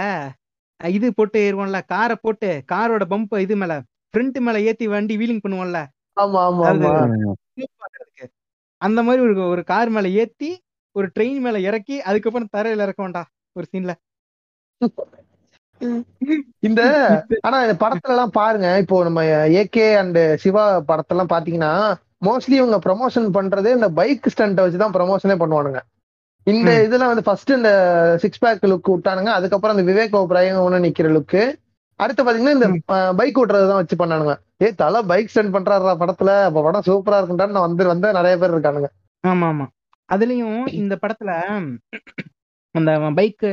இது 0.80 1.06
போட்டு 1.18 1.38
ஏறுவோம்ல. 1.40 1.78
காரை 1.92 2.16
போட்டு 2.22 2.48
காரோட 2.72 3.04
பம்ப் 3.12 3.34
இது 3.44 3.54
மேல 3.56 3.74
ஃப்ரண்ட் 4.14 4.38
மேல 4.40 4.60
ஏத்தி 4.68 4.86
வண்டி 4.88 5.14
வீலிங் 5.16 5.42
பண்ணுவோம்ல? 5.44 5.80
அந்த 8.80 9.00
மாதிரி 9.02 9.20
ஒரு 9.26 9.34
ஒரு 9.46 9.62
கார் 9.68 9.90
மேல 9.90 10.08
ஏத்தி 10.18 10.50
ஒரு 10.96 11.06
ட்ரெயின் 11.14 11.40
மேல 11.40 11.56
இறக்கி 11.66 11.96
அதுக்கப்புறம் 12.02 12.52
தரையில 12.52 12.84
இறக்க 12.86 13.00
வேண்டாம் 13.02 13.28
ஒரு 13.56 13.66
சீன்ல 13.70 13.92
இந்த 16.62 16.80
ஆனா 17.46 17.56
இந்த 17.64 17.74
படத்துல 17.82 18.14
எல்லாம் 18.14 18.36
பாருங்க 18.36 18.68
இப்போ 18.82 18.96
நம்ம 19.04 19.20
ஏகே 19.60 19.86
அண்ட் 19.98 20.18
சிவா 20.42 20.64
படத்தெல்லாம் 20.88 21.32
பாத்தீங்கன்னா 21.32 21.72
மோஸ்ட்லி 22.22 22.56
இவங்க 22.56 22.78
ப்ரமோஷன் 22.86 23.28
பண்றதே 23.36 23.72
இந்த 23.74 23.88
பைக் 23.98 24.32
ஸ்டண்ட்டை 24.32 24.64
வச்சுதான் 24.64 24.94
ப்ரமோஷனே 24.96 25.36
பண்ணுவானுங்க. 25.40 25.80
இந்த 26.46 26.70
ம். 26.70 26.82
இதுல 26.86 27.06
வந்து 27.08 27.24
ஃபர்ஸ்ட் 27.24 27.50
இந்த 27.50 27.70
சிக்ஸ் 28.22 28.40
பேக் 28.40 28.66
லுக் 28.68 28.90
விட்டானுங்க 28.92 29.30
அதுக்கப்புறம் 29.34 29.74
அந்த 29.74 29.84
விவேக் 29.88 30.16
ஓப்ராயம் 30.20 30.64
ஒண்ணு 30.64 30.84
நிக்கிற 30.84 31.08
லுக்கு 31.14 31.42
அடுத்து 31.98 32.24
பாத்தீங்கன்னா 32.24 32.50
இந்த 32.50 32.68
பைக் 33.16 33.38
ஓட்டுறதுதான் 33.38 33.78
வச்சு 33.80 33.96
பண்ணானுங்க. 33.96 34.34
ஏ 34.62 34.72
தலை 34.72 35.02
பைக் 35.02 35.28
ஸ்டண்ட் 35.28 35.56
பண்றாருடா 35.56 35.94
படத்துல. 36.00 36.42
அப்ப 36.42 36.62
படம் 36.62 36.86
சூப்பரா 36.86 37.16
இருக்குன்றான்னு 37.16 37.56
நான் 37.56 37.66
வந்து 37.68 37.86
வந்து 37.86 38.12
நிறைய 38.12 38.36
பேர் 38.38 38.54
இருக்கானுங்க. 38.54 38.88
ஆமா 39.26 39.46
ஆமா 39.50 39.66
அதுலயும் 40.12 40.72
இந்த 40.72 40.98
படத்துல 41.02 41.30
அந்த 42.70 43.12
பைக் 43.14 43.44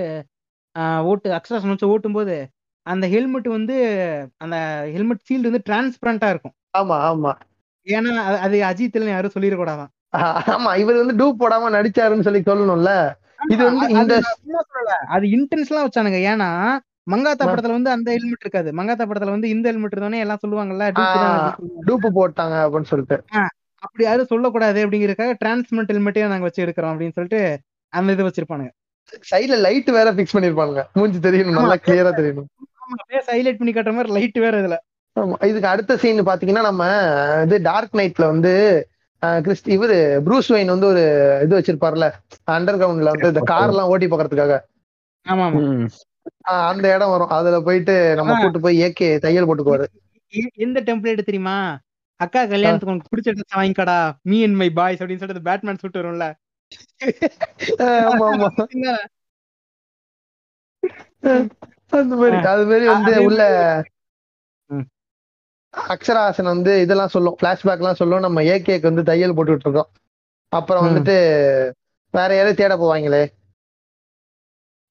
ஓட்டு 1.04 1.34
அக்ஸ்ட்ராசன் 1.34 1.70
வச்சு 1.70 1.88
ஓட்டும் 1.88 2.14
போது 2.14 2.36
அந்த 2.86 3.08
ஹெல்மெட் 3.08 3.48
வந்து 3.48 3.78
அந்த 4.38 4.56
ஹெல்மெட் 4.92 5.24
ஃபீல்டு 5.28 5.50
வந்து 5.50 5.62
டிரான்ஸ்பரண்டா 5.70 6.30
இருக்கும். 6.30 6.56
ஆமா 6.78 6.96
ஆமா. 7.12 7.32
ஏன்னா 7.88 8.12
அது- 8.46 8.66
அஜித்ல 8.70 9.10
யாரும் 9.10 9.32
சொல்லிடக்கூடாதான். 9.34 9.92
ஆமா 10.56 10.78
இவர் 10.78 11.06
வந்து 11.06 11.16
டூப் 11.16 11.38
போடாம 11.40 11.74
நடிச்சாருன்னு 11.76 12.22
சொல்லி 12.22 12.40
சொல்லணும்ல. 12.40 13.12
இது 13.50 13.64
வந்து 13.64 13.88
இந்த 13.90 14.22
அது 15.08 15.26
இன்டென்ஸ்லாம் 15.28 15.88
வச்சானுங்க. 15.88 16.20
ஏன்னா 16.32 16.50
மங்காத்தா. 17.08 17.46
படத்துல 17.50 17.76
வந்து 17.78 17.92
அந்த 17.96 18.08
ஹெல்மெட் 18.16 18.46
இருக்காது. 18.46 18.70
மங்காத்தா 18.80 19.06
படத்துல 19.10 19.36
வந்து 19.36 19.52
இந்த 19.54 19.66
ஹெல்மெட் 19.70 19.96
இருந்தோடனே 19.96 20.24
எல்லாம் 20.26 20.42
சொல்லுவாங்கல்ல. 20.44 20.86
டூப்பு 21.90 22.10
போட்டாங்க 22.18 22.56
அப்படின்னு 22.66 22.92
சொல்லிட்டு. 22.92 23.18
அப்படி 23.84 24.04
யாரும் 24.06 24.32
சொல்லக்கூடாது 24.32 24.80
அப்படிங்கறதுக்காக 24.86 25.34
டிரான்ஸ்மெண்ட் 25.42 25.92
ஹெல்மெட்டே 25.94 26.28
நாங்க 26.32 26.48
வச்சு 26.48 26.64
எடுக்கிறோம் 26.66 26.94
அப்படின்னு 26.94 27.18
சொல்லிட்டு 27.18 27.42
அந்த 27.94 28.16
இது 28.16 28.28
வச்சிருப்பானுங்க. 28.28 28.72
சைடுல 29.32 29.58
லைட் 29.66 29.90
வேற 29.98 30.10
பிக்ஸ் 30.18 30.36
பண்ணிருப்பாங்க 30.36 30.84
மூஞ்சி 30.98 31.20
தெரியணும் 31.26 31.58
நல்லா 31.60 31.78
கிளியரா 31.86 32.12
தெரியணும். 32.20 32.48
ஹைலைட் 33.30 33.60
பண்ணி 33.60 33.74
காட்டுற 33.74 33.94
மாதிரி 33.98 34.16
லைட் 34.18 34.40
வேற 34.46 34.56
இதுல. 34.62 34.78
ஆமா 35.16 35.36
இதுக்கு 35.50 35.70
அடுத்த 35.74 35.98
சீன் 36.02 36.30
பாத்தீங்கன்னா 36.30 36.64
நம்ம 36.70 36.86
இது 37.46 37.58
டார்க் 37.68 37.98
நைட்ல 38.00 38.26
வந்து 38.34 38.54
கிறிஸ்ட் 39.44 39.70
இவரு 39.76 39.98
ப்ரூஸ் 40.26 40.50
வெயின் 40.54 40.74
வந்து 40.74 40.88
ஒரு 40.92 41.04
இது 41.46 41.54
வச்சிருப்பார்ல 41.58 42.08
அண்டர் 42.56 42.80
கிரவுண்ட்ல 42.82 43.14
வந்து 43.14 43.32
இந்த 43.34 43.44
கார் 43.52 43.72
எல்லாம் 43.74 43.92
ஓட்டி 43.94 44.08
பாக்குறதுக்காக. 44.08 44.56
அந்த 46.42 46.94
இடம் 46.96 47.10
வரும். 47.10 47.28
அதுல 47.28 47.62
போயிட்டு 47.62 48.16
நம்ம. 48.16 48.42
கூட்டு 48.42 48.60
போய் 48.60 48.82
ஏகே 48.82 49.18
தையல் 49.20 49.48
போட்டுக்குவாரு. 49.48 49.86
எந்த 50.54 50.82
டெம்ப்ளேட் 50.82 51.24
தெரியுமா? 51.24 51.80
அக்கா 52.16 52.46
கல்யாணத்துக்கு 52.46 52.94
உனக்கு 52.94 53.16
பிடிச்ச 53.16 53.34
ட்ரெஸ் 53.34 53.60
வாங்கிக்கடா. 53.60 54.22
மீ 54.22 54.44
அண்ட் 54.44 54.56
மை 54.56 54.70
பாய்ஸ் 54.70 55.04
அப்படின்னு 55.04 55.18
சொல்லிட்டு 55.18 55.52
பேட்மேன் 55.52 55.78
சூட் 55.78 55.98
வரும்ல. 55.98 56.34
அந்த 61.90 62.16
மாதிரி 62.16 62.38
அது 62.46 62.66
மாதிரி 62.66 62.86
வந்து 62.86 63.24
உள்ள. 63.24 63.84
அக்ஷராசன் 65.88 66.44
வந்து 66.44 66.82
இதெல்லாம் 66.82 67.08
சொல்லும். 67.08 67.38
பிளாஷ்பேக் 67.44 67.78
எல்லாம் 67.78 67.96
சொல்லும். 67.96 68.20
நம்ம 68.20 68.42
ஏகேக்கு 68.42 68.82
வந்து 68.82 69.04
தையல் 69.04 69.34
போட்டுட்டு 69.34 69.60
இருக்கோம். 69.60 69.90
அப்புறம். 70.50 70.86
வந்துட்டு 70.86 71.16
வேற 72.12 72.36
யாரையும் 72.36 72.56
தேட 72.56 72.76
போவாங்களே? 72.76 73.24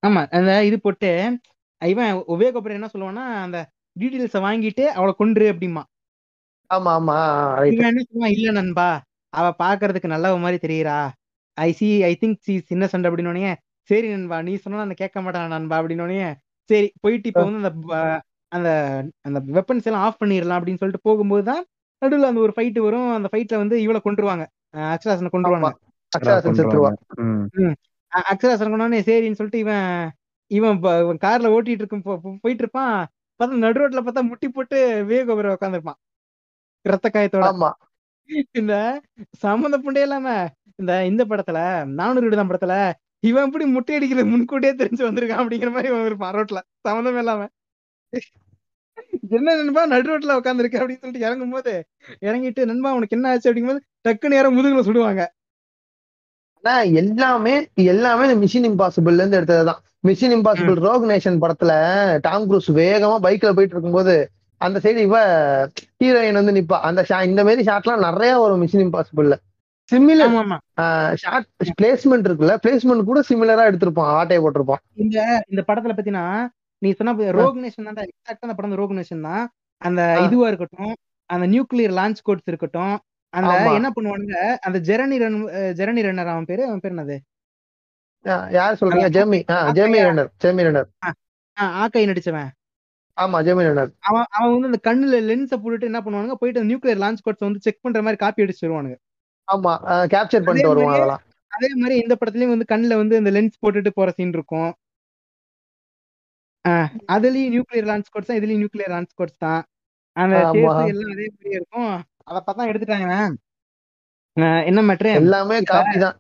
ஆமா 0.05 0.23
அந்த 0.31 0.53
இது 0.65 0.77
போட்டு 0.81 1.11
இவன் 1.83 2.13
உபயோக 2.29 2.77
என்ன 2.77 2.89
சொல்லுவான்னா 2.95 3.25
அந்த 3.45 3.59
டீடைல்ஸ 3.97 4.39
வாங்கிட்டு 4.47 4.85
அவளை 4.97 5.13
கொன்று 5.15 5.47
அப்படிமா 5.53 5.83
ஆமா 6.71 6.93
ஆமா 6.99 7.17
இவன் 7.73 7.91
என்ன 7.91 8.03
சொல்லுவான் 8.05 8.35
இல்ல 8.37 8.53
நண்பா 8.53 8.89
அவ 9.33 9.47
பாக்குறதுக்கு 9.59 10.13
நல்லவ 10.13 10.39
மாதிரி 10.39 10.59
தெரியுறா. 10.59 10.97
I 11.59 11.71
see 11.73 11.89
I 12.03 12.13
think 12.21 12.39
see 12.41 12.55
சின்ன 12.71 12.85
சண்டை 12.87 13.09
அப்படின்னு 13.11 13.53
சரி 13.91 14.09
நண்பா 14.09 14.37
நீ 14.43 14.53
சொன்னா 14.57 14.83
நான் 14.83 15.01
கேட்க 15.03 15.19
மாட்டான் 15.23 15.55
நண்பா 15.55 15.77
அப்படின்னு 15.81 16.29
சரி 16.71 16.87
போயிட்டு 17.03 17.29
இப்போ 17.31 17.43
வந்து 17.47 17.61
அந்த 17.63 17.73
அந்த 18.53 18.69
அந்த 19.23 19.39
வெப்பன்ஸ் 19.57 19.89
எல்லாம் 19.89 20.05
ஆஃப் 20.07 20.21
பண்ணிடலாம் 20.21 20.59
அப்படின்னு 20.59 20.81
சொல்லிட்டு 20.83 21.07
போகும்போது 21.09 21.45
தான் 21.51 21.63
நடுவில் 22.03 22.31
அந்த 22.31 22.41
ஒரு 22.41 22.53
ஃபைட் 22.57 22.79
வரும். 22.81 23.09
அந்த 23.17 23.29
ஃபைட்ல 23.33 23.57
வந்து 23.63 23.77
இவளை 23.85 24.01
கொண்டுருவாங்க 24.03 24.45
அக்ஷராசனை 24.93 25.31
கொண்டுருவாங்க 25.31 25.71
அக்ஷராசன் 28.15 28.61
செத்துருவா 28.61 28.65
உம் 28.65 28.73
அ- 28.73 28.73
அக்ஷராசன் 28.73 28.73
கொண்டோடனே 28.73 29.01
சரின்னு 29.09 29.39
சொல்லிட்டு 29.41 29.63
இவன் 29.65 29.89
இவன் 30.51 30.81
கார்ல 31.25 31.53
ஓட்டிட்டு 31.55 31.83
இருக்கும் 31.83 32.05
போயிட்டு 32.43 32.65
இருப்பான் 32.65 32.97
பார்த்தா 33.41 33.63
நடு 33.65 33.81
ரோட்ல 33.81 34.01
பார்த்தா 34.03 34.23
முட்டி 34.31 34.49
போட்டு 34.51 34.79
வேகோபுரம் 35.11 35.57
உட்காந்துருப்பான் 35.57 36.01
ரத்த 36.85 37.09
காயத்தோட. 37.11 37.45
இந்த 38.61 38.75
சம்மந்த 39.43 39.77
புண்டே 39.85 40.03
இல்லாம 40.03 40.29
இந்த 40.81 40.93
இந்த 41.07 41.23
படத்துல 41.25 41.59
நானூறு 41.99 42.27
விடுதான் 42.27 42.51
படத்துல 42.51 42.75
இவன் 43.23 43.47
எப்படி 43.47 43.67
முட்டை 43.75 43.97
அடிக்கிறது 43.97 44.31
முன்கூட்டியே 44.31 44.73
தெரிஞ்சு 44.75 45.05
வந்திருக்கான் 45.09 45.43
அப்படிங்கிற 45.43 45.71
மாதிரி 45.73 45.91
இவன் 45.93 46.07
இருப்பான் 46.07 46.35
ரோட்ல. 46.37 46.61
சம்மந்தமே 46.87 47.21
இல்லாம. 47.21 47.43
என்ன 49.37 49.55
நண்பா 49.59 49.83
நடு 49.93 50.09
ரோட்ல 50.11 50.37
உட்காந்துருக்க 50.41 50.81
அப்படின்னு 50.81 51.03
சொல்லிட்டு 51.03 51.27
இறங்கும் 51.27 51.55
போது 51.55 51.73
இறங்கிட்டு 52.27 52.63
நண்பா 52.71 52.91
உனக்கு 52.99 53.17
என்ன 53.19 53.31
ஆச்சு? 53.31 53.49
அப்படிங்கும்போது 53.51 53.83
டக்குன்னு 54.07 54.39
யாரும் 54.39 54.57
முதுகுல 54.59 54.85
சுடுவாங்க. 54.89 55.23
ஆனா 56.65 56.81
எல்லாமே 56.81 57.67
எல்லாமே 57.75 58.29
இந்த 58.29 58.47
மிஷின் 58.47 58.73
இம்பாசிபிள்ல 58.73 59.15
இருந்து 59.15 59.41
எடுத்ததுதான். 59.41 59.81
மிஷின் 60.07 60.35
இம்பாசிபிள் 60.37 60.75
ரோக் 60.81 61.05
நேஷன் 61.05 61.41
படத்துல 61.41 61.71
டாம் 62.21 62.51
குரூஸ் 62.51 62.71
வேகமா 62.73 63.17
பைக்ல 63.17 63.21
போயிட்டு 63.21 63.63
இருக்கும்போது 63.63 64.31
அந்த 64.57 64.81
சைடு 64.83 64.97
இவ 64.97 65.19
ஹீரோயின் 66.05 66.33
வந்து 66.33 66.53
நிப்பா. 66.53 66.73
அந்த 66.73 67.05
shot- 67.09 67.27
இந்த 67.27 67.45
மாதிரி 67.45 67.63
ஷாட்லாம் 67.63 68.11
நிறைய 68.11 68.39
வரும் 68.39 68.67
மிஷின் 68.67 68.89
இம்பாசிபிள்ல 68.89 69.35
சிமிலர் 69.93 70.57
ஷார்ட் 71.15 71.47
பிளேஸ்மெண்ட் 71.83 72.29
இருக்குல்ல 72.29 72.57
பிளேஸ்மெண்ட் 72.67 73.05
கூட 73.05 73.21
சிமிலரா 73.29 73.73
எடுத்திருப்பான். 73.73 74.11
ஆட்டையை 74.13 74.47
போட்டிருப்பான். 74.47 74.83
இந்த 74.95 75.45
இந்த 75.49 75.65
படத்துல 75.69 75.99
பத்தினா 75.99 76.47
நீ 76.79 76.93
சொன்ன 76.93 77.31
ரோக் 77.33 77.57
நேஷன் 77.57 77.93
தான் 77.93 78.05
எக்ஸாக்டா 78.05 78.41
அந்த 78.41 78.55
படம் 78.57 78.77
ரோக் 78.79 78.95
நேஷன் 78.95 79.21
தான். 79.21 79.49
அந்த. 79.79 80.17
இதுவா 80.25 80.47
இருக்கட்டும் 80.47 80.95
அந்த 81.27 81.47
நியூக்ளியர் 81.47 81.95
லான்ச் 81.99 82.23
கோட்ஸ் 82.23 82.49
இருக்கட்டும் 82.49 82.99
அந்த. 83.39 83.53
என்ன 83.79 83.89
பண்ணுவானுங்க? 83.97 84.37
அந்த 84.67 84.79
ஜெரணி 84.89 85.17
ரன் 85.23 85.39
ஜெரணி 85.79 86.03
ரன்னர் 86.07 86.33
அவன் 86.35 86.49
பேரு? 86.51 86.63
அவன் 86.69 86.83
பேர் 86.85 86.95
என்னது? 86.95 87.17
யார் 88.59 88.79
சொல்றீங்க? 88.81 89.09
ஜெர்மி 89.17 89.41
ஆ 89.55 89.57
Jeremy 89.79 89.99
Renner 90.09 90.31
Jeremy 90.45 90.67
Renner 90.67 90.89
Hawkeye 91.81 92.11
நடிச்சவன். 92.11 92.53
ஆமா 93.17 93.39
ஜெமினி 93.47 93.67
கணேசன் 93.67 93.93
அவன் 94.09 94.29
அவன் 94.37 94.53
வந்து 94.55 94.69
அந்த 94.71 94.79
கண்ணுல 94.87 95.19
லென்ஸை 95.29 95.57
போட்டுட்டு 95.63 95.89
என்ன 95.91 95.99
பண்ணுவானுங்க? 96.05 96.37
போயிட்டு 96.41 96.69
நியூக்ளியர் 96.71 97.03
லான்ச் 97.03 97.25
கோட்ஸ் 97.27 97.47
வந்து 97.47 97.65
செக் 97.67 97.83
பண்ற 97.85 98.01
மாதிரி 98.07 98.19
காப்பி 98.23 98.45
அடிச்சு 98.45 98.65
வருவானுங்க 98.67 98.97
ஆமா 99.49 99.73
கேப்சர் 100.13 100.47
பண்ணிட்டு 100.47 100.71
வருவான் 100.71 100.89
மாதிரியே 100.89 101.03
அதெல்லாம். 101.03 101.23
அதே 101.53 101.69
மாதிரி 101.81 101.97
இந்த 102.05 102.15
படத்துலயும் 102.21 102.55
வந்து 102.55 102.67
கண்ணுல 102.73 102.97
வந்து 103.03 103.15
அந்த 103.21 103.31
லென்ஸ் 103.37 103.61
போட்டுட்டு 103.63 103.91
போற 103.99 104.11
சீன் 104.17 104.35
இருக்கும். 104.39 104.71
அதுலயும் 107.15 107.53
நியூக்ளியர் 107.55 107.89
லான்ச் 107.91 108.11
கோட்ஸ் 108.13 108.31
தான் 108.31 108.39
இதுலயும் 108.41 108.61
நியூக்ளியர் 108.63 108.93
லான்ச் 108.95 109.15
கோட்ஸ் 109.21 109.41
தான். 109.47 109.63
அந்த 110.17 110.37
எல்லாம் 110.39 111.13
அதே 111.13 111.27
மாதிரியே 111.31 111.57
இருக்கும். 111.61 111.95
அதை 112.25 112.41
பார்த்தா 112.47 112.69
எடுத்துட்டாங்க 112.71 113.35
ஆஹ் 114.37 114.65
என்ன 114.65 114.83
மேட்ரு 114.83 115.15
எல்லாமே 115.15 115.63
காப்பி 115.63 115.99
தான். 115.99 116.17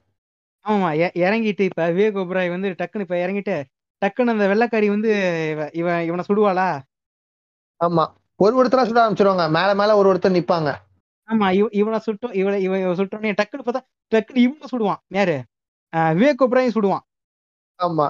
ஆமா 0.66 0.89
இறங்கிட்டு 1.18 1.60
இப்ப 1.60 1.89
விவேக் 1.91 2.20
ஒபராய் 2.20 2.49
வந்து 2.49 2.68
டக்குன்னு 2.70 3.00
இப்ப 3.00 3.15
இறங்கிட்டு 3.15 3.57
டக்குன்னு 4.02 4.33
அந்த 4.34 4.47
வெள்ளைக்காரி 4.47 4.86
வந்து 4.86 5.10
இவ- 5.52 5.70
இவன் 5.73 6.05
இவனை 6.05 6.24
சுடுவாளா? 6.28 6.68
ஆமா. 7.81 8.05
ஒரு 8.36 8.65
ஒருத்தரா 8.65 8.84
சுட 8.84 9.00
ஆரம்பிச்சிருவாங்க. 9.05 9.50
மேல 9.50 9.74
மேல 9.74 9.97
ஒரு 9.97 10.08
ஒருத்தர் 10.12 10.36
நிப்பாங்க. 10.39 10.70
ஆமா 11.28 11.52
இவ 11.52 11.68
இவனை 11.70 11.99
சுட்டும் 11.99 12.33
இவளை 12.33 12.62
இவன் 12.62 12.81
இவன் 12.81 12.97
சுட்டோன்னே 12.97 13.34
டக்குன்னு 13.42 13.66
பார்த்தா 13.66 13.81
டக்குன்னு 14.15 14.36
இவனை 14.36 14.66
சுடுவான். 14.73 15.00
யாரு? 15.08 15.36
ஆஹ் 15.97 16.15
விவேக் 16.18 16.42
ஒபராயும் 16.47 16.74
சுடுவான். 16.74 17.05
ஆமா. 17.81 18.07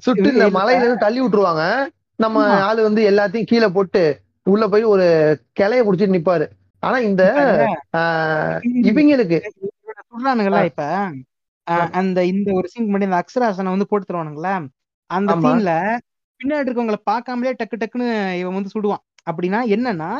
சுட்டு 0.00 0.32
இந்த 0.32 0.50
மலையில 0.50 0.76
இருந்து 0.76 0.96
தள்ளி 0.96 1.20
விட்டுருவாங்க. 1.20 1.62
நம்ம 2.16 2.62
ஆளு 2.62 2.82
வந்து 2.82 3.10
எல்லாத்தையும் 3.10 3.46
கீழே 3.46 3.68
போட்டு 3.68 4.02
உள்ள 4.42 4.68
போய் 4.68 4.82
ஒரு 4.84 5.06
கிளைய 5.60 5.82
புடிச்சிட்டு 5.82 6.16
நிப்பாரு. 6.16 6.46
ஆனா 6.82 6.96
இந்த 7.06 7.22
இவங்களுக்கு 8.90 9.38
ஆஹ், 10.56 10.68
இப்ப 10.70 10.84
அந்த 11.98 12.20
இந்த 12.26 12.48
ஒரு 12.52 12.68
சீன் 12.68 12.90
பண்ணி 12.90 13.08
அந்த 13.08 13.18
அக்ஷராசனை 13.20 13.70
வந்து 13.70 13.88
போட்டு 13.88 14.06
தருவானுங்களா 14.06 14.54
அந்த 15.10 15.30
சீன்ல 15.44 15.72
பின்னாடி 16.40 16.64
இருக்கவங்கள 16.64 16.98
பார்க்காமலே 17.06 17.52
டக்கு 17.58 17.76
டக்குன்னு 17.76 18.08
இவன் 18.38 18.56
வந்து 18.58 18.74
சுடுவான். 18.74 19.02
அப்படின்னா 19.26 19.60
என்னன்னா 19.74 20.10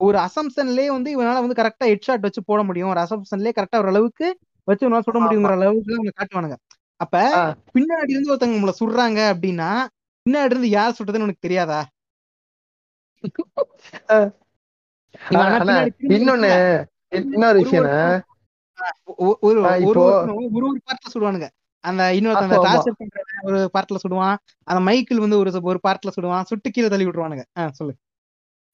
ஒரு 0.00 0.18
அசம்சன்லயே 0.18 0.88
வந்து 0.90 1.10
இவனால 1.10 1.42
வந்து 1.42 1.58
கரெக்டா 1.60 1.84
ஹெட் 1.84 2.06
ஷாட் 2.06 2.26
வச்சு 2.26 2.40
போட 2.44 2.60
முடியும். 2.62 2.90
ஒரு 2.92 3.00
அசம்சன்லயே 3.00 3.52
கரெக்டா 3.56 3.78
ஒரு 3.78 3.90
அளவுக்கு 3.92 4.26
வச்சு 4.68 4.84
இவனால 4.86 5.04
சுட 5.04 5.18
முடியுங்கிற 5.24 5.56
அளவுக்கு 5.58 5.96
அவங்க 5.96 6.12
காட்டுவானுங்க. 6.14 6.56
அப்ப 7.00 7.14
பின்னாடி 7.74 8.10
இருந்து 8.10 8.32
ஒருத்தவங்க 8.32 8.56
நம்மள 8.56 8.74
சுடுறாங்க 8.78 9.20
அப்படின்னா 9.32 9.70
பின்னாடி 10.26 10.52
இருந்து 10.52 10.70
யார் 10.70 10.96
சுட்டதுன்னு 10.98 11.26
உனக்கு 11.26 11.46
தெரியாதா? 11.46 11.80
இன்னொன்னு 16.16 16.50
இன்னொரு 17.32 17.58
விஷயம் 17.58 17.88
ஒரு 19.46 19.58
ஒரு 19.88 20.00
ஒரு 20.58 20.78
பார்ட்ல 20.86 21.08
சுடுவானுங்க 21.14 21.48
அந்த 21.84 22.02
இன்னொருத்த 22.18 22.58
டார்ச்சர் 22.66 22.96
ஒரு 23.42 23.58
பார்ட்ல 23.74 23.98
சுடுவான் 24.04 24.36
அந்த 24.68 24.80
மைக்கிள் 24.88 25.22
வந்து 25.24 25.38
ஒரு 25.38 25.50
ஒரு 25.62 25.78
பார்ட்ல 25.86 26.12
சுடுவான் 26.16 26.48
சுட்டு 26.50 26.68
கீழே 26.70 26.88
தள்ளி 26.88 27.06
விட்டுருவானுங்க. 27.06 27.44
ஆ 27.58 27.70
சொல்லு. 27.70 27.94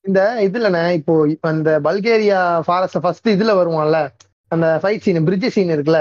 இந்த 0.04 0.20
இதுலண்ணே 0.40 0.82
இப்போ 0.92 1.14
இப்ப 1.28 1.46
அந்த 1.48 1.70
பல்கேரியா 1.80 2.38
ஃபாரஸ்ட் 2.66 3.00
ஃபர்ஸ்ட் 3.02 3.28
இதுல 3.28 3.54
வருவான்ல. 3.60 3.98
அந்த 4.52 4.66
ஃபைட் 4.82 5.04
சீன் 5.06 5.24
பிரிட்ஜ் 5.24 5.48
சீன் 5.48 5.72
இருக்குல்ல. 5.74 6.00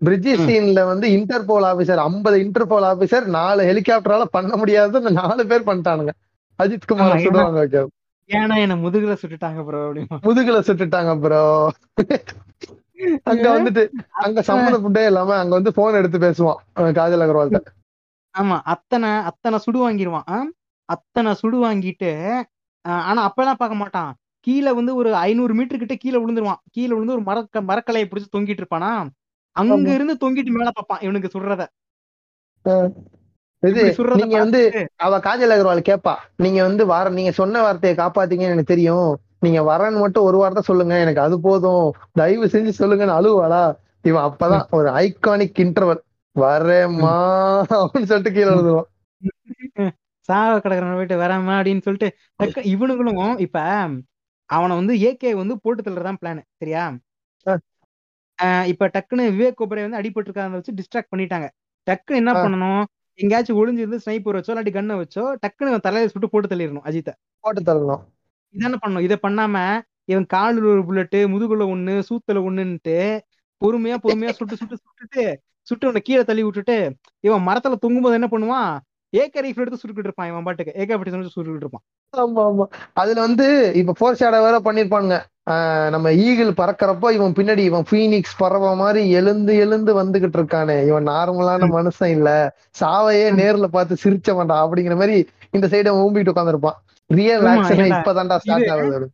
பிரிட்ஜ் 0.00 0.30
சீன்ல 0.46 0.80
வந்து 0.86 1.06
இன்டர்போல் 1.08 1.66
ஆபீசர் 1.68 2.00
50 2.06 2.38
இன்டர்போல் 2.44 2.86
ஆபீசர் 2.90 3.26
நாலு 3.36 3.62
ஹெலிகாப்டரால 3.70 4.24
பண்ண 4.36 4.56
முடியாத 4.56 4.98
அந்த 4.98 5.12
நாலு 5.20 5.46
பேர் 5.46 5.68
பண்ணிட்டானுங்க. 5.68 6.14
அஜித் 6.58 6.88
குமார 6.90 7.14
சுடுவாங்க. 7.18 7.62
ஏன்னா 8.30 8.54
என்ன 8.64 8.76
முதுகுல 8.84 9.14
சுட்டுட்டாங்க 9.20 9.60
ப்ரோ 9.66 9.80
அப்படிமா. 9.86 10.16
முதுகுல 10.26 10.58
சுட்டுட்டாங்க 10.68 11.12
ப்ரோ 11.24 11.42
அங்க 13.30 13.46
வந்துட்டு 13.54 13.82
அங்க 14.24 14.40
சம்மந்தப்பட்டே 14.48 15.02
இல்லாம 15.10 15.34
அங்க 15.40 15.52
வந்து 15.58 15.72
போன் 15.78 15.98
எடுத்து 16.00 16.18
பேசுவான் 16.24 16.60
காஜல் 16.98 17.24
அகர்வால்கிட்ட. 17.24 17.70
ஆமா 18.34 18.56
அத்தனை 18.72 19.10
அத்தனை 19.30 19.58
சுடு 19.64 19.78
வாங்கிடுவான்? 19.84 20.46
அத்தனை 20.88 21.30
சுடு 21.42 21.58
வாங்கிட்டு 21.64 22.10
ஆனா 23.08 23.20
அப்பெல்லாம் 23.28 23.60
பார்க்க 23.60 23.82
மாட்டான். 23.82 24.10
கீழே 24.46 24.72
வந்து 24.78 24.92
ஒரு 25.00 25.10
ஐநூறு 25.26 25.52
மீட்டர் 25.58 25.82
கிட்ட 25.82 25.94
கீழே 26.02 26.18
விழுந்துருவான். 26.22 26.60
கீழே 26.74 26.92
விழுந்து 26.94 27.16
ஒரு 27.16 27.24
மரக்க 27.30 27.62
மரக்கலையை 27.70 28.06
பிடிச்சு 28.08 28.34
தொங்கிட்டு 28.34 28.62
இருப்பானா? 28.62 28.90
அங்க 29.56 29.88
இருந்து 29.96 30.14
தொங்கிட்டு 30.22 30.56
மேல 30.56 30.70
பார்ப்பான் 30.76 31.02
இவனுக்கு 31.06 31.32
சுடுறத. 31.34 31.64
இது 33.62 33.82
நீங்க 34.14 34.36
வந்து 34.38 34.60
அவ 34.96 35.18
காஜல் 35.18 35.52
அகர்வால் 35.54 35.86
கேப்பா. 35.88 36.14
நீங்க 36.36 36.62
வந்து 36.62 36.82
வர 36.86 37.08
நீங்க 37.10 37.32
சொன்ன 37.32 37.62
வார்த்தையை 37.62 37.94
காப்பாத்தீங்கன்னு 37.98 38.48
எனக்கு 38.48 38.72
தெரியும். 38.72 39.08
நீங்க 39.40 39.60
வரேன்னு 39.62 40.00
மட்டும் 40.00 40.24
ஒரு 40.24 40.36
வார்த்தை 40.36 40.62
சொல்லுங்க. 40.62 40.94
எனக்கு 40.98 41.20
அது 41.20 41.36
போதும். 41.40 41.86
தயவு 42.12 42.46
செஞ்சு 42.46 42.72
சொல்லுங்கன்னு 42.78 43.18
அழுவாளா? 43.18 43.62
இவன் 44.04 44.26
அப்பதான் 44.28 44.66
ஒரு 44.70 44.88
ஐகானிக் 44.98 45.60
இன்டர்வல் 45.64 46.02
வரேம்மா 46.36 47.14
அப்படின்னு 47.76 48.10
சொல்லிட்டு 48.10 48.32
கீழே 48.32 48.46
ம். 48.46 48.52
விழுந்துருவான். 48.52 48.90
சாவ 50.28 50.54
கிடக்குறவன 50.56 50.94
போயிட்டு 50.94 51.16
வராம 51.16 51.50
அப்படின்னு 51.56 51.82
சொல்லிட்டு 51.82 52.08
டக்கு 52.40 52.60
இவனுங்களும் 52.72 53.38
இப்ப 53.38 53.58
அவனை 54.50 54.74
வந்து 54.76 54.94
ஏகே 55.08 55.30
வந்து 55.36 55.54
போட்டு 55.60 55.82
தள்ளுறதான் 55.82 56.18
பிளான் 56.20 56.40
சரியா? 56.56 56.84
இப்ப 58.66 58.88
டக்குன்னு 58.88 59.24
விவேக் 59.32 59.62
ஒபரே 59.64 59.84
வந்து 59.86 60.00
அடிபட்டு 60.00 60.28
இருக்காத 60.28 60.56
வச்சு 60.56 60.76
டிஸ்ட்ராக்ட் 60.78 61.12
பண்ணிட்டாங்க. 61.12 61.46
டக்குன்னு 61.86 62.20
என்ன 62.22 62.32
பண்ணணும்? 62.36 62.82
எங்கேயாச்சும் 63.18 63.58
ஒளிஞ்சு 63.60 63.82
இருந்து 63.82 64.02
ஸ்னைப்பர் 64.04 64.36
வச்சோ 64.38 64.52
இல்லாட்டி 64.52 64.72
கண்ணை 64.72 64.94
வச்சோ 64.96 65.22
டக்குன்னு 65.42 65.84
தலையில 65.86 66.10
சுட்டு 66.12 66.28
போட்டு 66.28 66.48
தள்ளிடணும் 66.48 66.86
அஜித்தை. 66.88 67.12
போட்டு 67.44 67.60
தள்ளணும். 67.68 68.02
இதானே 68.54 68.76
பண்ணணும். 68.82 69.04
இதை 69.06 69.16
பண்ணாம 69.22 69.56
இவன் 70.12 70.26
காலில் 70.26 70.68
ஒரு 70.72 70.82
புல்லட்டு 70.88 71.20
முதுகுல 71.32 71.64
ஒண்ணு 71.74 71.94
சூத்துல 72.08 72.42
ஒண்ணுன்ட்டு 72.48 72.98
பொறுமையா 73.62 73.96
பொறுமையா 74.04 74.32
சுட்டு 74.38 74.58
சுட்டு 74.60 74.76
சுட்டுட்டு 74.76 75.22
சுட்டு 75.68 75.88
உன்னை 75.88 76.02
கீழே 76.02 76.22
தள்ளி 76.24 76.42
விட்டுட்டு 76.42 76.76
இவன் 77.24 77.46
மரத்துல 77.48 77.78
தொங்கும்போது 77.84 78.18
என்ன 78.18 78.28
பண்ணுவான்? 78.32 78.74
ஏக்க 79.12 79.40
ரைஃபிள் 79.40 79.64
எடுத்து 79.64 79.80
சுட்டுக்கிட்டு 79.82 80.08
இருப்பான் 80.08 80.28
இவன் 80.28 80.42
பாட்டுக்கு. 80.42 80.72
ஏக்க 80.76 80.96
பட்டி 80.96 81.10
சுட்டுக்கிட்டு 81.10 81.64
இருப்பான். 81.64 81.84
ஆமா 82.14 82.42
ஆமா. 82.48 82.64
அதுல 82.92 83.20
வந்து 83.20 83.46
இப்ப 83.74 83.94
ஃபோர் 83.98 84.18
ஷேடோ 84.20 84.40
வேற 84.46 84.56
பண்ணிருப்பானுங்க. 84.64 85.16
நம்ம 85.94 86.12
ஈகிள் 86.26 86.50
பறக்கறப்போ 86.60 87.08
இவன் 87.10 87.34
பின்னாடி 87.38 87.62
இவன் 87.70 87.84
ஃபீனிக்ஸ் 87.90 88.38
பறவை 88.38 88.74
மாதிரி 88.76 89.10
எழுந்து 89.10 89.56
எழுந்து 89.56 89.92
வந்துகிட்டு 90.00 90.38
இருக்கானே. 90.40 90.76
இவன் 90.86 91.06
நார்மலான 91.06 91.68
மனுஷன் 91.76 92.12
இல்ல. 92.16 92.30
சாவையே. 92.80 93.26
நேர்ல 93.40 93.66
பார்த்து 93.66 94.02
சிரிச்ச 94.04 94.34
மாட்டான். 94.34 94.64
அப்படிங்கிற 94.64 94.96
மாதிரி 95.02 95.16
இந்த 95.50 95.66
சைடு 95.72 95.96
ஊம்பிட்டு 96.02 96.32
உட்காந்துருப்பான் 96.34 96.78
ரியல் 97.10 97.44
ஏண்டா 97.46 97.84
இப்பதான்டா 97.92 98.36
ஸ்டார்ட் 98.36 98.72
ஆகுது 98.74 99.08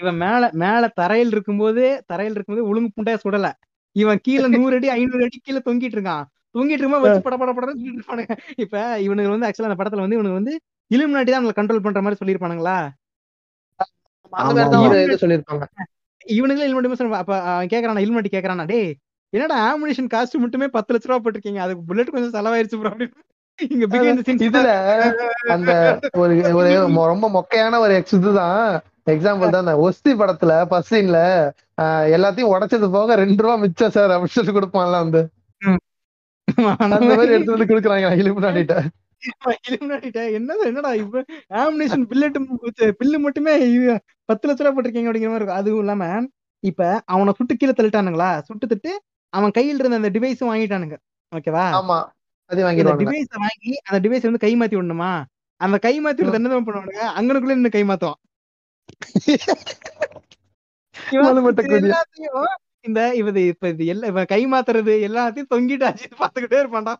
இவன் 0.00 0.16
மேல 0.16 0.50
மேல 0.62 0.84
தரையில் 1.00 1.32
இருக்கும்போது 1.32 1.82
தரையில் 2.06 2.34
இருக்கும்போது 2.34 2.68
ஒழுங்கு 2.70 2.90
புண்டையா 2.96 3.18
சுடல. 3.24 3.48
இவன் 3.96 4.20
கீழே 4.22 4.46
நூறு 4.54 4.74
அடி 4.76 4.88
ஐநூறு 4.88 5.24
அடி 5.24 5.38
கீழே 5.42 5.60
தொங்கிட்டு 5.64 5.96
இருக்கான். 5.98 6.24
தொங்கிட்டு 6.54 6.76
இருக்கும்போது 6.76 7.04
வச்சு 7.06 7.26
பட 7.26 7.36
பட 7.40 7.50
படன்னு 7.56 7.76
சுட்டுட்டு 7.76 8.00
இருப்பானுங்க. 8.00 8.34
இப்ப 8.64 8.76
இவனுக்கு 9.06 9.34
வந்து 9.34 9.46
ஆக்சுவலா 9.48 9.70
அந்த 9.70 9.80
படத்துல 9.80 10.04
வந்து 10.04 10.18
இவனுக்கு 10.18 10.40
வந்து 10.40 10.54
இலுமினாட்டி 10.90 11.32
தான் 11.34 11.58
கண்ட்ரோல் 11.58 11.84
பண்ற 11.84 12.00
மாதிரி 12.04 12.20
சொல்லியிருப்பானுங்களா? 12.20 12.78
இவனுங்களே 16.34 16.66
இலுமினாட்டி 16.68 16.90
அப்ப 17.22 17.34
கேக்குறானா 17.72 18.02
இலுமினாட்டி 18.04 18.32
கேக்குறானா 18.34 18.66
டேய் 18.72 18.90
என்னடா 19.32 19.56
ஆமுனிஷன் 19.66 20.12
காஸ்ட் 20.12 20.42
மட்டுமே 20.44 20.66
பத்து 20.76 20.92
லட்ச 20.92 21.08
ரூபா 21.08 21.20
போட்டிருக்கீங்க? 21.24 21.60
அதுக்கு 21.64 21.82
புல்லட் 21.88 22.14
கொஞ்சம் 22.14 22.36
செலவாயிருச்சு 22.36 22.78
ப்ரோ 22.80 22.92
இங்க 23.58 23.86
இதுல 24.44 24.68
அந்த 25.54 25.70
ஒரு 26.20 26.34
ஒரு 26.58 26.70
ரொம்ப 27.12 27.26
மொக்கையான 27.34 27.80
ஒரு 27.84 27.94
இதுதான் 28.18 28.60
எக்ஸாம்பிள் 29.14 29.52
தான் 29.54 29.64
அந்த 29.64 29.74
ஒஸ்தி 29.86 30.12
படத்துல 30.20 30.52
ஃபர்ஸ்ட் 30.70 30.92
சீன்ல 30.92 31.18
எல்லாத்தையும் 32.16 32.52
உடைச்சது 32.52 32.88
போக 32.96 33.16
ரெண்டு 33.22 33.42
ரூபா 33.44 33.56
மிச்சம் 33.64 33.94
சார் 33.96 34.14
அப்படின்னு 34.14 34.38
சொல்லி 34.38 34.54
கொடுப்பான்ல 34.56 35.02
அந்த 35.04 35.20
அந்த 36.84 36.94
மாதிரி 36.96 37.16
மாதிரி. 37.18 37.34
எடுத்து 37.36 37.54
வந்து 37.54 37.70
கொடுக்குறாங்க. 37.70 38.10
இலுமினாட்டிட்ட 38.22 38.76
இலுமினாட்டிட்ட 39.68 40.20
என்னடா 40.36 40.62
என்னடா 40.68 40.90
இப்ப 41.00 41.22
ஆமுனேஷன் 41.62 42.04
பில்லட் 42.10 42.38
பில்லு 43.00 43.18
மட்டுமே 43.24 43.54
பத்து 44.28 44.44
லட்ச 44.48 44.60
ரூபா 44.64 44.72
போட்டிருக்கீங்க 44.76 45.08
அப்படிங்கிற 45.10 45.32
மாதிரி 45.32 45.42
இருக்கும். 45.42 45.60
அதுவும் 45.62 45.82
இல்லாம 45.84 46.04
இப்ப 46.62 46.80
அவனை 47.14 47.32
சுட்டு 47.38 47.54
கீழே 47.56 47.74
தள்ளிட்டானுங்களா? 47.76 48.30
சுட்டு 48.48 48.66
தட்டு 48.72 48.92
அவன் 49.32 49.54
கையில் 49.58 49.80
இருந்த 49.80 50.00
அந்த 50.00 50.10
டிவைஸும் 50.16 50.50
வாங்கிட்டானுங்க. 50.52 50.96
ஓகேவா 51.32 51.64
ஆமா. 51.80 51.98
அது 52.50 52.60
வாங்கிடுவானுங்க. 52.66 53.04
டிவைஸ 53.04 53.32
வாங்கி 53.44 53.72
அந்த 53.88 53.98
டிவைஸ் 54.04 54.26
வந்து 54.28 54.44
கை 54.44 54.52
மாத்தி 54.60 54.76
விடணுமா? 54.78 55.12
அந்த 55.60 55.76
கை 55.86 55.94
மாத்தி 56.04 56.22
விடுறது 56.22 56.40
என்ன 56.40 56.60
பண்ணுவானுங்க? 56.66 57.02
அங்கனுக்குள்ள 57.18 57.56
நின்னு 57.58 57.76
கை 57.76 57.84
மாத்துவான். 57.90 58.20
இந்த 62.84 63.00
இவது 63.14 63.40
இப்ப 63.46 63.68
இது 63.68 63.84
எல்லா 63.92 64.06
இவன் 64.06 64.30
கை 64.32 64.42
மாத்துறது 64.46 64.92
எல்லாத்தையும் 65.08 65.52
தொங்கிட்டு 65.54 65.86
அஜித் 65.90 66.20
பாத்துக்கிட்டே 66.22 66.60
இருப்பான்டா. 66.62 66.94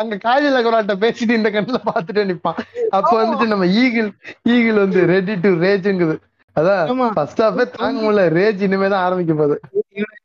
அங்க 0.00 0.14
காஜல் 0.24 0.58
அகர்வால்ட்ட 0.58 0.94
பேசிட்டு 1.04 1.38
இந்த 1.38 1.50
கண்ணுல 1.50 1.78
பாத்துட்டே 1.90 2.24
நிப்பான். 2.30 2.58
அப்ப 2.98 3.12
வந்துட்டு 3.20 3.46
நம்ம 3.46 3.66
ஈகிள் 3.82 4.08
ஈகிள் 4.54 4.82
வந்து 4.84 5.00
ரெடி 5.14 5.34
டு 5.44 5.50
ரேஜ்ங்குது 5.64 6.16
அதான் 6.56 7.14
ஃபர்ஸ்ட் 7.16 7.42
ஹாஃபே 7.42 7.64
தாங்க 7.76 7.98
முடியல. 8.04 8.22
ரேஜ் 8.38 8.62
இனிமேதான் 8.66 9.04
ஆரம்பிக்க 9.06 9.34
போகுது. 9.34 9.56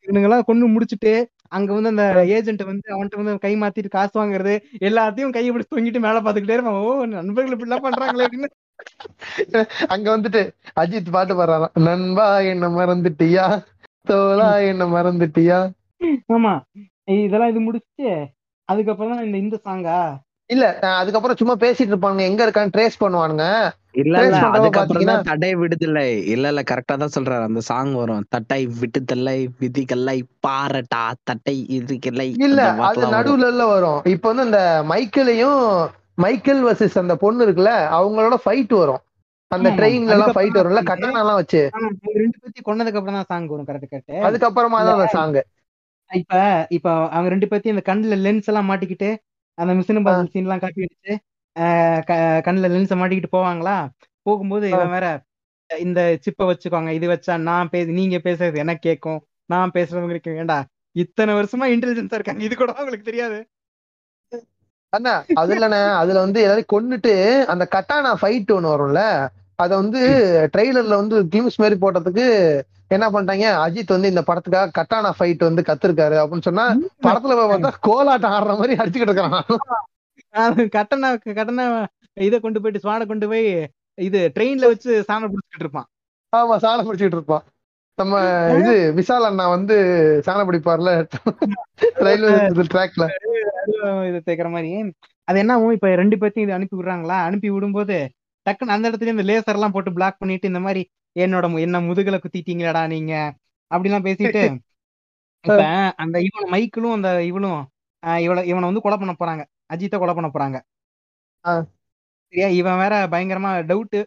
இவனுங்கெல்லாம் 0.06 0.48
கொண்டு 0.50 0.66
முடிச்சுட்டு 0.68 1.14
அங்க 1.56 1.70
வந்து 1.74 1.92
அந்த 1.94 2.06
ஏஜென்ட் 2.36 2.64
வந்து 2.70 2.88
அவன்கிட்ட 2.94 3.20
வந்து 3.22 3.44
கை 3.46 3.54
மாத்திட்டு 3.62 3.90
காசு 3.96 4.14
வாங்குறது 4.20 4.54
எல்லாத்தையும் 4.88 5.34
கையை 5.36 5.50
பிடிச்சி 5.52 5.74
தொங்கிட்டு 5.76 6.06
மேல 6.06 6.22
பாத்துக்கிட்டே 6.26 6.58
இருப்பான். 6.58 6.80
ஓ 6.84 6.90
நண்பர்கள் 7.16 7.54
இப்படி 7.56 7.70
எல்லாம் 7.70 7.86
பண்றாங்களே 7.88 8.26
அப்படின்னு 8.28 8.50
அங்க 9.94 10.08
வந்துட்டு 10.12 10.42
அஜித் 10.78 11.12
பாட்டு 11.12 11.34
பாடுறாராம். 11.36 11.76
நண்பா 11.86 12.28
என்ன 12.52 12.70
மறந்துட்டியா? 12.76 13.46
தோலா 14.08 14.50
என்ன 14.70 14.84
மறந்துட்டியா? 14.94 15.60
ஆமா. 16.36 16.54
இதெல்லாம் 17.18 17.52
இது 17.54 17.62
முடிச்சுட்டு 17.62 18.12
அதுக்கப்புறம் 18.70 19.12
தான் 19.14 19.26
இந்த 19.26 19.38
இந்த 19.38 19.58
சாங்கா 19.66 19.98
இல்ல 20.50 20.66
அதுக்கப்புறம் 20.94 21.38
சும்மா 21.38 21.56
பேசிட்டு 21.62 21.92
இருப்பானுங்க. 21.92 22.24
எங்க 22.24 22.42
இருக்கான்னு 22.46 22.74
ட்ரேஸ் 22.74 23.00
பண்ணுவானுங்க. 23.00 23.46
இல்ல 24.02 24.16
இல்ல. 24.24 24.40
அதுக்கப்புறம் 24.56 25.28
தடை 25.30 25.50
விடுதலை. 25.56 26.04
இல்ல 26.34 26.46
இல்ல. 26.52 26.62
கரெக்டா 26.72 26.96
தான் 26.96 27.14
சொல்றாரு. 27.16 27.44
அந்த 27.44 27.62
சாங் 27.70 27.94
வரும். 27.94 28.26
தட்டை 28.30 28.62
விடுதலை 28.80 29.38
விதிகளை 29.60 30.18
பாரட்டா 30.48 31.02
தட்டை 31.24 31.56
இதுகளை 31.78 32.28
இல்ல 32.46 32.60
அது. 32.88 33.04
நடுவுல 33.14 33.48
எல்லாம் 33.48 33.72
வரும். 33.72 34.00
இப்ப 34.14 34.28
வந்து 34.32 34.46
அந்த 34.48 34.62
மைக்கேலையும் 34.92 35.62
மைக்கேல் 36.18 36.62
வர்சஸ் 36.66 36.98
அந்த 37.00 37.14
பொண்ணு 37.22 37.46
இருக்குல்ல 37.46 37.72
அவங்களோட 37.98 38.36
ஃபைட் 38.44 38.74
வரும். 38.78 39.02
அந்த 39.52 39.70
ட்ரெயின்ல 39.78 40.14
எல்லாம் 40.16 40.36
ஃபைட் 40.36 40.58
வரும்ல 40.60 40.82
கட்டானா 40.88 41.20
எல்லாம் 41.24 41.40
வச்சு. 41.42 41.62
ரெண்டு 42.18 42.38
பேத்தையும் 42.38 42.68
கொன்னதுக்கு 42.68 43.00
அப்புறம் 43.00 43.18
தான் 43.20 43.30
சாங் 43.32 43.48
வரும் 43.50 43.68
கரெக்ட் 43.70 43.90
கரெக்ட். 43.92 44.16
அதுக்கப்புறமா 44.28 44.80
தான் 44.82 44.96
அந்த 44.98 45.08
சாங் 45.16 45.36
இப்ப 46.12 46.36
இப்ப 46.72 46.88
அவங்க 47.12 47.30
ரெண்டு 47.34 47.48
பேத்தையும் 47.48 47.76
இந்த 47.76 47.86
கண்ணுல 47.88 48.16
லென்ஸ் 48.22 48.50
எல்லாம் 48.52 48.68
மாட்டிக்கிட்டு 48.70 49.10
அந்த 49.58 49.72
மிஷின் 49.78 50.04
பாஸ் 50.06 50.32
சீன் 50.34 50.46
எல்லாம் 50.48 50.64
காப்பி 50.64 50.86
அடிச்சு 50.86 51.14
ஆஹ் 51.56 52.02
க- 52.08 52.18
கண்ணுல 52.46 52.68
லென்ஸை 52.72 52.96
மாட்டிக்கிட்டு 53.00 53.36
போவாங்களா? 53.36 53.76
போகும்போது 54.26 54.66
இவன் 54.72 54.94
வேற 54.94 55.06
இந்த 55.70 56.00
சிப்பை 56.24 56.46
வச்சுக்கோங்க 56.48 56.92
இது 56.94 57.08
வச்சா 57.12 57.34
நான் 57.46 57.70
பேச 57.70 57.86
நீங்க 57.98 58.18
பேசுறது 58.26 58.62
எனக்கு 58.64 58.84
கேட்கும் 58.88 59.20
நான் 59.50 59.74
பேசுறது 59.76 60.04
உங்களுக்கு 60.04 60.32
வேண்டா 60.34 60.58
இத்தனை 60.96 61.32
வருஷமா 61.38 61.66
இன்டெலிஜென்ஸா 61.74 62.18
இருக்காங்க 62.18 62.44
இது 62.44 62.56
கூட 62.56 62.72
உங்களுக்கு 62.78 63.06
தெரியாது? 63.06 63.38
அண்ணா 64.94 65.12
அது 65.40 65.52
இல்லண்ணே 65.56 65.80
அதுல 66.02 66.22
வந்து 66.26 66.40
எல்லாரையும் 66.44 66.72
கொன்னுட்டு 66.74 67.14
அந்த 67.54 67.64
கட்டானா 67.76 68.12
ஃபைட் 68.20 68.54
ஒண்ணு 68.56 68.74
வரும்ல 68.74 69.02
அத 69.60 69.72
வந்து 69.82 70.02
ட்ரெய்லர்ல 70.54 70.96
வந்து 71.02 71.18
கிளிம்ஸ் 71.32 71.62
மாதிரி 71.62 71.76
போட்டதுக்கு 71.84 72.26
என்ன 72.92 73.06
பண்ணிட்டாங்க? 73.08 73.46
அஜித் 73.64 73.94
வந்து 73.94 74.12
இந்த 74.12 74.22
படத்துக்காக 74.26 74.74
கட்டானா 74.78 75.12
ஃபைட் 75.18 75.48
வந்து 75.48 75.62
கத்துருக்காரு 75.70 76.18
அப்படின்னு 76.22 76.48
சொன்னா 76.48 76.66
படத்துல 77.06 77.36
போய் 77.38 77.50
பார்த்தா 77.54 77.72
கோலாட்டம் 77.88 78.36
ஆடுற 78.36 78.56
மாதிரி 78.60 78.76
அடிச்சுக்கிட்டு 78.76 79.14
இருக்கான் 79.14 79.38
அது 80.34 80.62
கட்டணா 80.76 81.10
கட்டணா 81.32 81.66
இதை 82.18 82.38
கொண்டு 82.40 82.62
போயிட்டு 82.62 82.84
ஸ்வாட 82.84 83.04
கொண்டு 83.06 83.26
போய் 83.32 83.48
இது 83.98 84.20
ட்ரெயின்ல 84.36 84.70
வச்சு 84.72 84.92
சாணம் 85.08 85.32
பிடிச்சிட்டு 85.34 85.66
இருப்பான். 85.66 85.88
ஆமா 86.34 86.56
சாணம் 86.64 86.88
பிடிச்சிட்டு 86.88 87.18
இருப்பான். 87.20 87.46
நம்ம 87.98 88.16
இது 88.60 88.72
விஷால் 88.98 89.28
அண்ணா 89.28 89.46
வந்து 89.54 89.76
சாணம் 90.26 90.48
பிடிப்பார்ல 90.50 90.92
ரயில்வே 92.06 92.32
ட்ராக்ல 92.72 93.06
இது 94.10 94.20
தேக்கிற 94.28 94.50
மாதிரி. 94.52 94.70
அது 95.28 95.38
என்ன 95.42 95.54
ஆகும் 95.56 95.76
இப்ப 95.78 95.90
ரெண்டு 96.02 96.16
பேர்த்தையும் 96.22 96.48
இது 96.48 96.58
அனுப்பி 96.58 96.78
விடுறாங்களா? 96.80 97.18
அனுப்பி 97.28 97.50
விடும்போது 97.52 97.98
டக்குன்னு 98.46 98.76
அந்த 98.76 98.86
இடத்துல 98.90 99.14
இந்த 99.14 99.26
லேசர் 99.30 99.58
எல்லாம் 99.58 99.76
போட்டு 99.76 99.92
பிளாக் 99.94 100.20
பண்ணிட்டு 100.22 100.50
இந்த 100.52 100.62
மாதிரி 100.66 100.82
என்னோட 101.16 101.46
என்ன 101.66 101.78
முதுகுல 101.88 102.18
குத்திட்டீங்களாடா 102.24 102.84
நீங்க? 102.94 103.14
அப்படிலாம் 103.72 104.08
பேசிட்டு 104.08 104.42
இப்ப 105.46 105.64
அந்த 106.04 106.18
இவன் 106.28 106.48
மைக்கிளும் 106.54 106.96
அந்த 106.96 107.10
இவளும் 107.28 107.60
இவள 108.22 108.40
இவனை 108.50 108.66
வந்து 108.70 108.84
கொலை 108.86 108.98
பண்ண 108.98 109.14
போறாங்க. 109.16 109.44
அஜித்தை 109.74 109.98
கொலை 110.00 110.14
பண்ண 110.16 110.30
போறாங்க. 110.32 110.58
சரியா? 112.34 112.48
இவன் 112.60 112.80
வேற 112.84 112.94
பயங்கரமா 113.14 113.52
டவுட் 113.70 113.98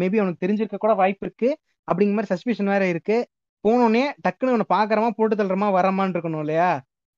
மேபி 0.00 0.20
அவனுக்கு 0.20 0.42
தெரிஞ்சிருக்க 0.44 0.78
கூட 0.78 0.94
வாய்ப்பு 0.94 1.24
இருக்கு. 1.26 1.50
அப்படிங்கிற 1.88 2.16
மாதிரி 2.16 2.32
சஸ்பிஷன் 2.34 2.72
வேற 2.74 2.84
இருக்கு. 2.92 3.16
போனோடனே 3.64 4.04
டக்குன்னு 4.24 4.52
இவனை 4.54 4.68
பாக்குறமா 4.74 5.10
போட்டு 5.18 5.34
தள்ளுறமா 5.36 5.68
வரமான்னு 5.78 6.14
இருக்கணும் 6.16 6.42
இல்லையா? 6.44 6.70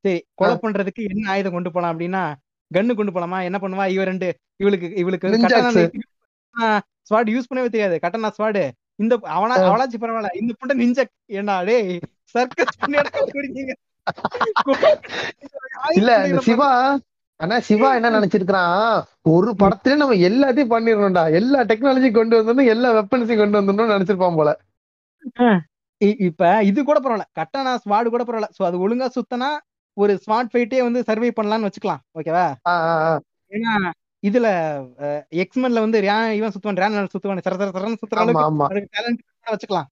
சரி 0.04 0.18
கொலை 0.40 0.54
பண்றதுக்கு 0.62 1.02
என்ன 1.12 1.24
ஆயுதம் 1.32 1.56
கொண்டு 1.56 1.70
போலாம் 1.74 1.92
அப்படின்னா 1.92 2.22
கன்னு 2.70 2.96
கொண்டு 2.98 3.12
போலாமா? 3.14 3.38
என்ன 3.48 3.58
பண்ணுவா? 3.62 3.84
இவ 3.94 4.04
ரெண்டு. 4.10 4.28
இவளுக்கு 4.62 4.88
இவளுக்கு. 5.02 5.28
ஸ்வாட் 7.08 7.30
யூஸ் 7.34 7.48
பண்ணவே 7.48 7.68
தெரியாது. 7.74 7.96
Katana 8.04 8.30
sword. 8.36 8.62
இந்த 9.02 9.14
அவனா. 9.36 9.54
அவளாச்சு 9.68 9.98
பரவாயில்ல. 10.02 10.30
இந்த 10.40 10.52
புண்டை 10.58 10.74
நிஞ்ச 10.82 11.00
ஏண்டா 11.38 11.56
டேய் 11.68 11.88
சர்க்கஸ் 12.34 12.78
இல்ல 15.98 16.10
சிவா 16.46 16.68
ஆனா 17.40 17.56
சிவா 17.68 17.88
என்ன 17.98 18.08
நினைச்சிருக்கான் 18.16 18.80
ஒரு 19.32 19.50
படத்துல 19.60 19.96
நம்ம 20.00 20.16
எல்லாத்தையும் 20.28 20.72
பண்ணிடணும்டா. 20.72 21.24
எல்லா 21.38 21.60
டெக்னாலஜி 21.70 22.08
கொண்டு 22.16 22.34
வந்துடணும் 22.38 22.70
எல்லா 22.74 22.88
வெப்பன்ஸையும் 22.98 23.42
கொண்டு 23.42 23.58
வந்துடணும்னு 23.58 23.94
நினைச்சிருப்பான் 23.96 24.38
போல. 24.40 24.50
இப்ப 26.28 26.42
இது 26.70 26.78
கூட 26.82 26.98
பரவாயில்ல. 27.00 27.26
கட்டானா 27.40 27.72
ஸ்வாடு 27.84 28.08
கூட 28.14 28.22
பரவாயில்ல. 28.24 28.50
சோ 28.58 28.62
அது 28.68 28.82
ஒழுங்கா 28.84 29.08
சுத்தனா 29.16 29.50
ஒரு 29.94 30.20
ஸ்மார்ட் 30.26 30.50
ஃபைட்டே 30.52 30.78
வந்து 30.82 31.00
சர்வை 31.00 31.30
பண்ணலாம்னு 31.42 31.68
வச்சுக்கலாம் 31.68 32.00
ஓகேவா. 32.18 32.54
ஏன்னா 33.50 33.90
இதுல 34.26 34.46
எக்ஸ்மென்ல 35.34 35.80
வந்து 35.80 36.00
ரே- 36.00 36.32
இவன் 36.32 36.52
சுத்துவான் 36.54 36.80
ரேன் 36.82 37.08
சுத்துவான் 37.14 37.38
சர 37.38 37.54
சர 37.60 37.70
சரன்னு 37.76 37.96
சுத்துற 38.02 38.16
அளவுக்கு 38.16 38.88
டேலண்ட் 38.96 39.52
வச்சுக்கலாம். 39.52 39.88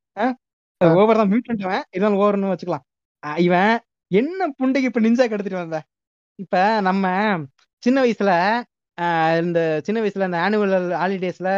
ஓவர் 0.95 1.17
தான் 1.17 1.31
மியூட் 1.31 1.65
அவன் 1.65 1.83
இதான் 1.97 2.17
ஓவர்னு 2.17 2.53
வச்சுக்கலாம். 2.53 3.39
இவன் 3.39 3.79
என்ன 4.11 4.49
புண்டைக்கு 4.49 4.89
இப்ப 4.89 5.01
நிஞ்சா 5.01 5.19
எடுத்துட்டு 5.19 5.63
வந்த? 5.63 5.83
இப்ப 6.35 6.81
நம்ம 6.81 7.07
சின்ன 7.83 8.03
வயசுல 8.05 8.31
இந்த 9.43 9.81
சின்ன 9.85 10.01
வயசுல 10.01 10.25
இந்த 10.25 10.39
ஆனுவல் 10.39 10.75
ஹாலிடேஸ்ல 11.03 11.49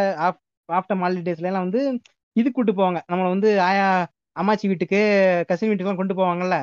ஆஃப்டர் 0.69 1.01
ஹாலிடேஸ்ல 1.05 1.49
எல்லாம் 1.51 1.63
வந்து 1.63 2.01
இது 2.37 2.51
கூட்டு 2.53 2.73
போவாங்க. 2.73 3.01
நம்மள 3.13 3.29
வந்து 3.29 3.61
ஆயா 3.61 4.07
அம்மாச்சி 4.41 4.67
வீட்டுக்கு 4.67 5.01
கசின் 5.49 5.69
வீட்டுக்கு 5.69 5.91
எல்லாம் 5.91 6.07
கொண்டு 6.07 6.15
போவாங்கல்ல? 6.15 6.57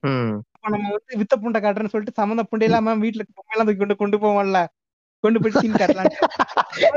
ம். 0.00 0.42
அப்ப 0.64 0.72
நம்ம 0.72 0.90
வந்து 0.90 1.18
வித்த 1.20 1.34
புண்டை 1.36 1.60
காட்டுறேன்னு 1.60 1.92
சொல்லிட்டு 1.92 2.18
சம்மந்த 2.18 2.42
புண்டை 2.50 2.62
இல்லாம 2.62 2.94
வீட்டுல 2.96 3.22
பொம்மையெல்லாம் 3.28 3.66
தூக்கி 3.66 3.76
கொண்டு 3.76 3.96
கொண்டு 3.96 4.16
போவோம்ல. 4.18 4.58
கொண்டு 5.24 5.40
போயிட்டு 5.40 5.60
சீன் 5.60 5.80
காட்டலாம் 5.80 6.12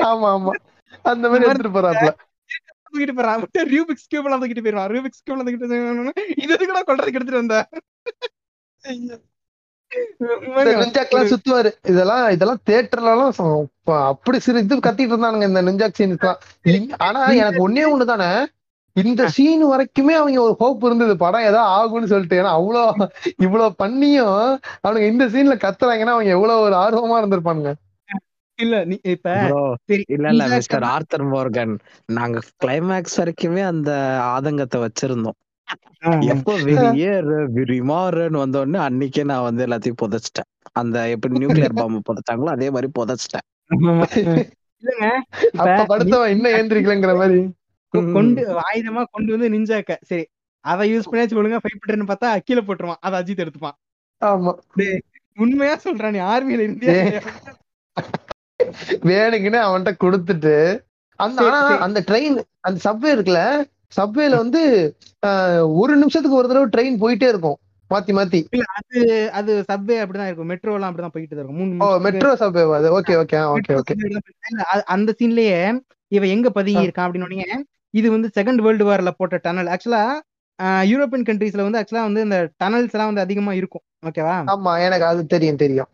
ஆமா 0.05 0.27
ஆமா. 0.35 0.51
அந்த 1.05 1.25
மாதிரி 1.29 1.45
எடுத்துட்டு 1.45 1.75
போறாப்ல. 1.77 2.09
தூக்கிட்டு 2.85 3.15
போறான். 3.15 3.41
ரூபிக்ஸ் 3.71 4.07
கியூப் 4.09 4.23
எல்லாம் 4.23 4.41
தூக்கிட்டு 4.41 4.63
போயிருவான். 4.65 4.91
ரூபிக்ஸ் 4.93 5.23
கியூப் 5.23 5.35
எல்லாம் 5.35 5.47
தூக்கிட்டு. 5.47 6.25
இது 6.37 6.51
எதுக்குடா 6.55 6.83
கொள்றதுக்கு 6.87 7.19
எடுத்துட்டு 7.19 7.41
வந்த? 7.43 7.57
இந்த 8.83 9.13
நிஞ்சாக்கெல்லாம் 10.75 11.31
சுத்துவாரு. 11.31 11.69
இதெல்லாம் 11.83 12.29
இதெல்லாம் 12.29 12.61
தியேட்டர்ல 12.65 13.11
எல்லாம் 13.11 13.31
ச- 13.31 13.49
அப்ப 13.59 13.97
அப்படி 14.05 14.39
சிறு 14.39 14.59
இது 14.59 14.75
கத்திட்டு 14.79 15.13
இருந்தானுங்க 15.13 15.49
இந்த 15.49 15.61
நிஞ்சாக் 15.61 15.97
சீனுக்குலாம் 15.99 16.39
ஆனா 16.99 17.21
எனக்கு 17.37 17.61
ஒன்னே 17.67 17.85
ஒண்ணுதானே 17.93 18.29
இந்த 18.95 19.21
சீன் 19.35 19.63
வரைக்குமே 19.71 20.13
அவங்க 20.19 20.39
ஒரு 20.41 20.53
ஹோப் 20.59 20.83
இருந்தது. 20.87 21.13
படம் 21.23 21.47
ஏதோ 21.49 21.61
ஆகும்னு 21.77 22.11
சொல்லிட்டு. 22.11 22.39
ஏன்னா 22.41 22.51
அவ்வளோ 22.57 22.83
இவ்வளவு 23.45 23.79
பண்ணியும் 23.83 24.37
அவனுங்க 24.83 25.07
இந்த 25.13 25.25
சீன்ல 25.33 25.55
கத்துறாங்கன்னா 25.63 26.15
அவங்க 26.15 26.31
எவ்வளவு 26.37 26.65
ஒரு 26.67 26.77
ஆர்வமா 26.83 27.17
இருந்திருப்பானுங்க. 27.21 27.73
இல்ல 28.59 28.75
நீ 28.85 28.95
இப்ப 29.13 29.29
இல்ல 30.15 30.27
இல்ல 30.31 30.43
மிஸ்டர் 30.51 30.85
ஆர்த்தர் 30.91 31.25
மோர்கன் 31.31 31.73
நாங்க 32.09 32.41
கிளைமேக்ஸ் 32.63 33.17
வரைக்குமே 33.21 33.63
அந்த 33.71 33.91
ஆதங்கத்தை 34.35 34.79
வச்சிருந்தோம். 34.83 35.37
எப்போ 36.33 36.53
விரிமாறன்னு 37.57 38.41
வந்த 38.43 38.59
உடனே 38.59 38.79
அன்னைக்கே 38.87 39.23
நான் 39.23 39.47
வந்து 39.47 39.65
எல்லாத்தையும் 39.67 40.01
புதைச்சிட்டேன். 40.03 40.49
அந்த 40.73 40.97
எப்படி 41.15 41.39
நியூக்ளியர் 41.41 41.79
பாம்பு 41.79 41.99
புதைச்சாங்களோ 42.09 42.53
அதே 42.55 42.69
மாதிரி 42.69 42.89
புதைச்சிட்டேன். 42.99 43.45
இல்லங்க 44.83 45.05
அப்ப 45.59 45.77
படுத்தவன் 45.91 46.33
இன்னும் 46.35 46.55
ஏந்திரிக்கலங்கிற 46.59 47.13
மாதிரி. 47.21 47.39
கொண்டு 48.13 48.59
ஆயுதமா 48.59 49.03
கொண்டு 49.11 49.37
வந்து 49.37 49.49
நிஞ்சாக்க 49.49 49.97
சரி. 50.01 50.25
அதை 50.65 50.97
யூஸ் 50.97 51.09
பண்ணியாச்சு 51.11 51.39
ஒழுங்கா 51.39 51.59
ஃபைட் 51.63 51.81
பண்றேன்னு 51.81 52.13
பார்த்தா 52.13 52.29
கீழே 52.43 52.61
போட்டுருவான். 52.61 53.01
அதை 53.01 53.19
அஜித் 53.19 53.43
எடுத்துப்பான். 53.45 53.77
ஆமா. 54.21 54.51
உண்மையா 55.37 55.75
சொல்றான் 55.83 56.15
நீ 56.15 56.19
ஆர்மியில 56.33 56.65
இருந்தியா 56.67 56.95
ஏய். 56.95 57.19
வேணுக்குன்னு 59.09 59.59
அவன்கிட்ட 59.67 59.93
கொடுத்துட்டு 60.03 60.55
அந்த. 61.19 61.51
அந்த 61.79 62.03
ட்ரெயின் 62.07 62.37
அந்த 62.59 62.79
சப்வே 62.87 63.09
இருக்குல்ல 63.15 63.41
சப்வேல 63.97 64.35
வந்து 64.35 64.61
ஒரு 65.75 65.95
நிமிஷத்துக்கு 65.95 66.37
ஒரு 66.37 66.47
தடவை 66.47 66.67
ட்ரெயின் 66.75 67.01
போயிட்டே 67.03 67.27
இருக்கும். 67.27 67.57
மாத்தி 67.89 68.13
மாத்தி. 68.17 68.39
இல்ல 68.51 68.63
அது 68.79 69.31
அது 69.31 69.51
சப்வே 69.71 69.95
அப்படிதான் 70.03 70.25
இருக்கும். 70.25 70.45
மெட்ரோ 70.45 70.73
எல்லாம் 70.73 70.91
அப்படிதான் 70.91 71.15
போயிட்டு 71.15 71.35
இருக்கும். 71.35 71.55
மூணு 71.55 71.99
மெட்ரோ 71.99 72.31
சப்வே 72.33 72.63
அது? 72.75 73.01
Okay 73.01 73.13
okay. 73.21 73.37
Okay 73.55 73.79
okay. 73.79 74.81
அந்த 74.85 75.15
சீன்லயே 75.19 75.59
இவன் 76.07 76.29
எங்க 76.29 76.49
பதுங்கி 76.49 76.87
இருக்கான் 76.87 77.07
அப்படின்னு 77.07 77.63
இது 77.95 78.07
வந்து 78.15 78.27
செகண்ட் 78.37 78.61
வேர்ல்டு 78.65 78.85
வார்ல 78.87 79.11
போட்ட 79.19 79.35
டனல் 79.45 79.69
ஆக்சுவலா 79.73 80.03
யூரோப்பியன் 80.89 81.27
கண்ட்ரீஸ்ல 81.29 81.65
வந்து 81.65 81.79
ஆக்சுவலா 81.79 82.05
வந்து 82.07 82.21
இந்த 82.25 82.37
டனல்ஸ் 82.61 82.93
எல்லாம் 82.95 83.09
வந்து 83.11 83.23
அதிகமா 83.25 83.53
இருக்கும். 83.59 83.83
ஓகேவா 84.09 84.35
ஆமா 84.53 84.73
எனக்கு 84.85 85.05
அது 85.09 85.21
தெரியும் 85.33 85.61
தெரியும். 85.63 85.89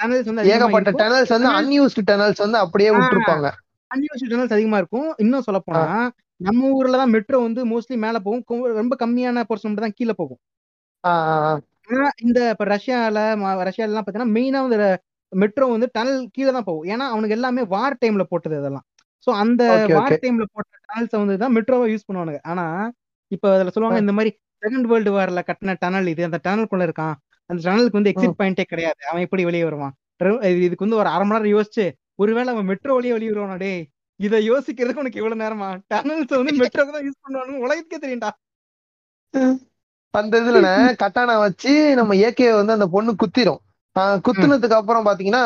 டனல்ஸ் 0.00 0.28
வந்து 0.30 0.44
ஏகப்பட்ட 0.54 0.92
டனல்ஸ் 1.02 1.32
வந்து 1.36 1.50
அன்யூஸ்டு 1.58 2.04
டனல்ஸ் 2.10 2.42
வந்து 2.44 2.58
அப்படியே. 2.64 2.90
விட்டுருப்பாங்க. 2.96 3.48
அன்யூஸ்டு 3.90 4.30
டனல்ஸ் 4.32 4.54
அதிகமா 4.56 4.78
இருக்கும். 4.82 5.08
இன்னும் 5.24 5.46
சொல்ல 5.48 5.60
போனா 5.68 5.84
நம்ம 6.40 6.70
ஊர்ல 6.78 6.98
தான் 7.02 7.14
மெட்ரோ 7.14 7.38
வந்து 7.46 7.60
மோஸ்ட்லி 7.70 7.96
மேல 8.04 8.16
போகும். 8.26 8.44
ரொம்ப 8.80 8.96
கம்மியான 9.02 9.44
போர்ஷன் 9.48 9.70
மட்டும் 9.70 9.86
தான் 9.86 9.98
கீழே 10.00 10.14
போகும். 10.20 10.40
இந்த 12.24 12.38
இப்ப 12.54 12.64
ரஷ்யால 12.74 13.18
ரஷ்யால 13.68 13.90
எல்லாம் 13.90 14.06
பாத்தீங்கன்னா 14.06 14.34
மெயினா 14.36 14.60
வந்து 14.66 14.78
மெட்ரோ 15.32 15.66
வந்து 15.74 15.88
டனல் 15.96 16.20
கீழே 16.36 16.52
தான் 16.52 16.68
போகும். 16.68 16.86
ஏன்னா 16.92 17.06
அவனுக்கு 17.14 17.36
எல்லாமே 17.38 17.62
வார் 17.74 18.00
டைம்ல 18.02 18.24
போட்டது 18.32 18.56
அதெல்லாம். 18.60 18.86
சோ 19.26 19.30
அந்த 19.42 19.62
வார். 19.94 20.16
டைம்ல 20.24 20.44
போட்ட 20.54 20.74
டனல்ஸ் 20.86 21.16
வந்து 21.20 21.36
தான் 21.42 21.54
மெட்ரோவை 21.56 21.86
யூஸ் 21.92 22.06
பண்ணுவானுங்க. 22.08 22.40
ஆனா 22.50 22.64
இப்ப 23.30 23.46
அதுல 23.54 23.72
சொல்லுவாங்க 23.74 24.00
இந்த 24.04 24.14
மாதிரி 24.18 24.30
செகண்ட் 24.62 24.86
வேர்ல்டு 24.90 25.10
வார்ல 25.16 25.40
கட்டின 25.48 25.76
டனல் 25.82 26.10
இது 26.12 26.22
அந்த 26.28 26.38
டனலுக்குள்ள 26.46 26.84
இருக்கான். 26.88 27.16
அந்த 27.50 27.60
டனலுக்கு 27.66 27.98
வந்து 27.98 28.12
எக்ஸிட் 28.12 28.38
பாயிண்டே 28.40 28.64
கிடையாது. 28.72 29.00
அவன் 29.10 29.24
எப்படி 29.26 29.44
வெளியே 29.48 29.64
வருவான்? 29.68 29.94
இதுக்கு 30.66 30.86
வந்து 30.86 31.00
ஒரு 31.02 31.08
அரை 31.14 31.24
மணி 31.26 31.36
நேரம் 31.36 31.54
யோசிச்சு 31.56 31.84
ஒருவேளை 32.22 32.50
அவன் 32.54 32.68
மெட்ரோ 32.70 32.94
வழியே 32.96 33.14
வெளியே 33.16 33.32
வருவானா? 33.32 33.56
டேய் 33.64 33.82
இதை 34.20 34.38
யோசிக்கிறதுக்கு 34.50 35.02
உனக்கு 35.02 35.20
இவ்வளவு 35.20 35.42
நேரமா? 35.44 35.68
டனல்ஸ் 35.92 36.38
வந்து 36.40 36.54
மெட்ரோக்கு 36.62 36.94
தான் 36.96 37.06
யூஸ் 37.06 37.22
பண்ணுவானு 37.24 37.62
உலகத்துக்கே 37.66 38.00
தெரியும்டா. 38.04 38.30
அந்த 40.14 40.34
இதுல 40.42 40.68
கட்டானா 41.02 41.34
வச்சு 41.44 41.72
நம்ம 41.98 42.14
ஏகே 42.28 42.48
வந்து 42.58 42.76
அந்த 42.76 42.86
பொண்ணு 42.94 43.12
குத்திரும். 43.22 43.60
குத்துனதுக்கு 44.26 44.76
அப்புறம் 44.78 45.06
பாத்தீங்கன்னா 45.08 45.42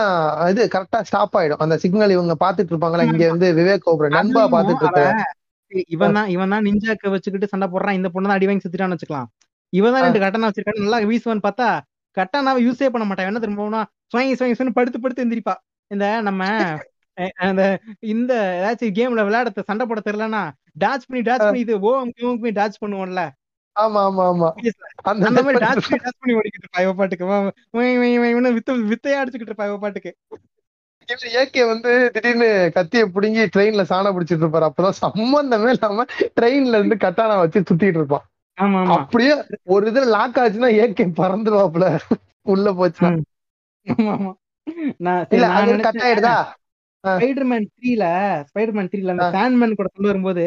இது 0.53 0.63
கரெக்டா 0.75 1.01
ஸ்டாப் 1.09 1.37
ஆயிடும். 1.41 1.63
அந்த 1.65 1.77
சிக்னல் 1.83 2.15
இவங்க 2.17 2.35
பாத்துட்டு 2.45 2.73
இருப்பாங்களா 2.73 3.07
இங்க 3.11 3.25
வந்து 3.35 3.49
விவேக் 3.59 3.89
ஓபரே 3.93 4.11
நண்பா 4.19 4.43
பாத்துட்டு 4.55 4.85
இருக்க. 4.87 5.03
இவன் 5.95 6.17
தான் 6.19 6.31
இவன் 6.35 6.53
தான் 6.55 6.67
நிஞ்சாக்க 6.69 7.11
வச்சுக்கிட்டு 7.15 7.51
சண்டை 7.53 7.67
போடுறான். 7.75 7.99
இந்த 7.99 8.09
பொண்ணு 8.15 8.29
தான் 8.31 8.39
அடி 8.39 8.49
வாங்கி 8.49 8.65
சுத்திட்டான்னு 8.65 8.97
வச்சுக்கலாம். 8.97 9.29
இவன் 9.73 9.95
தான் 9.95 10.05
ரெண்டு 10.07 10.23
கட்டணா 10.25 10.49
வச்சிருக்கான்னு 10.49 10.85
நல்லா 10.87 11.01
வீசுவான்னு 11.11 11.47
பார்த்தா 11.49 11.69
கட்டானாவை 12.17 12.61
யூஸே 12.67 12.89
பண்ண 12.95 13.05
மாட்டான். 13.09 13.29
என்ன 13.31 13.43
திரும்ப 13.45 13.85
சுவாங்கி 14.13 14.35
சுவாங்கி 14.39 14.57
சுவாங்கி 14.59 14.79
படுத்து 14.79 15.05
படுத்து 15.05 15.25
எந்திரிப்பா. 15.25 15.55
இந்த 15.91 16.07
நம்ம 16.29 16.43
அந்த 17.47 17.63
இந்த 18.13 18.33
ஏதாச்சும் 18.59 18.97
கேம்ல 18.99 19.25
விளையாட 19.27 19.63
சண்டை 19.71 19.85
போட 19.87 20.01
தெரியலன்னா 20.07 20.43
டாச் 20.83 21.07
பண்ணி 21.09 21.23
டாச் 21.29 21.45
பண்ணி 21.47 21.65
இது 21.65 21.75
ஓ 21.89 21.91
போய் 22.43 22.59
டாச் 22.61 22.81
பண்ணுவோம்ல. 22.83 23.23
ஆமா 23.77 24.01
ஆமா 24.07 24.25
ஆமா. 24.31 24.49
அந்த 25.03 25.27
அந்த 25.29 25.41
மாதிரி 25.41 25.59
மாதிரி 25.59 25.63
டாச் 25.65 26.21
பண்ணி 26.21 26.35
ஓடிக்கிட்டு 26.39 26.65
இருப்பா 26.65 26.83
இவ 26.85 26.93
பாட்டுக்கு. 26.95 27.27
வித்த 28.57 28.73
வித்தையா 28.91 29.21
அடிச்சுக்கிட்டு 29.21 29.53
இருப்பா 29.53 29.69
இவ 29.71 29.79
பாட்டுக்கு. 29.79 30.13
ஏகே 31.41 31.63
வந்து 31.69 31.93
திடீர்னு 32.15 32.49
கத்திய 32.77 33.03
புடுங்கி 33.15 33.45
ட்ரெயின்ல 33.55 33.83
சாண 33.85 34.11
பிடிச்சிட்டு 34.15 34.45
இருப்பாரு. 34.45 34.69
அப்பதான் 34.69 35.01
சம்பந்தமே 35.01 35.73
இல்லாம 35.75 36.05
ட்ரெயின்ல 36.37 36.79
இருந்து 36.79 36.97
கட்டானா 37.05 37.37
வச்சு 37.41 37.61
சுத்திட்டு 37.63 38.01
இருப்பான். 38.01 38.27
அப்படியே 38.97 39.35
ஒரு 39.75 39.85
இதுல 39.91 40.07
லாக் 40.15 40.41
ஆச்சுன்னா 40.43 40.71
ஏகே 40.83 41.07
பறந்துருவாப்ல 41.21 41.87
உள்ள 42.47 42.69
போச்சுன்னா. 42.73 43.11
கட் 45.87 46.03
ஆயிடுதா 46.07 46.37
ஸ்பைடர்மேன் 47.05 47.67
த்ரீல 47.77 48.05
ஸ்பைடர்மேன் 48.49 48.91
த்ரீல 48.91 49.15
அந்த 49.15 49.27
சாண்ட்மேன் 49.37 49.79
கூட 49.79 49.89
கொண்டு 49.89 50.11
வரும்போது 50.11 50.45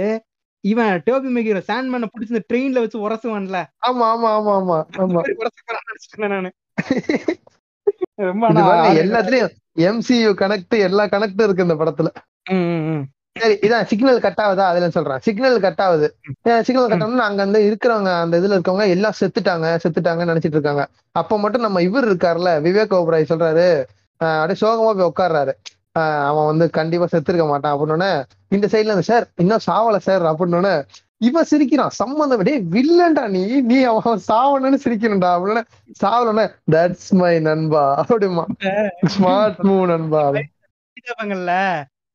இவன் 0.65 1.01
டோபி 1.05 1.29
மெகிரோ 1.35 1.61
சாண்ட்மேனை 1.69 2.07
பிடிச்சி 2.11 2.33
இந்த 2.33 2.43
ட்ரெயின்ல 2.49 2.83
வச்சு 2.83 2.99
உரசுவான்ல. 3.05 3.59
ஆமா 3.87 4.05
ஆமா 4.13 4.29
ஆமா 4.37 4.53
ஆமா 4.59 4.77
ஆமா. 5.03 5.21
நினைச்சிட்டேன் 5.29 6.33
நானு. 6.35 6.49
ரொம்ப 8.29 8.49
எல்லாத்துலயும் 9.03 9.53
எம்சியூ 9.87 10.31
கனெக்ட் 10.41 10.75
எல்லா 10.87 11.03
கனெக்டும் 11.13 11.45
இருக்கு 11.47 11.65
இந்த 11.67 11.77
படத்துல. 11.81 12.09
சரி 13.35 13.55
இதான் 13.67 13.87
சிக்னல் 13.91 14.21
கட் 14.25 14.41
ஆகுதா? 14.43 14.65
அதுல 14.71 14.87
சொல்றேன். 14.89 15.21
சிக்னல் 15.25 15.57
கட் 15.65 15.81
ஆகுது. 15.85 16.07
சிக்னல் 16.67 16.89
கட் 16.91 17.01
ஆகணும்னா 17.03 17.25
அங்க 17.29 17.41
வந்து 17.45 17.61
இருக்கிறவங்க 17.69 18.11
அந்த 18.19 18.35
இதுல 18.41 18.55
இருக்கவங்க 18.57 18.85
எல்லாம் 18.95 19.17
செத்துட்டாங்க 19.19 19.69
செத்துட்டாங்கன்னு 19.83 20.31
நினைச்சிட்டு 20.31 20.57
இருக்காங்க. 20.59 20.83
அப்ப 21.21 21.39
மட்டும் 21.43 21.65
நம்ம 21.67 21.81
இவர் 21.87 22.07
இருக்காருல்ல 22.09 22.51
விவேக் 22.67 22.95
ஓபராய் 22.99 23.31
சொல்றாரு. 23.31 23.67
அப்படியே 24.21 24.59
சோகமா 24.61 24.91
போய் 24.99 25.11
உட்கார்றாரு. 25.11 25.53
அவன் 26.29 26.45
வந்து 26.45 26.65
கண்டிப்பா 26.69 27.07
செத்துருக்க 27.11 27.45
மாட்டான் 27.47 27.75
அப்படின்னு 27.75 28.09
இந்த 28.51 28.67
சைடுல 28.67 28.91
இருந்து 28.91 29.03
சார் 29.03 29.25
இன்னும் 29.35 29.65
சாவல 29.67 29.97
சார் 29.97 30.23
அப்படின்னு 30.23 30.73
இவன் 31.21 31.49
சிரிக்கிறான். 31.51 31.93
சம்மந்தம் 31.95 32.41
டேய் 32.41 32.63
வில்லன்டா 32.71 33.23
நீ 33.27 33.41
நீ 33.61 33.77
அவன் 33.83 34.19
சாவணும்னு 34.27 34.79
சிரிக்கணும்டா 34.83 35.29
அப்படின்னு 35.35 35.61
சாவலன்னு 36.01 36.45
தட்ஸ் 36.71 37.11
மை 37.13 37.33
நண்பா 37.39 37.83
அப்படிமா 38.01 38.43
ஸ்மார்ட் 39.13 39.61
மூவ் 39.63 39.85
நண்பா. 39.85 40.23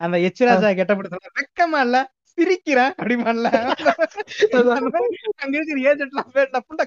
அந்த 0.01 0.17
எச்ராஜா 0.27 0.69
கெட்டப்பட்டு 0.77 1.13
சொல்ல 1.13 1.31
வெக்கமா 1.39 1.81
இல்ல 1.81 1.99
சிரிக்கிறேன் 2.39 2.93
அப்படிமான்ல 3.01 3.49
அங்க 5.41 5.55
இருக்கிற 5.57 5.81
ஏஜென்ட்லாம் 5.91 6.31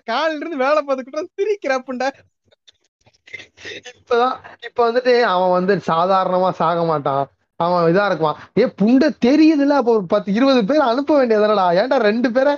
காலில 0.09 0.39
இருந்து 0.39 0.63
வேலை 0.65 0.79
பார்த்துக்கிட்டு 0.81 1.33
சிரிக்கிறேன் 1.39 1.85
புண்டா 1.87 2.07
இப்பதான் 3.99 4.35
இப்ப 4.67 4.79
வந்துட்டு 4.87 5.13
அவன் 5.33 5.55
வந்து 5.57 5.73
சாதாரணமா 5.91 6.49
சாக 6.61 6.83
மாட்டான். 6.85 7.23
அவன் 7.59 7.89
இதா 7.91 8.05
இருக்குவான். 8.09 8.39
ஏ 8.59 8.63
புண்ட 8.81 9.09
தெரியுதுல்ல? 9.25 9.75
அப்போ 9.79 9.91
ஒரு 9.97 10.05
பத்து 10.05 10.29
இருபது 10.33 10.61
பேர் 10.69 10.89
அனுப்ப 10.91 11.11
வேண்டியதுடா 11.19 11.65
ஏன்டா 11.81 11.97
ரெண்டு 12.09 12.29
பேரை 12.31 12.53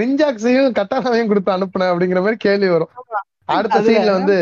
நிஞ்சாக்ஸையும் 0.00 0.76
கட்டானாவையும் 0.78 1.30
கொடுத்து 1.32 1.56
அனுப்புன 1.56 1.88
அப்படிங்கிற 1.92 2.20
மாதிரி 2.24 2.38
கேள்வி 2.46 2.68
வரும். 2.68 2.92
அடுத்த 3.56 3.80
சீன்ல 3.80 4.12
வந்து 4.18 4.36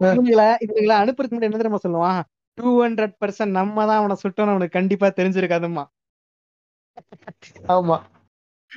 இவங்கள 0.00 0.42
இவங்கள 0.66 0.94
அனுப்புறதுக்கு 1.02 1.34
முன்னாடி 1.34 1.50
என்ன 1.50 1.60
தெரியுமா 1.60 1.82
சொல்லுவான்? 1.86 2.20
டூ 2.58 2.70
ஹண்ட்ரட் 2.84 3.14
பர்சன்ட் 3.20 3.56
நம்ம 3.58 3.86
தான் 3.86 4.00
அவனை 4.00 4.16
சுட்டோம்னு 4.22 4.54
அவனுக்கு 4.54 4.78
கண்டிப்பா 4.78 5.08
தெரிஞ்சிருக்காதும்மா. 5.18 5.84
ஆமா. 7.74 7.96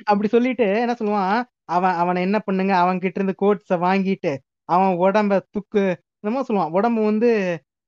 அப்படி 0.06 0.28
சொல்லிட்டு 0.28 0.66
என்ன 0.84 0.94
சொல்லுவான்? 1.00 1.36
அவன் 1.76 1.96
அவனை 2.02 2.20
என்ன 2.22 2.38
பண்ணுங்க? 2.38 2.72
அவன் 2.82 3.02
கிட்ட 3.04 3.20
இருந்து 3.20 3.40
கோட்ஸ 3.42 3.78
வாங்கிட்டு 3.86 4.32
அவன் 4.68 4.92
உடம்ப 5.04 5.40
துக்கு 5.54 5.84
என்னமோ 6.26 6.44
சொல்லுவான் 6.46 6.74
உடம்பு 6.76 7.00
வந்து 7.04 7.28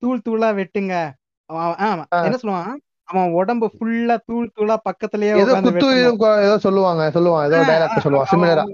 தூள் 0.02 0.25
தூளா 0.26 0.49
வெட்டுங்க. 0.58 0.94
என்ன 2.20 2.36
சொல்லுவான்? 2.42 2.75
அவன் 3.08 3.31
உடம்பு 3.39 3.67
ஃபுல்லா 3.75 4.17
தூள் 4.26 4.52
தூளா 4.57 4.75
பக்கத்துலயே 4.84 5.34
ஏதோ 6.44 6.57
சொல்லுவாங்க 6.67 7.05
சொல்லுவான் 7.17 7.47
ஏதோ 7.49 7.60
டைலாக் 7.68 8.05
சொல்லுவான் 8.07 8.31
சிமிலரா 8.33 8.65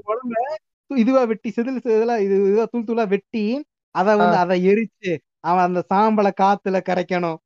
இதுவா 0.91 1.23
வெட்டி 1.31 1.49
செதில் 1.51 1.85
செதிலா 1.85 2.17
இது 2.25 2.35
இதுவா 2.49 2.65
தூள் 2.73 2.89
தூளா 2.89 3.05
வெட்டி 3.13 3.45
அத 3.95 4.09
வந்து 4.17 4.39
அதை 4.43 4.57
எரிச்சு 4.71 5.13
அவன் 5.41 5.67
அந்த 5.67 5.81
சாம்பலை 5.91 6.33
காத்துல 6.41 6.79
கரைக்கணும். 6.89 7.39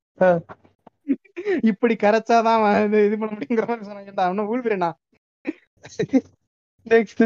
இப்படி 1.71 1.95
கரைச்சாதான் 1.97 2.59
அவன் 2.59 2.77
இது 3.07 3.17
பண்ண 3.21 3.33
முடியுங்கிற 3.35 3.67
மாதிரி 3.71 3.89
சொன்னாங்க 3.89 4.25
அவனும் 4.27 4.51
ஊழ்விரனா 4.51 4.91
நெக்ஸ்ட் 6.87 7.25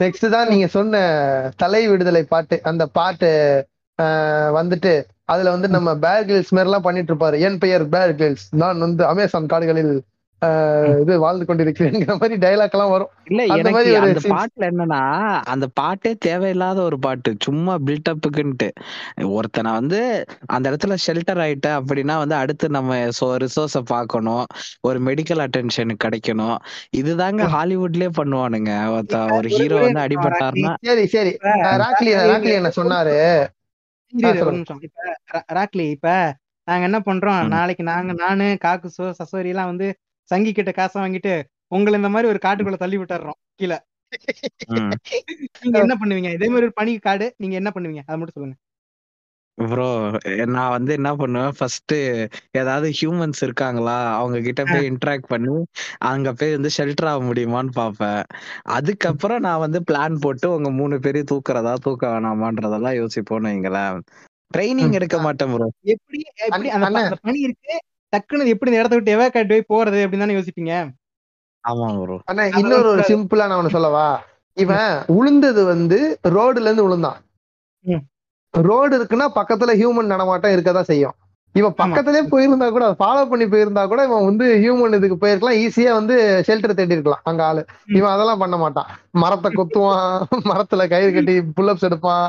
நெக்ஸ்ட் 0.00 0.26
தான் 0.34 0.50
நீங்க 0.52 0.66
சொன்ன 0.68 1.00
தலை 1.56 1.82
விடுதலை 1.88 2.22
பாட்டு 2.24 2.56
அந்த 2.70 2.84
பாட்டு 2.98 3.30
வந்துட்டு 4.58 4.94
அதுல 5.24 5.52
வந்து 5.54 5.68
நம்ம 5.68 5.90
பேர் 6.06 6.28
கில்ஸ் 6.30 6.54
மாதிரி 6.54 6.70
எல்லாம் 6.70 6.86
பண்ணிட்டு 6.86 7.12
இருப்பாரு 7.14 7.36
என் 7.48 7.58
பெயர் 7.58 7.84
பேர் 7.88 8.14
கில்ஸ் 8.14 8.46
நான் 8.62 8.78
வந்து 8.78 9.04
அமேசான் 9.06 9.52
காடுகளில் 9.52 9.94
இது 11.02 11.18
வாழ்ந்து 11.18 11.44
கொண்டிருக்கிறேங்கிற 11.48 12.12
மாதிரி 12.20 12.36
டைலாக் 12.44 12.72
எல்லாம் 12.76 12.92
வரும். 12.92 13.10
இல்ல 13.30 13.42
எனக்கு 13.44 13.74
மாதிரி 13.76 13.90
அந்த. 13.98 14.22
பாட்டுல 14.32 14.64
என்னன்னா 14.70 15.02
அந்த 15.52 15.66
பாட்டே 15.80 16.12
தேவையில்லாத 16.26 16.78
ஒரு 16.82 16.98
பாட்டு. 16.98 17.30
சும்மா 17.46 17.74
பில்டப்புக்குன்ட்டு 17.86 18.68
ஒருத்தனை 19.36 19.72
வந்து 19.72 20.00
அந்த 20.46 20.64
இடத்துல 20.70 20.96
ஷெல்டர் 21.04 21.42
ஆயிட்ட 21.44 21.68
அப்படின்னா 21.78 22.16
வந்து 22.22 22.36
அடுத்து 22.40 22.68
நம்ம 22.68 22.98
ரிசோர்ஸ 23.44 23.82
பார்க்கணும். 23.94 24.44
ஒரு 24.80 25.00
மெடிக்கல் 25.10 25.44
அட்டென்ஷன் 25.46 25.94
கிடைக்கணும். 26.06 26.58
இதுதாங்க 27.00 27.48
ஹாலிவுட்லயே 27.56 28.10
பண்ணுவானுங்க. 28.20 28.72
ஒரு 29.38 29.48
ஹீரோ 29.56 29.78
வந்து 29.86 30.04
அடிபட்டாருன்னா 30.06 30.74
சரி 30.90 31.06
சரி. 31.16 31.34
ராக்லி 31.84 32.12
ராக்லி 32.32 32.54
என்ன 32.60 32.72
சொன்னாரு? 32.80 33.16
ஒரு. 34.12 34.56
நிமிஷம் 34.56 34.80
இப்ப 34.80 35.44
ராக்லி 35.54 35.86
இப்ப 35.90 36.08
நாங்க 36.68 36.84
என்ன 36.84 36.98
பண்றோம். 37.00 37.42
நாளைக்கு 37.48 37.82
நாங்க 37.82 38.12
நானு 38.18 38.46
காக்குசோ 38.64 39.06
சசோரி 39.20 39.48
எல்லாம் 39.48 39.70
வந்து 39.72 39.88
சங்கி 40.30 40.50
கிட்ட 40.52 40.72
காசை 40.72 40.98
வாங்கிட்டு 41.02 41.32
உங்களை 41.68 41.96
இந்த 41.96 42.08
மாதிரி 42.08 42.28
ஒரு 42.28 42.40
காட்டுக்குள்ள 42.42 42.78
தள்ளி 42.78 42.98
விட்டுறோம் 42.98 43.38
கீழே. 43.60 43.78
நீங்க 45.62 45.78
என்ன 45.78 45.94
பண்ணுவீங்க 46.00 46.30
இதே 46.34 46.48
மாதிரி 46.48 46.66
ஒரு 46.68 46.76
பனி 46.80 46.92
காடு 46.98 47.26
நீங்க 47.36 47.54
என்ன 47.54 47.70
பண்ணுவீங்க 47.74 48.02
அதை 48.06 48.16
மட்டும் 48.18 48.36
சொல்லுங்க 48.36 48.56
ப்ரோ 49.58 49.86
நான் 50.48 50.70
வந்து 50.70 50.92
என்ன 50.92 51.16
பண்ணுவேன்? 51.16 51.52
ஃபர்ஸ்ட் 51.58 51.94
ஏதாவது 52.52 52.92
ஹியூமன்ஸ் 53.00 53.40
இருக்காங்களா? 53.40 54.14
அவங்க 54.14 54.40
கிட்ட 54.40 54.64
போய் 54.64 54.90
இன்டராக்ட் 54.90 55.28
பண்ணி 55.28 55.54
அங்க 56.02 56.32
போய் 56.32 56.50
வந்து 56.50 56.70
ஷெல்டர் 56.76 57.06
ஆக 57.06 57.24
முடியுமான்னு 57.24 57.72
பார்ப்பேன். 57.72 58.22
அதுக்கப்புறம் 58.70 59.38
நான் 59.38 59.58
வந்து 59.58 59.80
பிளான் 59.90 60.20
போட்டு 60.20 60.54
உங்க 60.54 60.70
மூணு 60.70 60.98
பேரையும் 60.98 61.30
தூக்குறதா 61.30 61.74
தூக்க 61.80 62.06
வேணாமான்றதெல்லாம் 62.06 62.98
யோசிப்போம்னு 62.98 63.50
வைங்களேன். 63.50 63.98
ட்ரைனிங் 64.50 64.92
எடுக்க 64.92 65.18
மாட்டேன் 65.18 65.52
ப்ரோ 65.54 65.66
எப்படி 65.86 66.18
எப்படி 66.40 66.68
அந்த 66.68 66.78
ப- 66.78 66.86
அண்ணா. 66.86 67.02
அந்த 67.02 67.18
பனி 67.22 67.40
இருக்கு 67.40 67.74
டக்குன்னு 68.12 68.46
எப்படி 68.46 68.70
இந்த 68.70 68.80
இடத்த 68.80 68.96
விட்டு 68.96 69.16
எவாக்காட் 69.16 69.52
போய் 69.52 69.70
போறது 69.70 70.00
அப்படின்னு 70.02 70.18
தானே 70.18 70.34
யோசிப்பீங்க? 70.34 70.72
ஆமா 71.64 72.02
ப்ரோ 72.02 72.16
ஆனா 72.24 72.44
இன்னொரு 72.58 72.88
ஒரு 72.88 73.02
சிம்பிளா 73.02 73.46
நான் 73.46 73.60
ஒண்ணு 73.60 73.70
சொல்லவா? 73.70 74.06
இவன் 74.56 74.88
உளுந்தது 75.08 75.64
வந்து 75.64 75.98
ரோடுல 76.28 76.60
இருந்து 76.60 76.82
விழுந்தான் 76.82 77.20
ம். 77.84 78.02
ரோடு 78.54 78.94
இருக்குன்னா 78.98 79.26
பக்கத்துல 79.38 79.74
ஹியூமன் 79.80 80.12
நடமாட்டம் 80.12 80.54
இருக்கதான் 80.54 80.90
செய்யும். 80.90 81.16
இவன் 81.54 81.74
பக்கத்துலயே 81.80 82.22
போயிருந்தா 82.32 82.66
கூட 82.74 82.84
ஃபாலோ 83.00 83.22
பண்ணி 83.30 83.46
போயிருந்தா 83.52 83.82
கூட 83.86 84.02
இவன் 84.08 84.28
வந்து 84.28 84.46
ஹியூமன் 84.62 84.96
இதுக்கு 84.98 85.16
போயிருக்கலாம் 85.22 85.58
ஈஸியா 85.64 85.92
வந்து 85.98 86.14
ஷெல்டர் 86.48 86.78
தேடி 86.78 86.96
இருக்கலாம் 86.96 87.24
அங்க 87.30 87.42
ஆளு. 87.48 87.62
இவன் 87.98 88.12
அதெல்லாம் 88.14 88.42
பண்ண 88.44 88.56
மாட்டான். 88.62 88.88
மரத்தை 89.22 89.50
கொத்துவான் 89.52 90.06
மரத்துல 90.50 90.86
கயிறு 90.92 91.12
கட்டி 91.12 91.34
புல்லப்ஸ் 91.58 91.86
எடுப்பான். 91.88 92.28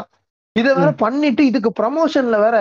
இதை 0.56 0.72
வேற 0.80 0.90
பண்ணிட்டு 1.04 1.44
இதுக்கு 1.52 1.70
ப்ரமோஷன்ல 1.80 2.38
வேற 2.46 2.58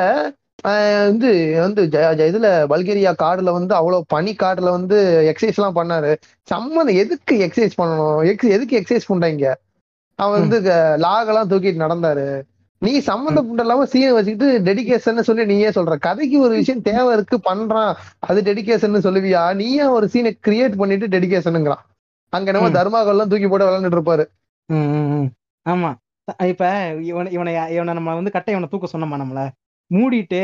வந்து 1.08 1.28
வந்து 1.64 1.82
இதுல 2.28 2.48
பல்கேரியா 2.72 3.12
காடுல 3.22 3.52
வந்து 3.56 3.72
அவ்வளவு 3.78 4.04
பனி 4.14 4.32
காடுல 4.36 4.70
வந்து 4.76 4.96
எக்ஸசைஸ் 5.30 5.58
எல்லாம் 5.58 5.78
பண்ணாரு. 5.80 6.10
சம்மந்தம் 6.48 7.00
எதுக்கு 7.02 7.34
எக்ஸசைஸ் 7.46 7.78
பண்ணணும்? 7.80 8.20
எதுக்கு 8.56 8.78
எக்ஸசைஸ் 8.80 9.10
பண்றீங்க? 9.10 9.46
அவன் 10.18 10.42
வந்து 10.44 10.58
லாக் 11.04 11.30
எல்லாம் 11.32 11.50
தூக்கிட்டு 11.52 11.84
நடந்தாரு. 11.84 12.26
நீ 12.84 12.92
சம்மந்தப்பட்ட 13.08 13.62
இல்லாம 13.64 13.84
சீனை 13.92 14.12
வச்சுக்கிட்டு 14.16 14.48
டெடிகேஷன் 14.68 15.26
சொல்லி 15.28 15.44
நீயே 15.50 15.68
சொல்ற. 15.76 15.94
கதைக்கு 16.06 16.36
ஒரு 16.46 16.54
விஷயம் 16.60 16.84
தேவை 16.88 17.10
இருக்கு 17.16 17.36
பண்றான். 17.48 17.92
அது 18.28 18.40
டெடிகேஷன் 18.48 19.04
சொல்லுவியா? 19.06 19.42
நீயே 19.60 19.84
ஒரு 19.96 20.06
சீனை 20.12 20.32
கிரியேட் 20.46 20.76
பண்ணிட்டு 20.80 21.06
டெடிகேஷனுங்கிறான் 21.14 21.82
அங்க 22.32 22.52
நம்ம. 22.52 22.70
தர்மாக்கள்லாம் 22.78 23.30
தூக்கி 23.32 23.48
போட்டு 23.48 23.66
விளையாண்டுட்டு 23.68 23.98
இருப்பாரு. 23.98 24.24
ஆமா. 25.66 25.90
இப்ப 26.50 26.64
இவனை 27.10 27.30
இவனை 27.36 27.52
இவனை 27.76 27.92
நம்ம 27.94 28.14
வந்து 28.14 28.34
கட்டை 28.36 28.52
இவனை 28.54 28.68
தூக்க 28.72 28.86
சொன்னோமா 28.92 29.16
நம்மள? 29.22 29.42
மூடிட்டு 29.90 30.42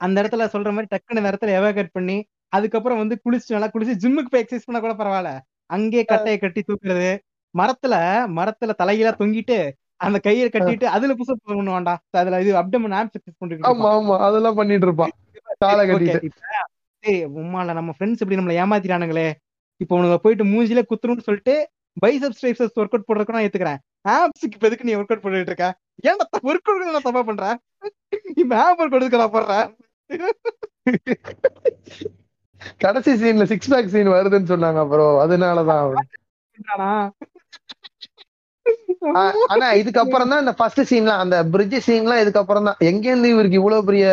அந்த 0.00 0.16
இடத்துல 0.22 0.46
சொல்ற 0.54 0.70
மாதிரி 0.74 0.90
டக்குன்னு 0.92 1.20
இந்த 1.20 1.30
இடத்துல 1.32 1.54
எவாகேட் 1.60 1.94
பண்ணி 1.96 2.16
அதுக்கப்புறம் 2.56 3.00
வந்து 3.02 3.14
குளிச்சு 3.24 3.54
நல்லா 3.54 3.68
குளிச்சு 3.74 3.94
ஜிம்முக்கு 4.02 4.30
போய் 4.32 4.42
எக்ஸசைஸ் 4.44 4.66
பண்ணா 4.66 4.80
கூட 4.80 4.94
பரவாயில்ல. 4.98 5.30
அங்கேயே 5.74 6.04
கட்டையை 6.04 6.38
கட்டி 6.38 6.60
தூக்குறது. 6.68 7.08
மரத்துல 7.54 7.94
மரத்துல 8.38 8.72
தலைகீழா 8.82 9.12
தொங்கிட்டு 9.20 9.58
அந்த 10.00 10.18
கையை 10.18 10.46
கட்டிட்டு 10.48 10.86
அதுல 10.94 11.14
புஷப் 11.14 11.44
பண்ணுவான்டா 11.48 11.94
அதுல 12.20 12.40
இது 12.40 12.52
அப்டமன் 12.62 12.96
ஆப் 12.98 13.12
சக்சஸ் 13.14 13.38
பண்ணிட்டு 13.38 13.68
ஆமா 13.70 13.88
ஆமா. 13.96 14.16
அதெல்லாம் 14.26 14.58
பண்ணிட்டு 14.60 14.86
இருப்பான் 14.88 15.12
காலை 15.64 15.82
கட்டிட்டு. 15.86 16.30
சரி 17.04 17.14
உம்மால 17.40 17.72
நம்ம 17.72 17.92
ஃப்ரெண்ட்ஸ் 17.96 18.22
இப்படி 18.22 18.38
நம்மள 18.38 18.54
ஏமாத்திட்டானுங்களே. 18.62 19.28
இப்போ 19.80 19.94
உனக்கு 19.96 20.24
போயிட்டு 20.24 20.44
மூஞ்சில 20.44 20.82
குத்துருன்னு 20.90 21.26
சொல்லிட்டு 21.26 21.54
பைசப்ஸ் 21.96 22.40
ட்ரைசப்ஸ் 22.42 22.78
ஒர்க் 22.80 22.94
அவுட் 22.94 23.08
போடுறதுக்கு 23.08 23.34
நான் 23.36 23.46
ஏத்துக்கிறேன் 23.46 23.80
ஆப்ஸ்க்கு 24.08 24.56
இப்ப 24.56 24.66
எதுக்கு 24.68 24.86
நீ 24.88 24.94
ஒர்க் 24.94 25.12
அவுட் 25.12 25.24
பண்ணிட்டு 25.24 25.52
இருக்க? 25.52 25.66
ஏன்டா 26.08 26.24
ஒர்க் 26.48 26.70
அவுட் 26.70 26.86
நான் 26.88 27.06
தப்பா 27.06 27.22
பண்றேன்? 27.22 27.56
இப்ப 28.34 28.52
ஆப் 28.62 28.80
ஒர்க் 28.82 28.96
அவுட் 28.96 29.16
நான் 29.16 29.34
போடுறேன். 29.36 29.68
கடைசி 32.80 33.12
சீன்ல 33.20 33.44
சிக்ஸ் 33.44 33.70
பேக் 33.72 33.92
சீன் 33.94 34.14
வருதுன்னு 34.14 34.52
சொன்னாங்க 34.52 34.80
அப்புறம் 34.84 35.14
அதனாலதான். 35.24 35.86
ஆனா 39.52 39.66
இதுக்கப்புறம் 39.80 40.30
தான் 40.32 40.42
இந்த 40.44 40.52
ஃபர்ஸ்ட் 40.58 40.82
சீன்லாம் 40.90 41.22
அந்த 41.24 41.36
பிரிட்ஜ் 41.54 41.78
சீன்லாம் 41.88 42.20
இதுக்கப்புறம் 42.24 42.68
தான். 42.68 42.78
எங்க 42.90 43.04
இருந்து 43.10 43.28
இவருக்கு 43.34 43.60
இவ்வளவு 43.60 43.86
பெரிய 43.88 44.06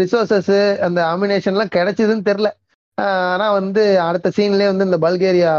ரிசோர்சஸ் 0.00 0.54
அந்த 0.86 1.00
அமினேஷன் 1.12 1.54
எல்லாம் 1.56 1.74
கிடைச்சதுன்னு 1.76 2.26
தெரியல. 2.28 2.50
ஆஹ் 2.98 3.26
ஆனா 3.32 3.46
வந்து 3.58 3.82
அடுத்த 4.08 4.32
சீன்லயே 4.36 4.68
வந்து 4.72 4.86
இந்த 4.88 4.98
பல்கேரியா 5.06 5.52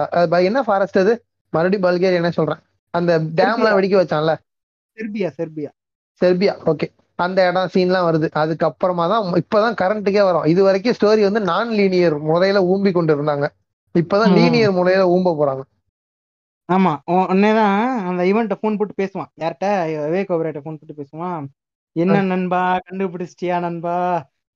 என்ன 0.49 0.61
ஃபாரஸ்ட் 0.67 1.01
அது? 1.03 1.13
மறுபடியும் 1.53 1.85
பல்கேரியா 1.87 2.21
என்ன 2.21 2.31
சொல்றேன்? 2.39 2.61
அந்த 2.93 3.11
டேம் 3.39 3.59
எல்லாம் 3.59 3.77
வெடிக்க 3.77 3.95
வச்சான்ல? 4.01 4.33
Serbia 4.97 5.29
Serbia. 5.39 5.69
செர்பியா 6.21 6.53
ஓகே 6.71 6.87
அந்த 7.19 7.39
இடம் 7.49 7.71
சீன்லாம் 7.75 8.07
வருது. 8.09 8.27
அதுக்கப்புறமா 8.41 9.05
தான் 9.13 9.39
இப்பதான் 9.41 9.77
கரண்ட்டுக்கே 9.81 10.23
வரும். 10.29 10.45
இது 10.53 10.61
வரைக்கும் 10.67 10.95
ஸ்டோரி 10.97 11.21
வந்து 11.27 11.41
நான் 11.51 11.71
லீனியர் 11.79 12.15
முறையில 12.29 12.59
ஊம்பி 12.73 12.91
கொண்டு 12.97 13.13
இருந்தாங்க. 13.17 13.45
இப்பதான். 13.95 14.33
லீனியர் 14.39 14.77
முறையில 14.77 15.03
ஊம்ப 15.15 15.33
போறாங்க. 15.39 15.63
ஆமா 16.69 16.91
உடனேதான் 17.11 17.97
அந்த 18.07 18.23
இவன்ட்ட 18.23 18.53
போன் 18.61 18.77
போட்டு 18.77 18.93
பேசுவான். 19.03 19.29
யார்கிட்ட? 19.39 19.65
விவேக் 20.03 20.31
ஓபரேட்ட 20.33 20.59
போன் 20.59 20.79
போட்டு 20.79 20.95
பேசுவான். 20.97 21.45
என்ன 21.91 22.21
நண்பா 22.21 22.79
கண்டுபிடிச்சிட்டியா 22.89 23.59
நண்பா? 23.59 23.95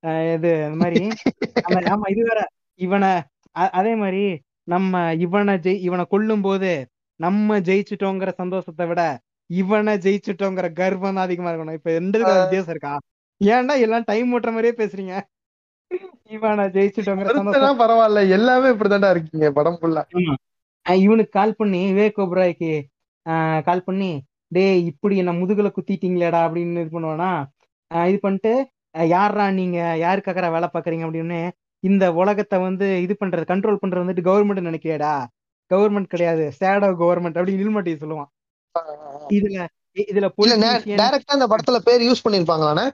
அஹ் 0.04 0.34
இது 0.34 0.64
அந்த 0.64 0.76
மாதிரி. 0.76 1.08
அந்த- 1.64 1.96
ஆமா 1.96 2.10
இது 2.10 2.22
வேற. 2.24 2.48
இவனை 2.80 3.10
அ- 3.58 3.70
அதே 3.70 3.96
மாதிரி 3.96 4.42
நம்ம 4.64 5.14
இவனை 5.14 5.54
ஜெய் 5.56 5.80
இவனை 5.80 6.06
கொல்லும் 6.06 6.42
போது 6.42 6.88
நம்ம 7.20 7.60
ஜெயிச்சிட்டோங்கிற 7.60 8.34
சந்தோஷத்தை 8.34 8.88
விட 8.88 9.20
இவனை 9.50 9.98
ஜெயிச்சிட்டோங்கிற 9.98 10.74
கர்வம் 10.74 11.16
தான் 11.16 11.24
அதிகமா 11.24 11.52
இருக்கணும். 11.52 11.74
இப்ப 11.74 11.92
இதுக்கு 11.92 12.40
வித்தியாசம் 12.40 12.68
இருக்கா? 12.68 13.00
ஏன்டா 13.44 13.80
எல்லாம் 13.80 14.04
டைம் 14.06 14.40
ஓட்டுற 14.40 14.52
மாதிரியே 14.52 14.74
பேசுறீங்க? 14.78 15.14
இவனை 16.30 16.66
ஜெயிச்சிட்டோங்கிற 16.66 17.34
சந்தோஷம். 17.34 17.80
பரவாயில்ல 17.80 18.30
எல்லாமே 18.30 18.68
இப்படிதான்டா 18.68 19.10
இருக்கீங்க 19.10 19.52
படம் 19.52 19.78
ஃபுல்லா 19.82 20.04
இவனுக்கு 20.86 21.34
கால் 21.40 21.58
பண்ணி 21.60 21.82
விவேக் 21.98 22.22
ஓபராய்க்கு 22.24 22.72
கால் 23.68 23.88
பண்ணி 23.88 24.12
டேய் 24.56 24.82
இப்படி 24.92 25.16
என்ன 25.22 25.32
முதுகுல 25.42 25.70
குத்திட்டீங்களேடா 25.76 26.40
அப்படின்னு 26.48 26.84
இது 26.84 26.96
பண்ணுவானா? 26.96 27.30
இது 27.92 28.18
பண்ணிட்டு 28.26 28.54
யார்ரா 29.14 29.46
நீங்க? 29.60 29.78
யாருக்காக 30.06 30.50
வேலை 30.56 30.68
பாக்குறீங்க 30.74 31.06
அப்படின்னு 31.08 31.40
இந்த 31.84 32.06
உலகத்தை 32.22 32.58
வந்து 32.68 32.88
இது 33.06 33.14
பண்றது 33.22 33.46
கண்ட்ரோல் 33.52 33.82
பண்றது 33.84 34.04
வந்துட்டு 34.04 34.28
கவர்மெண்ட் 34.30 34.68
நினைக்கிறியாடா? 34.70 35.14
கவர்மெண்ட் 35.72 36.14
கிடையாது 36.14 36.44
சேடோ 36.60 36.90
கவர்மெண்ட் 37.02 37.38
அப்படின்னு 37.40 37.64
இல்மட்டி 37.66 37.94
சொல்லுவான். 38.04 38.30
இதுல 39.38 39.66
இதுல 40.12 40.28
டைரக்டா 41.02 41.34
அந்த 41.38 41.48
படத்துல 41.54 41.80
பேர் 41.88 42.08
யூஸ் 42.10 42.26
பண்ணிருப்பாங்களானே 42.26 42.86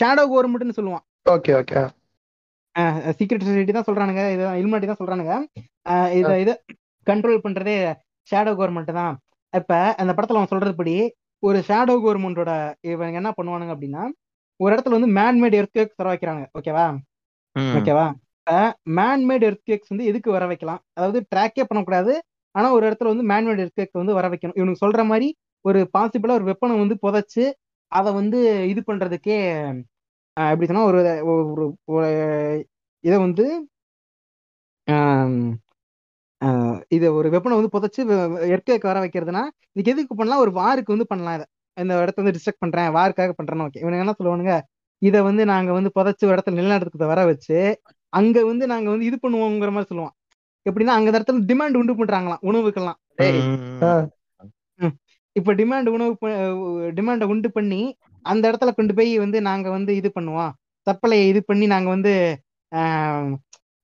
ஷேடோ 0.00 0.24
கவர்மெண்ட்னு 0.32 0.78
சொல்லுவான். 0.78 1.04
Okay 1.34 1.52
okay. 1.60 1.80
சீக்ரெட் 3.18 3.46
சொசைட்டி 3.46 3.72
தான் 3.76 3.88
சொல்றானுங்க 3.88 4.24
இது 4.34 4.44
இல்மாட்டி 4.62 4.88
தான் 4.90 5.00
சொல்றானுங்க. 5.00 5.34
இத 6.18 6.32
இது 6.42 6.52
கண்ட்ரோல் 7.06 7.44
பண்றதே 7.44 7.74
ஷேடோ 8.28 8.52
கவர்மெண்ட் 8.58 8.92
தான். 9.00 9.14
இப்ப 9.52 9.72
அந்த 10.00 10.12
படத்துல 10.16 10.40
அவன் 10.40 10.52
சொல்றதுபடி 10.52 10.94
ஒரு 11.42 11.58
ஷேடோ 11.68 11.94
கவர்மெண்டோட 12.04 12.52
இவங்க 12.92 13.20
என்ன 13.20 13.30
பண்ணுவானுங்க 13.38 13.74
அப்படின்னா 13.76 14.02
ஒரு 14.60 14.70
இடத்துல 14.74 14.96
வந்து 14.98 15.10
மேன்மேட் 15.18 15.56
எர்த்கேக்ஸ் 15.60 16.00
வர 16.00 16.08
வைக்கிறாங்க 16.12 16.42
ஓகேவா 16.58 16.86
ஓகேவா 17.78 18.06
மேன்மேட் 18.98 19.44
எர்த்கேக்ஸ் 19.48 19.92
வந்து 19.92 20.06
எதுக்கு 20.10 20.30
வர 20.36 20.44
வைக்கலாம்? 20.50 20.80
அதாவது 20.96 21.18
ட்ராக்கே 21.32 21.64
பண்ணக்கூடாது. 21.68 22.12
ஆனா 22.54 22.68
ஒரு 22.76 22.84
இடத்துல 22.88 23.10
வந்து 23.12 23.24
மேன்மேட் 23.30 23.62
எர்த்கேக் 23.64 24.00
வந்து 24.02 24.16
வர 24.18 24.26
வைக்கணும். 24.32 24.56
இவனுக்கு 24.58 24.82
சொல்ற 24.84 25.02
மாதிரி 25.10 25.28
ஒரு 25.64 25.80
பாசிபிளா 25.96 26.36
ஒரு 26.38 26.46
வெப்பனை 26.50 26.74
வந்து 26.82 26.96
புதைச்சு 27.04 27.44
அதை 27.92 28.10
வந்து 28.20 28.38
இது 28.72 28.80
பண்றதுக்கே 28.88 29.38
எப்படி 30.36 30.68
சொன்னா 30.70 30.84
ஒரு 30.90 31.00
ஒரு 31.94 32.08
இதை 33.04 33.16
வந்து 33.18 33.44
இதை 36.90 37.08
ஒரு 37.16 37.28
வெப்பனை 37.34 37.56
வந்து 37.56 37.72
புதைச்சு 37.74 38.00
எர்க்கேக்கு 38.54 38.90
வர 38.90 38.98
வைக்கிறதுனா 39.02 39.42
இதுக்கு 39.70 39.92
எதுக்கு 39.92 40.14
பண்ணலாம்? 40.14 40.42
ஒரு 40.44 40.52
வாருக்கு 40.58 40.94
வந்து 40.94 41.08
பண்ணலாம் 41.10 41.36
இதை. 41.38 41.46
இந்த 41.76 41.94
இடத்த 42.02 42.20
வந்து 42.22 42.34
டிஸ்ட்ரக்ட் 42.36 42.62
பண்றேன் 42.64 42.88
வாருக்காக 42.96 43.34
பண்றேன்னு 43.38 43.66
ஓகே 43.66 43.80
இவனுங்க 43.82 44.04
என்ன 44.04 44.14
சொல்லுவானுங்க? 44.18 44.54
இதை 45.02 45.20
வந்து 45.26 45.42
நாங்க 45.50 45.70
வந்து 45.72 45.90
புதைச்சு 45.96 46.24
ஒரு 46.26 46.34
இடத்துல 46.36 46.58
நிலநடுக்கத்தை 46.58 47.08
வர 47.12 47.20
வச்சு 47.28 47.58
அங்க 48.12 48.38
வந்து 48.48 48.64
நாங்க 48.66 48.88
வந்து 48.90 49.06
இது 49.06 49.16
பண்ணுவோங்கிற 49.22 49.70
மாதிரி 49.70 49.90
சொல்லுவோம் 49.90 50.14
எப்படின்னா 50.66 50.94
அங்க 50.96 51.10
இடத்துல 51.12 51.42
டிமாண்ட் 51.50 51.78
உண்டு 51.80 51.92
பண்றாங்களாம் 52.00 52.42
உணவுக்கெல்லாம். 52.48 52.98
இப்ப 55.36 55.52
டிமாண்ட் 55.54 55.88
உணவு 55.88 56.12
டிமாண்டை 56.96 57.26
உண்டு 57.32 57.48
பண்ணி 57.50 57.80
அந்த 58.24 58.42
இடத்துல 58.50 58.70
கொண்டு 58.74 58.94
போய் 58.94 59.12
வந்து 59.18 59.38
நாங்க 59.42 59.68
வந்து 59.70 59.92
இது 60.00 60.08
பண்ணுவோம். 60.16 60.52
சப்ளையை 60.86 61.26
இது 61.32 61.40
பண்ணி 61.44 61.66
நாங்க 61.66 61.88
வந்து 61.94 62.12
ஆஹ், 62.72 63.30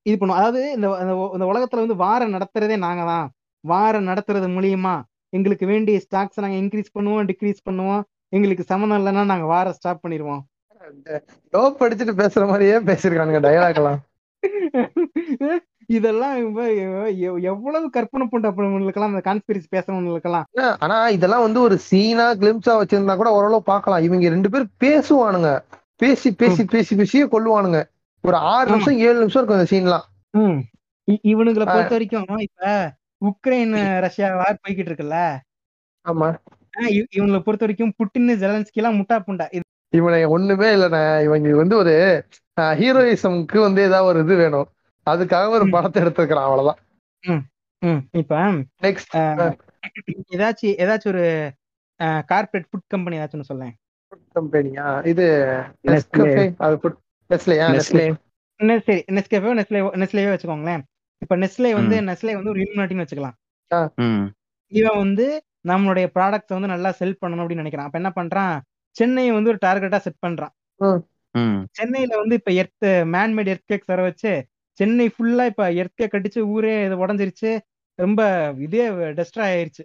இது 0.07 0.25
பண்ணுவோம் 0.25 0.29
அதாவது 0.29 0.71
இந்த 0.71 0.89
இந்த 1.33 1.45
உலகத்துல 1.45 1.75
வந்து 1.75 1.95
வாரம் 1.95 2.33
நடத்துறதே 2.33 2.77
நாங்க 2.77 3.03
தான். 3.03 3.31
வாரம் 3.59 4.07
நடத்துறது 4.07 4.47
மூலியமா 4.49 5.01
எங்களுக்கு 5.29 5.65
வேண்டிய 5.65 5.97
ஸ்டாக்ஸ் 5.97 6.41
நாங்க 6.41 6.55
இன்க்ரீஸ் 6.57 6.85
பண்ணுவோம் 6.99 7.31
டிக்ரீஸ் 7.31 7.69
பண்ணுவோம். 7.69 8.01
எங்களுக்கு 8.29 8.63
சம்மந்தம் 8.63 9.05
இல்லைன்னா 9.05 9.25
நாங்க 9.25 9.45
வார 9.45 9.71
ஸ்டாப் 9.71 10.05
பண்ணிடுவோம். 10.07 10.39
டோப் 11.51 11.75
அடிச்சுட்டு 11.79 12.13
பேசுற 12.17 12.47
மாதிரியே 12.47 12.77
பேசிருக்கானுங்க 12.77 13.39
டயலாக் 13.39 13.75
எல்லாம். 13.75 13.99
இதெல்லாம் 15.87 16.55
எவ்வளவு 17.41 17.89
கற்பனை 17.89 18.27
பண்றவங்களுக்கெல்லாம் 18.31 19.13
அந்த 19.13 19.33
கான்ஸ்பிரசி 19.33 19.65
பேசுறவங்களுக்கெல்லாம். 19.75 20.43
ஆனா- 20.59 21.09
இதெல்லாம் 21.09 21.41
வந்து 21.41 21.61
ஒரு 21.61 21.77
சீனா 21.77 22.33
கிளிம்ஸா 22.33 22.69
வச்சிருந்தா 22.69 23.15
கூட 23.15 23.31
ஓரளவு 23.31 23.63
பார்க்கலாம். 23.63 24.03
இவங்க 24.03 24.29
ரெண்டு 24.29 24.49
பேரும் 24.49 24.69
பேசுவானுங்க. 24.79 25.61
பேசி 25.95 26.33
பேசி 26.33 26.65
பேசி 26.65 26.95
பேசியே 26.95 27.23
கொல்லுவானுங்க 27.23 27.83
ஒரு 28.27 28.37
ஆறு. 28.37 28.71
நிமிஷம் 28.71 28.97
ஏழு 28.97 29.17
நிமிஷம் 29.17 29.49
இருக்கும் 29.49 29.57
அந்த 29.57 29.99
சீன்லாம் 30.37 30.61
இவனுங்களை 31.23 31.65
பொறுத்த 31.65 31.87
வரைக்கும் 31.89 32.37
இப்ப 32.37 32.93
உக்ரைன் 33.25 33.99
ரஷ்யா 33.99 34.35
வார் 34.35 34.59
போய்கிட்டு 34.67 34.89
இருக்குல்ல? 34.89 35.37
ஆமா. 36.09 36.35
இவங்களை 36.79 37.39
பொறுத்த 37.39 37.65
வரைக்கும் 37.65 37.93
புட்டின் 37.97 38.31
ஜெலன்ஸ்கி 38.35 38.71
எல்லாம் 38.73 38.95
முட்டா 38.95 39.21
புண்டா. 39.27 39.61
இவனை 39.89 40.25
ஒண்ணுமே 40.25 40.65
இல்லைண்ணே 40.75 41.23
இவங்க 41.23 41.55
வந்து 41.55 41.77
ஒரு 41.77 42.25
ஹீரோயிசம்க்கு 42.61 43.59
வந்து 43.59 43.81
ஏதாவது 43.81 44.03
ஒரு 44.03 44.19
இது 44.19 44.35
வேணும். 44.35 44.67
அதுக்காக 45.09 45.49
ஒரு. 45.49 45.69
படத்தை 45.69 46.03
எடுத்துக்கிறான் 46.03 46.43
அவ்வளவுதான். 46.43 46.77
இப்ப 48.11 48.35
நெக்ஸ்ட் 48.81 49.55
ஏதாச்சும் 50.31 50.75
ஏதாச்சும் 50.83 51.07
ஒரு 51.07 51.51
கார்பரேட் 52.03 52.67
ஃபுட் 52.69 52.87
கம்பெனி 52.87 53.17
ஏதாச்சும் 53.17 53.41
சொல்லேன். 53.41 53.75
கம்பெனியா 54.33 54.99
இது 54.99 55.25
அது 56.57 56.77
food- 56.77 57.05
Nestle. 57.29 57.55
நெஸ்லே. 58.59 58.79
சரி 58.79 59.03
நெஸ்கேஃபே 59.11 59.49
நெஸ்லே 59.59 59.79
நெஸ்லேவே 60.01 60.29
வச்சுக்கோங்களேன். 60.35 60.83
இப்ப 61.17 61.37
நெஸ்லே 61.37 61.73
வந்து. 61.73 62.01
நெஸ்லே 62.01 62.33
வந்து 62.33 62.49
ஒரு 62.49 62.59
இலுமினாட்டின்னு 62.59 63.05
வச்சுக்கலாம். 63.05 63.35
ம். 63.95 64.25
இவன் 64.71 64.97
வந்து 64.97 65.43
நம்மளுடைய 65.67 66.05
ப்ராடக்ட்ஸ் 66.15 66.53
வந்து 66.55 66.67
நல்லா 66.67 66.91
செல் 66.91 67.17
பண்ணணும் 67.25 67.39
அப்படின்னு 67.45 67.63
நினைக்கிறான். 67.63 67.87
அப்ப 67.89 67.99
என்ன 67.99 68.11
பண்றான்? 68.15 68.61
சென்னையை 68.95 69.33
வந்து 69.33 69.49
ஒரு 69.49 69.59
டார்கெட்டா 69.65 69.97
செட் 69.97 70.21
பண்றான். 70.27 70.53
ம். 71.31 71.65
சென்னையில 71.71 72.17
வந்து 72.17 72.35
இப்ப 72.35 72.51
எர்த் 72.51 72.85
மேன்மேட் 72.85 73.55
எர்த்கேக்ஸ் 73.55 73.89
வர 73.91 74.01
வச்சு 74.01 74.47
சென்னை 74.71 75.05
ஃபுல்லா 75.07 75.45
இப்ப 75.45 75.71
எர்த்கேக் 75.71 76.15
அடிச்சு 76.17 76.39
ஊரே 76.39 76.85
இது 76.85 77.07
உடஞ்சிருச்சு. 77.07 77.59
ரொம்ப 77.95 78.21
இதே 78.59 78.89
டெஸ்ட்ராய் 78.89 79.53
ஆயிருச்சு. 79.53 79.83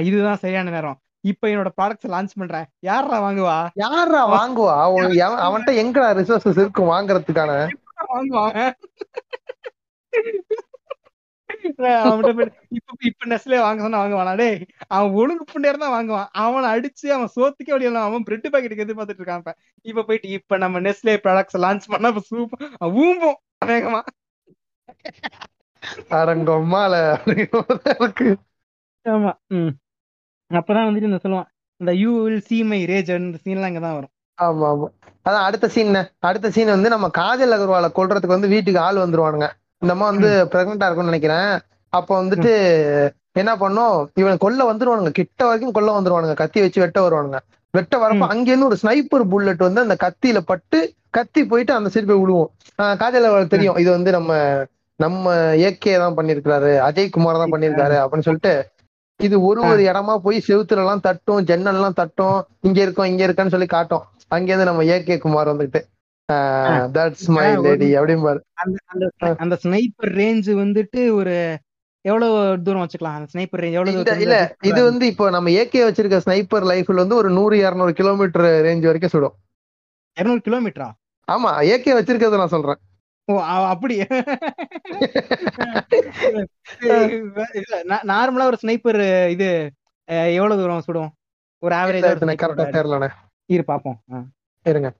இதுதான் 0.00 0.36
சரியான 0.36 0.70
நேரம். 0.70 1.00
இப்ப 1.24 1.48
என்னோட 1.48 1.70
ப்ராடக்ட்ஸ் 1.76 2.10
லான்ச் 2.10 2.36
பண்றேன். 2.36 2.66
யாரா 2.82 3.16
வாங்குவா? 3.20 3.58
யாரா 3.76 4.22
வாங்குவா? 4.30 4.74
அவன்கிட்ட 5.40 5.72
எங்கடா 5.82 6.08
ரிசோர்சஸ் 6.16 6.60
இருக்கும் 6.60 6.92
வாங்குறதுக்கான? 6.92 7.52
வாங்குவாங்க 8.10 8.60
இப்ப 11.68 11.86
இப்ப 13.08 13.26
நெஸ்லே 13.26 13.58
வாங்க 13.60 13.80
சொன்னா 13.82 14.00
வாங்குவானா? 14.00 14.34
அவன் 14.88 15.14
ஒழுங்கு 15.14 15.44
புண்டையர் 15.52 15.82
தான் 15.82 15.94
வாங்குவான். 15.96 16.28
அவனை 16.42 16.68
அடிச்சு 16.70 17.06
அவன் 17.08 17.32
சோத்துக்கே 17.36 17.74
வழியெல்லாம் 17.74 18.08
அவன் 18.08 18.22
பிரெட் 18.22 18.48
பாக்கெட்டுக்கு 18.52 18.84
எதிர்பார்த்துட்டு 18.86 19.22
இருக்கான் 19.22 19.42
இப்ப. 19.44 19.54
இப்ப 19.86 20.04
போயிட்டு 20.04 20.28
இப்ப 20.30 20.58
நம்ம 20.58 20.80
நெஸ்லே 20.80 21.16
ப்ராடக்ட்ஸ் 21.24 21.62
லான்ச் 21.64 21.90
பண்ணா 21.90 22.12
இப்ப 22.14 22.24
சூப்பர் 22.30 22.66
ஊம்போம் 23.00 23.38
வேகமா. 23.66 24.02
அடங்கம்மால 26.18 26.94
இருக்கு 27.96 28.28
ஆமா 29.06 29.30
ம். 29.50 29.72
அப்பதான் 30.50 30.86
வந்துட்டு 30.88 31.02
இந்த 31.02 31.18
சொல்லுவான் 31.22 31.48
இந்த 31.80 31.92
you 31.94 32.22
will 32.22 32.42
see 32.48 32.64
my 32.64 32.84
rage 32.84 33.08
இந்த 33.08 33.38
சீன்லாம் 33.44 33.70
இங்கதான் 33.70 33.96
வரும். 33.98 34.12
ஆமா 34.38 34.66
ஆமா. 34.72 34.86
அதான் 35.28 35.46
அடுத்த 35.46 35.68
சீன் 35.68 35.96
அடுத்த 36.18 36.50
சீன் 36.50 36.66
வந்து 36.66 36.88
நம்ம 36.88 37.10
காஜல் 37.18 37.54
அகர்வாலை 37.56 37.88
கொல்றதுக்கு 37.94 38.34
வந்து 38.36 38.48
வீட்டுக்கு 38.48 38.80
ஆள் 38.80 38.96
வந்துருவானுங்க. 38.96 39.46
இந்த 39.78 39.92
அம்மா 39.92 40.06
வந்து 40.06 40.48
பிரெக்னெண்டா 40.52 40.86
இருக்கும்னு 40.86 41.12
நினைக்கிறேன். 41.12 41.50
அப்ப 41.92 42.22
வந்துட்டு 42.22 42.52
என்ன 43.32 43.56
பண்ணும்? 43.56 44.10
இவன் 44.14 44.38
கொல்ல 44.38 44.72
வந்துருவானுங்க. 44.72 45.10
கிட்ட 45.10 45.44
வரைக்கும் 45.44 45.72
கொல்ல 45.72 46.00
வந்துருவானுங்க. 46.00 46.34
கத்தி 46.34 46.60
வச்சு 46.60 46.80
வெட்ட 46.80 47.08
வருவானுங்க. 47.08 47.38
வெட்ட 47.74 47.96
வரப்ப 47.98 48.24
ம். 48.24 48.32
அங்கிருந்து 48.32 48.66
ஒரு 48.66 48.76
ஸ்னைப்பர் 48.82 49.28
புல்லட் 49.28 49.56
வந்து 49.58 49.80
அந்த 49.80 49.96
கத்தியில 50.04 50.38
பட்டு 50.40 50.78
கத்தி 51.10 51.46
போயிட்டு 51.46 51.74
அந்த 51.74 51.90
சைடு 51.94 52.06
போய் 52.06 52.22
விழுவோம். 52.22 52.50
ஆஹ் 52.82 52.96
காஜல் 52.96 53.28
அவளுக்கு 53.28 53.54
தெரியும். 53.56 53.76
இது 53.76 53.90
வந்து 53.90 54.10
நம்ம 54.10 54.32
நம்ம 55.00 55.34
ஏகே 55.68 55.96
தான் 55.96 56.16
பண்ணிருக்காரு 56.16 56.72
அஜய் 56.88 57.10
குமார் 57.10 57.34
தான் 57.34 57.52
பண்ணிருக்காரு 57.52 57.96
அப்படின்னு 58.02 58.26
சொல்லிட்டு 58.28 58.52
இது 59.26 59.36
ஒரு 59.48 59.60
ஒரு 59.70 59.82
இடமா 59.90 60.14
போய் 60.26 60.38
செவுத்துல 60.48 60.82
எல்லாம் 60.84 61.04
தட்டும் 61.06 61.46
ஜன்னல் 61.50 61.78
எல்லாம் 61.78 61.96
தட்டும் 62.00 62.36
இங்க 62.68 62.78
இருக்கோம் 62.84 63.08
இங்க 63.12 63.22
இருக்கன்னு 63.26 63.54
சொல்லி 63.54 63.68
காட்டும். 63.76 64.04
அங்கேருந்து 64.36 64.68
நம்ம 64.70 64.84
ஏகே 64.96 65.16
குமார் 65.24 65.52
வந்துட்டு 65.52 65.80
தட்ஸ் 66.96 67.28
மை 67.36 67.46
லேடி 67.64 67.88
அப்படிம்பாரு. 68.00 68.40
அந்த 68.62 69.32
அந்த 69.44 69.54
ஸ்னைப்பர் 69.64 70.12
ரேஞ்ச் 70.20 70.50
வந்துட்டு 70.62 71.00
ஒரு 71.18 71.34
எவ்வளவு 72.04 72.36
தூரம் 72.66 72.82
வச்சுக்கலாம்? 72.84 73.16
அந்த 73.18 73.28
ஸ்னைப்பர் 73.32 73.62
ரேஞ்ச் 73.62 73.78
எவ்வளவு 73.78 74.22
இல்ல 74.26 74.36
இது 74.70 74.80
வந்து 74.90 75.04
இப்போ 75.12 75.24
நம்ம 75.36 75.50
ஏகே 75.62 75.82
வச்சிருக்க 75.88 76.20
ஸ்னைப்பர் 76.26 76.66
லைஃப்ல 76.72 77.02
வந்து 77.04 77.18
ஒரு 77.22 77.30
நூறு 77.38 77.56
இருநூறு 77.64 77.94
கிலோமீட்டர் 78.00 78.46
ரேஞ்ச் 78.68 78.88
வரைக்கும் 78.90 79.14
சுடும். 79.16 79.34
200 80.16 80.40
கிலோமீட்டரா 80.46 80.88
ஆமா 81.28 81.50
ஏகே 81.74 81.92
வச்சிருக்கிறது 81.98 82.40
நான் 82.42 82.54
சொல்றேன். 82.56 82.80
ஓ 83.28 83.34
அப்படி. 83.72 83.96
நார்மலா 88.12 88.48
ஒரு 88.50 88.58
ஸ்னைப்பர் 88.62 89.00
இது 89.34 89.48
எவ்வளவு 90.38 90.60
தூரம் 90.60 90.84
சுடும் 90.88 91.10
ஒரு 91.64 91.74
ஆவரேஜ் 91.80 92.08
கரெக்டா 92.42 92.66
தெரியலண்ணே 92.76 93.10
இரு 93.54 93.64
பாப்போம். 93.70 93.98
இருங்க. 94.72 94.90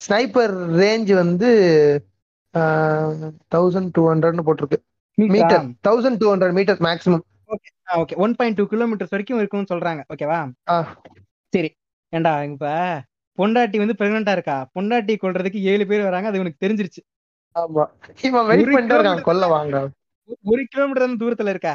ஸ்னைப்பர் 0.00 0.54
ரேஞ்ச் 0.82 1.12
வந்து 1.22 1.48
தௌசண்ட் 3.54 3.90
டூ 3.96 4.02
ஹண்ட்ரட்னு 4.10 4.46
போட்டிருக்கு. 4.48 4.78
Metre 5.34 5.66
thousand 5.88 6.20
two 6.22 6.28
hundred 6.32 6.56
metre 6.58 6.80
maximum 6.88 7.24
okay 8.00 8.14
one 8.24 8.32
point 8.38 8.58
two 8.58 8.64
kilometres 8.70 9.12
வரைக்கும் 9.14 9.40
இருக்கும்னு 9.40 9.70
சொல்றாங்க. 9.72 10.00
ஓகேவா. 10.12 10.38
சரி. 11.54 11.70
ஏண்டா 12.12 12.32
இப்ப 12.52 12.70
பொண்டாட்டி 13.38 13.78
வந்து 13.82 13.96
பிரெக்னண்டா 13.98 14.32
இருக்கா? 14.36 14.56
பொண்டாட்டி 14.76 15.14
கொல்றதுக்கு 15.22 15.60
ஏழு 15.72 15.84
பேர் 15.90 16.08
வராங்க. 16.08 16.28
அது 16.30 16.40
உனக்கு 16.42 16.62
தெரிஞ்சிருச்சு. 16.64 17.02
ஆமா. 17.56 17.84
இவன் 18.26 18.46
வெயிட் 18.48 18.62
ஒரு 18.62 18.72
பண்ணிட்டு 18.72 18.94
இருக்கான். 18.94 19.16
kilometer 19.16 19.28
கொல்ல 19.28 19.46
வாங்க. 19.52 19.76
ஒரு 20.46 20.62
கிலோமீட்டர் 20.72 21.20
தூரத்துல 21.22 21.52
இருக்க? 21.54 21.70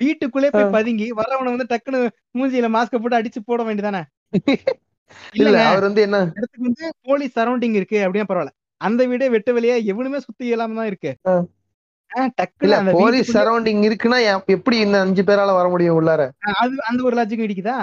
வீட்டுக்குள்ளே 0.00 0.48
போய் 0.50 0.74
பதுங்கி 0.74 1.06
வரவன 1.18 1.52
வந்து 1.52 1.66
டக்குன்னு 1.70 2.00
மூஞ்சியில 2.36 2.68
மாஸ்க 2.74 2.96
போட்டு 2.96 3.18
அடிச்சு 3.18 3.40
போட 3.42 3.60
வேண்டியதானே 3.66 4.02
இல்ல 5.40 5.58
அவர் 5.66 5.86
வந்து 5.86 6.00
என்ன? 6.06 6.18
இடத்துக்கு 6.36 6.66
வந்து 6.68 6.86
போலீஸ் 7.08 7.34
சரௌண்டிங் 7.36 7.76
இருக்கு 7.78 7.98
அப்படின்னா 8.04 8.28
பரவாயில்ல. 8.30 8.52
அந்த 8.80 9.02
வீடே 9.10 9.26
வெட்ட 9.34 9.50
வெளியா 9.56 9.76
எவனுமே 9.92 10.18
சுத்தி 10.24 10.44
இயலாம 10.48 10.76
தான் 10.78 10.88
இருக்கு. 10.90 11.10
இல்ல 12.64 12.76
போலீஸ் 12.96 13.30
சரௌண்டிங் 13.36 13.82
இருக்குன்னா 13.88 14.18
எப்படி 14.56 14.76
இந்த 14.84 14.96
அஞ்சு 15.04 15.22
பேரால 15.28 15.54
வர 15.58 15.66
முடியும் 15.72 15.96
உள்ளார? 15.98 16.22
அது 16.56 16.74
அந்த 16.90 17.00
ஒரு 17.08 17.16
லாஜிக் 17.18 17.44
இடிக்குதா? 17.46 17.78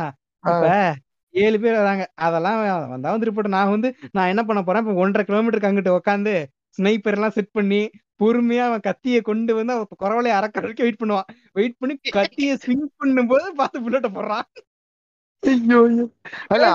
ஏழு 1.34 1.58
பேர் 1.62 1.80
வராங்க. 1.82 2.04
அதெல்லாம் 2.26 2.60
வந்தா 2.92 3.14
வந்து 3.16 3.28
நான் 3.56 3.74
வந்து 3.76 3.90
நான் 4.16 4.32
என்ன 4.34 4.44
பண்ண 4.44 4.62
போறேன்? 4.64 4.84
இப்ப 4.86 5.02
ஒன்றரை 5.04 5.26
கிலோமீட்டருக்கு 5.26 5.70
அங்கிட்டு 5.70 5.98
உட்காந்து 6.00 6.34
ஸ்னைப்பர் 6.78 7.16
எல்லாம் 7.18 7.36
செட் 7.38 7.52
பண்ணி 7.52 7.82
பொறுமையா 8.20 8.64
அவன் 8.68 8.86
கத்திய 8.88 9.22
கொண்டு 9.22 9.52
வந்து 9.56 9.74
அவன் 9.74 10.02
குறவலையை 10.04 10.34
அறக்க 10.40 10.62
வரைக்கும் 10.64 10.86
வெயிட் 10.86 11.02
பண்ணுவான். 11.02 11.28
வெயிட் 11.54 11.80
பண்ணி 11.80 11.96
கத்திய 12.18 12.58
ஸ்விங் 12.64 12.86
பண்ணும்போது 13.02 13.48
பார்த்து 13.62 13.84
புல்லட்ட 13.86 14.10
போடுறான். 14.18 14.48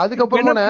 அதுக்கப்புறமா 0.02 0.66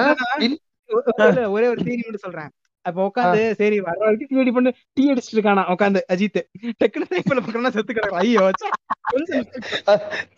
ஒரே 1.55 1.67
ஒரு 1.67 1.79
தேதி 1.83 2.01
மட்டும் 2.03 2.25
சொல்றேன். 2.27 2.51
அப்ப 2.85 2.99
உட்காந்து 3.07 3.41
சரி 3.59 3.77
வர 3.79 3.97
வரைக்கும் 3.99 4.45
டீ 4.45 4.51
பண்ணி. 4.51 4.71
டீ 4.93 5.03
அடிச்சிட்டு 5.11 5.37
இருக்கானா 5.37 5.63
உட்காந்து 5.73 5.99
அஜித் 6.13 6.39
டக்குனு 6.81 7.07
ஸ்னைப்பர்ல 7.09 7.41
பக்கம்னா 7.45 7.71
செத்து 7.77 7.93
கிடக்குறான். 7.93 8.23
ஐயோ 8.23 8.45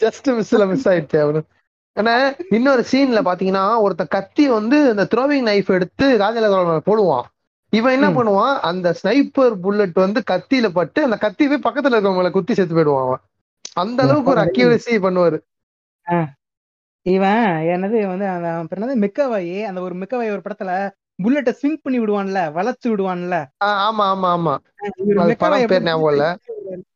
ஜஸ்ட் 0.03 0.30
மிஸ்ல 0.38 0.68
மிஸ் 0.70 0.88
ஆயிடுச்சு 0.90 1.20
அவனு 1.26 1.42
ஆனா 1.98 2.14
இன்னொரு 2.50 2.84
சீன்ல 2.92 3.22
பாத்தீங்கன்னா 3.30 3.64
ஒருத்த 3.86 4.03
கத்தி 4.08 4.44
வந்து 4.50 4.78
இந்த 4.90 5.03
த்ரோவிங் 5.14 5.48
நைஃப் 5.50 5.70
எடுத்து 5.72 6.06
ராஜலகோல 6.18 6.80
போடுவான். 6.90 7.28
இவன் 7.74 7.95
என்ன. 7.95 8.08
பண்ணுவான்? 8.09 8.56
அந்த 8.69 8.88
ஸ்னைப்பர் 9.00 9.53
புல்லட் 9.64 9.98
வந்து 9.98 10.22
கத்தியில 10.32 10.67
பட்டு 10.72 11.00
அந்த 11.03 11.17
கத்தி 11.17 11.43
போய் 11.48 11.66
பக்கத்துல 11.67 11.98
இருக்கவங்கள 11.98 12.32
குத்தி 12.32 12.53
செத்து 12.53 12.75
போயிடுவான் 12.75 13.06
அவன். 13.06 13.22
அந்த 13.75 14.00
அளவுக்கு 14.03 14.33
ஒரு 14.33 14.41
அக்யூரசி 14.41 14.93
பண்ணுவாரு. 15.06 15.38
இவன் 17.06 17.43
என்னது 17.69 18.00
வந்து 18.08 18.25
அந்த 18.30 18.50
மெக்கவாயி. 19.03 19.56
அந்த 19.69 19.80
ஒரு 19.82 19.95
மெக்கவாய் 19.95 20.33
ஒரு 20.33 20.43
படத்துல 20.45 20.74
புல்லட்டை 21.19 21.53
ஸ்விங் 21.58 21.82
பண்ணி 21.82 22.00
விடுவான்ல 22.00 22.40
வளைச்சு 22.56 22.88
விடுவான்ல. 22.88 23.35
ஆமா 23.85 24.06
ஆமா 24.11 24.30
ஆமா. 24.35 24.53
பேர் 25.72 25.88
ஞாபகம் 25.88 26.14
இல்ல. 26.14 26.25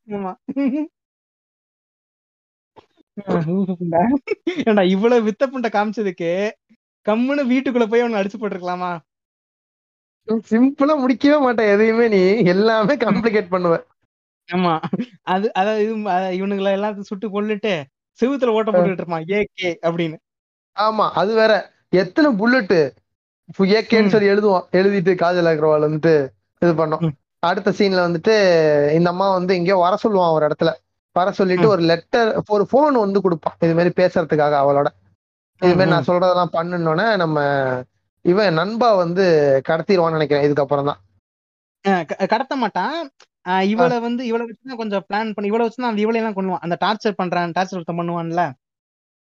ஆமா. 0.09 0.31
இவ்வளவு 4.93 5.25
வித்த 5.27 5.43
புண்டை 5.47 5.69
காமிச்சதுக்கு 5.69 6.31
கம்முன்னு 7.05 7.43
வீட்டுக்குள்ள 7.51 7.85
போய் 7.85 8.01
அவனை 8.01 8.19
அடிச்சு 8.21 8.37
போட்டிருக்கலாமா? 8.37 8.91
சிம்பிளா 10.49 10.93
முடிக்கவே 11.01 11.37
மாட்டேன் 11.39 11.71
எதையுமே 11.73 12.05
நீ. 12.07 12.21
எல்லாமே 12.53 12.95
காம்ப்ளிகேட் 13.03 13.53
பண்ணுவ 13.53 13.75
ஆமா. 14.49 14.73
அது 15.33 15.45
அதாவது 15.53 15.83
இது 15.83 15.93
இவனுங்களை 16.39 16.71
எல்லாத்தையும் 16.77 17.09
சுட்டு 17.09 17.27
கொல்லுட்டு 17.27 17.73
செவுத்துல 18.19 18.55
ஓட்ட 18.57 18.69
போட்டுட்டு 18.71 19.01
இருப்பான். 19.01 19.25
ஏகே 19.37 19.69
அப்படின்னு. 19.87 20.17
ஆமா 20.77 21.05
அது 21.21 21.31
வேற. 21.33 21.53
எத்தனை 21.93 22.29
புல்லட்டு 22.39 22.79
ஏகேன்னு. 23.79 24.13
சொல்லி 24.13 24.31
எழுதுவான் 24.33 24.67
எழுதிட்டு 24.71 25.13
காஜல் 25.21 25.49
அகர்வால் 25.51 25.87
வந்துட்டு 25.87 26.13
இது 26.61 26.71
பண்ணோம். 26.81 27.03
அடுத்த 27.43 27.73
சீன்ல 27.79 28.05
வந்துட்டு 28.07 28.35
இந்த 28.97 29.09
அம்மா 29.09 29.27
வந்து 29.33 29.55
எங்கேயோ 29.55 29.77
வர 29.77 29.95
சொல்லுவான் 30.03 30.35
ஒரு 30.35 30.45
இடத்துல. 30.47 30.71
வர 31.15 31.31
சொல்லிட்டு. 31.31 31.67
ஒரு 31.67 31.83
லெட்டர் 31.91 32.29
ஒரு 32.47 32.63
போன் 32.71 33.03
வந்து 33.05 33.19
கொடுப்பான். 33.21 33.57
இது 33.65 33.73
மாதிரி 33.73 33.93
பேசுறதுக்காக 34.01 34.55
அவளோட. 34.63 34.87
இது 35.61 35.75
மாதிரி 35.75 35.91
நான் 35.91 36.07
சொல்றதெல்லாம் 36.07 36.55
பண்ணுனோடனே 36.57 37.07
நம்ம 37.15 37.37
இவன் 38.25 38.53
நண்பா 38.53 38.93
வந்து 38.93 39.61
கடத்திடுவான்னு 39.69 40.11
நினைக்கிறேன் 40.11 40.51
இதுக்கப்புறம் 40.51 40.85
தான் 40.85 42.05
கடத்த 42.05 42.55
மாட்டான். 42.55 43.09
இவளை 43.63 43.99
வந்து 43.99 44.25
இவளை 44.25 44.45
வச்சுதான் 44.45 44.75
கொஞ்சம் 44.75 45.01
பிளான் 45.01 45.31
பண்ணி 45.33 45.43
இவளை 45.43 45.67
வச்சுதான் 45.67 45.81
அந்த 45.81 46.01
இவளை 46.01 46.19
எல்லாம் 46.19 46.35
கொள்ளுவான் 46.35 46.59
அந்த 46.59 46.77
டார்ச்சர் 46.85 47.21
பண்றான் 47.23 47.51
டார்ச்சர் 47.59 47.73
ஒருத்தன் 47.73 47.99
பண்ணுவான்ல. 47.99 48.51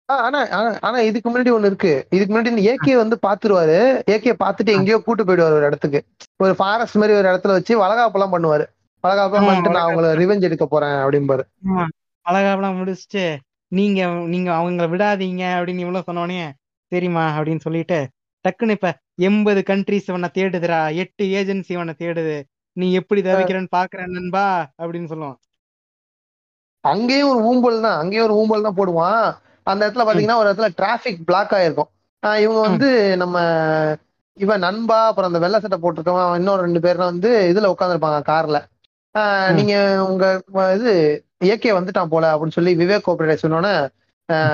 ஆனா 0.05 0.47
ஆனா- 0.79 0.97
இதுக்கு 0.97 1.29
முன்னாடி 1.29 1.45
ஒண்ணு 1.45 1.65
இருக்கு. 1.65 2.07
இதுக்கு 2.09 2.41
முன்னாடி 2.41 2.45
இந்த 2.45 2.75
ஏகே 2.75 2.95
வந்து 2.95 3.19
பாத்துருவாரு. 3.27 4.11
ஏகே 4.11 4.35
பாத்துட்டு 4.43 4.65
எங்கேயோ 4.65 4.97
கூட்டு 4.97 5.23
போயிடுவாரு 5.23 5.51
ஒரு 5.51 5.65
இடத்துக்கு. 5.65 6.03
ஒரு 6.37 6.55
ஃபாரஸ்ட் 6.55 6.95
மாதிரி 6.95 7.17
ஒரு 7.17 7.27
இடத்துல 7.27 7.47
வச்சு 7.47 7.83
வளகாப்பெல்லாம் 7.83 8.31
பண்ணுவாரு. 8.31 8.65
வளகாப்பெல்லாம் 9.07 9.45
பண்ணிட்டு 9.45 9.69
நான் 9.69 9.95
அவங்கள 9.95 9.99
ரிவெஞ்ச் 9.99 10.41
எடுக்க 10.41 10.65
போறேன் 10.65 10.89
அப்படிம்பாரு. 10.89 11.41
அழகாவெல்லாம் 12.29 12.79
முடிச்சுட்டு 12.79 13.37
நீங்க 13.67 14.05
நீங்க 14.07 14.51
அவங்கள 14.51 14.87
விடாதீங்க 14.87 15.59
அப்படின்னு 15.59 15.77
இவ்வளவு 15.77 16.13
சொன்னோடனே 16.13 16.51
சரிம்மா 16.95 17.27
அப்படின்னு 17.37 17.59
சொல்லிட்டு 17.59 18.09
டக்குன்னு 18.45 18.69
இப்ப 18.69 18.89
எண்பது 19.15 19.63
கண்ட்ரிஸ் 19.67 20.07
இவனை 20.07 20.29
தேடுதுடா 20.33 20.95
எட்டு 20.95 21.25
ஏஜென்சி 21.25 21.71
இவனை 21.77 21.93
தேடுது. 21.97 22.37
நீ 22.77 22.93
எப்படி 22.93 23.21
தவிக்கிறன்னு 23.21 23.75
பாக்குறேன் 23.75 24.15
நண்பா 24.17 24.45
அப்படின்னு 24.81 25.11
சொல்லுவான். 25.13 25.39
அங்கேயும் 26.83 27.29
ஒரு 27.29 27.41
ஊம்பல் 27.49 27.81
தான் 27.81 27.97
அங்கேயும் 27.99 28.27
ஒரு 28.27 28.35
ஊம்பல் 28.41 28.65
தான் 28.67 28.77
போடுவான். 28.79 29.37
அந்த 29.63 29.89
இடத்துல 29.89 30.05
பாத்தீங்கன்னா 30.09 30.35
ஒரு 30.35 30.49
இடத்துல 30.51 30.67
டிராபிக் 30.75 31.25
பிளாக் 31.25 31.51
ஆயிருக்கும். 31.51 31.89
ஆஹ் 32.23 32.39
இவங்க 32.39 32.59
வந்து 32.59 33.17
நம்ம 33.17 33.37
இவன் 34.37 34.59
நண்பா 34.59 35.07
அப்புறம் 35.07 35.29
அந்த 35.33 35.41
வெள்ளை 35.43 35.59
சட்டை 35.59 35.77
போட்டிருக்கவன் 35.79 36.35
இன்னொரு 36.35 36.61
ரெண்டு 36.61 36.79
பேரும் 36.79 37.09
வந்து 37.11 37.31
இதுல 37.53 37.73
உட்காந்துருப்பாங்க 37.73 38.19
கார்ல. 38.31 38.57
நீங்க 39.53 40.05
உங்க 40.09 40.25
இது 40.75 40.93
ஏகே 41.43 41.71
வந்துட்டான் 41.77 42.11
போல 42.13 42.25
அப்படின்னு 42.35 42.57
சொல்லி 42.57 42.75
விவேக் 42.75 43.07
கோபரேட் 43.07 43.43
சொன்னோன்னே 43.43 43.73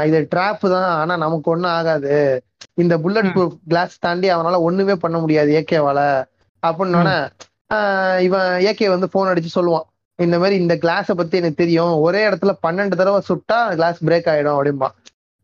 இது 0.07 0.19
ட்ராப் 0.33 0.65
தான். 0.75 0.89
ஆனா 1.01 1.13
நமக்கு 1.25 1.51
ஒண்ணும் 1.53 1.73
ஆகாது. 1.77 2.13
இந்த 2.83 2.93
புல்லட். 3.03 3.31
ப்ரூஃப் 3.35 3.57
கிளாஸ் 3.71 3.95
தாண்டி 4.05 4.27
அவனால 4.35 4.59
ஒண்ணுமே 4.67 4.95
பண்ண 5.03 5.17
முடியாது 5.23 5.51
ஏகேவால. 5.59 5.99
அப்படின்னோடனே 6.63 7.17
இவன் 8.27 8.49
ஏகே 8.69 8.87
வந்து 8.93 9.07
போன் 9.13 9.31
அடிச்சு 9.31 9.51
சொல்லுவான். 9.57 9.85
இந்த 10.19 10.35
மாதிரி 10.41 10.55
இந்த 10.63 10.75
கிளாஸை 10.83 11.13
பத்தி 11.19 11.35
எனக்கு 11.39 11.61
தெரியும். 11.63 11.93
ஒரே 12.05 12.21
இடத்துல 12.29 12.51
பன்னெண்டு 12.65 12.99
தடவை 12.99 13.19
சுட்டா 13.29 13.57
கிளாஸ் 13.77 13.99
பிரேக் 14.07 14.29
ஆயிடும் 14.33 14.57
அப்படிம்பா. 14.57 14.89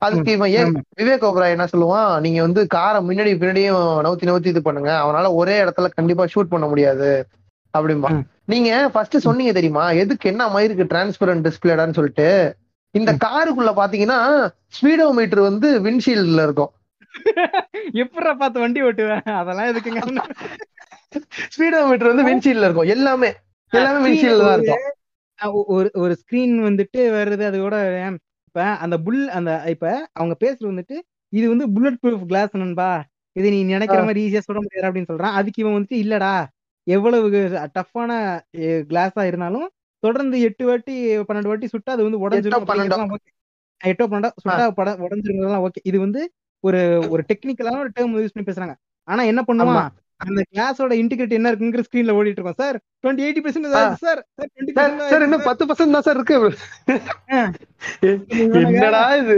அதுக்கு 0.01 0.32
இவன் 0.32 0.51
ஏ 0.53 0.61
ஆமா. 0.66 0.80
விவேக் 1.00 1.26
ஓபராய் 1.30 1.56
என்ன 1.56 1.66
சொல்லுவான்? 1.74 2.11
நீங்க 2.26 2.40
வந்து 2.45 2.61
காரை 2.76 3.00
முன்னாடி 3.08 3.32
பின்னாடியும் 3.42 3.84
நவுத்தி 4.06 4.26
நவுத்தி 4.30 4.50
இது 4.53 4.61
பண்ணுங்க. 4.68 4.92
அவனால 5.03 5.27
ஒரே 5.42 5.56
இடத்துல 5.64 5.90
கண்டிப்பா 5.98 6.26
ஷூட் 6.34 6.53
பண்ண 6.53 6.68
முடியாது 6.68 7.10
அப்படிம்பா. 7.74 8.10
நீங்க 8.45 8.69
ஃபர்ஸ்ட் 8.93 9.26
சொன்னீங்க 9.27 9.53
தெரியுமா? 9.58 9.84
எதுக்கு 10.03 10.26
என்ன 10.32 10.48
மயிருக்கு 10.56 10.85
டிரான்ஸ்பரண்ட் 10.93 11.45
டிஸ்பிளேடான்னு 11.48 11.98
சொல்லிட்டு? 12.00 12.30
இந்த 12.95 13.11
காருக்குள்ள 13.24 13.72
பாத்தீங்கன்னா 13.80 14.20
ஸ்பீடோ 14.78 15.06
மீட்டர் 15.18 15.42
வந்து 15.50 15.68
விண்ட்ஷீல்ட்ல 15.86 16.44
இருக்கும். 16.48 16.72
எப்படா 18.03 18.32
பார்த்து 18.42 18.64
வண்டி 18.64 18.82
ஓட்டுவேன்? 18.88 19.24
அதெல்லாம் 19.42 19.70
எதுக்குங்க? 19.72 20.02
ஸ்பீடோ 21.53 21.80
மீட்டர் 21.90 22.11
வந்து 22.11 22.26
விண்ட்ஷீல்ட்ல 22.30 22.68
இருக்கும். 22.68 22.90
எல்லாமே. 22.95 23.30
எல்லாமே 23.74 24.00
விண்ட்ஷீல்ட்ல 24.06 24.48
தான் 24.48 24.58
இருக்கும். 24.60 24.84
ஒரு 25.76 25.90
ஒரு 26.03 26.14
ஸ்கிரீன் 26.22 26.56
வந்துட்டு 26.68 27.02
வருது 27.18 27.44
அதோட 27.52 27.76
இப்ப 28.50 28.64
அந்த 28.86 28.95
புல் 29.06 29.22
அந்த 29.38 29.52
இப்ப 29.74 29.86
அவங்க 30.18 30.34
பேசுறது 30.44 30.72
வந்துட்டு 30.72 30.98
இது 31.34 31.45
வந்து 31.53 31.66
புல்லட் 31.76 32.02
ப்ரூஃப் 32.03 32.26
கிளாஸ் 32.32 32.56
நண்பா. 32.64 32.90
இது 33.36 33.48
நீ 33.53 33.60
நினைக்கிற 33.74 34.00
மாதிரி 34.08 34.22
ஈஸியா 34.28 34.42
சுட 34.48 34.60
முடியாது 34.64 34.88
அப்படின்னு 34.88 35.11
சொல்றான். 35.11 35.38
அதுக்கு 35.40 35.61
இவன் 35.64 35.76
வந்துட்டு 35.76 36.00
இல்லடா. 36.06 36.34
எவ்வளவு 36.88 37.28
டஃப்பான 37.78 38.11
கிளாஸா 38.90 39.24
இருந்தாலும் 39.30 39.68
தொடர்ந்து 40.03 40.38
எட்டு 40.47 40.63
வாட்டி 40.69 40.95
பன்னெண்டு 41.27 41.51
வாட்டி 41.51 41.67
சுட்டா 41.73 41.95
அது 41.95 42.05
வந்து 42.07 42.21
உடஞ்சிரும். 42.25 42.67
எட்டோ 43.81 44.05
பன்னெண்டோ 44.11 44.31
சுட்டா 44.43 44.65
படம் 44.80 45.03
உடஞ்சிருக்கிறதெல்லாம் 45.07 45.65
ஓகே. 45.67 45.81
இது 45.89 45.97
வந்து 46.05 46.21
ஒரு 46.63 46.80
ஒரு 47.13 47.21
டெக்னிக்கலான 47.30 47.81
ஒரு 47.83 47.91
டேர்ம் 47.97 48.15
யூஸ் 48.23 48.33
பண்ணி 48.35 48.49
பேசுறாங்க. 48.49 48.75
ஆனா 49.07 49.21
என்ன 49.31 49.41
பண்ணுவான் 49.49 49.91
அந்த 50.19 50.41
கிளாஸோட 50.49 50.93
இன்டிகிரேட் 51.01 51.38
என்ன 51.38 51.51
இருக்குங்கிற 51.51 51.83
ஸ்கிரீன்ல 51.85 52.15
ஓடிட்டு 52.17 52.39
இருக்கோம். 52.39 52.59
Sir 52.61 52.77
twenty 53.03 53.23
eighty 53.27 53.41
percent. 53.45 53.69
Sir. 54.03 54.19
Sir 55.11 55.25
இன்னும் 55.27 55.47
பத்து 55.47 55.63
பர்சன்ட் 55.69 55.95
தான் 55.97 56.05
சார் 56.07 56.19
இருக்கு. 56.19 56.38
என்னடா 58.73 59.01
இது? 59.21 59.38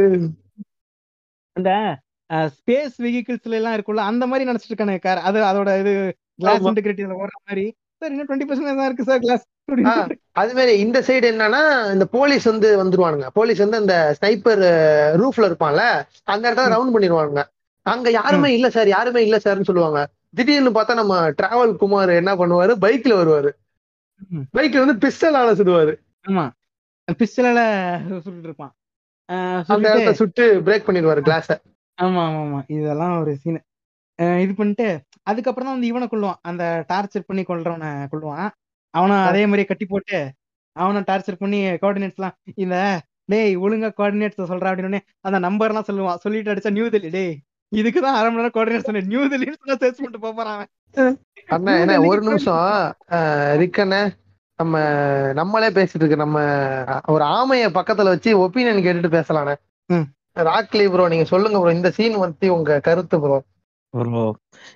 அந்த 1.56 1.72
ஸ்பேஸ் 2.58 2.96
வெஹிக்கிள்ஸ்ல 3.06 3.58
எல்லாம் 3.60 3.76
இருக்கும்ல 3.78 4.10
அந்த 4.12 4.24
மாதிரி 4.30 4.48
நினைச்சிட்டு 4.50 4.74
இருக்கானே 4.74 4.98
கார் 5.06 5.20
அது 5.30 5.40
அதோட 5.50 5.72
இது 5.84 5.92
கிளாஸ் 6.42 6.62
ஆமா. 6.62 6.70
இன்டிகிரேட்டிவ்ல 6.72 7.18
ஓடுற 7.22 7.38
மாதிரி. 7.48 7.66
சார் 8.04 8.14
இன்னும் 8.14 8.28
டுவெண்ட்டி 8.30 8.48
பர்சன்ட் 8.48 8.80
தான் 8.80 8.90
இருக்கு 8.90 9.10
சார் 9.10 9.24
கிளாஸ் 9.26 9.44
அது 10.42 10.54
மாதிரி 10.58 10.74
இந்த 10.86 10.98
சைடு 11.08 11.26
என்னன்னா 11.34 11.62
இந்த 11.94 12.06
போலீஸ் 12.16 12.46
வந்து 12.52 12.70
வந்துருவானுங்க. 12.82 13.28
போலீஸ் 13.38 13.62
வந்து 13.64 13.80
அந்த 13.82 13.96
ஸ்னைப்பர் 14.18 14.64
ரூஃப்ல 15.22 15.48
இருப்பான்ல 15.50 15.84
அந்த 16.34 16.44
இடத்துல 16.48 16.74
ரவுண்ட் 16.74 16.94
பண்ணிடுவானுங்க. 16.96 17.44
அங்க 17.86 18.10
யாருமே 18.18 18.50
இல்ல 18.58 18.68
சார் 18.76 18.90
யாருமே 18.96 19.22
இல்ல 19.28 19.38
சார்னு 19.46 19.70
சொல்லுவாங்க. 19.70 20.02
திடீர்னு 20.38 20.72
பார்த்தா 20.78 20.94
நம்ம 21.02 21.16
டிராவல் 21.40 21.74
குமார் 21.82 22.12
என்ன 22.22 22.32
பண்ணுவாரு? 22.42 22.74
பைக்ல 22.84 23.14
வருவாரு. 23.20 23.52
பைக்ல 24.58 24.84
வந்து 24.84 24.98
பிஸ்டலால 25.06 25.54
சுடுவாரு. 25.60 25.94
ஆமா. 26.26 26.46
பிஸ்டலால 27.22 27.60
இருப்பான். 28.46 28.74
அந்த 29.74 29.86
இடத்த 29.92 30.14
சுட்டு 30.22 30.46
பிரேக் 30.68 30.88
பண்ணிடுவாரு 30.88 31.22
கிளாஸ 31.28 31.50
ஆமா 31.98 32.22
ஆமா 32.28 32.40
ஆமா. 32.46 32.60
இதெல்லாம் 32.78 33.16
ஒரு 33.22 33.32
சீன் 33.42 33.60
இது 34.44 34.54
பண்ணிட்டு 34.58 34.88
அதுக்கப்புறம் 35.28 35.68
தான் 35.68 35.76
வந்து 35.76 35.90
இவனை 35.92 36.08
கொள்ளுவான் 36.08 36.40
அந்த 36.44 36.64
டார்ச்சர் 36.90 37.28
பண்ணி 37.28 37.44
கொல்றவனை 37.44 37.90
கொள்ளுவான் 38.12 38.48
அவனை 38.94 39.16
அதே 39.30 39.44
மாதிரி 39.46 39.64
கட்டி 39.66 39.86
போட்டு 39.86 40.18
அவனை 40.76 41.00
டார்ச்சர் 41.10 41.42
பண்ணி 41.42 41.60
கோஆர்டினேட்ஸ் 41.82 42.20
எல்லாம் 42.20 42.36
இந்த 42.58 42.76
டேய் 43.32 43.54
ஒழுங்கா 43.62 43.90
கோஆர்டினேட்ஸ் 43.98 44.52
சொல்றா 44.52 44.70
அப்படின்னு 44.72 45.00
அந்த 45.26 45.38
நம்பர் 45.40 45.72
எல்லாம் 45.72 45.88
சொல்லுவான். 45.90 46.22
சொல்லிட்டு 46.24 46.52
அடிச்சா 46.54 46.72
நியூ 46.78 46.88
டெல்லி 46.94 47.12
டேய் 47.12 47.34
இதுக்குதான் 47.72 48.18
அரை 48.18 48.28
மணி 48.28 48.40
நேரம் 48.40 48.56
கோஆர்டினேட் 48.56 48.88
சொன்னேன். 48.88 49.08
நியூ 49.12 49.22
டெல்லின்னு 49.26 49.60
சொன்னா 49.62 49.78
சர்ச் 49.82 50.00
பண்ணிட்டு 50.00 50.22
போறான் 50.24 50.56
அவன். 50.56 51.16
அண்ணா 51.50 51.72
என்ன 51.84 51.96
ஒரு 52.10 52.20
நிமிஷம். 52.22 52.66
ரிக்கண்ண 53.62 53.96
நம்ம 54.60 54.76
நம்மளே 55.34 55.70
பேசிட்டு 55.78 56.02
இருக்கு 56.02 56.24
நம்ம 56.24 56.40
ஒரு 57.08 57.24
ஆமைய 57.36 57.70
பக்கத்துல 57.78 58.12
வச்சு 58.14 58.32
ஒப்பீனியன் 58.44 58.84
கேட்டுட்டு 58.86 59.16
பேசலானே 59.16 59.56
ம். 59.90 60.06
ராக்லி 60.48 60.86
ப்ரோ 60.92 61.08
நீங்க 61.08 61.26
சொல்லுங்க 61.32 61.58
ப்ரோ 61.60 61.72
இந்த 61.72 61.90
சீன் 61.98 62.22
பத்தி 62.22 62.48
உங்க 62.50 62.78
கருத்து 62.82 63.18
ப்ரோ 63.20 63.38
ப்ரோ 63.94 64.22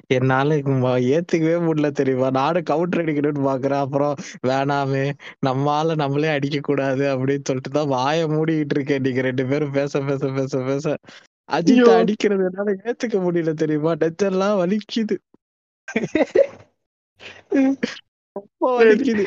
என்னால 0.09 0.57
இங்க 0.61 0.73
ஏத்துக்கவே 1.11 1.57
முடியல 1.63 1.89
தெரியுமா? 1.91 2.27
நானும் 2.31 2.63
கவுண்டர் 2.63 3.01
அடிக்கணும்னு 3.03 3.47
பாக்குறேன். 3.47 3.83
அப்புறம் 3.85 4.15
வேணாமே 4.47 5.05
நம்மால 5.47 5.95
நம்மளே 5.95 6.29
அடிக்க 6.35 6.59
கூடாது 6.61 7.05
அப்படின்னு 7.13 7.47
சொல்லிட்டு 7.49 7.71
தான் 7.71 7.93
வாயை 7.95 8.25
மூடிக்கிட்டு 8.27 8.75
இருக்கேன். 8.77 9.03
நீங்க 9.07 9.21
ரெண்டு 9.21 9.45
பேரும் 9.47 9.75
பேச 9.79 10.01
பேச 10.01 10.23
பேச 10.37 10.53
பேச. 10.67 10.85
அஜித் 11.49 11.77
ஐயோ. 11.77 11.89
அடிக்கிறது 11.97 12.45
என்னால 12.49 12.75
ஏத்துக்க 12.85 13.17
முடியல 13.25 13.53
தெரியுமா? 13.55 13.93
நெஞ்செல்லாம் 14.01 14.59
வலிக்குது. 14.61 15.17
ரொம்ப 18.35 18.71
வலிக்குது. 18.79 19.25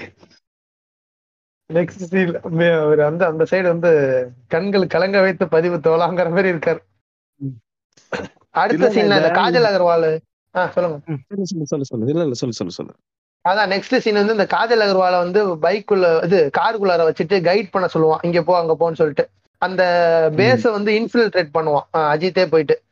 நெக்ஸ்ட் 1.71 2.03
சீன் 2.09 2.33
அவர் 2.79 3.01
வந்து 3.01 3.25
அந்த 3.25 3.43
சைடு 3.51 3.67
வந்து 3.67 3.91
கண்கள் 4.49 4.93
கலங்க 4.95 5.19
வைத்த 5.21 5.47
பதிவு 5.49 5.77
தோலாங்கிற 5.87 6.31
மாதிரி 6.31 6.53
இருக்காரு. 6.55 6.81
அடுத்த 8.51 8.87
இந்த 8.87 9.17
இந்த- 9.17 9.29
காஜல் 9.29 9.65
அகர்வால். 9.65 10.19
சொல்லுங்க. 10.69 10.99
சொல்லு 11.29 11.47
சொல்லு 11.47 11.67
சொல்லு 11.67 11.85
சொல்லு. 11.85 12.07
இல்ல 12.07 12.23
இல்ல 12.23 12.35
சொல்லு 12.35 12.55
சொல்லு 12.55 12.73
சொல்லு. 12.73 12.93
அதான் 13.49 13.73
நெக்ஸ்ட் 13.73 13.99
சீன் 13.99 14.15
வந்து 14.15 14.33
இந்த 14.33 14.45
காஜல் 14.45 14.89
அகர்வாலை 14.89 15.19
வந்து 15.19 15.55
பைக்குள்ள 15.57 16.25
இது 16.25 16.51
காருக்குள்ளார 16.59 17.11
வச்சுட்டு 17.11 17.41
கைட் 17.41 17.69
பண்ண 17.71 17.89
சொல்லுவான். 17.95 18.25
இங்க 18.25 18.43
போ 18.43 18.59
அங்க 18.59 18.77
போன்னு 18.81 18.95
சொல்லிட்டு. 18.95 19.29
அந்த 19.59 19.85
பேஸ 20.37 20.71
வந்து 20.71 20.93
இன்ஃபில்ட்ரேட் 20.93 21.49
பண்ணுவான். 21.55 21.81
அஜித்தே 21.97 22.47
போயிட்டு. 22.47 22.83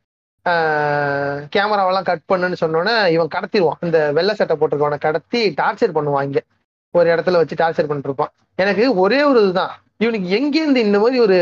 கேமராவெல்லாம் 1.57 2.03
கட் 2.03 2.21
பண்ணுன்னு 2.33 2.57
சொன்னோன்னே 2.65 3.09
இவன் 3.09 3.29
கடத்திடுவான். 3.35 3.85
இந்த 3.85 4.13
வெள்ளை 4.13 4.35
சட்டை 4.35 4.57
போட்டிருக்கவனை 4.57 4.99
கடத்தி 4.99 5.51
டார்ச்சர் 5.51 5.93
பண்ணுவான் 5.95 6.23
இங்க. 6.23 6.43
ஒரு 6.91 7.11
இடத்துல 7.11 7.33
வச்சு 7.33 7.55
டார்ச்சர் 7.55 7.87
பண்ணிட்டு 7.87 8.03
இருப்பான் 8.03 8.31
எனக்கு 8.55 8.95
ஒரே 8.95 9.23
ஒரு 9.23 9.43
இதுதான். 9.43 9.83
இவனுக்கு 9.97 10.37
எங்கேருந்து 10.37 10.77
இந்த 10.77 10.99
மாதிரி 10.99 11.21
ஒரு 11.21 11.37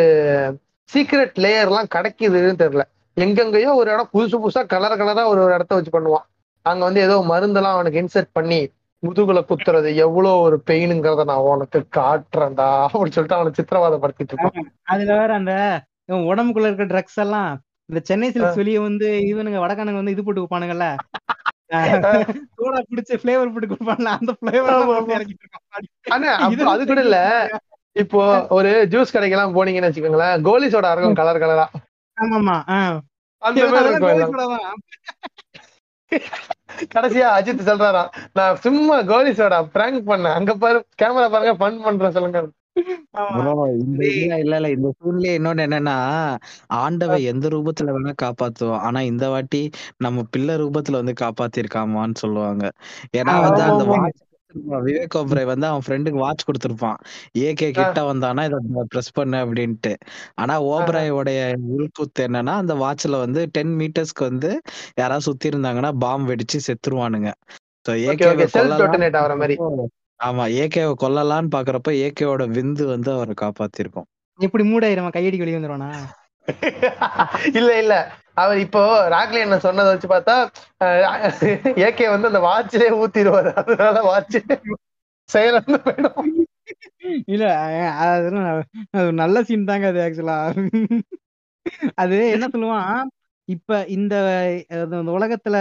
சீக்ரெட் 0.94 1.38
லேயர்லாம் 1.38 1.84
கிடைக்குதுன்னு 1.94 2.58
தெரியல. 2.58 2.82
எங்கெங்கேயோ 3.16 3.70
ஒரு 3.80 3.88
இடம் 3.92 4.10
புதுசு 4.14 4.36
புதுசா 4.40 4.62
கலர் 4.72 4.98
கலரா 5.00 5.22
ஒரு 5.32 5.40
ஒரு 5.44 5.52
இடத்த 5.56 5.76
வச்சு 5.76 5.92
பண்ணுவான். 5.94 6.24
அங்க 6.66 6.82
வந்து 6.88 7.00
ஏதோ 7.06 7.16
மருந்தெல்லாம் 7.30 7.76
அவனுக்கு 7.76 8.00
இன்சர்ட் 8.02 8.36
பண்ணி 8.38 8.58
முதுகுல 9.02 9.40
குத்துறது 9.50 9.88
எவ்வளவு 10.04 10.42
ஒரு 10.46 10.56
பெயினுங்கிறத 10.68 11.24
நான் 11.30 11.46
உனக்கு 11.52 11.80
காட்டுறேன்டா 11.98 12.68
அப்படின்னு 12.90 13.16
சொல்லிட்டு 13.16 13.38
அவனை 13.38 13.52
சித்திரவாதப்படுத்திட்டு 13.58 14.34
இருப்பான். 14.34 14.68
அதுல 14.92 15.10
வேற 15.20 15.30
அந்த 15.40 15.54
உடம்புக்குள்ள 16.30 16.68
இருக்க 16.70 16.86
ட்ரக்ஸ் 16.92 17.20
எல்லாம் 17.24 17.50
இந்த 17.88 18.00
சென்னை 18.08 18.28
சில்க்ஸ் 18.34 18.60
வெளியே 18.60 18.80
வந்து 18.88 19.08
இவனுங்க 19.30 19.58
வடக்கானுங்க 19.64 20.00
வந்து 20.02 20.14
இது 20.14 20.24
போட்டு 20.26 20.40
கொடுப்பானுங்கல்ல 20.42 20.88
சோடா 22.56 22.80
பிடிச்ச 22.90 23.18
ஃபிளேவர் 23.20 23.52
போட்டு 23.54 23.70
கொடுப்பான்ல 23.72 24.10
அந்த 24.18 24.32
இருக்கான். 25.22 25.64
அப்ப 26.46 26.70
அது 26.74 26.82
கூட 26.90 27.00
இல்ல. 27.06 27.18
இப்போ 28.02 28.20
ஒரு 28.56 28.70
ஜூஸ் 28.92 29.14
கடைக்கெல்லாம் 29.14 29.54
போனீங்கன்னு 29.56 29.88
வச்சுக்கோங்களேன் 29.90 30.42
கோலி 30.48 30.66
சோடா 30.74 30.92
இருக்கும் 30.94 31.20
கலர் 31.20 31.42
கலரா 31.44 31.66
ஆமாமா 32.16 32.56
அந்த. 33.42 33.60
கடைசியா 36.92 37.26
அஜித் 37.36 37.68
சொல்றாராம் 37.68 38.10
நான் 38.32 38.58
சும்மா 38.58 38.96
கோலி 39.04 39.30
சோடா 39.32 39.58
பிராங்க் 39.74 40.08
பண்ணேன். 40.08 40.36
அங்க 40.38 40.52
பாரு 40.56 40.78
கேமரா 41.00 41.28
பாருங்க 41.28 41.54
ஃபன் 41.60 41.82
பண்றேன் 41.82 42.16
சொல்லுங்க. 42.16 42.40
இல்ல 44.14 44.54
இல்ல. 44.54 44.68
இந்த 44.70 44.88
சூழ்நிலை 44.98 45.30
இன்னொன்னு 45.38 45.64
என்னன்னா 45.66 45.94
ஆண்டவன் 46.78 47.22
எந்த 47.24 47.46
ரூபத்துல 47.48 47.94
வேணா 47.96 48.12
காப்பாத்துவோம் 48.22 48.82
ஆனா 48.82 49.00
இந்த 49.10 49.26
வாட்டி 49.28 49.62
நம்ம 49.98 50.24
பிள்ளை 50.30 50.54
ரூபத்துல 50.56 51.00
வந்து 51.00 51.14
காப்பாத்திருக்காமான்னு 51.22 52.20
சொல்லுவாங்க. 52.24 52.64
ஏன்னா 53.18 53.34
வந்து 53.46 53.62
அந்த. 53.68 53.84
வாட்ச் 53.92 54.22
விவேக் 54.86 55.16
ஓப்ரே 55.16 55.44
வந்து 55.44 55.66
அவன் 55.66 55.84
ஃப்ரெண்டுக்கு 55.86 56.18
வாட்ச் 56.18 56.44
கொடுத்திருப்பான். 56.46 56.98
ஏகே 57.38 57.68
கிட்ட 57.70 58.00
வந்தானா 58.02 58.44
இதை 58.44 58.58
பிரஸ் 58.88 59.12
பண்ணு 59.12 59.36
அப்படின்ட்டு. 59.44 59.92
ஆனா 60.34 60.54
ஓப்ராயோடைய 60.64 61.40
உள்குத்து 61.76 62.24
என்னன்னா 62.26 62.54
அந்த 62.54 62.74
வாட்ச்ல 62.74 63.18
வந்து 63.18 63.48
டென் 63.52 63.74
மீட்டர்ஸ்க்கு 63.76 64.24
வந்து 64.24 64.50
யாராவது 64.94 65.20
சுத்தி 65.20 65.48
இருந்தாங்கன்னா 65.48 65.92
பாம் 65.98 66.28
வெடிச்சு 66.28 66.60
செத்துருவானுங்க. 66.66 67.30
ஆகிற 69.16 69.34
மாதிரி. 69.34 69.56
ஆமா 70.20 70.44
ஏகேவை 70.56 70.94
கொல்லலாம்னு 71.00 71.52
பாக்குறப்ப 71.54 71.90
ஏகேவோட 72.04 72.44
விந்து 72.50 72.84
வந்து 72.84 73.12
அவரை 73.12 73.34
காப்பாத்திருக்கும். 73.40 74.06
இப்படி 74.38 74.64
மூடாயிரம் 74.64 75.10
கையடிக்கு 75.10 75.44
வெளியே 75.44 75.58
வந்துருவானா? 75.58 75.90
இல்ல 77.54 77.78
இல்ல. 77.78 77.94
அவர் 78.42 78.58
இப்போ 78.64 78.82
ராக்லி 79.14 79.40
என்ன 79.44 79.58
சொன்னதை 79.66 79.90
வச்சு 79.92 80.08
பார்த்தா 80.12 80.36
ஏகே 81.86 82.06
வந்து 82.14 82.30
அந்த 82.30 82.40
வாட்சிலே 82.48 82.88
ஊத்திடுவாரு. 83.02 83.50
அதனால 83.60 84.02
வாட்ச் 84.10 84.38
செயலந்து 85.28 85.78
போயிடும். 85.86 86.30
இல்ல 87.34 87.44
அது 88.04 88.28
நல்ல 89.22 89.42
சீன் 89.48 89.68
தாங்க 89.70 89.86
அது 89.92 90.00
ஆக்சுவலா 90.06 90.38
அது 92.02 92.16
என்ன 92.34 92.46
சொல்லுவான்? 92.54 93.04
இப்ப 93.48 93.78
இந்த 93.96 94.14
உலகத்துல 95.18 95.56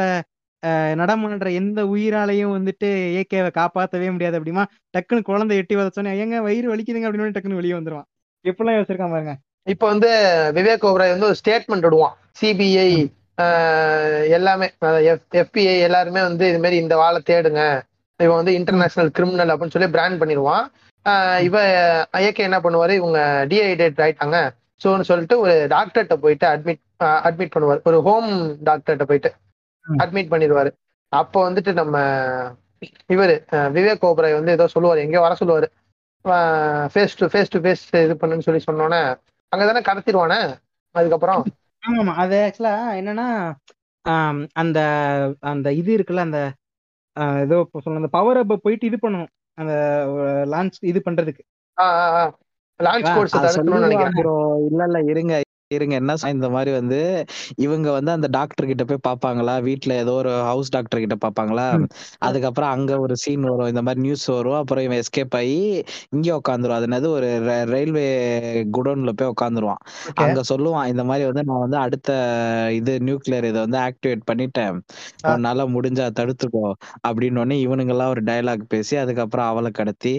நடமாடுற 0.99 1.49
எந்த 1.59 1.79
உயிராலையும் 1.93 2.53
வந்துட்டு 2.55 2.89
ஏகேவை 3.21 3.49
காப்பாத்தவே 3.57 4.07
முடியாது 4.13 4.37
அப்படிமா? 4.39 4.63
டக்குன்னு 4.95 5.27
குழந்தை 5.29 5.57
எட்டி 5.61 5.75
வதச்சோன்னே 5.79 6.13
ஏங்க 6.21 6.37
வயிறு 6.47 6.71
வலிக்குதுங்க 6.73 7.07
அப்படின்னு 7.07 7.35
டக்குன்னு 7.35 7.59
வெளியே 7.61 7.75
வந்துருவான். 7.77 8.07
எப்படிலாம் 8.45 8.77
யோசிச்சிருக்கான் 8.77 9.15
பாருங்க. 9.15 9.33
இப்போ 9.73 9.85
வந்து 9.93 10.09
விவேக் 10.57 10.87
ஓபராய் 10.89 11.13
வந்து 11.15 11.29
ஒரு 11.31 11.37
ஸ்டேட்மெண்ட் 11.41 11.87
விடுவான். 11.87 12.15
சிபிஐ 12.39 12.89
எல்லாமே 14.37 14.67
எஃபிஐ 15.41 15.75
எல்லாருமே 15.87 16.21
வந்து 16.29 16.45
இது 16.51 16.59
மாதிரி 16.63 16.77
இந்த 16.83 16.95
வாழை 17.01 17.19
தேடுங்க. 17.29 17.61
இவன் 18.19 18.39
வந்து 18.39 18.53
இன்டர்நேஷனல் 18.59 19.09
கிரிமினல் 19.17 19.51
அப்படின்னு 19.53 19.75
சொல்லி 19.75 19.89
பிராண்ட் 19.95 20.19
பண்ணிடுவான். 20.21 20.65
இவ 21.47 21.55
ஐயக்கே 22.19 22.45
என்ன 22.49 22.59
பண்ணுவாரு? 22.65 22.93
இவங்க 22.99 23.19
டிஹைட்ரேட் 23.51 24.03
ஆயிட்டாங்க. 24.05 24.37
ஸோன்னு 24.83 25.07
சொல்லிட்டு 25.09 25.35
ஒரு 25.43 25.55
டாக்டர்கிட்ட 25.73 26.15
போயிட்டு 26.23 26.45
அட்மிட் 26.53 26.81
அட்மிட் 27.27 27.53
பண்ணுவார். 27.55 27.81
ஒரு 27.89 27.97
ஹோம் 28.07 28.29
டாக்டர்கிட்ட 28.69 29.07
போயிட்டு. 29.11 29.31
அட்மிட் 29.85 30.31
பண்ணிடுவாரு. 30.33 30.71
அப்போ 31.21 31.39
வந்துட்டு 31.47 31.71
நம்ம 31.81 31.97
இவரு 33.15 33.35
விவேக் 33.75 34.05
ஓபராய் 34.09 34.37
வந்து 34.39 34.55
ஏதோ 34.57 34.65
சொல்லுவாரு. 34.75 35.03
எங்கேயோ 35.05 35.23
வர 35.25 35.35
சொல்லுவாரு. 35.41 35.67
Face 36.93 37.17
to 37.19 37.25
face 37.33 37.53
to 37.55 37.59
face 37.65 37.83
இது 38.05 38.15
பண்ணுன்னு 38.21 38.47
சொல்லி 38.47 38.61
சொன்னோன்னே 38.69 39.01
அங்கதானே 39.51 39.83
கடத்திடுவானே? 39.89 40.39
அதுக்கப்புறம் 40.95 41.43
ஆமா 41.85 41.97
ஆமா 42.01 42.13
அது 42.23 42.35
ஆக்சுவலா 42.45 42.75
என்னன்னா 42.99 43.27
ஆம், 44.05 44.41
அந்த 44.53 44.79
அந்த 45.43 45.67
இது 45.73 45.91
இருக்குல்ல 45.97 46.25
அந்த 46.25 46.39
ஏதோ 47.43 47.57
இப்போ 47.65 47.79
சொல்ல 47.79 48.01
அந்த 48.01 48.11
பவர் 48.11 48.37
அப்ப 48.37 48.57
போயிட்டு 48.57 48.85
இது 48.85 48.97
பண்ணணும். 48.97 49.29
அந்த 49.57 49.73
லான்ச் 50.53 50.77
இது 50.83 50.99
பண்றதுக்கு. 50.99 51.43
லான்ச் 52.79 53.09
கோர்ஸ் 53.09 53.35
அதை 53.35 53.45
தடுக்கணும்னு 53.47 53.87
நினைக்கிறேன். 53.87 54.17
ப்ரோ 54.19 54.33
இல்ல 54.69 54.81
இல்ல 54.89 54.99
இருங்க. 55.11 55.33
இருங்க 55.71 55.93
என்ன 55.95 56.13
இந்த 56.29 56.47
மாதிரி 56.49 56.71
வந்து 56.71 56.97
இவங்க 57.57 57.87
வந்து 57.91 58.11
அந்த 58.11 58.27
டாக்டர் 58.29 58.67
கிட்ட 58.67 58.83
போய் 58.83 59.05
பார்ப்பாங்களா 59.07 59.53
வீட்ல 59.63 59.93
ஏதோ 59.95 60.13
ஒரு 60.13 60.31
ஹவுஸ் 60.47 60.69
டாக்டர் 60.69 61.01
கிட்ட 61.03 61.15
பார்ப்பாங்களா 61.23 61.65
ம். 61.77 61.87
அதுக்கப்புறம் 62.19 62.71
அங்க 62.71 62.99
ஒரு 62.99 63.15
சீன் 63.17 63.45
வரும் 63.45 63.71
இந்த 63.71 63.81
மாதிரி 63.81 64.01
நியூஸ் 64.01 64.25
வரும். 64.29 64.57
அப்புறம் 64.59 64.83
இவன் 64.83 65.01
எஸ்கேப் 65.01 65.35
ஆகி 65.35 65.57
இங்க 66.11 66.29
உட்காந்துருவான் 66.39 66.79
அது 66.79 66.87
என்னது? 66.89 67.07
ஒரு 67.15 67.29
ரயில்வே 67.71 68.05
குடோன்ல 68.75 69.13
போய் 69.13 69.31
உட்காந்துருவான் 69.33 69.81
அங்க 70.23 70.41
சொல்லுவான் 70.51 70.87
இந்த 70.87 71.03
மாதிரி 71.03 71.25
வந்து 71.29 71.43
நான் 71.43 71.63
வந்து 71.65 71.79
அடுத்த 71.85 72.11
இது 72.75 72.93
நியூக்ளியர் 73.07 73.49
இதை 73.49 73.59
வந்து 73.61 73.79
ஆக்டிவேட் 73.87 74.23
பண்ணிட்டேன். 74.29 74.77
உன்னால 75.29 75.67
முடிஞ்சா 75.73 76.07
தடுத்துக்கோ. 76.19 76.65
அப்படின்னு 77.07 77.39
உடனே 77.39 77.57
இவனுங்க 77.65 77.93
எல்லாம் 77.95 78.09
ஒரு 78.09 78.23
டயலாக் 78.23 78.69
பேசி 78.69 78.95
அதுக்கப்புறம் 78.97 79.47
அவளை 79.47 79.71
கடத்தி 79.73 80.15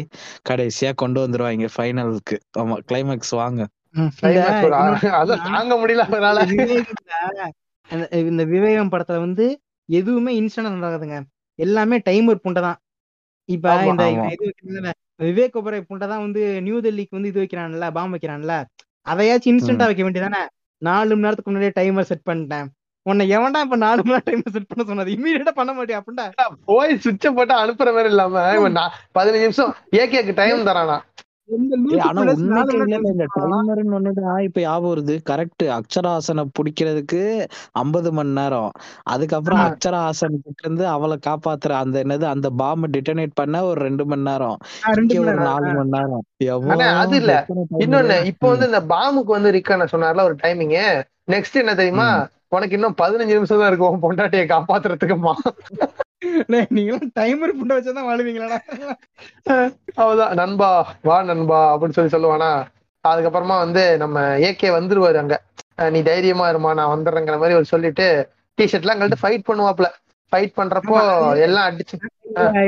கடைசியா 0.49 0.93
கொண்டு 0.97 1.19
வந்துருவாங்க 1.25 1.45
ஃபைனலுக்கு 1.77 2.37
ஆமா 2.59 2.77
கிளைமேக்ஸ் 2.89 3.35
வாங்க. 3.37 3.61
தாங்க 3.97 5.75
முடியல 5.83 6.03
இந்த 8.31 8.45
விவேகம் 8.55 8.93
படத்துல 8.93 9.19
வந்து 9.27 9.45
எதுவுமே 9.89 10.33
இன்ஸ்டன்டா 10.41 10.71
நடக்குதுங்க. 10.77 11.19
எல்லாமே 11.59 11.97
டைமர் 12.09 12.43
புண்டை 12.45 12.61
தான். 12.67 12.79
இப்ப 13.49 13.75
இந்த 13.91 14.05
விவேக் 15.27 15.59
ஒபரை 15.59 15.79
புண்டை 15.91 16.07
தான் 16.13 16.23
வந்து 16.25 16.43
நியூ 16.67 16.79
டெல்லிக்கு 16.87 17.17
வந்து 17.17 17.31
இது 17.33 17.41
வைக்கிறான்ல 17.43 17.87
பாம் 17.97 18.15
வைக்கிறான்ல. 18.15 18.55
அதையாச்சும் 19.13 19.53
இன்ஸ்டன்டா 19.53 19.87
வைக்க 19.91 20.03
வேண்டியதானே? 20.07 20.41
நாலு 20.83 21.11
மணி 21.13 21.25
நேரத்துக்கு 21.25 21.51
முன்னாடியே 21.51 21.75
டைமர் 21.79 22.09
செட் 22.11 22.27
பண்ணிட்டேன். 22.31 22.67
உன்னை 23.07 23.25
எவன்டா 23.37 23.61
இப்ப 23.67 23.77
நாலு 23.85 24.01
மணி 24.03 24.15
நேரம் 24.15 24.29
டைமர் 24.29 24.55
செட் 24.57 24.69
பண்ண 24.71 24.85
சொன்னது? 24.91 25.11
இம்மீடியட்டா 25.17 25.55
பண்ண 25.61 25.73
மாட்டியா 25.77 25.99
அப்படின்டா 26.01 26.27
போய் 26.71 26.93
சுவிட்ச 27.05 27.31
போட்டு 27.37 27.55
அனுப்புற 27.63 27.93
மாதிரி 27.97 28.11
இல்லாம 28.15 28.43
பதினஞ்சு 29.19 29.45
நிமிஷம் 29.47 29.73
ஏகேக்கு 30.03 30.35
டைம் 30.43 30.67
தரானா. 30.71 30.99
இப்ப 34.47 34.61
ஞாபகம் 34.61 34.87
வருது. 34.87 35.15
கரெக்ட் 35.31 35.65
அக்ஷராசனை 35.77 36.45
பிடிக்கிறதுக்கு 36.57 37.21
ஐம்பது 37.73 38.13
மணி 38.13 38.29
நேரம். 38.31 38.71
அதுக்கப்புறம் 39.05 39.63
அக்ஷராசன் 39.67 40.37
கிட்ட 40.45 40.63
இருந்து 40.65 40.87
அவளை 40.87 41.19
காப்பாத்துற 41.27 41.73
அந்த 41.83 42.05
என்னது 42.05 42.25
அந்த 42.25 42.51
பாம்பை 42.63 42.91
டிட்டனேட் 42.91 43.35
பண்ண 43.35 43.65
ஒரு 43.65 43.81
ரெண்டு 43.81 44.07
மணி 44.07 44.23
நேரம். 44.23 44.59
ஒரு 45.23 45.35
நாலு. 45.41 45.69
மணி 45.73 45.95
நேரம். 45.97 46.25
அது 47.03 47.17
இல்ல. 47.17 47.33
இன்னொன்னு 47.79 48.25
இப்போ 48.25 48.49
வந்து 48.49 48.67
இந்த 48.67 48.81
பாமுக்கு 48.95 49.37
வந்து 49.37 49.53
ரிக்கான 49.53 49.87
சொன்னார்ல 49.93 50.23
ஒரு 50.23 50.37
டைமிங் 50.43 50.77
நெக்ஸ்ட் 51.31 51.63
என்ன 51.63 51.75
தெரியுமா? 51.75 52.09
உனக்கு 52.49 52.75
இன்னும் 52.75 52.99
பதினஞ்சு 53.03 53.35
நிமிஷம் 53.37 53.59
தான் 53.59 53.69
இருக்கும் 53.69 54.03
பொண்டாட்டியை 54.03 54.45
காப்பாத்துறதுக்குமா? 54.47 55.35
நீங்களாம் 56.77 57.11
டைமர் 57.19 57.59
புண்டை 57.59 57.75
வச்சாதான் 57.77 58.09
வாழுவீங்களாடா? 58.09 58.59
அவதான் 59.97 60.35
நண்பா 60.35 60.71
வா 61.03 61.23
நண்பா 61.23 61.75
அப்படின்னு 61.75 61.97
சொல்லி 61.99 62.15
சொல்லுவானா? 62.17 62.51
அதுக்கப்புறமா 63.05 63.57
வந்து 63.59 63.99
நம்ம 63.99 64.21
ஏகே 64.49 64.71
வந்துருவாரு 64.77 65.15
அங்க. 65.15 65.37
நீ 65.91 66.03
தைரியமா 66.03 66.51
இருமா 66.51 66.71
நான் 66.75 66.93
வந்துடுறேங்கிற 66.95 67.37
மாதிரி 67.39 67.55
ஒரு 67.55 67.65
சொல்லிட்டு 67.65 68.07
டிஷர்ட் 68.59 68.85
எல்லாம் 68.85 68.99
கழட்டு 68.99 69.23
ஃபைட் 69.23 69.47
பண்ணுவாப்ல 69.49 69.89
ஃபைட் 70.33 70.57
பண்றப்போ 70.57 70.97
எல்லாம் 71.39 71.67
அடிச்சு 71.69 71.97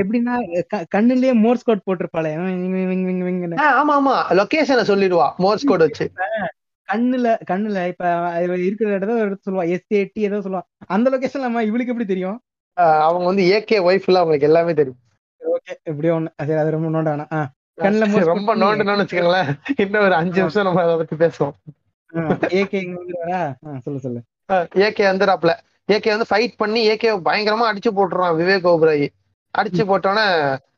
எப்படின்னா 0.00 0.34
கண்ணுலயே 0.96 1.32
மோர்ஸ் 1.34 1.64
கோட் 1.64 1.86
போட்டிருப்பாளே. 1.86 2.30
ஆமா 3.80 3.94
ஆமா. 3.98 4.14
லொகேஷனை 4.40 4.84
சொல்லிடுவா 4.92 5.26
மோர்ஸ் 5.36 5.64
கோட் 5.64 5.80
வச்சு. 5.80 6.06
கண்ணுல 6.88 7.28
கண்ணுல 7.50 7.78
இப்ப 7.86 8.12
இருக்கிற 8.58 8.92
இடத்த 8.92 9.14
ஒரு 9.14 9.26
இடத்த 9.26 9.50
சொல்லுவா. 9.50 9.64
எஸ் 9.68 9.96
ஏடி 9.98 10.20
ஏதோ 10.20 10.38
சொல்லுவா. 10.38 10.62
அந்த 10.86 11.10
லொகேஷன் 11.10 11.46
நம்ம 11.46 11.64
இவளுக்கு 11.64 11.92
எப்படி 11.92 12.08
தெரியும்? 12.08 12.38
அவங்க 13.04 13.24
வந்து 13.24 13.44
ஏகே 13.54 13.78
ஒய்ஃப்ல 13.82 14.20
அவங்களுக்கு 14.20 14.46
எல்லாமே 14.46 14.72
தெரியும். 14.72 14.98
ஓகே 15.40 15.72
எப்படியோ 15.84 16.14
ஒண்ணு. 16.14 16.30
சரி 16.40 16.60
அது 16.62 16.70
ரொம்ப 16.70 16.88
நோண்ட 16.88 17.10
வேணாம் 17.14 17.48
கண்ணுல 17.78 18.24
ரொம்ப 18.30 18.50
நோண்டணும்னு 18.56 19.02
வச்சுக்கோங்களேன். 19.02 19.50
இன்னும் 19.76 20.04
ஒரு 20.04 20.14
அஞ்சு 20.14 20.38
நிமிஷம் 20.40 20.66
நம்ம 20.66 20.82
அதை 20.82 20.96
பத்தி 20.96 21.16
பேசுவோம். 21.16 21.54
ஏகே 22.60 22.78
இங்க 22.82 22.96
வந்துருவாரா 23.00 23.40
ஆ, 23.66 23.78
சொல்லு 23.84 24.00
சொல்லு. 24.00 24.20
ஏகே 24.86 25.04
வந்துடாப்ல 25.08 25.52
ஏகே 25.88 26.10
வந்து 26.10 26.28
ஃபைட் 26.30 26.56
பண்ணி 26.56 26.80
ஏகே 26.88 27.10
பயங்கரமா 27.28 27.68
அடிச்சு 27.70 27.90
போட்டுறான் 27.90 28.36
விவேக் 28.36 28.68
ஓபராயி. 28.68 29.06
அடிச்சு 29.54 29.82
போட்டோன்னே 29.84 30.24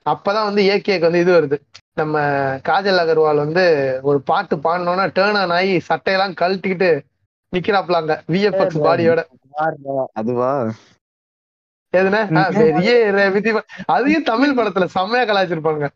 அப்பதான் 0.06 0.48
வந்து 0.48 0.62
ஏகேக்கு 0.72 1.08
வந்து 1.08 1.22
இது 1.24 1.32
வருது. 1.32 1.56
நம்ம 1.94 2.18
காஜல் 2.62 3.00
அகர்வால் 3.02 3.42
வந்து 3.44 3.64
ஒரு 4.02 4.18
பாட்டு 4.22 4.56
பாடினோன்னா 4.56 5.06
டேர்ன் 5.12 5.38
ஆன் 5.38 5.50
ஆகி 5.50 5.74
சட்டையெல்லாம் 5.88 6.38
கழட்டிக்கிட்டு 6.40 6.90
நிக்கிறாப்ல 7.52 8.00
அங்க 8.00 8.14
விஎஃப்எக்ஸ் 8.28 8.84
பாடியோட 8.84 9.20
அதுவா 10.14 10.50
எதுனா. 11.92 12.20
பெரிய 12.56 12.90
ர- 13.12 13.32
விதி 13.32 13.50
அதையும் 13.86 14.22
தமிழ் 14.22 14.56
படத்துல 14.56 14.84
செம்மையா 14.94 15.24
கலாச்சிருப்பாங்க 15.24 15.86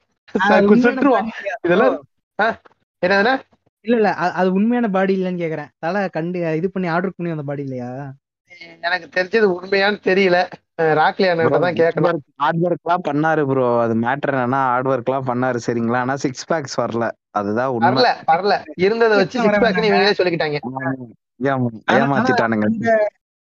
சுற்றுவான்? 0.85 1.29
இதெல்லாம் 1.63 1.97
என்னதுன்னா 3.03 3.35
இல்ல 3.85 3.97
இல்ல 3.97 4.11
அது 4.33 4.53
உண்மையான 4.53 4.89
பாடி 4.89 5.13
இல்லைன்னு 5.17 5.43
கேக்குறேன். 5.43 5.71
தலை 5.79 6.09
கண்டு 6.09 6.57
இது 6.57 6.71
பண்ணி 6.71 6.89
ஆர்டர் 6.89 7.17
பண்ணி 7.17 7.33
வந்த 7.33 7.47
பாடி 7.47 7.63
இல்லையா? 7.63 7.89
எனக்கு 8.81 9.09
தெரிஞ்சது 9.15 9.47
உண்மையான்னு 9.57 9.99
தெரியல. 10.05 10.39
ராக்லியான 10.95 11.49
தான் 11.57 11.75
கேட்கணும். 11.75 12.21
ஹார்ட் 12.37 12.63
ஒர்க் 12.63 12.85
எல்லாம் 12.85 13.05
பண்ணாரு 13.09 13.43
ப்ரோ 13.47 13.67
அது 13.83 13.95
மேட்டர் 13.97 14.35
என்னன்னா 14.35 14.63
ஹார்ட் 14.71 14.89
ஒர்க் 14.89 15.11
எல்லாம் 15.11 15.29
பண்ணாரு 15.31 15.59
சரிங்களா? 15.67 15.97
ஆனா 15.97 16.17
சிக்ஸ் 16.17 16.47
பேக்ஸ் 16.53 16.79
வரல. 16.81 17.07
அதுதான் 17.31 17.73
வரல 17.87 18.09
வரல. 18.27 18.55
இருந்ததை 18.77 19.17
வச்சு 19.17 19.41
சிக்ஸ் 19.41 19.59
பேக் 19.59 19.83
இவங்களே 19.83 20.15
சொல்லிக்கிட்டாங்க. 20.19 20.59
ஏமாத்திட்டானுங்க. 21.93 22.67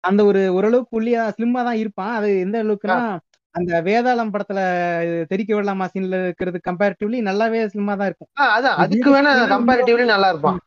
அந்த 0.04 0.20
ஒரு 0.24 0.40
ஓரளவுக்கு 0.56 0.98
ஒல்லியா 1.00 1.22
ஸ்லிம்மா 1.36 1.60
தான் 1.68 1.80
இருப்பான். 1.82 2.14
அது 2.18 2.28
எந்த 2.44 2.56
அளவுக்குன்னா 2.64 2.98
அந்த 3.54 3.72
வேதாளம் 3.86 4.32
படத்துல 4.34 4.60
தெரிக்க 5.30 5.50
விடலாமா 5.54 5.86
சீன்ல 5.92 6.18
இருக்கிறது 6.26 6.58
கம்பேரிட்டிவ்லி 6.68 7.18
நல்லாவே 7.26 7.60
ஸ்லிம்மா 7.72 7.94
தான் 8.00 8.08
இருக்கும். 8.10 8.30
அதான். 8.54 8.78
அதுக்கு 8.84 9.10
வேணா 9.14 9.32
கம்பேரிட்டிவ்லி 9.54 10.06
நல்லா 10.12 10.28
இருப்பான். 10.32 10.58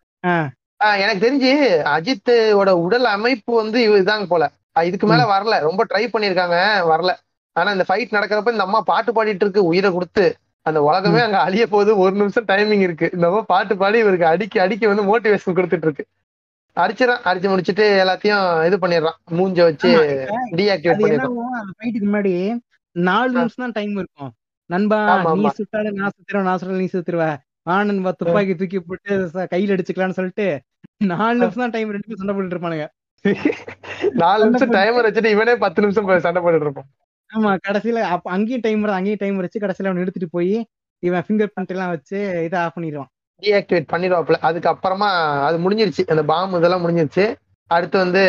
எனக்கு 1.04 1.24
தெரிஞ்சு 1.26 1.52
அஜித்தோட 1.96 2.70
உடல் 2.86 3.08
அமைப்பு 3.16 3.52
வந்து 3.62 3.80
இதாங்க 4.02 4.28
போல. 4.34 4.46
இதுக்கு 4.90 5.08
மேல 5.12 5.26
வரல. 5.34 5.56
ரொம்ப 5.68 5.82
ட்ரை 5.92 6.04
பண்ணிருக்காங்க 6.14 6.58
வரல. 6.92 7.12
ஆனா 7.56 7.70
இந்த 7.76 7.86
ஃபைட் 7.90 8.16
நடக்கிறப்ப 8.16 8.56
இந்த 8.56 8.66
அம்மா 8.68 8.80
பாட்டு 8.92 9.12
பாடிட்டு 9.18 9.46
இருக்கு 9.46 9.70
உயிரை 9.72 9.90
கொடுத்து. 9.92 10.26
அந்த 10.66 10.80
உலகமே 10.88 11.20
அங்க 11.26 11.40
அழிய 11.48 11.66
போகுது. 11.74 11.92
ஒரு 12.04 12.14
நிமிஷம் 12.22 12.48
டைமிங் 12.52 12.84
இருக்கு. 12.88 13.08
இந்த 13.16 13.26
அம்மா 13.30 13.42
பாட்டு 13.54 13.74
பாடி 13.82 13.98
இவருக்கு 14.04 14.28
அடிக்க 14.34 14.62
அடிக்க 14.66 14.92
வந்து 14.92 15.06
மோட்டிவேஷன் 15.10 15.58
கொடுத்துட்டு 15.58 15.88
இருக்கு. 15.90 16.06
அடிச்சிடறான் 16.78 17.26
அடிச்சு 17.30 17.52
முடிச்சிட்டு 17.52 17.86
எல்லாத்தையும் 18.04 18.46
இது 18.68 18.78
பண்ணிடுறான். 18.84 19.18
மூஞ்ச 19.38 19.60
வச்சு 19.68 19.90
டீஆக்டிவேட் 20.58 21.02
பண்ணிடுறான். 21.04 21.36
அந்த 21.60 21.74
ஃபைட்டுக்கு 21.78 22.08
முன்னாடி 22.10 22.34
நாலு. 22.96 23.32
நிமிஷம் 23.38 23.64
தான் 23.66 23.78
டைம் 23.78 23.96
இருக்கும். 24.02 24.32
நண்பா 24.70 25.00
நீ 25.24 25.32
ஆமா. 25.32 25.52
சுட்டாலும் 25.60 25.98
நான் 26.02 26.14
சுத்துறேன் 26.16 26.48
நான் 26.50 26.60
சுட்டாலும் 26.60 26.84
நீ 26.84 26.90
சுத்துருவ. 26.96 27.26
வா 27.70 27.76
நண்பா 27.90 28.12
துப்பாக்கி 28.20 28.54
தூக்கி 28.60 28.80
போட்டு 28.90 29.12
கையில 29.54 29.76
அடிச்சுக்கலாம்னு 29.76 30.18
சொல்லிட்டு 30.20 30.48
நாலு 31.12 31.38
நிமிஷம் 31.40 31.64
தான் 31.64 31.74
டைம் 31.76 31.94
ரெண்டு 31.94 32.08
பேரும் 32.08 32.22
சண்டை 32.22 32.34
போட்டுட்டு 32.36 32.56
இருப்பானுங்க. 32.58 32.86
நாலு 34.22 34.42
நிமிஷம் 34.48 34.76
டைமர் 34.78 35.08
வச்சுட்டு 35.08 35.34
இவனே 35.36 35.56
பத்து 35.64 35.84
நிமிஷம் 35.84 36.26
சண்டை 36.28 36.42
போட்டுட்டு 36.44 36.68
இருப்பான். 36.68 36.90
ஆமா 37.30 37.52
கடைசியில 37.68 38.02
அப்ப 38.16 38.32
அங்கேயும் 38.36 38.64
டைம் 38.66 38.84
அங்கேயும் 38.98 39.22
டைம் 39.24 39.40
வச்சு 39.46 39.64
கடைசியில 39.64 39.90
அவன் 39.90 40.04
எடுத்துட்டு 40.04 40.30
போய் 40.38 40.54
இவன் 41.04 41.24
ஃபிங்கர் 41.26 41.52
பிரிண்ட் 41.54 41.74
எல்லாம் 41.76 41.94
வச்சு 41.96 42.18
இதை 42.48 42.58
ஆஃப் 42.64 42.76
பண்ணிடுவான். 42.76 43.10
டீஆக்டிவேட் 43.44 43.90
பண்ணிடுவாப்ல 43.94 44.38
அதுக்கப்புறமா 44.42 45.10
அது 45.44 45.58
முடிஞ்சிருச்சு. 45.58 46.04
அந்த 46.08 46.24
பாம் 46.24 46.54
இதெல்லாம் 46.54 46.84
முடிஞ்சிருச்சு. 46.86 47.26
அடுத்து 47.72 47.98
வந்து 47.98 48.24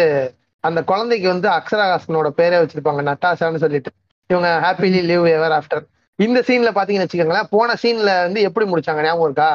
அந்த 0.64 0.84
குழந்தைக்கு 0.84 1.28
வந்து 1.28 1.48
அக்ஷராஹாசனோட 1.48 2.28
பேரே 2.36 2.56
வச்சிருப்பாங்க 2.62 3.02
நட்டாஷான்னு 3.10 3.56
சொல்லிட்டு. 3.56 3.90
இவங்க 4.30 4.48
ஹாப்பிலி 4.64 5.00
லிவ் 5.10 5.26
எவர் 5.30 5.52
ஆஃப்டர் 5.52 5.84
இந்த 6.18 6.40
சீன்ல 6.46 6.70
பாத்தீங்கன்னு 6.78 7.06
வச்சுக்கோங்களேன் 7.06 7.50
போன 7.50 7.74
சீன்ல 7.82 8.22
வந்து 8.22 8.40
எப்படி 8.40 8.66
முடிச்சாங்க? 8.70 9.02
ஞாபகம் 9.02 9.24
இருக்கா? 9.24 9.50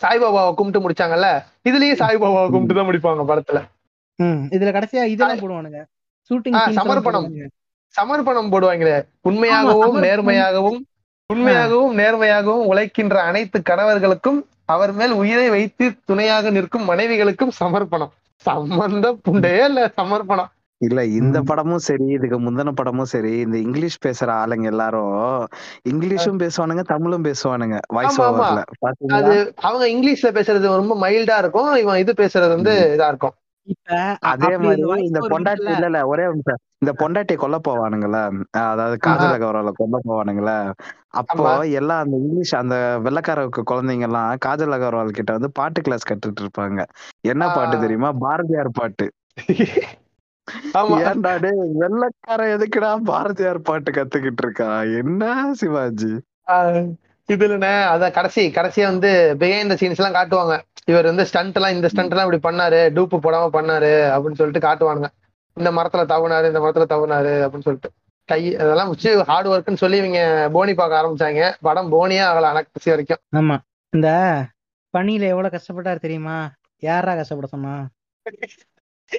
சாய்பாபாவை 0.00 0.54
கும்பிட்டு 0.54 0.80
முடிச்சாங்கல்ல? 0.84 1.28
இதுலயும் 1.64 2.00
சாய்பாபாவை 2.02 2.48
கும்பிட்டு 2.50 2.74
தான் 2.74 2.88
முடிப்பாங்க 2.88 3.24
படத்துல. 3.32 3.60
ம். 4.18 4.42
இதுல 4.50 4.72
கடைசியா 4.76 5.02
இதெல்லாம் 5.04 5.38
போடுவானுங்க. 5.38 5.80
சமர்ப்பணம். 6.78 7.28
சமர்ப்பணம் 7.94 8.52
போடுவாங்களே. 8.52 8.96
உண்மையாகவும். 9.28 9.98
நேர்மையாகவும் 10.02 10.80
உண்மையாகவும் 11.30 11.94
நேர்மையாகவும் 11.98 12.66
உழைக்கின்ற 12.70 13.16
அனைத்து 13.20 13.58
கணவர்களுக்கும் 13.62 14.38
அவர் 14.64 14.92
மேல் 14.92 15.12
உயிரை 15.12 15.48
வைத்து 15.50 15.86
துணையாக 16.04 16.50
நிற்கும் 16.50 16.84
மனைவிகளுக்கும் 16.90 17.56
சமர்ப்பணம். 17.60 18.12
சம்பந்த 18.44 19.06
புண்டையே 19.24 19.64
இல்ல 19.64 19.92
சமர்ப்பணம். 19.96 20.50
இல்ல 20.80 21.04
இந்த. 21.18 21.42
படமும் 21.42 21.78
சரி 21.78 22.06
இதுக்கு 22.06 22.38
முந்தின 22.40 22.72
படமும் 22.74 23.10
சரி 23.12 23.32
இந்த 23.36 23.56
இங்கிலீஷ் 23.58 23.98
பேசுற 24.06 24.30
ஆளுங்க 24.40 24.64
எல்லாரும் 24.64 25.14
இங்கிலீஷும் 25.90 26.40
பேசுவானுங்க 26.42 26.82
தமிழும் 26.92 27.24
பேசுவானுங்க 27.24 27.78
வாய்ஸ். 27.88 28.20
ஓவர்ல 28.20 28.62
அது 29.18 29.34
அவங்க 29.60 29.86
இங்கிலீஷ்ல 29.86 30.30
பேசுறது 30.38 30.74
ரொம்ப 30.82 30.96
மைல்டா 31.00 31.38
இருக்கும் 31.38 31.74
இவன் 31.74 31.96
இது 31.96 32.14
பேசுறது 32.16 32.48
வந்து 32.48 32.74
இதா 32.98 33.08
இருக்கும். 33.08 33.34
அதே 34.30 34.50
மாதிரி 34.58 34.82
இந்த 35.06 35.20
பொண்டாட்டி 35.32 35.68
இல்ல 35.68 35.86
இல்ல 35.86 36.00
ஒரே 36.06 36.24
நிமிஷம். 36.26 36.60
இந்த 36.82 36.92
பொண்டாட்டியை 37.00 37.38
கொல்ல 37.38 37.58
போவானுங்களே? 37.68 38.22
அதாவது 38.64 38.96
காஜல 39.06 39.34
கௌரவல 39.42 39.72
கொல்ல 39.76 39.98
போவானுங்களே? 40.06 40.56
அப்போ. 41.20 41.44
எல்லாம் 41.80 42.02
அந்த 42.04 42.16
இங்கிலீஷ் 42.16 42.54
அந்த 42.54 42.76
வெள்ளக்கார 43.06 43.40
குழந்தைங்க 43.70 44.08
எல்லாம் 44.08 44.30
காஜல் 44.46 44.76
அகர்வால் 44.76 45.16
கிட்ட 45.18 45.32
வந்து 45.32 45.50
பாட்டு 45.52 45.80
கிளாஸ் 45.80 46.08
கத்துட்டு 46.10 46.42
இருப்பாங்க. 46.44 46.80
என்ன. 47.26 47.44
பாட்டு 47.56 47.76
தெரியுமா? 47.80 48.10
பாரதியார் 48.24 48.72
பாட்டு. 48.72 49.06
ஏன்டா 51.04 51.32
டேய் 51.38 51.62
வெள்ளக்கார 51.80 52.42
எதுக்குடா 52.54 52.90
பாரதியார் 53.04 53.60
பாட்டு 53.62 53.90
கத்துக்கிட்டு 53.92 54.42
இருக்கா? 54.44 54.68
என்ன 55.00 55.22
சிவாஜி? 55.54 56.12
இதுலண்ணே 57.32 57.72
அத 57.92 58.10
கடைசி 58.10 58.42
கடைசியா 58.48 58.82
வந்து 58.82 59.36
பிஹைண்ட் 59.38 59.70
த 59.70 59.76
சீன்ஸ் 59.80 60.00
எல்லாம் 60.00 60.16
காட்டுவாங்க. 60.16 60.56
இவர் 60.84 61.04
வந்து 61.04 61.24
ஸ்டண்ட் 61.26 61.56
எல்லாம் 61.56 61.72
இந்த 61.72 61.88
ஸ்டண்ட் 61.88 62.10
எல்லாம் 62.10 62.32
இப்படி 62.32 62.56
பண்ணாரு 62.56 62.80
டூப்பு 62.96 63.16
போடாம 63.22 63.46
பண்ணாரு 63.56 63.92
அப்படின்னு 64.16 64.40
சொல்லிட்டு 64.40 64.66
காட்டுவானுங்க. 64.68 65.08
இந்த 65.56 65.70
மரத்துல 65.70 66.04
தவுனாரு 66.12 66.46
இந்த 66.46 66.60
மரத்துல 66.60 66.86
தவுனாரு 66.92 67.32
அப்படின்னு 67.44 67.66
சொல்லிட்டு. 67.68 67.90
கை 68.24 68.56
அதெல்லாம் 68.56 68.88
வச்சு 68.88 69.24
ஹார்ட் 69.24 69.46
ஒர்க்னு 69.46 69.82
சொல்லி 69.82 69.96
இவங்க 69.96 70.20
போனி 70.52 70.74
பார்க்க 70.74 71.00
ஆரம்பிச்சாங்க. 71.00 71.52
படம் 71.60 71.92
போனியே 71.92 72.22
ஆகல 72.28 72.52
கடைசி 72.52 72.90
வரைக்கும். 72.90 73.22
ஆமா. 73.36 73.56
இந்த 73.92 74.08
பனியில 74.94 75.26
எவ்வளவு 75.32 75.54
கஷ்டப்பட்டாரு 75.56 75.98
தெரியுமா? 75.98 76.50
யாரா 76.82 77.14
கஷ்டப்பட 77.14 77.48
சொன்னா? 77.50 77.74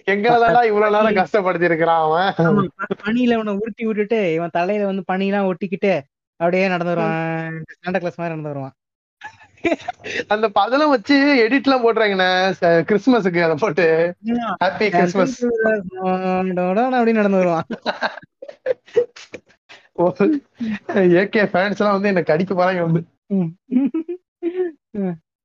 எங்கதான் 0.06 0.66
இவ்வளவு 0.66 0.96
நேரம் 0.96 1.20
கஷ்டப்படுத்தி 1.20 1.62
இருக்கிறான் 1.62 2.34
அவன் 2.36 2.70
பனியில 3.06 3.34
அவனை 3.34 3.54
உருட்டி 3.54 3.86
விட்டுட்டு 3.86 4.34
இவன் 4.34 4.54
தலையில 4.54 4.86
வந்து 4.86 5.04
பனியெல்லாம் 5.12 5.50
ஒட்டிக்கிட்டு 5.52 5.94
அப்படியே 6.38 6.68
நடந்து 6.68 6.96
வருவான் 6.96 7.64
சாண்டா 7.80 7.98
கிளாஸ் 7.98 8.20
மாதிரி 8.20 8.36
நடந்து 8.36 8.50
வருவான் 8.50 8.72
அந்த 10.28 10.50
பதலம் 10.50 10.90
வச்சு 10.90 11.48
எடிட் 11.50 11.64
எல்லாம் 11.64 11.86
போட்டுறாங்கண்ணே 11.86 12.54
ச- 12.62 12.84
கிறிஸ்மஸுக்கு 12.84 13.42
அதை 13.42 13.56
போட்டு. 13.60 14.16
ஹாப்பி 14.64 14.90
கிறிஸ்மஸ் 14.90 15.46
அப்படின்னு 16.06 17.12
நடந்து 17.12 17.38
வருவான் 17.38 17.64
ஏகே 20.88 21.50
ஃபேன்ஸ் 21.50 21.80
எல்லாம் 21.80 21.92
வந்து 21.92 22.08
என்ன 22.08 22.22
கடிக்க 22.22 22.54
போறாங்க. 22.54 22.82
வந்து. 22.82 23.04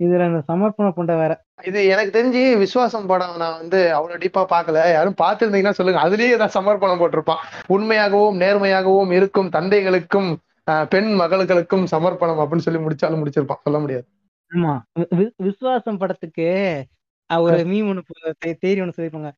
இதுல 0.05 0.25
அந்த 0.25 0.43
சமர்ப்பண 0.49 0.93
புண்டை 0.97 1.19
வேற 1.19 1.43
இது 1.63 1.87
எனக்கு 1.87 2.25
தெரிஞ்சு 2.25 2.59
விசுவாசம் 2.59 3.07
படம் 3.07 3.37
நான் 3.37 3.59
வந்து 3.59 3.95
அவ்வளவு 3.95 4.25
டீப்பா 4.25 4.47
பார்க்கல. 4.51 4.93
யாரும் 4.93 5.15
பார்த்திருந்தீங்கன்னா 5.23 5.71
சொல்லுங்க. 5.71 6.01
அதுலயே 6.01 6.31
ஏதாவது 6.31 6.61
சமர்ப்பணம் 6.61 7.01
போட்டிருப்பான். 7.01 7.43
உண்மையாகவும் 7.69 8.41
நேர்மையாகவும் 8.41 9.13
இருக்கும் 9.13 9.49
தந்தைகளுக்கும் 9.49 10.39
பெண் 10.65 11.13
மகளுக்களுக்கும் 11.13 11.85
சமர்ப்பணம் 11.85 12.39
அப்படின்னு 12.39 12.59
சொல்லி 12.59 12.81
முடிச்சாலும் 12.81 13.23
முடிச்சிருப்பான். 13.23 13.61
சொல்ல 13.63 13.81
முடியாது. 13.81 14.09
ஆமா. 14.55 14.81
விசுவாசம் 15.37 15.97
படத்துக்கு 15.97 16.45
ஒரு 17.37 17.57
மீம் 17.57 18.01
பு- 18.27 18.33
தே- 18.47 18.57
தேரி 18.67 18.81
ஒண்ணு 18.81 18.93
சொல்லிருப்பாங்க. 18.97 19.31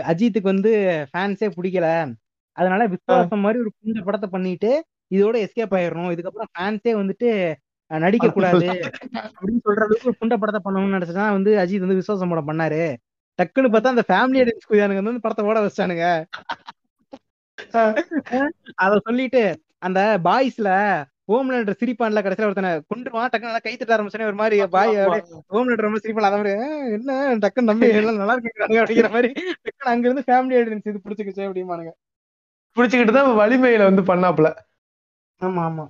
அஜித்துக்கு 0.00 0.42
வந்து 0.42 1.04
ஃபேன்ஸே 1.16 1.50
பிடிக்கல. 1.62 2.12
அதனால 2.52 2.86
விசுவாசம் 2.86 3.40
மாதிரி 3.40 3.60
ஒரு 3.60 3.72
புண்ட 3.84 4.04
படத்தை 4.04 4.28
பண்ணிட்டு 4.28 4.84
இதோட 5.14 5.46
எஸ்கேப் 5.46 5.74
ஆயிடணும். 5.74 6.12
இதுக்கப்புறம் 6.12 6.60
ஃபேன்ஸே 6.60 6.92
வந்துட்டு 6.92 7.54
நடிக்க 7.86 8.26
கூடாது 8.32 8.58
அப்படின்னு 8.60 9.68
சொல்ற 9.68 9.74
அளவுக்கு 9.74 9.98
ஒரு 10.04 10.16
புண்ட 10.20 10.38
படத்தை 10.38 10.72
பண்ணணும்னு 10.72 10.92
நினைச்சுதான் 10.92 11.30
வந்து 11.30 11.56
அஜித் 11.56 11.78
வந்து 11.78 11.94
விசுவாசம் 11.94 12.28
படம் 12.28 12.48
பண்ணாரு. 12.48 12.96
டக்குன்னு 13.42 13.72
பார்த்தா 13.72 13.86
அந்த 13.86 14.04
ஃபேமிலி 14.08 14.42
அடிச்சு 14.42 14.72
குதியானுங்க 14.72 15.02
வந்து 15.02 15.20
படத்தை 15.20 15.46
ஓட 15.46 15.60
வச்சிட்டானுங்க. 15.60 16.24
அத 18.74 19.00
சொல்லிட்டு 19.04 19.62
அந்த 19.82 19.98
பாய்ஸ்ல 20.26 20.68
ஹோம்லேண்டர் 21.28 21.78
சிரிப்பான்ல 21.80 22.22
கடைசியில 22.22 22.48
ஒருத்தனை 22.48 22.70
கொண்டுருவான் 22.90 23.30
டக்குனு 23.32 23.48
நல்லா 23.48 23.64
கை 23.64 23.72
தட்ட 23.74 23.94
ஆரம்பிச்சானே 23.96 24.28
ஒரு 24.30 24.38
மாதிரி 24.40 24.56
பாய் 24.74 24.94
ஹோம்லேண்டர் 25.52 25.86
ரொம்ப 25.86 26.00
சிரிப்பான் 26.02 26.28
அத 26.28 26.38
மாதிரி 26.40 26.54
"ஆ, 26.58 26.66
என்ன? 26.96 27.10
டக்குன்னு 27.42 27.70
நம்பி 27.70 27.88
எல்லாம் 28.02 28.20
நல்லா 28.22 28.34
இருக்கு 28.36 28.52
அப்படிங்கிற 28.74 29.10
மாதிரி 29.14 29.30
டக்குனு 29.58 29.92
அங்க 29.92 30.06
இருந்து 30.08 30.24
ஃபேமிலி 30.28 30.56
ஆடியன்ஸ் 30.58 30.90
இது 30.90 31.04
பிடிச்சிக்கிச்சு 31.04 31.46
அப்படிமானுங்க 31.48 31.92
பிடிச்சுக்கிட்டு 32.76 33.14
தான் 33.16 33.30
வலிமையில 33.40 33.86
வந்து 33.88 34.02
பண்ணாப்புல. 34.10 34.48
ஆமா 35.40 35.62
ஆமா. 35.68 35.84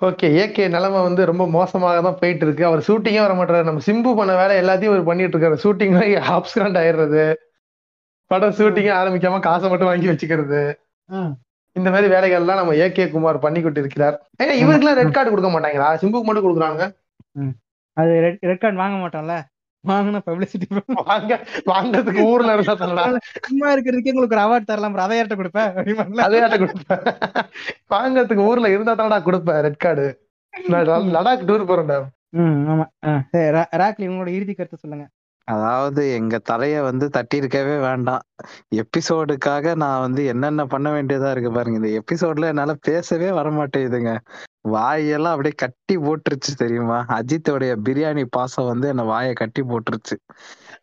ஓகே 0.00 0.28
ஏகே 0.40 0.64
நிலைமை 0.72 1.00
வந்து 1.04 1.22
ரொம்ப 1.30 1.44
மோசமாக 1.52 2.00
தான் 2.06 2.18
போயிட்டு 2.18 2.44
இருக்கு 2.46 2.64
அவர் 2.66 2.82
ஷூட்டிங்கே 2.86 3.20
வர 3.22 3.34
மாட்டாரு 3.36 3.68
நம்ம 3.68 3.84
சிம்பு 3.86 4.10
பண்ண 4.18 4.32
வேலை 4.40 4.54
எல்லாத்தையும் 4.62 4.92
அவர் 4.92 5.08
பண்ணிட்டு 5.08 5.34
இருக்காரு. 5.36 5.56
ஷூட்டிங் 5.62 5.94
ஆப்ஸ்கிராண்ட் 6.34 6.78
ஆயிடுறது. 6.80 7.22
படம் 8.30 8.54
ஷூட்டிங்கே 8.58 8.92
ஆரம்பிக்காம 9.00 9.40
காசை 9.48 9.66
மட்டும் 9.72 9.90
வாங்கி 9.90 10.08
வச்சுக்கிறது. 10.12 10.60
இந்த 11.76 11.88
மாதிரி 11.94 12.08
வேலைகள்லாம் 12.14 12.60
நம்ம 12.60 12.74
ஏகே 12.84 13.04
குமார் 13.14 13.44
பண்ணி 13.44 13.60
கொண்டு 13.64 13.82
இருக்கிறார் 13.82 14.16
ஏன்னா 14.42 14.54
இவருக்குலாம் 14.62 14.98
ரெட் 15.00 15.16
கார்டு 15.16 15.32
கொடுக்க 15.32 15.50
மாட்டாங்களா? 15.54 15.88
சிம்புக்கு 16.02 16.28
மட்டும் 16.28 16.46
கொடுக்குறாங்க 16.46 16.84
அது 17.96 18.14
ரெட் 18.24 18.40
ரெட் 18.50 18.62
கார்டு 18.62 18.82
வாங்க 18.84 18.96
மாட்டோம்ல? 19.02 19.36
வாங்கினா 19.84 20.20
பப்ளிசிட்டி 20.28 20.66
வாங்க 21.10 21.32
வாங்கறதுக்கு 21.72 22.22
ஊர்ல 22.30 22.54
இருந்தா 22.56 22.74
தரடா. 22.80 23.04
சும்மா 23.48 23.66
இருக்கிறதுக்கே 23.74 24.12
உங்களுக்கு 24.14 24.36
ஒரு 24.36 24.44
அவார்ட் 24.44 24.70
தரலாம். 24.70 24.96
அதை 25.04 25.18
யார்ட்ட 25.18 25.36
கொடுப்பேன்? 25.40 25.70
அதே 26.26 26.40
ஆட்ட 26.46 26.56
கொடுப்பேன் 26.62 27.04
வாங்கறதுக்கு 27.94 28.46
ஊர்ல 28.50 28.70
இருந்தா 28.74 28.94
தானடா 29.00 29.18
கொடுப்பேன் 29.28 29.60
ரெட் 29.66 29.82
கார்டு 29.84 30.06
லடாக் 31.16 31.46
டூர் 31.50 31.68
போறேன்டா. 31.70 31.98
ஆமா. 32.72 32.86
ராக்லி 33.82 34.08
உங்களோட 34.10 34.30
இறுதி 34.38 34.54
கருத்து 34.54 34.82
சொல்லுங்க. 34.84 35.06
அதாவது 35.46 36.12
எங்க 36.12 36.40
தலைய 36.50 36.82
வந்து 36.82 37.08
தட்டி 37.08 37.36
இருக்கவே 37.36 37.76
வேண்டாம். 37.78 38.22
எபிசோடுக்காக 38.74 39.74
நான் 39.74 40.00
வந்து 40.00 40.24
என்னென்ன 40.24 40.66
பண்ண 40.66 40.90
வேண்டியதா 40.92 41.30
இருக்கு 41.30 41.52
பாருங்க. 41.52 41.78
இந்த 41.78 41.90
எபிசோட்ல 41.98 42.44
என்னால 42.44 42.74
பேசவே 42.80 43.30
வர 43.30 43.50
மாட்டேங்குதுங்க 43.50 44.12
வாயெல்லாம் 44.60 45.30
அப்படியே 45.30 45.54
கட்டி 45.56 45.96
போட்டுருச்சு 45.96 46.54
தெரியுமா? 46.56 47.04
அஜித்தோடைய 47.08 47.72
பிரியாணி 47.84 48.24
பாசம் 48.30 48.66
வந்து 48.66 48.88
என்ன 48.88 49.02
வாயை 49.02 49.32
கட்டி 49.32 49.62
போட்டுருச்சு. 49.62 50.16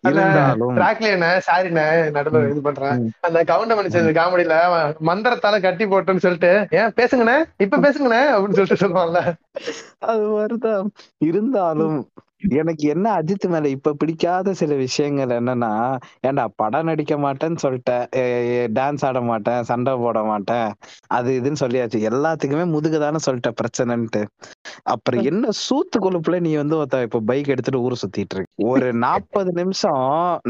இருந்தாலும் 0.03 0.77
ராக்லியண்ண 0.77 1.41
சாரிண்ணே 1.47 2.11
நடுவில் 2.11 2.49
இது 2.49 2.61
பண்றேன். 2.61 3.01
ம். 3.01 3.09
அந்த 3.21 3.43
கவுண்டமணி 3.43 3.87
சேர்ந்த 3.87 4.21
காமெடியில 4.21 4.55
மந்திரத்தால 5.05 5.61
கட்டி 5.61 5.85
போட்டேன்னு 5.85 6.23
சொல்லிட்டு 6.25 6.51
ஏன் 6.71 6.93
பேசுங்கண்ணே 6.95 7.37
இப்ப 7.57 7.77
பேசுங்கண்ணே 7.77 8.21
அப்படின்னு 8.33 8.57
சொல்லிட்டு 8.59 8.87
சொல்லுவான்ல. 8.87 9.21
அது 9.99 10.27
மாதிரிதான். 10.27 10.91
இருந்தாலும் 11.17 11.97
எனக்கு 12.57 12.85
என்ன 12.93 13.05
அஜித் 13.17 13.45
மேல 13.45 13.67
இப்ப 13.75 13.93
பிடிக்காத 13.95 14.53
சில 14.59 14.71
விஷயங்கள் 14.81 15.33
என்னன்னா 15.37 15.71
ஏன்டா 16.27 16.45
படம் 16.55 16.87
நடிக்க 16.89 17.13
மாட்டேன்னு 17.23 17.59
சொல்லிட்டேன். 17.63 18.03
டான்ஸ் 18.77 19.05
ஆட 19.07 19.19
மாட்டேன் 19.29 19.61
சண்டை 19.69 19.93
போட 20.03 20.19
மாட்டேன் 20.25 20.67
அது 21.11 21.29
இதுன்னு 21.39 21.61
சொல்லியாச்சு. 21.63 21.99
எல்லாத்துக்குமே 22.09 22.65
முதுகுதானே 22.75 23.21
சொல்லிட்டேன் 23.27 23.59
பிரச்சனைன்ட்டு. 23.61 24.21
அப்புறம் 24.91 25.23
என்ன 25.29 25.45
சூத்து 25.63 25.97
கொழுப்புல 25.99 26.39
நீ 26.41 26.51
வந்து 26.57 26.75
ஒருத்த 26.79 27.01
இப்ப 27.07 27.21
பைக் 27.29 27.51
எடுத்துட்டு 27.53 27.83
ஊர் 27.83 28.01
சுத்திட்டு 28.01 28.35
இருக்கு. 28.35 28.51
ஒரு 28.67 28.87
நாற்பது 29.05 29.51
நிமிஷம் 29.59 30.01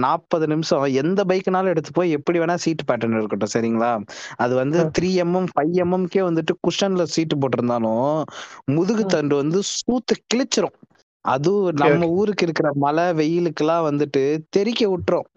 நாற்பது 0.04 0.46
நிமிஷம் 0.52 0.70
எந்த 1.02 1.20
பைக்னாலும் 1.30 1.72
எடுத்து 1.74 1.92
போய் 1.94 2.16
எப்படி 2.18 2.38
வேணா 2.40 2.56
சீட் 2.64 2.84
பேட்டர்ன் 2.84 3.18
இருக்கட்டும் 3.18 3.54
சரிங்களா? 3.56 3.92
அது 4.40 4.54
வந்து 4.62 4.80
த்ரீ 4.96 5.10
எம்எம் 5.24 5.50
ஃபைவ் 5.52 5.76
எம்எம்கே 5.84 6.24
வந்துட்டு 6.28 6.56
குஷன்ல 6.66 7.06
சீட்டு 7.14 7.38
போட்டிருந்தாலும் 7.38 8.08
முதுகு 8.74 9.06
தண்டு 9.08 9.36
வந்து 9.42 9.60
சூத்து 9.74 10.16
கிழிச்சிரும். 10.26 10.76
அதுவும் 11.26 11.76
நம்ம 11.76 12.08
ஊருக்கு 12.12 12.46
இருக்கிற 12.46 12.70
மழை 12.76 13.04
வெயிலுக்கெல்லாம் 13.14 13.86
வந்துட்டு 13.90 14.24
தெறிக்க 14.50 14.88
விட்டுரும். 14.88 15.28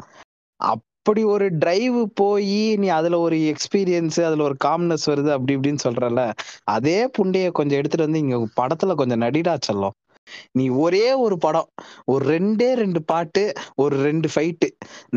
அப்படி 0.60 1.24
ஒரு 1.24 1.58
டிரைவ் 1.58 1.98
போய் 2.14 2.76
நீ 2.76 2.88
அதுல 2.88 3.18
ஒரு 3.18 3.36
எக்ஸ்பீரியன்ஸ் 3.50 4.18
அதுல 4.22 4.42
ஒரு 4.42 4.56
காம்னஸ் 4.64 5.06
வருது 5.06 5.30
அப்படி 5.30 5.56
இப்படின்னு 5.56 5.84
சொல்றல 5.84 6.22
அதே 6.68 7.10
புண்டைய 7.18 7.52
கொஞ்சம் 7.52 7.78
எடுத்துட்டு 7.78 8.08
வந்து 8.10 8.22
இங்க 8.24 8.38
படத்துல 8.60 8.94
கொஞ்சம் 8.94 9.20
நடிடா 9.20 9.54
செல்லம். 9.68 9.96
நீ 10.52 10.64
ஒரே 10.84 11.12
ஒரு 11.24 11.38
படம் 11.38 11.68
ஒரு 12.04 12.22
ரெண்டே 12.34 12.68
ரெண்டு 12.74 13.00
பாட்டு 13.02 13.42
ஒரு 13.74 13.96
ரெண்டு 14.02 14.28
ஃபைட்டு 14.34 14.68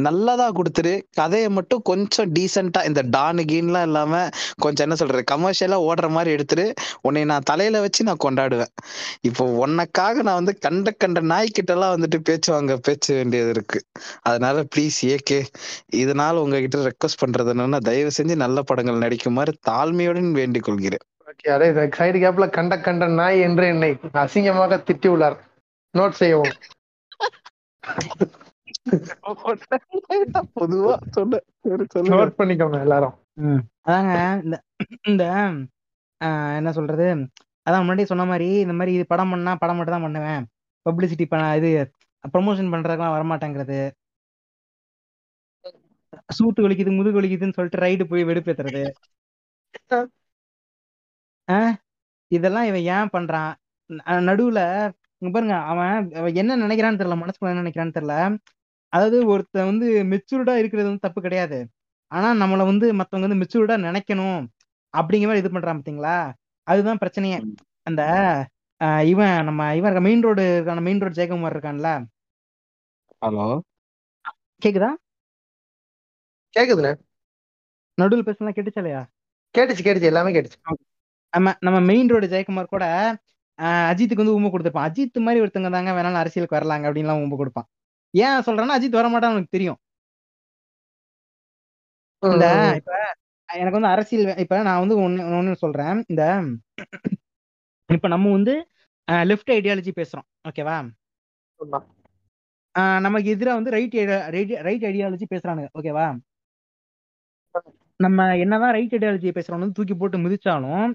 நல்லதா 0.08 0.48
கொடுத்துரு. 0.52 0.94
கதையை 1.14 1.50
மட்டும் 1.50 1.82
கொஞ்சம் 1.82 2.32
டீசெண்டா 2.34 2.82
இந்த 2.90 3.02
டானு 3.18 3.44
கீன்லாம் 3.52 3.88
இல்லாம 3.90 4.22
கொஞ்சம் 4.64 4.86
என்ன 4.88 4.98
சொல்றது 5.02 5.24
கமர்ஷியலா 5.34 5.80
ஓடுற 5.90 6.10
மாதிரி 6.10 6.36
எடுத்துரு. 6.38 6.66
உன்னை 7.02 7.24
நான் 7.26 7.48
தலையில 7.52 7.82
வச்சு 7.86 8.08
நான் 8.10 8.24
கொண்டாடுவேன். 8.28 8.74
இப்போ 9.22 9.46
உனக்காக 9.66 10.22
நான் 10.22 10.40
வந்து 10.42 10.56
கண்ட 10.60 10.92
கண்ட 10.92 11.20
நாய்க்கிட்ட 11.34 11.74
எல்லாம் 11.78 11.94
வந்துட்டு 11.96 12.20
பேச்சு 12.30 12.50
வாங்க 12.54 12.78
பேச 12.88 13.14
வேண்டியது 13.14 13.50
இருக்கு. 13.50 13.80
அதனால 14.22 14.64
ப்ளீஸ் 14.76 15.00
ஏகே 15.16 15.40
இதனால 16.04 16.42
உங்ககிட்ட 16.46 16.78
ரெக்வஸ்ட் 16.90 17.22
பண்றது 17.26 17.52
என்னன்னா 17.54 17.80
தயவு 17.90 18.12
செஞ்சு 18.18 18.36
நல்ல 18.46 18.62
படங்கள் 18.62 19.04
நடிக்குமாறு 19.06 19.54
தாழ்மையுடன் 19.70 20.32
வேண்டிக் 20.32 20.68
கொள்கிறேன். 20.68 21.06
சைடு 21.98 22.18
கேப்ல 22.24 22.46
கண்ட 22.50 22.74
கண்ட 22.80 23.08
நாய் 23.20 23.40
என்று 23.40 23.66
என்னை 23.68 23.90
அசிங்கமாக 24.22 24.78
திட்டி 24.88 25.08
உள்ளார். 25.08 25.38
நோட் 25.94 26.20
செய்யவும். 26.20 26.56
பொதுவா 30.56 30.94
சொன்ன 31.16 31.40
நோட் 32.14 32.38
பண்ணிக்கோங்க 32.40 32.80
எல்லாரும். 32.86 33.16
ம். 33.44 33.62
அதாங்க 33.88 34.14
இந்த 34.44 34.56
இந்த 35.06 35.24
ஆஹ், 36.22 36.54
என்ன 36.58 36.70
சொல்றது? 36.72 37.06
அதான் 37.68 37.82
முன்னாடியே 37.82 38.10
சொன்ன 38.12 38.26
மாதிரி 38.26 38.48
இந்த 38.64 38.74
மாதிரி 38.74 38.92
இது 38.96 39.06
படம் 39.06 39.32
பண்ணா 39.32 39.52
படம் 39.56 39.78
மட்டும் 39.78 39.96
தான் 39.96 40.06
பண்ணுவேன். 40.06 40.42
பப்ளிசிட்டி 40.86 41.26
பண்ண 41.26 41.44
இது 41.60 41.70
ப்ரமோஷன் 42.24 42.72
பண்றதுக்கெல்லாம் 42.74 43.16
வரமாட்டேங்கிறது. 43.18 43.80
சூத்து 46.30 46.64
வலிக்குது 46.66 46.92
முதுகு 46.92 47.20
வலிக்குதுன்னு 47.20 47.58
சொல்லிட்டு 47.58 47.84
ரைடு 47.84 48.04
போய் 48.12 48.28
வெடுப்பேத்துறது. 48.30 48.84
ஆஹ் 51.50 51.76
இதெல்லாம் 52.32 52.66
இவன் 52.66 52.82
ஏன் 52.90 53.10
பண்றான்? 53.10 53.54
ந- 53.90 54.26
நடுவுல 54.28 54.62
இங்க 55.22 55.32
பாருங்க 55.32 55.56
அவன் 55.64 55.94
அவன் 56.14 56.36
என்ன 56.36 56.58
நினைக்கிறான்னு 56.58 57.00
தெரியல 57.00 57.16
மனசுக்குள்ள 57.16 57.50
என்ன 57.50 57.62
நினைக்கிறான்னு 57.62 57.96
தெரியல. 57.98 58.16
அதாவது 58.94 59.26
ஒருத்தன் 59.26 59.66
வந்து 59.66 59.88
மெச்சூர்டா 60.04 60.56
இருக்கிறது 60.56 60.88
வந்து 60.88 61.00
தப்பு 61.00 61.22
கிடையாது. 61.22 61.60
ஆனா 62.12 62.34
நம்மள 62.36 62.66
வந்து 62.66 62.94
மத்தவங்க 62.94 63.28
வந்து 63.28 63.42
மெச்சூர்டா 63.42 63.76
நினைக்கணும் 63.80 64.40
அப்படிங்கிற 64.94 65.28
மாதிரி 65.28 65.38
இது 65.38 65.52
பண்றான் 65.52 65.80
பாத்தீங்களா? 65.80 66.16
அதுதான் 66.68 66.98
பிரச்சனையே. 66.98 67.40
அந்த 67.84 68.02
ஆஹ் 68.82 69.06
இவன் 69.06 69.44
நம்ம 69.44 69.76
இவன் 69.76 70.02
மெயின் 70.02 70.22
ரோடு 70.22 70.56
இருக்கான 70.56 70.82
மெயின் 70.82 71.00
ரோடு 71.00 71.14
ஜெயக்குமார் 71.14 71.56
இருக்கான்ல? 71.56 71.90
ஹலோ? 73.22 73.48
கேக்குதா? 74.62 74.90
கேக்குதுண்ணே. 76.56 76.92
நடுவில் 77.98 78.24
பேசலாம் 78.24 78.54
கேட்டுச்சா 78.54 78.78
இல்லையா? 78.78 79.02
கேட்டுச்சு 79.56 79.86
கேட்டுச்சு 79.86 80.02
எல்லாமே 80.04 80.32
கேட்டுச்சு. 80.34 80.58
நம்ம 81.34 81.54
நம்ம 81.66 81.78
மெயின் 81.90 82.10
ரோடு 82.12 82.28
ஜெயக்குமார் 82.34 82.74
கூட 82.76 82.86
அஜித்துக்கு 83.92 84.24
வந்து 84.24 84.36
ஊம்ப 84.38 84.50
கொடுத்துருப்பான். 84.52 84.88
அஜித் 84.90 85.26
மாதிரி 85.26 85.42
ஒருத்தங்க 85.44 85.70
தாங்க 85.76 85.92
வேணாலும் 85.98 86.22
அரசியலுக்கு 86.24 86.58
வரலாங்க 86.58 86.88
அப்படின்லாம் 86.90 87.22
ஊம்ப 87.24 87.38
கொடுப்பான். 87.42 87.68
ஏன் 88.14 88.46
சொல்றேன்னா 88.48 88.78
அஜித் 88.78 89.00
வர 89.00 89.08
மாட்டான்னு 89.14 89.38
எனக்கு 89.38 89.56
தெரியும். 89.58 89.80
இந்த 92.24 92.46
இப்ப 92.80 92.94
எனக்கு 93.50 93.78
வந்து 93.78 93.94
அரசியல் 93.96 94.40
இப்ப 94.44 94.62
நான் 94.68 94.82
வந்து 94.84 94.96
ஒன்னு 95.06 95.22
ஒன்னு 95.38 95.62
சொல்றேன். 95.64 96.00
இந்த 96.12 96.24
இப்ப 97.90 98.08
நம்ம 98.14 98.32
வந்து 98.38 98.54
லெஃப்ட் 99.30 99.54
ஐடியாலஜி 99.58 99.92
பேசுறோம். 100.00 100.28
ஓகேவா 100.50 100.78
நமக்கு 103.06 103.28
எதிரா 103.36 103.54
வந்து 103.60 103.72
ரைட் 103.76 103.96
ரைட் 104.68 104.86
ஐடியாலஜி 104.90 105.28
பேசுறானுங்க. 105.34 105.70
ஓகேவா 105.80 106.08
நம்ம 108.00 108.26
என்னதான் 108.44 108.76
ரைட் 108.78 108.94
ஐடியாலஜி 108.98 109.32
பேசுறவன் 109.38 109.64
வந்து 109.64 109.78
தூக்கி 109.78 109.96
போட்டு 109.96 110.18
மிதிச்சாலும் 110.26 110.86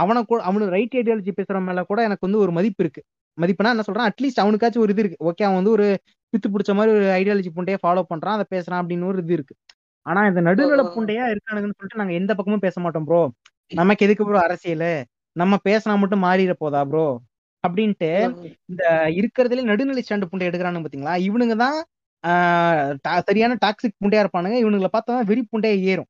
அவனை 0.00 0.20
கூட 0.30 0.40
அவனுக்கு 0.48 0.74
ரைட் 0.76 0.96
ஐடியாலஜி 1.00 1.32
பேசுறவன் 1.38 1.68
மேல 1.70 1.82
கூட 1.90 2.00
எனக்கு 2.08 2.26
வந்து 2.26 2.40
ஒரு 2.44 2.52
மதிப்பு 2.58 2.82
இருக்கு. 2.84 3.02
மதிப்புனா 3.38 3.72
என்ன 3.74 3.84
சொல்றான்? 3.88 4.08
அட்லீஸ்ட் 4.10 4.42
அவனுக்காச்சும் 4.44 4.84
ஒரு 4.84 4.92
இது 4.94 5.02
இருக்கு. 5.04 5.18
ஓகே 5.28 5.44
அவன் 5.48 5.58
வந்து 5.60 5.74
ஒரு 5.76 5.86
பித்து 6.32 6.48
பிடிச்ச 6.54 6.72
மாதிரி 6.78 6.92
ஒரு 6.96 7.06
ஐடியாலஜி 7.18 7.50
புண்டையை 7.56 7.78
ஃபாலோ 7.82 8.02
பண்றான் 8.12 8.36
அதை 8.38 8.46
பேசுறான் 8.54 8.80
அப்படின்னு 8.82 9.08
ஒரு 9.12 9.20
இது 9.24 9.34
இருக்கு. 9.38 9.54
ஆனா 10.06 10.20
இந்த 10.30 10.40
நடுநில 10.48 10.82
புண்டையா 10.96 11.24
இருக்கானுங்கன்னு 11.32 11.76
சொல்லிட்டு 11.78 12.00
நாங்க 12.02 12.14
எந்த 12.20 12.32
பக்கமும் 12.38 12.64
பேச 12.66 12.76
மாட்டோம் 12.84 13.06
ப்ரோ 13.08 13.20
நமக்கு 13.70 14.04
எதுக்கு 14.06 14.26
ப்ரோ 14.28 14.40
அரசியல்? 14.46 14.90
நம்ம 15.36 15.54
பேசினா 15.68 15.94
மட்டும் 16.02 16.24
மாறிட 16.26 16.52
போதா 16.62 16.80
ப்ரோ 16.90 17.06
அப்படின்ட்டு 17.64 18.08
இந்த 18.70 18.82
இருக்கிறதுல 19.18 19.64
நடுநிலை 19.70 20.02
ஸ்டாண்டு 20.04 20.30
புண்டை 20.30 20.46
எடுக்கிறானு 20.48 20.82
பாத்தீங்களா? 20.84 21.14
இவனுங்க 21.28 21.56
தான் 21.64 21.78
சரியான 23.28 23.56
டாக்ஸிக் 23.64 24.00
புண்டையா 24.02 24.22
இருப்பானுங்க. 24.24 24.56
இவனுங்களை 24.64 24.90
பார்த்தா 24.94 25.12
தான் 25.16 25.28
வெறி 25.30 25.42
புண்டையா 25.52 25.74
ஏறும். 25.92 26.08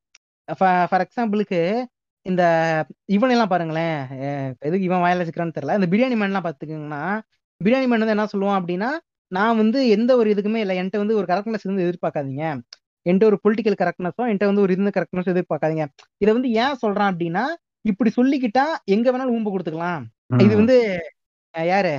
ஃபார் 0.90 1.05
எக்ஸாம்பிளுக்கு 1.06 1.60
இந்த 2.26 2.42
இவன் 3.06 3.32
எல்லாம் 3.34 3.52
பாருங்களேன் 3.52 3.98
எதுக்கு 4.66 4.86
இவன் 4.88 5.02
வாயில 5.05 5.20
வச்சுக்கிறான்னு 5.20 5.56
தெரியல. 5.56 5.76
இந்த 5.78 5.88
பிரியாணி 5.92 6.16
மேன் 6.18 6.30
எல்லாம் 6.32 6.47
பாத்துக்கிங்கன்னா 6.47 7.02
பிரியாணி 7.60 7.86
மேன் 7.90 8.02
வந்து 8.02 8.16
என்ன 8.16 8.28
சொல்லுவான் 8.34 8.58
அப்படின்னா 8.60 8.90
நான் 9.32 9.56
வந்து 9.56 9.88
எந்த 9.88 10.16
ஒரு 10.16 10.28
இதுக்குமே 10.34 10.60
இல்லை. 10.64 10.74
என்கிட்ட 10.80 10.98
வந்து 10.98 11.16
ஒரு 11.20 11.26
கரெக்ட்னஸ் 11.30 11.64
இருந்து 11.66 11.84
எதிர்பார்க்காதீங்க. 11.86 12.44
என்கிட்ட 13.06 13.26
ஒரு 13.30 13.38
பொலிட்டிக்கல் 13.44 13.78
கரெக்ட்னஸோ 13.82 14.22
என்கிட்ட 14.28 14.47
வந்து 14.47 14.64
ஒரு 14.64 14.72
இருந்து 14.72 14.92
கரெக்ட்னஸ் 14.97 15.32
எதிர்பார்க்காதீங்க. 15.34 15.84
இதை 16.18 16.30
வந்து 16.32 16.50
ஏன் 16.62 16.78
சொல்றான் 16.84 17.10
அப்படின்னா 17.12 17.44
இப்படி 17.80 18.10
சொல்லிக்கிட்டா 18.16 18.64
எங்க 18.84 19.06
வேணாலும் 19.12 19.36
ஊம்பு 19.36 19.50
கொடுத்துக்கலாம். 19.55 20.02
இது 20.44 20.55
வந்து 20.56 20.76
யாரு? 21.55 21.94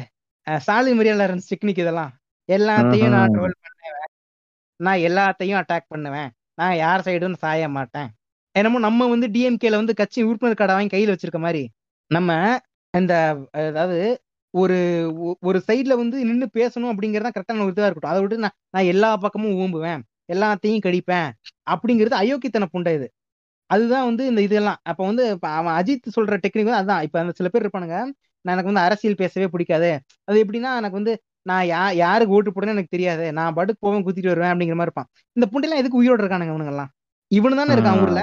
சாலி 0.47 0.91
மரியாதை 0.93 1.25
டெக்னிக் 1.51 1.81
இதெல்லாம். 1.83 2.11
எல்லாத்தையும் 2.49 3.13
நான் 3.15 3.33
ட்ரோல் 3.35 3.55
பண்ணுவேன். 3.63 4.07
நான் 4.79 5.03
எல்லாத்தையும் 5.09 5.59
அட்டாக் 5.61 5.91
பண்ணுவேன். 5.93 6.29
நான் 6.55 6.75
யார் 6.75 7.05
சைடும் 7.07 7.41
சாய 7.43 7.67
மாட்டேன். 7.69 8.09
என்னமோ 8.59 8.79
நம்ம 8.79 9.07
வந்து 9.07 9.27
டிஎம்கேல 9.29 9.79
வந்து 9.81 9.93
கட்சி 9.95 10.19
உறுப்பினர் 10.23 10.59
கார்டை 10.59 10.75
வாங்கி 10.77 10.93
கையில 10.95 11.13
வச்சிருக்க 11.13 11.39
மாதிரி. 11.39 11.63
நம்ம 12.11 12.29
இந்த 12.93 13.13
அதாவது 13.69 13.99
ஒரு 14.53 14.77
ஒரு 15.43 15.59
சைட்ல 15.67 15.93
வந்து 15.97 16.17
நின்னு 16.25 16.45
பேசணும் 16.55 16.91
அப்படிங்கறது 16.93 17.35
கரெக்டான 17.35 17.63
ஒரு 17.65 17.73
இதுவா 17.73 17.87
இருக்கட்டும். 17.87 18.13
அதை 18.13 18.21
விட்டு 18.23 18.43
நான் 18.45 18.55
நான் 18.75 18.89
எல்லா 18.93 19.09
பக்கமும் 19.17 19.57
ஊம்புவேன் 19.61 20.01
எல்லாத்தையும் 20.29 20.83
கடிப்பேன் 20.87 21.29
அப்படிங்கிறது 21.73 22.15
அயோக்கியத்தன 22.21 22.67
புண்டை 22.73 22.93
இது. 22.99 23.07
அதுதான் 23.69 24.07
வந்து 24.09 24.23
இந்த 24.31 24.41
இதெல்லாம். 24.47 24.79
அப்ப 24.89 25.01
வந்து 25.09 25.23
அவன் 25.53 25.75
அஜித் 25.79 26.15
சொல்ற 26.17 26.35
டெக்னிக் 26.43 26.67
வந்து 26.67 26.81
அதான். 26.83 27.03
இப்ப 27.07 27.17
அந்த 27.23 27.33
சில 27.39 27.49
பேர் 27.49 27.65
இருப்பானுங்க 27.65 27.97
நான் 28.45 28.53
எனக்கு 28.55 28.71
வந்து 28.71 28.85
அரசியல் 28.87 29.21
பேசவே 29.21 29.47
பிடிக்காது. 29.53 29.91
அது 30.27 30.37
எப்படின்னா 30.43 30.71
எனக்கு 30.81 30.99
வந்து 30.99 31.13
நான் 31.45 31.65
யா 31.69 31.83
யாருக்கு 32.01 32.35
ஓட்டு 32.37 32.51
போடுறேன்னு 32.51 32.77
எனக்கு 32.77 32.95
தெரியாது. 32.95 33.25
நான் 33.39 33.55
படுக்கு 33.57 33.81
போவேன் 33.85 34.05
குத்திட்டு 34.05 34.31
வருவேன் 34.33 34.51
அப்படிங்கிற 34.53 34.77
மாதிரி 34.77 34.91
இருப்பான். 34.91 35.09
இந்த 35.35 35.45
புண்டையெல்லாம் 35.51 35.81
எதுக்கு 35.83 36.01
உயிரோட 36.01 36.21
இருக்கானுங்க 36.23 36.53
இவனுங்கெல்லாம்? 36.53 36.91
இவனு 37.31 37.59
தானே 37.61 37.73
இருக்கான் 37.75 37.99
ஊர்ல? 38.03 38.21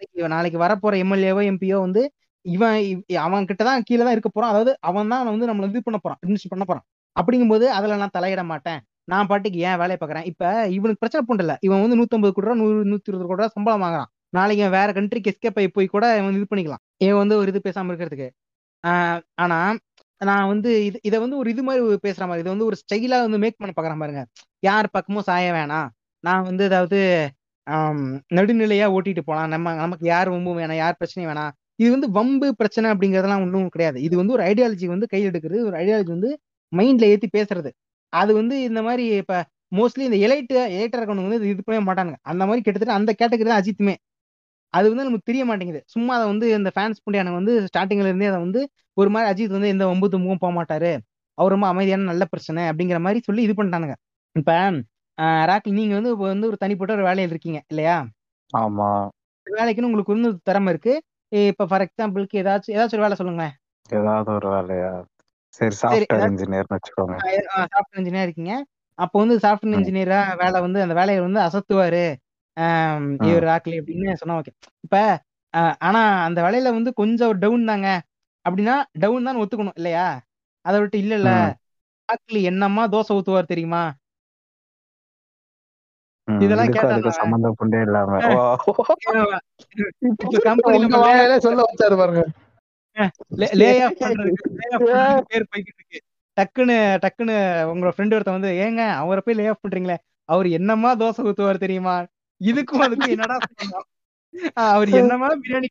நாளைக்கு 0.00 0.28
நாளைக்கு 0.28 0.58
வரப்போற 0.58 0.94
எம்எல்ஏவோ 0.94 1.42
எம்பியோ 1.50 1.78
வந்து 1.80 2.02
இவன் 2.46 2.76
இவ்- 2.82 3.14
அவன் 3.14 3.46
கிட்ட 3.46 3.64
தான் 3.64 3.82
கீழே 3.82 4.02
தான் 4.02 4.10
இருக்க 4.10 4.28
போறான். 4.32 4.50
அதாவது 4.50 4.76
அவன் 4.80 5.08
தான் 5.08 5.24
வந்து 5.26 5.54
நம்மள 5.54 5.68
இது 5.68 5.82
பண்ண 5.82 5.98
போறான் 6.02 6.18
அட்மினிஸ்ட் 6.26 6.48
பண்ண 6.48 6.64
போறான். 6.64 6.84
அப்படிங்கும்போது 7.16 7.64
அதுல 7.78 7.96
நான் 7.96 8.14
தலையிட 8.18 8.44
மாட்டேன். 8.44 8.80
நான் 9.04 9.26
பாட்டுக்கு 9.26 9.58
ஏன் 9.58 9.76
வேலையை 9.76 9.96
பாக்குறேன் 10.00 10.24
இப்ப 10.24 10.68
இவனுக்கு 10.68 11.06
பிரச்சனை 11.06 11.24
பண்ணல 11.28 11.56
இவன் 11.60 11.80
வந்து 11.82 11.96
நூத்தம்பது 11.96 12.32
கோடி 12.32 12.46
ரூபா 12.46 12.54
நூறு 12.54 12.84
நூத்தி 12.84 13.08
இருபது 13.08 13.26
கோடி 13.26 13.40
ரூபா 13.40 13.46
சம்பளம் 13.48 13.82
வாங்குறான். 13.82 14.10
நாளைக்கு 14.28 14.64
இவன் 14.64 14.78
வேற 14.78 14.88
கண்ட்ரிக்கு 14.92 15.32
எஸ்கேப் 15.32 15.58
ஆகி 15.58 15.68
போய் 15.68 15.86
கூட 15.86 16.04
இவன் 16.18 16.34
இது 16.34 16.46
பண்ணிக்கலாம். 16.50 16.82
இவன் 16.96 17.16
வந்து 17.16 17.36
ஒரு 17.36 17.48
இது 17.48 17.60
பேசாம 17.64 17.88
இருக்கிறதுக்கு. 17.90 18.28
ஆஹ் 18.86 19.20
ஆனா 19.34 19.58
நான் 20.20 20.46
வந்து 20.46 20.84
இது 20.84 20.98
இதை 21.02 21.18
வந்து 21.20 21.36
ஒரு 21.36 21.50
இது 21.50 21.62
மாதிரி 21.62 21.84
பேசுற 21.84 22.24
மாதிரி 22.28 22.38
இதை 22.38 22.50
வந்து 22.52 22.64
ஒரு 22.64 22.76
ஸ்டைலா 22.82 23.20
வந்து 23.20 23.38
மேக் 23.38 23.56
பண்ண 23.58 23.72
பாக்குறேன் 23.76 23.98
பாருங்க. 23.98 24.22
யார் 24.60 24.90
பக்கமும் 24.90 25.22
சாய 25.22 25.52
வேணாம். 25.52 25.88
நான் 26.24 26.42
வந்து 26.42 26.64
அதாவது 26.64 26.98
ஆம், 27.66 28.04
நடுநிலையா 28.36 28.86
ஓட்டிட்டு 28.96 29.22
போலாம். 29.26 29.48
நம்ம 29.48 29.74
நமக்கு 29.74 30.04
யார் 30.06 30.28
வம்பும் 30.30 30.58
வேணாம் 30.60 30.80
யார் 30.82 30.98
பிரச்சனையும் 31.00 31.30
வேணாம். 31.32 31.52
இது 31.78 31.90
வந்து 31.90 32.08
வம்பு 32.10 32.46
பிரச்சனை 32.54 32.86
அப்படிங்கறதெல்லாம் 32.92 33.42
ஒன்றும் 33.42 33.68
கிடையாது. 33.68 33.98
இது 34.02 34.14
வந்து 34.16 34.32
ஒரு 34.32 34.42
ஐடியாலஜி 34.44 34.86
வந்து 34.86 35.06
கையில் 35.06 35.30
எடுக்கிறது. 35.30 35.60
ஒரு 35.68 35.76
ஐடியாலஜி 35.76 36.12
வந்து 36.16 36.30
மைண்ட்ல 36.72 37.06
ஏத்தி 37.12 37.28
பேசுறது. 37.36 37.70
அது 38.12 38.32
வந்து 38.34 38.56
இந்த 38.62 38.80
மாதிரி 38.82 39.04
இப்ப 39.22 39.34
மோஸ்ட்லி 39.72 40.04
இந்த 40.08 40.18
எலைட்டு 40.26 40.54
எலைட்டா 40.74 40.98
இருக்கவங்க 40.98 41.24
வந்து 41.26 41.50
இது 41.52 41.62
பண்ணவே 41.66 41.82
மாட்டானுங்க. 41.88 42.18
அந்த 42.24 42.42
மாதிரி 42.46 42.62
கிட்டத்தட்ட 42.62 42.94
அந்த 42.94 43.10
கேட்டகரி 43.20 43.48
தான் 43.48 43.60
அஜித்துமே. 43.62 43.94
அது 44.74 44.86
வந்து 44.90 45.04
நமக்கு 45.04 45.28
தெரிய 45.30 45.44
மாட்டேங்குது. 45.44 45.80
சும்மா 45.86 46.12
அதை 46.18 46.26
வந்து 46.28 46.46
இந்த 46.58 46.70
ஃபேன்ஸ் 46.76 47.02
புண்டியான 47.04 47.32
வந்து 47.38 47.52
ஸ்டார்டிங்ல 47.68 48.08
இருந்தே 48.08 48.28
அதை 48.32 48.40
வந்து 48.40 48.60
ஒரு 48.96 49.10
மாதிரி 49.10 49.28
அஜித் 49.32 49.56
வந்து 49.56 49.72
எந்த 49.74 49.84
வம்பு 49.86 50.08
தும்பும் 50.14 50.42
போக 50.44 50.52
மாட்டாரு. 50.58 50.92
அவர் 51.38 51.52
ரொம்ப 51.52 51.66
அமைதியான 51.68 52.08
நல்ல 52.12 52.24
பிரச்சனை 52.26 52.62
அப்படிங்கிற 52.70 52.98
மாதிரி 53.00 53.20
சொல்லி 53.28 53.42
இது 53.42 53.54
பண்ணிட்டானுங்க. 53.58 53.96
இப்ப 54.36 54.50
ராக்கி 55.48 55.70
நீங்க 55.72 55.94
வந்து 55.94 56.12
இப்ப 56.12 56.26
வந்து 56.28 56.48
ஒரு 56.48 56.58
தனிப்பட்ட 56.58 56.92
ஒரு 56.92 57.06
வேலையில் 57.08 57.32
இருக்கீங்க 57.32 57.60
இல்லையா? 57.68 57.96
ஆமா. 58.52 58.90
வேலைக்குன்னு 59.46 59.88
உங்களுக்கு 59.88 60.14
வந்து 60.14 60.30
ஒரு 60.30 60.38
திறமை 60.42 60.72
இருக்கு. 60.72 60.94
இப்ப 61.32 61.66
ஃபார் 61.66 61.84
எக்ஸாம்பிளுக்கு 61.86 62.40
ஏதாச்சும் 62.42 62.76
ஏதாச்சும் 62.76 62.98
ஒரு 62.98 63.06
வேலை 63.06 63.18
சொல்லுங்களேன். 63.20 63.54
ஏதாவது 63.90 64.30
ஒரு 64.34 64.48
வேலையா? 64.52 64.92
சரி 65.54 65.76
சாஃப்ட்வேர் 65.80 66.28
இன்ஜினியர்னு 66.28 66.76
வச்சுக்கோங்க. 66.76 67.18
சாஃப்ட்வேர் 67.68 68.00
இன்ஜினியர் 68.00 68.26
இருக்கீங்க. 68.26 68.54
அப்போ 68.98 69.16
வந்து 69.22 69.36
சாஃப்ட்வேர் 69.44 69.76
இன்ஜினியரா 69.76 70.20
வேலை 70.40 70.58
வந்து 70.60 70.78
அந்த 70.82 70.94
வேலையை 70.94 71.20
வந்து 71.22 71.40
அசத்துவாரு. 71.46 72.04
இவர் 73.26 73.46
ராக்லி 73.50 73.76
அப்படின்னு 73.80 74.20
சொன்னா 74.20 74.38
ஓகே 74.40 74.52
இப்ப 74.84 74.96
ஆனா 75.84 76.00
அந்த 76.26 76.38
வேலையில 76.44 76.70
வந்து 76.74 76.90
கொஞ்சம் 76.94 77.32
டவுன் 77.42 77.68
தாங்க. 77.70 77.88
அப்படின்னா 78.44 78.74
டவுன் 79.00 79.26
தான் 79.28 79.40
ஒத்துக்கணும் 79.40 79.78
இல்லையா? 79.78 80.06
அதை 80.64 80.76
விட்டு 80.80 80.98
இல்ல 80.98 81.14
இல்ல 81.20 81.30
ராக்லி 82.08 82.40
என்னம்மா 82.48 82.82
தோசை 82.92 83.12
ஊத்துவார் 83.16 83.50
தெரியுமா. 83.52 83.82
இதெல்லாம் 86.38 86.70
கேட்டா 86.70 86.96
புண்டே 87.60 87.80
இல்லாம. 87.80 88.20
உங்க 90.24 91.40
சொல்ல 91.40 91.60
வச்சாரு 91.62 91.96
பாருங்க. 91.96 92.22
டக்குன்னு 96.36 96.76
டக்குன்னு 97.02 97.34
உங்களோட 97.70 97.92
ஃப்ரெண்ட் 97.94 98.14
ஒருத்தன் 98.14 98.38
வந்து 98.40 98.52
ஏங்க 98.64 98.82
அவரை 98.94 99.22
போய் 99.24 99.34
லே 99.34 99.46
ஆஃப் 99.46 99.62
பண்றீங்களே? 99.62 99.96
அவர் 100.28 100.46
என்னமா 100.48 100.90
தோசை 100.94 101.22
ஊத்துவார் 101.24 101.56
தெரியுமா? 101.56 101.94
இதுக்கும் 102.40 102.84
அதுக்கும் 102.84 103.14
என்னடா 103.14 103.36
அவர் 104.68 104.88
என்னமா 104.92 105.28
பிரியாணி 105.40 105.68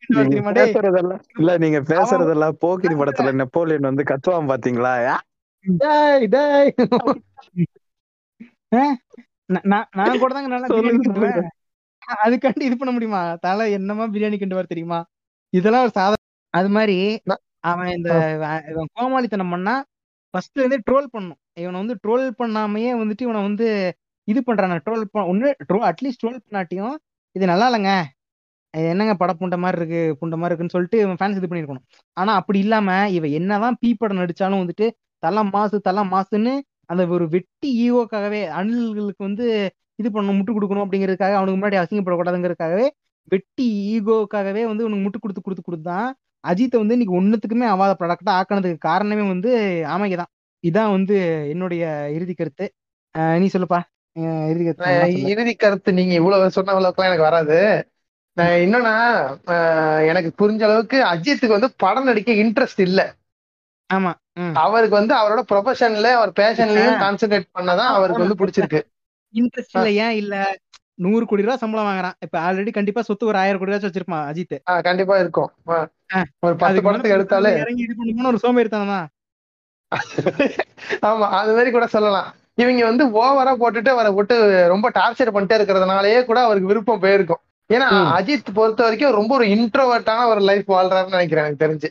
பேசுறதெல்லாம் 0.57 1.21
இல்ல 1.37 1.57
நீங்க 1.57 1.79
பேசுறதெல்லாம் 1.89 2.57
போக்கிரி 2.59 2.95
படத்துல 2.95 3.33
நெப்போலியன் 3.33 3.89
வந்து 3.89 4.03
கத்துவான் 4.03 4.51
பாத்தீங்களா? 4.51 4.93
நான் 9.49 10.21
கூட 10.23 10.31
தாங்க 10.33 10.49
நல்லா 10.53 10.67
அதுக்காண்டி 12.23 12.63
இது 12.67 12.75
பண்ண 12.77 12.91
முடியுமா? 12.93 13.21
தலை 13.45 13.63
என்னமா 13.77 14.05
பிரியாணி 14.13 14.37
கிண்டுவார் 14.37 14.71
தெரியுமா? 14.71 14.99
இதெல்லாம் 15.53 15.83
ஒரு 15.85 15.93
சாதாரண 15.97 16.23
அது 16.53 16.69
மாதிரி 16.75 16.95
அவன் 17.69 17.91
இந்த 17.95 18.09
கோமாளித்தனம் 18.93 19.53
பண்ணா 19.53 19.73
ஃபர்ஸ்ட்ல 20.33 20.61
இருந்தே 20.61 20.79
ட்ரோல் 20.87 21.07
பண்ணும் 21.15 21.39
இவனை 21.61 21.77
வந்து 21.81 21.95
ட்ரோல் 22.03 22.25
பண்ணாமையே 22.39 22.91
வந்துட்டு 22.99 23.25
இவனை 23.27 23.41
வந்து 23.47 23.67
இது 24.27 24.39
பண்றான 24.41 24.79
ட்ரோல் 24.85 25.03
ஒன்னு 25.25 25.49
ட்ரோ 25.69 25.79
அட்லீஸ்ட் 25.89 26.21
ட்ரோல் 26.23 26.39
பண்ணாட்டியும் 26.45 26.95
இது 27.35 27.51
நல்லா 27.51 27.67
இல்லைங்க. 27.69 27.91
என்னங்க 28.73 29.13
பட 29.15 29.31
புண்ட 29.33 29.55
மாதிரி 29.57 29.77
இருக்கு 29.79 30.01
புண்ட 30.19 30.35
மாதிரி 30.35 30.51
இருக்குன்னு 30.51 30.75
சொல்லிட்டு 30.75 30.97
இவன் 31.03 31.19
ஃபேன்ஸ் 31.19 31.39
இது 31.39 31.47
பண்ணிருக்கணும் 31.47 31.85
ஆனா 32.17 32.31
அப்படி 32.39 32.59
இல்லாம 32.59 32.89
இவன் 33.15 33.33
என்னதான் 33.39 33.77
பீ 33.81 33.89
படம் 33.93 34.21
நடிச்சாலும் 34.21 34.61
வந்துட்டு 34.63 34.87
தலை 35.23 35.41
மாசு 35.53 35.77
தலை 35.87 36.03
மாசுன்னு 36.11 36.53
அந்த 36.89 37.03
ஒரு 37.15 37.25
வெட்டி 37.35 37.69
ஈவோக்காகவே 37.85 38.41
அணில்களுக்கு 38.59 39.23
வந்து 39.27 39.45
இது 40.01 40.09
பண்ணணும் 40.15 40.37
முட்டு 40.39 40.55
கொடுக்கணும் 40.55 40.85
அப்படிங்கிறதுக்காக 40.85 41.37
அவனுக்கு 41.39 41.59
முன்னாடி 41.59 41.79
அசிங்கப்படக்கூடாதுங்கிறதுக்காகவே 41.81 42.87
வெட்டி 43.33 43.67
ஈகோக்காகவே 43.95 44.61
வந்து 44.71 44.85
உனக்கு 44.87 45.05
முட்டு 45.05 45.19
கொடுத்து 45.23 45.41
கொடுத்து 45.45 45.63
கொடுத்து 45.67 45.87
தான் 45.91 46.09
அஜித்தை 46.43 46.77
வந்து 46.81 46.95
இன்னைக்கு 46.97 47.17
ஒன்னுத்துக்குமே 47.19 47.65
ஆவாத 47.73 47.93
ப்ராடக்டா 48.01 48.33
ஆக்கினதுக்கு 48.39 48.85
காரணமே 48.89 49.23
வந்து 49.33 49.49
ஆமைக்கு 49.93 50.17
தான். 50.21 50.31
இதான் 50.63 50.93
வந்து 50.95 51.15
என்னுடைய 51.53 51.83
இறுதி 52.17 52.33
கருத்து. 52.33 52.65
நீ 53.41 53.45
சொல்லுப்பா. 53.55 53.79
இறுதி 54.51 54.63
கருத்து 54.65 55.29
இறுதி 55.33 55.53
கருத்து 55.63 55.89
நீங்க 55.99 56.13
இவ்வளவு 56.19 56.55
சொன்ன 56.57 56.75
அளவுக்குலாம் 56.79 57.09
எனக்கு 57.11 57.29
வராது. 57.29 57.57
என்னன்னா 58.65 58.95
எனக்கு 60.09 60.29
புரிஞ்ச 60.41 60.61
அளவுக்கு 60.67 60.97
அஜித்துக்கு 61.11 61.57
வந்து 61.57 61.71
படம் 61.83 62.07
நடிக்க 62.09 62.31
இன்ட்ரெஸ்ட் 62.43 62.81
இல்ல. 62.87 63.01
ஆமா 63.89 64.11
அவருக்கு 64.61 64.95
வந்து 64.97 65.13
அவரோட 65.15 65.41
ப்ரொஃபஷன்ல 65.51 66.09
அவர் 66.13 66.31
பேஷன்லயும் 66.39 66.97
கான்சென்ட்ரேட் 67.03 67.47
பண்ணதான் 67.57 67.91
அவருக்கு 67.93 68.23
வந்து 68.23 68.39
பிடிச்சிருக்கு. 68.41 68.81
இன்ட்ரெஸ்ட் 69.33 69.75
இல்ல 69.77 69.89
ஏன் 70.03 70.15
இல்ல? 70.21 70.35
நூறு 70.99 71.23
கோடி 71.25 71.45
ரூபா 71.45 71.55
சம்பளம் 71.57 71.87
வாங்குறான். 71.89 72.15
இப்ப 72.25 72.37
ஆல்ரெடி 72.45 72.71
கண்டிப்பா 72.71 73.01
சொத்து 73.01 73.29
ஒரு 73.29 73.37
ஆயிரம் 73.41 73.59
கோடி 73.59 73.71
ரூபாய் 73.71 73.83
வச்சிருப்பான் 73.83 74.25
அஜித். 74.29 74.55
கண்டிப்பா 74.87 75.15
இருக்கும். 75.19 75.49
ஒரு 76.45 76.55
பத்து 76.55 76.79
படத்துக்கு 76.81 77.15
எடுத்தாலே. 77.17 77.51
இறங்கி 77.61 77.83
இது 77.85 77.95
பண்ணணும்னு 77.99 78.31
ஒரு 78.33 78.41
சோம்பேறித்தனம்? 78.43 78.93
தான் 78.93 79.07
ஆமா 81.09 81.27
அது 81.37 81.51
மாதிரி 81.53 81.69
கூட 81.71 81.85
சொல்லலாம். 81.87 82.27
இவங்க 82.57 82.81
வந்து 82.85 83.03
ஓவரா 83.19 83.53
போட்டுட்டு 83.61 83.89
அவரை 83.89 84.11
விட்டு 84.13 84.35
ரொம்ப 84.73 84.87
டார்ச்சர் 84.95 85.33
பண்ணிட்டே 85.35 85.57
இருக்கிறதுனாலயே 85.59 86.19
கூட 86.25 86.39
அவருக்கு 86.41 86.71
விருப்பம் 86.71 87.03
போயிருக்கும். 87.03 87.41
ஏன்னா. 87.69 87.87
அஜித் 88.17 88.53
பொறுத்த 88.53 88.83
வரைக்கும் 88.83 89.17
ரொம்ப 89.19 89.31
ஒரு 89.35 89.45
இன்ட்ரோவர்ட்டான 89.55 90.27
ஒரு 90.27 90.41
லைஃப் 90.41 90.69
வாழ்றாருன்னு 90.69 91.15
நினைக்கிறேன் 91.15 91.45
எனக்கு 91.45 91.63
தெரிஞ்சு. 91.65 91.89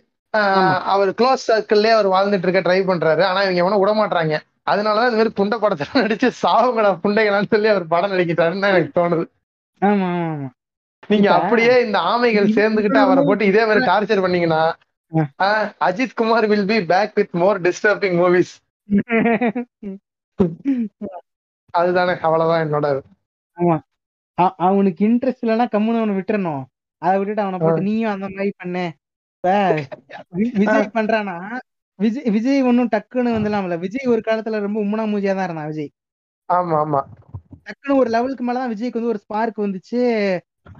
அவர் 0.87 1.11
க்ளோஸ் 1.13 1.47
சர்க்கிள்லயே 1.47 1.93
அவர் 1.93 2.09
வாழ்ந்துட்டு 2.09 2.47
இருக்க 2.47 2.63
ட்ரை 2.63 2.81
பண்றாரு. 2.85 3.23
ஆனா 3.23 3.43
இவங்க 3.43 3.61
எவனும் 3.61 3.81
விட 3.81 3.93
மாட்டாங்க 3.95 4.35
அதனாலதான் 4.67 5.09
இந்த 5.09 5.19
மாதிரி 5.19 5.33
புண்டை 5.35 5.57
படத்துல 5.59 6.01
நடிச்சு 6.01 6.29
சாவுங்கடா 6.43 6.91
புண்டைகளான்னு 7.03 7.49
சொல்லி 7.49 7.69
அவர் 7.69 7.87
படம் 7.87 8.13
நடிக்கிறாருன்னு 8.13 8.65
தான் 8.65 8.75
எனக்கு 8.75 8.99
தோணுது. 8.99 9.25
ஆமா 9.83 10.07
ஆமா 10.11 10.29
ஆமா. 10.29 10.49
நீங்க 11.11 11.29
அப்படியே 11.37 11.75
இந்த 11.85 11.99
ஆமைகள் 12.09 12.55
சேர்ந்துகிட்டு 12.57 12.99
அவரை 12.99 13.23
போட்டு 13.25 13.45
இதே 13.47 13.65
மாதிரி 13.65 13.87
டார்ச்சர் 13.87 14.23
பண்ணீங்கன்னா 14.23 14.63
Ajith 15.81 16.15
Kumar 16.15 16.47
will 16.47 16.67
be 16.67 16.85
back 16.85 17.15
with 17.15 17.35
more 17.35 17.61
disturbing 17.61 18.17
movies 18.21 18.53
அதுதானே 21.75 22.15
அவ்வளவுதான் 22.21 22.65
என்னோட 22.65 22.87
அ- 24.39 24.55
அவனுக்கு 24.67 25.01
இன்ட்ரெஸ்ட் 25.09 25.43
இல்லைன்னா 25.43 25.67
கம்முன்னு 25.69 26.01
அவனை 26.01 26.15
விட்டுறணும். 26.17 26.63
அதை 27.03 27.15
விட்டுட்டு 27.19 27.43
அவனை 27.43 27.59
போட்டு 27.59 27.83
நீயும் 27.83 28.13
அந்த 28.13 28.27
மாதிரி 28.29 28.53
பண்ண. 28.57 28.77
விஜய் 30.61 30.89
பண்றானா? 30.95 31.37
விஜய் 31.99 32.31
விஜய் 32.35 32.61
ஒன்னும் 32.63 32.91
டக்குன்னு 32.93 33.31
வந்துலாம்ல. 33.37 33.77
விஜய் 33.85 34.11
ஒரு 34.13 34.23
காலத்துல 34.27 34.61
ரொம்ப 34.65 34.79
உம்மனா 34.85 35.05
மூஞ்சியா 35.11 35.35
தான் 35.35 35.49
இருந்தான் 35.49 35.71
விஜய். 35.73 35.91
ஆமா 36.49 36.77
ஆமா. 36.83 37.01
டக்குன்னு 37.67 37.99
ஒரு 38.01 38.11
லெவலுக்கு 38.11 38.45
மேலதான் 38.45 38.73
விஜய்க்கு 38.73 38.99
வந்து 38.99 39.13
ஒரு 39.15 39.23
ஸ்பார்க் 39.25 39.65
வந்துச்சு. 39.65 40.01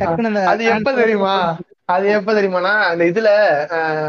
டக்குன்னு 0.01 0.43
அது 0.53 0.63
எப்ப 0.73 0.91
தெரியுமா? 0.95 1.35
அது 1.89 2.07
எப்ப 2.17 2.31
தெரியுமாண்ணா 2.33 2.73
அந்த 2.89 3.03
இதுல 3.11 3.29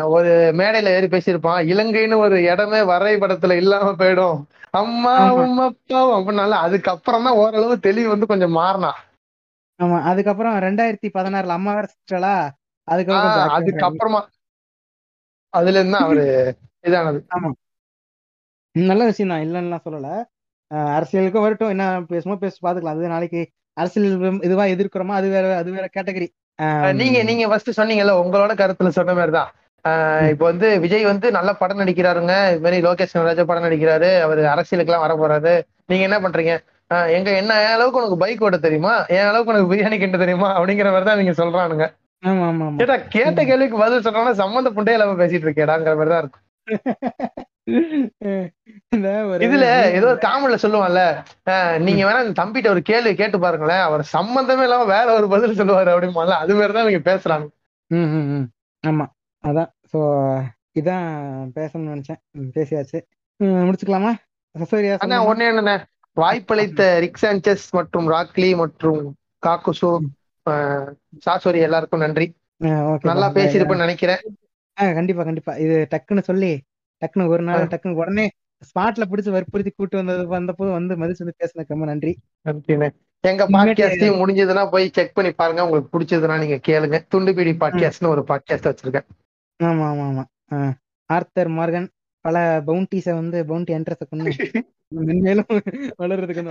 ஒரு 0.10 0.32
மேடையில 0.60 0.94
ஏறி 0.96 1.08
பேசியிருப்பான். 1.08 1.60
இலங்கைன்னு 1.72 2.18
ஒரு 2.20 2.38
இடமே 2.48 2.82
வரைபடத்துல 2.92 3.58
இல்லாம 3.62 3.94
போயிடும். 4.02 4.40
அம்மா. 4.74 5.14
உம்மா 5.40 5.66
அப்பாவும் 5.70 6.18
அப்படின்னால 6.18 6.58
அதுக்கப்புறம் 6.66 7.26
தான் 7.28 7.40
ஓரளவு 7.44 7.76
தெளிவு 7.88 8.10
வந்து 8.10 8.32
கொஞ்சம் 8.32 8.58
மாறினா 8.58 8.92
ஆமா 9.80 9.98
அதுக்கப்புறம் 10.10 10.56
ரெண்டாயிரத்தி 10.66 11.10
பதினாறுல 11.14 11.58
அம்மா 11.58 11.72
வேற 11.74 11.88
அதுக்கப்புறம் 12.88 13.26
கொஞ்சம் 13.26 13.46
active 13.48 13.78
ஆயிட்டாரு. 13.78 14.00
அதுக்கப்புறமா 14.00 14.22
அதுல 15.54 15.80
இருந்து 15.80 16.00
அவரு 16.06 16.24
இதானது. 16.88 17.20
நல்ல 18.76 19.04
விஷயம் 19.10 19.32
தான் 19.34 19.44
இல்லைன்னா 19.46 19.80
சொல்லல. 19.86 20.10
அஹ் 20.72 20.92
அரசியலுக்கு 20.98 21.40
வரட்டும் 21.40 21.72
என்ன 21.74 21.84
பேசுமோ 22.12 22.36
பேச 22.44 22.56
பாத்துக்கலாம். 22.66 22.98
அது 22.98 23.14
நாளைக்கு 23.14 23.42
அரசியல் 23.78 24.08
இதுவா 24.48 24.66
எதிர்க்கிறோமா 24.74 25.16
அது 25.20 25.28
வேற 25.36 25.46
அது 25.62 25.70
வேற 25.78 25.86
கேட்டகரி. 25.96 26.28
நீங்க 27.00 27.18
நீங்க 27.30 27.44
ஃபர்ஸ்ட் 27.50 27.78
சொன்னீங்கல்ல 27.78 28.14
உங்களோட 28.24 28.54
கருத்துல 28.62 28.90
சொன்ன 28.98 29.14
மாதிரி 29.14 29.34
தான். 29.38 29.50
இப்போ 30.32 30.46
வந்து 30.46 30.68
விஜய் 30.84 31.06
வந்து 31.12 31.28
நல்ல 31.38 31.50
படம் 31.62 31.82
நடிக்கிறாருங்க. 31.82 32.34
இது 32.54 32.64
மாதிரி 32.66 32.80
லோகேஷ் 32.88 33.16
நாகராஜா 33.18 33.44
படம் 33.52 33.68
நடிக்கிறாரு. 33.68 34.10
அவர் 34.26 34.42
அரசியலுக்குலாம் 34.54 35.06
வர 35.06 35.14
போறாரு. 35.16 35.54
நீங்க 35.86 36.04
என்ன 36.10 36.18
பண்றீங்க? 36.26 36.54
எங்க 37.18 37.30
என்ன 37.42 37.54
என் 37.64 37.76
அளவுக்கு 37.76 38.00
உனக்கு 38.02 38.18
பைக் 38.18 38.44
ஓட்ட 38.46 38.58
தெரியுமா? 38.60 38.94
என் 39.18 39.28
அளவுக்கு 39.30 39.52
உனக்கு 39.54 39.72
பிரியாணி 39.72 39.98
கிட்ட 40.00 40.18
தெரியுமா? 40.18 40.50
அப்படிங்கிற 40.58 40.90
மாதிரி 40.94 41.08
தான் 41.10 41.20
நீங்க 41.22 41.34
சொல்றானுங்க. 41.42 41.86
ஆமா 41.86 41.88
ஆமா 41.88 41.90
ஆமா 41.90 41.99
கேட்டா 42.80 42.96
கேட்ட 43.14 43.40
கேள்விக்கு 43.46 43.78
பதில் 43.78 44.06
சொல்றானா 44.06 44.32
சம்மந்த 44.40 44.70
புண்டே 44.76 44.96
இல்லாம 44.96 45.18
பேசிட்டு 45.22 45.48
இருக்கேடாங்கிற 45.48 45.94
மாதிரி 45.96 46.14
தான் 46.14 46.24
இருக்கும். 46.24 46.46
இதுல 49.46 49.66
ஏதோ 49.98 50.08
ஒரு 50.12 50.20
காமெடில 50.24 50.58
சொல்லுவான்ல 50.64 51.02
நீங்க 51.80 52.02
வேணா 52.06 52.22
தம்பிட்ட 52.40 52.68
ஒரு 52.70 52.82
கேள்வி 52.82 53.12
கேட்டு 53.16 53.38
பாருங்களேன் 53.40 53.84
அவர் 53.88 54.04
சம்பந்தமே 54.14 54.64
இல்லாம 54.64 54.88
வேற 54.92 55.08
ஒரு 55.14 55.28
பதில் 55.34 55.58
சொல்லுவாரு 55.60 55.92
அப்படிமால 55.94 56.38
அது 56.44 56.56
மாதிரி 56.56 56.74
தான் 56.74 56.88
நீங்க 56.88 57.04
பேசுறாங்க. 57.10 57.46
ம். 57.92 58.48
ஆமா 58.84 59.06
அதான். 59.44 59.70
சோ 59.92 60.00
இதான் 60.80 61.08
பேசணும்னு 61.56 61.94
நினைச்சேன். 61.94 62.22
பேசியாச்சு. 62.56 63.00
முடிச்சுக்கலாமா? 63.62 64.14
ஆனா 65.04 65.18
ஒண்ணு 65.30 65.50
என்னண்ணே 65.52 65.76
வாய்ப்பளித்த 66.18 66.82
ரிக் 67.04 67.22
சாnchez 67.22 67.62
மற்றும் 67.72 68.08
ராக்லி 68.12 68.50
மற்றும் 68.56 69.02
காக்குசு. 69.44 69.92
சாசோரி 71.26 71.60
எல்லாருக்கும் 71.68 72.00
நன்றி. 72.00 72.28
நல்லா 73.10 73.28
பேசியிருப்பேன்னு 73.38 73.86
நினைக்கிறேன். 73.86 74.22
கண்டிப்பா 74.98 75.24
கண்டிப்பா. 75.24 75.54
இது 75.66 75.76
டக்குன்னு 75.94 76.28
சொல்லி 76.30 76.52
டக்குன்னு 77.02 77.28
ஒரு. 77.28 77.44
நாள் 77.50 77.68
டக்குன்னு 77.74 78.00
உடனே 78.02 78.26
ஸ்பாட்ல 78.70 79.04
பிடிச்சு 79.12 79.34
வற்புறுத்தி 79.36 79.72
கூட்டு 79.76 79.96
வந்தது 79.98 80.24
வந்தப்போ 80.36 80.72
வந்து 80.72 80.94
மதிச்சு 80.96 81.24
வந்து 81.24 81.40
பேசினதுக்கு 81.42 81.74
ரொம்ப 81.76 81.86
நன்றி. 81.86 82.12
எங்க 83.24 83.46
பாட்காஸ்டையும் 83.50 84.20
முடிஞ்சதுன்னா 84.20 84.64
போய் 84.72 84.86
செக் 84.94 85.16
பண்ணி 85.16 85.32
பாருங்க. 85.32 85.62
உங்களுக்கு 85.66 85.94
பிடிச்சதுன்னா 85.96 86.38
நீங்க 86.44 86.58
கேளுங்க. 86.68 86.98
துண்டுபிடி 87.14 87.54
பாட்காஸ்ட்னு 87.64 88.14
ஒரு 88.16 88.24
பாட்காஸ்ட் 88.28 88.70
வச்சிருக்கேன். 88.70 89.08
ஆமா 89.64 89.86
ஆமா 89.92 90.06
ஆமா. 90.10 90.72
ஆர்த்தர் 91.10 91.50
மார்கன் 91.50 91.88
பல 92.30 92.38
பவுண்டிஸ 92.68 93.08
வந்து 93.20 93.38
பவுண்டி 93.50 93.72
என்ட்ரஸ 93.76 94.04
கொண்டு 94.06 94.30
மென்மேலும் 95.00 95.50
வளர்றதுக்கு. 96.00 96.44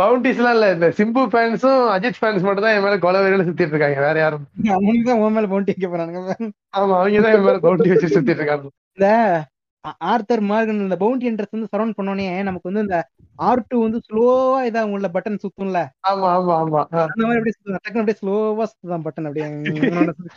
பவுண்டிஸ் 0.00 0.40
எல்லாம் 0.40 0.56
இல்ல. 0.56 0.66
இந்த 0.74 0.88
சிம்பு 0.98 1.22
ஃபேன்ஸும் 1.30 1.84
அஜித் 1.94 2.18
ஃபேன்ஸ் 2.18 2.44
மட்டும் 2.46 2.64
தான் 2.64 2.74
என் 2.76 2.84
மேல 2.86 2.96
கொலை 3.04 3.20
வெறியில 3.24 3.46
சுத்திட்டு 3.46 3.74
இருக்காங்க. 3.74 4.00
வேற 4.06 4.16
யாரும். 4.20 4.42
அவனுக்கு 4.74 5.06
தான் 5.06 5.20
உன் 5.22 5.34
மேல 5.36 5.48
பவுண்டி 5.52 5.72
வைக்க 5.72 5.88
போறானுங்க. 5.88 6.20
ஆமா 6.78 6.94
அவங்க 6.98 7.22
தான் 7.24 7.34
என் 7.36 7.46
மேல 7.46 7.60
பவுண்டி 7.64 7.88
வச்சு 7.92 8.10
சுத்திட்டு 8.12 8.42
இருக்காங்க. 8.42 8.68
இந்த 8.98 9.08
ஆர்த்தர் 10.08 10.42
மார்கன் 10.48 10.82
இந்த 10.84 10.96
பவுண்டி 11.02 11.28
என்ட்ரஸ் 11.30 11.54
வந்து 11.54 11.70
சரௌண்ட் 11.72 11.96
பண்ணோனே 11.98 12.26
நமக்கு 12.48 12.68
வந்து 12.70 12.84
இந்த 12.86 12.98
ஆர் 13.42 13.64
டூ 13.68 13.78
வந்து 13.84 14.00
ஸ்லோவா 14.06 14.58
இதா 14.68 14.82
உள்ள 14.94 15.08
பட்டன் 15.14 15.40
சுத்தும்ல. 15.44 15.80
ஆமா 16.10 16.28
ஆமா 16.36 16.54
ஆமா. 16.60 16.82
அந்த 17.06 17.22
மாதிரி 17.22 17.40
அப்படியே 17.40 17.56
சுத்தும். 17.56 17.78
டக்குனு 17.78 18.02
அப்படியே 18.02 18.20
ஸ்லோவா 18.20 18.66
சுத்துதான் 18.72 19.06
பட்டன் 19.06 19.28
அப்படியே. 19.28 19.48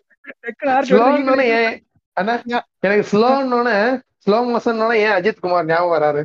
டக்குனு 0.44 0.72
R2 0.78 0.90
ஸ்லோன்னு 0.92 1.48
ஏன் 1.58 1.76
அண்ணா 2.18 2.34
எனக்கு 2.84 3.06
ஸ்லோன்னு 3.12 3.76
ஸ்லோ 4.24 4.38
மோஷன் 4.48 4.82
ஏன் 4.98 5.14
அஜித் 5.16 5.44
குமார் 5.44 5.70
ஞாபகம் 5.70 5.94
வராரு? 5.96 6.22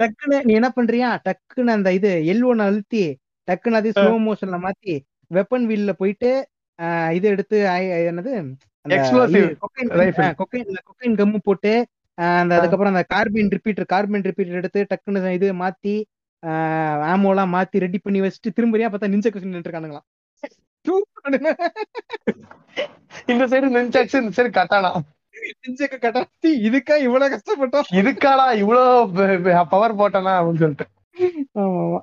டக்குன்னு 0.00 0.38
நீ 0.46 0.52
என்ன 0.58 0.68
பண்றியா? 0.76 1.08
டக்குன்னு 1.26 1.74
அந்த 1.76 1.88
இது 1.98 2.10
எல் 2.32 2.44
ஒன் 2.48 2.62
அழுத்தி 2.66 3.02
டக்குன்னு 3.48 3.80
அதே 3.80 3.90
ஸ்லோ 3.96 4.12
மோஷன்ல 4.24 4.58
மாத்தி 4.64 4.94
வெப்பன் 5.30 5.66
வீல்ல 5.70 5.92
போயிட்டு 6.00 6.30
ஆஹ் 6.78 7.12
இது 7.16 7.26
எடுத்து 7.34 7.58
என்னது. 8.10 8.32
கொக்கைன் 9.60 11.16
கம்மு 11.20 11.38
போட்டு 11.46 11.72
அந்த 12.38 12.52
அதுக்கப்புறம் 12.58 12.92
அந்த 12.92 13.04
கார்பின் 13.12 13.50
ரிப்பீட்டர் 13.54 13.88
கார்பின் 13.92 14.26
ரிப்பீட்டர் 14.28 14.60
எடுத்து 14.60 14.80
டக்குன்னு 14.90 15.32
இது 15.38 15.48
மாத்தி 15.62 15.94
ஆமோலாம் 17.12 17.52
மாத்தி 17.54 17.82
ரெடி 17.84 17.98
பண்ணி 17.98 18.20
வச்சுட்டு 18.22 18.56
திரும்பறியா 18.56 18.88
பார்த்தா 18.88 19.12
நிஞ்ச 19.14 19.28
கொஸ்டின் 19.28 19.58
இருக்கானுங்களாம் 19.58 20.06
இந்த 23.30 23.44
சைடு 23.52 23.68
நின்சாச்சு 23.74 24.20
இந்த 24.22 24.32
சைடு 24.36 24.50
கட்டானா 24.56 24.90
நிஞ்சக்கு 25.66 25.98
கட்டாத்தி 26.00 26.48
இதுக்கா 26.66 26.96
இவ்வளவு 26.96 27.34
கஷ்டப்பட்டோம்? 27.34 27.88
இதுக்காடா 27.92 28.56
இவ்வளவு 28.56 29.66
பவர் 29.70 29.96
போட்டானா 29.96 30.32
அப்படின்னு 30.38 30.62
சொல்லிட்டு. 30.62 30.86
ஆமா. 31.58 31.98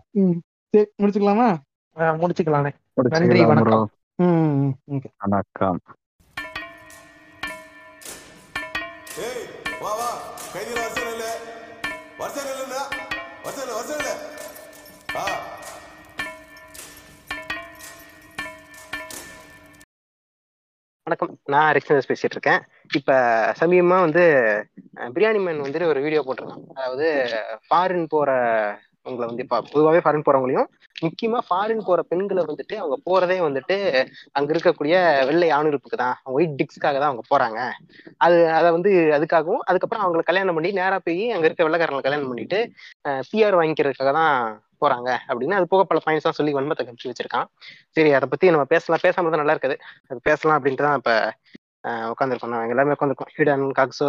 சரி 0.70 0.90
முடிச்சுக்கலாமா? 1.02 1.50
முடிச்சுக்கலானே 1.98 2.72
நன்றி 2.94 3.46
வணக்கம். 3.46 3.90
வணக்கம். 5.18 5.80
வணக்கம். 21.08 21.32
நான் 21.54 21.72
ரிக்ஷனஸ் 21.76 22.08
பேசிட்டு 22.10 22.36
இருக்கேன். 22.36 22.62
இப்ப 22.98 23.16
சமீபமா 23.62 23.98
வந்து 24.04 24.22
பிரியாணி 25.16 25.40
மேன் 25.46 25.60
வந்துட்டு 25.64 25.90
ஒரு 25.94 26.00
வீடியோ 26.06 26.22
போட்டிருக்கான் 26.28 26.64
அதாவது 26.78 27.08
ஃபாரின் 27.66 28.06
போற 28.14 28.30
உங்களை 29.08 29.26
வந்து 29.30 29.44
இப்போ 29.46 29.58
பொதுவாகவே 29.72 30.04
ஃபாரின் 30.04 30.26
போறவங்களையும் 30.28 30.70
முக்கியமா 31.06 31.40
ஃபாரின் 31.48 31.84
போற 31.88 32.00
பெண்களை 32.12 32.44
வந்துட்டு 32.50 32.76
அவங்க 32.82 32.98
போறதே 33.08 33.38
வந்துட்டு 33.48 33.78
அங்க 34.38 34.50
இருக்கக்கூடிய 34.56 34.96
வெள்ளை 35.30 35.50
ஆணுறுப்புக்கு 35.58 36.04
தான். 36.04 36.16
ஒயிட் 36.36 36.58
டிக்ஸ்க்காக 36.60 36.98
தான் 37.00 37.12
அவங்க 37.12 37.26
போறாங்க. 37.34 37.60
அது 38.26 38.38
அதை 38.58 38.70
வந்து 38.78 38.94
அதுக்காகவும் 39.18 39.66
அதுக்கப்புறம் 39.70 40.06
அவங்களை 40.06 40.26
கல்யாணம் 40.30 40.58
பண்ணி 40.60 40.72
நேரா 40.82 41.00
போய் 41.08 41.26
அங்க 41.36 41.48
இருக்க 41.48 41.68
வெள்ளைக்காரங்களை 41.68 42.06
கல்யாணம் 42.08 42.32
பண்ணிட்டு 42.32 42.62
பிஆர் 43.32 43.60
வாங்கிக்கிறதுக்காக 43.62 44.14
தான் 44.22 44.36
போறாங்க 44.84 45.10
அப்படின்னு 45.30 45.58
அது 45.60 45.72
போக 45.74 45.84
பல 45.92 46.02
பாயிண்ட்ஸ் 46.06 46.28
தான் 46.28 46.40
சொல்லி 46.40 46.54
வன்மத்தை 46.58 46.86
கமிச்சு 46.86 47.12
வச்சிருக்கான். 47.12 47.50
சரி 47.98 48.14
அதை 48.20 48.28
பத்தி 48.34 48.54
நம்ம 48.56 48.68
பேசலாம். 48.76 49.06
பேசாம 49.08 49.32
தான் 49.34 49.44
நல்லா 49.44 49.56
இருக்குது. 49.58 49.78
அது 50.10 50.28
பேசலாம் 50.30 50.60
அப்படின்ட்டு 50.60 50.88
தான் 50.90 51.02
இப்ப 51.02 51.14
உட்காந்துருக்கோம் 52.12 52.52
நாங்கள் 52.52 52.74
எல்லாமே 52.74 52.94
உட்காந்துருக்கோம் 52.96 53.32
ஹிடன் 53.38 53.64
காக்ஸோ 53.78 54.08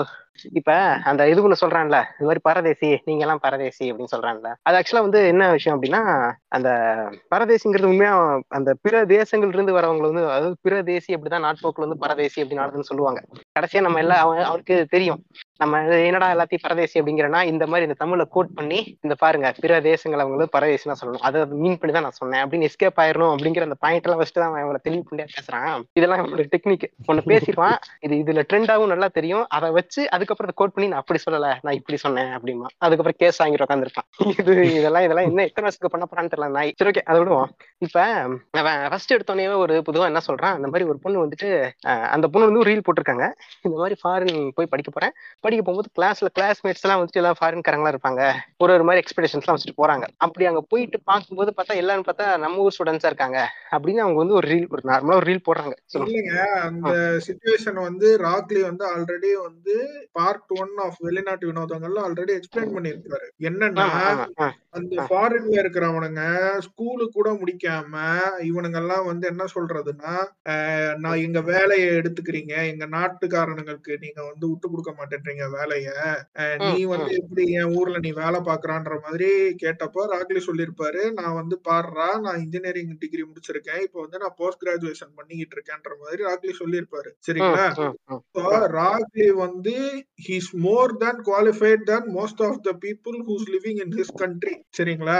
இப்ப 0.58 0.70
அந்த 1.10 1.22
இதுக்குள்ள 1.30 1.56
சொல்றான்ல 1.62 1.98
இது 2.16 2.26
மாதிரி 2.28 2.42
பரதேசி 2.48 2.88
நீங்க 3.08 3.22
எல்லாம் 3.24 3.42
பரதேசி 3.46 3.84
அப்படின்னு 3.90 4.12
சொல்றான்ல. 4.12 4.50
அது 4.66 4.76
ஆக்சுவலா 4.78 5.04
வந்து 5.06 5.20
என்ன 5.32 5.48
விஷயம் 5.54 5.76
அப்படின்னா 5.76 6.02
அந்த 6.56 6.68
பரதேசிங்கிறது 7.32 7.90
உண்மையா 7.92 8.12
அந்த 8.58 8.70
பிற 8.84 9.00
தேசங்கள்ல 9.14 9.58
இருந்து 9.58 9.76
வரவங்க 9.78 10.06
வந்து 10.08 10.24
அதாவது 10.36 10.56
பிற 10.66 10.76
தேசி 10.90 11.16
அப்படிதான் 11.16 11.46
நாட்போக்கில் 11.46 11.86
வந்து 11.86 12.02
பரதேசி 12.04 12.38
அப்படின்னு 12.44 12.90
சொல்லுவாங்க. 12.90 13.20
கடைசியா 13.58 13.82
நம்ம 13.86 14.02
எல்லாம் 14.04 14.22
அவன் 14.24 14.48
அவனுக்கு 14.50 14.76
தெரியும். 14.94 15.20
நம்ம 15.62 15.80
என்னடா 16.06 16.28
எல்லாத்தையும் 16.34 16.62
பரதேசி 16.64 16.96
அப்படிங்கிறனா 17.00 17.40
இந்த 17.50 17.64
மாதிரி 17.70 17.86
இந்த 17.88 17.96
தமிழ்ல 18.00 18.24
கோட் 18.36 18.50
பண்ணி 18.58 18.78
இந்த 19.04 19.14
பாருங்க 19.20 19.48
பிற 19.62 19.74
தேசங்களை 19.88 20.22
அவங்களும் 20.24 20.52
பரதேசினா 20.54 20.90
தான் 20.92 21.00
சொல்லணும். 21.00 21.24
அதை 21.28 21.40
மீன் 21.62 21.76
பண்ணி 21.80 21.92
தான் 21.96 22.06
நான் 22.06 22.16
சொன்னேன். 22.20 22.42
அப்படின்னு 22.44 22.68
எஸ்கேப் 22.68 22.98
ஆயிரணும் 23.02 23.32
அப்படிங்கிற 23.34 23.66
அந்த 23.68 23.76
பாயிண்ட் 23.84 24.06
எல்லாம் 24.06 24.20
வச்சுட்டு 24.20 24.40
தான் 24.42 24.56
அவன் 24.62 24.84
தெளிவு 24.86 25.02
பண்ணியா 25.08 25.26
பேசுறான். 25.36 25.84
இதெல்லாம் 25.98 26.20
அவனோட 26.22 26.46
டெக்னிக் 26.54 26.86
ஒன்னு 27.10 27.24
பேசிடுவான் 27.30 27.76
இது 28.06 28.18
இதுல 28.22 28.44
ட்ரெண்டாவும் 28.50 28.92
நல்லா 28.94 29.08
தெரியும். 29.18 29.44
அதை 29.58 29.70
வச்சு 29.78 30.00
அதுக்கப்புறம் 30.16 30.48
அதை 30.50 30.56
கோட் 30.62 30.74
பண்ணி 30.76 30.88
நான் 30.92 31.02
அப்படி 31.04 31.20
சொல்லல. 31.26 31.50
நான் 31.66 31.78
இப்படி 31.80 31.98
சொன்னேன். 32.04 32.32
அப்படிமா 32.38 32.68
அதுக்கப்புறம் 32.84 33.18
கேஸ் 33.22 33.40
வாங்கிட்டு 33.42 33.66
உட்காந்துருப்பான் 33.68 34.08
இது 34.40 34.56
இதெல்லாம் 34.80 35.06
இதெல்லாம் 35.08 35.28
என்ன 35.30 35.46
எத்தனை 35.50 35.66
வருஷத்துக்கு 35.66 35.94
பண்ண 35.94 36.08
போறான்னு 36.10 36.32
தெரியல. 36.34 36.50
நான் 36.56 36.74
சரி 36.80 36.92
ஓகே 36.94 37.04
அதை 37.10 37.18
விடுவோம். 37.22 37.48
இப்ப 37.86 38.04
அவன் 38.62 38.82
ஃபர்ஸ்ட் 38.90 39.16
எடுத்தோடனே 39.18 39.46
ஒரு 39.64 39.76
பொதுவா 39.88 40.10
என்ன 40.12 40.24
சொல்றான்? 40.28 40.56
அந்த 40.58 40.68
மாதிரி 40.72 40.90
ஒரு 40.92 41.00
பொண்ணு 41.06 41.24
வந்துட்டு 41.24 41.48
அந்த 42.16 42.26
பொண்ணு 42.34 42.50
வந்து 42.50 42.68
ரீல் 42.70 42.84
போட்டிருக்காங்க. 42.88 43.26
இந்த 43.66 43.74
மாதிரி 43.84 43.98
ஃபாரின் 44.02 44.42
போய் 44.58 44.72
படிக்க 44.74 44.90
போறேன். 44.98 45.14
படிக்க 45.44 45.62
போகும்போது 45.62 45.90
கிளாஸ்ல 45.98 46.28
கிளாஸ்மேட்ஸ் 46.38 46.84
எல்லாம் 46.84 47.00
வந்துட்டு 47.00 47.20
எல்லாம் 47.22 47.38
ஃபாரின் 47.38 47.64
காரங்களா 47.66 47.92
இருப்பாங்க. 47.94 48.22
ஒரு 48.62 48.72
ஒரு 48.76 48.84
மாதிரி 48.88 49.02
எக்ஸ்பெக்டேஷன்ஸ் 49.02 49.44
எல்லாம் 49.44 49.58
வச்சுட்டு 49.58 49.80
போறாங்க. 49.82 50.06
அப்படி 50.24 50.48
அங்க 50.50 50.62
போயிட்டு 50.72 50.98
பார்க்கும்போது 51.10 51.52
பார்த்தா 51.56 51.80
எல்லாரும் 51.82 52.06
பார்த்தா 52.08 52.26
நம்ம 52.44 52.62
ஊர் 52.64 52.74
ஸ்டூடெண்ட்ஸா 52.76 53.10
இருக்காங்க. 53.12 53.40
அப்படின்னு 53.74 54.04
அவங்க 54.04 54.18
வந்து 54.22 54.38
ஒரு 54.40 54.48
ரீல் 54.52 54.68
ஒரு 54.74 54.84
நார்மலா 54.90 55.18
ஒரு 55.20 55.28
ரீல் 55.30 55.44
போடுறாங்க. 55.48 55.74
சொல்லுங்க 55.92 56.12
இல்லைங்க 56.12 56.36
அந்த 56.68 56.92
சுச்சுவேஷன் 57.26 57.80
வந்து 57.88 58.08
ராக்லி 58.26 58.62
வந்து 58.68 58.86
ஆல்ரெடி 58.92 59.32
வந்து 59.48 59.76
பார்ட் 60.18 60.54
ஒன் 60.62 60.74
ஆஃப் 60.86 60.98
வெளிநாட்டு 61.08 61.50
வினோதங்கள்ல 61.50 62.04
ஆல்ரெடி 62.08 62.34
எக்ஸ்பிளைன் 62.38 62.74
பண்ணியிருக்காரு 62.76 63.28
என்னன்னா 63.50 63.88
அந்த. 64.76 65.02
ஃபாரின்ல 65.08 65.56
இருக்கிறவனுங்க 65.62 66.22
ஸ்கூலு 66.64 67.04
கூட 67.16 67.28
முடிக்காம 67.40 67.94
இவனுங்க 68.48 68.78
எல்லாம் 68.80 69.04
வந்து 69.10 69.24
என்ன 69.32 69.44
சொல்றதுன்னா 69.54 70.12
நான் 71.02 71.22
எங்க 71.26 71.40
வேலையை 71.52 71.88
எடுத்துக்கிறீங்க. 71.98 72.54
எங்க 72.72 72.84
நாட்டுக்காரனுங்களுக்கு 72.96 73.92
நீங்க 74.04 74.20
வந்து 74.30 74.44
விட்டு 74.48 74.66
கொடுக்க 74.70 74.92
மாட்டேன்றீங்க. 74.98 75.33
வேலைய. 75.54 75.88
அஹ், 76.38 76.56
நீ 76.64 76.80
வந்து. 76.86 77.10
எப்படி 77.20 77.44
என் 77.54 77.72
ஊர்ல 77.76 77.98
நீ 77.98 78.10
வேலை 78.16 78.40
பாக்குறான்ற 78.46 78.96
மாதிரி 79.04 79.28
கேட்டப்போ 79.62 80.02
ராக்லி 80.12 80.40
சொல்லியிருப்பாரு 80.46 81.02
நான் 81.18 81.34
வந்து 81.34 81.56
பாடுறா 81.66 82.08
நான் 82.20 82.40
இன்ஜினியரிங் 82.42 82.92
டிகிரி 83.00 83.24
முடிச்சிருக்கேன் 83.24 83.82
இப்போ 83.84 83.98
வந்து 84.00 84.18
நான் 84.18 84.36
போஸ்ட் 84.38 84.62
கிராஜுவேஷன் 84.64 85.12
பண்ணிக்கிட்டு 85.16 85.56
இருக்கேன்ற 85.56 85.92
மாதிரி 86.00 86.20
ராக்லி 86.24 86.54
சொல்லியிருப்பாரு. 86.58 87.10
ம், 87.12 87.18
சரிங்களா. 87.26 87.66
So, 88.36 88.44
ராக்லி 88.74 89.28
வந்து 89.38 89.76
he's 90.26 90.50
more 90.64 90.92
than 90.96 91.16
qualified 91.24 91.80
than 91.84 92.04
most 92.12 92.38
of 92.40 92.54
the 92.62 92.74
people 92.78 93.16
who's 93.24 93.44
living 93.48 93.78
in 93.78 93.90
his 93.92 94.10
country. 94.16 94.54
சரிங்களா? 94.78 95.18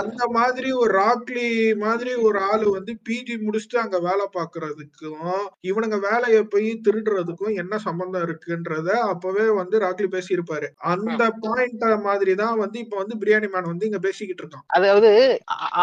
அந்த 0.00 0.22
மாதிரி 0.32 0.70
ஒரு 0.80 0.92
ராக்லி 1.00 1.46
மாதிரி 1.80 2.12
ஒரு 2.26 2.38
ஆளு 2.48 2.66
வந்து 2.70 2.92
பிஜி 3.06 3.34
முடிச்சுட்டு 3.42 3.78
அங்க 3.78 3.98
வேலை 4.00 4.26
பாக்குறதுக்கும் 4.34 5.40
இவனுங்க 5.68 5.98
வேலையை 6.04 6.42
போய் 6.46 6.68
திருடுறதுக்கும் 6.84 7.58
என்ன 7.60 7.74
சம்பந்தம் 7.86 8.24
இருக்குன்றத 8.30 8.88
அப்பவே 9.12 9.46
வந்து 9.60 9.76
ராக்லி 9.84 10.08
பேசியிருப்பாரு. 10.14 10.68
அந்த 10.92 11.22
பாயிண்ட் 11.44 11.84
மாதிரி 12.08 12.34
தான் 12.42 12.56
வந்து 12.62 12.78
இப்ப 12.84 12.96
வந்து 13.02 13.16
பிரியாணி 13.22 13.48
மேன் 13.54 13.70
வந்து 13.72 13.88
இங்க 13.88 14.00
பேசிக்கிட்டு 14.06 14.42
இருக்கான். 14.44 14.64
அதாவது 14.78 15.10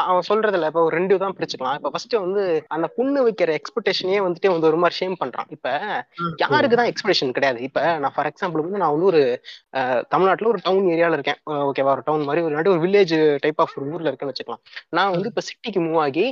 அவன் 0.09 0.27
சொல்றதுல 0.29 0.69
இப்ப 0.71 0.83
ஒரு 0.87 0.95
ரெண்டு 0.99 1.21
தான் 1.23 1.35
பிரிச்சுக்கலாம். 1.37 1.77
இப்ப 1.79 1.91
ஃபர்ஸ்ட் 1.93 2.15
வந்து 2.25 2.43
அந்த 2.77 2.89
பொண்ணு 2.97 3.21
வைக்கிற 3.27 3.51
எக்ஸ்பெக்டேஷனே 3.59 4.19
வந்துட்டு 4.27 4.53
வந்து 4.55 4.69
ஒரு 4.71 4.79
மாதிரி 4.83 4.99
ஷேம் 5.01 5.19
பண்றான். 5.21 5.49
இப்ப 5.57 5.67
யாருக்கு 6.43 6.79
தான் 6.81 6.91
எக்ஸ்பெக்டேஷன் 6.91 7.35
கிடையாது. 7.37 7.61
இப்ப 7.69 7.85
நான் 8.03 8.15
ஃபார் 8.17 8.31
எக்ஸாம்பிள் 8.31 8.65
வந்து 8.65 8.83
நான் 8.83 8.95
வந்து 8.95 9.09
ஒரு 9.13 9.23
தமிழ்நாட்டுல 10.13 10.51
ஒரு 10.53 10.61
டவுன் 10.67 10.91
ஏரியால 10.95 11.17
இருக்கேன். 11.17 11.39
ஓகேவா 11.69 11.95
ஒரு 11.97 12.05
டவுன் 12.09 12.27
மாதிரி 12.29 12.43
ஒரு 12.47 12.73
ஒரு 12.73 12.83
வில்லேஜ் 12.85 13.15
டைப் 13.43 13.61
ஆஃப் 13.63 13.75
ஒரு 13.79 13.87
ஊர்ல 13.93 14.09
இருக்கேன்னு 14.11 14.33
வச்சுக்கலாம். 14.33 14.63
நான் 14.97 15.13
வந்து 15.15 15.31
இப்ப 15.31 15.43
சிட்டிக்கு 15.49 15.81
மூவ் 15.87 15.99
ஆகி 16.05 16.25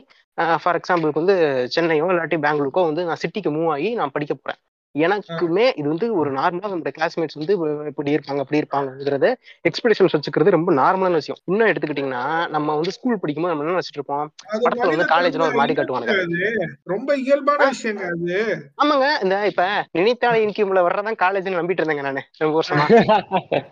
ஃபார் 0.64 0.78
எக்ஸாம்பிளுக்கு 0.80 1.22
வந்து 1.22 1.36
சென்னையோ 1.76 2.08
இல்லாட்டி 2.14 2.38
பெங்களூருக்கோ 2.46 2.82
வந்து 2.90 3.04
நான் 3.10 3.22
சிட்டிக்கு 3.22 3.52
மூவ் 3.58 3.70
ஆகி 3.76 3.90
நான் 4.00 4.14
படிக்க 4.16 4.34
போறேன். 4.36 4.60
எனக்குமே 4.96 5.66
இது 5.76 5.88
வந்து 5.94 6.08
ஒரு 6.16 6.30
நார்மலா 6.32 6.70
நம்மளோட 6.72 6.92
கிளாஸ்மேட்ஸ் 6.98 7.38
வந்து 7.40 7.54
இப்படி 7.88 8.16
இருப்பாங்க 8.16 8.44
அப்படி 8.44 8.60
இருப்பாங்கிறத 8.62 9.30
எக்ஸ்பெக்டேஷன்ஸ் 9.70 10.16
வச்சுக்கிறது 10.16 10.56
ரொம்ப 10.56 10.72
நார்மலான 10.74 11.20
விஷயம். 11.22 11.40
இன்னும் 11.46 11.68
எடுத்துக்கிட்டீங்கன்னா 11.68 12.24
நம்ம 12.48 12.76
வந்து 12.76 12.92
ஸ்கூல் 12.92 13.20
படிக்கும்போது 13.20 13.54
நம்ம 13.54 13.66
என்ன 13.66 13.80
வச்சுட்டு 13.80 14.00
இருப்போம்? 14.00 14.28
படத்துல 14.66 14.92
வந்து 14.92 15.10
காலேஜ்ல 15.14 15.48
ஒரு 15.48 15.60
மாதிரி 15.62 15.82
அது. 15.82 16.68
ரொம்ப 16.94 17.18
இயல்பான 17.26 17.68
அது. 17.68 18.40
ஆமாங்க. 18.84 19.08
இந்த 19.24 19.36
இப்ப 19.52 19.66
நினைத்தாலே 19.98 20.42
இன்கியூம்ல 20.46 20.84
வர்றதான் 20.88 21.20
காலேஜ்னு 21.24 21.60
நம்பிட்டு 21.60 21.84
இருந்தேங்க 21.84 22.06
நானு. 22.08 22.24
ரொம்ப 22.44 22.56
வருஷமா. 22.60 22.86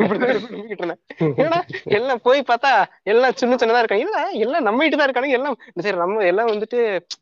நம்பிட்டு 0.02 0.82
இருந்தேன். 0.82 1.02
ஏன்னா 1.44 1.60
எல்லாம் 2.00 2.22
போய் 2.24 2.42
பார்த்தா 2.52 2.74
எல்லாம் 3.14 3.38
சின்ன 3.42 3.56
சின்னதா 3.56 3.82
இருக்காங்க. 3.84 4.06
இல்ல 4.06 4.20
எல்லாம் 4.46 4.68
நம்ம 4.70 4.90
தான் 4.90 5.08
இருக்கானுங்க. 5.08 5.40
எல்லாம் 5.40 5.56
சரி 5.86 5.98
நம்ம 5.98 6.26
எல்லாம் 6.32 6.52
வந்துட்டு 6.54 6.80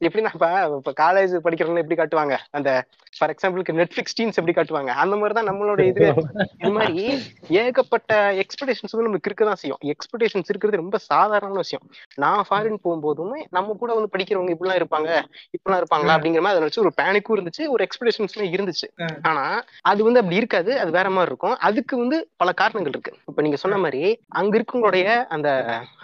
எப்படின்னா 0.07 0.33
இப்ப 0.37 0.93
காலேஜ் 1.03 1.33
படிக்கிறவங்க 1.45 1.83
எப்படி 1.83 1.99
காட்டுவாங்க? 1.99 2.35
அந்த 2.51 2.69
ஃபார் 3.17 3.31
எக்ஸாம்பிளுக்கு 3.33 3.73
நெட்ஃபிளிக்ஸ் 3.91 4.17
டீன்ஸ் 4.19 4.37
எப்படி 4.41 4.53
காட்டுவாங்க? 4.53 4.91
அந்த 5.03 5.15
மாதிரி 5.15 5.33
தான் 5.33 5.49
நம்மளோட 5.49 5.81
இது. 5.81 6.05
இது 6.59 6.71
மாதிரி 6.71 7.03
ஏகப்பட்ட 7.47 8.11
எக்ஸ்பெக்டேஷன்ஸ் 8.33 8.95
நமக்கு 9.01 9.29
இருக்கதான் 9.29 9.53
செய்யும். 9.53 9.79
எக்ஸ்பெக்டேஷன்ஸ் 9.85 10.49
இருக்கிறது 10.49 10.77
ரொம்ப 10.77 10.97
சாதாரணமான 10.97 11.59
விஷயம். 11.59 11.85
நான் 12.15 12.45
ஃபாரின் 12.49 12.81
போகும்போதுமே 12.83 13.39
நம்ம 13.49 13.73
கூட 13.73 13.93
வந்து 13.93 14.11
படிக்கிறவங்க 14.17 14.53
இப்படிலாம் 14.55 14.79
இருப்பாங்க 14.81 15.09
இப்படிலாம் 15.57 15.81
இருப்பாங்களா 15.81 16.15
அப்படிங்கிற 16.17 16.43
மாதிரி 16.45 16.57
அதை 16.57 16.61
வச்சு 16.61 16.81
ஒரு 16.81 16.93
பேனிக்கும் 17.01 17.37
இருந்துச்சு 17.37 17.65
ஒரு 17.67 17.87
எக்ஸ்பெக்டேஷன்ஸுமே 17.87 18.47
இருந்துச்சு. 18.57 18.87
ஆனா 19.23 19.45
அது 19.81 20.03
வந்து 20.03 20.19
அப்படி 20.19 20.35
இருக்காது 20.35 20.79
அது 20.79 20.91
வேற 20.91 21.09
மாதிரி 21.09 21.29
இருக்கும். 21.31 21.57
அதுக்கு 21.59 21.97
வந்து 21.97 22.29
பல 22.37 22.51
காரணங்கள் 22.53 22.91
இருக்கு. 22.91 23.13
இப்ப 23.27 23.41
நீங்க 23.41 23.57
சொன்ன 23.57 23.77
மாதிரி 23.77 24.03
அங்க 24.27 24.53
இருக்கவங்களுடைய 24.57 25.07
அந்த 25.27 25.49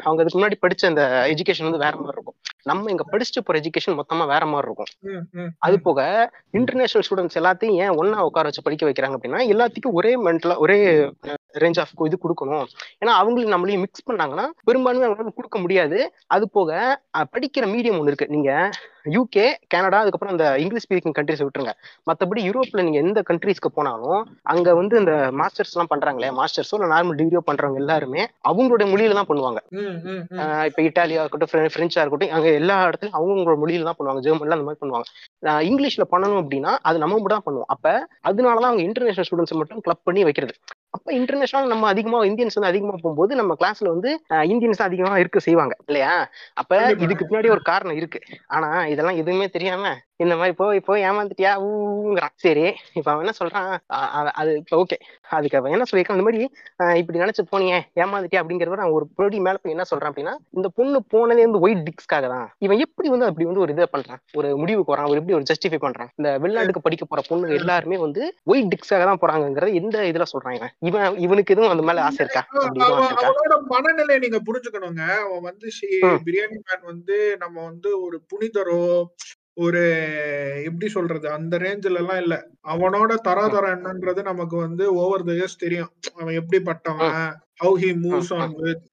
அவங்க 0.04 0.22
அதுக்கு 0.24 0.40
முன்னாடி 0.40 0.58
படிச்ச 0.66 0.86
அந்த 0.86 1.04
எஜுகேஷன் 1.34 1.68
வந்து 1.70 1.84
வேற 1.86 1.96
மாதிரி 1.96 2.18
இருக்கும். 2.18 2.38
நம்ம 2.64 2.90
இங்க 2.92 3.04
படிச்சுட்டு 3.12 3.44
போற 3.46 3.60
எஜுகேஷன் 3.60 4.00
மொத்தமா 4.00 4.26
வேற 4.28 4.46
மாதிரி 4.46 4.68
இருக்கும். 4.70 4.92
அது 5.60 5.82
போக 5.82 6.00
இன்டர்நேஷனல் 6.52 7.06
ஸ்டூடெண்ட்ஸ் 7.08 7.38
எல்லாத்தையும் 7.40 7.77
ஏன் 7.78 7.96
ஒண்ணா 7.96 8.18
உட்கார 8.26 8.44
வச்சு 8.44 8.64
படிக்க 8.64 8.84
வைக்கிறாங்க 8.86 9.18
அப்படின்னா 9.18 9.42
எல்லாத்துக்கும் 9.48 9.94
ஒரே 9.94 10.12
மென்டலா 10.18 10.56
ஒரே 10.58 10.78
ரேஞ்ச் 11.54 11.80
ஆஃப் 11.80 12.06
இது 12.06 12.18
கொடுக்கணும். 12.24 12.66
ஏன்னா 13.00 13.14
அவங்களுக்கு 13.22 13.56
நம்மளையும் 13.56 13.80
மிக்ஸ் 13.80 14.10
பண்ணாங்கன்னா 14.10 14.46
பெரும்பான்மை 14.64 15.10
அவங்களால 15.10 15.34
கொடுக்க 15.36 15.60
முடியாது. 15.60 16.00
அது 16.28 16.50
போக 16.50 17.02
படிக்கிற 17.18 17.66
மீடியம் 17.74 18.00
ஒன்று 18.00 18.12
இருக்கு. 18.12 18.28
நீங்க 18.28 18.70
யூகே 19.10 19.54
கனடா 19.68 20.00
அதுக்கப்புறம் 20.00 20.38
அந்த 20.38 20.60
இங்கிலீஷ் 20.60 20.86
ஸ்பீக்கிங் 20.90 21.18
கண்ட்ரிஸ் 21.18 21.44
விட்டுருங்க. 21.44 21.72
மத்தபடி 22.08 22.42
யூரோப்ல 22.48 22.82
நீங்க 22.82 22.98
எந்த 22.98 23.24
கண்ட்ரீஸ்க்கு 23.30 23.70
போனாலும் 23.74 24.22
அங்க 24.44 24.76
வந்து 24.76 25.00
இந்த 25.00 25.12
மாஸ்டர்ஸ் 25.12 25.74
எல்லாம் 25.74 25.92
பண்றாங்களே 25.96 26.30
மாஸ்டர்ஸோ 26.40 26.76
இல்ல 26.80 26.88
நார்மல் 26.96 27.18
டிகிரியோ 27.20 27.40
பண்றவங்க 27.52 27.76
எல்லாருமே 27.76 28.22
அவங்களுடைய 28.50 28.88
மொழியில 28.94 29.14
தான் 29.14 29.30
பண்ணுவாங்க. 29.30 29.60
இப்ப 30.66 30.82
இட்டாலியா 30.84 31.20
இருக்கட்டும் 31.24 31.50
பிரெ- 31.52 31.70
பிரெஞ்சா 31.76 32.00
இருக்கட்டும் 32.00 32.30
அங்க 32.30 32.52
எல்லா 32.52 32.88
இடத்துலயும் 32.88 33.18
அவங்களோட 33.20 33.56
மொழியில 33.64 33.84
தான் 33.84 34.00
பண்ணுவாங்க. 34.00 34.22
ஜெர்மன்ல 34.28 34.56
அந்த 34.58 34.66
மாதிரி 34.68 34.82
பண்ணுவாங்க. 34.82 35.08
இங்கிலீஷ்ல 35.70 36.04
பண்ணணும் 36.12 36.40
அப்படின்னா 36.44 36.78
அது 36.82 36.98
நம்ம 36.98 37.22
தான் 37.28 37.42
பண்ணுவோம். 37.46 37.68
அப்ப 37.68 37.90
அதனாலதான் 38.28 38.68
அவங்க 38.70 38.82
இன்டர்நேஷனல் 38.82 39.30
ஸ்டூடெண்ட்ஸ் 39.30 39.58
மட்டும் 39.62 39.80
கிளப் 39.80 40.02
பண்ணி 40.04 40.24
வைக்கிறது. 40.24 40.54
அப்ப 40.94 41.08
இன்டர்நேஷனல் 41.14 41.72
நம்ம 41.72 41.88
அதிகமா 41.88 42.20
இந்தியன்ஸ் 42.24 42.58
வந்து 42.58 42.70
அதிகமா 42.70 42.94
போகும்போது 42.96 43.32
நம்ம 43.36 43.56
கிளாஸ்ல 43.60 43.88
வந்து 43.88 44.12
இந்தியன்ஸ் 44.48 44.82
அதிகமா 44.82 45.14
இருக்க 45.18 45.40
செய்வாங்க 45.40 45.74
இல்லையா 45.86 46.14
அப்ப. 46.54 46.72
இதுக்கு 47.06 47.26
பின்னாடி 47.26 47.50
ஒரு 47.56 47.64
காரணம் 47.64 47.98
இருக்கு 48.00 48.20
ஆனா 48.50 48.70
இதெல்லாம் 48.88 49.20
எதுவுமே 49.22 49.48
தெரியாம 49.50 49.92
இந்த 50.20 50.34
மாதிரி 50.40 50.54
போய் 50.60 50.80
போய் 50.88 51.04
ஏமாந்துட்டியா? 51.10 51.52
ஊங்கிறான். 51.68 52.34
சரி 52.44 52.64
இப்ப 52.98 53.08
அவன் 53.12 53.24
என்ன 53.24 53.34
சொல்றான்? 53.40 53.68
அது 54.40 54.52
இப்ப 54.62 54.78
ஓகே 54.84 54.98
அதுக்கு 55.38 55.58
அவன் 55.60 55.74
என்ன 55.76 55.86
சொல்லியிருக்கான்? 55.90 56.18
இந்த 56.18 56.26
மாதிரி 56.28 56.42
இப்படி 57.02 57.22
நினைச்சு 57.24 57.44
போனீங்க 57.52 57.76
ஏமாந்துட்டியா? 58.02 58.42
அப்படிங்கிறத 58.44 58.80
நான் 58.82 58.96
ஒரு 58.98 59.06
பொடி 59.18 59.40
மேல 59.48 59.60
போய் 59.64 59.76
என்ன 59.76 59.86
சொல்றான் 59.92 60.12
அப்படின்னா 60.12 60.34
இந்த 60.58 60.70
பொண்ணு 60.78 61.02
போனதே 61.14 61.46
வந்து 61.48 61.62
ஒயிட் 61.66 61.84
டிக்ஸ்க்காக 61.90 62.28
தான். 62.36 62.48
இவன் 62.66 62.82
எப்படி 62.86 63.10
வந்து 63.16 63.28
அப்படி 63.30 63.48
வந்து 63.50 63.64
ஒரு 63.66 63.74
இதை 63.76 63.88
பண்றான்? 63.96 64.22
ஒரு 64.40 64.50
முடிவுக்கு 64.62 64.94
வரான். 64.94 65.10
ஒரு 65.12 65.20
எப்படி 65.22 65.38
ஒரு 65.40 65.48
ஜஸ்டிஃபை 65.52 65.80
பண்றான்? 65.86 66.12
இந்த 66.20 66.32
வெளிநாட்டுக்கு 66.46 66.86
படிக்க 66.88 67.06
போற 67.12 67.24
பொண்ணுங்க 67.30 67.60
எல்லாருமே 67.62 68.00
வந்து 68.06 68.22
ஒயிட் 68.52 68.72
டிக்ஸ்க்காக 68.74 69.06
தான் 69.12 69.22
போறாங்கிறத 69.24 69.72
எந்த 69.82 69.98
இதுல 70.12 70.28
சொல்றான் 70.34 70.58
இவன்? 70.60 70.74
இவன் 70.90 71.18
இவனுக்கு 71.28 71.54
எதுவும் 71.56 71.74
அந்த 71.76 71.86
மேல 71.90 72.06
ஆசை 72.08 72.22
இருக்கா? 72.26 72.44
அவனோட 73.22 73.56
மனநிலையை 73.74 74.20
நீங்க 74.26 74.42
புரிஞ்சுக்கணுங்க. 74.50 75.04
அவன் 75.26 75.48
வந்து. 75.50 75.66
பிரியாணி 76.28 76.58
மேன் 76.68 76.86
வந்து 76.92 77.18
நம்ம 77.44 77.58
வந்து 77.70 77.90
ஒரு 78.06 78.18
புனிதரோ 78.32 78.82
ஒரு 79.58 79.82
எப்படி 80.66 80.88
சொல்றது? 80.88 81.28
அந்த 81.30 81.58
ரேஞ்சில 81.58 82.02
எல்லாம் 82.02 82.22
இல்ல. 82.24 82.36
அவனோட 82.68 83.12
தராதரம் 83.28 83.76
என்னன்றது 83.76 84.22
நமக்கு 84.24 84.56
வந்து 84.58 84.86
ஓவர் 84.96 85.24
த 85.24 85.32
இயர்ஸ் 85.32 85.62
தெரியும். 85.64 85.92
அவன் 86.16 86.38
எப்படிப்பட்டவன் 86.42 87.14
how 87.62 87.76
he 87.84 87.90
moves 88.02 88.32
on 88.36 88.54
with 88.58 88.84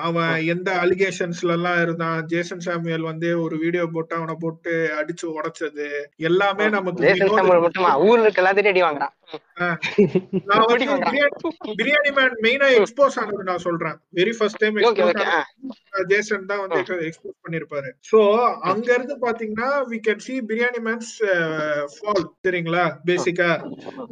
அவன் 0.00 0.34
எந்த 0.46 0.68
அலிகேஷன்ஸ்ல 0.82 1.56
எல்லாம் 1.56 1.80
இருந்தான்? 1.82 2.18
ஜேசன் 2.26 2.64
சாமுவேல் 2.66 3.08
வந்து 3.08 3.28
ஒரு 3.44 3.56
வீடியோ 3.56 3.84
போட்டு 3.94 4.14
அவனை 4.16 4.36
போட்டு 4.40 4.72
அடிச்சு 4.98 5.26
உடைச்சது. 5.36 5.88
எல்லாமே 6.28 6.66
நமக்கு 6.68 7.08
ஊர்ல 8.08 8.30
எல்லாத்தையும் 8.34 8.72
அடி 8.72 8.82
வாங்குறான். 8.82 9.14
நான் 10.50 10.64
வந்து 10.68 10.86
பிரியாணி 11.80 12.10
மேன் 12.18 12.34
மெயினா 12.46 12.68
எக்ஸ்போஸ் 12.78 13.16
ஆனது 13.22 13.44
நான் 13.50 13.64
சொல்றேன். 13.66 13.96
Very 14.18 14.32
first 14.38 14.60
time 14.62 14.78
expose 14.80 16.08
Jason 16.12 16.46
தான் 16.50 16.62
வந்து 16.62 16.78
எக்ஸ்போஸ் 17.08 17.36
பண்ணிருப்பாரு. 17.44 17.90
சோ 18.10 18.18
அங்க 18.70 18.88
இருந்து 18.96 19.16
பாத்தீங்கன்னா 19.26 19.70
we 19.92 19.98
can 20.06 20.24
see 20.26 20.34
biryani 20.50 20.80
man's 20.88 21.12
fall 21.94 22.24
சரிங்களா 22.46 22.84
பேசிக்கா 23.10 23.50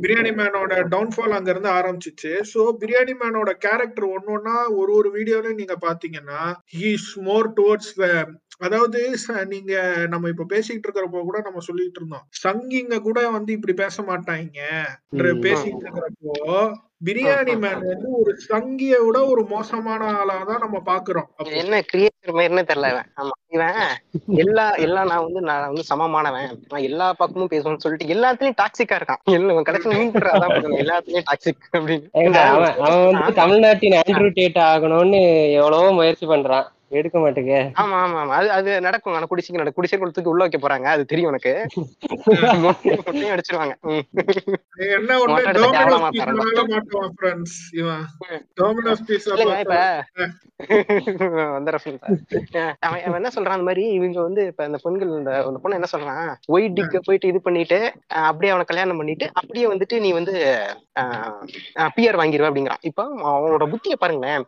பிரியாணி 0.05 0.33
மேனோட 0.41 0.75
டவுன்ஃபால் 0.95 1.37
அங்க 1.39 1.51
இருந்து 1.55 1.73
ஆரம்பிச்சிச்சு. 1.79 2.33
சோ 2.53 2.63
பிரியாணி 2.83 3.17
மேனோட 3.23 3.53
கேரக்டர் 3.67 4.09
ஒன்னொன்னா 4.17 4.57
ஒரு 4.81 4.93
ஒரு 5.01 5.11
வீடியோலயும் 5.19 5.61
நீங்க 5.63 5.77
பாத்தீங்கன்னா 5.87 6.43
ஹீஸ் 6.79 7.11
மோர் 7.29 7.49
டுவர்ட்ஸ் 7.59 7.93
அதாவது 8.61 9.01
நீங்க 9.53 9.73
நம்ம 10.13 10.29
இப்ப 10.33 10.47
பேசிட்டு 10.53 10.85
இருக்கிறப்போ 10.87 11.25
கூட 11.29 11.39
நம்ம 11.47 11.63
சொல்லிட்டு 11.69 11.99
இருந்தோம். 12.01 12.25
சங்கிங்க 12.43 12.99
கூட 13.09 13.19
வந்து 13.37 13.51
இப்படி 13.57 13.75
பேச 13.83 14.03
மாட்டாங்க. 14.11 14.61
பேசிட்டு 15.47 15.83
இருக்கிறப்போ 15.85 16.47
பிரியாணி 17.07 17.53
மேன் 17.61 17.85
வந்து 17.91 18.09
ஒரு 18.21 18.33
சங்கிய 18.49 18.95
விட 19.05 19.19
ஒரு 19.33 19.43
மோசமான 19.53 20.09
ஆளா 20.17 20.35
தான் 20.49 20.61
நம்ம 20.65 20.79
பாக்குறோம். 20.89 21.29
என்ன 21.61 21.79
கிரியேட்டர் 21.91 22.35
மாதிரின்னு 22.39 22.65
தெரியல 22.71 22.91
இவன் 22.93 23.09
ஆமா 23.21 23.37
இவன் 23.55 23.79
எல்லா 24.43 24.65
எல்லா 24.87 25.03
நான் 25.11 25.25
வந்து 25.27 25.41
நான் 25.49 25.65
வந்து 25.71 25.85
சமமானவன் 25.91 26.51
நான் 26.73 26.87
எல்லா 26.89 27.07
பக்கமும் 27.21 27.53
பேசணும்னு 27.53 27.85
சொல்லிட்டு 27.85 28.13
எல்லாத்துலயும் 28.15 28.59
டாக்ஸிக்கா 28.61 28.99
இருக்கான். 29.01 29.23
இல்ல 29.37 29.55
இவன் 29.55 29.69
கடைசியில் 29.69 29.97
மீன் 30.01 30.13
பண்ற 30.17 30.35
அதான் 30.35 30.53
பண்ணுவான். 30.55 30.83
எல்லாத்துலயும் 30.85 31.27
டாக்ஸிக் 31.31 31.65
அப்படின்னு. 31.79 32.11
அவன் 32.45 33.09
வந்து 33.09 33.39
தமிழ்நாட்டின் 33.41 33.99
ஆண்ட்ரூ 34.03 34.29
டேட் 34.41 34.61
ஆகணும்னு 34.71 35.23
எவ்வளவோ 35.61 35.89
முயற்சி 36.01 36.29
பண்றான். 36.35 36.69
எடுக்க 36.91 37.19
மாட்டேங்க. 37.19 37.55
ஆமா 37.81 37.95
ஆமா 37.95 38.19
ஆமா. 38.21 38.29
அது 38.29 38.51
அது 38.51 38.81
நடக்கும். 38.81 39.13
ஆனா 39.13 39.25
குடிச்சிக்கு 39.25 39.53
நடக்கும் 39.53 39.73
குடிசை 39.75 39.99
தூக்கி 39.99 40.23
உள்ள 40.23 40.47
வைக்க 40.47 40.69
போறாங்க. 40.69 40.83
அது 40.83 41.05
தெரியும் 41.05 41.31
உனக்கு. 41.31 41.67
மொட்டை- 42.27 42.99
மொட்டையும் 43.07 43.39
அடிச்சிருவாங்க. 43.53 43.73
என்ன. 52.53 52.75
அவன் 52.79 53.03
அவன் 53.03 53.15
என்ன 53.15 53.29
சொல்றான் 53.29 53.53
அந்த 53.53 53.63
மாதிரி? 53.63 53.89
இவங்க 53.89 54.23
வந்து 54.23 54.47
இப்ப 54.47 54.65
இந்த 54.65 54.79
பெண்கள் 54.83 55.09
இந்த 55.09 55.45
அந்த 55.47 55.59
பொண்ணு 55.63 55.81
என்ன 55.81 55.89
சொல்றான்? 55.93 56.35
ஒயிட் 56.47 56.79
டிக்க 56.79 56.99
போயிட்டு 57.05 57.29
இது 57.29 57.41
பண்ணிட்டு 57.41 57.93
அப்படியே 58.07 58.53
அவனை 58.53 58.65
கல்யாணம் 58.65 58.97
பண்ணிட்டு 58.97 59.31
அப்படியே 59.33 59.67
வந்துட்டு 59.67 60.01
நீ 60.01 60.13
வந்து 60.13 60.65
பிஆர் 61.97 62.19
வாங்கிருவ 62.21 62.51
அப்படிங்கிறான். 62.51 62.81
இப்ப 62.81 63.09
அவனோட 63.17 63.67
புத்திய 63.67 63.97
பாருங்களேன். 63.99 64.45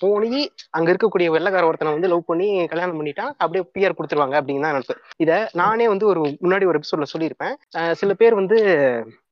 போனி 0.00 0.40
அங்க 0.76 0.88
இருக்கக்கூடிய 0.92 1.28
வெள்ளக்கார 1.34 1.68
ஒருத்தனை 1.68 1.92
வந்து 1.94 2.10
லவ் 2.12 2.28
பண்ணி 2.30 2.48
கல்யாணம் 2.72 2.98
பண்ணிட்டான். 2.98 3.32
அப்படியே 3.42 3.62
பிஆர் 3.74 3.96
கொடுத்துருவாங்க 3.98 4.36
அப்படின்னு 4.40 4.64
தான் 4.64 4.74
நினைப்பு 4.74 4.96
இத 5.24 5.32
நானே 5.60 5.86
வந்து 5.92 6.06
ஒரு 6.12 6.20
முன்னாடி 6.44 6.66
ஒரு 6.70 6.80
எபிசோட்ல 6.80 7.08
சொல்லியிருப்பேன். 7.14 7.54
சில 8.00 8.14
பேர் 8.20 8.38
வந்து 8.40 8.58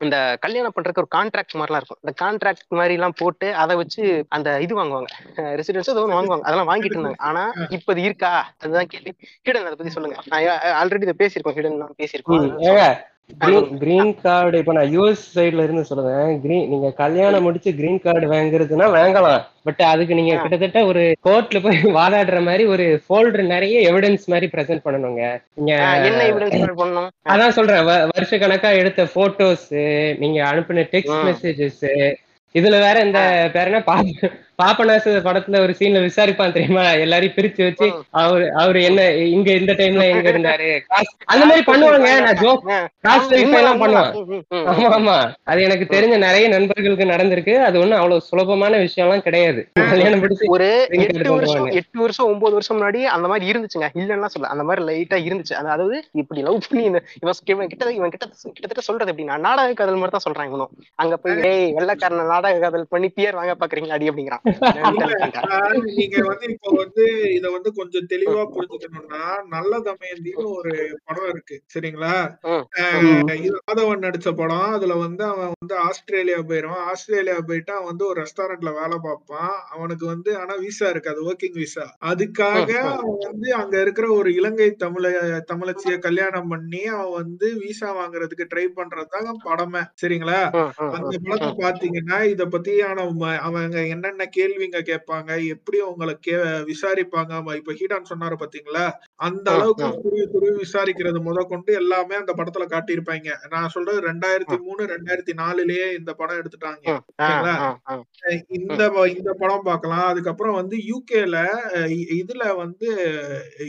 இந்த 0.07 0.17
கல்யாணம் 0.45 0.75
பண்றதுக்கு 0.77 1.03
ஒரு 1.05 1.13
கான்ட்ராக்ட் 1.17 1.57
மாதிரிலாம் 1.61 1.81
இருக்கும். 1.83 2.01
இந்த 2.05 2.15
கான்ட்ராக்ட் 2.23 2.79
மாதிரி 2.81 2.97
எல்லாம் 2.99 3.17
போட்டு 3.21 3.49
அதை 3.63 3.77
வச்சு 3.81 4.03
அந்த 4.37 4.49
இது 4.67 4.75
வாங்குவாங்க. 4.81 5.11
ரெசிடென்ஸ் 5.61 5.93
ஏதோ 5.95 6.07
வாங்குவாங்க. 6.15 6.45
அதெல்லாம் 6.49 6.71
வாங்கிட்டு 6.73 6.97
இருந்தாங்க. 6.99 7.23
ஆனா 7.31 7.45
இப்ப 7.77 7.93
அது 7.95 8.03
இருக்கா? 8.09 8.33
அதுதான் 8.63 8.91
கேள்வி. 8.95 9.15
ஹிடன் 9.47 9.69
அதை 9.69 9.77
பத்தி 9.77 9.95
சொல்லுங்க. 9.97 10.19
நான் 10.33 10.47
ஆல்ரெடி 10.81 11.09
இதை 11.09 11.17
பேசியிருக்கோம். 11.23 11.59
ஹிடன் 11.61 11.81
நான் 11.85 11.99
பேசியிருக்கோம். 12.03 12.51
கிரீன் 13.81 14.21
கார்டு 14.21 14.59
இப்ப 14.59 14.73
நான் 14.73 14.93
யூஎஸ் 14.97 15.25
சைடுல 15.35 15.63
இருந்து 15.63 15.85
சொல்லுவேன் 15.91 16.41
கிரீன் 16.41 16.69
நீங்க 16.69 16.93
கல்யாணம் 16.93 17.43
முடிச்சு 17.43 17.75
கிரீன் 17.75 18.01
கார்டு 18.01 18.27
வாங்குறதுன்னா 18.33 18.87
வாங்கலாம். 18.97 19.41
பட் 19.63 19.83
அதுக்கு 19.83 20.15
நீங்க. 20.15 20.37
கிட்டத்தட்ட 20.37 20.85
ஒரு 20.85 21.03
கோர்ட்ல 21.25 21.63
போய் 21.63 21.79
வாதாடுற 21.99 22.43
மாதிரி 22.43 22.65
ஒரு 22.67 23.03
ஃபோல்டர் 23.05 23.45
நிறைய 23.47 23.93
எவிடன்ஸ் 23.93 24.25
மாதிரி 24.27 24.47
பிரசன்ட் 24.55 24.85
பண்ணணுங்க. 24.85 25.23
நீங்க 25.55 25.73
என்ன 26.09 26.21
எவிடன்ஸ் 26.31 26.81
பண்ணணும்? 26.83 27.09
அதான் 27.29 27.57
சொல்றேன். 27.59 27.85
வருஷ 28.15 28.39
கணக்கா 28.39 28.71
எடுத்த 28.73 29.05
போட்டோஸ் 29.17 29.69
நீங்க 30.19 30.41
அனுப்பின 30.51 30.87
டெக்ஸ்ட். 30.95 31.25
மெசேஜஸ் 31.29 31.85
இதுல 32.55 32.77
வேற 32.81 33.01
இந்த 33.01 33.21
பேர் 33.53 33.67
என்ன? 33.67 33.81
பாப்பனாசு 34.61 35.11
படத்துல 35.27 35.61
ஒரு 35.61 35.75
சீன்ல 35.79 36.01
விசாரிப்பான் 36.01 36.53
தெரியுமா? 36.53 36.91
எல்லாரையும் 36.93 37.37
பிரிச்சு 37.37 37.63
வச்சு. 37.63 37.87
அவரு 38.11 38.53
அவரு 38.55 38.83
என்ன 38.83 39.11
இங்க 39.11 39.53
இந்த 39.53 39.73
டைம்ல 39.73 40.03
எங்க 40.03 40.31
இருந்தாரு? 40.33 40.81
அந்த 41.25 41.47
மாதிரி 41.47 41.65
பண்ணுவாங்க. 41.67 42.23
நான் 42.23 42.35
ஜோக் 42.35 42.65
காசு 43.01 43.41
எல்லாம் 43.41 43.83
பண்ணுவான். 43.83 44.43
ஆமா 44.55 44.95
ஆமா. 44.99 45.33
அது 45.45 45.63
எனக்கு 45.63 46.01
தெரிஞ்ச 46.01 46.19
நிறைய 46.19 46.49
நண்பர்களுக்கு 46.49 47.05
நடந்திருக்கு. 47.05 47.63
அது 47.63 47.79
ஒண்ணும் 47.79 47.97
அவ்வளவு 47.97 48.21
சுலபமான 48.21 48.77
விஷயம் 48.77 49.09
எல்லாம் 49.09 49.25
கிடையாது 49.25 49.69
கல்யாணம் 49.73 50.23
பிடிச்சு 50.23 50.45
ஒரு 50.47 50.87
எட்டு 50.91 51.35
வருஷம். 51.35 51.65
எட்டு 51.67 52.01
வருஷம் 52.01 52.27
ஒன்பது 52.27 52.53
வருஷம் 52.53 52.79
முன்னாடி 52.81 53.03
அந்த 53.03 53.29
மாதிரி 53.29 53.45
இருந்துச்சுங்க. 53.51 53.89
இல்லன்னா 53.95 54.25
சொல்ல 54.25 54.49
அந்த 54.49 54.65
மாதிரி 54.65 54.87
லைட்டா 54.87 55.15
இருந்துச்சு. 55.15 55.51
அது- 55.51 55.69
அதாவது 55.71 56.05
இப்படி 56.13 56.41
லவ் 56.41 56.63
பண்ணி 56.71 56.85
இவன் 56.85 57.67
கிட்ட 57.67 57.93
இவன் 57.93 58.09
கிட்ட 58.09 58.27
கிட்டத்தட்ட 58.43 58.81
சொல்றது 58.81 59.13
எப்படின்னா 59.13 59.39
நாடக 59.39 59.73
காதல் 59.73 59.95
மாதிரி 59.95 60.17
தான் 60.17 60.27
சொல்றான் 60.29 60.49
இவனும். 60.49 60.71
அங்க 60.95 61.17
போய் 61.17 61.43
ஏய் 61.43 61.73
வெள்ளக்காரன 61.73 62.27
நாடக 62.27 62.59
காதல் 62.59 62.87
பண்ணி 62.89 63.09
பியர் 63.09 63.35
வாங்க 63.35 63.57
பாக்குறீங்களா? 63.61 63.89
அடி 63.89 64.09
அப்படிங்கிறான். 64.09 64.50
நீங்க 65.93 66.17
வந்து 66.29 66.47
இப்போ 66.53 66.71
வந்து 66.81 67.05
இத 67.37 67.47
வந்து 67.51 67.71
கொஞ்சம் 67.79 68.09
தெளிவா 68.13 68.43
புரிஞ்சுக்கணும்னா 68.55 69.23
நல்ல 69.55 69.73
தமயந்தின்னு 69.87 70.47
ஒரு 70.57 70.73
படம் 71.07 71.29
இருக்கு 71.33 71.57
சரிங்களா? 71.75 72.15
இது 73.41 73.57
மாதவன் 73.61 74.05
நடிச்ச 74.07 74.29
படம். 74.35 74.49
அதுல 74.77 74.95
வந்து 75.03 75.25
அவன் 75.31 75.53
வந்து 75.55 75.77
ஆஸ்திரேலியா 75.87 76.41
போயிடுவான் 76.49 76.85
ஆஸ்திரேலியா 76.91 77.39
போயிட்டு 77.49 77.73
அவன் 77.75 77.91
வந்து 77.91 78.07
ஒரு 78.11 78.19
ரெஸ்டாரண்ட்ல 78.23 78.73
வேலை 78.79 78.99
பார்ப்பான். 79.07 79.55
அவனுக்கு 79.75 80.07
வந்து 80.07 80.31
ஆனா 80.41 80.55
விசா 80.65 80.89
இருக்காது 80.91 81.21
ஒர்க்கிங் 81.29 81.59
விசா 81.61 81.87
அதுக்காக. 82.11 82.71
அவன் 82.95 83.21
வந்து 83.27 83.49
அங்க 83.61 83.75
இருக்கிற 83.85 84.07
ஒரு 84.19 84.31
இலங்கை 84.35 84.69
தமிழ 84.85 85.05
தமிழச்சிய 85.51 85.95
கல்யாணம் 86.01 86.51
பண்ணி 86.53 86.83
அவன் 86.95 87.17
வந்து 87.21 87.49
விசா 87.63 87.91
வாங்குறதுக்கு 87.99 88.51
ட்ரை 88.53 88.67
பண்றதுதாங்க 88.73 89.17
படமே 89.47 89.83
சரிங்களா? 90.03 90.41
அந்த 90.97 91.15
படத்தை. 91.21 91.51
பாத்தீங்கன்னா 91.63 92.19
இத 92.33 92.43
பத்தியான 92.53 92.97
அவங்க 93.47 93.77
என்னென்ன 93.93 94.27
கேள்விங்க 94.41 94.79
கேட்பாங்க. 94.83 95.47
எப்படி 95.47 95.81
உங்களை 95.81 96.17
கே 96.21 96.35
விசாரிப்பாங்க? 96.71 97.29
இப்ப 97.55 97.73
ஹீடான் 97.73 98.11
சொன்னாரு 98.11 98.37
பாத்தீங்களா? 98.39 98.85
அந்த 99.21 99.51
அளவுக்கு 99.51 99.87
ம். 99.87 100.01
துருவி 100.03 100.27
துருவி 100.33 100.55
விசாரிக்கிறது 100.57 101.19
முத 101.21 101.47
கொண்டு 101.47 101.73
எல்லாமே 101.75 102.15
அந்த 102.15 102.35
படத்துல 102.37 102.67
காட்டியிருப்பாங்க. 102.67 103.09
நான் 103.49 103.69
சொல்றது 103.69 104.01
ரெண்டாயிரத்தி 104.01 104.59
மூணு 104.59 104.85
ரெண்டாயிரத்தி 104.85 105.35
நாலுலயே 105.35 105.97
இந்த 105.99 106.13
படம் 106.13 106.41
எடுத்துட்டாங்க. 106.41 106.87
இந்த 108.51 108.83
இந்த 109.15 109.33
படம் 109.35 109.63
பார்க்கலாம் 109.63 110.05
அதுக்கப்புறம் 110.05 110.55
வந்து 110.55 110.77
யூகேல 110.91 111.37
இதுல 112.21 112.57
வந்து 112.57 112.89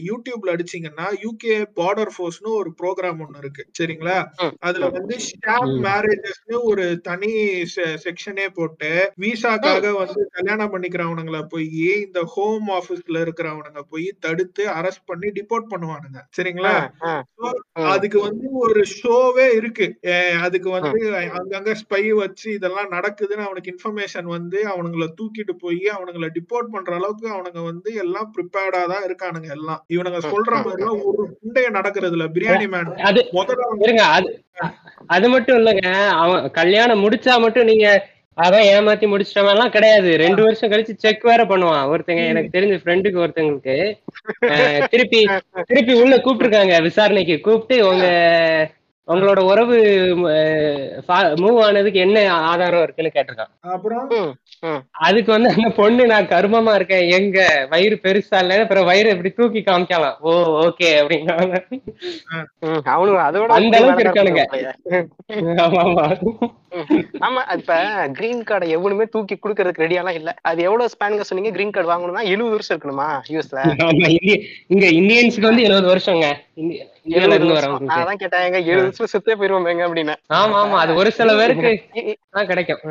யூடியூப்ல 0.06 0.53
அடிச்சீங்கன்னா 0.53 1.08
யூகே 1.24 1.56
பார்டர் 1.75 2.14
ஃபோர்ஸ்னு 2.16 2.51
ஒரு 2.53 2.69
ப்ரோக்ராம் 2.82 3.22
ஒண்ணு 3.24 3.38
இருக்கு. 3.38 3.64
சரிங்களா? 3.80 4.17
அதுல. 4.59 4.90
வந்து 4.90 5.16
ம். 5.16 5.82
மேரேஜஸ்னு 5.83 6.58
ஒரு 6.64 6.85
தனி 7.01 7.32
செக்ஷனே 8.03 8.48
போட்டு 8.53 8.90
விசாக்காக 9.19 9.93
வந்து 9.93 10.22
கல்யாணம் 10.61 10.73
பண்ணிக்கிறவனுங்களை 10.73 11.41
போய் 11.51 11.67
இந்த 12.03 12.19
ஹோம் 12.33 12.67
ஆபீஸ்ல 12.75 13.17
இருக்கிறவனுங்க 13.23 13.81
போய் 13.90 14.07
தடுத்து 14.19 14.64
அரெஸ்ட் 14.72 15.03
பண்ணி 15.06 15.27
டிபோர்ட் 15.38 15.67
பண்ணுவானுங்க. 15.72 16.19
சரிங்களா? 16.38 16.73
அதுக்கு 17.91 18.19
வந்து 18.19 18.45
ஒரு 18.64 18.81
ஷோவே 18.93 19.48
இருக்கு. 19.59 19.88
அதுக்கு 20.45 20.69
வந்து 20.77 20.99
அங்கங்க 21.40 21.73
ஸ்பை 21.81 22.03
வச்சு 22.19 22.48
இதெல்லாம் 22.57 22.93
நடக்குதுன்னு 22.95 23.48
அவனுக்கு 23.48 23.72
இன்ஃபர்மேஷன் 23.73 24.30
வந்து 24.35 24.59
அவனுங்கள 24.73 25.07
தூக்கிட்டு 25.19 25.56
போய் 25.64 25.83
அவனுங்கள 25.95 26.30
டிபோர்ட் 26.38 26.72
பண்ற 26.75 26.93
அளவுக்கு 26.99 27.27
அவனுங்க 27.35 27.64
வந்து 27.72 27.90
எல்லாம் 28.03 28.30
ப்ரிப்பேர்டா 28.35 28.83
தான் 28.93 29.06
இருக்கானுங்க 29.07 29.49
எல்லாம். 29.57 29.81
இவனுங்க 29.95 30.22
சொல்ற 30.30 30.53
மாதிரி 30.67 30.85
ஒரு 31.11 31.25
குண்டைய 31.35 31.67
நடக்கிறது 31.80 32.15
இல்ல 32.17 32.27
பிரியாணி 32.38 32.67
மேன் 32.75 32.93
முதல்ல 33.33 33.67
அது 35.09 35.27
மட்டும் 35.30 35.57
இல்லைங்க. 35.59 35.88
அவன் 36.23 36.43
கல்யாணம் 36.57 37.03
முடிச்சா 37.03 37.35
மட்டும் 37.43 37.69
நீங்க 37.69 37.88
அதான் 38.41 38.67
ஏமாத்தி 38.71 39.05
முடிச்சிட்டவன்லாம் 39.07 39.69
கிடையாது. 39.69 40.09
ரெண்டு 40.17 40.41
வருஷம் 40.43 40.71
கழிச்சு 40.71 40.93
செக் 40.95 41.21
வேற 41.21 41.41
பண்ணுவான். 41.43 41.87
ஒருத்தங்க 41.91 42.23
எனக்கு 42.25 42.55
தெரிஞ்ச 42.57 42.75
ஃப்ரெண்டுக்கு 42.81 43.23
ஒருத்தங்களுக்கு. 43.23 43.75
திருப்பி 44.93 45.21
திருப்பி 45.63 45.93
உள்ள 46.01 46.15
கூப்பிட்டுருக்காங்க. 46.17 46.75
விசாரணைக்கு 46.81 47.39
கூப்பிட்டு 47.39 47.87
உங்க 47.89 48.05
உங்களோட 49.07 49.39
உறவு 49.43 49.77
மூவ் 51.41 51.57
ஆனதுக்கு 51.63 51.99
என்ன 51.99 52.17
ஆதாரம் 52.49 52.83
இருக்குன்னு 52.83 53.13
கேட்டிருக்கான். 53.15 53.51
அப்புறம். 53.71 54.03
அதுக்கு 55.01 55.30
வந்து 55.31 55.49
அந்த 55.53 55.69
பொண்ணு 55.77 56.03
நான் 56.07 56.27
கர்மமா 56.27 56.73
இருக்கேன் 56.75 57.05
எங்க? 57.17 57.39
வயிறு 57.71 57.95
பெருசா 58.03 58.39
இல்ல 58.43 58.59
அப்புறம் 58.63 58.88
வயிறு 58.89 59.13
இப்படி 59.15 59.31
தூக்கி 59.31 59.61
காமிக்கலாம் 59.61 60.17
ஓ 60.21 60.33
ஓகே 60.65 60.89
அப்படிங்கிறாங்க 61.01 61.55
அவனுங்க 62.93 63.21
அதோட 63.27 63.49
அந்த 63.57 63.77
அளவுக்கு 63.80 64.05
இருக்கானுங்க. 64.05 64.43
ஆமா 67.25 67.41
இப்ப 67.57 67.73
கிரீன் 68.17 68.45
கார்டை 68.49 68.67
எவனுமே 68.75 69.05
தூக்கி 69.15 69.35
குடுக்கறதுக்கு 69.38 69.83
ரெடியாலாம் 69.85 70.17
இல்ல. 70.19 70.30
அது 70.49 70.59
எவ்வளவு 70.67 70.93
ஸ்பேனுங்க 70.93 71.25
சொன்னீங்க? 71.30 71.53
கிரீன் 71.57 71.73
கார்டு 71.73 71.91
வாங்கணும்னா 71.91 72.23
எழுபது 72.33 72.55
வருஷம் 72.55 72.75
இருக்கணுமா 72.75 73.09
யூஎஸ்ல 73.31 73.59
இங்க 74.69 74.85
இந்தியன்ஸுக்கு 74.99 75.49
வந்து 75.49 75.67
எழுபது 75.67 75.89
வருஷங்க. 75.93 76.27
அதான் 77.05 78.19
கேட்டேன். 78.21 78.43
எங்க 78.47 78.59
எழுபது 78.71 78.88
வருஷம் 78.88 79.11
செத்தே 79.13 79.33
போயிருவோம் 79.39 79.67
அப்படின்னு. 79.85 80.13
ஆமா 80.39 80.57
ஆமா. 80.63 80.77
அது 80.83 80.91
ஒரு 81.01 81.09
சில 81.17 81.33
பேருக்கு 81.39 81.71
கிடைக்கும். 82.51 82.81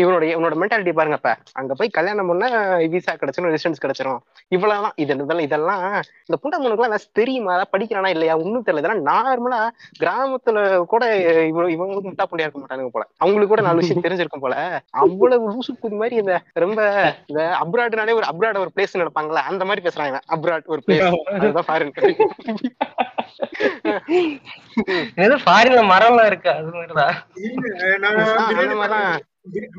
இவனோட 0.00 0.24
இவனோட 0.32 0.54
மென்டாலிட்டி 0.60 0.92
பாருங்க 0.98 1.18
இப்ப 1.20 1.32
அங்க 1.60 1.72
போய் 1.78 1.94
கல்யாணம் 1.96 2.30
பண்ணா 2.30 2.48
விசா 2.94 3.12
கிடைச்சிரும் 3.20 3.52
ரெசிடென்ஸ் 3.54 3.82
கிடைச்சிரும். 3.84 4.20
இவ்வளவுதான். 4.56 4.94
இது 5.02 5.14
இதெல்லாம் 5.16 5.44
இதெல்லாம் 5.48 5.84
இந்த 6.26 6.36
புண்டமனுக்குலாம் 6.42 6.90
ஏதாச்சும் 6.90 7.18
தெரியுமா? 7.20 7.52
அதான் 7.56 7.72
படிக்கிறானா 7.74 8.10
இல்லையா? 8.16 8.36
ஒண்ணும் 8.42 8.64
தெரியல. 8.66 8.82
இதெல்லாம் 8.82 9.04
நார்மலா 9.10 9.60
கிராமத்துல 10.00 10.58
கூட 10.94 11.04
இவ்வளவு 11.50 11.74
இவங்களுக்கு 11.76 12.10
முட்டா 12.10 12.26
புண்டியா 12.30 12.48
இருக்க 12.48 12.62
மாட்டானுங்க 12.62 12.92
போல. 12.96 13.06
அவங்களுக்கு 13.22 13.52
கூட 13.54 13.64
நாலு 13.68 13.82
விஷயம் 13.82 14.04
தெரிஞ்சிருக்கும் 14.06 14.44
போல. 14.46 14.56
அவ்வளவு 15.04 15.50
லூசு 15.52 15.74
புதி 15.84 15.96
மாதிரி 16.02 16.16
இந்த 16.24 16.34
ரொம்ப 16.64 16.80
இந்த 17.26 17.42
அப்ராட்னாலே 17.62 18.18
ஒரு 18.20 18.28
அப்ராட் 18.32 18.62
ஒரு 18.64 18.72
பிளேஸ் 18.76 18.98
நினைப்பாங்களா 18.98 19.44
அந்த 19.52 19.64
மாதிரி 19.70 19.86
பேசுறாங்க. 19.88 20.18
அப்ராட் 20.36 20.70
ஒரு 20.74 20.82
பிளேஸ் 20.86 21.06
அதுதான் 21.38 21.68
ஃபாரின் 21.70 21.96
ஏதோ 25.14 25.36
ஃபாரின்ல 25.44 25.82
மரம்லாம் 25.92 26.26
இருக்கு 26.26 26.50
அது 26.50 26.72
மாதிரிதான். 26.72 27.14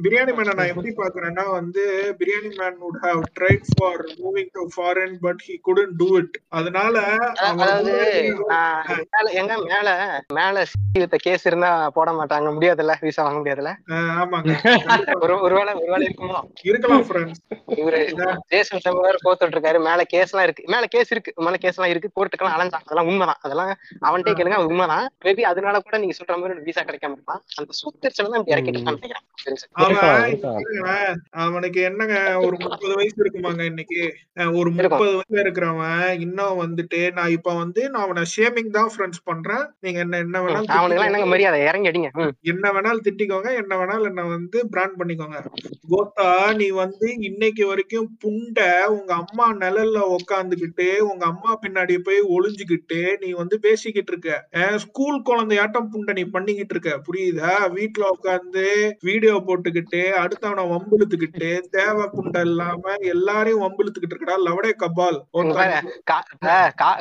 பிரியாணி 0.03 0.31
மேனை 0.37 0.53
நான் 0.57 0.69
எப்படி 0.71 0.91
பாக்குறேன்னா 0.97 1.43
வந்து 1.51 1.83
biryani 2.19 2.49
man 2.59 2.77
would 2.83 2.97
have 3.05 3.21
tried 3.39 3.63
for 3.77 3.93
moving 4.23 4.47
to 4.55 4.61
foreign 4.77 5.13
but 5.25 5.37
he 5.47 5.55
couldn't 5.67 5.93
do 6.03 6.09
it. 6.21 6.31
அதனால 6.57 6.93
அதாவது 7.53 7.93
எங்க 9.41 9.53
மேல 9.71 9.89
மேல 10.33 10.63
வித்த 10.97 11.17
கேஸ் 11.25 11.45
இருந்தா 11.49 11.71
போட 11.97 12.11
மாட்டாங்க. 12.11 12.47
முடியாதுல்ல? 12.57 12.93
விசா 13.01 13.23
வாங்க 13.23 13.39
முடியாதுல்ல? 13.39 13.73
ஆமாங்க. 14.21 14.53
ஒரு 15.23 15.33
ஒருவேளை 15.45 15.73
ஒருவேளை 15.81 16.03
இருக்குமோ? 16.07 16.39
இருக்கலாம் 16.69 17.05
ஃப்ரெண்ட்ஸ் 17.09 17.41
இவரு 17.81 17.99
ஜேசன் 18.53 18.83
சம்பவர் 18.85 19.21
கோத்துட்டு 19.25 19.55
இருக்காரு 19.57 19.81
மேல 19.89 20.03
கேஸ் 20.13 20.31
எல்லாம் 20.33 20.47
இருக்கு. 20.49 20.65
மேல 20.75 20.85
கேஸ் 20.95 21.11
இருக்கு. 21.15 21.33
மேல 21.47 21.57
கேஸ் 21.65 21.77
எல்லாம் 21.79 21.93
இருக்கு. 21.95 22.11
கோர்ட்டுக்கெல்லாம் 22.17 22.57
அலைஞ்சான். 22.57 22.85
அதெல்லாம் 22.87 23.09
உண்மைதான். 23.11 23.41
அதெல்லாம் 23.41 23.71
அவன்கிட்ட 24.07 24.33
கேளுங்க. 24.39 24.59
உண்மைதான். 24.71 25.05
மேபி 25.25 25.45
அதனால 25.51 25.79
கூட 25.87 25.97
நீங்க 25.97 26.17
சொல்ற 26.21 26.39
மாதிரி 26.41 26.65
விசா 26.69 26.83
கிடைக்காம 26.89 27.15
இருக்கலாம். 27.17 27.43
அந்த 27.59 27.71
சூத்திரச்சல 27.81 28.31
தான் 28.35 28.49
இறக்கிட்டு 28.53 28.85
நினைக்கிறேன். 28.87 29.23
அவனுக்கு 31.43 31.79
என்னங்க 31.81 32.15
ஒரு 32.45 32.55
முப்பது 32.63 32.93
வயசு 32.95 33.17
இருக்குமாங்க 33.23 33.63
இன்னைக்கு? 33.71 34.01
ஒரு 34.59 34.69
முப்பது 34.71 35.11
வயசுல 35.17 35.43
இருக்கிறவன் 35.43 35.95
இன்னும் 36.25 36.61
வந்துட்டு 36.63 37.01
நான் 37.17 37.33
இப்ப 37.37 37.55
வந்து 37.55 37.81
நான் 37.89 38.05
அவனை 38.07 38.23
ஷேமிங் 38.35 38.71
தான் 38.77 38.91
ஃப்ரெண்ட்ஸ் 38.93 39.23
பண்றேன். 39.23 39.65
நீங்க 39.85 39.99
என்ன 40.05 40.21
என்ன 40.25 40.41
வேணாலும் 40.43 41.05
என்னங்க 41.07 41.29
மரியாதை? 41.33 41.59
இறங்கி 41.69 41.91
அடிங்க. 41.91 42.11
என்ன 42.53 42.71
வேணாலும் 42.77 43.05
திட்டிக்கோங்க 43.07 43.51
என்ன 43.61 43.73
வேணாலும் 43.81 44.09
என்ன 44.11 44.25
வந்து 44.35 44.57
பிராண்ட் 44.73 44.97
பண்ணிக்கோங்க. 44.99 45.39
கோத்தா 45.91 46.29
நீ 46.59 46.69
வந்து 46.81 47.07
இன்னைக்கு 47.29 47.63
வரைக்கும் 47.67 48.09
புண்டை 48.23 48.69
உங்க 48.97 49.11
அம்மா 49.21 49.47
நிழல்ல 49.61 49.99
உக்காந்துக்கிட்டு 50.17 50.87
உங்க 51.09 51.23
அம்மா 51.25 51.51
பின்னாடி 51.63 51.97
போய் 52.07 52.21
ஒளிஞ்சுக்கிட்டு 52.35 53.01
நீ 53.21 53.29
வந்து 53.41 53.55
பேசிக்கிட்டு 53.59 54.11
இருக்க. 54.13 54.31
ஸ்கூல் 54.85 55.19
குழந்தையாட்டம் 55.29 55.91
புண்டை 55.93 56.13
நீ 56.19 56.25
பண்ணிக்கிட்டு 56.35 56.75
இருக்க. 56.75 56.93
புரியுதா? 57.07 57.53
வீட்டுல 57.77 58.05
உட்காந்து 58.15 58.65
வீடியோ 59.01 59.35
போட்டுக்கிட்டு 59.47 60.01
அடுத்தவனை 60.23 60.63
வம்பிழுத்துக்கிட்டு 60.73 61.49
தேவை 61.77 62.05
புண்டை 62.15 62.41
இல்லாம 62.49 62.95
எல்லாரையும் 63.13 63.63
வம்பிழுத்துக்கிட்டு 63.65 64.15
இருக்கடா 64.15 64.37
லவடே 64.47 64.71
கபால். 64.83 65.19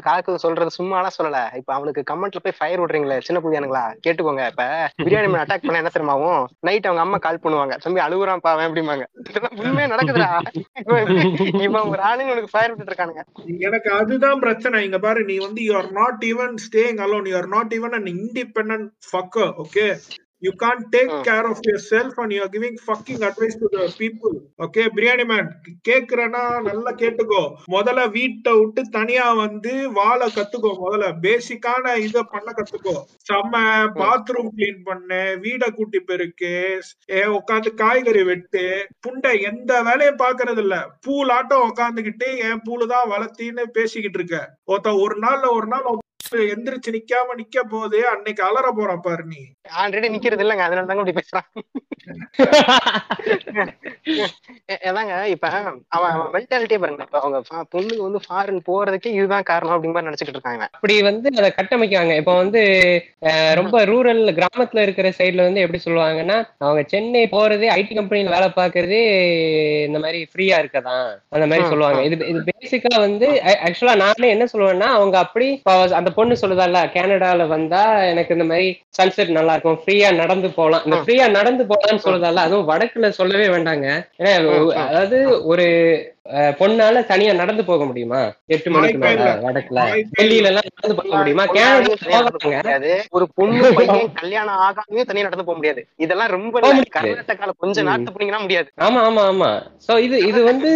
காக்கு 0.07 0.35
சொல்றது 0.45 0.77
சும்மாலாம் 0.79 1.17
சொல்லல. 1.19 1.41
இப்ப 1.61 1.71
அவனுக்கு 1.79 2.03
கமெண்ட்ல 2.11 2.43
போய் 2.47 2.59
ஃபயர் 2.59 2.83
விடுறீங்களே 2.83 3.19
சின்ன 3.29 3.41
புள்ளியானுங்களா? 3.45 3.85
கேட்டுக்கோங்க 4.07 4.45
இப்ப. 4.53 4.65
பிரியாணி 5.05 5.29
மேன் 5.33 5.43
அட்டாக் 5.45 5.67
பண்ண 5.67 5.83
என்ன 5.83 5.93
தெரியுமாவும் 5.97 6.43
நைட் 6.69 6.89
அவங்க 6.89 7.05
அம்மா 7.07 7.21
கால் 7.27 7.43
பண்ணுவாங்க. 7.45 7.77
தம்பி 7.85 8.05
அழுகுறான் 8.07 8.45
பாவன் 8.47 8.69
அப்படிம்பாங்க. 8.69 9.07
இதெல்லாம் 9.31 9.57
உண்மையா 9.63 9.91
நடக்குதுடா? 9.95 10.31
இவன் 11.67 11.91
ஒரு 11.93 12.03
ஆளுங்க 12.11 12.35
உனக்கு 12.35 12.53
ஃபயர் 12.55 12.71
விட்டுட்டு 12.73 12.93
இருக்கானுங்க. 12.93 13.25
எனக்கு 13.69 13.91
அதுதான் 14.01 14.43
பிரச்சனை. 14.45 14.85
இங்க 14.89 15.01
பாரு 15.07 15.23
நீ 15.31 15.37
வந்து 15.47 15.63
you 15.69 15.75
are 15.81 15.91
not 16.01 16.23
even 16.33 16.55
staying 16.67 17.01
alone 17.07 17.29
you 17.33 17.37
are 17.41 17.51
not 17.57 17.75
even 17.79 17.97
an 17.99 18.09
independent 18.17 18.89
fucker 19.11 19.53
okay 19.65 19.87
you 20.43 20.51
can't 20.63 20.83
take. 20.95 21.13
Care 21.29 21.47
of 21.51 21.61
yourself 21.91 22.19
and 22.23 22.35
you 22.37 22.47
giving 22.55 22.79
fucking 22.87 23.23
advice 23.29 23.57
to 23.61 23.69
the 23.75 23.87
people 24.01 24.35
okay 24.65 24.83
biryani 24.97 25.25
man 25.31 25.49
கேக்குறேன்னா 25.89 26.43
நல்லா 26.67 26.93
கேட்டுக்கோ. 27.03 27.43
முதல்ல 27.75 28.03
வீட்டை 28.17 28.53
விட்டு 28.61 28.83
தனியா 28.99 29.27
வந்து 29.43 29.73
வாழ 29.99 30.21
கத்துக்கோ 30.37 30.73
முதல்ல. 30.85 31.09
பேசிக்கான 31.25 31.95
இத 32.07 32.25
பண்ண 32.35 32.49
கத்துக்கோ. 32.59 32.97
செம்ம 33.29 33.55
பாத்ரூம் 34.01 34.53
கிளீன் 34.57 34.83
பண்ணு 34.89 35.21
வீடை 35.45 35.71
கூட்டி 35.73 36.01
பெருக்கு 36.11 36.53
உட்காந்து 37.39 37.71
காய்கறி 37.83 38.25
வெட்டு 38.31 38.65
புண்டை 39.07 39.35
எந்த 39.51 39.73
வேலையும் 39.89 40.23
பாக்குறது 40.25 40.63
இல்ல. 40.65 40.75
பூலாட்டம் 41.07 41.67
உட்காந்துக்கிட்டு 41.69 42.29
என் 42.49 42.65
பூலு 42.67 42.87
தான் 42.95 43.11
வளர்த்தின்னு 43.15 43.65
பேசிக்கிட்டு 43.79 44.21
இருக்க. 44.21 44.39
ஒருத்த 44.73 44.99
ஒரு 45.05 45.17
நாள்ல 45.25 45.51
ஒரு 45.59 45.67
நாள் 45.67 45.89
எந்திரிச்சு 46.47 46.95
நிக்காம 46.95 47.37
நிக்க 47.39 47.63
போதே 47.71 48.01
அன்னைக்கு 48.13 48.43
அலற 48.45 48.67
போற 48.73 48.93
பாரு 48.99 49.25
நீ. 49.25 49.41
ஆல்ரெடி 49.83 50.09
நிக்கிறது 50.15 50.45
இல்லைங்க 50.45 50.67
அதனால 50.67 50.89
தாங்க 50.89 51.05
இப்படி 51.05 51.19
பேசுறான். 51.21 51.49
ஏதாங்க 54.89 55.15
இப்ப 55.35 55.47
அவன் 55.97 56.11
அவன் 56.13 56.33
மென்டாலிட்டியே 56.35 56.81
பாருங்க 56.83 57.07
இப்ப 57.07 57.21
அவங்க 57.21 57.39
பொண்ணுங்க 57.75 58.03
வந்து 58.07 58.21
ஃபாரின் 58.27 58.61
போறதுக்கே 58.69 59.13
இதுதான் 59.19 59.49
காரணம் 59.51 59.75
அப்படிங்கிற 59.77 59.97
மாதிரி 59.99 60.33
இருக்காங்க. 60.35 60.59
இவன். 60.59 60.73
அப்படி 60.77 60.97
வந்து 61.03 61.29
அதை 61.41 61.51
கட்டமைக்காங்க 61.59 62.13
இப்போ 62.21 62.35
வந்து 62.37 62.63
ரொம்ப 63.61 63.85
ரூரல் 63.85 64.23
கிராமத்துல 64.39 64.85
இருக்கிற 64.87 65.09
சைடுல 65.19 65.47
வந்து 65.49 65.63
எப்படி 65.65 65.81
சொல்லுவாங்கன்னா 65.85 66.37
அவங்க 66.65 66.83
சென்னை 66.93 67.25
போறதே 67.35 67.69
ஐடி 67.77 67.95
கம்பெனில 67.95 68.35
வேலை 68.37 68.49
பார்க்கறதே 68.59 69.03
இந்த 69.89 69.99
மாதிரி 69.99 70.21
ஃப்ரீயா 70.31 70.57
இருக்கதான். 70.63 71.07
அந்த 71.37 71.47
மாதிரி 71.47 71.69
சொல்லுவாங்க. 71.69 72.01
இது 72.09 72.29
இது 72.33 72.41
பேசிக்கா 72.51 72.95
வந்து 72.99 73.27
ஆக்சுவலா 73.67 73.97
நானே 74.05 74.29
என்ன 74.35 74.45
சொல்லுவேன்னா 74.53 74.89
அவங்க 74.97 75.17
அப்படி 75.25 75.49
அந்த 75.99 76.11
பொண்ணு 76.11 76.26
சொல்லுதால 76.35 76.93
கனடால 76.95 77.47
வந்தா 77.49 77.81
எனக்கு 78.05 78.35
இந்த 78.35 78.45
மாதிரி 78.45 78.67
சன்செட் 78.99 79.29
நல்லா 79.29 79.53
இருக்கும் 79.53 79.81
ஃப்ரீயா 79.83 80.15
நடந்து 80.15 80.49
போலாம். 80.53 80.85
இந்த. 80.85 80.99
ஃப்ரீயா 81.03 81.31
நடந்து 81.31 81.65
போலாம்னு 81.65 82.05
சொல்லுதால 82.05 82.45
அதுவும் 82.45 82.69
வடக்குல 82.69 83.09
சொல்லவே 83.13 83.49
வேண்டாங்க. 83.49 83.87
ஏன்னா. 84.23 84.55
அதாவது 84.85 85.19
ஒரு 85.45 85.67
பொண்ணால 86.59 87.07
தனியா 87.07 87.33
நடந்து 87.33 87.65
போக 87.65 87.85
முடியுமா? 87.85 88.21
எட்டு 88.47 88.69
மணிக்கு 88.71 88.99
மேல 88.99 89.27
வடக்குல. 89.45 89.81
டெல்லியில 90.17 90.51
எல்லாம் 90.51 90.69
நடந்து 90.71 90.97
போக 90.97 91.11
முடியுமா? 91.17 91.45
முடியாது. 92.47 92.91
ஒரு 93.11 93.27
பொண்ணு 93.35 93.69
பையன் 93.75 94.11
கல்யாணம் 94.13 94.61
ஆகாமே 94.65 95.05
தனியா 95.05 95.25
நடந்து 95.25 95.45
போக 95.45 95.57
முடியாது. 95.57 95.83
இதெல்லாம் 95.97 96.29
ரொம்ப 96.29 96.55
கர்நாடகால 96.97 97.55
கொஞ்சம். 97.57 97.89
நார்த்து 97.91 98.15
போனீங்கன்னா 98.15 98.43
முடியாது. 98.43 98.69
ஆமா 98.79 99.03
ஆமா 99.07 99.25
ஆமா. 99.27 99.51
சோ 99.87 99.99
இது 99.99 100.19
இது 100.27 100.43
வந்து 100.45 100.71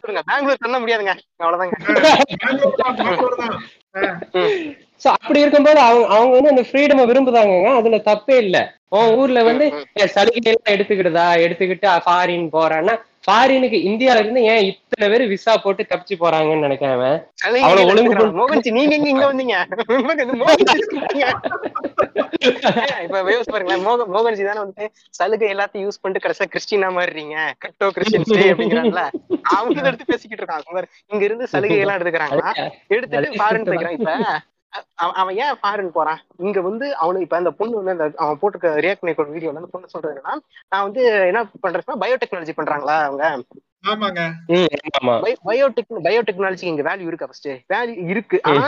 விடுங்க 0.00 0.22
பெங்களூர் 0.24 0.62
தள்ள 0.64 0.78
முடியாதுங்க. 0.78 1.14
அவ்வளவுதாங்க. 1.40 1.76
சோ 5.00 5.08
அப்படி 5.16 5.42
இருக்கும்போது 5.42 5.80
அவங்க 5.82 6.06
அவங்க 6.14 6.32
வந்து 6.36 6.52
அந்த 6.52 6.64
ஃப்ரீடமை 6.68 7.04
விரும்புதாங்க 7.08 7.54
அதுல 7.78 7.98
தப்பே 8.06 8.36
இல்ல. 8.44 8.56
உன் 8.92 9.12
ஊர்ல 9.18 9.38
வந்து 9.46 9.66
சலுகை 10.12 10.40
எல்லாம் 10.44 10.72
எடுத்துக்கிடுதா? 10.74 11.26
எடுத்துக்கிட்டு 11.44 11.86
ஃபாரின் 12.04 12.46
போறான்னா 12.52 12.94
ஃபாரினுக்கு 13.24 13.78
இந்தியால 13.88 14.20
இருந்து 14.22 14.42
ஏன் 14.50 14.66
இத்தனை 14.68 15.06
பேர் 15.12 15.22
விசா 15.30 15.52
போட்டு 15.62 15.82
தப்பிச்சு 15.84 16.16
போறாங்கன்னு 16.20 16.66
நினைக்கிறேன் 16.66 17.00
அவ்வளவு 17.58 17.88
ஒழுங்கு. 17.90 18.26
மோகன்ஜி 18.38 18.70
நீங்க 18.76 18.94
எங்க 18.98 19.08
இங்க 19.12 19.24
வந்தீங்க? 19.26 19.56
இப்ப 23.04 23.18
யோசிச்சு 23.28 23.54
பாருங்களேன். 23.54 23.84
மோக 23.86 24.06
மோகன்ஜி 24.14 24.44
தானே 24.48 24.60
வந்து 24.64 24.86
சலுகை 25.14 25.48
எல்லாத்தையும் 25.54 25.86
யூஸ் 25.86 26.00
பண்ணிட்டு 26.02 26.24
கடைசியா 26.24 26.48
கிறிஸ்டினா 26.52 26.90
மாறுறீங்க 26.96 27.34
கிரிப்டோ 27.62 27.88
கிறிஸ்டியன்ஸ் 27.96 28.32
டே 28.34 28.46
அப்படிங்கிறான்ல. 28.52 29.04
அவங்க 29.50 29.76
எடுத்து 29.90 30.10
பேசிக்கிட்டு 30.12 30.42
இருக்காங்க. 30.42 30.82
இங்க 31.12 31.22
இருந்து 31.24 31.46
சலுகை 31.52 31.78
எல்லாம் 31.78 31.98
எடுத்துக்கிறாங்கன்னா 31.98 32.52
எடுத்துட்டு 32.90 33.38
ஃபாரின் 33.38 33.64
தான். 33.64 33.72
போய்க்கிறான் 33.72 33.98
இப்ப. 33.98 34.12
அவன் 34.94 35.14
அவன் 35.14 35.36
ஏன் 35.36 35.58
ஃபாரின் 35.62 35.92
போறான்? 35.92 36.20
இங்க 36.40 36.60
வந்து 36.60 36.86
அவனுக்கு 36.96 37.26
இப்ப 37.26 37.36
அந்த 37.36 37.52
பொண்ணு 37.52 37.78
வந்து 37.80 37.94
அந்த 37.96 38.06
அவன் 38.18 38.40
போட்டுக்க 38.42 38.74
ரியாக்ட் 38.78 39.02
பண்ணி 39.02 39.34
வீடியோல 39.36 39.62
அந்த 39.62 39.72
பொண்ணு 39.72 39.94
சொல்றது 39.94 40.14
என்னன்னா 40.14 40.34
நான் 40.72 40.86
வந்து 40.88 41.02
என்ன 41.30 41.42
பண்றேன்னா 41.64 42.02
பயோடெக்னாலஜி 42.02 42.54
பண்றாங்களா 42.58 42.98
அவங்க? 43.04 43.24
ஆமாங்க. 43.84 44.20
ம், 44.50 44.70
ஆமா. 44.98 45.12
பயோடெக் 45.42 45.90
பயோடெக்னாலஜி 46.06 46.64
இங்க 46.66 46.82
வேல்யூ 46.82 47.06
இருக்கா 47.06 47.26
ஃபர்ஸ்ட் 47.28 47.48
வேல்யூ 47.72 47.94
இருக்கு. 48.08 48.36
ஆனா 48.48 48.62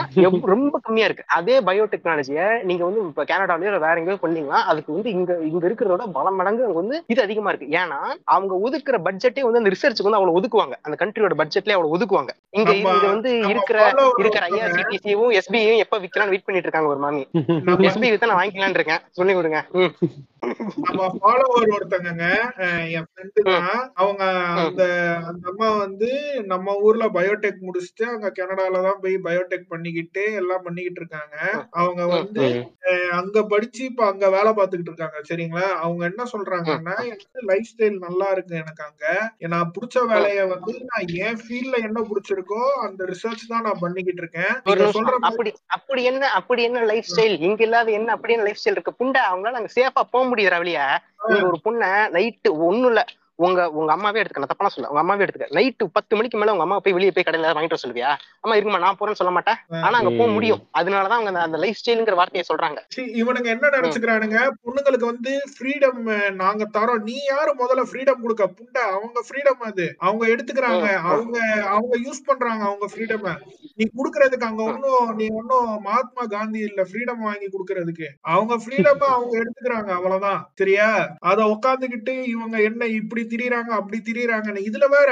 ரொம்ப 0.52 0.74
கம்மியா 0.78 1.06
இருக்கு. 1.08 1.24
அதே 1.36 1.56
பயோடெக்னாலஜிய 1.60 2.40
நீங்க 2.62 2.82
வந்து 2.84 3.00
இப்ப 3.04 3.24
கனடாலயோ 3.24 3.72
வேற 3.78 3.94
எங்கேயோ 4.00 4.18
பண்ணீங்கன்னா 4.22 4.60
அதுக்கு 4.70 4.90
வந்து 4.92 5.10
இங்க 5.10 5.32
இங்க 5.44 5.64
இருக்கிறதோட 5.66 6.04
பல 6.12 6.30
மடங்கு 6.30 6.64
அங்க 6.64 6.78
வந்து 6.78 6.98
இது 7.08 7.20
அதிகமா 7.22 7.52
இருக்கு. 7.52 7.70
ஏன்னா 7.80 7.98
அவங்க 8.34 8.54
ஒதுக்குற 8.66 8.98
பட்ஜெட்டே 9.06 9.44
வந்து 9.44 9.62
அந்த 9.62 9.72
ரிசர்ச்சுக்கு 9.74 10.08
வந்து 10.08 10.20
அவ்வளவு 10.20 10.38
ஒதுக்குவாங்க. 10.40 10.76
அந்த 10.86 10.98
கண்ட்ரியோட 11.02 11.36
பட்ஜெட்லயே 11.40 11.76
அவ்வளவு 11.76 11.96
ஒதுக்குவாங்க. 11.96 12.30
இங்க 12.54 12.70
இங்க 12.78 13.08
வந்து 13.08 13.32
இருக்கிற 13.50 13.78
இருக்கிற 14.20 14.44
ஐஆர்சிடிசியும் 14.50 15.34
எஸ்பியும் 15.40 15.82
எப்ப 15.84 15.98
விக்கலாம்னு 15.98 16.34
வெயிட் 16.34 16.46
பண்ணிட்டு 16.46 16.68
இருக்காங்க 16.68 16.92
ஒரு 16.94 17.00
மாமி. 17.00 17.24
நம்ம 17.62 17.86
எஸ்பி 17.88 18.08
வித்தா 18.12 18.26
நான் 18.26 18.40
வாங்கிக்கலாம்னு 18.40 18.78
இருக்கேன். 18.80 19.02
சொல்லி 19.10 19.32
கொடுங்க. 19.32 19.60
நம்ம 20.84 21.06
ஃபாலோவர் 21.14 21.72
ஒருத்தங்கங்க 21.74 22.26
என் 22.92 23.06
ஃப்ரெண்டு 23.08 23.40
தான். 23.48 23.68
அவங்க 24.00 24.22
அந்த 24.62 24.82
அந்த 25.28 25.44
அம்மா 25.50 25.68
வந்து 25.78 26.08
நம்ம 26.52 26.74
ஊர்ல 26.84 27.06
பயோடெக் 27.16 27.64
முடிச்சுட்டு 27.66 28.04
அங்க 28.10 28.28
கனடால 28.36 28.82
தான் 28.86 29.00
போய் 29.02 29.16
பயோடெக் 29.26 29.66
பண்ணிக்கிட்டு 29.72 30.24
எல்லாம் 30.40 30.64
பண்ணிக்கிட்டு 30.66 31.02
இருக்காங்க. 31.02 31.36
அவங்க 31.80 32.02
வந்து 32.12 32.46
அங்க 33.18 33.38
படிச்சு 33.50 33.82
இப்ப 33.88 34.04
அங்க 34.08 34.26
வேலை 34.30 34.52
பார்த்துக்கிட்டு 34.52 34.92
இருக்காங்க 34.92 35.20
சரிங்களா? 35.28 35.66
அவங்க 35.82 36.02
என்ன 36.10 36.22
சொல்றாங்கன்னா 36.32 36.96
எனக்கு 37.06 37.42
லைஃப் 37.50 37.70
ஸ்டைல் 37.70 37.98
நல்லா 38.06 38.28
இருக்கு 38.34 38.54
எனக்கு 38.62 38.84
அங்க. 38.88 39.04
நான் 39.54 39.72
பிடிச்ச. 39.74 39.84
வேலைய 40.10 40.40
வந்து 40.48 40.72
நான் 40.88 41.06
என் 41.22 41.40
ஃபீல்ட்ல 41.42 41.76
என்ன 41.86 41.98
பிடிச்சிருக்கோ 42.08 42.62
அந்த 42.86 43.02
ரிசர்ச் 43.10 43.44
தான் 43.48 43.66
நான் 43.66 43.82
பண்ணிக்கிட்டு 43.82 44.22
இருக்கேன். 44.24 44.54
நீங்க 44.68 45.14
அப்படி 45.28 45.50
அப்படி 45.76 46.00
என்ன 46.10 46.30
அப்படி 46.38 46.62
என்ன 46.68 46.84
லைஃப் 46.90 47.10
ஸ்டைல் 47.10 47.36
இங்க 47.46 47.62
இல்லாத 47.66 47.90
என்ன 47.98 48.12
அப்படி 48.16 48.34
என்ன 48.34 48.46
லைஃப் 48.46 48.60
ஸ்டைல் 48.60 48.76
இருக்கு? 48.76 48.98
புண்டை 49.00 49.22
அவங்களால 49.28 49.60
அங்க 49.60 49.72
சேஃபா 49.76 50.02
போக 50.08 50.24
முடியுது 50.30 50.58
வழியா 50.58 50.86
இங்க 51.28 51.46
ஒரு 51.46 51.58
பொண்ண 51.64 51.84
நைட்டு 52.12 52.50
ஒண்ணும் 52.58 52.90
இல்ல 52.90 53.02
உங்க 53.40 53.70
உங்க 53.70 53.92
அம்மாவே 53.92 54.22
எடுத்துக்க 54.22 54.36
நான் 54.36 54.46
தப்பா 54.46 54.68
சொல்ல 54.68 54.88
உங்க 54.88 55.00
அம்மாவே 55.00 55.24
எடுத்துக்க. 55.24 55.52
நைட்டு 55.52 55.86
பத்து 55.92 56.16
மணிக்கு 56.16 56.38
மேல 56.38 56.50
உங்க 56.50 56.62
அம்மா 56.62 56.78
போய் 56.78 56.92
வெளியே 56.92 57.10
போய் 57.10 57.24
கடையில 57.26 57.46
வாங்கிட்டு 57.46 57.52
வர 57.52 57.76
சொல்லுவியா? 57.88 58.18
அம்மா 58.40 58.56
இருக்குமா 58.56 58.78
நான் 58.78 58.96
போறேன்னு 59.00 59.12
சொல்ல 59.12 59.32
மாட்டேன். 59.32 59.54
ஆனா 59.68 59.98
அங்க 59.98 60.10
போக. 60.18 60.30
முடியும். 60.30 60.68
அதனாலதான் 60.78 61.08
அவங்க 61.08 61.40
அந்த- 61.40 61.58
லைஃப் 61.58 61.76
ஸ்டைலுங்கிற 61.86 62.14
வார்த்தையை 62.14 62.56
சொல்றாங்க. 62.56 62.78
இவனுங்க 62.96 63.44
என்ன 63.44 63.68
நினைச்சுக்கிறானுங்க? 63.68 64.50
பொண்ணுங்களுக்கு 64.64 65.04
வந்து 65.04 65.42
ஃப்ரீடம் 65.58 66.30
நாங்க 66.30 66.68
தரோம். 66.72 67.02
நீ 67.02 67.14
யாரு? 67.24 67.54
முதல்ல 67.54 67.86
ஃப்ரீடம் 67.92 68.20
கொடுக்க. 68.20 68.44
புண்டை 68.44 68.78
அவங்க 68.78 69.22
ஃப்ரீடம் 69.28 69.64
அது. 69.64 69.94
அவங்க 69.98 70.26
எடுத்துக்கிறாங்க. 70.26 70.94
அவங்க 70.94 71.64
அவங்க 71.66 71.98
யூஸ் 71.98 72.24
பண்றாங்க 72.24 72.64
அவங்க 72.64 72.88
ஃப்ரீடம் 72.94 73.36
நீ 73.74 73.88
குடுக்கறதுக்கு 73.96 74.44
அங்க 74.44 74.62
ஒன்னும் 74.62 75.16
நீ 75.16 75.26
ஒன்னும் 75.30 75.80
மகாத்மா 75.80 76.24
காந்தி 76.24 76.58
இல்ல 76.58 76.82
ஃப்ரீடம் 76.82 77.18
வாங்கி 77.18 77.46
குடுக்கறதுக்கு. 77.46 78.06
அவங்க 78.20 78.56
ஃப்ரீடம் 78.56 78.98
அவங்க 78.98 79.42
எடுத்துக்கிறாங்க. 79.42 79.88
அவ்வளவுதான். 79.88 80.50
சரியா? 80.54 81.16
அத 81.18 81.44
உட்காந்துக்கிட்டு 81.44 82.22
இவங்க 82.22 82.60
என்ன 82.60 82.86
இப்படி 82.86 83.26
திரியறாங்க 83.32 83.72
அப்படி 83.78 83.98
திரியறாங்கன்னு. 84.08 84.66
இதுல 84.68 84.86
வேற 84.96 85.10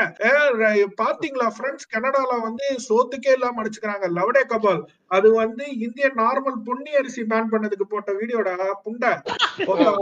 பாத்தீங்களா 1.03 1.49
ஃப்ரெண்ட்ஸ் 1.57 1.91
கனடால 1.95 2.33
வந்து 2.47 2.67
சோத்துக்கே 2.89 3.35
இல்லாம 3.37 3.63
அடிச்சுக்கிறாங்க. 3.63 4.07
லவடே 4.19 4.43
கபால். 4.53 4.83
அது 5.17 5.29
வந்து 5.43 5.65
இந்திய 5.87 6.07
நார்மல் 6.21 6.57
பொன்னி 6.69 6.93
அரிசி 7.01 7.23
பேன் 7.33 7.51
பண்ணதுக்கு 7.53 7.87
போட்ட 7.91 8.13
வீடியோடா 8.21 8.55
புண்டை. 8.85 9.13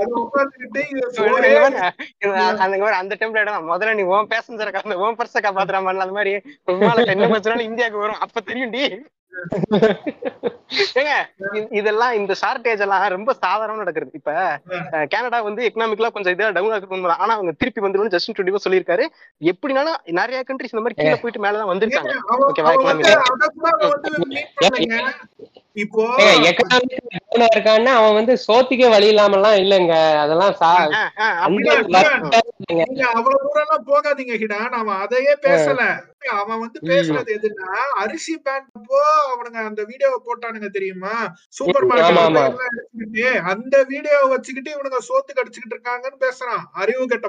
அது 0.02 0.14
உட்காந்துக்கிட்டு 0.24 0.82
அந்த 3.00 3.14
டெம்ப்ளேட் 3.22 3.50
முதல்ல 3.72 3.96
நீ 4.00 4.04
உன் 4.14 4.30
பேசஞ்சரை 4.34 4.82
உன் 5.06 5.18
பர்ச 5.20 5.42
காப்பாத்துற 5.46 5.82
மாதிரி 5.82 6.02
அந்த 6.04 7.26
மாதிரி 7.34 7.68
இந்தியாவுக்கு 7.70 8.04
வரும். 8.04 8.22
அப்ப 8.26 8.40
தெரியும் 8.50 8.74
டி 8.76 8.84
ஏங்க 11.00 11.12
இதெல்லாம் 11.78 12.12
இந்த 12.18 12.32
ஷார்டேஜ் 12.42 12.82
எல்லாம் 12.84 13.04
ரொம்ப 13.14 13.30
சாதாரணமா 13.44 13.82
நடக்கிறது. 13.82 14.12
இப்ப 14.20 14.32
கனடா 15.14 15.38
வந்து 15.48 15.62
எக்கனாமிக்கலா 15.68 16.10
கொஞ்சம் 16.16 16.34
இதா 16.34 16.50
டவுன் 16.58 16.74
ஆகுது. 16.76 17.16
ஆனா 17.24 17.32
அவங்க 17.36 17.52
திருப்பி 17.60 17.84
வந்து 17.86 18.14
ஜஸ்டின் 18.14 18.38
டுடிவோ 18.38 18.62
சொல்லியிருக்காரு. 18.66 19.06
எப்படினாலும் 19.52 19.98
நிறைய 20.20 20.40
கண்ட்ரிஸ் 20.48 20.74
இந்த 20.74 20.84
மாதிரி 20.84 20.98
கீழே 21.00 21.18
போயிட்டு 21.22 21.44
மேலதான் 21.46 21.72
வந்திருக்காங்க. 21.72 22.14
ஓகேவா 22.48 22.72
இப்போ 25.76 26.02
இருக்கான்னா 27.46 27.92
அவன் 28.00 28.16
வந்து 28.18 28.34
சோத்துக்கே 28.44 28.88
வழி 28.92 29.08
இல்லைங்க. 29.62 29.94
அதெல்லாம் 30.22 30.52
அப்படியா 31.44 31.72
வருத்தம் 31.76 32.50
இல்லைங்க. 32.52 32.84
நீங்க 32.90 33.06
அவ்வளவு 33.16 33.40
தூரம் 33.44 33.64
எல்லாம் 33.64 33.86
போகாதீங்க 33.88 34.36
கிடான் 34.42 34.76
அவன் 34.80 35.00
அதையே 35.04 35.34
பேசல. 35.46 35.80
அவன் 36.34 36.60
வந்து 36.62 36.78
பேசுறது 36.90 37.30
எதுன்னா 37.38 37.70
அரிசி 38.02 38.34
பேண்ட் 38.44 38.68
அப்போ 38.78 39.00
அவனுங்க 39.32 39.58
அந்த 39.70 39.82
வீடியோவை 39.90 40.18
போட்டானுங்க 40.28 40.68
தெரியுமா? 40.76 41.14
Super 41.58 41.86
market. 41.88 42.20
எல்லாம் 43.16 43.26
அந்த 43.52 43.74
வீடியோவை 43.92 44.28
வச்சுக்கிட்டு 44.34 44.74
இவனுங்க 44.76 45.00
சோத்துக்கு 45.08 45.42
அடிச்சுக்கிட்டு 45.42 45.76
இருக்காங்கன்னு 45.76 46.24
பேசுறான். 46.26 46.64
அறிவு 46.82 47.10
கெட்ட 47.12 47.26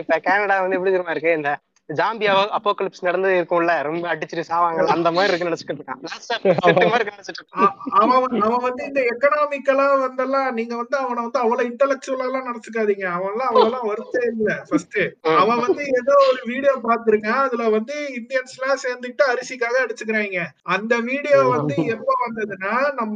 இப்ப 0.00 0.18
கனடா 0.26 0.56
வந்து 0.64 0.78
எப்படி 0.78 0.94
தெரியுமா 0.94 1.14
இருக்கு? 1.16 1.38
இந்த 1.40 1.52
ஜாம்பி 1.90 2.26
அப்போகலிப்ஸ் 2.52 3.00
நடந்து 3.00 3.28
இருக்கும்ல 3.30 3.82
ரொம்ப 3.82 4.14
அடிச்சிட்டு 4.14 4.42
சாவாங்க 4.48 4.78
அந்த 4.86 5.10
மாதிரி 5.10 5.32
இருக்கு 5.32 5.48
நினைச்சிட்டு 5.48 5.74
இருக்கான். 5.74 6.00
அவன் 7.98 8.22
வந்து- 8.22 8.40
அவன் 8.48 8.74
இந்த 8.86 9.00
எக்கனாமிக்கலா 9.06 9.84
வந்தெல்லாம் 10.00 10.50
நீங்க 10.50 10.76
வந்து 10.76 10.96
அவனை 10.96 11.22
வந்து 11.22 11.38
அவ்வளவு 11.38 11.68
இன்டலெக்சுவலா 11.68 12.26
எல்லாம் 12.26 12.46
நினைச்சுக்காதீங்க. 12.46 13.04
அவன்லாம் 13.16 13.50
அவ்வளவு 13.52 13.92
வருத்தே 13.92 14.24
இல்ல 14.32 14.64
ஃபர்ஸ்ட் 14.68 14.98
அவன் 15.36 15.58
வந்து 15.58 15.82
ஏதோ 15.94 16.14
ஒரு 16.28 16.40
வீடியோ 16.44 16.74
பார்த்திருக்கான். 16.82 17.42
அதுல 17.42 17.68
வந்து 17.68 17.94
இந்தியன்ஸ் 18.16 18.56
எல்லாம் 18.56 18.82
சேர்ந்துக்கிட்டு 18.82 19.24
அரிசிக்காக 19.28 19.76
அடிச்சுக்கிறாங்க. 19.84 20.40
அந்த 20.68 20.98
வீடியோ 21.00 21.42
வந்து 21.48 21.74
எப்ப 21.86 22.12
வந்ததுன்னா 22.24 22.74
நம்ம 22.94 23.14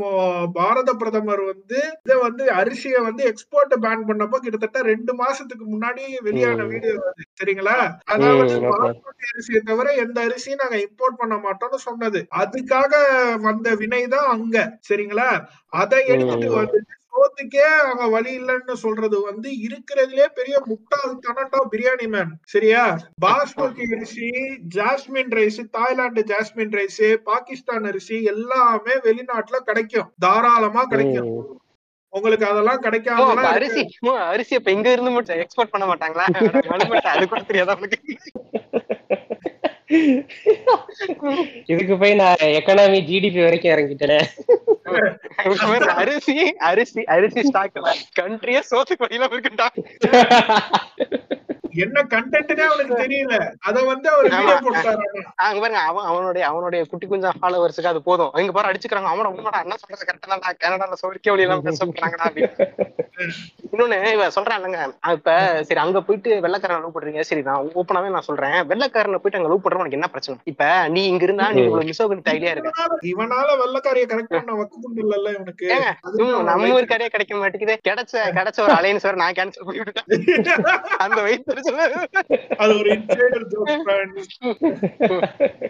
பாரத 0.53 0.95
பிரதமர் 0.95 1.41
வந்து 1.45 1.81
இத 2.05 2.19
வந்து 2.19 2.45
அரிசியை 2.55 3.03
வந்து 3.03 3.25
எக்ஸ்போர்ட் 3.25 3.75
பேன் 3.83 4.07
பண்ணப்போ 4.09 4.37
கிட்டத்தட்ட 4.37 4.83
ரெண்டு 4.83 5.15
மாசத்துக்கு 5.17 5.67
முன்னாடி 5.71 6.03
வெளியான. 6.21 6.65
வீடியோ 6.65 6.95
சரிங்களா? 7.41 7.77
அதாவது 8.05 8.59
அரிசியை 9.31 9.63
தவிர 9.63 9.93
எந்த 9.95 10.21
அரிசியும் 10.21 10.63
நாங்க 10.63 10.77
இம்போர்ட் 10.77 11.17
பண்ண 11.17 11.35
மாட்டோம்னு 11.37 11.77
சொன்னது. 11.79 12.27
அதுக்காக 12.37 12.93
வந்த 13.41 13.75
வினை 13.75 14.07
தான் 14.07 14.27
அங்க 14.29 14.57
சரிங்களா? 14.89 15.29
அதை 15.73 16.07
எடுத்துட்டு. 16.07 16.49
வந்துட்டு 16.51 16.99
சோத்துக்கே 17.15 17.65
அங்க 17.85 18.09
வழி 18.09 18.33
இல்லைன்னு 18.41 18.73
சொல்றது 18.73 19.21
வந்து 19.21 19.49
இருக்கிறதுலே 19.67 20.27
பெரிய 20.35 20.57
முட்டாள்தனம்டா 20.67 21.61
பிரியாணி 21.73 22.07
மேன் 22.09 22.31
சரியா? 22.45 22.83
பாஸ்மதி 23.25 23.87
அரிசி 23.97 24.29
jasmine 24.77 25.33
rice 25.33 25.61
Thailand 25.71 26.25
jasmine 26.25 26.71
rice 26.71 27.01
Pakistan 27.25 27.85
அரிசி 27.85 28.25
எல்லாமே 28.25 28.95
வெளிநாட்டுல 29.05 29.59
கிடைக்கும். 29.61 30.13
தாராளமா 30.19 30.85
கிடைக்கும். 30.85 31.31
உங்களுக்கு 32.13 32.45
அதெல்லாம் 32.47 32.79
இருக்கு. 32.85 33.11
அரிசி 33.51 33.83
அரிசி 34.29 34.55
அப்ப 34.57 34.71
இங்க 34.71 34.89
இருந்து 34.93 35.11
மட்டும் 35.11 35.43
எக்ஸ்போர்ட் 35.43 35.73
பண்ண 35.73 35.87
மாட்டாங்களா? 35.87 36.27
அது 37.13 37.27
கூட 37.29 37.43
தெரியாதா 37.43 37.77
இதுக்கு 41.71 41.95
போய் 42.01 42.13
நான் 42.19 42.43
எக்கனாமி 42.59 42.99
ஜிடிபி 43.09 43.41
வரைக்கும் 43.43 43.73
இறங்கிட்டேனே. 43.73 44.19
அரிசி 45.97 46.37
அரிசி 46.69 47.03
அரிசி 47.15 47.43
ஸ்டாக் 47.49 47.79
கண்ட்ரியே 48.19 48.63
சோத்துக்கு 48.71 49.07
வழியில 49.07 49.31
இருக்குண்டா 49.31 49.69
என்ன 51.75 52.03
கண்டென்ட்னே 52.03 52.61
அவனுக்கு 52.61 52.95
தெரியல. 52.95 53.53
அத 53.61 53.83
வந்து 53.83 54.11
அவர். 54.11 54.29
வீடியோ 54.31 54.59
போட்டாரு 54.61 55.23
அங்க 55.37 55.59
பாருங்க 55.61 55.79
அவன் 55.79 56.05
அவனுடைய 56.05 56.47
அவனுடைய 56.47 56.85
குட்டி 56.85 57.07
குஞ்சம் 57.07 57.37
ஃபாலோவர்ஸுக்கு 57.43 57.87
அது 57.87 58.03
போதும். 58.03 58.31
இங்க 58.35 58.53
பாரு 58.53 58.73
அடிச்சுக்கிறாங்க. 58.73 59.11
அவன 59.13 59.29
உண்மைடா 59.31 59.61
என்ன 59.63 59.77
சொல்றது 59.77 60.07
கரெக்டா 60.07 60.39
தான் 60.39 60.57
கனடால 60.61 60.93
சோர்க்கே 61.03 61.31
வழி 61.31 61.43
எல்லாம் 61.43 61.63
பேச 61.63 61.85
போறாங்கடா 61.85 62.27
இன்னொன்னு 63.73 64.13
இவன் 64.13 64.31
சொல்றான் 64.35 64.59
இல்லைங்க 64.59 65.11
இப்ப 65.11 65.31
சரி 65.65 65.81
அங்க 65.81 66.01
போயிட்டு 66.01 66.35
வெள்ளக்காரன் 66.35 66.81
லவ் 66.81 66.97
பண்றீங்க 66.97 67.21
சரி 67.21 67.43
நான் 67.43 67.71
ஓப்பனாவே 67.75 68.11
நான் 68.11 68.21
சொல்றேன். 68.21 68.51
வெள்ளக்காரனை 68.69 69.19
போயிட்டு 69.19 69.39
அங்க 69.39 69.49
லவ் 69.49 69.65
பண்றவன் 69.65 69.83
உனக்கு 69.83 69.99
என்ன 69.99 70.09
பிரச்சனை? 70.09 70.41
இப்ப 70.45 70.89
நீ 70.89 71.07
இங்க 71.07 71.25
இருந்தா 71.25 71.51
நீ 71.53 71.63
இவ்வளவு 71.63 71.91
மிசோகனித்த 71.91 72.29
ஐடியா 72.29 72.51
இருக்கு. 72.51 72.73
இவனால- 73.03 73.59
வெள்ளக்காரிய 73.61 74.05
கரெக்ட் 74.13 74.33
பண்ண 74.35 74.53
வக்கு 74.53 74.77
குண்டு 74.83 75.03
இல்லல்ல 75.03 75.35
இவனுக்கு? 75.35 75.69
நம்ம 76.43 76.67
வயித்து- 76.67 76.75
ஊருக்காரே 76.75 77.07
கிடைக்க 77.07 77.37
மாட்டேங்குது. 77.37 77.81
கிடைச்ச 77.89 78.15
கிடைச்ச 78.39 78.61
ஒரு 78.61 78.73
அலையன்ஸ் 78.73 79.03
வேற 79.03 79.15
நான் 79.15 79.33
கேன்சல் 79.33 79.65
பண்ணி 79.65 79.81
விட்டுட்டேன் 79.81 80.63
அந்த 80.99 81.23
வயிற்று 81.23 81.60
அது 82.57 82.79
ஒரு 82.79 82.91
இன்சைடர் 82.91 83.45
ஜோக் 83.45 83.73
ஃப்ரெண்ட்ஸ் 83.85 84.31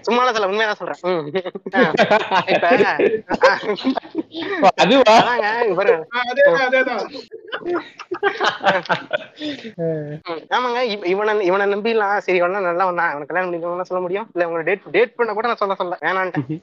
சும்மா 0.01 0.33
சில 0.33 0.47
உண்மையா 0.47 0.75
சொல்றேன். 0.75 1.27
இப்ப 2.47 2.69
அதுவா? 4.77 5.15
ஆமாங்க 10.51 10.81
இவ- 10.83 11.07
இவனை 11.07 11.44
இவனை 11.44 11.75
நம்பிலாம் 11.75 12.19
சரி 12.19 12.41
இவனா 12.43 12.60
நல்லா 12.60 12.85
வந்தான் 12.85 13.09
அவனை 13.09 13.27
கல்யாணம் 13.27 13.51
பண்ணிக்கணும்னு 13.51 13.81
சொல்ல 13.81 14.02
முடியும்? 14.02 14.31
இல்ல 14.35 14.49
உங்களை 14.49 14.67
டேட் 14.67 14.91
டேட் 14.91 15.15
பண்ண 15.15 15.33
கூட 15.33 15.47
நான் 15.47 15.57
சொல்ல 15.57 15.75
சொல்ல 15.75 15.99
வேணான்ட்டேன். 16.01 16.60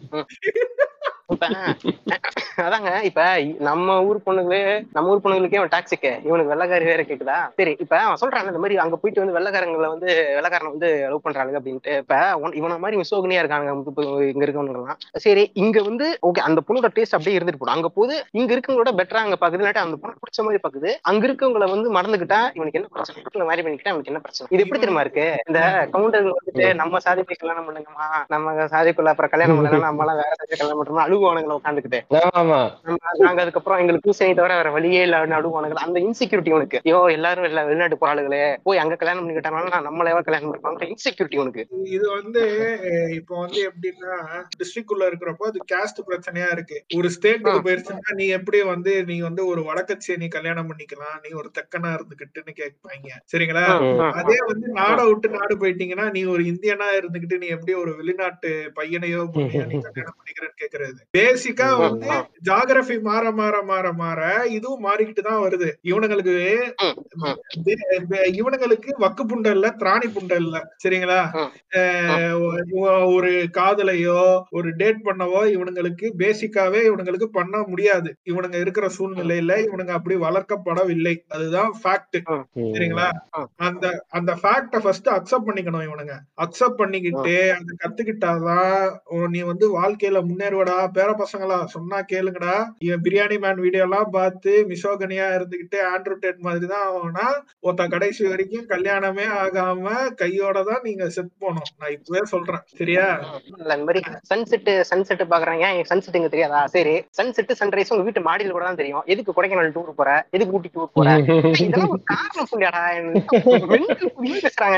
அதாங்க 2.65 2.89
இப்ப 3.07 3.21
நம்ம 3.67 3.95
ஊர் 4.09 4.19
பொண்ணுங்களே 4.27 4.59
நம்ம 4.95 5.09
ஊர் 5.13 5.21
பொண்ணுங்களுக்கே 5.23 5.59
அவன் 5.61 5.71
டாக்ஸிக்கு 5.73 6.11
இவனுக்கு 6.27 6.51
வெள்ளக்காரி 6.53 6.85
வேற 6.89 7.01
கேக்குதா? 7.09 7.37
சரி 7.59 7.73
இப்ப 7.83 7.93
அவன் 8.03 8.19
சொல்றான் 8.21 8.49
இந்த 8.51 8.61
மாதிரி 8.63 8.77
அங்க 8.83 8.95
போயிட்டு 9.01 9.21
வந்து 9.23 9.35
வெள்ளக்காரங்களை 9.37 9.89
வந்து 9.93 10.07
வெள்ளக்காரனை 10.37 10.71
வந்து 10.75 10.89
லவ் 11.11 11.25
பண்றாங்க 11.25 11.59
அப்படின்ட்டு 11.59 11.95
இப்ப 12.03 12.15
இவன 12.59 12.77
மாதிரி 12.83 12.99
விசோகனியா 13.01 13.41
இருக்காங்க 13.43 13.67
நமக்கு 13.71 14.05
இங்க 14.31 14.43
இருக்கவங்கலாம் 14.47 15.01
சரி 15.25 15.43
இங்க 15.63 15.77
வந்து 15.89 16.07
ஓகே 16.29 16.45
அந்த 16.47 16.61
பொண்ணோட 16.67 16.91
டேஸ்ட் 16.97 17.17
அப்படியே 17.17 17.37
இருந்துட்டு 17.39 17.61
போடும். 17.61 17.75
அங்க 17.77 17.91
போது 17.97 18.13
இங்க 18.39 18.49
இருக்கவங்களோட 18.55 18.93
பெட்டரா 18.99 19.25
அங்க 19.25 19.39
பாக்குது 19.43 19.61
இல்லாட்டி 19.63 19.83
அந்த 19.85 19.99
பொண்ணு 20.01 20.21
பிடிச்ச 20.23 20.45
மாதிரி 20.47 20.61
பாக்குது. 20.65 20.89
அங்க 21.11 21.23
இருக்கவங்கள 21.29 21.67
வந்து 21.75 21.89
மறந்துகிட்டா 21.97 22.39
இவனுக்கு 22.57 22.79
என்ன 22.81 22.91
பிரச்சனை? 22.95 23.25
இந்த 23.37 23.47
மாதிரி 23.51 23.63
பண்ணிக்கிட்டா 23.65 23.93
இவனுக்கு 23.93 24.13
என்ன 24.13 24.23
பிரச்சனை? 24.25 24.49
இது 24.55 24.63
எப்படி 24.65 24.81
தெரியுமா 24.83 25.05
இருக்கு? 25.05 25.27
இந்த 25.49 25.59
கவுண்டர் 25.95 26.31
வந்துட்டு 26.39 26.67
நம்ம 26.81 27.03
சாதிக்கு 27.07 27.39
கல்யாணம் 27.43 27.69
பண்ணுங்கம்மா 27.69 28.09
நம்ம 28.35 28.67
சாதிக்குள்ள 28.75 29.13
அப்புறம் 29.13 29.33
கல்யாணம் 29.35 29.59
பண்ணலாம் 29.59 29.87
நம்ம 29.89 30.03
எல்லாம் 30.05 30.21
வேற 30.23 30.33
சாதி 30.41 30.51
கல்யாணம் 30.55 30.81
பண்றோம்? 30.81 31.03
அழுகுவானுங்களை 31.17 31.55
உட்காந்துக்கிட்டு 31.59 31.99
நாங்க 33.21 33.39
அதுக்கப்புறம் 33.43 33.79
எங்களுக்கு 33.81 34.07
பூசணி 34.07 34.33
தவிர 34.39 34.55
வேற 34.59 34.69
வழியே 34.75 35.01
இல்ல 35.07 35.17
நடுவானுங்க 35.33 35.85
அந்த 35.85 35.99
இன்செக்யூரிட்டி 36.05 36.51
உனக்கு. 36.57 36.77
ஐயோ 36.85 36.99
எல்லாரும் 37.17 37.47
இல்ல 37.49 37.61
வெளிநாட்டு 37.69 38.01
போறாளுகளே 38.01 38.41
போய் 38.67 38.81
அங்க 38.83 38.97
கல்யாணம் 39.01 39.23
பண்ணிக்கிட்டாலும் 39.23 39.73
நான் 39.75 39.87
நம்மளே 39.89 40.13
கல்யாணம் 40.27 40.49
பண்ணிப்பாங்க 40.49 40.89
இன்செக்யூரிட்டி 40.93 41.39
உனக்கு. 41.43 41.63
இது 41.97 42.05
வந்து 42.17 42.43
இப்போ 43.19 43.35
வந்து 43.43 43.59
எப்படின்னா 43.69 44.13
டிஸ்ட்ரிக்ட் 44.61 44.93
உள்ள 44.95 45.05
இருக்கிறப்போ 45.09 45.47
அது 45.51 45.59
கேஸ்ட் 45.73 46.01
பிரச்சனையா 46.09 46.49
இருக்கு. 46.55 46.77
ஒரு 46.99 47.09
ஸ்டேட்டுக்கு 47.17 47.65
போயிருச்சுன்னா 47.67 48.15
நீ 48.19 48.27
எப்படி 48.37 48.61
வந்து 48.73 48.93
நீ 49.11 49.17
வந்து 49.27 49.43
ஒரு 49.51 49.63
வடக்கச்சியை 49.69 50.17
நீ 50.23 50.29
கல்யாணம் 50.37 50.69
பண்ணிக்கலாம். 50.71 51.17
நீ 51.25 51.31
ஒரு 51.41 51.51
தெக்கனா 51.57 51.91
இருந்துகிட்டுன்னு 51.97 52.53
கேட்பாங்க. 52.61 53.11
சரிங்களா? 53.33 53.65
அதே 54.21 54.39
வந்து 54.51 54.67
நாடை 54.79 55.05
விட்டு 55.09 55.35
நாடு 55.37 55.53
போயிட்டீங்கன்னா 55.63 56.07
நீ 56.17 56.23
ஒரு 56.35 56.43
இந்தியனா 56.51 56.89
இருந்துகிட்டு 56.99 57.41
நீ 57.43 57.49
எப்படி 57.57 57.75
ஒரு 57.83 57.93
வெளிநாட்டு 57.99 58.51
பையனையோ 58.79 59.21
பொண்ணையோ 59.35 59.65
நீ 59.71 59.75
கல்யாணம் 59.87 60.17
பண்ணிக்கிறேன்னு 60.17 60.59
கேக்குறது? 60.61 60.99
பேசிக்கா 61.13 61.67
வந்து. 61.81 62.07
ஜாகிரபி 62.47 62.95
மாற 63.07 63.23
மாற 63.31 63.55
மாற 63.69 63.85
மாற 63.99 64.19
இதுவும் 64.55 64.83
மாறிக்கிட்டு 64.85 65.21
தான் 65.27 65.43
வருது. 65.43 65.69
இவனுங்களுக்கு 65.89 66.33
இவனுங்களுக்கு 68.39 68.89
வக்கு 69.03 69.23
புண்டை 69.29 69.51
இல்ல 69.57 69.67
திராணி 69.81 70.07
புண்டை 70.15 70.37
இல்ல. 70.43 70.57
சரிங்களா? 70.83 71.19
ஒரு 73.15 73.31
காதலையோ 73.57 74.19
ஒரு 74.57 74.71
டேட் 74.81 75.01
பண்ணவோ 75.07 75.41
இவனுங்களுக்கு 75.55 76.09
பேசிக்காவே 76.23 76.81
இவனுங்களுக்கு 76.89 77.29
பண்ண 77.39 77.63
முடியாது. 77.71 78.11
இவனுங்க 78.31 78.59
இருக்கிற 78.63 78.89
சூழ்நிலையில 78.97 79.57
இவனுங்க 79.67 79.95
அப்படி 79.99 80.17
வளர்க்கப்படவில்லை. 80.25 81.15
அதுதான் 81.35 81.71
ஃபேக்ட் 81.81 82.19
சரிங்களா. 82.73 83.07
அந்த 83.69 83.85
அந்த 84.19 84.31
ஃபேக்ட 84.43 84.83
ஃபர்ஸ்ட் 84.85 85.11
அக்செப்ட் 85.17 85.49
பண்ணிக்கணும் 85.49 85.87
இவனுங்க. 85.89 86.15
அக்செப்ட் 86.45 86.81
பண்ணிக்கிட்டு 86.83 87.35
அதை 87.57 87.71
கத்துக்கிட்டாதான் 87.83 88.75
நீ 89.33 89.41
வந்து 89.51 89.65
வாழ்க்கையில 89.79 90.19
முன்னேறுவடா 90.29 90.77
பேர 90.97 91.09
பசங்களா? 91.21 91.57
சொன்னா 91.73 91.97
கேளுங்கடா. 92.11 92.55
என் 92.91 93.01
பிரியாணி 93.05 93.37
மேன் 93.43 93.61
வீடியோ 93.65 93.83
எல்லாம் 93.87 94.09
பார்த்து 94.17 94.51
மிசோகனியா 94.71 95.27
இருந்துகிட்டு 95.37 95.77
ஆண்ட்ரூ 95.93 96.15
டேட் 96.23 96.39
மாதிரி 96.47 96.67
தான் 96.73 96.85
ஆகும்னா 96.87 97.25
ஒருத்த 97.65 97.87
கடைசி 97.95 98.23
வரைக்கும் 98.31 98.67
கல்யாணமே 98.73 99.25
ஆகாம 99.43 99.95
கையோட 100.21 100.63
தான் 100.69 100.83
நீங்க 100.87 101.03
செட் 101.15 101.33
போனோம் 101.43 101.69
நான் 101.81 101.93
இப்பவே 101.97 102.23
சொல்றேன். 102.33 102.63
சரியா? 102.81 103.05
இந்த 103.51 103.77
மாதிரி 103.87 104.01
சன்செட் 104.31 104.71
சன்செட் 104.91 105.23
பாக்குறாங்க 105.33 105.65
ஏன் 105.79 105.89
சன்செட் 105.91 106.19
இங்க 106.21 106.31
தெரியாதா? 106.35 106.61
சரி. 106.75 106.95
சன்செட் 107.19 107.53
சன்ரைஸ் 107.61 107.93
உங்க 107.95 108.05
வீட்டு 108.07 108.25
மாடியில் 108.29 108.55
கூட 108.57 108.65
தான் 108.69 108.81
தெரியும். 108.81 109.05
எதுக்கு 109.13 109.35
கொடைக்கானல் 109.37 109.75
டூர் 109.77 109.97
போற? 110.01 110.09
எதுக்கு 110.37 110.55
ஊட்டி 110.59 110.71
டூர் 110.75 110.93
போற? 110.97 111.17
இதெல்லாம் 111.65 111.93
ஒரு 111.95 112.03
காரணம் 112.13 112.51
சொல்லியாடா. 112.53 112.83
பேசுறாங்க 114.45 114.77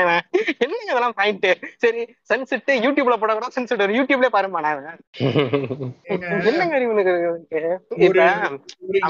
என்னங்க 0.64 0.90
இதெல்லாம் 0.92 1.16
பாயிண்ட் 1.20 1.48
சரி 1.84 2.02
சன்செட் 2.30 2.70
யூடியூப்ல 2.84 3.16
போட 3.22 3.32
கூட 3.38 3.48
சன்செட் 3.56 3.96
யூடியூப்ல 3.98 4.28
பாருமா 4.36 4.60
என்னங்க 6.12 6.76
இவனுக்கு 6.80 7.12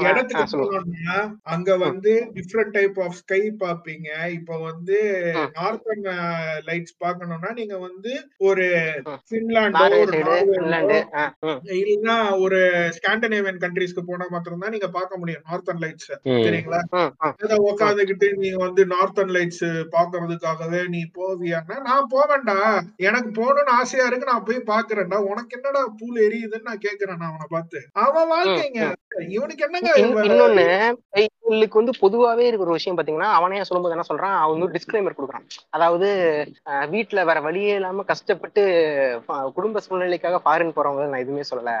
இடத்துக்கு 0.03 0.65
அங்க 1.53 1.69
வந்து 1.83 2.11
டிஃப்ரெண்ட் 2.35 2.73
டைப் 2.75 2.97
ஆஃப் 3.03 3.17
ஸ்கை 3.19 3.41
பாப்பீங்க 3.61 4.07
இப்ப 4.35 4.57
வந்து. 4.65 4.97
நார்த்தன் 5.57 6.05
லைட்ஸ் 6.67 6.95
பார்க்கணும்னா 7.03 7.51
நீங்க 7.59 7.75
வந்து 7.79 8.11
ஒரு. 8.47 8.67
பின்லாண்டோ 9.31 9.85
இல்லைன்னா 11.75 12.15
ஒரு 12.43 12.59
ஸ்காண்டினேவியன் 12.97 13.61
கண்ட்ரீஸ்க்கு 13.63 14.03
போனா 14.03 14.27
மாத்திரம்தான் 14.31 14.75
நீங்க 14.75 14.89
பார்க்க 14.91 15.21
முடியும் 15.21 15.45
நார்த்தன் 15.47 15.81
லைட்ஸ் 15.83 16.09
சரிங்களா? 16.39 16.81
அத 17.39 17.53
உட்காந்துக்கிட்டு 17.67 18.29
நீ 18.41 18.51
வந்து 18.63 18.81
நார்த்தன் 18.93 19.33
லைட்ஸ் 19.35 19.65
பாக்குறதுக்காகவே 19.95 20.81
நீ 20.93 21.01
போவியான்னா 21.17 21.77
நான் 21.87 22.09
போவேன்டா. 22.13 22.57
எனக்கு 23.07 23.29
போகணும்னு 23.37 23.75
ஆசையா 23.79 24.07
இருக்கு 24.07 24.31
நான் 24.31 24.47
போய் 24.47 24.59
பாக்குறேன்டா 24.71 25.19
உனக்கு 25.29 25.55
என்னடா 25.57 25.83
பூல் 25.99 26.19
எரியுதுன்னு 26.25 26.67
நான் 26.69 26.83
கேக்குறேன் 26.91 27.19
நான் 27.21 27.31
அவனை 27.31 27.47
பார்த்து. 27.55 27.79
அவன் 28.05 28.31
வாழ்க்கைங்க. 28.33 28.81
இவனுக்கு 29.35 29.63
என்னங்க 29.67 29.91
இன்னொன்னு 30.25 30.65
இவங்களுக்கு 31.23 31.79
வந்து 31.79 31.93
பொதுவாவே 32.01 32.43
இருக்கிற 32.47 32.67
ஒரு 32.67 32.77
விஷயம் 32.77 32.97
பாத்தீங்கன்னா 32.97 33.29
அவனே 33.37 33.63
சொல்லும்போது 33.67 33.95
என்ன 33.95 34.05
சொல்றான்? 34.09 34.35
அவன் 34.41 34.55
வந்து 34.55 34.75
டிஸ்க்ளைமர் 34.75 35.15
கொடுக்குறான். 35.17 35.45
அதாவது 35.75 36.09
வீட்ல 36.93 37.23
வேற 37.29 37.39
வழியே 37.47 37.73
இல்லாம 37.79 38.05
கஷ்டப்பட்டு 38.11 38.61
குடும்ப 39.57 39.81
சூழ்நிலைக்காக 39.87 40.39
ஃபாரின் 40.45 40.75
போறவங்க 40.77 41.09
நான் 41.11 41.23
எதுவுமே 41.25 41.45
சொல்லல. 41.49 41.73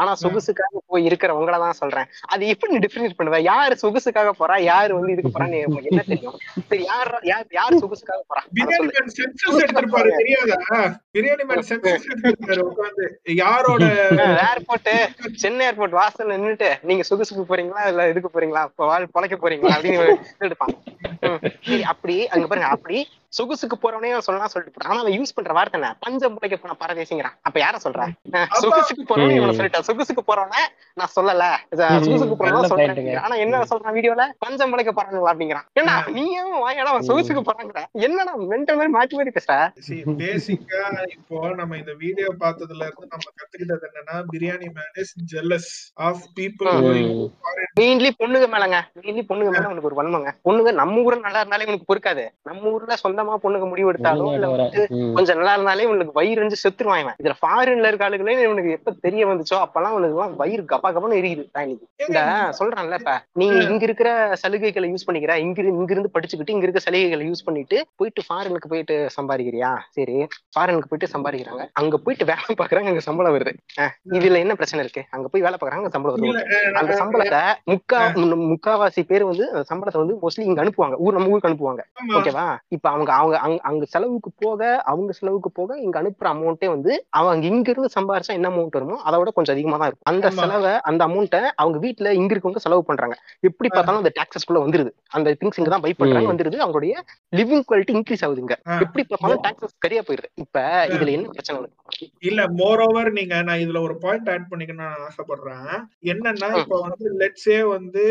ஆனா 0.00 0.12
சொகுசுக்காக 0.22 0.80
போய் 0.92 1.06
இருக்கிறவங்கள 1.08 1.58
தான் 1.64 1.78
சொல்றேன். 1.80 2.08
அது 2.32 2.42
எப்படி 2.52 2.72
நீ 2.74 2.80
டிஃபரன்ஸ் 2.84 3.16
பண்ணுவ? 3.18 3.38
யாரு 3.50 3.74
சொகுசுக்காக 3.82 4.32
போறா? 4.40 4.56
யாரு 4.70 4.92
வந்து 4.98 5.14
இதுக்கு 5.14 5.32
போறான்னு 5.36 5.60
என்ன 5.90 6.04
தெரியும்? 6.12 6.38
சரி 6.70 6.82
யார் 6.92 7.10
யார் 7.32 7.46
யார் 7.58 7.80
சொகுசுக்காக 7.82 8.20
போறா? 8.30 8.42
பிரியாணி 8.58 8.88
மேன் 8.94 9.14
சென்சஸ் 9.18 9.60
எடுத்திருப்பாரு 9.64 10.12
தெரியாதா? 10.20 10.80
பிரியாணி 11.16 11.46
மேன் 11.50 11.66
சென்சஸ் 11.70 12.08
எடுத்திருப்பாரு 12.12 12.64
உட்காந்து 12.70 13.06
யாரோட 13.42 13.84
ஏர்போர்ட் 14.58 14.90
சென்னை 15.36 15.64
ஏர்போர்ட் 15.66 15.98
வாசல்ல 15.98 16.36
நின்னுட்டு 16.36 16.70
நீங்க 16.82 17.02
சொகுசுக்கு 17.10 17.44
போறீங்களா? 17.50 17.82
இல்ல 17.90 18.08
இதுக்கு 18.08 18.30
போறீங்களா? 18.34 18.62
வாழ் 18.82 19.12
பொழைக்க 19.14 19.36
போறீங்களா? 19.36 19.74
அப்படின்னு 19.76 20.06
எடுப்பான் 20.40 20.74
சரி, 21.66 21.82
அப்படி 21.92 22.14
அங்க 22.26 22.46
பாருங்க 22.46 22.68
அப்படி 22.76 22.98
சொகுசுக்கு 23.36 23.76
போறவனே 23.80 24.10
சொல்லலாம் 24.26 24.50
சொல்லிட்டு 24.52 24.74
போறான். 24.74 24.90
ஆனா 24.92 25.00
அவன் 25.02 25.16
யூஸ் 25.18 25.34
பண்ற 25.36 25.52
வார்த்தை 25.56 25.76
என்ன? 25.78 25.88
பஞ்சம் 26.04 26.34
பிழைக்க 26.36 26.56
போன 26.62 26.76
பரதேசிங்கிறான். 26.82 27.34
அப்ப 27.46 27.56
யார 27.62 27.76
சொல்றேன் 27.84 28.12
சொகுசுக்கு 28.62 29.04
போறவனே 29.10 29.34
இவனை 29.38 29.54
சொல்லிட்டான் 29.58 29.86
சொகுசுக்கு 29.88 30.22
போறவன 30.30 30.62
நான் 31.00 31.12
சொல்லல. 31.16 31.44
சொகுசுக்கு 32.06 32.38
போறவன 32.40 32.70
சொல்றேன். 32.72 33.10
ஆனா 33.24 33.34
என்ன 33.44 33.62
சொல்றான் 33.72 33.96
வீடியோல? 33.98 34.24
பஞ்சம் 34.44 34.72
பிழைக்க 34.74 34.92
போறானுங்களா 34.98 35.32
அப்படிங்கிறான். 35.34 35.66
ஏன்னா 35.80 35.96
நீ 36.16 36.24
ஏன் 36.38 36.54
வாயாடா 36.64 36.92
அவன் 36.94 37.08
சொகுசுக்கு 37.10 37.42
போறாங்கிற 37.48 37.82
என்னடா 38.06 38.34
மென்டல் 38.52 38.78
மாதிரி 38.80 38.94
மாத்தி 38.96 39.18
மாத்தி 39.18 39.34
பேசுற? 39.38 39.58
பேசிக்கா 40.22 40.82
இப்போ 41.16 41.36
நம்ம 41.60 41.76
இந்த 41.82 41.94
வீடியோ 42.04 42.30
பார்த்ததுல 42.44 42.88
இருந்து 42.88 43.12
நம்ம 43.14 43.28
கத்துக்கிட்டது 43.38 43.88
என்னன்னா 43.90 44.16
biryani 44.32 44.70
man 44.78 44.96
is 45.04 45.14
jealous 45.34 45.70
of 46.08 46.24
people 46.40 46.72
mainly 47.80 48.10
பொண்ணுங்க 48.20 48.46
மேலங்க. 48.54 48.78
மெயின்லி 49.02 49.22
பொண்ணுங்க 49.30 49.50
மேல 49.54 49.68
உனக்கு 49.72 49.88
ஒரு 49.90 50.00
வன்மங்க. 50.00 50.30
பொண்ணுங்க 50.46 50.70
நம்ம 50.80 51.02
ஊர்ல 51.06 51.22
நல்லா 51.26 51.42
இருந்தாலே 51.42 51.68
உனக்கு 51.70 51.88
பொறுக்காது. 51.90 52.24
நம்ம 52.48 52.70
ஊர்ல 52.74 52.96
சொந்தமா 53.18 53.36
பொண்ணுங்க 53.44 53.66
முடிவு 53.70 53.90
எடுத்தாலும் 53.90 54.32
இல்ல 54.36 54.48
வந்து 54.52 54.82
கொஞ்சம் 55.16 55.38
நல்லா 55.38 55.52
இருந்தாலே 55.56 55.86
உனக்கு 55.92 56.12
வயிறு 56.18 56.42
வந்து 56.44 56.58
செத்துருவான் 56.62 57.00
இவன் 57.02 57.16
இதுல 57.22 57.34
ஃபாரின்ல 57.40 57.90
இருக்க 57.90 58.06
ஆளுகளே 58.08 58.34
இவனுக்கு 58.46 58.74
எப்ப 58.78 58.94
தெரிய 59.06 59.22
வந்துச்சோ 59.30 59.56
அப்பெல்லாம் 59.64 59.94
உனக்கு 59.98 60.16
எல்லாம் 60.16 60.34
வயிறு 60.42 60.62
கப்பா 60.72 60.88
கப்பன்னு 60.94 61.18
எரியுது 61.20 61.44
இன்னைக்கு. 61.64 61.86
இந்த 62.06 62.20
சொல்றான்ல 62.58 62.98
இப்ப 63.00 63.14
நீங்க 63.40 63.58
இங்க 63.70 63.82
இருக்கிற 63.88 64.10
சலுகைகளை 64.42 64.88
யூஸ் 64.92 65.06
பண்ணிக்கிற 65.08 65.34
இங்க 65.46 65.66
இங்க 65.72 65.92
இருந்து 65.96 66.12
படிச்சுக்கிட்டு 66.16 66.54
இங்க 66.56 66.66
இருக்க 66.66 66.82
சலுகைகளை 66.86 67.26
யூஸ் 67.30 67.44
பண்ணிட்டு 67.48 67.78
போயிட்டு 68.00 68.22
ஃபாரினுக்கு 68.28 68.70
போயிட்டு 68.72 68.96
சம்பாதிக்கிறியா? 69.16 69.70
சரி 69.96 70.16
ஃபாரினுக்கு 70.54 70.90
போயிட்டு 70.92 71.12
சம்பாதிக்கிறாங்க. 71.14 71.64
அங்க 71.80 71.94
போயிட்டு 72.04 72.28
வேலை 72.32 72.54
பாக்குறாங்க 72.60 72.90
அங்க 72.92 73.04
சம்பளம் 73.08 73.34
வருது. 73.36 73.54
இதுல 74.18 74.42
என்ன 74.44 74.54
பிரச்சனை 74.60 74.82
இருக்கு? 74.84 75.04
அங்க 75.16 75.26
போய் 75.32 75.44
வேலை 75.46 75.56
பாக்குறாங்க 75.58 75.90
சம்பளம் 75.96 76.16
வருது. 76.24 76.46
அந்த 76.80 76.92
சம்பளத்தை 77.02 77.42
முக்கா 77.72 78.00
முக்காவாசி 78.52 79.02
பேர் 79.10 79.28
வந்து 79.30 79.44
அந்த 79.52 79.64
சம்பளத்தை 79.72 80.00
வந்து 80.02 80.16
மோஸ்ட்லி 80.22 80.46
இங்க 80.50 80.62
அனுப்புவாங்க. 80.64 80.96
ஊர் 81.04 81.16
நம்ம 81.16 81.32
ஊருக்கு 81.32 81.50
அனுப்புவாங்க. 81.50 81.82
ஓகேவா 82.18 82.46
இப்ப 82.76 82.86
அவங்க 82.94 83.07
அவங்க 83.14 83.36
அங்க 83.42 83.58
அங்க 83.68 83.84
செலவுக்கு 83.90 84.30
போக 84.40 84.60
அவங்க 84.88 85.10
செலவுக்கு 85.14 85.50
போக 85.52 85.78
இங்க 85.80 85.96
அனுப்புற 86.00 86.28
அமௌண்ட்டே 86.32 86.68
வந்து 86.70 86.92
அவங்க 87.18 87.46
இங்க 87.50 87.68
இருந்து 87.70 87.90
சம்பாரிச்சா 87.94 88.34
என்ன 88.34 88.50
அமௌண்ட் 88.50 88.76
வருமோ 88.78 88.96
அதோட 89.06 89.30
கொஞ்சம் 89.32 89.54
அதிகமா 89.54 89.78
தான் 89.78 89.88
இருக்கும் 89.88 90.10
அந்த. 90.12 90.30
செலவை 90.38 90.72
அந்த 90.88 91.02
அமௌண்ட்டை 91.06 91.42
அவங்க 91.58 91.78
வீட்ல 91.84 92.12
இங்க 92.18 92.32
இருக்கவங்க 92.34 92.62
செலவு 92.64 92.82
பண்றாங்க 92.84 93.16
எப்படி 93.44 93.68
பார்த்தாலும் 93.70 94.02
அந்த 94.02 94.12
டாக்ஸஸ் 94.18 94.48
குள்ள 94.48 94.60
வந்துருது 94.64 94.90
அந்த 95.12 95.34
திங்ஸ் 95.38 95.60
இங்க 95.60 95.70
தான் 95.70 95.84
பை 95.84 95.92
பண்றாங்க. 95.94 96.30
வந்துருது 96.30 96.62
அவங்களுடைய 96.62 96.94
லிவிங் 97.32 97.64
குவாலிட்டி 97.68 97.96
இன்க்ரீஸ் 97.96 98.24
ஆகுதுங்க 98.26 98.56
ஆ. 98.64 98.80
எப்படி 98.84 99.04
பார்த்தாலும் 99.06 99.44
டாக்ஸஸ் 99.44 99.76
சரியா 99.80 100.02
போயிருது 100.04 100.30
இப்ப 100.42 100.56
இதுல 100.92 101.12
என்ன 101.16 101.32
பிரச்சனை? 101.32 101.68
இல்ல 102.24 102.40
மோர் 102.56 102.80
ஓவர் 102.84 103.10
நீங்க 103.16 103.34
நான் 103.44 103.62
இதுல 103.62 103.78
ஒரு 103.84 103.94
பாயிண்ட் 104.00 104.28
ஆட் 104.30 104.48
பண்ணிக்கணும்னு 104.48 104.84
நான் 104.86 105.04
ஆசைப்படுறேன் 105.06 105.70
என்னன்னா. 106.12 106.48
இப்ப 106.60 106.80
வந்து 106.82 107.04
லெட்ஸே 107.20 107.60
வந்து 107.70 108.02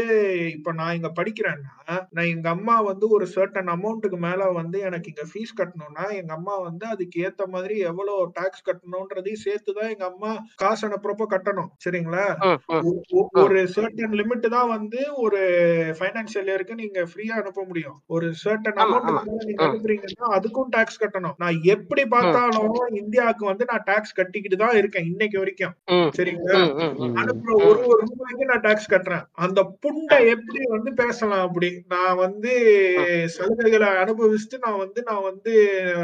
இப்ப 0.55 0.71
நான் 0.77 0.95
இங்க 0.95 1.09
படிக்கிறேன்னா 1.17 1.73
நான் 2.11 2.29
எங்க 2.31 2.47
அம்மா 2.51 2.75
வந்து 2.87 3.05
ஒரு 3.11 3.25
சர்டன் 3.33 3.71
அமௌண்ட்டுக்கு 3.73 4.17
மேல 4.21 4.49
வந்து 4.57 4.77
எனக்கு 4.89 5.11
இங்க 5.11 5.25
ஃபீஸ் 5.29 5.53
கட்டணும்னா 5.59 6.05
எங்க 6.17 6.33
அம்மா 6.33 6.55
வந்து 6.59 6.85
அதுக்கு 6.85 7.23
ஏத்த 7.25 7.45
மாதிரி 7.47 7.77
எவ்வளவு 7.89 8.29
டாக்ஸ் 8.33 8.65
கட்டணும்ன்றதையும் 8.67 9.43
சேர்த்துதான் 9.45 9.91
எங்க 9.93 10.05
அம்மா 10.05 10.31
காசு 10.55 10.83
அனுப்புறப்போ 10.87 11.27
கட்டணும். 11.29 11.69
சரிங்களா? 11.85 12.25
ஒரு 13.43 13.59
சர்டன் 13.75 14.15
லிமிட் 14.19 14.47
தான் 14.47 14.69
வந்து 14.69 14.99
ஒரு 15.17 15.39
ஃபைனான்சியல் 15.99 16.49
இயருக்கு 16.49 16.75
நீங்க 16.75 16.99
ஃப்ரீயா 17.09 17.35
அனுப்ப 17.41 17.63
முடியும். 17.63 17.97
ஒரு 18.07 18.27
சர்டன். 18.43 18.79
அமௌண்ட் 18.83 19.09
நீங்க 19.41 19.61
ம். 19.61 19.67
அனுப்புறீங்கன்னா 19.67 20.29
அதுக்கும் 20.37 20.69
டாக்ஸ் 20.69 21.01
கட்டணும். 21.03 21.35
நான் 21.37 21.61
எப்படி 21.67 22.05
பார்த்தாலும் 22.07 22.73
இந்தியாவுக்கு 22.95 23.45
வந்து 23.45 23.65
நான் 23.65 23.85
டாக்ஸ் 23.85 24.17
கட்டிக்கிட்டு 24.19 24.57
தான் 24.57 24.77
இருக்கேன் 24.77 25.05
இன்னைக்கு 25.05 25.39
வரைக்கும். 25.39 25.75
சரிங்களா. 26.17 26.61
அனுப்புற 27.21 27.51
ஒரு 27.67 27.79
ஒரு 27.87 28.01
ரூபாய்க்கு 28.07 28.45
நான் 28.45 28.65
டாக்ஸ் 28.67 28.91
கட்டுறேன். 28.91 29.25
அந்த 29.45 29.59
புண்டை 29.83 30.19
எப்படி 30.27 30.61
வந்து 30.67 30.93
பேசலாம் 30.93 31.45
அப்படி? 31.47 31.69
நான் 31.87 32.15
வந்து 32.15 32.53
சலுகைகளை 33.35 33.89
அனுபவிச்சுட்டு 34.03 34.57
நான் 34.59 34.76
வந்து 34.81 34.99
நான் 35.07 35.25
வந்து 35.27 35.51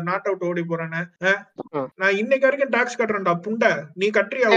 நாட் 0.08 0.28
அவுட் 0.30 0.46
ஓடி 0.50 0.64
போறேன்னு. 0.70 1.02
நான் 2.02 2.18
இன்னைக்கு 2.22 2.48
வரைக்கும் 2.48 2.74
டாக்ஸ் 2.76 2.98
கட்டுறேன்டா 3.00 3.34
புண்டை. 3.46 3.72
நீ 4.02 4.08
கட்டுறியா 4.18 4.50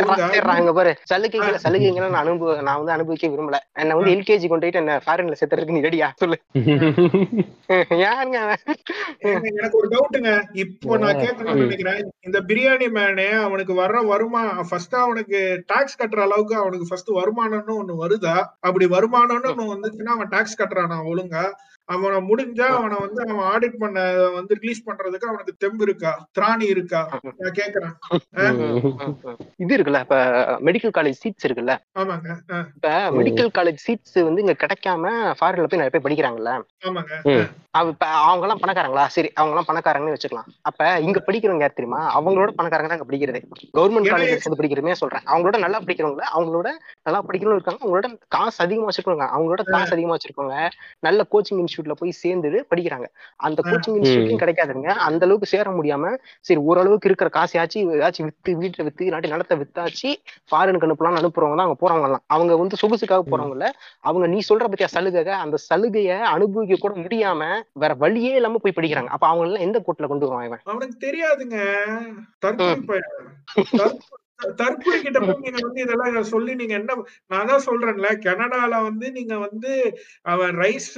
இங்க 0.60 0.74
பாரு. 0.78 0.92
சலுகைகளை 1.12 1.58
சலுகைகளை 1.64 2.08
நான் 2.08 2.22
அனுபவ 2.24 2.56
நான் 2.68 2.80
வந்து 2.80 2.94
அனுபவிக்க 2.96 3.30
விரும்பல. 3.32 3.60
என்ன 3.82 3.96
வந்து 3.98 4.14
எல்கேஜி 4.16 4.48
கொண்டு 4.48 4.66
போயிட்டு 4.66 4.82
என்ன 4.82 4.96
ஃபாரின்ல 5.06 5.38
சேர்த்துறதுக்கு 5.40 5.76
நீ 5.78 5.84
ரெடியா 5.88 6.08
சொல்லு. 6.22 6.38
யாருங்க 8.04 8.38
எனக்கு 9.52 9.78
ஒரு 9.78 9.88
டவுட்டுங்க 9.92 10.32
இப்போ 10.62 10.98
நான் 11.04 11.22
கேட்கணும்னு 11.22 11.64
நினைக்கிறேன். 11.64 11.98
இந்த 12.26 12.38
பிரியாணி 12.50 12.88
மேனே 12.96 13.28
அவனுக்கு 13.46 13.74
வர்ற 13.80 13.98
வருமா 14.12 14.42
ஃபர்ஸ்ட் 14.68 14.94
அவனுக்கு 15.04 15.38
டாக்ஸ் 15.66 15.98
கட்டுற 16.00 16.22
அளவுக்கு 16.26 16.56
அவனுக்கு 16.62 16.88
ஃபர்ஸ்ட் 16.90 17.10
வருமானம்னு 17.20 17.78
ஒண்ணு 17.80 17.96
வருதா? 18.02 18.36
அப்படி 18.68 18.86
வருமானம்னு 18.96 19.50
ஒண்ணு 19.52 19.72
வந்துச்சுன்னா 19.72 20.14
அவன் 20.16 20.32
டாக்ஸ் 20.34 20.60
கட்டுறானா 20.60 20.98
ஒழுங்கா? 21.12 21.44
அவனை 21.88 22.18
முடிஞ்சா 22.28 22.66
அவனை 22.76 22.96
வந்து 23.00 23.20
அவன் 23.28 23.46
ஆடிட் 23.52 23.76
பண்ண 23.78 23.98
வந்து 24.28 24.52
ரிலீஸ் 24.54 24.86
பண்றதுக்கு 24.86 25.28
அவனுக்கு 25.28 25.52
தெம்பு 25.58 25.82
இருக்கா? 25.82 26.12
திராணி 26.38 26.66
இருக்கா? 26.66 27.00
நான் 27.38 27.58
கேக்குறேன்? 27.60 27.94
இது 29.56 29.72
இருக்குல்ல 29.76 30.00
இப்ப 30.00 30.18
மெடிக்கல் 30.60 30.94
காலேஜ் 30.98 31.20
சீட்ஸ் 31.22 31.46
இருக்குல்ல? 31.48 31.74
ஆமாங்க. 31.98 32.28
இப்ப 32.76 32.90
மெடிக்கல் 33.10 33.52
காலேஜ் 33.58 33.84
சீட்ஸ் 33.86 34.18
வந்து 34.22 34.42
இங்க 34.42 34.56
கிடைக்காம 34.64 35.12
ஃபாரின்ல 35.40 35.68
போய் 35.68 35.82
நிறைய 35.82 35.94
பேர் 35.94 36.06
படிக்கிறாங்கல்ல? 36.08 36.54
ஆமாங்க. 36.84 37.14
இப்ப 37.86 38.06
அவங்க 38.22 38.44
எல்லாம் 38.46 38.60
பணக்காரங்களா? 38.62 39.04
சரி 39.06 39.28
அவங்க 39.34 39.52
எல்லாம் 39.54 39.68
பணக்காரங்கன்னு 39.68 40.14
வச்சுக்கலாம். 40.14 40.48
அப்ப 40.62 40.80
இங்க 41.00 41.18
படிக்கிறவங்க 41.26 41.64
யார் 41.64 41.74
தெரியுமா? 41.74 42.00
அவங்களோட 42.16 42.50
பணக்காரங்க 42.58 42.88
தான் 42.88 42.98
அங்க 42.98 43.08
படிக்கிறதே. 43.08 43.40
கவர்மெண்ட் 43.76 44.10
காலேஜ் 44.12 44.46
வந்து 44.46 44.58
படிக்கிறதுமே 44.60 44.94
சொல்றேன். 44.94 45.24
அவங்களோட 45.26 45.56
நல்லா 45.58 45.78
படிக்கிறவங்க 45.80 46.24
அவங்களோட 46.32 46.68
நல்லா 47.06 47.20
படிக்கிறவங்க 47.26 47.58
இருக்காங்க. 47.58 47.80
அவங்களோட 47.82 48.06
காசு 48.28 48.58
அதிகமா 48.64 48.88
வச்சிருக்காங்க 48.88 49.26
அவங்களோட 49.32 49.62
காசு 49.70 49.92
அதிகமா 49.96 50.16
வச்சிருக்கவங்க 50.16 50.58
நல்ல 51.02 51.20
கோச்சிங் 51.32 51.60
இன்ஸ்டியூட்ல 51.62 51.96
போய் 52.00 52.18
சேர்ந்து 52.22 52.42
படிக்கிறாங்க. 52.70 53.08
அந்த 53.40 53.60
கோச்சிங் 53.62 53.96
இன்ஸ்டியூட்லயும் 53.98 54.42
கிடைக்காதுங்க. 54.44 54.88
அந்த 55.08 55.22
அளவுக்கு 55.26 55.52
சேர 55.54 55.70
முடியாம 55.70 56.12
சரி 56.44 56.60
ஓரளவுக்கு 56.68 57.10
இருக்கிற 57.10 57.30
காசையாச்சும் 57.36 57.64
ஏதாச்சும் 57.96 58.28
வித்து 58.30 58.54
வீட்டுல 58.60 58.84
வித்து 58.84 59.06
இல்லாட்டி 59.06 59.32
நிலத்தை 59.32 59.56
வித்தாச்சு 59.62 60.10
ஃபாரினுக்கு 60.50 60.88
அனுப்பலாம்னு 60.88 61.22
அனுப்புறவங்க 61.22 61.56
தான் 61.56 61.66
அவங்க 61.66 61.80
போறவங்க 61.82 62.08
எல்லாம் 62.08 62.24
அவங்க 62.28 62.52
வந்து 62.56 62.80
சொகுசுக்காக 62.82 63.22
போறவங்க 63.24 63.56
இல்ல. 63.58 63.66
அவங்க 64.04 64.26
நீ 64.26 64.40
சொல்ற 64.48 64.66
பத்தியா 64.66 64.90
சலுகை 64.94 65.14
அந்த 65.44 65.56
சலுகையை 65.66 66.18
அனுபவிக்க 66.34 66.78
கூட 66.78 66.94
முடியாம 67.04 67.42
வேற 67.76 67.94
வழியே 67.94 68.32
இல்லாம 68.34 68.58
போய் 68.58 68.76
படிக்கிறாங்க. 68.76 69.06
அப்ப 69.06 69.26
அவங்க 69.26 69.46
எல்லாம் 69.46 69.66
எந்த 69.66 69.78
கோட்ல 69.80 70.06
கொண்டு 70.06 70.26
வருவான் 70.26 70.46
இவன்? 70.46 70.62
அவனுக்கு 70.64 70.96
தெரியாதுங்க. 71.06 71.58
தற்கொலை 74.56 74.98
கிட்ட 75.00 75.18
போய் 75.20 75.44
நீங்க 75.44 75.60
வந்து 75.62 75.80
இதெல்லாம் 75.80 76.30
சொல்லி 76.32 76.54
நீங்க 76.54 76.74
என்ன 76.74 76.96
நான் 77.26 77.46
தான் 77.46 77.66
சொல்றேன்ல. 77.66 78.08
கனடால 78.26 78.82
வந்து 78.82 79.06
நீங்க 79.10 79.34
வந்து 79.38 79.72
அவன் 80.26 80.56
ரைஸ் 80.56 80.90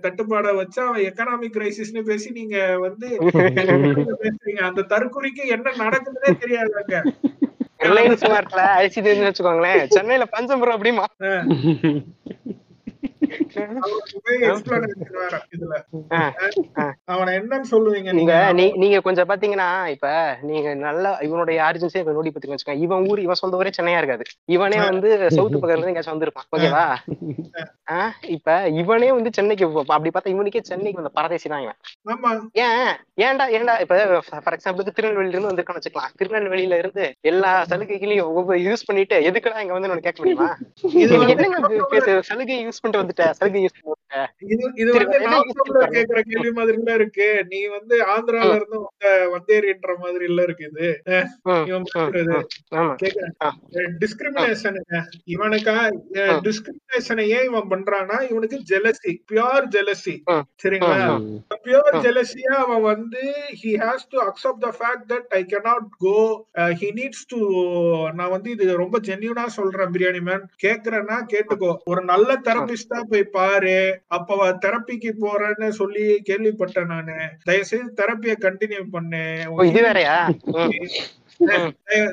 தட்டுப்பாட 0.00 0.54
வச்சு 0.54 0.78
அவன் 0.82 1.04
எக்கனாமிக் 1.08 1.54
கிரைசிஸ்னு 1.56 2.02
பேசி 2.02 2.28
நீங்க 2.30 2.56
வந்து 2.78 3.08
பேசுறீங்க. 4.22 4.60
அந்த 4.60 4.86
தற்கொலைக்கு 4.92 5.44
என்ன 5.46 5.72
நடக்குதுன்னே 5.82 6.32
தெரியாதுங்க. 6.44 6.98
ரிலையன்ஸ் 7.80 8.24
மார்ட்ல 8.30 8.62
தெரிஞ்சு 8.98 9.28
வச்சுக்கோங்களேன். 9.28 9.80
சென்னையில 9.88 10.26
பஞ்சம்புரம் 10.34 10.76
அப்படிமா? 10.76 11.06
நீங்க? 18.12 18.12
நீங்க 18.12 18.52
நீ- 18.52 18.76
நீங்க 18.76 19.00
கொஞ்சம் 19.00 19.28
பாத்தீங்கன்னா 19.28 19.86
இப்ப 19.86 20.36
நீங்க 20.42 20.74
நல்லா 20.74 21.12
இவனுடைய 21.12 21.62
ஆரிஜின்ஸே 21.62 21.96
இப்ப 21.96 22.12
நோடி 22.12 22.30
பத்தி 22.30 22.54
வச்சுக்கோங்க. 22.54 22.76
இவன் 22.76 23.06
ஊர் 23.08 23.20
இவன் 23.20 23.34
சொந்த 23.34 23.56
ஊரே 23.56 23.70
சென்னையா 23.82 23.96
இருக்காது. 23.96 24.22
இவனே 24.44 24.76
வந்து 24.84 25.30
சவுத் 25.30 25.54
பக்கத்துல 25.54 25.76
இருந்து 25.76 25.86
எங்கேயாச்சும் 25.86 26.20
வந்திருப்பான். 26.20 26.56
ஓகேவா 26.56 28.08
இப்ப 28.26 28.68
இவனே 28.68 29.12
வந்து 29.12 29.30
சென்னைக்கு 29.32 29.66
அப்படி 29.86 30.10
பார்த்தா 30.14 30.36
இவனுக்கே 30.36 30.60
சென்னைக்கு 30.60 31.02
வந்த 31.02 31.08
பரதேசி 31.08 31.48
தான் 31.48 31.60
இவன். 31.60 31.76
ஆமா. 32.06 32.40
ஏன்? 32.52 32.94
ஏன்டா 33.20 33.42
ஏன்டா? 33.42 33.80
இப்ப 33.80 34.22
ஃபார் 34.28 34.58
எக்ஸாம்பிளுக்கு 34.58 34.88
திருநெல்வேலியில 35.00 35.28
இருந்து 35.28 35.48
வந்திருக்கான்னு 35.48 35.76
வச்சுக்கலாம். 35.76 36.10
திருநெல்வேலியில 36.22 36.78
இருந்து 36.78 37.14
எல்லா 37.20 37.62
சலுகைகளையும் 37.62 38.30
யூஸ் 38.68 38.86
பண்ணிட்டு 38.86 39.20
எதுக்குடா 39.20 39.58
இங்க 39.58 39.72
வந்து 39.72 40.00
கேட்க 40.00 40.22
முடியுமா? 40.22 40.56
சலுகை 42.20 42.68
யூஸ் 42.68 42.72
பண்ணிட்டு 42.80 43.12
வந்துட்ட? 43.12 43.21
சலுகை 43.38 43.62
இது 44.44 44.56
வந்து 44.62 44.80
கேக்குற 45.94 46.20
கேள்வி 46.24 46.50
மாதிரி 46.56 46.76
இருக்கு. 46.94 47.28
நீ 47.50 47.60
வந்து 47.74 47.94
ஆந்திரால 48.12 48.50
இருந்து 48.56 48.78
வந்த 48.80 49.04
வந்தேரின்ற 49.34 49.92
மாதிரி 50.02 50.24
இல்ல 50.30 50.40
இருக்கு 50.42 50.64
இது. 50.68 50.88
டிஸ்கிரிமினேஷனுங்க 54.02 54.98
இவனுக்கா 55.34 55.76
டிஸ்கிரிமினேஷனை 56.46 57.24
ஏன் 57.36 57.46
இவன் 57.50 57.70
பண்றான்னா 57.72 58.18
இவனுக்கு 58.30 58.58
ஜெலசி 58.70 59.12
பியூர் 59.30 59.68
ஜெலசி 59.76 60.14
சரிங்களா? 60.62 60.98
பியூர் 61.64 61.98
ஜெலசியா 62.06 62.54
அவன் 62.64 62.84
வந்து 62.90 63.22
he 63.62 63.72
has 63.82 64.08
to 64.12 64.20
accept 64.26 64.62
the 64.66 64.72
fact 64.78 65.08
that 65.12 65.28
I 65.32 65.42
cannot 65.52 65.70
go 66.04 66.16
he 66.80 66.90
needs 66.98 67.26
to 67.32 67.40
நான் 68.14 68.34
வந்து 68.34 68.50
இது 68.56 68.66
ரொம்ப 68.82 68.96
ஜென்யூனா 69.08 69.46
சொல்றேன் 69.56 69.92
பிரியாணி 69.94 70.22
மேன் 70.22 70.44
கேக்குறேன்னா 70.64 71.18
கேட்டுக்கோ. 71.32 71.72
ஒரு 71.84 72.00
நல்ல 72.04 72.30
தெரபிஸ்டா 72.46 72.98
போய் 73.10 73.24
பாரு 73.36 73.76
அப்ப 74.06 74.48
தெரப்பிக்கு 74.64 75.10
போறேன்னு 75.20 75.68
சொல்லி 75.80 76.04
கேள்விப்பட்டேன் 76.28 76.90
நானு. 76.94 77.16
தயவு 77.44 77.64
செய்து 77.64 77.88
தெரப்பிய 78.00 78.34
கண்டினியூ 78.46 78.82
பண்ணு. 78.90 79.22
இது 79.70 79.82
வேறயா? 79.88 80.16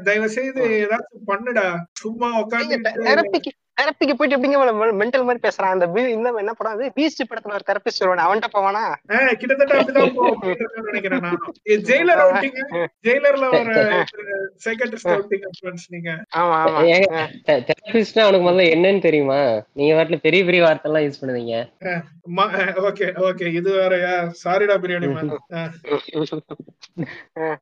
தயவு 0.03 0.29
செய்து 0.29 0.63
ஏதாச்சும் 0.83 1.27
பண்ணுடா. 1.27 1.67
சும்மா 1.93 2.29
உட்காந்து 2.41 2.77
தெரப்பிக்கு 3.79 4.13
போயிட்டு 4.15 4.35
எப்படிங்க 4.35 4.57
மென்டல் 5.01 5.25
மாதிரி 5.27 5.41
பேசுறான்? 5.45 5.73
அந்த 5.75 5.85
இந்த 6.13 6.29
என்ன 6.41 6.53
படம் 6.53 6.75
அது? 6.75 6.85
பீஸ்ட் 6.97 7.21
படத்துல 7.29 7.57
ஒரு 7.57 7.67
தெரபிஸ்ட் 7.69 8.01
வருவானே 8.03 8.25
அவன்கிட்ட 8.25 8.49
போவானா? 8.55 8.83
கிட்டத்தட்ட 9.33 9.73
அப்படிதான் 9.79 10.89
நினைக்கிறேன் 10.89 11.25
ஜெயிலர் 11.89 12.21
ஜெயிலர்ல 13.07 13.47
ஒரு 13.53 13.75
சைக்கட்ரிஸ்ட் 14.65 15.11
அவுட்டிங் 15.13 15.45
ஃப்ரெண்ட்ஸ் 15.57 15.87
நீங்க 15.89 16.09
ஆமா 16.39 16.57
ஆமா. 16.63 16.81
தெரபிஸ்ட்னா 17.69 18.25
அவனுக்கு 18.25 18.47
முதல்ல 18.47 18.67
என்னன்னு 18.75 19.05
தெரியுமா? 19.07 19.39
நீங்க 19.73 19.93
வாட்டில 19.97 20.19
பெரிய 20.25 20.43
பெரிய 20.45 20.63
வார்த்தை 20.65 20.89
எல்லாம் 20.91 21.05
யூஸ் 21.07 21.21
பண்ணுவீங்க 21.21 21.55
ஓகே 22.87 23.05
ஓகே. 23.27 23.45
இது 23.59 23.69
வேறயா? 23.77 24.11
சாரிடா 24.41 24.75
பிரியாணி 24.81 25.07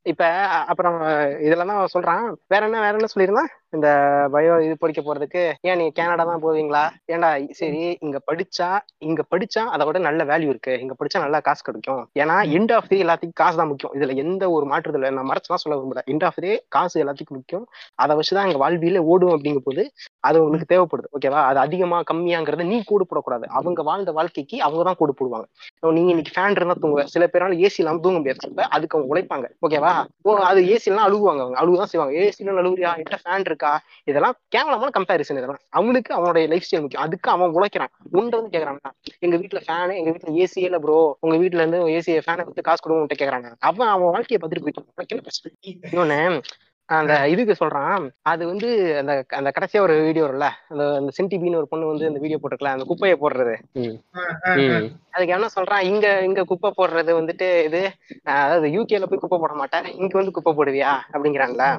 இப்ப 0.05 0.23
அப்புறம் 0.69 0.97
இதெல்லாம் 1.45 1.69
தான் 1.71 1.93
சொல்றான். 1.93 2.23
வேற 2.47 2.61
என்ன 2.67 2.81
வேற 2.81 2.93
என்ன 2.97 3.09
சொல்லிருந்தான் 3.13 3.49
இந்த 3.73 3.87
பயோ 4.33 4.53
இது 4.65 4.75
படிக்க 4.77 5.01
போறதுக்கு. 5.01 5.41
ஏன் 5.61 5.77
நீங்க 5.79 5.91
கனடா 5.91 6.23
தான் 6.23 6.43
போவீங்களா? 6.43 6.83
ஏன்டா 7.13 7.29
சரி 7.51 7.81
இங்க 8.05 8.19
படிச்சா 8.29 8.67
இங்க 8.99 9.21
படிச்சா 9.31 9.61
அதை 9.67 9.85
விட 9.85 9.99
நல்ல 9.99 10.23
வேல்யூ 10.23 10.49
இருக்கு. 10.53 10.73
இங்க 10.79 10.93
படிச்சா 10.99 11.19
நல்லா 11.19 11.39
காசு 11.39 11.61
கிடைக்கும். 11.63 12.03
ஏன்னா 12.19 12.35
எண்ட் 12.57 12.73
ஆஃப் 12.73 12.87
டே 12.87 12.99
எல்லாத்துக்கும் 13.03 13.39
காசு 13.41 13.57
தான் 13.57 13.67
முக்கியம். 13.67 13.93
இதுல 13.97 14.15
எந்த 14.15 14.51
ஒரு 14.51 14.65
மாற்றுதல். 14.65 15.07
நான் 15.09 15.29
மறைச்சுலாம் 15.31 15.63
சொல்ல 15.63 15.77
விரும்பல 15.77 16.03
எண்ட் 16.13 16.23
ஆஃப் 16.23 16.39
டே 16.41 16.63
காசு 16.69 17.01
எல்லாத்துக்கும் 17.03 17.37
முக்கியம். 17.37 17.65
அதை 17.95 18.15
வச்சுதான் 18.15 18.47
எங்க 18.49 18.59
வாழ்வியல 18.65 18.97
ஓடும் 19.05 19.33
அப்படிங்கும் 19.35 19.67
போது 19.69 19.83
அது 20.21 20.37
உங்களுக்கு 20.43 20.71
தேவைப்படுது. 20.73 21.09
ஓகேவா 21.17 21.41
அது 21.49 21.59
அதிகமா 21.59 22.03
கம்மியாங்கிறத 22.11 22.63
நீ 22.63 22.83
கூடு 22.83 23.07
போடக்கூடாது. 23.09 23.45
அவங்க 23.49 23.81
வாழ்ந்த 23.81 24.11
வாழ்க்கைக்கு 24.11 24.57
அவங்க 24.61 24.83
தான் 24.83 24.95
கூடு 24.95 25.13
போடுவாங்க. 25.19 25.45
நீங்க 25.97 26.09
இன்னைக்கு 26.11 26.33
ஃபேன் 26.35 26.57
இருந்தா 26.57 26.77
தூங்குவ. 26.81 27.03
சில 27.07 27.25
பேரால 27.33 27.59
ஏசி 27.65 27.79
இல்லாம 27.79 27.99
தூங்க 27.99 28.17
முடியாது. 28.17 28.39
அதுக்கு 28.69 28.97
அவங்க 28.97 29.11
உழைப்பாங்க. 29.13 29.47
ஓகேவா 29.65 29.93
அது 30.49 30.59
ஏசி 30.73 30.89
எல்லாம் 30.91 31.07
அழுகுவாங்க 31.07 31.41
அவங்க. 31.41 31.59
அழுகுதான் 31.59 31.91
செய்வாங்க. 31.91 32.13
ஏசி 32.23 32.49
அழுகுறியா? 32.57 32.91
என்கிட்ட 32.95 33.19
ஃபேன் 33.23 33.47
இருக்கா. 33.47 33.56
இதெல்லாம் 34.03 34.35
கேவலமான 34.49 34.89
கம்பேரிசன் 34.99 35.37
இதெல்லாம். 35.37 35.61
அவனுக்கு 35.69 36.13
அவனுடைய 36.13 36.47
லைஃப் 36.47 36.65
ஸ்டைல் 36.67 36.81
முக்கியம். 36.81 37.05
அதுக்கு 37.05 37.31
அவன் 37.31 37.49
உழைக்கிறான். 37.49 37.91
உன்ட 38.13 38.35
வந்து 38.39 38.53
கேக்குறான். 38.53 38.79
எங்க 39.19 39.37
வீட்டுல 39.37 39.61
ஃபேனு 39.67 39.95
எங்க 39.95 40.09
வீட்டுல 40.09 40.43
ஏசி 40.43 40.63
இல்ல 40.67 40.79
ப்ரோ 40.79 41.17
உங்க 41.19 41.35
வீட்டுல 41.35 41.63
இருந்து 41.63 41.79
ஏசி 41.97 42.13
ஃபேனை 42.27 42.37
கொடுத்து 42.37 42.61
காசு 42.61 42.81
கொடுங்க 42.81 43.15
கேக்குறாங்க. 43.15 43.55
அவன் 43.59 43.87
அவன் 43.87 44.11
வாழ்க்கையை 44.11 44.39
பார்த்துட்டு 44.41 44.65
போயிட்டு 44.65 44.85
உனக்கு 44.95 45.15
என்ன 45.15 45.25
பிரச்சனை? 45.27 45.53
இன்னொன்னு 45.91 46.41
அந்த 46.89 47.13
இதுக்கு 47.27 47.53
சொல்றான். 47.61 48.03
அது 48.31 48.43
வந்து 48.47 48.67
அந்த 48.99 49.13
அந்த 49.39 49.49
கடைசியா 49.55 49.81
ஒரு 49.85 49.95
வீடியோ 50.05 50.25
வரும்ல? 50.25 50.47
அந்த 50.71 50.83
அந்த 50.99 51.11
சென்டிபின்னு 51.17 51.59
ஒரு 51.61 51.67
பொண்ணு 51.71 51.91
வந்து 51.91 52.09
அந்த 52.09 52.19
வீடியோ 52.23 52.39
போட்டிருக்கல 52.41 52.73
அந்த 52.75 52.85
குப்பையை 52.91 53.15
போடுறது. 53.23 53.55
அதுக்கு 55.15 55.35
என்ன 55.35 55.47
சொல்றான் 55.55 55.83
இங்க 55.89 56.07
இங்க 56.21 56.41
குப்பை 56.43 56.69
போடுறது 56.79 57.11
வந்துட்டு 57.19 57.47
இது 57.67 57.81
அதாவது 58.33 58.67
யூகேல 58.75 59.07
போய் 59.11 59.21
குப்பை 59.23 59.37
போட 59.43 59.53
மாட்டேன். 59.61 59.87
இங்க 60.01 60.13
வந்து 60.19 60.35
குப்பை 60.37 60.51
போடுவியா? 60.59 60.91
அப்படிங்கிறாங்களா? 61.13 61.69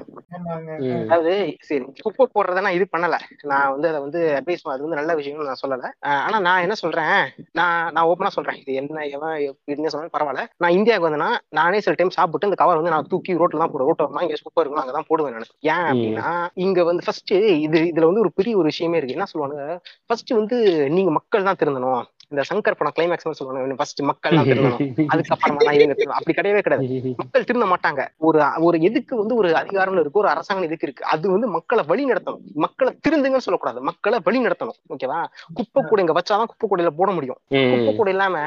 அதாவது 1.03 1.33
சரி 1.69 1.85
குப்பை 2.07 2.25
போடுறத 2.35 2.63
நான் 2.65 2.77
இது 2.79 2.87
பண்ணல. 2.95 3.17
நான் 3.51 3.71
வந்து 3.75 3.89
அதை 3.91 4.01
வந்து 4.05 4.21
அட்வைஸ் 4.39 4.65
அது 4.75 4.85
வந்து 4.87 4.99
நல்ல 5.01 5.15
விஷயம்னு 5.19 5.49
நான் 5.51 5.61
சொல்லல. 5.63 5.89
ஆனா 6.25 6.39
நான் 6.47 6.63
என்ன 6.67 6.77
சொல்றேன் 6.83 7.15
நான் 7.59 7.91
நான் 7.95 8.09
ஓப்பனா 8.11 8.33
சொல்றேன். 8.37 8.59
இது 8.63 8.73
என்ன 8.83 9.05
எவன் 9.15 9.35
என்ன 9.75 9.91
சொன்னாலும் 9.93 10.15
பரவாயில்ல. 10.17 10.45
நான் 10.63 10.77
இந்தியாவுக்கு 10.79 11.09
வந்தேன்னா 11.09 11.31
நானே 11.59 11.81
சில 11.87 11.95
டைம் 11.99 12.15
சாப்பிட்டு 12.19 12.49
இந்த 12.51 12.59
கவர் 12.63 12.81
வந்து 12.81 12.95
நான் 12.95 13.09
தூக்கி 13.13 13.39
ரோட்ல 13.41 13.63
தான் 13.63 13.73
போடுவேன். 13.73 13.89
ரோட்ல 13.91 14.07
வரமா 14.07 14.25
இங்க 14.27 14.43
குப்பை 14.43 14.63
இருக்கும் 14.63 14.97
அங்கதான் 14.99 15.09
போடுவேன் 15.09 15.35
நான். 15.35 15.51
ஏன் 15.73 15.85
அப்படின்னா 15.89 16.29
இங்க 16.57 16.79
வந்து 16.83 17.03
ஃபர்ஸ்ட் 17.05 17.33
இது 17.65 17.79
இதுல 17.91 18.07
வந்து 18.09 18.23
ஒரு 18.25 18.31
பெரிய 18.35 18.53
ஒரு 18.57 18.67
விஷயமே 18.71 18.97
இருக்கு. 18.97 19.17
என்ன 19.17 19.27
சொல்லுவாங்க 19.31 19.59
ஃபர்ஸ்ட் 20.07 20.31
வந்து 20.31 20.57
நீங்க 20.89 21.11
மக்கள் 21.11 21.47
தான் 21.49 21.59
திருந்தணும். 21.61 22.03
இந்த 22.31 22.41
சங்கர் 22.49 22.77
படம் 22.77 22.95
கிளைமேக்ஸ் 22.97 23.27
சொல்லுவாங்க. 23.31 23.75
ஃபர்ஸ்ட் 23.75 24.01
மக்கள் 24.01 24.35
அதுக்கப்புறமா 25.13 25.61
தான் 25.63 25.77
இவங்க 25.77 26.05
அப்படி 26.09 26.33
கிடையவே 26.39 26.61
கிடையாது. 26.61 26.87
மக்கள் 27.21 27.43
திருந்த 27.43 27.65
மாட்டாங்க. 27.65 28.01
ஒரு 28.17 28.39
ஒரு 28.59 28.77
எதுக்கு 28.81 29.13
வந்து 29.15 29.35
ஒரு 29.35 29.49
அதிகாரம்னு 29.51 29.99
இருக்கு 29.99 30.19
ஒரு 30.19 30.29
அரசாங்கம் 30.29 30.67
எதுக்கு 30.67 30.87
இருக்கு? 30.87 31.05
அது 31.05 31.25
வந்து 31.31 31.47
மக்களை 31.47 31.83
வழி 31.87 32.03
நடத்தணும். 32.11 32.43
மக்களை 32.55 32.91
திருந்துங்கன்னு 33.07 33.45
சொல்லக்கூடாது. 33.47 33.81
மக்களை 33.81 34.19
வழி 34.23 34.41
நடத்தணும். 34.45 34.79
ஓகேவா? 34.95 35.19
குப்பை 35.53 35.83
கூட 35.83 36.01
இங்க 36.01 36.15
வச்சாதான் 36.19 36.45
குப்பை 36.45 36.67
கூடையில 36.67 36.91
போட 36.99 37.11
முடியும். 37.11 37.39
குப்பை 37.73 37.95
கூட 37.95 38.09
இல்லாம 38.09 38.37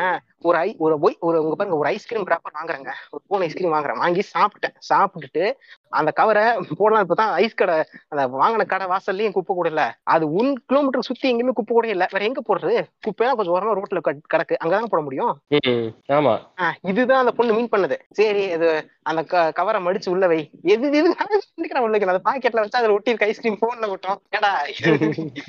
ஒரு 0.43 0.59
ஐ 0.59 0.69
ஒரு 0.79 0.95
ஒய் 0.99 1.17
ஒரு 1.21 1.37
உங்க 1.43 1.55
பாருங்க 1.55 1.77
ஒரு 1.77 1.89
ஐஸ்கிரீம் 1.89 2.27
ராப்பர் 2.27 2.57
வாங்குறேங்க. 2.59 2.93
ஒரு 3.11 3.23
போன் 3.27 3.41
ஐஸ்கிரீம் 3.41 3.75
வாங்குறேன். 3.75 3.97
வாங்கி 3.97 4.23
சாப்பிட்டேன். 4.33 4.75
சாப்பிட்டுட்டு 4.89 5.45
அந்த 5.91 6.11
கவரை 6.11 6.45
போடலாம். 6.79 7.05
இப்பதான் 7.07 7.33
ஐஸ் 7.43 7.55
கடை 7.55 7.77
அந்த 8.09 8.23
வாங்கின 8.41 8.67
கடை 8.67 8.87
வாசல்லையும் 8.87 9.33
குப்பை 9.33 9.55
கூட 9.55 9.69
இல்ல. 9.69 9.85
அது 10.05 10.25
ஒன் 10.33 10.51
கிலோமீட்டர் 10.67 11.09
சுத்தி 11.11 11.27
எங்கேயுமே 11.33 11.57
குப்பை 11.59 11.75
கூட 11.75 11.89
இல்ல. 11.89 12.09
வேற 12.13 12.25
எங்க 12.25 12.43
போடுறது? 12.49 12.75
குப்பையெல்லாம் 13.07 13.39
கொஞ்சம் 13.39 13.55
ஓரமா 13.55 13.72
குப்பைலாம் 13.73 13.81
ரோட்ல 13.81 14.01
கிடக்கு. 14.35 14.57
அங்கதான் 14.65 14.91
போட 14.93 15.03
முடியும்? 15.03 15.33
ஆமா. 16.13 16.35
இதுதான் 16.83 17.19
அந்த 17.19 17.33
பொண்ணு 17.33 17.53
மீன் 17.53 17.73
பண்ணது. 17.77 17.99
சரி 18.11 18.43
இது 18.43 18.71
அந்த 19.03 19.23
கவரை 19.53 19.85
மடிச்சு 19.85 20.09
உள்ள 20.09 20.27
வை. 20.27 20.51
எது 20.63 20.93
எது 20.93 21.15
உள்ள 21.81 21.99
அந்த 22.07 22.21
பாக்கெட்ல 22.31 22.63
வச்சு 22.65 22.79
அதுல 22.79 22.93
ஒட்டி 22.93 23.17
ஐஸ்கிரீம் 23.19 23.59
போன்ல 23.61 23.87
விட்டோம் 23.93 24.19
ஏடா 24.31 24.51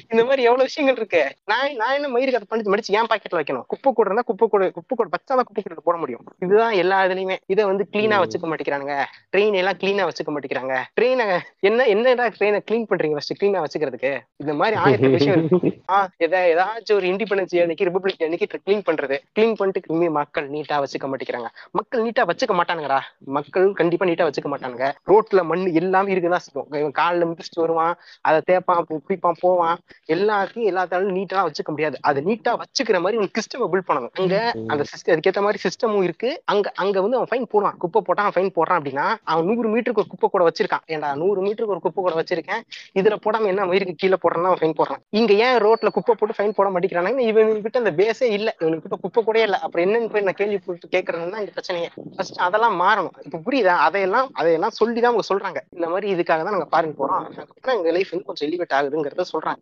இந்த 0.09 0.21
மாதிரி 0.23 0.41
எவ்வளவு 0.43 0.67
விஷயங்கள் 0.69 0.97
இருக்கு? 0.97 1.35
நான் 1.45 1.75
நான் 1.75 1.93
என்ன 1.93 2.07
மயிருக்கு 2.07 2.39
அதை 2.39 2.47
பண்ணி 2.49 2.71
மடிச்சு 2.73 2.95
ஏன் 2.99 3.09
பாக்கெட்ல 3.09 3.39
வைக்கணும்? 3.39 3.65
குப்பை 3.67 3.93
கூட 3.93 4.07
இருந்தா 4.09 4.23
குப்பை 4.25 4.47
கூட 4.47 4.69
குப்பை 4.69 4.97
கூட 4.97 5.09
வச்சாதான் 5.15 5.47
குப்பை 5.49 5.63
கூட 5.63 5.81
போட 5.83 5.97
முடியும். 5.97 6.23
இதுதான் 6.39 6.71
எல்லா 6.71 7.05
இதுலயுமே. 7.05 7.37
இதை 7.47 7.65
வந்து 7.65 7.85
கிளீனா 7.91 8.17
வச்சுக்க 8.23 8.47
மாட்டேங்கிறானுங்க. 8.51 8.95
ட்ரெயின் 9.33 9.53
எல்லாம் 9.53 9.77
கிளீனா 9.83 10.09
வச்சுக்க 10.09 10.31
மாட்டேங்கிறாங்க. 10.35 10.75
ட்ரெயினை 11.01 11.39
என்ன 11.59 11.85
என்னடா 11.85 12.27
ட்ரெயினை 12.27 12.59
கிளீன் 12.71 12.89
பண்றீங்க 12.89 13.11
ஃபர்ஸ்ட் 13.11 13.43
கிளீனா 13.43 13.63
வச்சுக்கிறதுக்கு? 13.65 14.11
இந்த 14.35 14.53
மாதிரி 14.53 14.77
ஆயிரத்தி 14.77 15.07
விஷயம் 15.07 15.45
இருக்கு. 15.45 15.71
ஏதாச்சும் 16.53 16.93
ஒரு 16.93 17.07
இண்டிபெண்டன்ஸ் 17.07 17.61
அன்னைக்கு 17.61 17.85
ரிபப்ளிக் 17.85 18.12
டே 18.17 18.25
அன்னைக்கு 18.25 18.61
க்ளீன் 18.65 18.83
பண்றது? 18.87 19.15
க்ளீன் 19.35 19.55
பண்ணிட்டு 19.55 19.81
இனிமே 19.89 20.09
மக்கள் 20.09 20.49
நீட்டா 20.49 20.75
வச்சுக்க 20.83 21.07
மாட்டேங்கிறாங்க. 21.11 21.49
மக்கள் 21.71 22.03
நீட்டா 22.05 22.23
வச்சுக்க 22.29 22.53
மாட்டானுங்கடா. 22.59 22.99
மக்கள் 23.37 23.73
கண்டிப்பா 23.73 24.05
நீட்டா 24.05 24.27
வச்சுக்க 24.29 24.49
மாட்டானுங்க. 24.53 24.87
ரோட்ல 25.11 25.43
மண் 25.43 25.65
எல்லாமே 25.81 26.13
இருக்குதான் 26.13 26.43
செய்வோம் 26.45 26.67
இவன் 26.81 26.91
காலில் 26.91 27.27
மிதிச்சுட்டு 27.29 27.63
வருவான் 27.63 27.93
அதை 28.21 28.41
தேப்பான் 28.51 29.01
குடிப்பான் 29.07 29.39
போவான். 29.41 29.77
எல்லாத்தையும் 30.15 30.69
எல்லாத்தாலும் 30.71 31.15
நீட்டா 31.17 31.43
வச்சுக்க 31.49 31.71
முடியாது. 31.71 31.97
அதை 32.01 32.23
நீட்டா 32.23 32.53
வச்சுக்கிற 32.63 32.99
மாதிரி 33.01 33.17
ஒரு 33.17 33.29
சிஸ்டம் 33.37 33.71
பில்ட் 33.73 33.89
பண்ணணும். 33.89 34.13
அங்க 34.19 34.35
அந்த 34.67 34.85
சிஸ்டம் 34.91 35.13
அதுக்கேத்த 35.15 35.41
மாதிரி 35.41 35.61
சிஸ்டமும் 35.67 36.03
இருக்கு. 36.03 36.41
அங்க 36.45 36.71
அங்க 36.75 37.01
வந்து 37.01 37.17
அவன் 37.17 37.31
ஃபைன் 37.31 37.49
போடுவான். 37.53 37.77
குப்பை 37.77 38.01
போட்டான் 38.07 38.27
அவன் 38.27 38.37
ஃபைன் 38.37 38.53
போடுறான் 38.57 38.79
அப்படின்னா 38.79 39.05
அவன் 39.23 39.45
நூறு 39.45 39.69
மீட்டருக்கு 39.73 40.03
ஒரு 40.03 40.11
குப்பை 40.13 40.29
கூட 40.29 40.43
வச்சிருக்கான். 40.49 40.83
ஏன்டா 40.87 41.09
நூறு 41.15 41.41
மீட்டருக்கு 41.41 41.75
ஒரு 41.77 41.83
குப்பை 41.85 42.03
கூட 42.03 42.15
வச்சிருக்கேன். 42.21 42.61
இதுல 42.99 43.17
போடாம 43.25 43.47
என்ன 43.53 43.65
மயிருக்கு 43.65 43.95
கீழே 43.95 44.17
போடுறான் 44.23 44.49
அவன் 44.51 44.61
ஃபைன் 44.61 44.77
போடுறான். 44.79 45.01
இங்க 45.09 45.33
ஏன் 45.33 45.57
ரோட்ல 45.65 45.89
குப்பை 45.89 46.15
போட்டு 46.15 46.37
ஃபைன் 46.37 46.55
போட 46.57 46.69
மாட்டேங்கிறாங்க 46.69 47.19
இவனுக்கு 47.29 47.61
கிட்ட 47.61 47.79
அந்த 47.79 47.91
பேஸே 48.03 48.29
இல்ல. 48.37 48.49
இவனுக்கு 48.61 48.85
கிட்ட 48.85 48.97
குப்பை 48.97 49.23
கூட 49.23 49.37
இல்ல. 49.45 49.57
அப்புறம் 49.63 49.85
என்னன்னு 49.85 50.11
போய் 50.13 50.25
நான் 50.27 50.39
கேள்வி 50.39 50.57
போட்டு 50.59 50.93
கேட்கறதுன்னு 50.95 51.33
தான் 51.35 51.43
இந்த 51.43 51.53
பிரச்சனையே. 51.55 51.89
ஃபர்ஸ்ட் 52.15 52.39
அதெல்லாம் 52.45 52.77
மாறணும். 52.81 53.17
இப்ப 53.25 53.41
புரியுதா? 53.45 53.75
அதையெல்லாம் 53.87 54.29
அதையெல்லாம் 54.33 54.77
சொல்லி 54.79 54.99
தான் 54.99 55.11
அவங்க 55.11 55.25
சொல்றாங்க. 55.29 55.59
இந்த 55.77 55.87
மாதிரி 55.87 56.07
இதுக்காக 56.13 56.41
தான் 56.43 56.55
நாங்க 56.57 56.69
பாருங்க 56.73 56.95
போறோம். 56.99 57.19
அதுக்கப்புறம் 57.21 57.77
எங்க 57.77 57.91
லைஃப் 57.95 58.13
வந்து 58.13 58.27
கொஞ்சம் 58.29 58.47
எலிவேட் 58.49 58.75
ஆகுதுங்கிறத 58.77 59.25
சொல்றாங்க. 59.33 59.59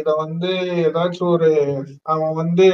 இத 0.00 0.10
வந்து 0.16 0.50
ஏதாச்சும் 0.86 1.32
ஒரு 1.32 1.50
அவன் 2.12 2.34
வந்து 2.34 2.66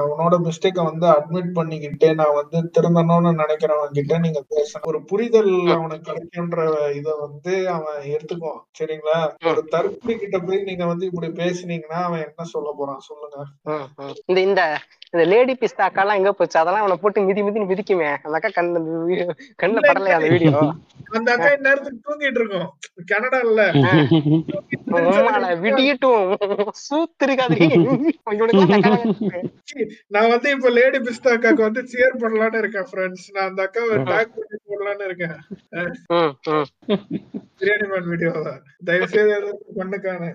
அவனோட 0.00 0.34
மிஸ்டேக்க 0.46 0.82
வந்து 0.90 1.06
அட்மிட் 1.14 1.52
பண்ணிக்கிட்டு 1.52 2.08
நான் 2.20 2.38
வந்து 2.40 2.58
திருந்தணும்னு 2.76 3.32
நினைக்கிறவன் 3.42 3.96
கிட்ட 3.98 4.18
நீங்க 4.18 4.42
பேசணும். 4.52 4.88
ஒரு 4.90 5.00
புரிதல் 5.10 5.52
அவனுக்கு 5.76 6.08
கிடைக்குன்ற 6.10 6.60
இத 6.98 7.08
வந்து 7.24 7.54
அவன் 7.76 8.00
எடுத்துக்குவான். 8.14 8.62
சரிங்களா? 8.78 9.18
ஒரு 9.50 9.62
தற்கொலை 9.74 10.16
கிட்ட 10.16 10.38
போய் 10.40 10.66
நீங்க 10.68 10.86
வந்து 10.86 11.08
இப்படி 11.10 11.30
பேசுனீங்கன்னா 11.42 12.00
அவன் 12.08 12.24
என்ன 12.26 12.46
சொல்ல 12.54 12.70
போறான்? 12.78 13.02
சொல்லுங்க. 13.08 13.36
இந்த 14.30 14.40
இந்த 14.48 14.62
இந்த 15.14 15.24
லேடி 15.32 15.52
பிஸ்தா 15.60 15.82
அக்கா 15.86 16.02
எல்லாம் 16.02 16.18
எங்க 16.20 16.30
போச்சு? 16.38 16.56
அதெல்லாம் 16.60 16.82
அவனை 16.84 16.96
போட்டு 17.02 17.20
மிதி 17.28 17.42
மிதி 17.44 17.60
மிதிக்குமே. 17.68 18.08
அந்த 18.24 18.34
அக்கா 18.38 18.50
கண் 18.56 18.68
கண்ணுல 19.62 19.80
படலையா 19.86 20.16
அந்த 20.18 20.28
வீடியோ? 20.34 20.52
அந்த 21.16 21.28
அக்கா 21.34 21.50
இந்நேரத்துக்கு 21.56 22.00
தூங்கிட்டு 22.06 22.40
இருக்கோம். 22.40 22.66
கனடா 23.12 23.38
இல்ல 23.46 23.60
உம்மால 24.98 25.46
விடியட்டும். 25.64 26.26
சூத்து 26.84 27.24
இருக்காது 27.28 27.56
இவனுக்கு 27.66 28.82
நான் 30.14 30.30
வந்து 30.34 30.48
இப்ப 30.56 30.72
லேடி 30.78 31.00
பிஸ்தா 31.06 31.32
அக்காக்கு 31.36 31.68
வந்து 31.68 31.84
சேர் 31.94 32.20
பண்ணலாம்னு 32.24 32.62
இருக்கேன் 32.62 32.88
ஃப்ரெண்ட்ஸ் 32.90 33.26
நான் 33.36 33.48
அந்த 33.50 33.62
அக்காவை 33.68 33.96
டேக் 34.12 34.36
பண்ணி 34.36 34.58
போடலாம்னு 34.68 35.08
இருக்கேன். 35.10 35.38
பிரியாணி 37.60 37.86
மேன் 37.92 38.08
வீடியோவை 38.10 38.52
தயவு 38.88 39.06
செய்து 39.12 39.36
பண்ணுக்கானு 39.78 40.28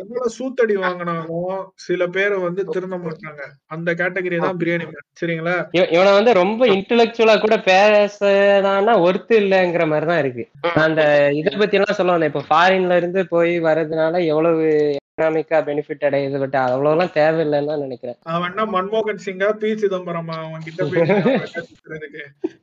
எவ்வளவு 0.00 0.34
சூத்தடி 0.36 0.74
வாங்கினாலும் 1.00 1.56
சில 1.82 2.02
பேரை 2.08 2.36
வந்து 2.38 2.62
திருந்த 2.66 2.96
மாட்டாங்க. 2.98 3.42
அந்த 3.66 3.90
கேட்டகரி 3.94 4.38
தான் 4.38 4.58
பிரியாணி 4.60 4.86
மேன் 4.86 5.06
சரிங்களா? 5.20 5.54
இவ- 5.72 5.90
இவனை 5.90 6.12
வந்து 6.12 6.32
ரொம்ப 6.34 6.62
இன்டெலெக்சுவலா 6.68 7.34
கூட 7.40 7.56
பேசதானா 7.66 8.94
ஒர்த்து 9.04 9.34
இல்லைங்கிற 9.40 9.86
மாதிரி 9.88 10.06
தான் 10.06 10.18
இருக்கு 10.18 10.44
அந்த 10.82 11.00
இதை 11.38 11.52
பத்தி 11.56 11.78
எல்லாம் 11.78 11.98
சொல்லுவாங்க 11.98 12.30
இப்ப 12.30 12.46
ஃபாரின்ல 12.48 12.96
இருந்து 12.96 13.22
போய் 13.28 13.54
வர்றதுனால 13.60 14.24
எவ்வளவு 14.26 14.64
எக்கனாமிக்கா 14.98 15.58
பெனிஃபிட் 15.66 16.06
அடையுது 16.08 16.38
பட் 16.38 16.58
அவ்வளவுலாம் 16.62 17.14
தேவையில்லைன்னு 17.14 17.70
தான் 17.70 17.80
நினைக்கிறேன். 17.80 18.18
அவன் 18.28 18.50
என்ன 18.50 18.66
மன்மோகன் 18.74 19.24
சிங்கா 19.24 19.48
பி. 19.56 19.70
சிதம்பரமா? 19.80 20.36
அவன் 20.42 20.66
கிட்ட 20.66 20.84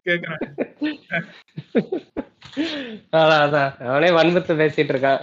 கேக்குறேன். 0.05 0.43
அதான் 3.15 3.43
அதான். 3.45 3.71
அவனே 3.87 4.09
வன்மத்தை 4.11 4.53
பேசிட்டு 4.59 4.93
இருக்கான். 4.93 5.21